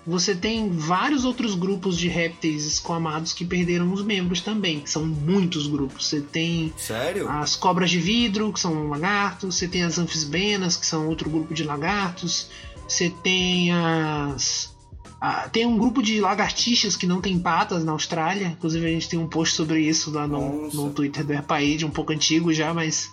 Você 0.09 0.33
tem 0.33 0.69
vários 0.71 1.23
outros 1.23 1.53
grupos 1.53 1.97
de 1.97 2.07
répteis 2.07 2.65
esquamados 2.65 3.31
que 3.31 3.45
perderam 3.45 3.93
os 3.93 4.03
membros 4.03 4.41
também. 4.41 4.83
São 4.85 5.05
muitos 5.05 5.67
grupos. 5.67 6.07
Você 6.07 6.19
tem 6.19 6.73
Sério? 6.75 7.29
as 7.29 7.55
cobras 7.55 7.91
de 7.91 7.99
vidro, 7.99 8.51
que 8.51 8.59
são 8.59 8.89
lagartos. 8.89 9.55
Você 9.55 9.67
tem 9.67 9.83
as 9.83 9.99
anfisbenas, 9.99 10.75
que 10.75 10.85
são 10.85 11.07
outro 11.07 11.29
grupo 11.29 11.53
de 11.53 11.63
lagartos. 11.63 12.49
Você 12.87 13.09
tem 13.23 13.71
as. 13.71 14.75
ah, 15.21 15.47
tem 15.47 15.65
um 15.65 15.77
grupo 15.77 16.01
de 16.01 16.19
lagartixas 16.19 16.95
que 16.95 17.05
não 17.05 17.21
tem 17.21 17.37
patas 17.37 17.83
na 17.83 17.91
Austrália. 17.91 18.47
Inclusive, 18.47 18.85
a 18.85 18.89
gente 18.89 19.07
tem 19.07 19.19
um 19.19 19.27
post 19.27 19.55
sobre 19.55 19.81
isso 19.81 20.11
lá 20.11 20.27
no, 20.27 20.63
Nossa. 20.63 20.75
no 20.75 20.89
Twitter 20.91 21.23
do 21.23 21.33
Herpaid, 21.33 21.85
um 21.85 21.91
pouco 21.91 22.11
antigo 22.11 22.51
já, 22.51 22.73
mas 22.73 23.11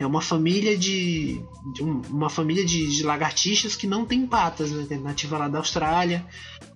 é 0.00 0.06
uma 0.06 0.20
família 0.22 0.76
de. 0.76 1.40
de 1.74 1.84
um- 1.84 2.00
uma 2.08 2.30
família 2.30 2.64
de, 2.64 2.88
de 2.88 3.02
lagartixas 3.02 3.76
que 3.76 3.86
não 3.86 4.04
tem 4.06 4.26
patas, 4.26 4.70
né? 4.72 4.98
nativa 4.98 5.36
lá 5.38 5.46
da 5.46 5.58
Austrália. 5.58 6.26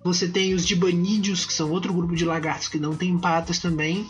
Você 0.03 0.27
tem 0.27 0.53
os 0.53 0.65
dibanídeos, 0.65 1.43
que 1.45 1.51
são 1.51 1.71
outro 1.71 1.91
grupo 1.91 2.15
de 2.15 2.23
lagartos 2.23 2.67
que 2.69 2.77
não 2.77 2.95
tem 2.95 3.17
patas 3.17 3.57
também. 3.59 4.07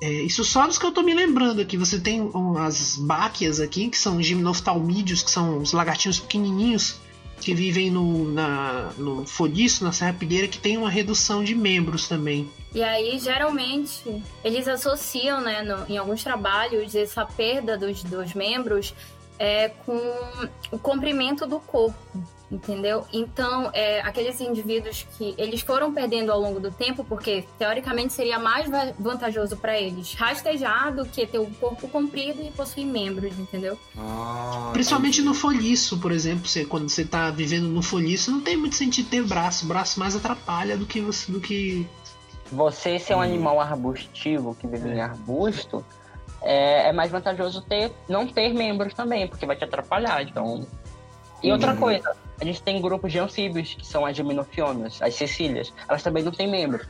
É, 0.00 0.22
isso 0.22 0.42
só 0.44 0.66
dos 0.66 0.78
que 0.78 0.86
eu 0.86 0.92
tô 0.92 1.02
me 1.02 1.14
lembrando 1.14 1.60
aqui. 1.60 1.76
Você 1.76 1.98
tem 2.00 2.20
um, 2.20 2.56
as 2.58 2.96
báquias 2.96 3.60
aqui, 3.60 3.88
que 3.88 3.98
são 3.98 4.22
gimnoftalmídeos, 4.22 5.22
que 5.22 5.30
são 5.30 5.58
os 5.58 5.72
lagartinhos 5.72 6.18
pequenininhos 6.18 6.96
que 7.40 7.54
vivem 7.54 7.90
no, 7.90 8.32
na, 8.32 8.92
no 8.98 9.26
folhiço, 9.26 9.84
na 9.84 9.92
serrapilheira, 9.92 10.48
que 10.48 10.58
tem 10.58 10.76
uma 10.76 10.90
redução 10.90 11.44
de 11.44 11.54
membros 11.54 12.08
também. 12.08 12.50
E 12.74 12.82
aí, 12.82 13.18
geralmente, 13.18 14.22
eles 14.44 14.66
associam, 14.68 15.40
né, 15.40 15.62
no- 15.62 15.86
em 15.92 15.96
alguns 15.96 16.22
trabalhos, 16.24 16.94
essa 16.94 17.24
perda 17.24 17.76
dos, 17.78 18.02
dos 18.02 18.34
membros 18.34 18.94
é, 19.38 19.68
com 19.68 20.00
o 20.72 20.78
comprimento 20.78 21.46
do 21.46 21.60
corpo, 21.60 21.96
entendeu? 22.50 23.04
Então, 23.12 23.70
é, 23.72 24.00
aqueles 24.02 24.40
indivíduos 24.40 25.06
que 25.16 25.34
eles 25.36 25.60
foram 25.62 25.92
perdendo 25.92 26.30
ao 26.30 26.40
longo 26.40 26.60
do 26.60 26.70
tempo, 26.70 27.04
porque 27.04 27.44
teoricamente 27.58 28.12
seria 28.12 28.38
mais 28.38 28.70
va- 28.70 28.92
vantajoso 28.98 29.56
para 29.56 29.78
eles 29.78 30.14
rastejar 30.14 30.94
do 30.94 31.04
que 31.04 31.26
ter 31.26 31.38
o 31.38 31.46
corpo 31.46 31.88
comprido 31.88 32.40
e 32.42 32.50
possuir 32.52 32.86
membros, 32.86 33.36
entendeu? 33.38 33.76
Ah, 33.98 34.70
Principalmente 34.72 35.14
entendi. 35.20 35.28
no 35.28 35.34
folhiço, 35.34 35.98
por 35.98 36.12
exemplo. 36.12 36.46
Você, 36.46 36.64
quando 36.64 36.88
você 36.88 37.04
tá 37.04 37.30
vivendo 37.30 37.64
no 37.66 37.82
folhiço, 37.82 38.30
não 38.30 38.40
tem 38.40 38.56
muito 38.56 38.76
sentido 38.76 39.08
ter 39.08 39.22
braço. 39.24 39.64
O 39.64 39.68
braço 39.68 39.98
mais 39.98 40.14
atrapalha 40.14 40.76
do 40.76 40.86
que 40.86 41.00
você. 41.00 41.32
Do 41.32 41.40
que... 41.40 41.86
Você 42.52 42.98
ser 43.00 43.14
um 43.16 43.20
animal 43.20 43.60
arbustivo 43.60 44.54
que 44.54 44.68
vive 44.68 44.90
em 44.90 45.00
arbusto, 45.00 45.84
é, 46.42 46.90
é 46.90 46.92
mais 46.92 47.10
vantajoso 47.10 47.60
ter, 47.62 47.92
não 48.08 48.24
ter 48.24 48.54
membros 48.54 48.94
também, 48.94 49.26
porque 49.26 49.44
vai 49.44 49.56
te 49.56 49.64
atrapalhar. 49.64 50.22
Então. 50.22 50.64
E 51.46 51.52
outra 51.52 51.72
Uhum. 51.72 51.78
coisa, 51.78 52.16
a 52.40 52.44
gente 52.44 52.60
tem 52.60 52.80
grupos 52.82 53.12
de 53.12 53.18
anfíbios, 53.20 53.74
que 53.74 53.86
são 53.86 54.04
as 54.04 54.16
geminofionas, 54.16 55.00
as 55.00 55.14
cecílias. 55.14 55.72
Elas 55.88 56.02
também 56.02 56.24
não 56.24 56.32
têm 56.32 56.48
membros. 56.50 56.86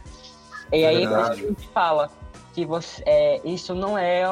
E 0.72 0.82
É 0.82 0.88
aí 0.88 1.06
a 1.06 1.34
gente 1.34 1.68
fala 1.74 2.10
que 2.54 2.64
você, 2.64 3.02
é, 3.04 3.40
isso 3.44 3.74
não 3.74 3.98
é. 3.98 4.22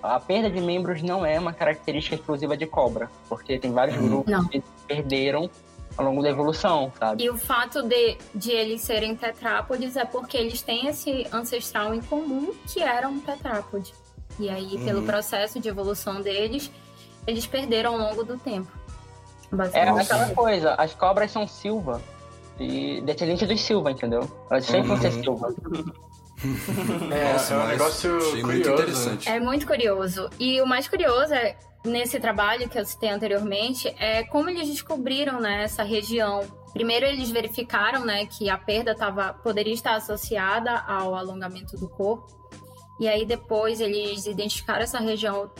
A 0.00 0.20
perda 0.20 0.48
de 0.48 0.60
membros 0.60 1.02
não 1.02 1.26
é 1.26 1.38
uma 1.40 1.52
característica 1.52 2.14
exclusiva 2.14 2.56
de 2.56 2.66
cobra, 2.66 3.10
porque 3.28 3.58
tem 3.58 3.72
vários 3.72 3.96
Uhum. 3.96 4.08
grupos 4.08 4.32
Não. 4.32 4.46
que 4.48 4.62
perderam 4.86 5.50
ao 5.96 6.04
longo 6.04 6.22
da 6.22 6.28
evolução, 6.30 6.92
sabe? 6.98 7.24
E 7.24 7.30
o 7.30 7.36
fato 7.36 7.82
de, 7.82 8.16
de 8.34 8.52
eles 8.52 8.80
serem 8.80 9.14
tetrápodes 9.16 9.96
é 9.96 10.04
porque 10.04 10.36
eles 10.36 10.62
têm 10.62 10.86
esse 10.86 11.26
ancestral 11.32 11.92
em 11.94 12.00
comum 12.00 12.52
que 12.72 12.80
era 12.80 13.08
um 13.08 13.18
tetrápode. 13.20 13.92
E 14.38 14.48
aí, 14.48 14.78
pelo 14.84 15.00
Uhum. 15.00 15.06
processo 15.06 15.58
de 15.60 15.68
evolução 15.68 16.20
deles, 16.20 16.70
eles 17.26 17.44
perderam 17.46 17.94
ao 17.94 17.98
longo 18.10 18.22
do 18.24 18.36
tempo. 18.38 18.70
É 19.52 19.56
Basicamente. 19.56 20.00
aquela 20.12 20.34
coisa, 20.34 20.74
as 20.74 20.94
cobras 20.94 21.30
são 21.30 21.46
silva. 21.46 22.00
E 22.58 23.00
descendente 23.00 23.46
dos 23.46 23.60
silva, 23.60 23.90
entendeu? 23.90 24.30
Elas 24.50 24.64
sempre 24.64 24.88
vão 24.88 24.96
ser 24.96 25.12
Uhum. 25.12 25.22
silva. 25.22 25.54
É, 27.10 27.32
Nossa, 27.32 27.54
é 27.54 27.58
um 27.58 27.66
negócio 27.68 28.16
achei 28.18 28.42
muito 28.42 28.62
curioso. 28.64 28.68
né? 28.70 28.74
interessante. 28.82 29.28
É 29.30 29.40
muito 29.40 29.66
curioso. 29.66 30.30
E 30.38 30.60
o 30.60 30.66
mais 30.66 30.86
curioso 30.86 31.32
é, 31.32 31.56
nesse 31.84 32.20
trabalho 32.20 32.68
que 32.68 32.78
eu 32.78 32.84
citei 32.84 33.08
anteriormente, 33.08 33.88
é 33.98 34.24
como 34.24 34.50
eles 34.50 34.68
descobriram 34.68 35.40
né, 35.40 35.62
essa 35.64 35.82
região. 35.82 36.42
Primeiro 36.74 37.06
eles 37.06 37.30
verificaram 37.30 38.04
né, 38.04 38.26
que 38.26 38.50
a 38.50 38.58
perda 38.58 38.94
tava, 38.94 39.32
poderia 39.42 39.72
estar 39.72 39.94
associada 39.94 40.72
ao 40.80 41.14
alongamento 41.14 41.76
do 41.78 41.88
corpo. 41.88 42.26
E 43.00 43.08
aí 43.08 43.24
depois 43.24 43.80
eles 43.80 44.26
identificaram 44.26 44.82
essa 44.82 44.98
região 44.98 45.50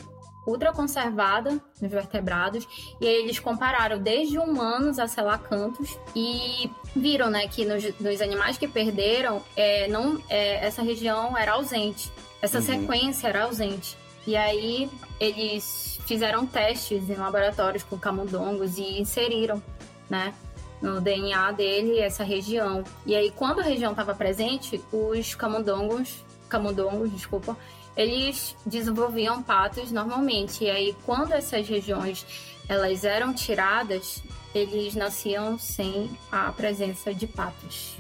ultraconservada 0.47 1.61
nos 1.81 1.91
vertebrados. 1.91 2.67
E 3.01 3.07
aí 3.07 3.15
eles 3.23 3.39
compararam 3.39 3.99
desde 3.99 4.39
humanos 4.39 4.99
a 4.99 5.07
selacantos 5.07 5.99
e 6.15 6.71
viram 6.95 7.31
né, 7.31 7.49
que 7.49 7.65
nos, 7.65 7.83
nos 7.99 8.21
animais 8.21 8.59
que 8.59 8.69
perderam, 8.69 9.43
é, 9.57 9.89
não, 9.89 10.21
é, 10.29 10.65
essa 10.67 10.83
região 10.83 11.37
era 11.37 11.53
ausente. 11.53 12.11
Essa 12.43 12.59
Uhum. 12.59 12.65
sequência 12.65 13.29
era 13.29 13.45
ausente. 13.45 13.97
E 14.27 14.37
aí 14.37 14.91
eles 15.21 15.99
fizeram 16.07 16.47
testes 16.47 17.09
em 17.09 17.15
laboratórios 17.15 17.83
com 17.83 17.99
camundongos 17.99 18.79
e 18.79 19.01
inseriram, 19.01 19.63
né, 20.09 20.35
no 20.81 21.01
DNA 21.01 21.53
dele 21.53 21.99
essa 21.99 22.23
região. 22.25 22.85
E 23.07 23.15
aí 23.15 23.31
quando 23.31 23.61
a 23.61 23.63
região 23.63 23.93
estava 23.93 24.15
presente, 24.15 24.83
os 24.93 25.35
camundongos, 25.35 26.25
camundongos, 26.49 27.11
desculpa, 27.11 27.57
eles 27.97 28.57
desenvolviam 28.65 29.43
patos 29.43 29.91
normalmente. 29.91 30.65
E 30.65 30.71
aí 30.71 30.97
quando 31.05 31.33
essas 31.33 31.69
regiões 31.69 32.27
elas 32.69 33.05
eram 33.05 33.35
tiradas, 33.35 34.23
eles 34.55 34.95
nasciam 34.95 35.59
sem 35.59 36.11
a 36.31 36.51
presença 36.53 37.13
de 37.13 37.27
patos. 37.27 37.97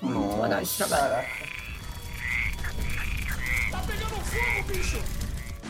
Muito 0.00 0.40
legal 0.40 0.62
esse 0.62 0.76
trabalho. 0.76 1.26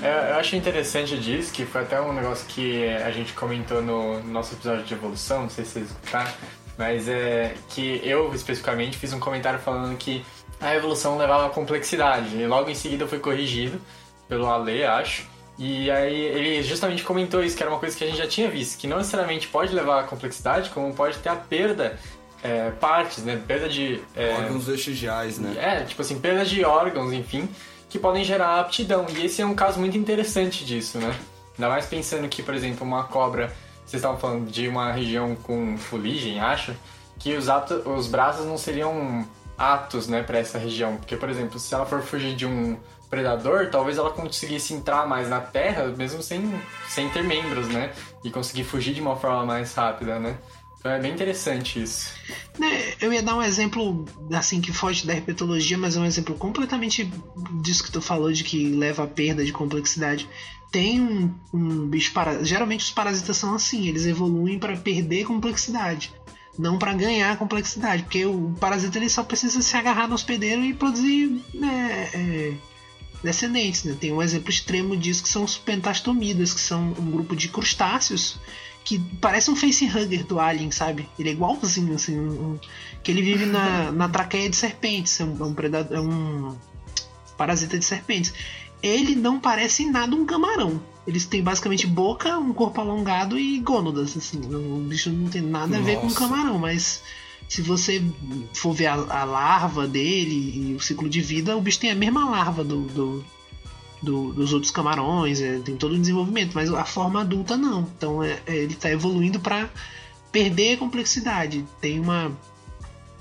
É, 0.02 0.32
eu 0.32 0.36
acho 0.36 0.56
interessante 0.56 1.18
disso, 1.18 1.52
que 1.52 1.64
foi 1.64 1.82
até 1.82 2.00
um 2.00 2.12
negócio 2.12 2.46
que 2.48 2.86
a 2.86 3.10
gente 3.10 3.32
comentou 3.32 3.80
no 3.80 4.22
nosso 4.24 4.54
episódio 4.54 4.84
de 4.84 4.92
evolução, 4.92 5.42
não 5.42 5.50
sei 5.50 5.64
se 5.64 5.72
vocês 5.72 5.86
escutaram, 5.86 6.30
mas 6.76 7.08
é 7.08 7.54
que 7.70 8.00
eu 8.04 8.34
especificamente 8.34 8.98
fiz 8.98 9.12
um 9.14 9.20
comentário 9.20 9.58
falando 9.58 9.96
que 9.96 10.24
a 10.60 10.74
evolução 10.74 11.18
levava 11.18 11.46
a 11.46 11.50
complexidade, 11.50 12.36
e 12.36 12.46
logo 12.46 12.70
em 12.70 12.74
seguida 12.74 13.06
foi 13.06 13.18
corrigido 13.18 13.80
pelo 14.28 14.46
Ale, 14.46 14.84
acho. 14.84 15.26
E 15.58 15.90
aí 15.90 16.14
ele 16.14 16.62
justamente 16.62 17.02
comentou 17.02 17.42
isso, 17.42 17.56
que 17.56 17.62
era 17.62 17.70
uma 17.70 17.78
coisa 17.78 17.96
que 17.96 18.04
a 18.04 18.06
gente 18.06 18.18
já 18.18 18.26
tinha 18.26 18.50
visto, 18.50 18.78
que 18.78 18.86
não 18.86 18.98
necessariamente 18.98 19.48
pode 19.48 19.74
levar 19.74 20.00
a 20.00 20.02
complexidade, 20.04 20.70
como 20.70 20.92
pode 20.94 21.18
ter 21.18 21.30
a 21.30 21.36
perda, 21.36 21.98
é, 22.42 22.70
partes, 22.72 23.24
né? 23.24 23.40
Perda 23.46 23.68
de. 23.68 24.02
é, 24.14 24.34
Órgãos 24.34 24.66
vestigiais, 24.66 25.38
né? 25.38 25.54
é, 25.58 25.84
tipo 25.84 26.02
assim, 26.02 26.18
perda 26.18 26.44
de 26.44 26.64
órgãos, 26.64 27.12
enfim, 27.12 27.48
que 27.88 27.98
podem 27.98 28.22
gerar 28.22 28.60
aptidão. 28.60 29.06
E 29.08 29.24
esse 29.24 29.40
é 29.40 29.46
um 29.46 29.54
caso 29.54 29.80
muito 29.80 29.96
interessante 29.96 30.64
disso, 30.64 30.98
né? 30.98 31.14
Ainda 31.56 31.70
mais 31.70 31.86
pensando 31.86 32.28
que, 32.28 32.42
por 32.42 32.54
exemplo, 32.54 32.86
uma 32.86 33.04
cobra, 33.04 33.46
vocês 33.86 33.94
estavam 33.94 34.18
falando 34.18 34.50
de 34.50 34.68
uma 34.68 34.92
região 34.92 35.34
com 35.34 35.78
fuligem, 35.78 36.38
acho, 36.38 36.74
que 37.18 37.34
os, 37.34 37.48
ato, 37.48 37.74
os 37.88 38.06
braços 38.08 38.44
não 38.44 38.58
seriam 38.58 39.26
atos, 39.56 40.08
né, 40.08 40.22
para 40.22 40.38
essa 40.38 40.58
região. 40.58 40.96
Porque, 40.96 41.16
por 41.16 41.28
exemplo, 41.28 41.58
se 41.58 41.74
ela 41.74 41.86
for 41.86 42.02
fugir 42.02 42.34
de 42.34 42.46
um 42.46 42.76
predador, 43.08 43.70
talvez 43.70 43.98
ela 43.98 44.10
conseguisse 44.10 44.74
entrar 44.74 45.06
mais 45.06 45.28
na 45.28 45.40
terra, 45.40 45.86
mesmo 45.96 46.22
sem, 46.22 46.60
sem 46.88 47.08
ter 47.08 47.22
membros, 47.22 47.68
né? 47.68 47.92
E 48.24 48.30
conseguir 48.30 48.64
fugir 48.64 48.94
de 48.94 49.00
uma 49.00 49.16
forma 49.16 49.44
mais 49.46 49.72
rápida, 49.74 50.18
né? 50.18 50.36
Então 50.78 50.94
é 50.94 51.00
bem 51.00 51.12
interessante 51.12 51.82
isso. 51.82 52.12
Né, 52.58 52.94
Eu 53.00 53.12
ia 53.12 53.22
dar 53.22 53.34
um 53.34 53.42
exemplo 53.42 54.04
assim 54.32 54.60
que 54.60 54.72
foge 54.72 55.04
da 55.04 55.14
herpetologia, 55.14 55.76
mas 55.76 55.96
é 55.96 56.00
um 56.00 56.04
exemplo 56.04 56.36
completamente 56.36 57.10
disso 57.60 57.82
que 57.82 57.90
tu 57.90 58.00
falou 58.00 58.30
de 58.30 58.44
que 58.44 58.68
leva 58.68 59.02
a 59.02 59.06
perda 59.08 59.44
de 59.44 59.52
complexidade. 59.52 60.28
Tem 60.70 61.00
um, 61.00 61.34
um 61.52 61.88
bicho 61.88 62.12
para 62.12 62.44
geralmente 62.44 62.84
os 62.84 62.90
parasitas 62.90 63.36
são 63.36 63.54
assim, 63.54 63.88
eles 63.88 64.06
evoluem 64.06 64.58
para 64.58 64.76
perder 64.76 65.24
complexidade, 65.24 66.12
não 66.58 66.78
para 66.78 66.92
ganhar 66.94 67.36
complexidade, 67.36 68.02
porque 68.04 68.24
o 68.24 68.54
parasita 68.58 68.98
ele 68.98 69.08
só 69.08 69.22
precisa 69.22 69.60
se 69.60 69.76
agarrar 69.76 70.08
no 70.08 70.14
hospedeiro 70.14 70.62
e 70.64 70.72
produzir 70.72 71.42
né, 71.52 72.10
é, 72.14 72.52
descendentes. 73.22 73.84
Né? 73.84 73.96
Tem 73.98 74.12
um 74.12 74.22
exemplo 74.22 74.50
extremo 74.50 74.96
disso 74.96 75.22
que 75.22 75.28
são 75.28 75.44
os 75.44 75.56
pentastomidas, 75.56 76.54
que 76.54 76.60
são 76.60 76.94
um 76.98 77.10
grupo 77.10 77.36
de 77.36 77.48
crustáceos 77.48 78.38
que 78.86 79.00
parece 79.20 79.50
um 79.50 79.56
facehugger 79.56 80.24
do 80.24 80.38
Alien, 80.38 80.70
sabe? 80.70 81.08
Ele 81.18 81.30
é 81.30 81.32
igualzinho, 81.32 81.96
assim, 81.96 82.16
um, 82.16 82.52
um- 82.52 82.60
que 83.02 83.10
ele 83.10 83.20
vive 83.20 83.44
na, 83.44 83.90
na 83.92 84.08
traqueia 84.08 84.48
de 84.48 84.54
serpentes, 84.54 85.20
é 85.20 85.24
um, 85.24 85.36
é 85.40 85.44
um 85.44 85.52
predador, 85.52 85.96
é 85.96 86.00
um 86.00 86.56
parasita 87.36 87.76
de 87.76 87.84
serpentes. 87.84 88.32
Ele 88.80 89.16
não 89.16 89.40
parece 89.40 89.82
em 89.82 89.90
nada 89.90 90.14
um 90.14 90.24
camarão. 90.24 90.80
Eles 91.06 91.24
têm 91.24 91.42
basicamente 91.42 91.86
boca, 91.86 92.36
um 92.38 92.52
corpo 92.52 92.80
alongado 92.80 93.38
e 93.38 93.58
gônadas, 93.60 94.16
assim. 94.16 94.40
O 94.52 94.80
bicho 94.80 95.10
não 95.10 95.28
tem 95.30 95.40
nada 95.42 95.78
a 95.78 95.80
ver 95.80 95.98
com 95.98 96.06
Nossa. 96.08 96.18
camarão, 96.18 96.58
mas 96.58 97.00
se 97.48 97.62
você 97.62 98.02
for 98.54 98.72
ver 98.72 98.86
a, 98.86 98.94
a 98.94 99.24
larva 99.24 99.86
dele 99.86 100.70
e 100.70 100.74
o 100.74 100.80
ciclo 100.80 101.08
de 101.08 101.20
vida, 101.20 101.56
o 101.56 101.60
bicho 101.60 101.78
tem 101.78 101.90
a 101.92 101.94
mesma 101.94 102.28
larva 102.28 102.64
do, 102.64 102.80
do, 102.82 103.24
do- 104.02 104.32
dos 104.32 104.52
outros 104.52 104.72
camarões, 104.72 105.40
é, 105.40 105.60
tem 105.60 105.76
todo 105.76 105.92
o 105.94 105.98
desenvolvimento, 105.98 106.52
mas 106.54 106.72
a 106.74 106.84
forma 106.84 107.20
adulta 107.20 107.56
não. 107.56 107.82
Então 107.96 108.20
é- 108.22 108.40
é, 108.44 108.56
ele 108.56 108.72
está 108.72 108.90
evoluindo 108.90 109.38
para 109.38 109.70
perder 110.32 110.74
a 110.74 110.76
complexidade. 110.78 111.64
Tem 111.80 112.00
uma 112.00 112.32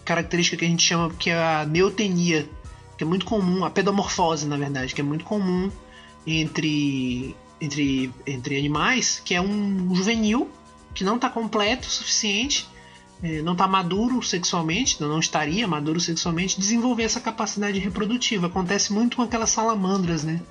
característica 0.04 0.58
que 0.58 0.66
a 0.66 0.68
gente 0.68 0.84
chama 0.84 1.12
que 1.12 1.30
é 1.30 1.36
a 1.62 1.66
neotenia, 1.66 2.50
que 2.98 3.04
é 3.04 3.08
muito 3.08 3.26
comum, 3.28 3.64
a 3.64 3.70
pedomorfose, 3.70 4.48
na 4.48 4.58
verdade, 4.58 4.94
que 4.96 5.02
é 5.02 5.04
muito 5.04 5.24
comum 5.24 5.70
entre, 6.26 7.36
entre, 7.66 8.14
entre 8.26 8.58
animais, 8.58 9.22
que 9.24 9.34
é 9.34 9.42
um 9.42 9.94
juvenil 9.94 10.50
que 10.94 11.04
não 11.04 11.16
está 11.16 11.30
completo 11.30 11.88
o 11.88 11.92
suficiente, 11.92 12.68
eh, 13.22 13.42
não 13.42 13.54
está 13.54 13.68
maduro 13.68 14.22
sexualmente, 14.24 15.02
não 15.02 15.20
estaria 15.20 15.68
maduro 15.68 16.00
sexualmente, 16.00 16.60
desenvolver 16.60 17.04
essa 17.04 17.20
capacidade 17.20 17.80
reprodutiva. 17.80 18.48
Acontece 18.48 18.94
muito 18.94 19.18
com 19.18 19.24
aquelas 19.24 19.50
salamandras, 19.50 20.24
né? 20.24 20.42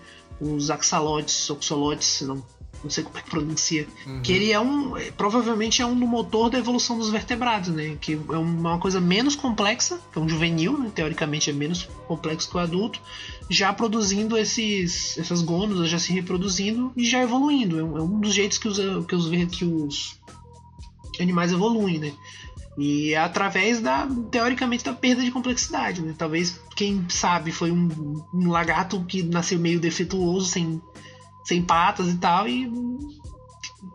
Os 0.40 0.70
axolotes, 0.70 1.48
oxolotes, 1.48 2.20
não, 2.22 2.44
não 2.84 2.90
sei 2.90 3.02
como 3.02 3.16
é 3.16 3.22
que 3.22 3.30
pronuncia. 3.30 3.88
Que 4.22 4.32
ele 4.32 4.52
é 4.52 4.60
um. 4.60 4.92
Provavelmente 5.16 5.80
é 5.80 5.86
um 5.86 5.98
do 5.98 6.06
motor 6.06 6.50
da 6.50 6.58
evolução 6.58 6.98
dos 6.98 7.10
vertebrados, 7.10 7.70
né? 7.70 7.96
Que 7.98 8.12
é 8.12 8.36
uma 8.36 8.78
coisa 8.78 9.00
menos 9.00 9.34
complexa, 9.34 9.98
que 10.12 10.18
é 10.18 10.22
um 10.22 10.28
juvenil, 10.28 10.78
né? 10.78 10.92
Teoricamente 10.94 11.48
é 11.48 11.52
menos 11.52 11.88
complexo 12.06 12.48
que 12.50 12.56
o 12.56 12.60
adulto, 12.60 13.00
já 13.48 13.72
produzindo 13.72 14.36
esses, 14.36 15.16
essas 15.16 15.40
gônadas, 15.40 15.88
já 15.88 15.98
se 15.98 16.12
reproduzindo 16.12 16.92
e 16.94 17.04
já 17.04 17.22
evoluindo. 17.22 17.80
É 17.80 17.82
um, 17.82 17.98
é 17.98 18.02
um 18.02 18.20
dos 18.20 18.34
jeitos 18.34 18.58
que 18.58 18.68
os, 18.68 18.78
que 19.06 19.14
os, 19.14 19.48
que 19.48 19.64
os 19.64 20.20
animais 21.18 21.52
evoluem, 21.52 21.98
né? 21.98 22.12
E 22.76 23.14
é 23.14 23.18
através 23.18 23.80
da, 23.80 24.06
teoricamente, 24.30 24.84
da 24.84 24.92
perda 24.92 25.22
de 25.22 25.30
complexidade, 25.30 26.02
né? 26.02 26.14
Talvez, 26.16 26.60
quem 26.76 27.06
sabe, 27.08 27.50
foi 27.50 27.70
um, 27.70 28.22
um 28.34 28.50
lagarto 28.50 29.02
que 29.04 29.22
nasceu 29.22 29.58
meio 29.58 29.80
defeituoso, 29.80 30.48
sem, 30.48 30.82
sem 31.44 31.62
patas 31.62 32.08
e 32.08 32.16
tal, 32.16 32.48
e 32.48 32.70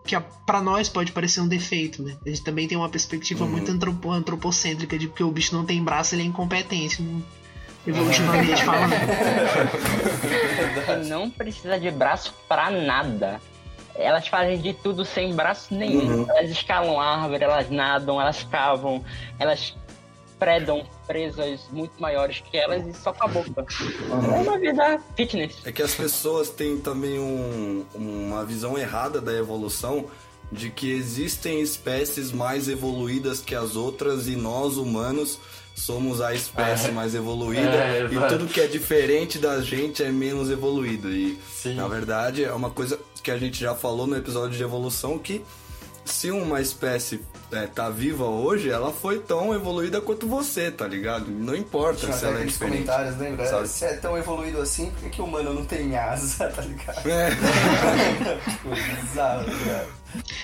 que 0.06 0.16
a- 0.16 0.22
pra 0.22 0.62
nós 0.62 0.88
pode 0.90 1.12
parecer 1.12 1.42
um 1.42 1.48
defeito, 1.48 2.02
né? 2.04 2.16
A 2.26 2.30
gente 2.30 2.44
também 2.44 2.68
tem 2.68 2.78
uma 2.78 2.90
perspectiva 2.90 3.46
muito 3.46 3.72
antropo- 3.72 4.12
antropocêntrica 4.12 4.98
de 4.98 5.08
que 5.08 5.24
o 5.24 5.32
bicho 5.32 5.56
não 5.56 5.66
tem 5.66 5.84
braço, 5.84 6.16
ele 6.16 6.22
é 6.24 6.26
incompetente, 6.26 7.02
não- 7.02 7.22
evolutivamente 7.88 8.64
falando. 8.64 8.94
E 11.04 11.06
não 11.10 11.30
precisa 11.30 11.80
de 11.80 11.90
braço 11.92 12.34
pra 12.48 12.70
nada. 12.70 13.42
Elas 13.96 14.28
fazem 14.28 14.60
de 14.62 14.74
tudo 14.74 15.04
sem 15.04 15.34
braço 15.36 15.74
nenhum. 15.74 16.26
Elas 16.30 16.50
escalam 16.50 17.00
árvore, 17.00 17.44
elas 17.44 17.70
nadam, 17.70 18.22
elas 18.22 18.44
cavam, 18.44 19.04
elas 19.38 19.76
predam 20.40 20.86
presas 21.06 21.62
muito 21.72 21.92
maiores 22.00 22.42
que 22.50 22.58
elas 22.58 22.88
e 22.88 22.94
só 22.94 23.12
com 23.12 23.26
a 23.26 23.28
boca. 23.28 23.66
É 24.10 24.14
uma 24.42 24.58
vida 24.58 25.00
fitness. 25.16 25.58
É 25.66 25.72
que 25.72 25.84
as 25.84 25.94
pessoas 25.94 26.50
têm 26.50 26.78
também 26.80 27.20
um- 27.20 27.86
uma 27.94 28.46
visão 28.46 28.78
errada 28.78 29.20
da 29.20 29.34
evolução 29.34 30.06
de 30.52 30.70
que 30.72 30.90
existem 30.92 31.62
espécies 31.62 32.32
mais 32.32 32.68
evoluídas 32.70 33.40
que 33.42 33.54
as 33.54 33.76
outras 33.76 34.28
e 34.28 34.36
nós 34.36 34.78
humanos 34.78 35.38
somos 35.76 36.20
a 36.22 36.34
espécie 36.34 36.92
mais 36.92 37.14
evoluída 37.14 37.62
É, 37.70 38.06
e 38.12 38.28
tudo 38.30 38.48
que 38.48 38.60
é 38.60 38.68
diferente 38.68 39.38
da 39.38 39.62
gente 39.62 40.04
é 40.04 40.12
menos 40.12 40.50
evoluído 40.50 41.10
e 41.12 41.38
Sim. 41.54 41.76
na 41.76 41.88
verdade 41.88 42.44
é 42.44 42.52
uma 42.52 42.70
coisa 42.70 43.00
que 43.24 43.30
a 43.32 43.38
gente 43.38 43.60
já 43.60 43.76
falou 43.76 44.08
no 44.08 44.18
episódio 44.18 44.58
de 44.58 44.64
evolução 44.64 45.18
que 45.20 45.42
se 46.04 46.32
uma 46.32 46.60
espécie 46.60 47.22
é, 47.52 47.66
tá 47.66 47.90
viva 47.90 48.26
hoje, 48.26 48.70
ela 48.70 48.92
foi 48.92 49.20
tão 49.20 49.54
evoluída 49.54 50.00
quanto 50.00 50.28
você, 50.28 50.70
tá 50.70 50.88
ligado? 50.88 51.30
Não 51.30 51.56
importa 51.56 52.06
se 52.06 52.12
até 52.12 52.28
ela 52.28 52.42
é 52.42 52.46
diferente. 52.46 52.84
comentários, 52.84 53.18
lembra? 53.18 53.46
sabe? 53.46 53.68
Se 53.68 53.86
é 53.86 53.94
tão 53.96 54.18
evoluído 54.18 54.62
assim, 54.62 54.92
por 54.92 55.04
que, 55.04 55.10
que 55.10 55.22
o 55.22 55.26
humano 55.26 55.54
não 55.54 55.66
tem 55.66 55.98
asa, 55.98 56.48
tá 56.52 56.62
ligado? 56.62 57.10
É. 57.10 57.30
tipo, 58.50 58.70
bizarro, 58.70 59.46
tá 59.46 59.52
ligado? 59.52 60.00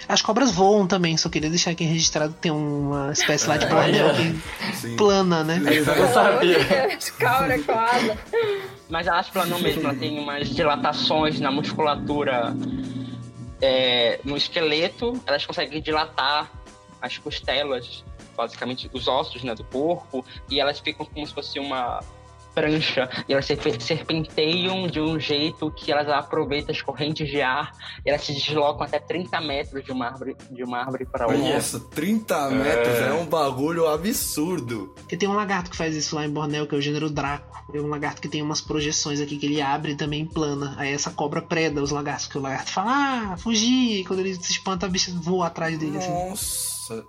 As 0.07 0.21
cobras 0.21 0.51
voam 0.51 0.87
também, 0.87 1.17
só 1.17 1.29
queria 1.29 1.49
deixar 1.49 1.71
aqui 1.71 1.83
registrado 1.83 2.33
que 2.33 2.39
tem 2.39 2.51
uma 2.51 3.11
espécie 3.11 3.47
lá 3.47 3.57
de 3.57 3.65
Borneo 3.65 4.05
que 4.13 4.75
Sim. 4.75 4.95
plana, 4.95 5.43
né? 5.43 5.59
Eu 5.63 6.13
sabia. 6.13 6.57
Cabra 7.17 7.59
com 7.59 7.71
asa. 7.71 8.17
Mas 8.87 9.07
elas 9.07 9.29
planam 9.29 9.59
mesmo, 9.59 9.81
ela 9.81 9.95
tem 9.95 10.19
umas 10.19 10.49
dilatações 10.49 11.39
na 11.39 11.49
musculatura, 11.49 12.55
é, 13.59 14.19
no 14.23 14.37
esqueleto, 14.37 15.19
elas 15.25 15.43
conseguem 15.45 15.81
dilatar 15.81 16.51
as 17.05 17.17
costelas, 17.17 18.03
basicamente 18.35 18.89
os 18.93 19.07
ossos 19.07 19.43
né, 19.43 19.55
do 19.55 19.63
corpo, 19.63 20.25
e 20.49 20.59
elas 20.59 20.79
ficam 20.79 21.05
como 21.05 21.25
se 21.25 21.33
fosse 21.33 21.59
uma 21.59 22.01
prancha, 22.53 23.09
e 23.27 23.33
elas 23.33 23.45
serpe- 23.45 23.77
serpenteiam 23.81 24.87
de 24.87 25.01
um 25.01 25.19
jeito 25.19 25.69
que 25.71 25.91
elas 25.91 26.07
aproveitam 26.07 26.73
as 26.73 26.81
correntes 26.81 27.27
de 27.29 27.41
ar, 27.41 27.73
e 28.05 28.09
elas 28.09 28.23
se 28.23 28.33
deslocam 28.33 28.83
até 28.83 28.97
30 28.97 29.41
metros 29.41 29.83
de 29.83 29.91
uma 29.91 30.05
árvore, 30.07 30.37
de 30.49 30.63
uma 30.63 30.79
árvore 30.79 31.05
para 31.05 31.27
outra. 31.27 31.53
Nossa, 31.53 31.81
30 31.81 32.49
metros 32.51 32.95
é. 32.95 33.11
um 33.11 33.25
bagulho 33.25 33.85
absurdo. 33.87 34.93
Porque 34.95 35.17
tem 35.17 35.27
um 35.27 35.33
lagarto 35.33 35.69
que 35.69 35.75
faz 35.75 35.97
isso 35.97 36.15
lá 36.15 36.25
em 36.25 36.29
Borneo, 36.29 36.65
que 36.65 36.73
é 36.73 36.77
o 36.77 36.81
gênero 36.81 37.09
Draco. 37.09 37.53
É 37.73 37.81
um 37.81 37.87
lagarto 37.87 38.21
que 38.21 38.29
tem 38.29 38.41
umas 38.41 38.61
projeções 38.61 39.19
aqui 39.19 39.37
que 39.37 39.47
ele 39.47 39.61
abre 39.61 39.91
e 39.91 39.95
também 39.95 40.25
plana. 40.25 40.75
Aí 40.77 40.93
essa 40.93 41.11
cobra 41.11 41.41
preda 41.41 41.83
os 41.83 41.91
lagartos, 41.91 42.27
que 42.27 42.37
o 42.37 42.41
lagarto 42.41 42.71
fala, 42.71 42.91
ah, 43.33 43.37
fugir. 43.37 43.99
E 43.99 44.05
quando 44.05 44.19
ele 44.19 44.33
se 44.33 44.51
espanta, 44.51 44.85
a 44.85 44.89
bicha 44.89 45.11
voa 45.13 45.47
atrás 45.47 45.77
dele, 45.77 45.97
assim. 45.97 46.11
Nossa, 46.85 47.03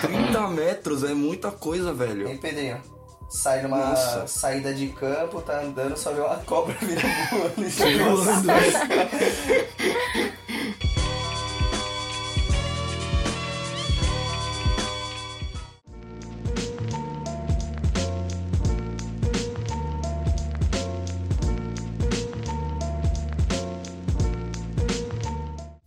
30 0.00 0.48
metros 0.48 1.04
é 1.04 1.12
muita 1.12 1.50
coisa, 1.50 1.92
velho. 1.92 2.28
Hein, 2.28 2.38
Pedrinho? 2.38 2.80
Sai 3.28 3.62
numa 3.62 3.76
Nossa. 3.76 4.26
saída 4.26 4.74
de 4.74 4.88
campo, 4.88 5.40
tá 5.40 5.60
andando, 5.60 5.96
só 5.96 6.12
vê 6.12 6.20
uma 6.20 6.36
cobra 6.38 6.74
vira 6.80 7.02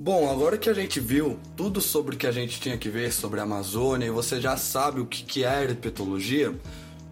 Bom, 0.04 0.30
agora 0.30 0.58
que 0.58 0.70
a 0.70 0.74
gente 0.74 1.00
viu 1.00 1.40
tudo 1.56 1.80
sobre 1.80 2.16
o 2.16 2.18
que 2.18 2.28
a 2.28 2.32
gente 2.34 2.60
tinha 2.60 2.78
que 2.78 2.90
ver 2.90 3.10
sobre 3.14 3.40
a 3.40 3.44
Amazônia 3.44 4.06
e 4.06 4.10
você 4.10 4.42
já 4.42 4.58
sabe 4.58 5.00
o 5.00 5.06
que 5.06 5.46
é 5.46 5.48
a 5.48 5.64
herpetologia, 5.64 6.54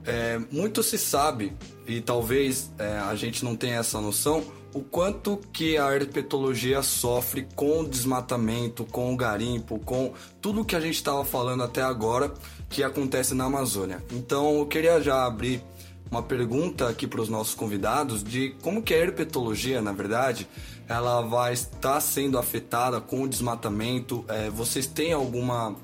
é, 0.06 0.38
muito 0.52 0.84
se 0.84 0.98
sabe, 0.98 1.54
e 1.88 2.02
talvez 2.02 2.70
é, 2.78 2.98
a 2.98 3.16
gente 3.16 3.46
não 3.46 3.56
tenha 3.56 3.78
essa 3.78 4.02
noção, 4.02 4.44
o 4.74 4.82
quanto 4.82 5.40
que 5.54 5.78
a 5.78 5.90
herpetologia 5.96 6.84
sofre 6.84 7.48
com 7.56 7.80
o 7.80 7.88
desmatamento, 7.88 8.84
com 8.84 9.14
o 9.14 9.16
garimpo, 9.16 9.80
com 9.80 10.12
tudo 10.42 10.66
que 10.66 10.76
a 10.76 10.82
gente 10.82 10.96
estava 10.96 11.24
falando 11.24 11.64
até 11.64 11.82
agora 11.82 12.34
que 12.70 12.84
acontece 12.84 13.34
na 13.34 13.46
Amazônia. 13.46 14.04
Então 14.12 14.58
eu 14.58 14.66
queria 14.66 15.00
já 15.00 15.26
abrir 15.26 15.64
uma 16.12 16.22
pergunta 16.22 16.90
aqui 16.90 17.08
para 17.08 17.22
os 17.22 17.30
nossos 17.30 17.56
convidados 17.56 18.22
de 18.22 18.54
como 18.62 18.84
que 18.84 18.94
a 18.94 18.98
herpetologia, 18.98 19.82
na 19.82 19.94
verdade, 19.94 20.46
ela 20.88 21.22
vai 21.22 21.54
estar 21.54 22.00
sendo 22.02 22.38
afetada 22.38 23.00
com 23.00 23.24
o 23.24 23.28
desmatamento. 23.28 24.26
É, 24.28 24.50
vocês 24.50 24.88
têm 24.88 25.14
alguma... 25.14 25.76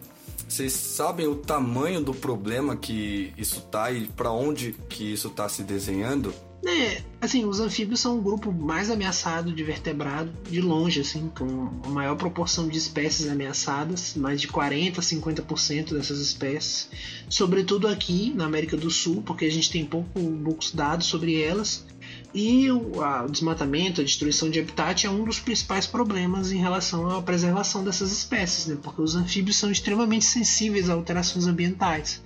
Vocês 0.47 0.71
sabem 0.71 1.27
o 1.27 1.35
tamanho 1.35 2.01
do 2.01 2.13
problema 2.13 2.75
que 2.75 3.33
isso 3.37 3.61
tá 3.61 3.91
e 3.91 4.07
para 4.07 4.31
onde 4.31 4.73
que 4.87 5.11
isso 5.11 5.29
tá 5.29 5.49
se 5.49 5.61
desenhando? 5.61 6.33
É, 6.65 7.01
assim, 7.21 7.45
os 7.45 7.59
anfíbios 7.59 7.99
são 7.99 8.17
o 8.17 8.21
grupo 8.21 8.51
mais 8.51 8.89
ameaçado 8.89 9.53
de 9.53 9.63
vertebrado, 9.63 10.31
de 10.49 10.59
longe, 10.59 11.01
assim, 11.01 11.29
com 11.37 11.69
a 11.85 11.89
maior 11.89 12.15
proporção 12.15 12.67
de 12.67 12.77
espécies 12.77 13.29
ameaçadas, 13.29 14.15
mais 14.15 14.41
de 14.41 14.47
40 14.47 14.99
a 14.99 15.03
50% 15.03 15.93
dessas 15.93 16.19
espécies, 16.19 16.89
sobretudo 17.29 17.87
aqui 17.87 18.33
na 18.35 18.45
América 18.45 18.75
do 18.75 18.89
Sul, 18.89 19.21
porque 19.21 19.45
a 19.45 19.51
gente 19.51 19.71
tem 19.71 19.85
pouco, 19.85 20.19
poucos 20.43 20.71
dados 20.71 21.07
sobre 21.07 21.39
elas. 21.41 21.85
E 22.33 22.69
o, 22.71 23.01
a- 23.01 23.25
desmatamento, 23.27 24.01
a 24.01 24.03
destruição 24.03 24.49
de 24.49 24.59
habitat 24.59 25.05
é 25.07 25.09
um 25.09 25.23
dos 25.23 25.39
principais 25.39 25.87
problemas 25.87 26.51
em 26.51 26.57
relação 26.57 27.09
à 27.09 27.21
preservação 27.21 27.83
dessas 27.83 28.11
espécies, 28.11 28.67
né? 28.67 28.77
porque 28.81 29.01
os 29.01 29.15
anfíbios 29.15 29.55
são 29.57 29.71
extremamente 29.71 30.25
sensíveis 30.25 30.89
a 30.89 30.93
alterações 30.93 31.47
ambientais. 31.47 32.21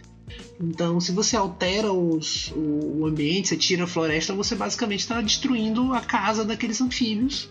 Então, 0.60 1.00
se 1.00 1.12
você 1.12 1.36
altera 1.36 1.92
os- 1.94 2.52
o, 2.56 3.00
o 3.02 3.06
ambiente, 3.06 3.50
você 3.50 3.58
tira 3.58 3.84
a 3.84 3.88
floresta, 3.88 4.34
você 4.34 4.56
basicamente 4.56 5.00
está 5.02 5.22
destruindo 5.22 5.94
a 5.94 6.02
casa 6.02 6.44
daqueles 6.44 6.82
anfíbios. 6.82 7.50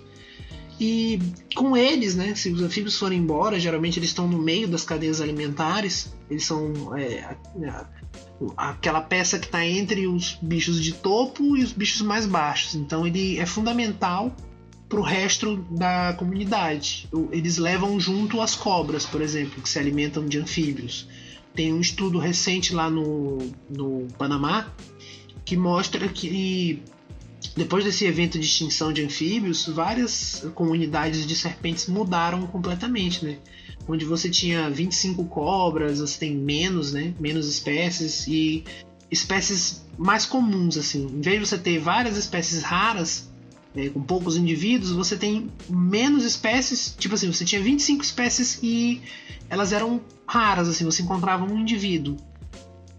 E 0.79 1.19
com 1.55 1.77
eles, 1.77 2.15
né? 2.15 2.35
Se 2.35 2.51
os 2.51 2.63
anfíbios 2.63 2.97
forem 2.97 3.19
embora, 3.19 3.61
geralmente 3.61 3.99
eles 3.99 4.09
estão 4.11 4.27
no 4.27 4.39
meio 4.39 4.67
das 4.67 4.83
cadeias 4.83 5.21
alimentares. 5.21 6.11
Eles 6.31 6.45
são 6.45 6.97
é, 6.97 7.37
aquela 8.57 9.01
peça 9.01 9.39
que 9.39 9.47
está 9.47 9.67
entre 9.67 10.07
os 10.07 10.39
bichos 10.41 10.83
de 10.83 10.93
topo 10.93 11.57
e 11.57 11.65
os 11.65 11.73
bichos 11.73 12.03
mais 12.03 12.25
baixos. 12.25 12.77
Então, 12.77 13.07
ele 13.07 13.39
é 13.39 13.45
fundamental 13.45 14.35
para 14.89 15.01
o 15.01 15.03
resto 15.03 15.57
da 15.71 16.15
comunidade. 16.15 17.09
Eles 17.31 17.59
levam 17.59 17.99
junto 17.99 18.41
as 18.41 18.55
cobras, 18.55 19.05
por 19.05 19.21
exemplo, 19.21 19.61
que 19.61 19.69
se 19.69 19.79
alimentam 19.79 20.27
de 20.27 20.39
anfíbios. 20.39 21.09
Tem 21.55 21.73
um 21.73 21.81
estudo 21.81 22.19
recente 22.19 22.73
lá 22.73 22.89
no, 22.89 23.39
no 23.69 24.07
Panamá 24.17 24.73
que 25.45 25.57
mostra 25.57 26.09
que 26.09 26.83
depois 27.57 27.85
desse 27.85 28.05
evento 28.05 28.39
de 28.39 28.45
extinção 28.45 28.93
de 28.93 29.03
anfíbios, 29.03 29.67
várias 29.67 30.47
comunidades 30.55 31.27
de 31.27 31.35
serpentes 31.35 31.87
mudaram 31.87 32.47
completamente, 32.47 33.25
né? 33.25 33.39
Onde 33.89 34.05
você 34.05 34.29
tinha 34.31 34.71
25 34.71 35.25
cobras, 35.25 36.01
você 36.01 36.19
tem 36.19 36.37
menos, 36.37 36.93
né? 36.93 37.15
Menos 37.19 37.49
espécies 37.49 38.27
e 38.27 38.65
espécies 39.11 39.85
mais 39.99 40.25
comuns, 40.25 40.77
assim. 40.77 41.07
Em 41.07 41.21
vez 41.21 41.41
de 41.41 41.47
você 41.47 41.59
ter 41.59 41.79
várias 41.79 42.17
espécies 42.17 42.63
raras, 42.63 43.29
é, 43.75 43.89
com 43.89 44.03
poucos 44.03 44.37
indivíduos, 44.37 44.93
você 44.93 45.17
tem 45.17 45.51
menos 45.69 46.25
espécies. 46.25 46.95
Tipo 46.99 47.15
assim, 47.15 47.33
você 47.33 47.45
tinha 47.45 47.61
25 47.61 48.03
espécies 48.03 48.59
e 48.63 49.01
elas 49.49 49.73
eram 49.73 50.01
raras, 50.27 50.69
assim, 50.69 50.85
você 50.85 51.03
encontrava 51.03 51.45
um 51.45 51.59
indivíduo. 51.59 52.17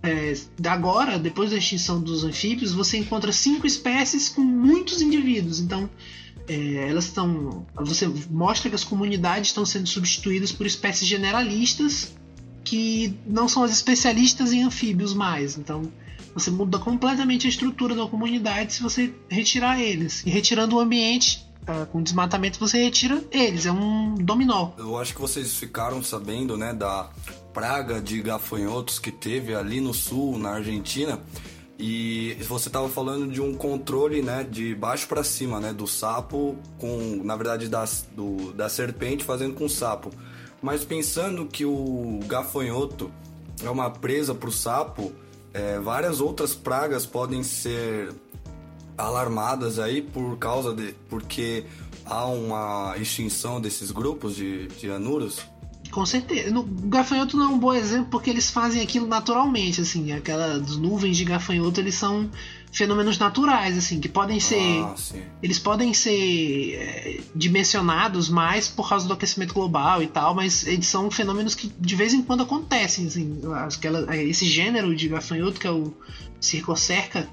É, 0.03 0.33
agora, 0.67 1.19
depois 1.19 1.51
da 1.51 1.57
extinção 1.57 2.01
dos 2.01 2.23
anfíbios, 2.23 2.73
você 2.73 2.97
encontra 2.97 3.31
cinco 3.31 3.67
espécies 3.67 4.29
com 4.29 4.41
muitos 4.41 5.01
indivíduos. 5.01 5.59
Então, 5.59 5.89
é, 6.47 6.89
elas 6.89 7.05
estão. 7.05 7.65
Você 7.75 8.07
mostra 8.29 8.69
que 8.69 8.75
as 8.75 8.83
comunidades 8.83 9.49
estão 9.49 9.65
sendo 9.65 9.87
substituídas 9.87 10.51
por 10.51 10.65
espécies 10.65 11.07
generalistas 11.07 12.13
que 12.63 13.17
não 13.25 13.47
são 13.47 13.63
as 13.63 13.71
especialistas 13.71 14.53
em 14.53 14.63
anfíbios 14.63 15.13
mais. 15.13 15.57
Então, 15.57 15.91
você 16.33 16.49
muda 16.49 16.79
completamente 16.79 17.47
a 17.47 17.49
estrutura 17.49 17.95
da 17.95 18.05
comunidade 18.07 18.73
se 18.73 18.83
você 18.83 19.13
retirar 19.29 19.79
eles. 19.79 20.23
E 20.25 20.29
retirando 20.29 20.75
o 20.75 20.79
ambiente, 20.79 21.45
uh, 21.63 21.85
com 21.87 22.01
desmatamento, 22.01 22.59
você 22.59 22.83
retira 22.83 23.23
eles. 23.31 23.65
É 23.65 23.71
um 23.71 24.15
dominó. 24.15 24.71
Eu 24.77 24.97
acho 24.97 25.13
que 25.13 25.21
vocês 25.21 25.55
ficaram 25.55 26.03
sabendo, 26.03 26.57
né, 26.57 26.73
da 26.73 27.09
praga 27.53 27.99
de 27.99 28.21
gafanhotos 28.21 28.99
que 28.99 29.11
teve 29.11 29.53
ali 29.53 29.81
no 29.81 29.93
sul, 29.93 30.37
na 30.37 30.51
Argentina. 30.51 31.19
E 31.83 32.37
você 32.41 32.69
estava 32.69 32.87
falando 32.87 33.27
de 33.27 33.41
um 33.41 33.55
controle, 33.55 34.21
né, 34.21 34.43
de 34.47 34.75
baixo 34.75 35.07
para 35.07 35.23
cima, 35.23 35.59
né, 35.59 35.73
do 35.73 35.87
sapo 35.87 36.55
com, 36.77 37.19
na 37.23 37.35
verdade, 37.35 37.67
da, 37.67 37.83
do, 38.15 38.53
da 38.53 38.69
serpente 38.69 39.23
fazendo 39.23 39.55
com 39.55 39.65
o 39.65 39.69
sapo. 39.69 40.11
Mas 40.61 40.85
pensando 40.85 41.47
que 41.47 41.65
o 41.65 42.19
gafanhoto 42.27 43.11
é 43.63 43.69
uma 43.69 43.89
presa 43.89 44.35
para 44.35 44.47
o 44.47 44.51
sapo, 44.51 45.11
é, 45.55 45.79
várias 45.79 46.21
outras 46.21 46.53
pragas 46.53 47.07
podem 47.07 47.41
ser 47.41 48.13
alarmadas 48.95 49.79
aí 49.79 50.03
por 50.03 50.37
causa 50.37 50.75
de 50.75 50.93
porque 51.09 51.65
há 52.05 52.27
uma 52.27 52.95
extinção 52.97 53.59
desses 53.59 53.89
grupos 53.89 54.35
de, 54.35 54.67
de 54.67 54.91
anuros. 54.91 55.39
Com 55.91 56.05
certeza. 56.05 56.49
No, 56.49 56.61
o 56.61 56.87
gafanhoto 56.87 57.35
não 57.37 57.45
é 57.45 57.49
um 57.49 57.59
bom 57.59 57.73
exemplo 57.73 58.07
porque 58.09 58.29
eles 58.29 58.49
fazem 58.49 58.81
aquilo 58.81 59.05
naturalmente, 59.05 59.81
assim. 59.81 60.11
Aquelas 60.13 60.77
nuvens 60.77 61.17
de 61.17 61.25
gafanhoto, 61.25 61.79
eles 61.79 61.95
são 61.95 62.29
fenômenos 62.71 63.17
naturais, 63.19 63.77
assim, 63.77 63.99
que 63.99 64.07
podem 64.07 64.39
ser. 64.39 64.81
Ah. 64.81 64.95
Eles 65.43 65.59
podem 65.59 65.93
ser 65.93 66.75
é, 66.75 67.19
dimensionados 67.35 68.29
mais 68.29 68.69
por 68.69 68.87
causa 68.87 69.05
do 69.05 69.13
aquecimento 69.13 69.53
global 69.53 70.01
e 70.01 70.07
tal, 70.07 70.33
mas 70.33 70.65
eles 70.65 70.87
são 70.87 71.11
fenômenos 71.11 71.53
que 71.53 71.71
de 71.77 71.95
vez 71.95 72.13
em 72.13 72.21
quando 72.21 72.43
acontecem, 72.43 73.07
assim. 73.07 73.41
Aquela, 73.53 74.15
esse 74.15 74.45
gênero 74.45 74.95
de 74.95 75.09
gafanhoto, 75.09 75.59
que 75.59 75.67
é 75.67 75.71
o 75.71 75.93
circocerca, 76.39 77.27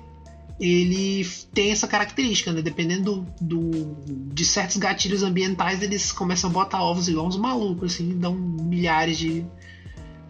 ele 0.60 1.24
tem 1.54 1.70
essa 1.70 1.86
característica, 1.86 2.52
né? 2.52 2.60
Dependendo 2.60 3.26
do, 3.40 3.56
do, 3.56 4.32
de 4.32 4.44
certos 4.44 4.76
gatilhos 4.76 5.22
ambientais, 5.22 5.82
eles 5.82 6.10
começam 6.10 6.50
a 6.50 6.52
botar 6.52 6.82
ovos 6.82 7.08
igual 7.08 7.26
uns 7.26 7.36
malucos, 7.36 7.94
assim, 7.94 8.18
dão 8.18 8.34
milhares 8.34 9.18
de. 9.18 9.46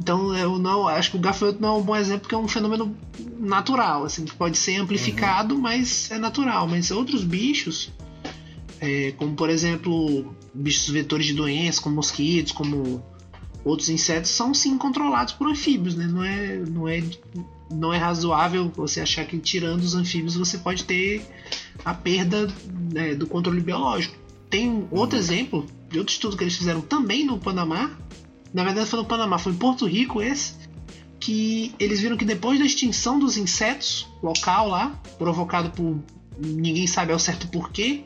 Então 0.01 0.35
eu 0.37 0.59
não 0.59 0.87
acho 0.87 1.11
que 1.11 1.17
o 1.17 1.21
gafanhoto 1.21 1.61
não 1.61 1.69
é 1.69 1.79
um 1.79 1.83
bom 1.83 1.97
exemplo 1.97 2.21
porque 2.21 2.35
é 2.35 2.39
um 2.39 2.47
fenômeno 2.47 2.97
natural, 3.39 4.05
assim, 4.05 4.25
que 4.25 4.35
pode 4.35 4.57
ser 4.57 4.77
amplificado, 4.77 5.55
uhum. 5.55 5.61
mas 5.61 6.11
é 6.11 6.19
natural. 6.19 6.69
Mas 6.69 6.91
outros 6.91 7.25
bichos, 7.25 7.91
é, 8.81 9.13
como 9.13 9.35
por 9.35 9.49
exemplo 9.49 10.35
bichos 10.55 10.89
vetores 10.91 11.27
de 11.27 11.33
doenças, 11.33 11.81
como 11.81 11.97
mosquitos, 11.97 12.53
como 12.53 13.03
outros 13.69 13.89
insetos, 13.89 14.31
são 14.31 14.55
sim 14.55 14.79
controlados 14.79 15.35
por 15.35 15.49
anfíbios, 15.49 15.95
né? 15.95 16.07
Não 16.07 16.25
é, 16.25 16.57
não 16.57 16.89
é 16.89 17.03
não 17.71 17.93
é 17.93 17.99
razoável 17.99 18.73
você 18.75 19.01
achar 19.01 19.27
que 19.27 19.39
tirando 19.39 19.83
os 19.83 19.95
anfíbios 19.95 20.37
você 20.37 20.57
pode 20.57 20.85
ter 20.85 21.23
a 21.85 21.93
perda 21.93 22.49
né, 22.93 23.15
do 23.15 23.27
controle 23.27 23.61
biológico. 23.61 24.17
Tem 24.49 24.87
outro 24.91 25.17
uhum. 25.17 25.23
exemplo 25.23 25.67
de 25.91 25.99
outro 25.99 26.13
estudo 26.13 26.37
que 26.37 26.45
eles 26.45 26.57
fizeram 26.57 26.81
também 26.81 27.25
no 27.25 27.39
Panamá. 27.39 27.91
Na 28.55 28.65
verdade 28.65 28.89
foi 28.89 28.99
no 28.99 29.05
Panamá, 29.05 29.39
foi 29.39 29.53
em 29.53 29.57
Porto 29.57 29.87
Rico 29.87 30.23
esse. 30.23 30.55
Que 31.21 31.75
eles 31.79 32.01
viram 32.01 32.17
que 32.17 32.25
depois 32.25 32.59
da 32.59 32.65
extinção 32.65 33.19
dos 33.19 33.37
insetos 33.37 34.07
local 34.23 34.69
lá, 34.69 34.99
provocado 35.19 35.71
por 35.71 35.99
ninguém 36.39 36.87
sabe 36.87 37.13
ao 37.13 37.19
certo 37.19 37.49
porquê, 37.49 38.05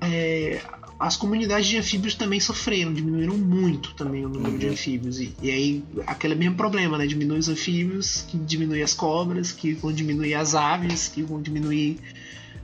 é, 0.00 0.60
as 1.00 1.16
comunidades 1.16 1.66
de 1.66 1.78
anfíbios 1.78 2.14
também 2.14 2.38
sofreram, 2.38 2.92
diminuíram 2.92 3.34
muito 3.34 3.94
também 3.94 4.26
o 4.26 4.28
número 4.28 4.52
uhum. 4.52 4.58
de 4.58 4.68
anfíbios. 4.68 5.18
E, 5.18 5.34
e, 5.40 5.50
aí, 5.50 5.84
aquele 6.06 6.34
mesmo 6.34 6.56
problema, 6.56 6.98
né? 6.98 7.06
Diminui 7.06 7.38
os 7.38 7.48
anfíbios, 7.48 8.26
que 8.28 8.36
diminui 8.36 8.82
as 8.82 8.92
cobras, 8.92 9.50
que 9.50 9.72
vão 9.72 9.90
diminuir 9.90 10.34
as 10.34 10.54
aves, 10.54 11.08
que 11.08 11.22
vão 11.22 11.40
diminuir 11.40 11.98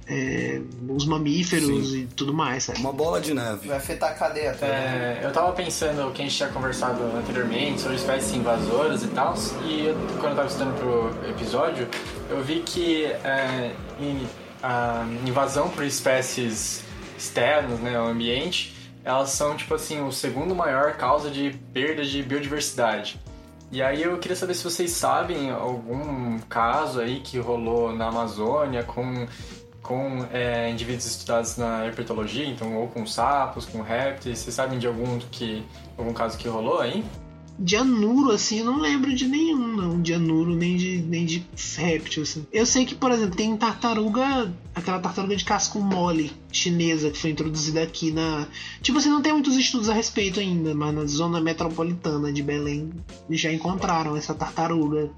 é, 0.06 0.60
os 0.86 1.06
mamíferos 1.06 1.92
Sim. 1.92 2.00
e 2.00 2.06
tudo 2.08 2.34
mais. 2.34 2.64
Sabe? 2.64 2.78
Uma 2.78 2.92
bola 2.92 3.22
de 3.22 3.32
neve. 3.32 3.68
Vai 3.68 3.78
afetar 3.78 4.10
a 4.10 4.14
cadeia 4.14 4.52
toda. 4.52 4.66
É, 4.66 5.20
eu 5.24 5.32
tava 5.32 5.52
pensando 5.52 6.12
que 6.12 6.20
a 6.20 6.24
gente 6.26 6.36
tinha 6.36 6.50
conversado 6.50 7.02
anteriormente 7.16 7.80
sobre 7.80 7.96
espécies 7.96 8.34
invasoras 8.34 9.02
e 9.02 9.08
tal, 9.08 9.34
e 9.64 9.86
eu, 9.86 9.94
quando 10.20 10.32
eu 10.32 10.36
tava 10.36 10.46
estudando 10.48 10.78
pro 10.78 11.30
episódio, 11.30 11.88
eu 12.28 12.44
vi 12.44 12.60
que 12.60 13.04
é, 13.04 13.72
a 14.62 15.06
invasão 15.26 15.70
por 15.70 15.84
espécies 15.84 16.84
externas, 17.16 17.80
né, 17.80 17.96
ao 17.96 18.06
ambiente, 18.06 18.74
elas 19.04 19.30
são, 19.30 19.56
tipo 19.56 19.74
assim, 19.74 20.00
o 20.00 20.10
segundo 20.10 20.54
maior 20.54 20.94
causa 20.94 21.30
de 21.30 21.50
perda 21.72 22.04
de 22.04 22.22
biodiversidade. 22.22 23.20
E 23.70 23.82
aí 23.82 24.02
eu 24.02 24.18
queria 24.18 24.36
saber 24.36 24.54
se 24.54 24.62
vocês 24.62 24.90
sabem 24.92 25.50
algum 25.50 26.38
caso 26.48 27.00
aí 27.00 27.20
que 27.20 27.38
rolou 27.38 27.92
na 27.92 28.08
Amazônia 28.08 28.84
com, 28.84 29.26
com 29.82 30.26
é, 30.32 30.70
indivíduos 30.70 31.06
estudados 31.06 31.56
na 31.56 31.84
herpetologia, 31.84 32.46
então 32.46 32.76
ou 32.76 32.88
com 32.88 33.04
sapos, 33.06 33.66
com 33.66 33.82
répteis. 33.82 34.38
Vocês 34.38 34.54
sabem 34.54 34.78
de 34.78 34.86
algum 34.86 35.18
que 35.18 35.64
algum 35.98 36.12
caso 36.12 36.38
que 36.38 36.48
rolou 36.48 36.80
aí? 36.80 37.04
De 37.58 37.76
anuro, 37.76 38.32
assim, 38.32 38.58
eu 38.58 38.66
não 38.66 38.78
lembro 38.78 39.14
de 39.14 39.26
nenhum, 39.26 39.66
não, 39.68 40.00
de 40.00 40.12
anuro, 40.12 40.54
nem 40.54 40.76
de, 40.76 40.98
nem 40.98 41.24
de 41.24 41.46
réptil, 41.76 42.22
assim. 42.22 42.46
Eu 42.52 42.66
sei 42.66 42.84
que, 42.84 42.94
por 42.94 43.10
exemplo, 43.10 43.36
tem 43.36 43.56
tartaruga, 43.56 44.52
aquela 44.74 44.98
tartaruga 44.98 45.34
de 45.34 45.44
casco 45.44 45.80
mole 45.80 46.32
chinesa 46.52 47.10
que 47.10 47.18
foi 47.18 47.30
introduzida 47.30 47.82
aqui 47.82 48.10
na. 48.10 48.46
Tipo 48.82 48.98
assim, 48.98 49.08
não 49.08 49.22
tem 49.22 49.32
muitos 49.32 49.56
estudos 49.56 49.88
a 49.88 49.94
respeito 49.94 50.38
ainda, 50.38 50.74
mas 50.74 50.94
na 50.94 51.06
zona 51.06 51.40
metropolitana 51.40 52.32
de 52.32 52.42
Belém 52.42 52.90
já 53.30 53.52
encontraram 53.52 54.16
essa 54.16 54.34
tartaruga, 54.34 55.10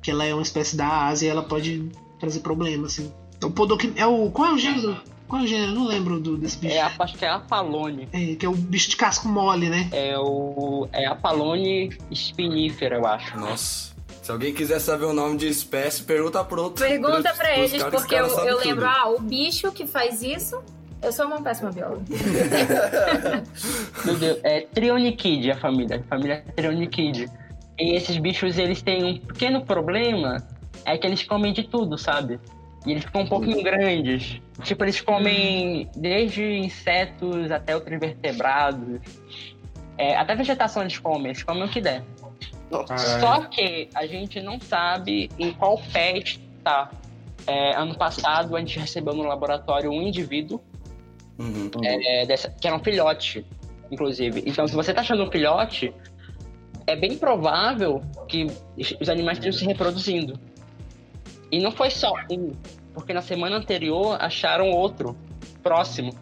que 0.00 0.10
ela 0.10 0.24
é 0.24 0.32
uma 0.32 0.42
espécie 0.42 0.76
da 0.76 1.06
Ásia 1.06 1.26
e 1.26 1.30
ela 1.30 1.42
pode 1.42 1.90
trazer 2.18 2.40
problemas, 2.40 2.92
assim. 2.92 3.12
O 3.42 3.50
Podoc... 3.50 3.84
é 3.96 4.06
o. 4.06 4.30
Qual 4.30 4.50
é 4.50 4.54
o 4.54 4.58
gênero? 4.58 4.96
Qual 5.30 5.42
é 5.42 5.44
o 5.44 5.48
gênero? 5.48 5.70
Eu 5.70 5.74
não 5.76 5.86
lembro 5.86 6.18
do, 6.18 6.36
desse 6.36 6.58
bicho. 6.58 6.74
É, 6.74 6.80
acho 6.80 7.16
que 7.16 7.24
é 7.24 7.28
Apalone. 7.28 8.08
É, 8.12 8.34
que 8.34 8.44
é 8.44 8.48
o 8.48 8.52
bicho 8.52 8.90
de 8.90 8.96
casco 8.96 9.28
mole, 9.28 9.70
né? 9.70 9.88
É 9.92 10.18
o. 10.18 10.88
É 10.92 11.06
Apalone 11.06 11.96
espinífera, 12.10 12.96
eu 12.96 13.06
acho. 13.06 13.38
Nossa. 13.38 13.94
Se 14.20 14.32
alguém 14.32 14.52
quiser 14.52 14.80
saber 14.80 15.04
o 15.04 15.12
nome 15.12 15.36
de 15.36 15.46
espécie, 15.46 16.02
pergunta 16.02 16.42
pro 16.42 16.64
outro. 16.64 16.84
Pergunta 16.84 17.32
pra 17.32 17.56
eles, 17.56 17.80
porque 17.84 18.16
eu, 18.16 18.26
eu 18.26 18.58
lembro, 18.58 18.84
ah, 18.84 19.08
o 19.08 19.20
bicho 19.20 19.70
que 19.70 19.86
faz 19.86 20.20
isso. 20.20 20.60
Eu 21.00 21.12
sou 21.12 21.26
uma 21.26 21.40
péssima 21.40 21.70
bióloga. 21.70 22.02
Meu 24.04 24.16
Deus, 24.16 24.38
é 24.42 24.62
Trionychid 24.62 25.50
a 25.50 25.56
família. 25.56 26.04
A 26.04 26.08
família 26.08 26.44
Trionychid. 26.56 27.30
E 27.78 27.96
esses 27.96 28.18
bichos, 28.18 28.58
eles 28.58 28.82
têm 28.82 29.04
um 29.04 29.18
pequeno 29.18 29.64
problema, 29.64 30.44
é 30.84 30.98
que 30.98 31.06
eles 31.06 31.22
comem 31.22 31.52
de 31.52 31.62
tudo, 31.62 31.96
sabe? 31.96 32.38
E 32.86 32.92
eles 32.92 33.04
ficam 33.04 33.22
um 33.22 33.26
pouquinho 33.26 33.62
grandes. 33.62 34.40
Tipo, 34.62 34.84
eles 34.84 35.00
comem 35.00 35.88
desde 35.94 36.42
insetos 36.42 37.50
até 37.50 37.74
outros 37.74 37.98
vertebrados. 37.98 39.00
É, 39.98 40.16
até 40.16 40.34
vegetação 40.34 40.82
eles 40.82 40.98
comem, 40.98 41.26
eles 41.26 41.42
comem 41.42 41.64
o 41.64 41.68
que 41.68 41.80
der. 41.80 42.02
Só 43.20 43.40
que 43.42 43.88
a 43.94 44.06
gente 44.06 44.40
não 44.40 44.58
sabe 44.60 45.28
em 45.38 45.52
qual 45.52 45.78
pé 45.92 46.18
está. 46.18 46.90
É, 47.46 47.74
ano 47.74 47.96
passado 47.96 48.54
a 48.54 48.60
gente 48.60 48.78
recebeu 48.78 49.14
no 49.14 49.24
laboratório 49.24 49.90
um 49.90 50.02
indivíduo 50.02 50.60
uhum. 51.38 51.70
é, 51.82 52.26
dessa, 52.26 52.50
que 52.50 52.66
era 52.66 52.76
um 52.76 52.80
filhote, 52.84 53.44
inclusive. 53.90 54.42
Então, 54.46 54.68
se 54.68 54.74
você 54.74 54.92
está 54.92 55.00
achando 55.00 55.24
um 55.24 55.30
filhote, 55.30 55.92
é 56.86 56.94
bem 56.94 57.16
provável 57.16 58.02
que 58.28 58.46
os 59.00 59.08
animais 59.08 59.38
estejam 59.38 59.58
se 59.58 59.66
reproduzindo. 59.66 60.38
E 61.50 61.60
não 61.60 61.72
foi 61.72 61.90
só 61.90 62.12
um, 62.30 62.52
porque 62.94 63.12
na 63.12 63.22
semana 63.22 63.56
anterior 63.56 64.16
acharam 64.20 64.70
outro 64.70 65.16
próximo, 65.62 66.14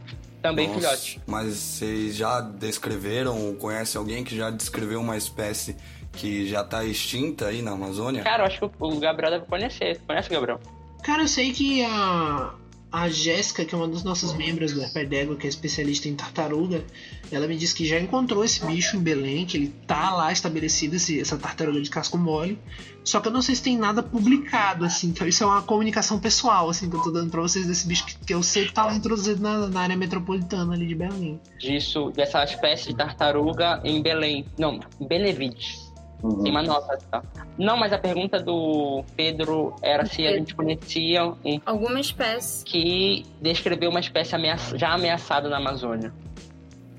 também 0.42 0.68
Nossa, 0.68 0.80
filhote. 0.80 1.20
Mas 1.26 1.54
vocês 1.54 2.16
já 2.16 2.40
descreveram, 2.40 3.54
conhece 3.56 3.96
alguém 3.96 4.24
que 4.24 4.36
já 4.36 4.50
descreveu 4.50 5.00
uma 5.00 5.16
espécie 5.16 5.76
que 6.12 6.48
já 6.48 6.64
tá 6.64 6.84
extinta 6.84 7.46
aí 7.46 7.62
na 7.62 7.72
Amazônia? 7.72 8.22
Cara, 8.22 8.42
eu 8.42 8.46
acho 8.46 8.68
que 8.68 8.70
o 8.78 8.98
Gabriel 8.98 9.32
deve 9.32 9.46
conhecer. 9.46 10.00
Conhece, 10.06 10.28
Gabriel? 10.28 10.60
Cara, 11.02 11.22
eu 11.22 11.28
sei 11.28 11.52
que 11.52 11.84
a, 11.84 12.54
a 12.90 13.08
Jéssica, 13.08 13.64
que 13.64 13.74
é 13.74 13.78
uma 13.78 13.88
das 13.88 14.02
nossas 14.02 14.32
membros 14.34 14.72
do 14.72 14.80
d'Égua, 14.80 15.36
que 15.36 15.46
é 15.46 15.48
especialista 15.48 16.08
em 16.08 16.14
tartaruga, 16.14 16.82
ela 17.30 17.46
me 17.46 17.56
disse 17.56 17.74
que 17.74 17.86
já 17.86 18.00
encontrou 18.00 18.44
esse 18.44 18.64
bicho 18.64 18.96
em 18.96 19.00
Belém, 19.00 19.44
que 19.44 19.56
ele 19.56 19.74
tá 19.86 20.14
lá 20.14 20.32
estabelecido, 20.32 20.96
esse, 20.96 21.20
essa 21.20 21.36
tartaruga 21.36 21.80
de 21.80 21.90
casco 21.90 22.16
mole. 22.16 22.58
Só 23.04 23.20
que 23.20 23.28
eu 23.28 23.32
não 23.32 23.42
sei 23.42 23.54
se 23.54 23.62
tem 23.62 23.76
nada 23.76 24.02
publicado, 24.02 24.84
assim. 24.84 25.08
Então 25.08 25.26
isso 25.26 25.44
é 25.44 25.46
uma 25.46 25.62
comunicação 25.62 26.18
pessoal, 26.18 26.68
assim, 26.68 26.88
que 26.88 26.96
eu 26.96 27.02
tô 27.02 27.10
dando 27.10 27.30
pra 27.30 27.40
vocês 27.40 27.66
desse 27.66 27.86
bicho 27.86 28.06
que, 28.06 28.16
que 28.18 28.34
eu 28.34 28.42
sei 28.42 28.66
que 28.66 28.72
tá 28.72 28.86
lá 28.86 28.94
introduzido 28.94 29.42
na, 29.42 29.68
na 29.68 29.80
área 29.80 29.96
metropolitana 29.96 30.74
ali 30.74 30.86
de 30.86 30.94
Belém. 30.94 31.40
Disso, 31.58 32.10
dessa 32.10 32.42
espécie 32.44 32.88
de 32.88 32.96
tartaruga 32.96 33.80
em 33.84 34.02
Belém. 34.02 34.46
Não, 34.58 34.80
Benevite. 35.00 35.87
Uhum. 36.22 36.42
Tem 36.42 36.50
uma 36.50 36.62
nota, 36.62 36.98
tá? 37.10 37.22
Não, 37.56 37.76
mas 37.76 37.92
a 37.92 37.98
pergunta 37.98 38.40
do 38.42 39.04
Pedro 39.16 39.74
era 39.82 40.04
se 40.04 40.26
a 40.26 40.32
gente 40.36 40.54
conhecia 40.54 41.24
um 41.26 41.60
Alguma 41.64 42.00
espécie. 42.00 42.64
que 42.64 43.24
descreveu 43.40 43.90
uma 43.90 44.00
espécie 44.00 44.34
ameaça- 44.34 44.76
já 44.76 44.92
ameaçada 44.94 45.48
na 45.48 45.58
Amazônia. 45.58 46.12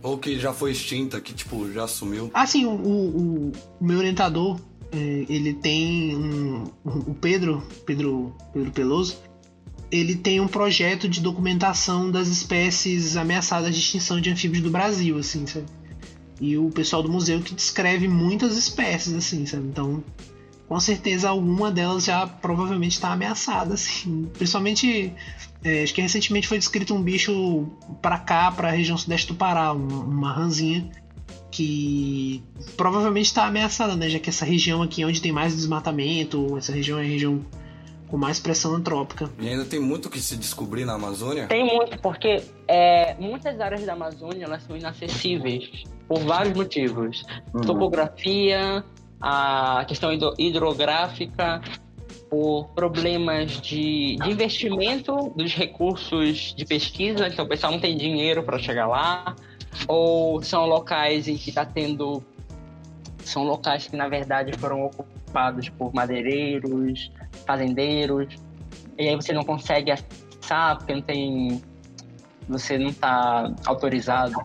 Ou 0.02 0.18
que 0.18 0.40
já 0.40 0.54
foi 0.54 0.72
extinta, 0.72 1.20
que 1.20 1.34
tipo, 1.34 1.70
já 1.74 1.86
sumiu. 1.88 2.32
Ah, 2.34 2.46
sim, 2.48 2.66
o, 2.66 2.72
o- 2.72 3.52
o 3.82 3.84
meu 3.86 3.98
orientador, 3.98 4.58
é, 4.92 4.98
ele 4.98 5.54
tem 5.54 6.16
um, 6.16 6.64
o 6.86 7.14
Pedro, 7.14 7.62
Pedro, 7.86 8.34
Pedro 8.54 8.72
Peloso, 8.72 9.18
ele 9.92 10.16
tem 10.16 10.40
um 10.40 10.48
projeto 10.48 11.10
de 11.10 11.20
documentação 11.20 12.10
das 12.10 12.28
espécies 12.30 13.18
ameaçadas 13.18 13.74
de 13.76 13.82
extinção 13.82 14.22
de 14.22 14.30
anfíbios 14.30 14.64
do 14.64 14.70
Brasil, 14.70 15.18
assim, 15.18 15.46
sabe? 15.46 15.66
E 16.40 16.58
o 16.58 16.70
pessoal 16.70 17.04
do 17.04 17.10
museu 17.12 17.42
que 17.42 17.54
descreve 17.54 18.08
muitas 18.08 18.58
espécies, 18.58 19.14
assim, 19.14 19.46
sabe? 19.46 19.68
Então, 19.68 20.04
com 20.68 20.80
certeza 20.80 21.30
alguma 21.30 21.72
delas 21.72 22.06
já 22.06 22.26
provavelmente 22.28 22.94
está 22.94 23.12
ameaçada, 23.12 23.74
assim. 23.74 24.30
Principalmente, 24.38 25.14
é, 25.64 25.84
acho 25.84 25.94
que 25.94 26.02
recentemente 26.02 26.48
foi 26.48 26.58
descrito 26.58 26.94
um 26.94 27.02
bicho 27.02 27.68
pra 28.02 28.18
cá, 28.18 28.52
pra 28.52 28.72
região 28.72 28.98
sudeste 28.98 29.28
do 29.28 29.36
Pará, 29.36 29.74
um- 29.74 29.88
uma 30.06 30.32
ranzinha 30.32 30.90
que 31.52 32.44
provavelmente 32.78 33.26
está 33.26 33.46
ameaçada, 33.48 33.96
né? 33.96 34.08
Já 34.08 34.20
que 34.20 34.30
essa 34.30 34.46
região 34.46 34.82
aqui 34.82 35.02
é 35.02 35.06
onde 35.08 35.22
tem 35.22 35.32
mais 35.32 35.56
desmatamento, 35.56 36.56
essa 36.58 36.72
região 36.72 37.00
é 37.00 37.02
a 37.02 37.08
região 37.08 37.44
com 38.10 38.18
mais 38.18 38.40
pressão 38.40 38.74
antrópica. 38.74 39.30
E 39.40 39.48
ainda 39.48 39.66
tem 39.66 39.80
muito 39.80 40.10
que 40.10 40.20
se 40.20 40.36
descobrir 40.36 40.84
na 40.84 40.94
Amazônia. 40.94 41.48
Tem 41.48 41.64
muito, 41.64 42.00
porque 42.00 42.44
é, 42.68 43.16
muitas 43.20 43.60
áreas 43.60 43.86
da 43.86 43.94
Amazônia 43.94 44.46
elas 44.46 44.64
são 44.64 44.76
inacessíveis 44.76 45.84
por 46.08 46.20
vários 46.20 46.56
motivos. 46.56 47.24
Uhum. 47.54 47.62
Topografia, 47.62 48.84
a 49.22 49.86
questão 49.88 50.12
hidro- 50.12 50.34
hidrográfica, 50.38 51.62
por 52.30 52.70
problemas 52.76 53.60
de, 53.60 54.16
de 54.18 54.30
investimento 54.30 55.32
dos 55.36 55.54
recursos 55.54 56.54
de 56.56 56.64
pesquisa, 56.64 57.28
então 57.28 57.44
o 57.44 57.48
pessoal 57.48 57.72
não 57.72 57.80
tem 57.80 57.98
dinheiro 57.98 58.44
para 58.44 58.60
chegar 58.60 58.88
lá, 58.88 59.36
ou 59.88 60.42
são 60.44 60.66
locais 60.68 61.28
em 61.28 61.38
que 61.38 61.50
está 61.50 61.66
tendo. 61.66 62.24
São 63.24 63.44
locais 63.44 63.88
que 63.88 63.96
na 63.96 64.08
verdade 64.08 64.56
foram 64.58 64.86
ocupados 64.86 65.70
por 65.70 65.94
madeireiros, 65.94 67.12
fazendeiros, 67.50 68.36
e 68.96 69.08
aí 69.08 69.16
você 69.16 69.34
não 69.34 69.44
consegue 69.44 69.92
acessar 69.92 70.78
porque 70.78 70.94
não 70.94 71.02
tem. 71.02 71.62
Você 72.48 72.78
não 72.78 72.90
está 72.90 73.52
autorizado. 73.66 74.36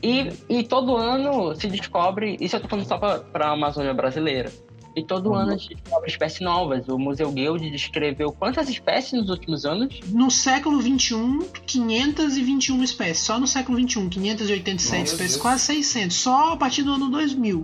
E, 0.00 0.32
e 0.48 0.62
todo 0.62 0.96
ano 0.96 1.56
se 1.56 1.66
descobre, 1.66 2.36
isso 2.40 2.56
eu 2.56 2.60
tô 2.60 2.68
falando 2.68 2.86
só 2.86 2.98
para 2.98 3.46
a 3.46 3.52
Amazônia 3.52 3.94
brasileira. 3.94 4.52
E 4.96 5.02
todo 5.02 5.34
ano 5.34 5.58
se 5.58 5.74
descobre 5.74 6.08
espécies 6.08 6.40
novas. 6.40 6.86
O 6.88 6.96
Museu 6.98 7.32
Guild 7.32 7.68
descreveu 7.68 8.30
quantas 8.30 8.68
espécies 8.68 9.12
nos 9.12 9.28
últimos 9.28 9.64
anos? 9.64 9.98
No 10.06 10.30
século 10.30 10.80
XXI, 10.80 11.48
521 11.66 12.82
espécies. 12.84 13.24
Só 13.24 13.40
no 13.40 13.46
século 13.46 13.78
XXI, 13.78 14.08
587 14.08 15.00
Nossa, 15.00 15.12
espécies, 15.14 15.32
Deus. 15.32 15.42
quase 15.42 15.62
600. 15.64 16.16
Só 16.16 16.52
a 16.52 16.56
partir 16.56 16.84
do 16.84 16.92
ano 16.92 17.10
2000. 17.10 17.62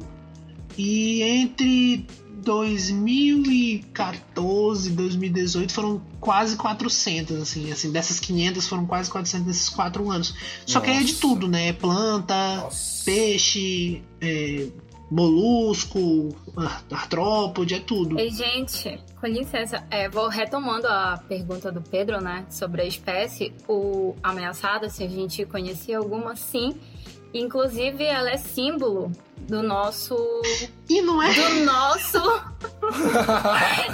E 0.77 1.23
entre 1.23 2.07
2014 2.43 4.91
e 4.91 4.93
2018 4.93 5.73
foram 5.73 6.01
quase 6.21 6.57
400, 6.57 7.41
assim, 7.41 7.71
assim, 7.71 7.91
dessas 7.93 8.19
500 8.21 8.67
foram 8.67 8.87
quase 8.87 9.11
400 9.11 9.47
nesses 9.47 9.69
quatro 9.69 10.11
anos. 10.11 10.35
Só 10.67 10.81
que 10.81 10.91
aí 10.91 10.97
é 10.99 11.01
de 11.01 11.13
Nossa. 11.13 11.21
tudo, 11.21 11.49
né? 11.49 11.73
Planta, 11.73 12.57
Nossa. 12.57 13.05
peixe, 13.05 14.03
é, 14.21 14.67
molusco, 15.11 16.35
ar- 16.57 16.85
artrópode, 16.91 17.75
é 17.75 17.81
tudo. 17.81 18.19
E, 18.19 18.31
gente, 18.31 18.99
com 19.21 19.27
licença, 19.27 19.85
é, 19.91 20.09
vou 20.09 20.29
retomando 20.29 20.87
a 20.87 21.21
pergunta 21.29 21.71
do 21.73 21.83
Pedro, 21.83 22.21
né, 22.21 22.47
sobre 22.49 22.83
a 22.83 22.87
espécie, 22.87 23.53
o 23.69 24.15
ameaçada, 24.23 24.89
se 24.89 25.03
a 25.03 25.09
gente 25.09 25.45
conhecia 25.45 25.99
alguma, 25.99 26.37
sim. 26.37 26.75
Inclusive, 27.33 28.05
ela 28.05 28.31
é 28.31 28.37
símbolo 28.37 29.13
do 29.39 29.63
nosso. 29.63 30.17
E 30.89 31.01
não 31.03 31.23
é 31.23 31.33
Do 31.33 31.65
nosso. 31.65 32.19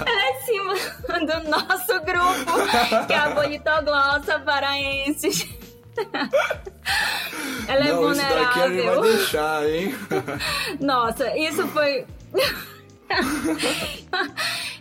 ela 0.05 0.29
é 0.29 0.41
símbolo 0.41 0.79
do 1.25 1.49
nosso 1.49 2.01
grupo, 2.01 3.05
que 3.07 3.13
é 3.13 3.17
a 3.17 3.29
Bonitoglossa 3.29 4.39
Paraenses. 4.39 5.47
ela 7.67 7.87
é 7.87 7.93
não, 7.93 8.11
isso 8.11 8.21
daqui 8.21 8.59
a 8.59 8.69
gente 8.69 8.85
vai 8.85 8.95
vulnerável. 8.95 9.01
deixar, 9.01 9.69
hein? 9.69 9.95
Nossa, 10.79 11.37
isso 11.37 11.67
foi. 11.69 12.05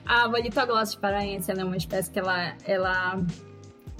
a 0.04 0.28
Bolitoglossus 0.28 0.96
paraense 0.96 1.50
ela 1.50 1.62
é 1.62 1.64
uma 1.64 1.76
espécie 1.76 2.10
que 2.10 2.18
ela, 2.18 2.54
ela 2.64 3.18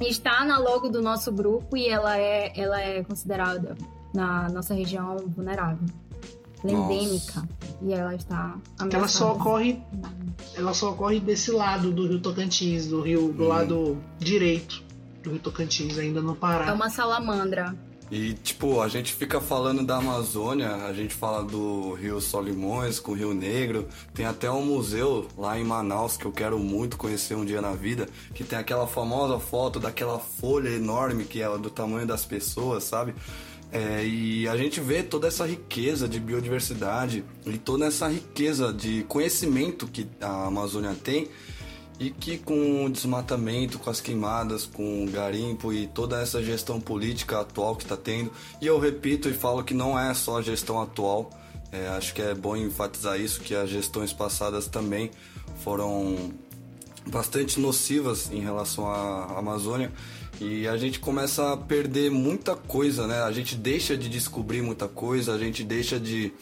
está 0.00 0.44
na 0.44 0.58
logo 0.58 0.88
do 0.88 1.00
nosso 1.00 1.32
grupo 1.32 1.76
e 1.76 1.88
ela 1.88 2.18
é, 2.18 2.52
ela 2.56 2.80
é 2.80 3.02
considerada 3.04 3.76
na 4.16 4.48
nossa 4.48 4.74
região 4.74 5.16
vulnerável. 5.28 5.86
Ela 6.64 6.72
é 6.72 6.74
endêmica 6.74 7.48
e 7.82 7.92
ela 7.92 8.14
está 8.14 8.56
ameaçada. 8.78 8.96
Ela 8.96 9.08
só 9.08 9.32
ocorre, 9.34 9.78
ela 10.54 10.74
só 10.74 10.90
ocorre 10.90 11.20
desse 11.20 11.50
lado 11.52 11.92
do 11.92 12.08
Rio 12.08 12.18
Tocantins, 12.18 12.86
do 12.86 13.02
rio 13.02 13.30
do 13.32 13.44
Hum. 13.44 13.48
lado 13.48 13.98
direito 14.18 14.82
do 15.22 15.30
Rio 15.30 15.38
Tocantins, 15.38 15.98
ainda 15.98 16.20
no 16.20 16.34
Pará. 16.34 16.66
É 16.66 16.72
uma 16.72 16.88
salamandra. 16.88 17.76
E, 18.08 18.34
tipo, 18.34 18.80
a 18.80 18.86
gente 18.86 19.12
fica 19.12 19.40
falando 19.40 19.84
da 19.84 19.96
Amazônia, 19.96 20.76
a 20.86 20.92
gente 20.92 21.12
fala 21.12 21.42
do 21.42 21.94
Rio 21.94 22.20
Solimões 22.20 23.00
com 23.00 23.10
o 23.10 23.14
Rio 23.16 23.34
Negro. 23.34 23.88
Tem 24.14 24.24
até 24.24 24.48
um 24.48 24.64
museu 24.64 25.26
lá 25.36 25.58
em 25.58 25.64
Manaus 25.64 26.16
que 26.16 26.24
eu 26.24 26.30
quero 26.30 26.56
muito 26.56 26.96
conhecer 26.96 27.34
um 27.34 27.44
dia 27.44 27.60
na 27.60 27.72
vida, 27.72 28.08
que 28.32 28.44
tem 28.44 28.56
aquela 28.56 28.86
famosa 28.86 29.40
foto 29.40 29.80
daquela 29.80 30.20
folha 30.20 30.68
enorme 30.68 31.24
que 31.24 31.42
é 31.42 31.58
do 31.58 31.68
tamanho 31.68 32.06
das 32.06 32.24
pessoas, 32.24 32.84
sabe? 32.84 33.12
É, 33.72 34.04
e 34.06 34.48
a 34.48 34.56
gente 34.56 34.80
vê 34.80 35.02
toda 35.02 35.26
essa 35.26 35.44
riqueza 35.44 36.08
de 36.08 36.20
biodiversidade 36.20 37.24
e 37.44 37.58
toda 37.58 37.86
essa 37.86 38.08
riqueza 38.08 38.72
de 38.72 39.02
conhecimento 39.04 39.86
que 39.86 40.06
a 40.20 40.46
Amazônia 40.46 40.94
tem 40.94 41.28
e 41.98 42.10
que 42.10 42.38
com 42.38 42.84
o 42.84 42.90
desmatamento, 42.90 43.78
com 43.78 43.90
as 43.90 44.00
queimadas, 44.00 44.66
com 44.66 45.04
o 45.04 45.10
garimpo 45.10 45.72
e 45.72 45.86
toda 45.86 46.20
essa 46.20 46.42
gestão 46.42 46.80
política 46.80 47.40
atual 47.40 47.74
que 47.74 47.84
está 47.84 47.96
tendo, 47.96 48.30
e 48.60 48.66
eu 48.66 48.78
repito 48.78 49.28
e 49.28 49.32
falo 49.32 49.64
que 49.64 49.74
não 49.74 49.98
é 49.98 50.12
só 50.14 50.38
a 50.38 50.42
gestão 50.42 50.80
atual, 50.80 51.30
é, 51.72 51.88
acho 51.88 52.14
que 52.14 52.22
é 52.22 52.34
bom 52.34 52.56
enfatizar 52.56 53.18
isso, 53.18 53.40
que 53.40 53.54
as 53.54 53.68
gestões 53.68 54.12
passadas 54.12 54.66
também 54.66 55.10
foram 55.64 56.32
bastante 57.06 57.58
nocivas 57.58 58.30
em 58.30 58.40
relação 58.40 58.88
à 58.88 59.38
Amazônia 59.38 59.90
e 60.40 60.68
a 60.68 60.76
gente 60.76 60.98
começa 61.00 61.52
a 61.52 61.56
perder 61.56 62.10
muita 62.10 62.54
coisa, 62.54 63.06
né? 63.06 63.22
A 63.22 63.32
gente 63.32 63.54
deixa 63.54 63.96
de 63.96 64.08
descobrir 64.08 64.62
muita 64.62 64.86
coisa, 64.86 65.34
a 65.34 65.38
gente 65.38 65.64
deixa 65.64 65.98
de 65.98 66.32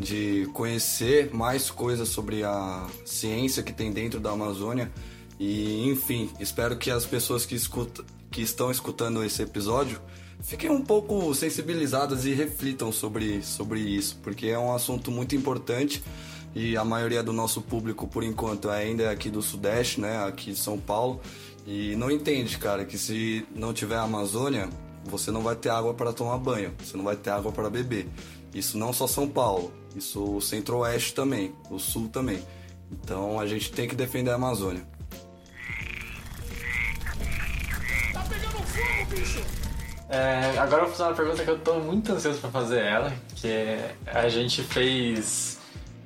de 0.00 0.48
conhecer 0.54 1.32
mais 1.32 1.70
coisas 1.70 2.08
sobre 2.08 2.42
a 2.42 2.86
ciência 3.04 3.62
que 3.62 3.72
tem 3.72 3.92
dentro 3.92 4.18
da 4.18 4.30
Amazônia. 4.30 4.90
E, 5.38 5.86
enfim, 5.88 6.30
espero 6.40 6.76
que 6.76 6.90
as 6.90 7.04
pessoas 7.04 7.44
que, 7.44 7.54
escuta, 7.54 8.02
que 8.30 8.40
estão 8.40 8.70
escutando 8.70 9.22
esse 9.22 9.42
episódio 9.42 10.00
fiquem 10.42 10.70
um 10.70 10.82
pouco 10.82 11.34
sensibilizadas 11.34 12.24
e 12.24 12.32
reflitam 12.32 12.90
sobre, 12.90 13.42
sobre 13.42 13.80
isso, 13.80 14.18
porque 14.22 14.46
é 14.46 14.58
um 14.58 14.72
assunto 14.72 15.10
muito 15.10 15.36
importante 15.36 16.02
e 16.54 16.76
a 16.76 16.84
maioria 16.84 17.22
do 17.22 17.32
nosso 17.32 17.60
público, 17.60 18.08
por 18.08 18.24
enquanto, 18.24 18.70
ainda 18.70 19.04
é 19.04 19.10
aqui 19.10 19.30
do 19.30 19.40
Sudeste, 19.40 20.00
né, 20.00 20.24
aqui 20.24 20.52
de 20.52 20.58
São 20.58 20.78
Paulo, 20.78 21.20
e 21.66 21.94
não 21.96 22.10
entende, 22.10 22.58
cara, 22.58 22.84
que 22.84 22.98
se 22.98 23.46
não 23.54 23.72
tiver 23.72 23.96
a 23.96 24.02
Amazônia, 24.02 24.68
você 25.04 25.30
não 25.30 25.42
vai 25.42 25.56
ter 25.56 25.70
água 25.70 25.94
para 25.94 26.12
tomar 26.12 26.38
banho, 26.38 26.74
você 26.78 26.96
não 26.96 27.04
vai 27.04 27.16
ter 27.16 27.30
água 27.30 27.52
para 27.52 27.70
beber. 27.70 28.08
Isso 28.54 28.76
não 28.76 28.92
só 28.92 29.06
São 29.06 29.28
Paulo, 29.28 29.72
isso 29.94 30.36
o 30.36 30.40
Centro-Oeste 30.40 31.14
também, 31.14 31.54
o 31.70 31.78
Sul 31.78 32.08
também. 32.08 32.42
Então 32.90 33.38
a 33.38 33.46
gente 33.46 33.70
tem 33.70 33.88
que 33.88 33.94
defender 33.94 34.30
a 34.30 34.34
Amazônia. 34.34 34.82
É, 40.08 40.58
agora 40.58 40.82
eu 40.82 40.86
vou 40.86 40.96
fazer 40.96 41.04
uma 41.04 41.14
pergunta 41.14 41.44
que 41.44 41.50
eu 41.50 41.58
tô 41.60 41.78
muito 41.78 42.12
ansioso 42.12 42.40
pra 42.40 42.50
fazer 42.50 42.80
ela, 42.80 43.12
que 43.36 43.46
é, 43.46 43.94
a 44.06 44.28
gente 44.28 44.60
fez 44.62 45.60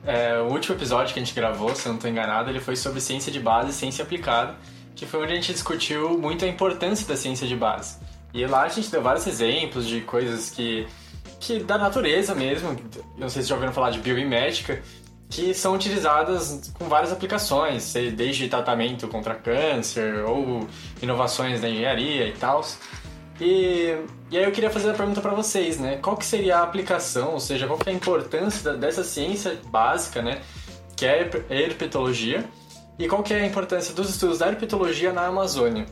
é, 0.04 0.38
o 0.40 0.52
último 0.52 0.76
episódio 0.76 1.14
que 1.14 1.20
a 1.20 1.24
gente 1.24 1.34
gravou, 1.34 1.74
se 1.74 1.86
eu 1.86 1.92
não 1.94 1.98
tô 1.98 2.06
enganado, 2.06 2.50
ele 2.50 2.60
foi 2.60 2.76
sobre 2.76 3.00
ciência 3.00 3.32
de 3.32 3.40
base 3.40 3.70
e 3.70 3.72
ciência 3.72 4.04
aplicada, 4.04 4.56
que 5.04 5.10
foi 5.10 5.22
onde 5.22 5.32
a 5.32 5.36
gente 5.36 5.52
discutiu 5.52 6.18
muito 6.18 6.44
a 6.44 6.48
importância 6.48 7.06
da 7.06 7.16
ciência 7.16 7.46
de 7.46 7.54
base. 7.54 7.98
E 8.32 8.44
lá 8.46 8.62
a 8.62 8.68
gente 8.68 8.90
deu 8.90 9.02
vários 9.02 9.26
exemplos 9.26 9.86
de 9.86 10.00
coisas 10.00 10.50
que, 10.50 10.86
que 11.38 11.60
da 11.60 11.78
natureza 11.78 12.34
mesmo, 12.34 12.76
não 13.16 13.28
sei 13.28 13.42
se 13.42 13.48
já 13.48 13.54
ouviram 13.54 13.72
falar 13.72 13.90
de 13.90 14.00
biomimética, 14.00 14.82
que 15.28 15.54
são 15.54 15.74
utilizadas 15.74 16.72
com 16.78 16.86
várias 16.86 17.12
aplicações, 17.12 17.92
desde 18.16 18.48
tratamento 18.48 19.06
contra 19.08 19.34
câncer 19.34 20.24
ou 20.24 20.66
inovações 21.02 21.60
da 21.60 21.68
engenharia 21.68 22.28
e 22.28 22.32
tal. 22.32 22.64
E, 23.40 23.96
e 24.30 24.38
aí 24.38 24.44
eu 24.44 24.52
queria 24.52 24.70
fazer 24.70 24.90
a 24.90 24.94
pergunta 24.94 25.20
para 25.20 25.32
vocês, 25.32 25.78
né? 25.78 25.96
Qual 25.96 26.16
que 26.16 26.24
seria 26.24 26.58
a 26.58 26.62
aplicação, 26.62 27.32
ou 27.32 27.40
seja, 27.40 27.66
qual 27.66 27.78
que 27.78 27.88
é 27.88 27.92
a 27.92 27.96
importância 27.96 28.74
dessa 28.74 29.02
ciência 29.02 29.58
básica, 29.66 30.22
né? 30.22 30.40
Que 30.96 31.04
é 31.04 31.30
a 31.50 31.54
herpetologia, 31.54 32.44
e 32.98 33.08
qual 33.08 33.22
que 33.22 33.34
é 33.34 33.40
a 33.40 33.46
importância 33.46 33.94
dos 33.94 34.10
estudos 34.10 34.38
da 34.38 34.48
herpetologia 34.48 35.12
na 35.12 35.26
Amazônia? 35.26 35.86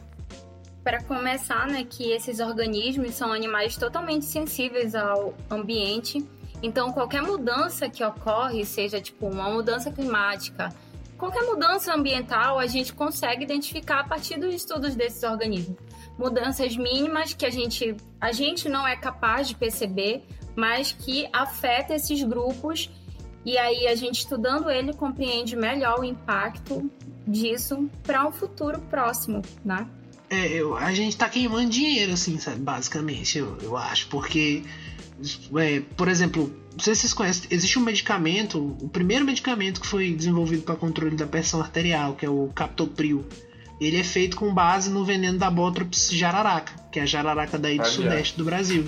Para 0.84 1.02
começar, 1.02 1.66
né, 1.66 1.84
que 1.88 2.10
esses 2.10 2.40
organismos 2.40 3.14
são 3.14 3.32
animais 3.32 3.76
totalmente 3.76 4.24
sensíveis 4.24 4.94
ao 4.94 5.34
ambiente. 5.50 6.24
Então, 6.62 6.92
qualquer 6.92 7.22
mudança 7.22 7.88
que 7.88 8.04
ocorre, 8.04 8.64
seja 8.64 9.00
tipo 9.00 9.26
uma 9.26 9.50
mudança 9.50 9.90
climática, 9.90 10.72
qualquer 11.18 11.42
mudança 11.42 11.94
ambiental, 11.94 12.58
a 12.58 12.66
gente 12.66 12.92
consegue 12.92 13.44
identificar 13.44 14.00
a 14.00 14.04
partir 14.04 14.38
dos 14.38 14.54
estudos 14.54 14.94
desses 14.94 15.22
organismos. 15.22 15.76
Mudanças 16.18 16.76
mínimas 16.76 17.32
que 17.32 17.46
a 17.46 17.50
gente, 17.50 17.96
a 18.20 18.32
gente 18.32 18.68
não 18.68 18.86
é 18.86 18.96
capaz 18.96 19.48
de 19.48 19.54
perceber, 19.54 20.24
mas 20.54 20.92
que 20.92 21.28
afeta 21.32 21.94
esses 21.94 22.22
grupos 22.22 22.90
e 23.44 23.58
aí 23.58 23.86
a 23.86 23.94
gente 23.94 24.20
estudando 24.20 24.70
ele 24.70 24.92
compreende 24.92 25.56
melhor 25.56 26.00
o 26.00 26.04
impacto 26.04 26.90
disso 27.26 27.88
para 28.02 28.26
um 28.26 28.32
futuro 28.32 28.80
próximo, 28.90 29.42
né? 29.64 29.86
É, 30.30 30.48
eu, 30.48 30.74
a 30.76 30.92
gente 30.94 31.16
tá 31.16 31.28
queimando 31.28 31.68
dinheiro, 31.68 32.12
assim, 32.12 32.38
sabe? 32.38 32.58
Basicamente, 32.58 33.38
eu, 33.38 33.58
eu 33.60 33.76
acho, 33.76 34.08
porque, 34.08 34.62
é, 35.56 35.80
por 35.94 36.08
exemplo, 36.08 36.50
não 36.72 36.80
sei 36.80 36.94
se 36.94 37.02
vocês 37.02 37.12
conhecem, 37.12 37.48
existe 37.50 37.78
um 37.78 37.82
medicamento, 37.82 38.58
o 38.80 38.88
primeiro 38.88 39.26
medicamento 39.26 39.80
que 39.80 39.86
foi 39.86 40.12
desenvolvido 40.12 40.62
para 40.62 40.74
controle 40.74 41.16
da 41.16 41.26
pressão 41.26 41.60
arterial, 41.60 42.14
que 42.14 42.24
é 42.24 42.30
o 42.30 42.48
Captopril. 42.54 43.26
Ele 43.78 43.98
é 43.98 44.04
feito 44.04 44.36
com 44.36 44.54
base 44.54 44.88
no 44.88 45.04
veneno 45.04 45.38
da 45.38 45.50
Botrops 45.50 46.10
jararaca, 46.10 46.72
que 46.90 46.98
é 46.98 47.02
a 47.02 47.06
jararaca 47.06 47.58
daí 47.58 47.78
do 47.78 47.86
sudeste 47.86 48.38
do 48.38 48.44
Brasil. 48.44 48.86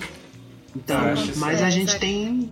Então, 0.75 0.97
mas 1.37 1.61
a 1.61 1.69
gente 1.69 1.99
tem 1.99 2.51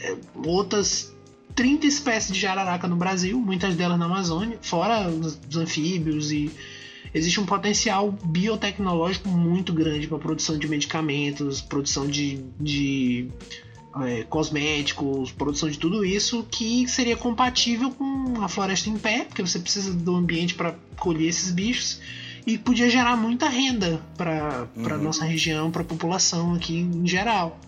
é, 0.00 0.16
outras 0.46 1.11
30 1.54 1.86
espécies 1.86 2.32
de 2.32 2.40
jararaca 2.40 2.88
no 2.88 2.96
Brasil, 2.96 3.38
muitas 3.38 3.74
delas 3.76 3.98
na 3.98 4.06
Amazônia, 4.06 4.58
fora 4.62 5.08
os 5.08 5.56
anfíbios 5.56 6.32
e 6.32 6.50
existe 7.14 7.40
um 7.40 7.46
potencial 7.46 8.10
biotecnológico 8.24 9.28
muito 9.28 9.72
grande 9.72 10.06
para 10.06 10.18
produção 10.18 10.58
de 10.58 10.68
medicamentos, 10.68 11.60
produção 11.60 12.06
de, 12.06 12.42
de 12.58 13.28
é, 14.02 14.24
cosméticos, 14.24 15.30
produção 15.32 15.68
de 15.68 15.78
tudo 15.78 16.04
isso 16.04 16.46
que 16.50 16.88
seria 16.88 17.16
compatível 17.16 17.90
com 17.90 18.40
a 18.42 18.48
floresta 18.48 18.88
em 18.88 18.96
pé, 18.96 19.24
porque 19.24 19.42
você 19.42 19.58
precisa 19.58 19.92
do 19.92 20.16
ambiente 20.16 20.54
para 20.54 20.74
colher 20.96 21.28
esses 21.28 21.50
bichos 21.50 22.00
e 22.46 22.58
podia 22.58 22.88
gerar 22.88 23.16
muita 23.16 23.48
renda 23.48 24.00
para 24.16 24.66
a 24.76 24.94
uhum. 24.94 25.02
nossa 25.02 25.24
região, 25.24 25.70
para 25.70 25.82
a 25.82 25.84
população 25.84 26.54
aqui 26.54 26.78
em 26.78 27.06
geral. 27.06 27.58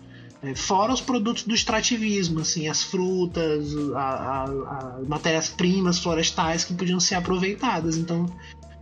É, 0.45 0.53
fora 0.53 0.93
os 0.93 1.01
produtos 1.01 1.43
do 1.43 1.55
extrativismo, 1.55 2.39
assim, 2.41 2.67
as 2.67 2.83
frutas, 2.83 3.73
as 3.95 5.07
matérias-primas 5.07 5.97
florestais 5.97 6.63
que 6.63 6.73
podiam 6.73 6.99
ser 6.99 7.15
aproveitadas. 7.15 7.97
Então, 7.97 8.27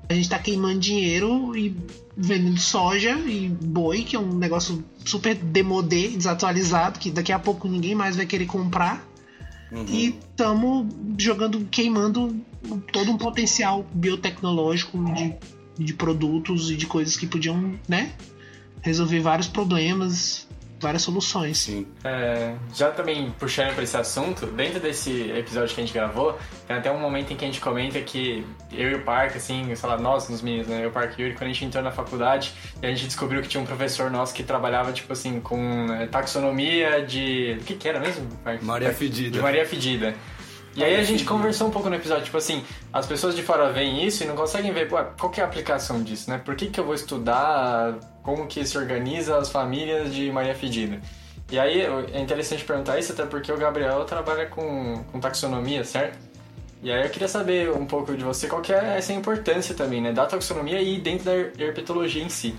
a 0.09 0.14
gente 0.14 0.25
está 0.25 0.38
queimando 0.38 0.80
dinheiro 0.80 1.56
e 1.56 1.75
vendendo 2.17 2.59
soja 2.59 3.11
e 3.11 3.48
boi, 3.48 4.03
que 4.03 4.16
é 4.16 4.19
um 4.19 4.33
negócio 4.33 4.83
super 5.06 5.35
demodé, 5.35 6.09
desatualizado, 6.09 7.00
que 7.00 7.09
daqui 7.09 7.32
a 7.32 7.40
pouco 7.40 7.67
ninguém 7.69 7.95
mais 7.95 8.17
vai 8.17 8.25
querer 8.25 8.45
comprar. 8.45 9.08
Uhum. 9.72 9.85
E 9.88 10.09
estamos 10.09 10.93
jogando, 11.17 11.66
queimando 11.72 12.35
todo 12.92 13.09
um 13.09 13.17
potencial 13.17 13.85
biotecnológico 13.93 15.01
de, 15.14 15.35
de 15.80 15.93
produtos 15.93 16.69
e 16.69 16.75
de 16.75 16.85
coisas 16.85 17.16
que 17.16 17.25
podiam, 17.25 17.80
né, 17.88 18.11
resolver 18.82 19.22
vários 19.22 19.48
problemas 19.48 20.48
várias 20.84 21.02
soluções. 21.02 21.58
Sim. 21.58 21.88
É, 22.03 22.53
já 22.74 22.92
também 22.92 23.34
puxando 23.40 23.74
para 23.74 23.84
esse 23.84 23.98
assunto, 23.98 24.45
dentro 24.45 24.80
desse 24.80 25.32
episódio 25.32 25.74
que 25.74 25.82
a 25.82 25.86
gente 25.86 25.94
gravou, 25.94 26.38
tem 26.68 26.78
até 26.78 26.92
um 26.92 27.00
momento 27.00 27.34
em 27.34 27.36
que 27.36 27.44
a 27.44 27.48
gente 27.48 27.62
comenta 27.62 28.00
que 28.02 28.45
eu 28.72 28.92
e 28.92 28.95
o 28.95 29.02
Parque, 29.02 29.38
assim, 29.38 29.74
sei 29.74 29.90
lá, 29.90 29.98
nós, 29.98 30.30
nos 30.30 30.42
meninos, 30.42 30.68
né? 30.68 30.84
Eu, 30.84 30.90
o 30.90 30.92
Parque 30.92 31.20
e 31.20 31.24
o 31.24 31.28
Yuri, 31.28 31.38
quando 31.38 31.50
a 31.50 31.53
gente 31.53 31.66
entrou 31.66 31.84
na 31.84 31.92
faculdade, 31.92 32.53
a 32.82 32.88
gente 32.88 33.06
descobriu 33.06 33.42
que 33.42 33.48
tinha 33.48 33.62
um 33.62 33.66
professor 33.66 34.12
nosso 34.12 34.34
que 34.34 34.44
trabalhava, 34.44 34.92
tipo 34.92 35.12
assim, 35.14 35.40
com 35.40 35.92
é, 35.94 36.06
taxonomia 36.06 37.06
de. 37.06 37.58
O 37.62 37.64
que, 37.64 37.76
que 37.76 37.90
era 37.90 38.00
mesmo, 38.00 38.28
Parque? 38.44 38.64
Maria 38.64 38.94
Fedida. 38.94 39.32
De 39.32 39.42
Maria 39.42 39.66
Fedida. 39.66 40.14
E 40.76 40.84
aí 40.84 40.95
a 40.95 41.03
gente 41.03 41.24
conversou 41.24 41.68
um 41.68 41.72
pouco 41.72 41.88
no 41.88 41.95
episódio, 41.95 42.24
tipo 42.24 42.38
assim, 42.38 42.64
as 42.92 43.06
pessoas 43.06 43.35
de 43.35 43.43
fora 43.43 43.72
veem 43.72 44.06
isso 44.06 44.24
e 44.24 44.26
não 44.26 44.35
conseguem 44.35 44.72
ver, 44.74 44.90
qual 44.90 45.30
que 45.30 45.40
é 45.40 45.43
a 45.43 45.48
aplicação 45.48 46.02
disso, 46.02 46.30
né? 46.30 46.40
Por 46.40 46.56
que, 46.56 46.68
que 46.68 46.80
eu 46.80 46.85
vou 46.85 46.95
estudar 46.95 48.00
como 48.24 48.48
que 48.48 48.66
se 48.66 48.77
organiza 48.77 49.38
as 49.38 49.50
famílias 49.50 50.14
de 50.14 50.32
Maria 50.32 50.56
Fedida? 50.56 51.00
E 51.52 51.60
aí 51.60 51.82
é 51.82 52.19
interessante 52.19 52.64
perguntar 52.64 52.98
isso, 52.98 53.11
até 53.11 53.26
porque 53.26 53.52
o 53.52 53.58
Gabriel 53.58 54.03
trabalha 54.06 54.48
com, 54.48 55.03
com 55.11 55.19
taxonomia, 55.19 55.84
certo? 55.84 56.18
E 56.82 56.92
aí 56.92 57.03
eu 57.03 57.10
queria 57.10 57.27
saber 57.27 57.72
um 57.72 57.85
pouco 57.85 58.16
de 58.16 58.24
você, 58.24 58.48
qual 58.48 58.61
que 58.61 58.74
é 58.74 58.98
essa 58.98 59.14
importância 59.14 59.76
também, 59.76 60.02
né? 60.02 60.11
Da 60.11 60.26
taxonomia 60.26 60.82
e 60.82 61.00
dentro 61.00 61.26
da 61.26 61.34
herpetologia 61.64 62.24
em 62.24 62.30
si. 62.30 62.56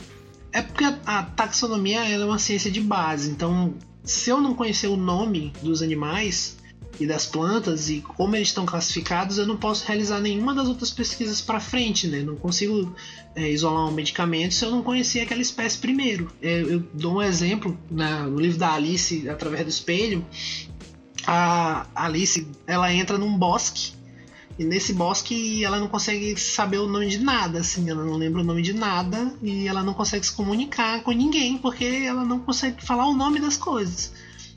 É 0.53 0.63
porque 0.63 0.85
a 1.05 1.23
taxonomia 1.25 2.09
é 2.09 2.25
uma 2.25 2.39
ciência 2.39 2.71
de 2.71 2.81
base, 2.81 3.29
então 3.29 3.75
se 4.05 4.31
eu 4.31 4.41
não 4.41 4.55
conhecer 4.55 4.87
o 4.87 4.97
nome 4.97 5.53
dos 5.61 5.83
animais, 5.83 6.57
e 6.99 7.07
das 7.07 7.27
plantas 7.27 7.89
e 7.89 8.01
como 8.01 8.37
eles 8.37 8.49
estão 8.49 8.65
classificados, 8.65 9.39
eu 9.39 9.47
não 9.47 9.57
posso 9.57 9.85
realizar 9.87 10.21
nenhuma 10.21 10.55
das 10.55 10.69
outras 10.69 10.91
pesquisas 10.91 11.41
para 11.41 11.59
frente, 11.59 12.07
né? 12.07 12.23
Não 12.23 12.37
consigo 12.37 12.95
é, 13.35 13.51
isolar 13.51 13.89
um 13.89 13.93
medicamento 13.93 14.55
se 14.55 14.65
eu 14.65 14.71
não 14.71 14.83
conhecer 14.83 15.21
aquela 15.21 15.43
espécie 15.43 15.79
primeiro. 15.79 16.31
É, 16.41 16.61
eu 16.63 16.81
dou 16.93 17.15
um 17.15 17.23
exemplo 17.23 17.77
na, 17.91 18.25
no 18.25 18.39
livro 18.39 18.59
da 18.59 18.73
Alice, 18.73 19.29
através 19.29 19.65
do 19.65 19.71
espelho. 19.71 20.25
A 21.27 21.87
Alice 21.95 22.47
ela 22.67 22.93
entra 22.93 23.19
num 23.19 23.37
bosque 23.37 23.93
e 24.59 24.65
nesse 24.65 24.93
bosque 24.93 25.65
ela 25.65 25.81
não 25.81 25.89
consegue 25.89 26.39
saber 26.39 26.79
o 26.79 26.87
nome 26.87 27.09
de 27.09 27.19
nada, 27.19 27.59
assim, 27.59 27.91
ela 27.91 28.05
não 28.05 28.17
lembra 28.17 28.41
o 28.41 28.45
nome 28.45 28.63
de 28.63 28.73
nada 28.73 29.35
e 29.43 29.67
ela 29.67 29.83
não 29.83 29.95
consegue 29.95 30.25
se 30.25 30.33
comunicar 30.33 31.03
com 31.03 31.11
ninguém 31.11 31.59
porque 31.59 31.85
ela 31.85 32.25
não 32.25 32.39
consegue 32.39 32.85
falar 32.85 33.07
o 33.07 33.15
nome 33.15 33.41
das 33.41 33.57
coisas 33.57 34.13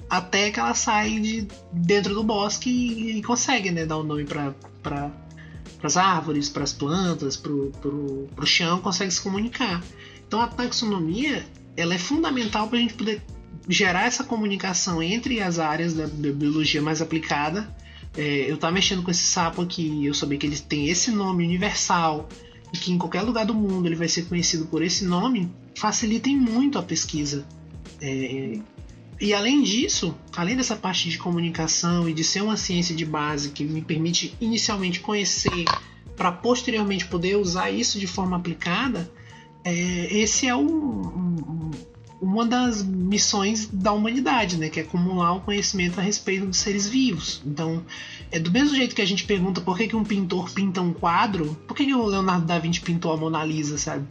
até 0.09 0.51
que 0.51 0.59
ela 0.59 0.73
sai 0.73 1.19
de 1.19 1.47
dentro 1.71 2.13
do 2.13 2.23
bosque 2.23 2.69
e, 2.69 3.17
e 3.17 3.23
consegue 3.23 3.71
né, 3.71 3.85
dar 3.85 3.97
o 3.97 4.01
um 4.01 4.03
nome 4.03 4.25
para 4.25 4.53
para 4.81 5.11
as 5.83 5.97
árvores, 5.97 6.49
para 6.49 6.63
as 6.63 6.73
plantas, 6.73 7.37
para 7.37 7.51
o 7.51 8.45
chão, 8.45 8.79
consegue 8.79 9.11
se 9.11 9.21
comunicar. 9.21 9.83
Então 10.27 10.41
a 10.41 10.47
taxonomia 10.47 11.45
ela 11.75 11.93
é 11.93 11.97
fundamental 11.99 12.67
para 12.67 12.79
a 12.79 12.81
gente 12.81 12.95
poder 12.95 13.21
gerar 13.69 14.05
essa 14.05 14.23
comunicação 14.23 15.03
entre 15.03 15.41
as 15.41 15.59
áreas 15.59 15.93
da, 15.93 16.07
biologia 16.07 16.81
mais 16.81 17.01
aplicada. 17.01 17.75
É, 18.17 18.49
eu 18.49 18.55
estava 18.55 18.73
mexendo 18.73 19.03
com 19.03 19.11
esse 19.11 19.23
sapo 19.23 19.61
aqui, 19.61 20.05
eu 20.05 20.13
sabia 20.13 20.37
que 20.37 20.47
ele 20.47 20.57
tem 20.57 20.89
esse 20.89 21.11
nome 21.11 21.43
universal 21.43 22.27
e 22.73 22.77
que 22.77 22.91
em 22.91 22.97
qualquer 22.97 23.21
lugar 23.21 23.45
do 23.45 23.53
mundo 23.53 23.87
ele 23.87 23.95
vai 23.95 24.07
ser 24.07 24.23
conhecido 24.23 24.65
por 24.65 24.81
esse 24.81 25.05
nome, 25.05 25.51
facilita 25.75 26.29
muito 26.29 26.79
a 26.79 26.83
pesquisa. 26.83 27.45
É, 28.01 28.59
e 29.19 29.33
além 29.33 29.63
disso, 29.63 30.15
além 30.35 30.55
dessa 30.55 30.75
parte 30.75 31.09
de 31.09 31.17
comunicação 31.17 32.07
e 32.07 32.13
de 32.13 32.23
ser 32.23 32.41
uma 32.41 32.57
ciência 32.57 32.95
de 32.95 33.05
base 33.05 33.49
que 33.49 33.63
me 33.63 33.81
permite 33.81 34.35
inicialmente 34.39 34.99
conhecer 34.99 35.65
para 36.15 36.31
posteriormente 36.31 37.05
poder 37.05 37.35
usar 37.35 37.71
isso 37.71 37.99
de 37.99 38.07
forma 38.07 38.37
aplicada, 38.37 39.09
é, 39.63 39.71
esse 40.17 40.47
é 40.47 40.55
o, 40.55 40.61
um, 40.61 41.71
uma 42.21 42.45
das 42.45 42.83
missões 42.83 43.67
da 43.71 43.91
humanidade, 43.91 44.57
né? 44.57 44.69
Que 44.69 44.79
é 44.79 44.83
acumular 44.83 45.33
o 45.33 45.41
conhecimento 45.41 45.99
a 45.99 46.03
respeito 46.03 46.45
dos 46.45 46.57
seres 46.57 46.87
vivos. 46.87 47.41
Então, 47.45 47.83
é 48.31 48.39
do 48.39 48.51
mesmo 48.51 48.75
jeito 48.75 48.95
que 48.95 49.01
a 49.01 49.05
gente 49.05 49.23
pergunta 49.23 49.61
por 49.61 49.77
que, 49.77 49.87
que 49.87 49.95
um 49.95 50.03
pintor 50.03 50.49
pinta 50.51 50.81
um 50.81 50.93
quadro, 50.93 51.55
por 51.67 51.75
que, 51.75 51.85
que 51.85 51.93
o 51.93 52.05
Leonardo 52.05 52.45
da 52.45 52.59
Vinci 52.59 52.81
pintou 52.81 53.11
a 53.11 53.17
Mona 53.17 53.43
Lisa, 53.43 53.77
sabe? 53.77 54.07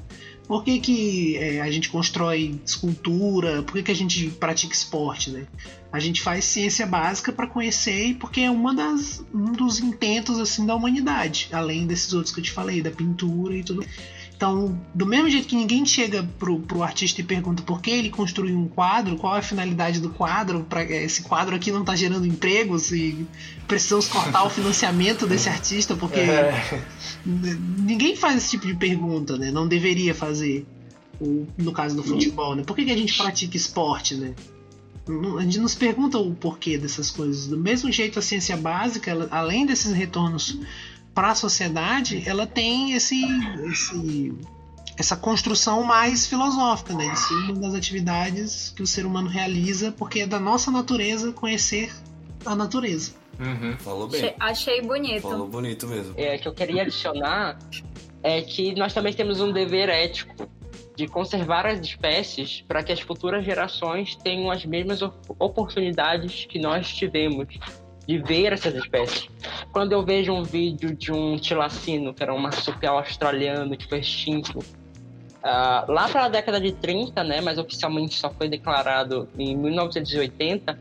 Por 0.47 0.63
que, 0.63 0.79
que 0.79 1.37
é, 1.37 1.61
a 1.61 1.71
gente 1.71 1.89
constrói 1.89 2.61
escultura? 2.65 3.63
Por 3.63 3.75
que, 3.75 3.83
que 3.83 3.91
a 3.91 3.97
gente 3.97 4.29
pratica 4.31 4.73
esporte, 4.73 5.31
né? 5.31 5.47
A 5.91 5.99
gente 5.99 6.21
faz 6.23 6.45
ciência 6.45 6.87
básica 6.87 7.33
para 7.33 7.47
conhecer, 7.47 8.17
porque 8.21 8.43
é 8.43 8.51
uma 8.51 8.75
das, 8.75 9.25
um 9.35 9.53
dos 9.53 9.81
intentos 9.81 10.39
assim 10.39 10.65
da 10.65 10.75
humanidade, 10.75 11.49
além 11.53 11.87
desses 11.87 12.13
outros 12.13 12.33
que 12.33 12.41
eu 12.41 12.45
te 12.45 12.53
falei, 12.53 12.81
da 12.81 12.91
pintura 12.91 13.57
e 13.57 13.65
tudo. 13.65 13.85
Então, 14.37 14.79
do 14.95 15.07
mesmo 15.07 15.31
jeito 15.31 15.49
que 15.49 15.57
ninguém 15.57 15.87
chega 15.87 16.23
pro, 16.39 16.61
pro 16.61 16.83
artista 16.83 17.23
e 17.23 17.25
pergunta 17.25 17.63
por 17.63 17.81
que 17.81 17.91
ele 17.91 18.11
construiu 18.11 18.59
um 18.59 18.69
quadro, 18.69 19.17
qual 19.17 19.35
é 19.35 19.39
a 19.39 19.43
finalidade 19.43 19.99
do 19.99 20.11
quadro, 20.11 20.63
para 20.69 20.85
esse 20.85 21.23
quadro 21.23 21.57
aqui 21.57 21.73
não 21.73 21.83
tá 21.83 21.97
gerando 21.97 22.27
empregos 22.27 22.93
e 22.93 23.27
precisamos 23.67 24.07
cortar 24.09 24.45
o 24.45 24.51
financiamento 24.51 25.27
desse 25.27 25.49
artista 25.49 25.97
porque 25.97 26.21
É. 26.21 26.83
ninguém 27.25 28.15
faz 28.15 28.37
esse 28.37 28.51
tipo 28.51 28.67
de 28.67 28.75
pergunta, 28.75 29.39
né? 29.39 29.51
Não 29.51 29.67
deveria 29.67 30.15
fazer. 30.15 30.67
No 31.57 31.73
caso 31.73 31.97
do 31.97 32.03
futebol, 32.03 32.55
né? 32.55 32.63
Por 32.63 32.77
que, 32.77 32.85
que 32.85 32.91
a 32.91 32.97
gente 32.97 33.17
pratica 33.17 33.57
esporte, 33.57 34.15
né? 34.17 34.35
A 35.39 35.43
gente 35.43 35.59
nos 35.61 35.75
pergunta 35.75 36.19
o 36.19 36.35
porquê 36.35 36.77
dessas 36.77 37.11
coisas. 37.11 37.47
Do 37.47 37.57
mesmo 37.59 37.91
jeito, 37.91 38.19
a 38.19 38.23
ciência 38.23 38.55
básica, 38.57 39.11
ela- 39.13 39.29
além 39.31 39.65
desses 39.65 39.93
retornos 39.93 40.59
para 41.17 41.31
a 41.31 41.35
sociedade, 41.35 42.23
ela 42.29 42.47
tem 42.47 42.93
esse, 42.93 43.17
esse- 43.71 44.33
essa 44.99 45.17
construção 45.17 45.83
mais 45.83 46.27
filosófica, 46.27 46.95
né? 46.95 47.09
De 47.11 47.19
ser 47.19 47.35
uma 47.53 47.55
das 47.63 47.75
atividades 47.75 48.73
que 48.77 48.83
o 48.83 48.87
ser 48.87 49.05
humano 49.07 49.29
realiza, 49.29 49.91
porque 49.93 50.21
é 50.21 50.27
da 50.27 50.39
nossa 50.39 50.71
natureza 50.71 51.33
conhecer 51.33 51.91
a 52.45 52.55
natureza. 52.55 53.13
Uhum. 53.41 53.77
Falou 53.79 54.09
bem. 54.09 54.35
Achei, 54.39 54.81
bonito. 54.83 55.23
Falou 55.23 55.49
bonito 55.49 55.87
mesmo. 55.89 56.13
é, 56.19 56.37
que 56.39 56.47
eu 56.47 56.53
queria 56.55 56.83
adicionar 56.83 57.59
é 58.23 58.43
que 58.43 58.75
nós 58.75 58.93
também 58.95 59.13
temos 59.15 59.41
um 59.41 59.53
dever 59.53 59.89
ético 59.89 60.35
de 60.97 61.07
conservar 61.07 61.67
as 61.67 61.81
espécies 61.81 62.63
para 62.69 62.83
que 62.83 62.93
as 62.93 63.01
futuras 63.01 63.45
gerações 63.45 64.17
tenham 64.17 64.51
as 64.51 64.65
mesmas 64.65 65.01
op- 65.03 65.35
oportunidades 65.39 66.47
que 66.47 66.59
nós 66.59 66.89
tivemos 66.89 67.47
de 68.07 68.19
ver 68.19 68.53
essas 68.53 68.75
espécies. 68.75 69.29
Quando 69.73 69.93
eu 69.93 70.05
vejo 70.05 70.33
um 70.33 70.43
vídeo 70.43 70.95
de 70.95 71.13
um 71.13 71.37
tilacino, 71.37 72.15
que 72.15 72.23
era 72.23 72.33
um 72.33 72.39
marsupial 72.39 72.99
australiano 72.99 73.77
que 73.77 73.89
foi 73.89 73.99
extinto, 73.99 74.61
ah, 75.43 75.85
lá 75.89 76.09
para 76.09 76.25
a 76.25 76.29
década 76.29 76.61
de 76.61 76.73
30, 76.73 77.23
né, 77.25 77.41
mas 77.41 77.59
oficialmente 77.59 78.15
só 78.15 78.31
foi 78.31 78.49
declarado 78.49 79.29
em 79.39 79.57
1980, 79.57 80.79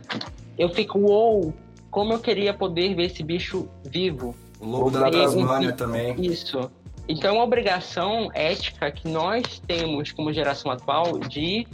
eu 0.57 0.69
fico, 0.69 0.99
uou, 0.99 1.53
como 1.89 2.13
eu 2.13 2.19
queria 2.19 2.53
poder 2.53 2.95
ver 2.95 3.05
esse 3.05 3.23
bicho 3.23 3.67
vivo. 3.83 4.35
O 4.59 4.65
lobo 4.65 4.91
da 4.91 5.09
Tasmânia 5.09 5.71
também. 5.73 6.15
Isso. 6.19 6.69
Então 7.07 7.29
é 7.29 7.33
uma 7.33 7.43
obrigação 7.43 8.29
ética 8.33 8.91
que 8.91 9.07
nós 9.07 9.61
temos 9.67 10.11
como 10.11 10.33
geração 10.33 10.71
atual 10.71 11.19
de 11.19 11.67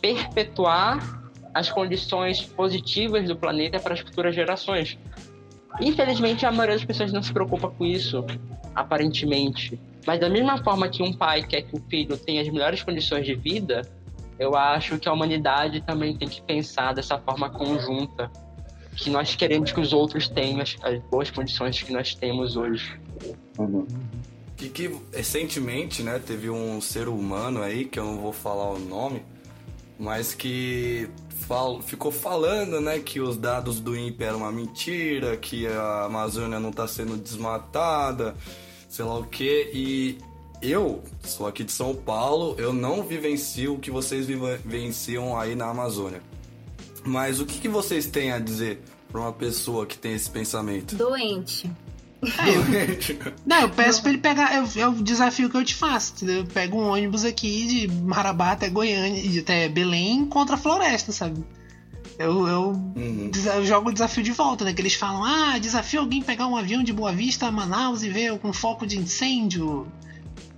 perpetuar 0.00 1.23
as 1.54 1.70
condições 1.70 2.42
positivas 2.42 3.28
do 3.28 3.36
planeta 3.36 3.78
para 3.78 3.94
as 3.94 4.00
futuras 4.00 4.34
gerações. 4.34 4.98
Infelizmente, 5.80 6.44
a 6.44 6.50
maioria 6.50 6.76
das 6.76 6.84
pessoas 6.84 7.12
não 7.12 7.22
se 7.22 7.32
preocupa 7.32 7.70
com 7.70 7.84
isso, 7.84 8.24
aparentemente. 8.74 9.80
Mas 10.06 10.20
da 10.20 10.28
mesma 10.28 10.62
forma 10.62 10.88
que 10.88 11.02
um 11.02 11.12
pai 11.12 11.42
quer 11.42 11.62
que 11.62 11.76
o 11.76 11.82
filho 11.88 12.16
tenha 12.16 12.42
as 12.42 12.48
melhores 12.48 12.82
condições 12.82 13.24
de 13.24 13.34
vida, 13.34 13.82
eu 14.38 14.56
acho 14.56 14.98
que 14.98 15.08
a 15.08 15.12
humanidade 15.12 15.80
também 15.80 16.16
tem 16.16 16.28
que 16.28 16.42
pensar 16.42 16.92
dessa 16.92 17.18
forma 17.18 17.48
conjunta, 17.48 18.30
que 18.96 19.10
nós 19.10 19.34
queremos 19.34 19.72
que 19.72 19.80
os 19.80 19.92
outros 19.92 20.28
tenham 20.28 20.60
as, 20.60 20.76
as 20.82 21.00
boas 21.04 21.30
condições 21.30 21.82
que 21.82 21.92
nós 21.92 22.14
temos 22.14 22.56
hoje. 22.56 23.00
Uhum. 23.58 23.86
Que, 24.56 24.68
que 24.68 24.96
recentemente, 25.12 26.02
né, 26.02 26.20
teve 26.24 26.50
um 26.50 26.80
ser 26.80 27.08
humano 27.08 27.62
aí, 27.62 27.84
que 27.84 27.98
eu 27.98 28.04
não 28.04 28.18
vou 28.18 28.32
falar 28.32 28.70
o 28.70 28.78
nome, 28.78 29.22
mas 29.98 30.34
que 30.34 31.08
ficou 31.82 32.10
falando, 32.10 32.80
né, 32.80 32.98
que 32.98 33.20
os 33.20 33.36
dados 33.36 33.80
do 33.80 33.96
INPE 33.96 34.24
eram 34.24 34.38
uma 34.38 34.52
mentira, 34.52 35.36
que 35.36 35.66
a 35.66 36.04
Amazônia 36.04 36.58
não 36.58 36.70
está 36.70 36.86
sendo 36.86 37.16
desmatada, 37.16 38.34
sei 38.88 39.04
lá 39.04 39.18
o 39.18 39.24
que, 39.24 39.70
e 39.72 40.18
eu 40.62 41.02
sou 41.22 41.46
aqui 41.46 41.64
de 41.64 41.72
São 41.72 41.94
Paulo, 41.94 42.54
eu 42.58 42.72
não 42.72 43.02
vivencio 43.02 43.74
o 43.74 43.78
que 43.78 43.90
vocês 43.90 44.26
vivenciam 44.26 45.38
aí 45.38 45.54
na 45.54 45.66
Amazônia. 45.66 46.22
Mas 47.04 47.40
o 47.40 47.46
que, 47.46 47.60
que 47.60 47.68
vocês 47.68 48.06
têm 48.06 48.32
a 48.32 48.38
dizer 48.38 48.82
para 49.12 49.20
uma 49.20 49.32
pessoa 49.32 49.84
que 49.84 49.98
tem 49.98 50.14
esse 50.14 50.30
pensamento? 50.30 50.96
Doente. 50.96 51.70
Não, 53.46 53.60
eu 53.62 53.68
peço 53.70 54.00
pra 54.02 54.10
ele 54.10 54.18
pegar. 54.20 54.52
É, 54.54 54.80
é 54.80 54.88
o 54.88 54.92
desafio 54.94 55.48
que 55.50 55.56
eu 55.56 55.64
te 55.64 55.74
faço, 55.74 56.14
entendeu? 56.16 56.38
Eu 56.38 56.46
pego 56.46 56.78
um 56.80 56.88
ônibus 56.88 57.24
aqui 57.24 57.66
de 57.66 57.88
Marabá 57.88 58.52
até 58.52 58.68
Goiânia, 58.68 59.20
e 59.20 59.38
até 59.38 59.68
Belém 59.68 60.24
contra 60.26 60.54
a 60.56 60.58
floresta, 60.58 61.12
sabe? 61.12 61.44
Eu, 62.18 62.46
eu, 62.46 62.62
Uhum. 62.96 63.30
eu 63.56 63.66
jogo 63.66 63.90
o 63.90 63.92
desafio 63.92 64.22
de 64.22 64.30
volta, 64.30 64.64
né? 64.64 64.72
Que 64.72 64.80
eles 64.80 64.94
falam, 64.94 65.24
ah, 65.24 65.58
desafio 65.58 66.00
alguém 66.00 66.22
pegar 66.22 66.46
um 66.46 66.56
avião 66.56 66.82
de 66.82 66.92
Boa 66.92 67.12
Vista 67.12 67.46
a 67.46 67.50
Manaus 67.50 68.02
e 68.02 68.08
ver 68.08 68.38
com 68.38 68.52
foco 68.52 68.86
de 68.86 68.98
incêndio. 68.98 69.86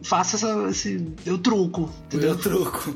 Faça 0.03 0.37
essa, 0.37 0.69
esse. 0.69 1.07
Eu 1.25 1.39
truco, 1.39 1.91
entendeu? 2.07 2.31
Meu 2.35 2.39
truco. 2.39 2.95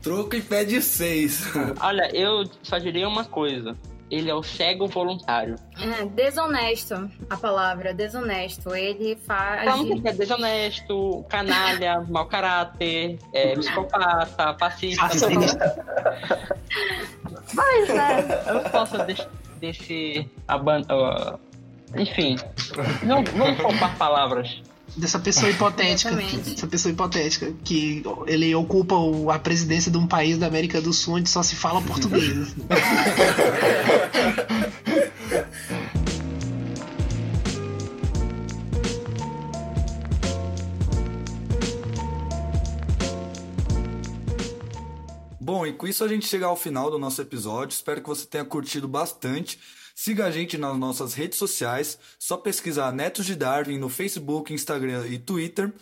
Truco 0.00 0.36
e 0.36 0.40
pede 0.40 0.80
seis. 0.80 1.42
Olha, 1.80 2.08
eu 2.16 2.48
só 2.62 2.78
diria 2.78 3.08
uma 3.08 3.24
coisa. 3.24 3.76
Ele 4.10 4.30
é 4.30 4.34
o 4.34 4.42
cego 4.42 4.86
voluntário. 4.86 5.56
É, 5.78 6.04
desonesto, 6.06 7.10
a 7.28 7.36
palavra, 7.36 7.92
desonesto. 7.92 8.74
Ele 8.74 9.16
faz. 9.16 9.62
Então, 9.62 10.00
que 10.00 10.08
é 10.08 10.12
desonesto, 10.12 11.24
canalha, 11.28 12.00
mau 12.08 12.26
caráter, 12.26 13.18
é, 13.34 13.54
psicopata, 13.54 14.56
fascista. 14.58 15.08
Fascista. 15.08 15.84
Mas 17.54 17.90
é, 17.90 18.44
eu 18.50 18.54
não 18.54 18.64
posso 18.64 18.98
desse. 19.04 19.26
desse 19.60 20.30
aban- 20.46 20.82
ah, 20.88 21.38
enfim, 21.96 22.36
não 23.02 23.22
vamos 23.24 23.60
poupar 23.60 23.96
palavras. 23.96 24.62
Dessa 24.96 25.18
pessoa 25.18 25.50
hipotética. 25.50 26.10
Exatamente. 26.10 26.54
Essa 26.54 26.66
pessoa 26.66 26.92
hipotética. 26.92 27.52
Que 27.64 28.02
ele 28.26 28.54
ocupa 28.54 28.94
o- 28.96 29.30
a 29.30 29.38
presidência 29.38 29.90
de 29.92 29.98
um 29.98 30.06
país 30.06 30.38
da 30.38 30.46
América 30.46 30.80
do 30.80 30.92
Sul 30.92 31.14
onde 31.14 31.28
só 31.30 31.42
se 31.42 31.54
fala 31.54 31.80
português. 31.82 32.54
Bom, 45.40 45.66
e 45.66 45.72
com 45.72 45.86
isso 45.86 46.04
a 46.04 46.08
gente 46.08 46.26
chega 46.26 46.46
ao 46.46 46.56
final 46.56 46.90
do 46.90 46.98
nosso 46.98 47.22
episódio. 47.22 47.74
Espero 47.74 48.02
que 48.02 48.08
você 48.08 48.26
tenha 48.26 48.44
curtido 48.44 48.86
bastante. 48.86 49.58
Siga 50.00 50.26
a 50.26 50.30
gente 50.30 50.56
nas 50.56 50.78
nossas 50.78 51.12
redes 51.12 51.36
sociais. 51.36 51.98
Só 52.20 52.36
pesquisar 52.36 52.92
Netos 52.92 53.26
de 53.26 53.34
Darwin 53.34 53.78
no 53.78 53.88
Facebook, 53.88 54.54
Instagram 54.54 55.04
e 55.08 55.18
Twitter. 55.18 55.74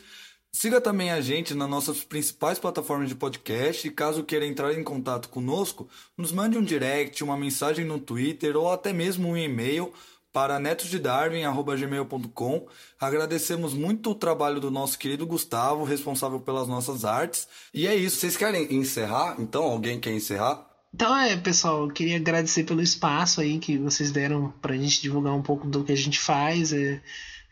Siga 0.50 0.80
também 0.80 1.10
a 1.10 1.20
gente 1.20 1.52
nas 1.52 1.68
nossas 1.68 2.02
principais 2.02 2.58
plataformas 2.58 3.10
de 3.10 3.14
podcast. 3.14 3.86
E 3.86 3.90
caso 3.90 4.24
queira 4.24 4.46
entrar 4.46 4.72
em 4.72 4.82
contato 4.82 5.28
conosco, 5.28 5.86
nos 6.16 6.32
mande 6.32 6.56
um 6.56 6.64
direct, 6.64 7.22
uma 7.22 7.36
mensagem 7.36 7.84
no 7.84 8.00
Twitter 8.00 8.56
ou 8.56 8.72
até 8.72 8.90
mesmo 8.90 9.28
um 9.28 9.36
e-mail 9.36 9.92
para 10.32 10.58
netosdedarwin.gmail.com. 10.58 12.68
Agradecemos 12.98 13.74
muito 13.74 14.12
o 14.12 14.14
trabalho 14.14 14.60
do 14.60 14.70
nosso 14.70 14.98
querido 14.98 15.26
Gustavo, 15.26 15.84
responsável 15.84 16.40
pelas 16.40 16.66
nossas 16.66 17.04
artes. 17.04 17.46
E 17.74 17.86
é 17.86 17.94
isso. 17.94 18.16
Vocês 18.16 18.34
querem 18.34 18.74
encerrar? 18.74 19.36
Então, 19.38 19.64
alguém 19.64 20.00
quer 20.00 20.12
encerrar? 20.12 20.65
Então 20.96 21.14
é, 21.14 21.36
pessoal, 21.36 21.86
queria 21.88 22.16
agradecer 22.16 22.64
pelo 22.64 22.80
espaço 22.80 23.42
aí 23.42 23.58
que 23.58 23.76
vocês 23.76 24.10
deram 24.10 24.50
pra 24.62 24.74
gente 24.74 25.02
divulgar 25.02 25.34
um 25.34 25.42
pouco 25.42 25.68
do 25.68 25.84
que 25.84 25.92
a 25.92 25.96
gente 25.96 26.18
faz. 26.18 26.72
É, 26.72 27.02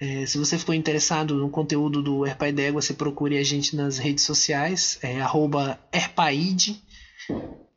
é, 0.00 0.24
se 0.24 0.38
você 0.38 0.56
ficou 0.56 0.74
interessado 0.74 1.34
no 1.34 1.50
conteúdo 1.50 2.02
do 2.02 2.24
Herpai 2.24 2.54
você 2.72 2.94
procure 2.94 3.36
a 3.36 3.44
gente 3.44 3.76
nas 3.76 3.98
redes 3.98 4.24
sociais, 4.24 4.98
é, 5.02 5.20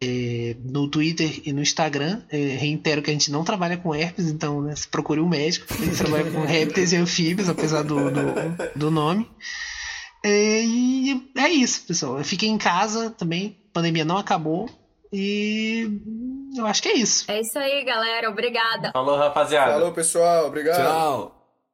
é, 0.02 0.56
no 0.64 0.88
Twitter 0.88 1.42
e 1.44 1.52
no 1.52 1.62
Instagram. 1.62 2.22
É, 2.30 2.38
reitero 2.38 3.02
que 3.02 3.10
a 3.10 3.14
gente 3.14 3.30
não 3.30 3.44
trabalha 3.44 3.76
com 3.76 3.94
herpes, 3.94 4.30
então 4.30 4.62
né, 4.62 4.74
procure 4.90 5.20
um 5.20 5.28
médico. 5.28 5.66
A 5.70 5.84
gente 5.84 5.98
trabalha 5.98 6.32
com 6.32 6.46
répteis 6.46 6.94
e 6.94 6.96
anfíbios, 6.96 7.50
apesar 7.50 7.84
do, 7.84 8.10
do, 8.10 8.74
do 8.74 8.90
nome. 8.90 9.30
É, 10.24 10.64
e 10.64 11.30
é 11.36 11.50
isso, 11.50 11.82
pessoal. 11.82 12.24
Fiquem 12.24 12.54
em 12.54 12.58
casa 12.58 13.10
também. 13.10 13.58
A 13.72 13.74
pandemia 13.74 14.06
não 14.06 14.18
acabou. 14.18 14.70
E 15.12 15.88
eu 16.58 16.66
acho 16.66 16.82
que 16.82 16.90
é 16.90 16.94
isso. 16.94 17.30
É 17.32 17.40
isso 17.40 17.58
aí, 17.58 17.84
galera. 17.84 18.30
Obrigada. 18.30 18.92
Falou, 18.92 19.18
rapaziada. 19.18 19.74
Falou, 19.74 19.92
pessoal. 19.92 20.48
Obrigado. 20.48 20.78
Tchau! 20.78 21.37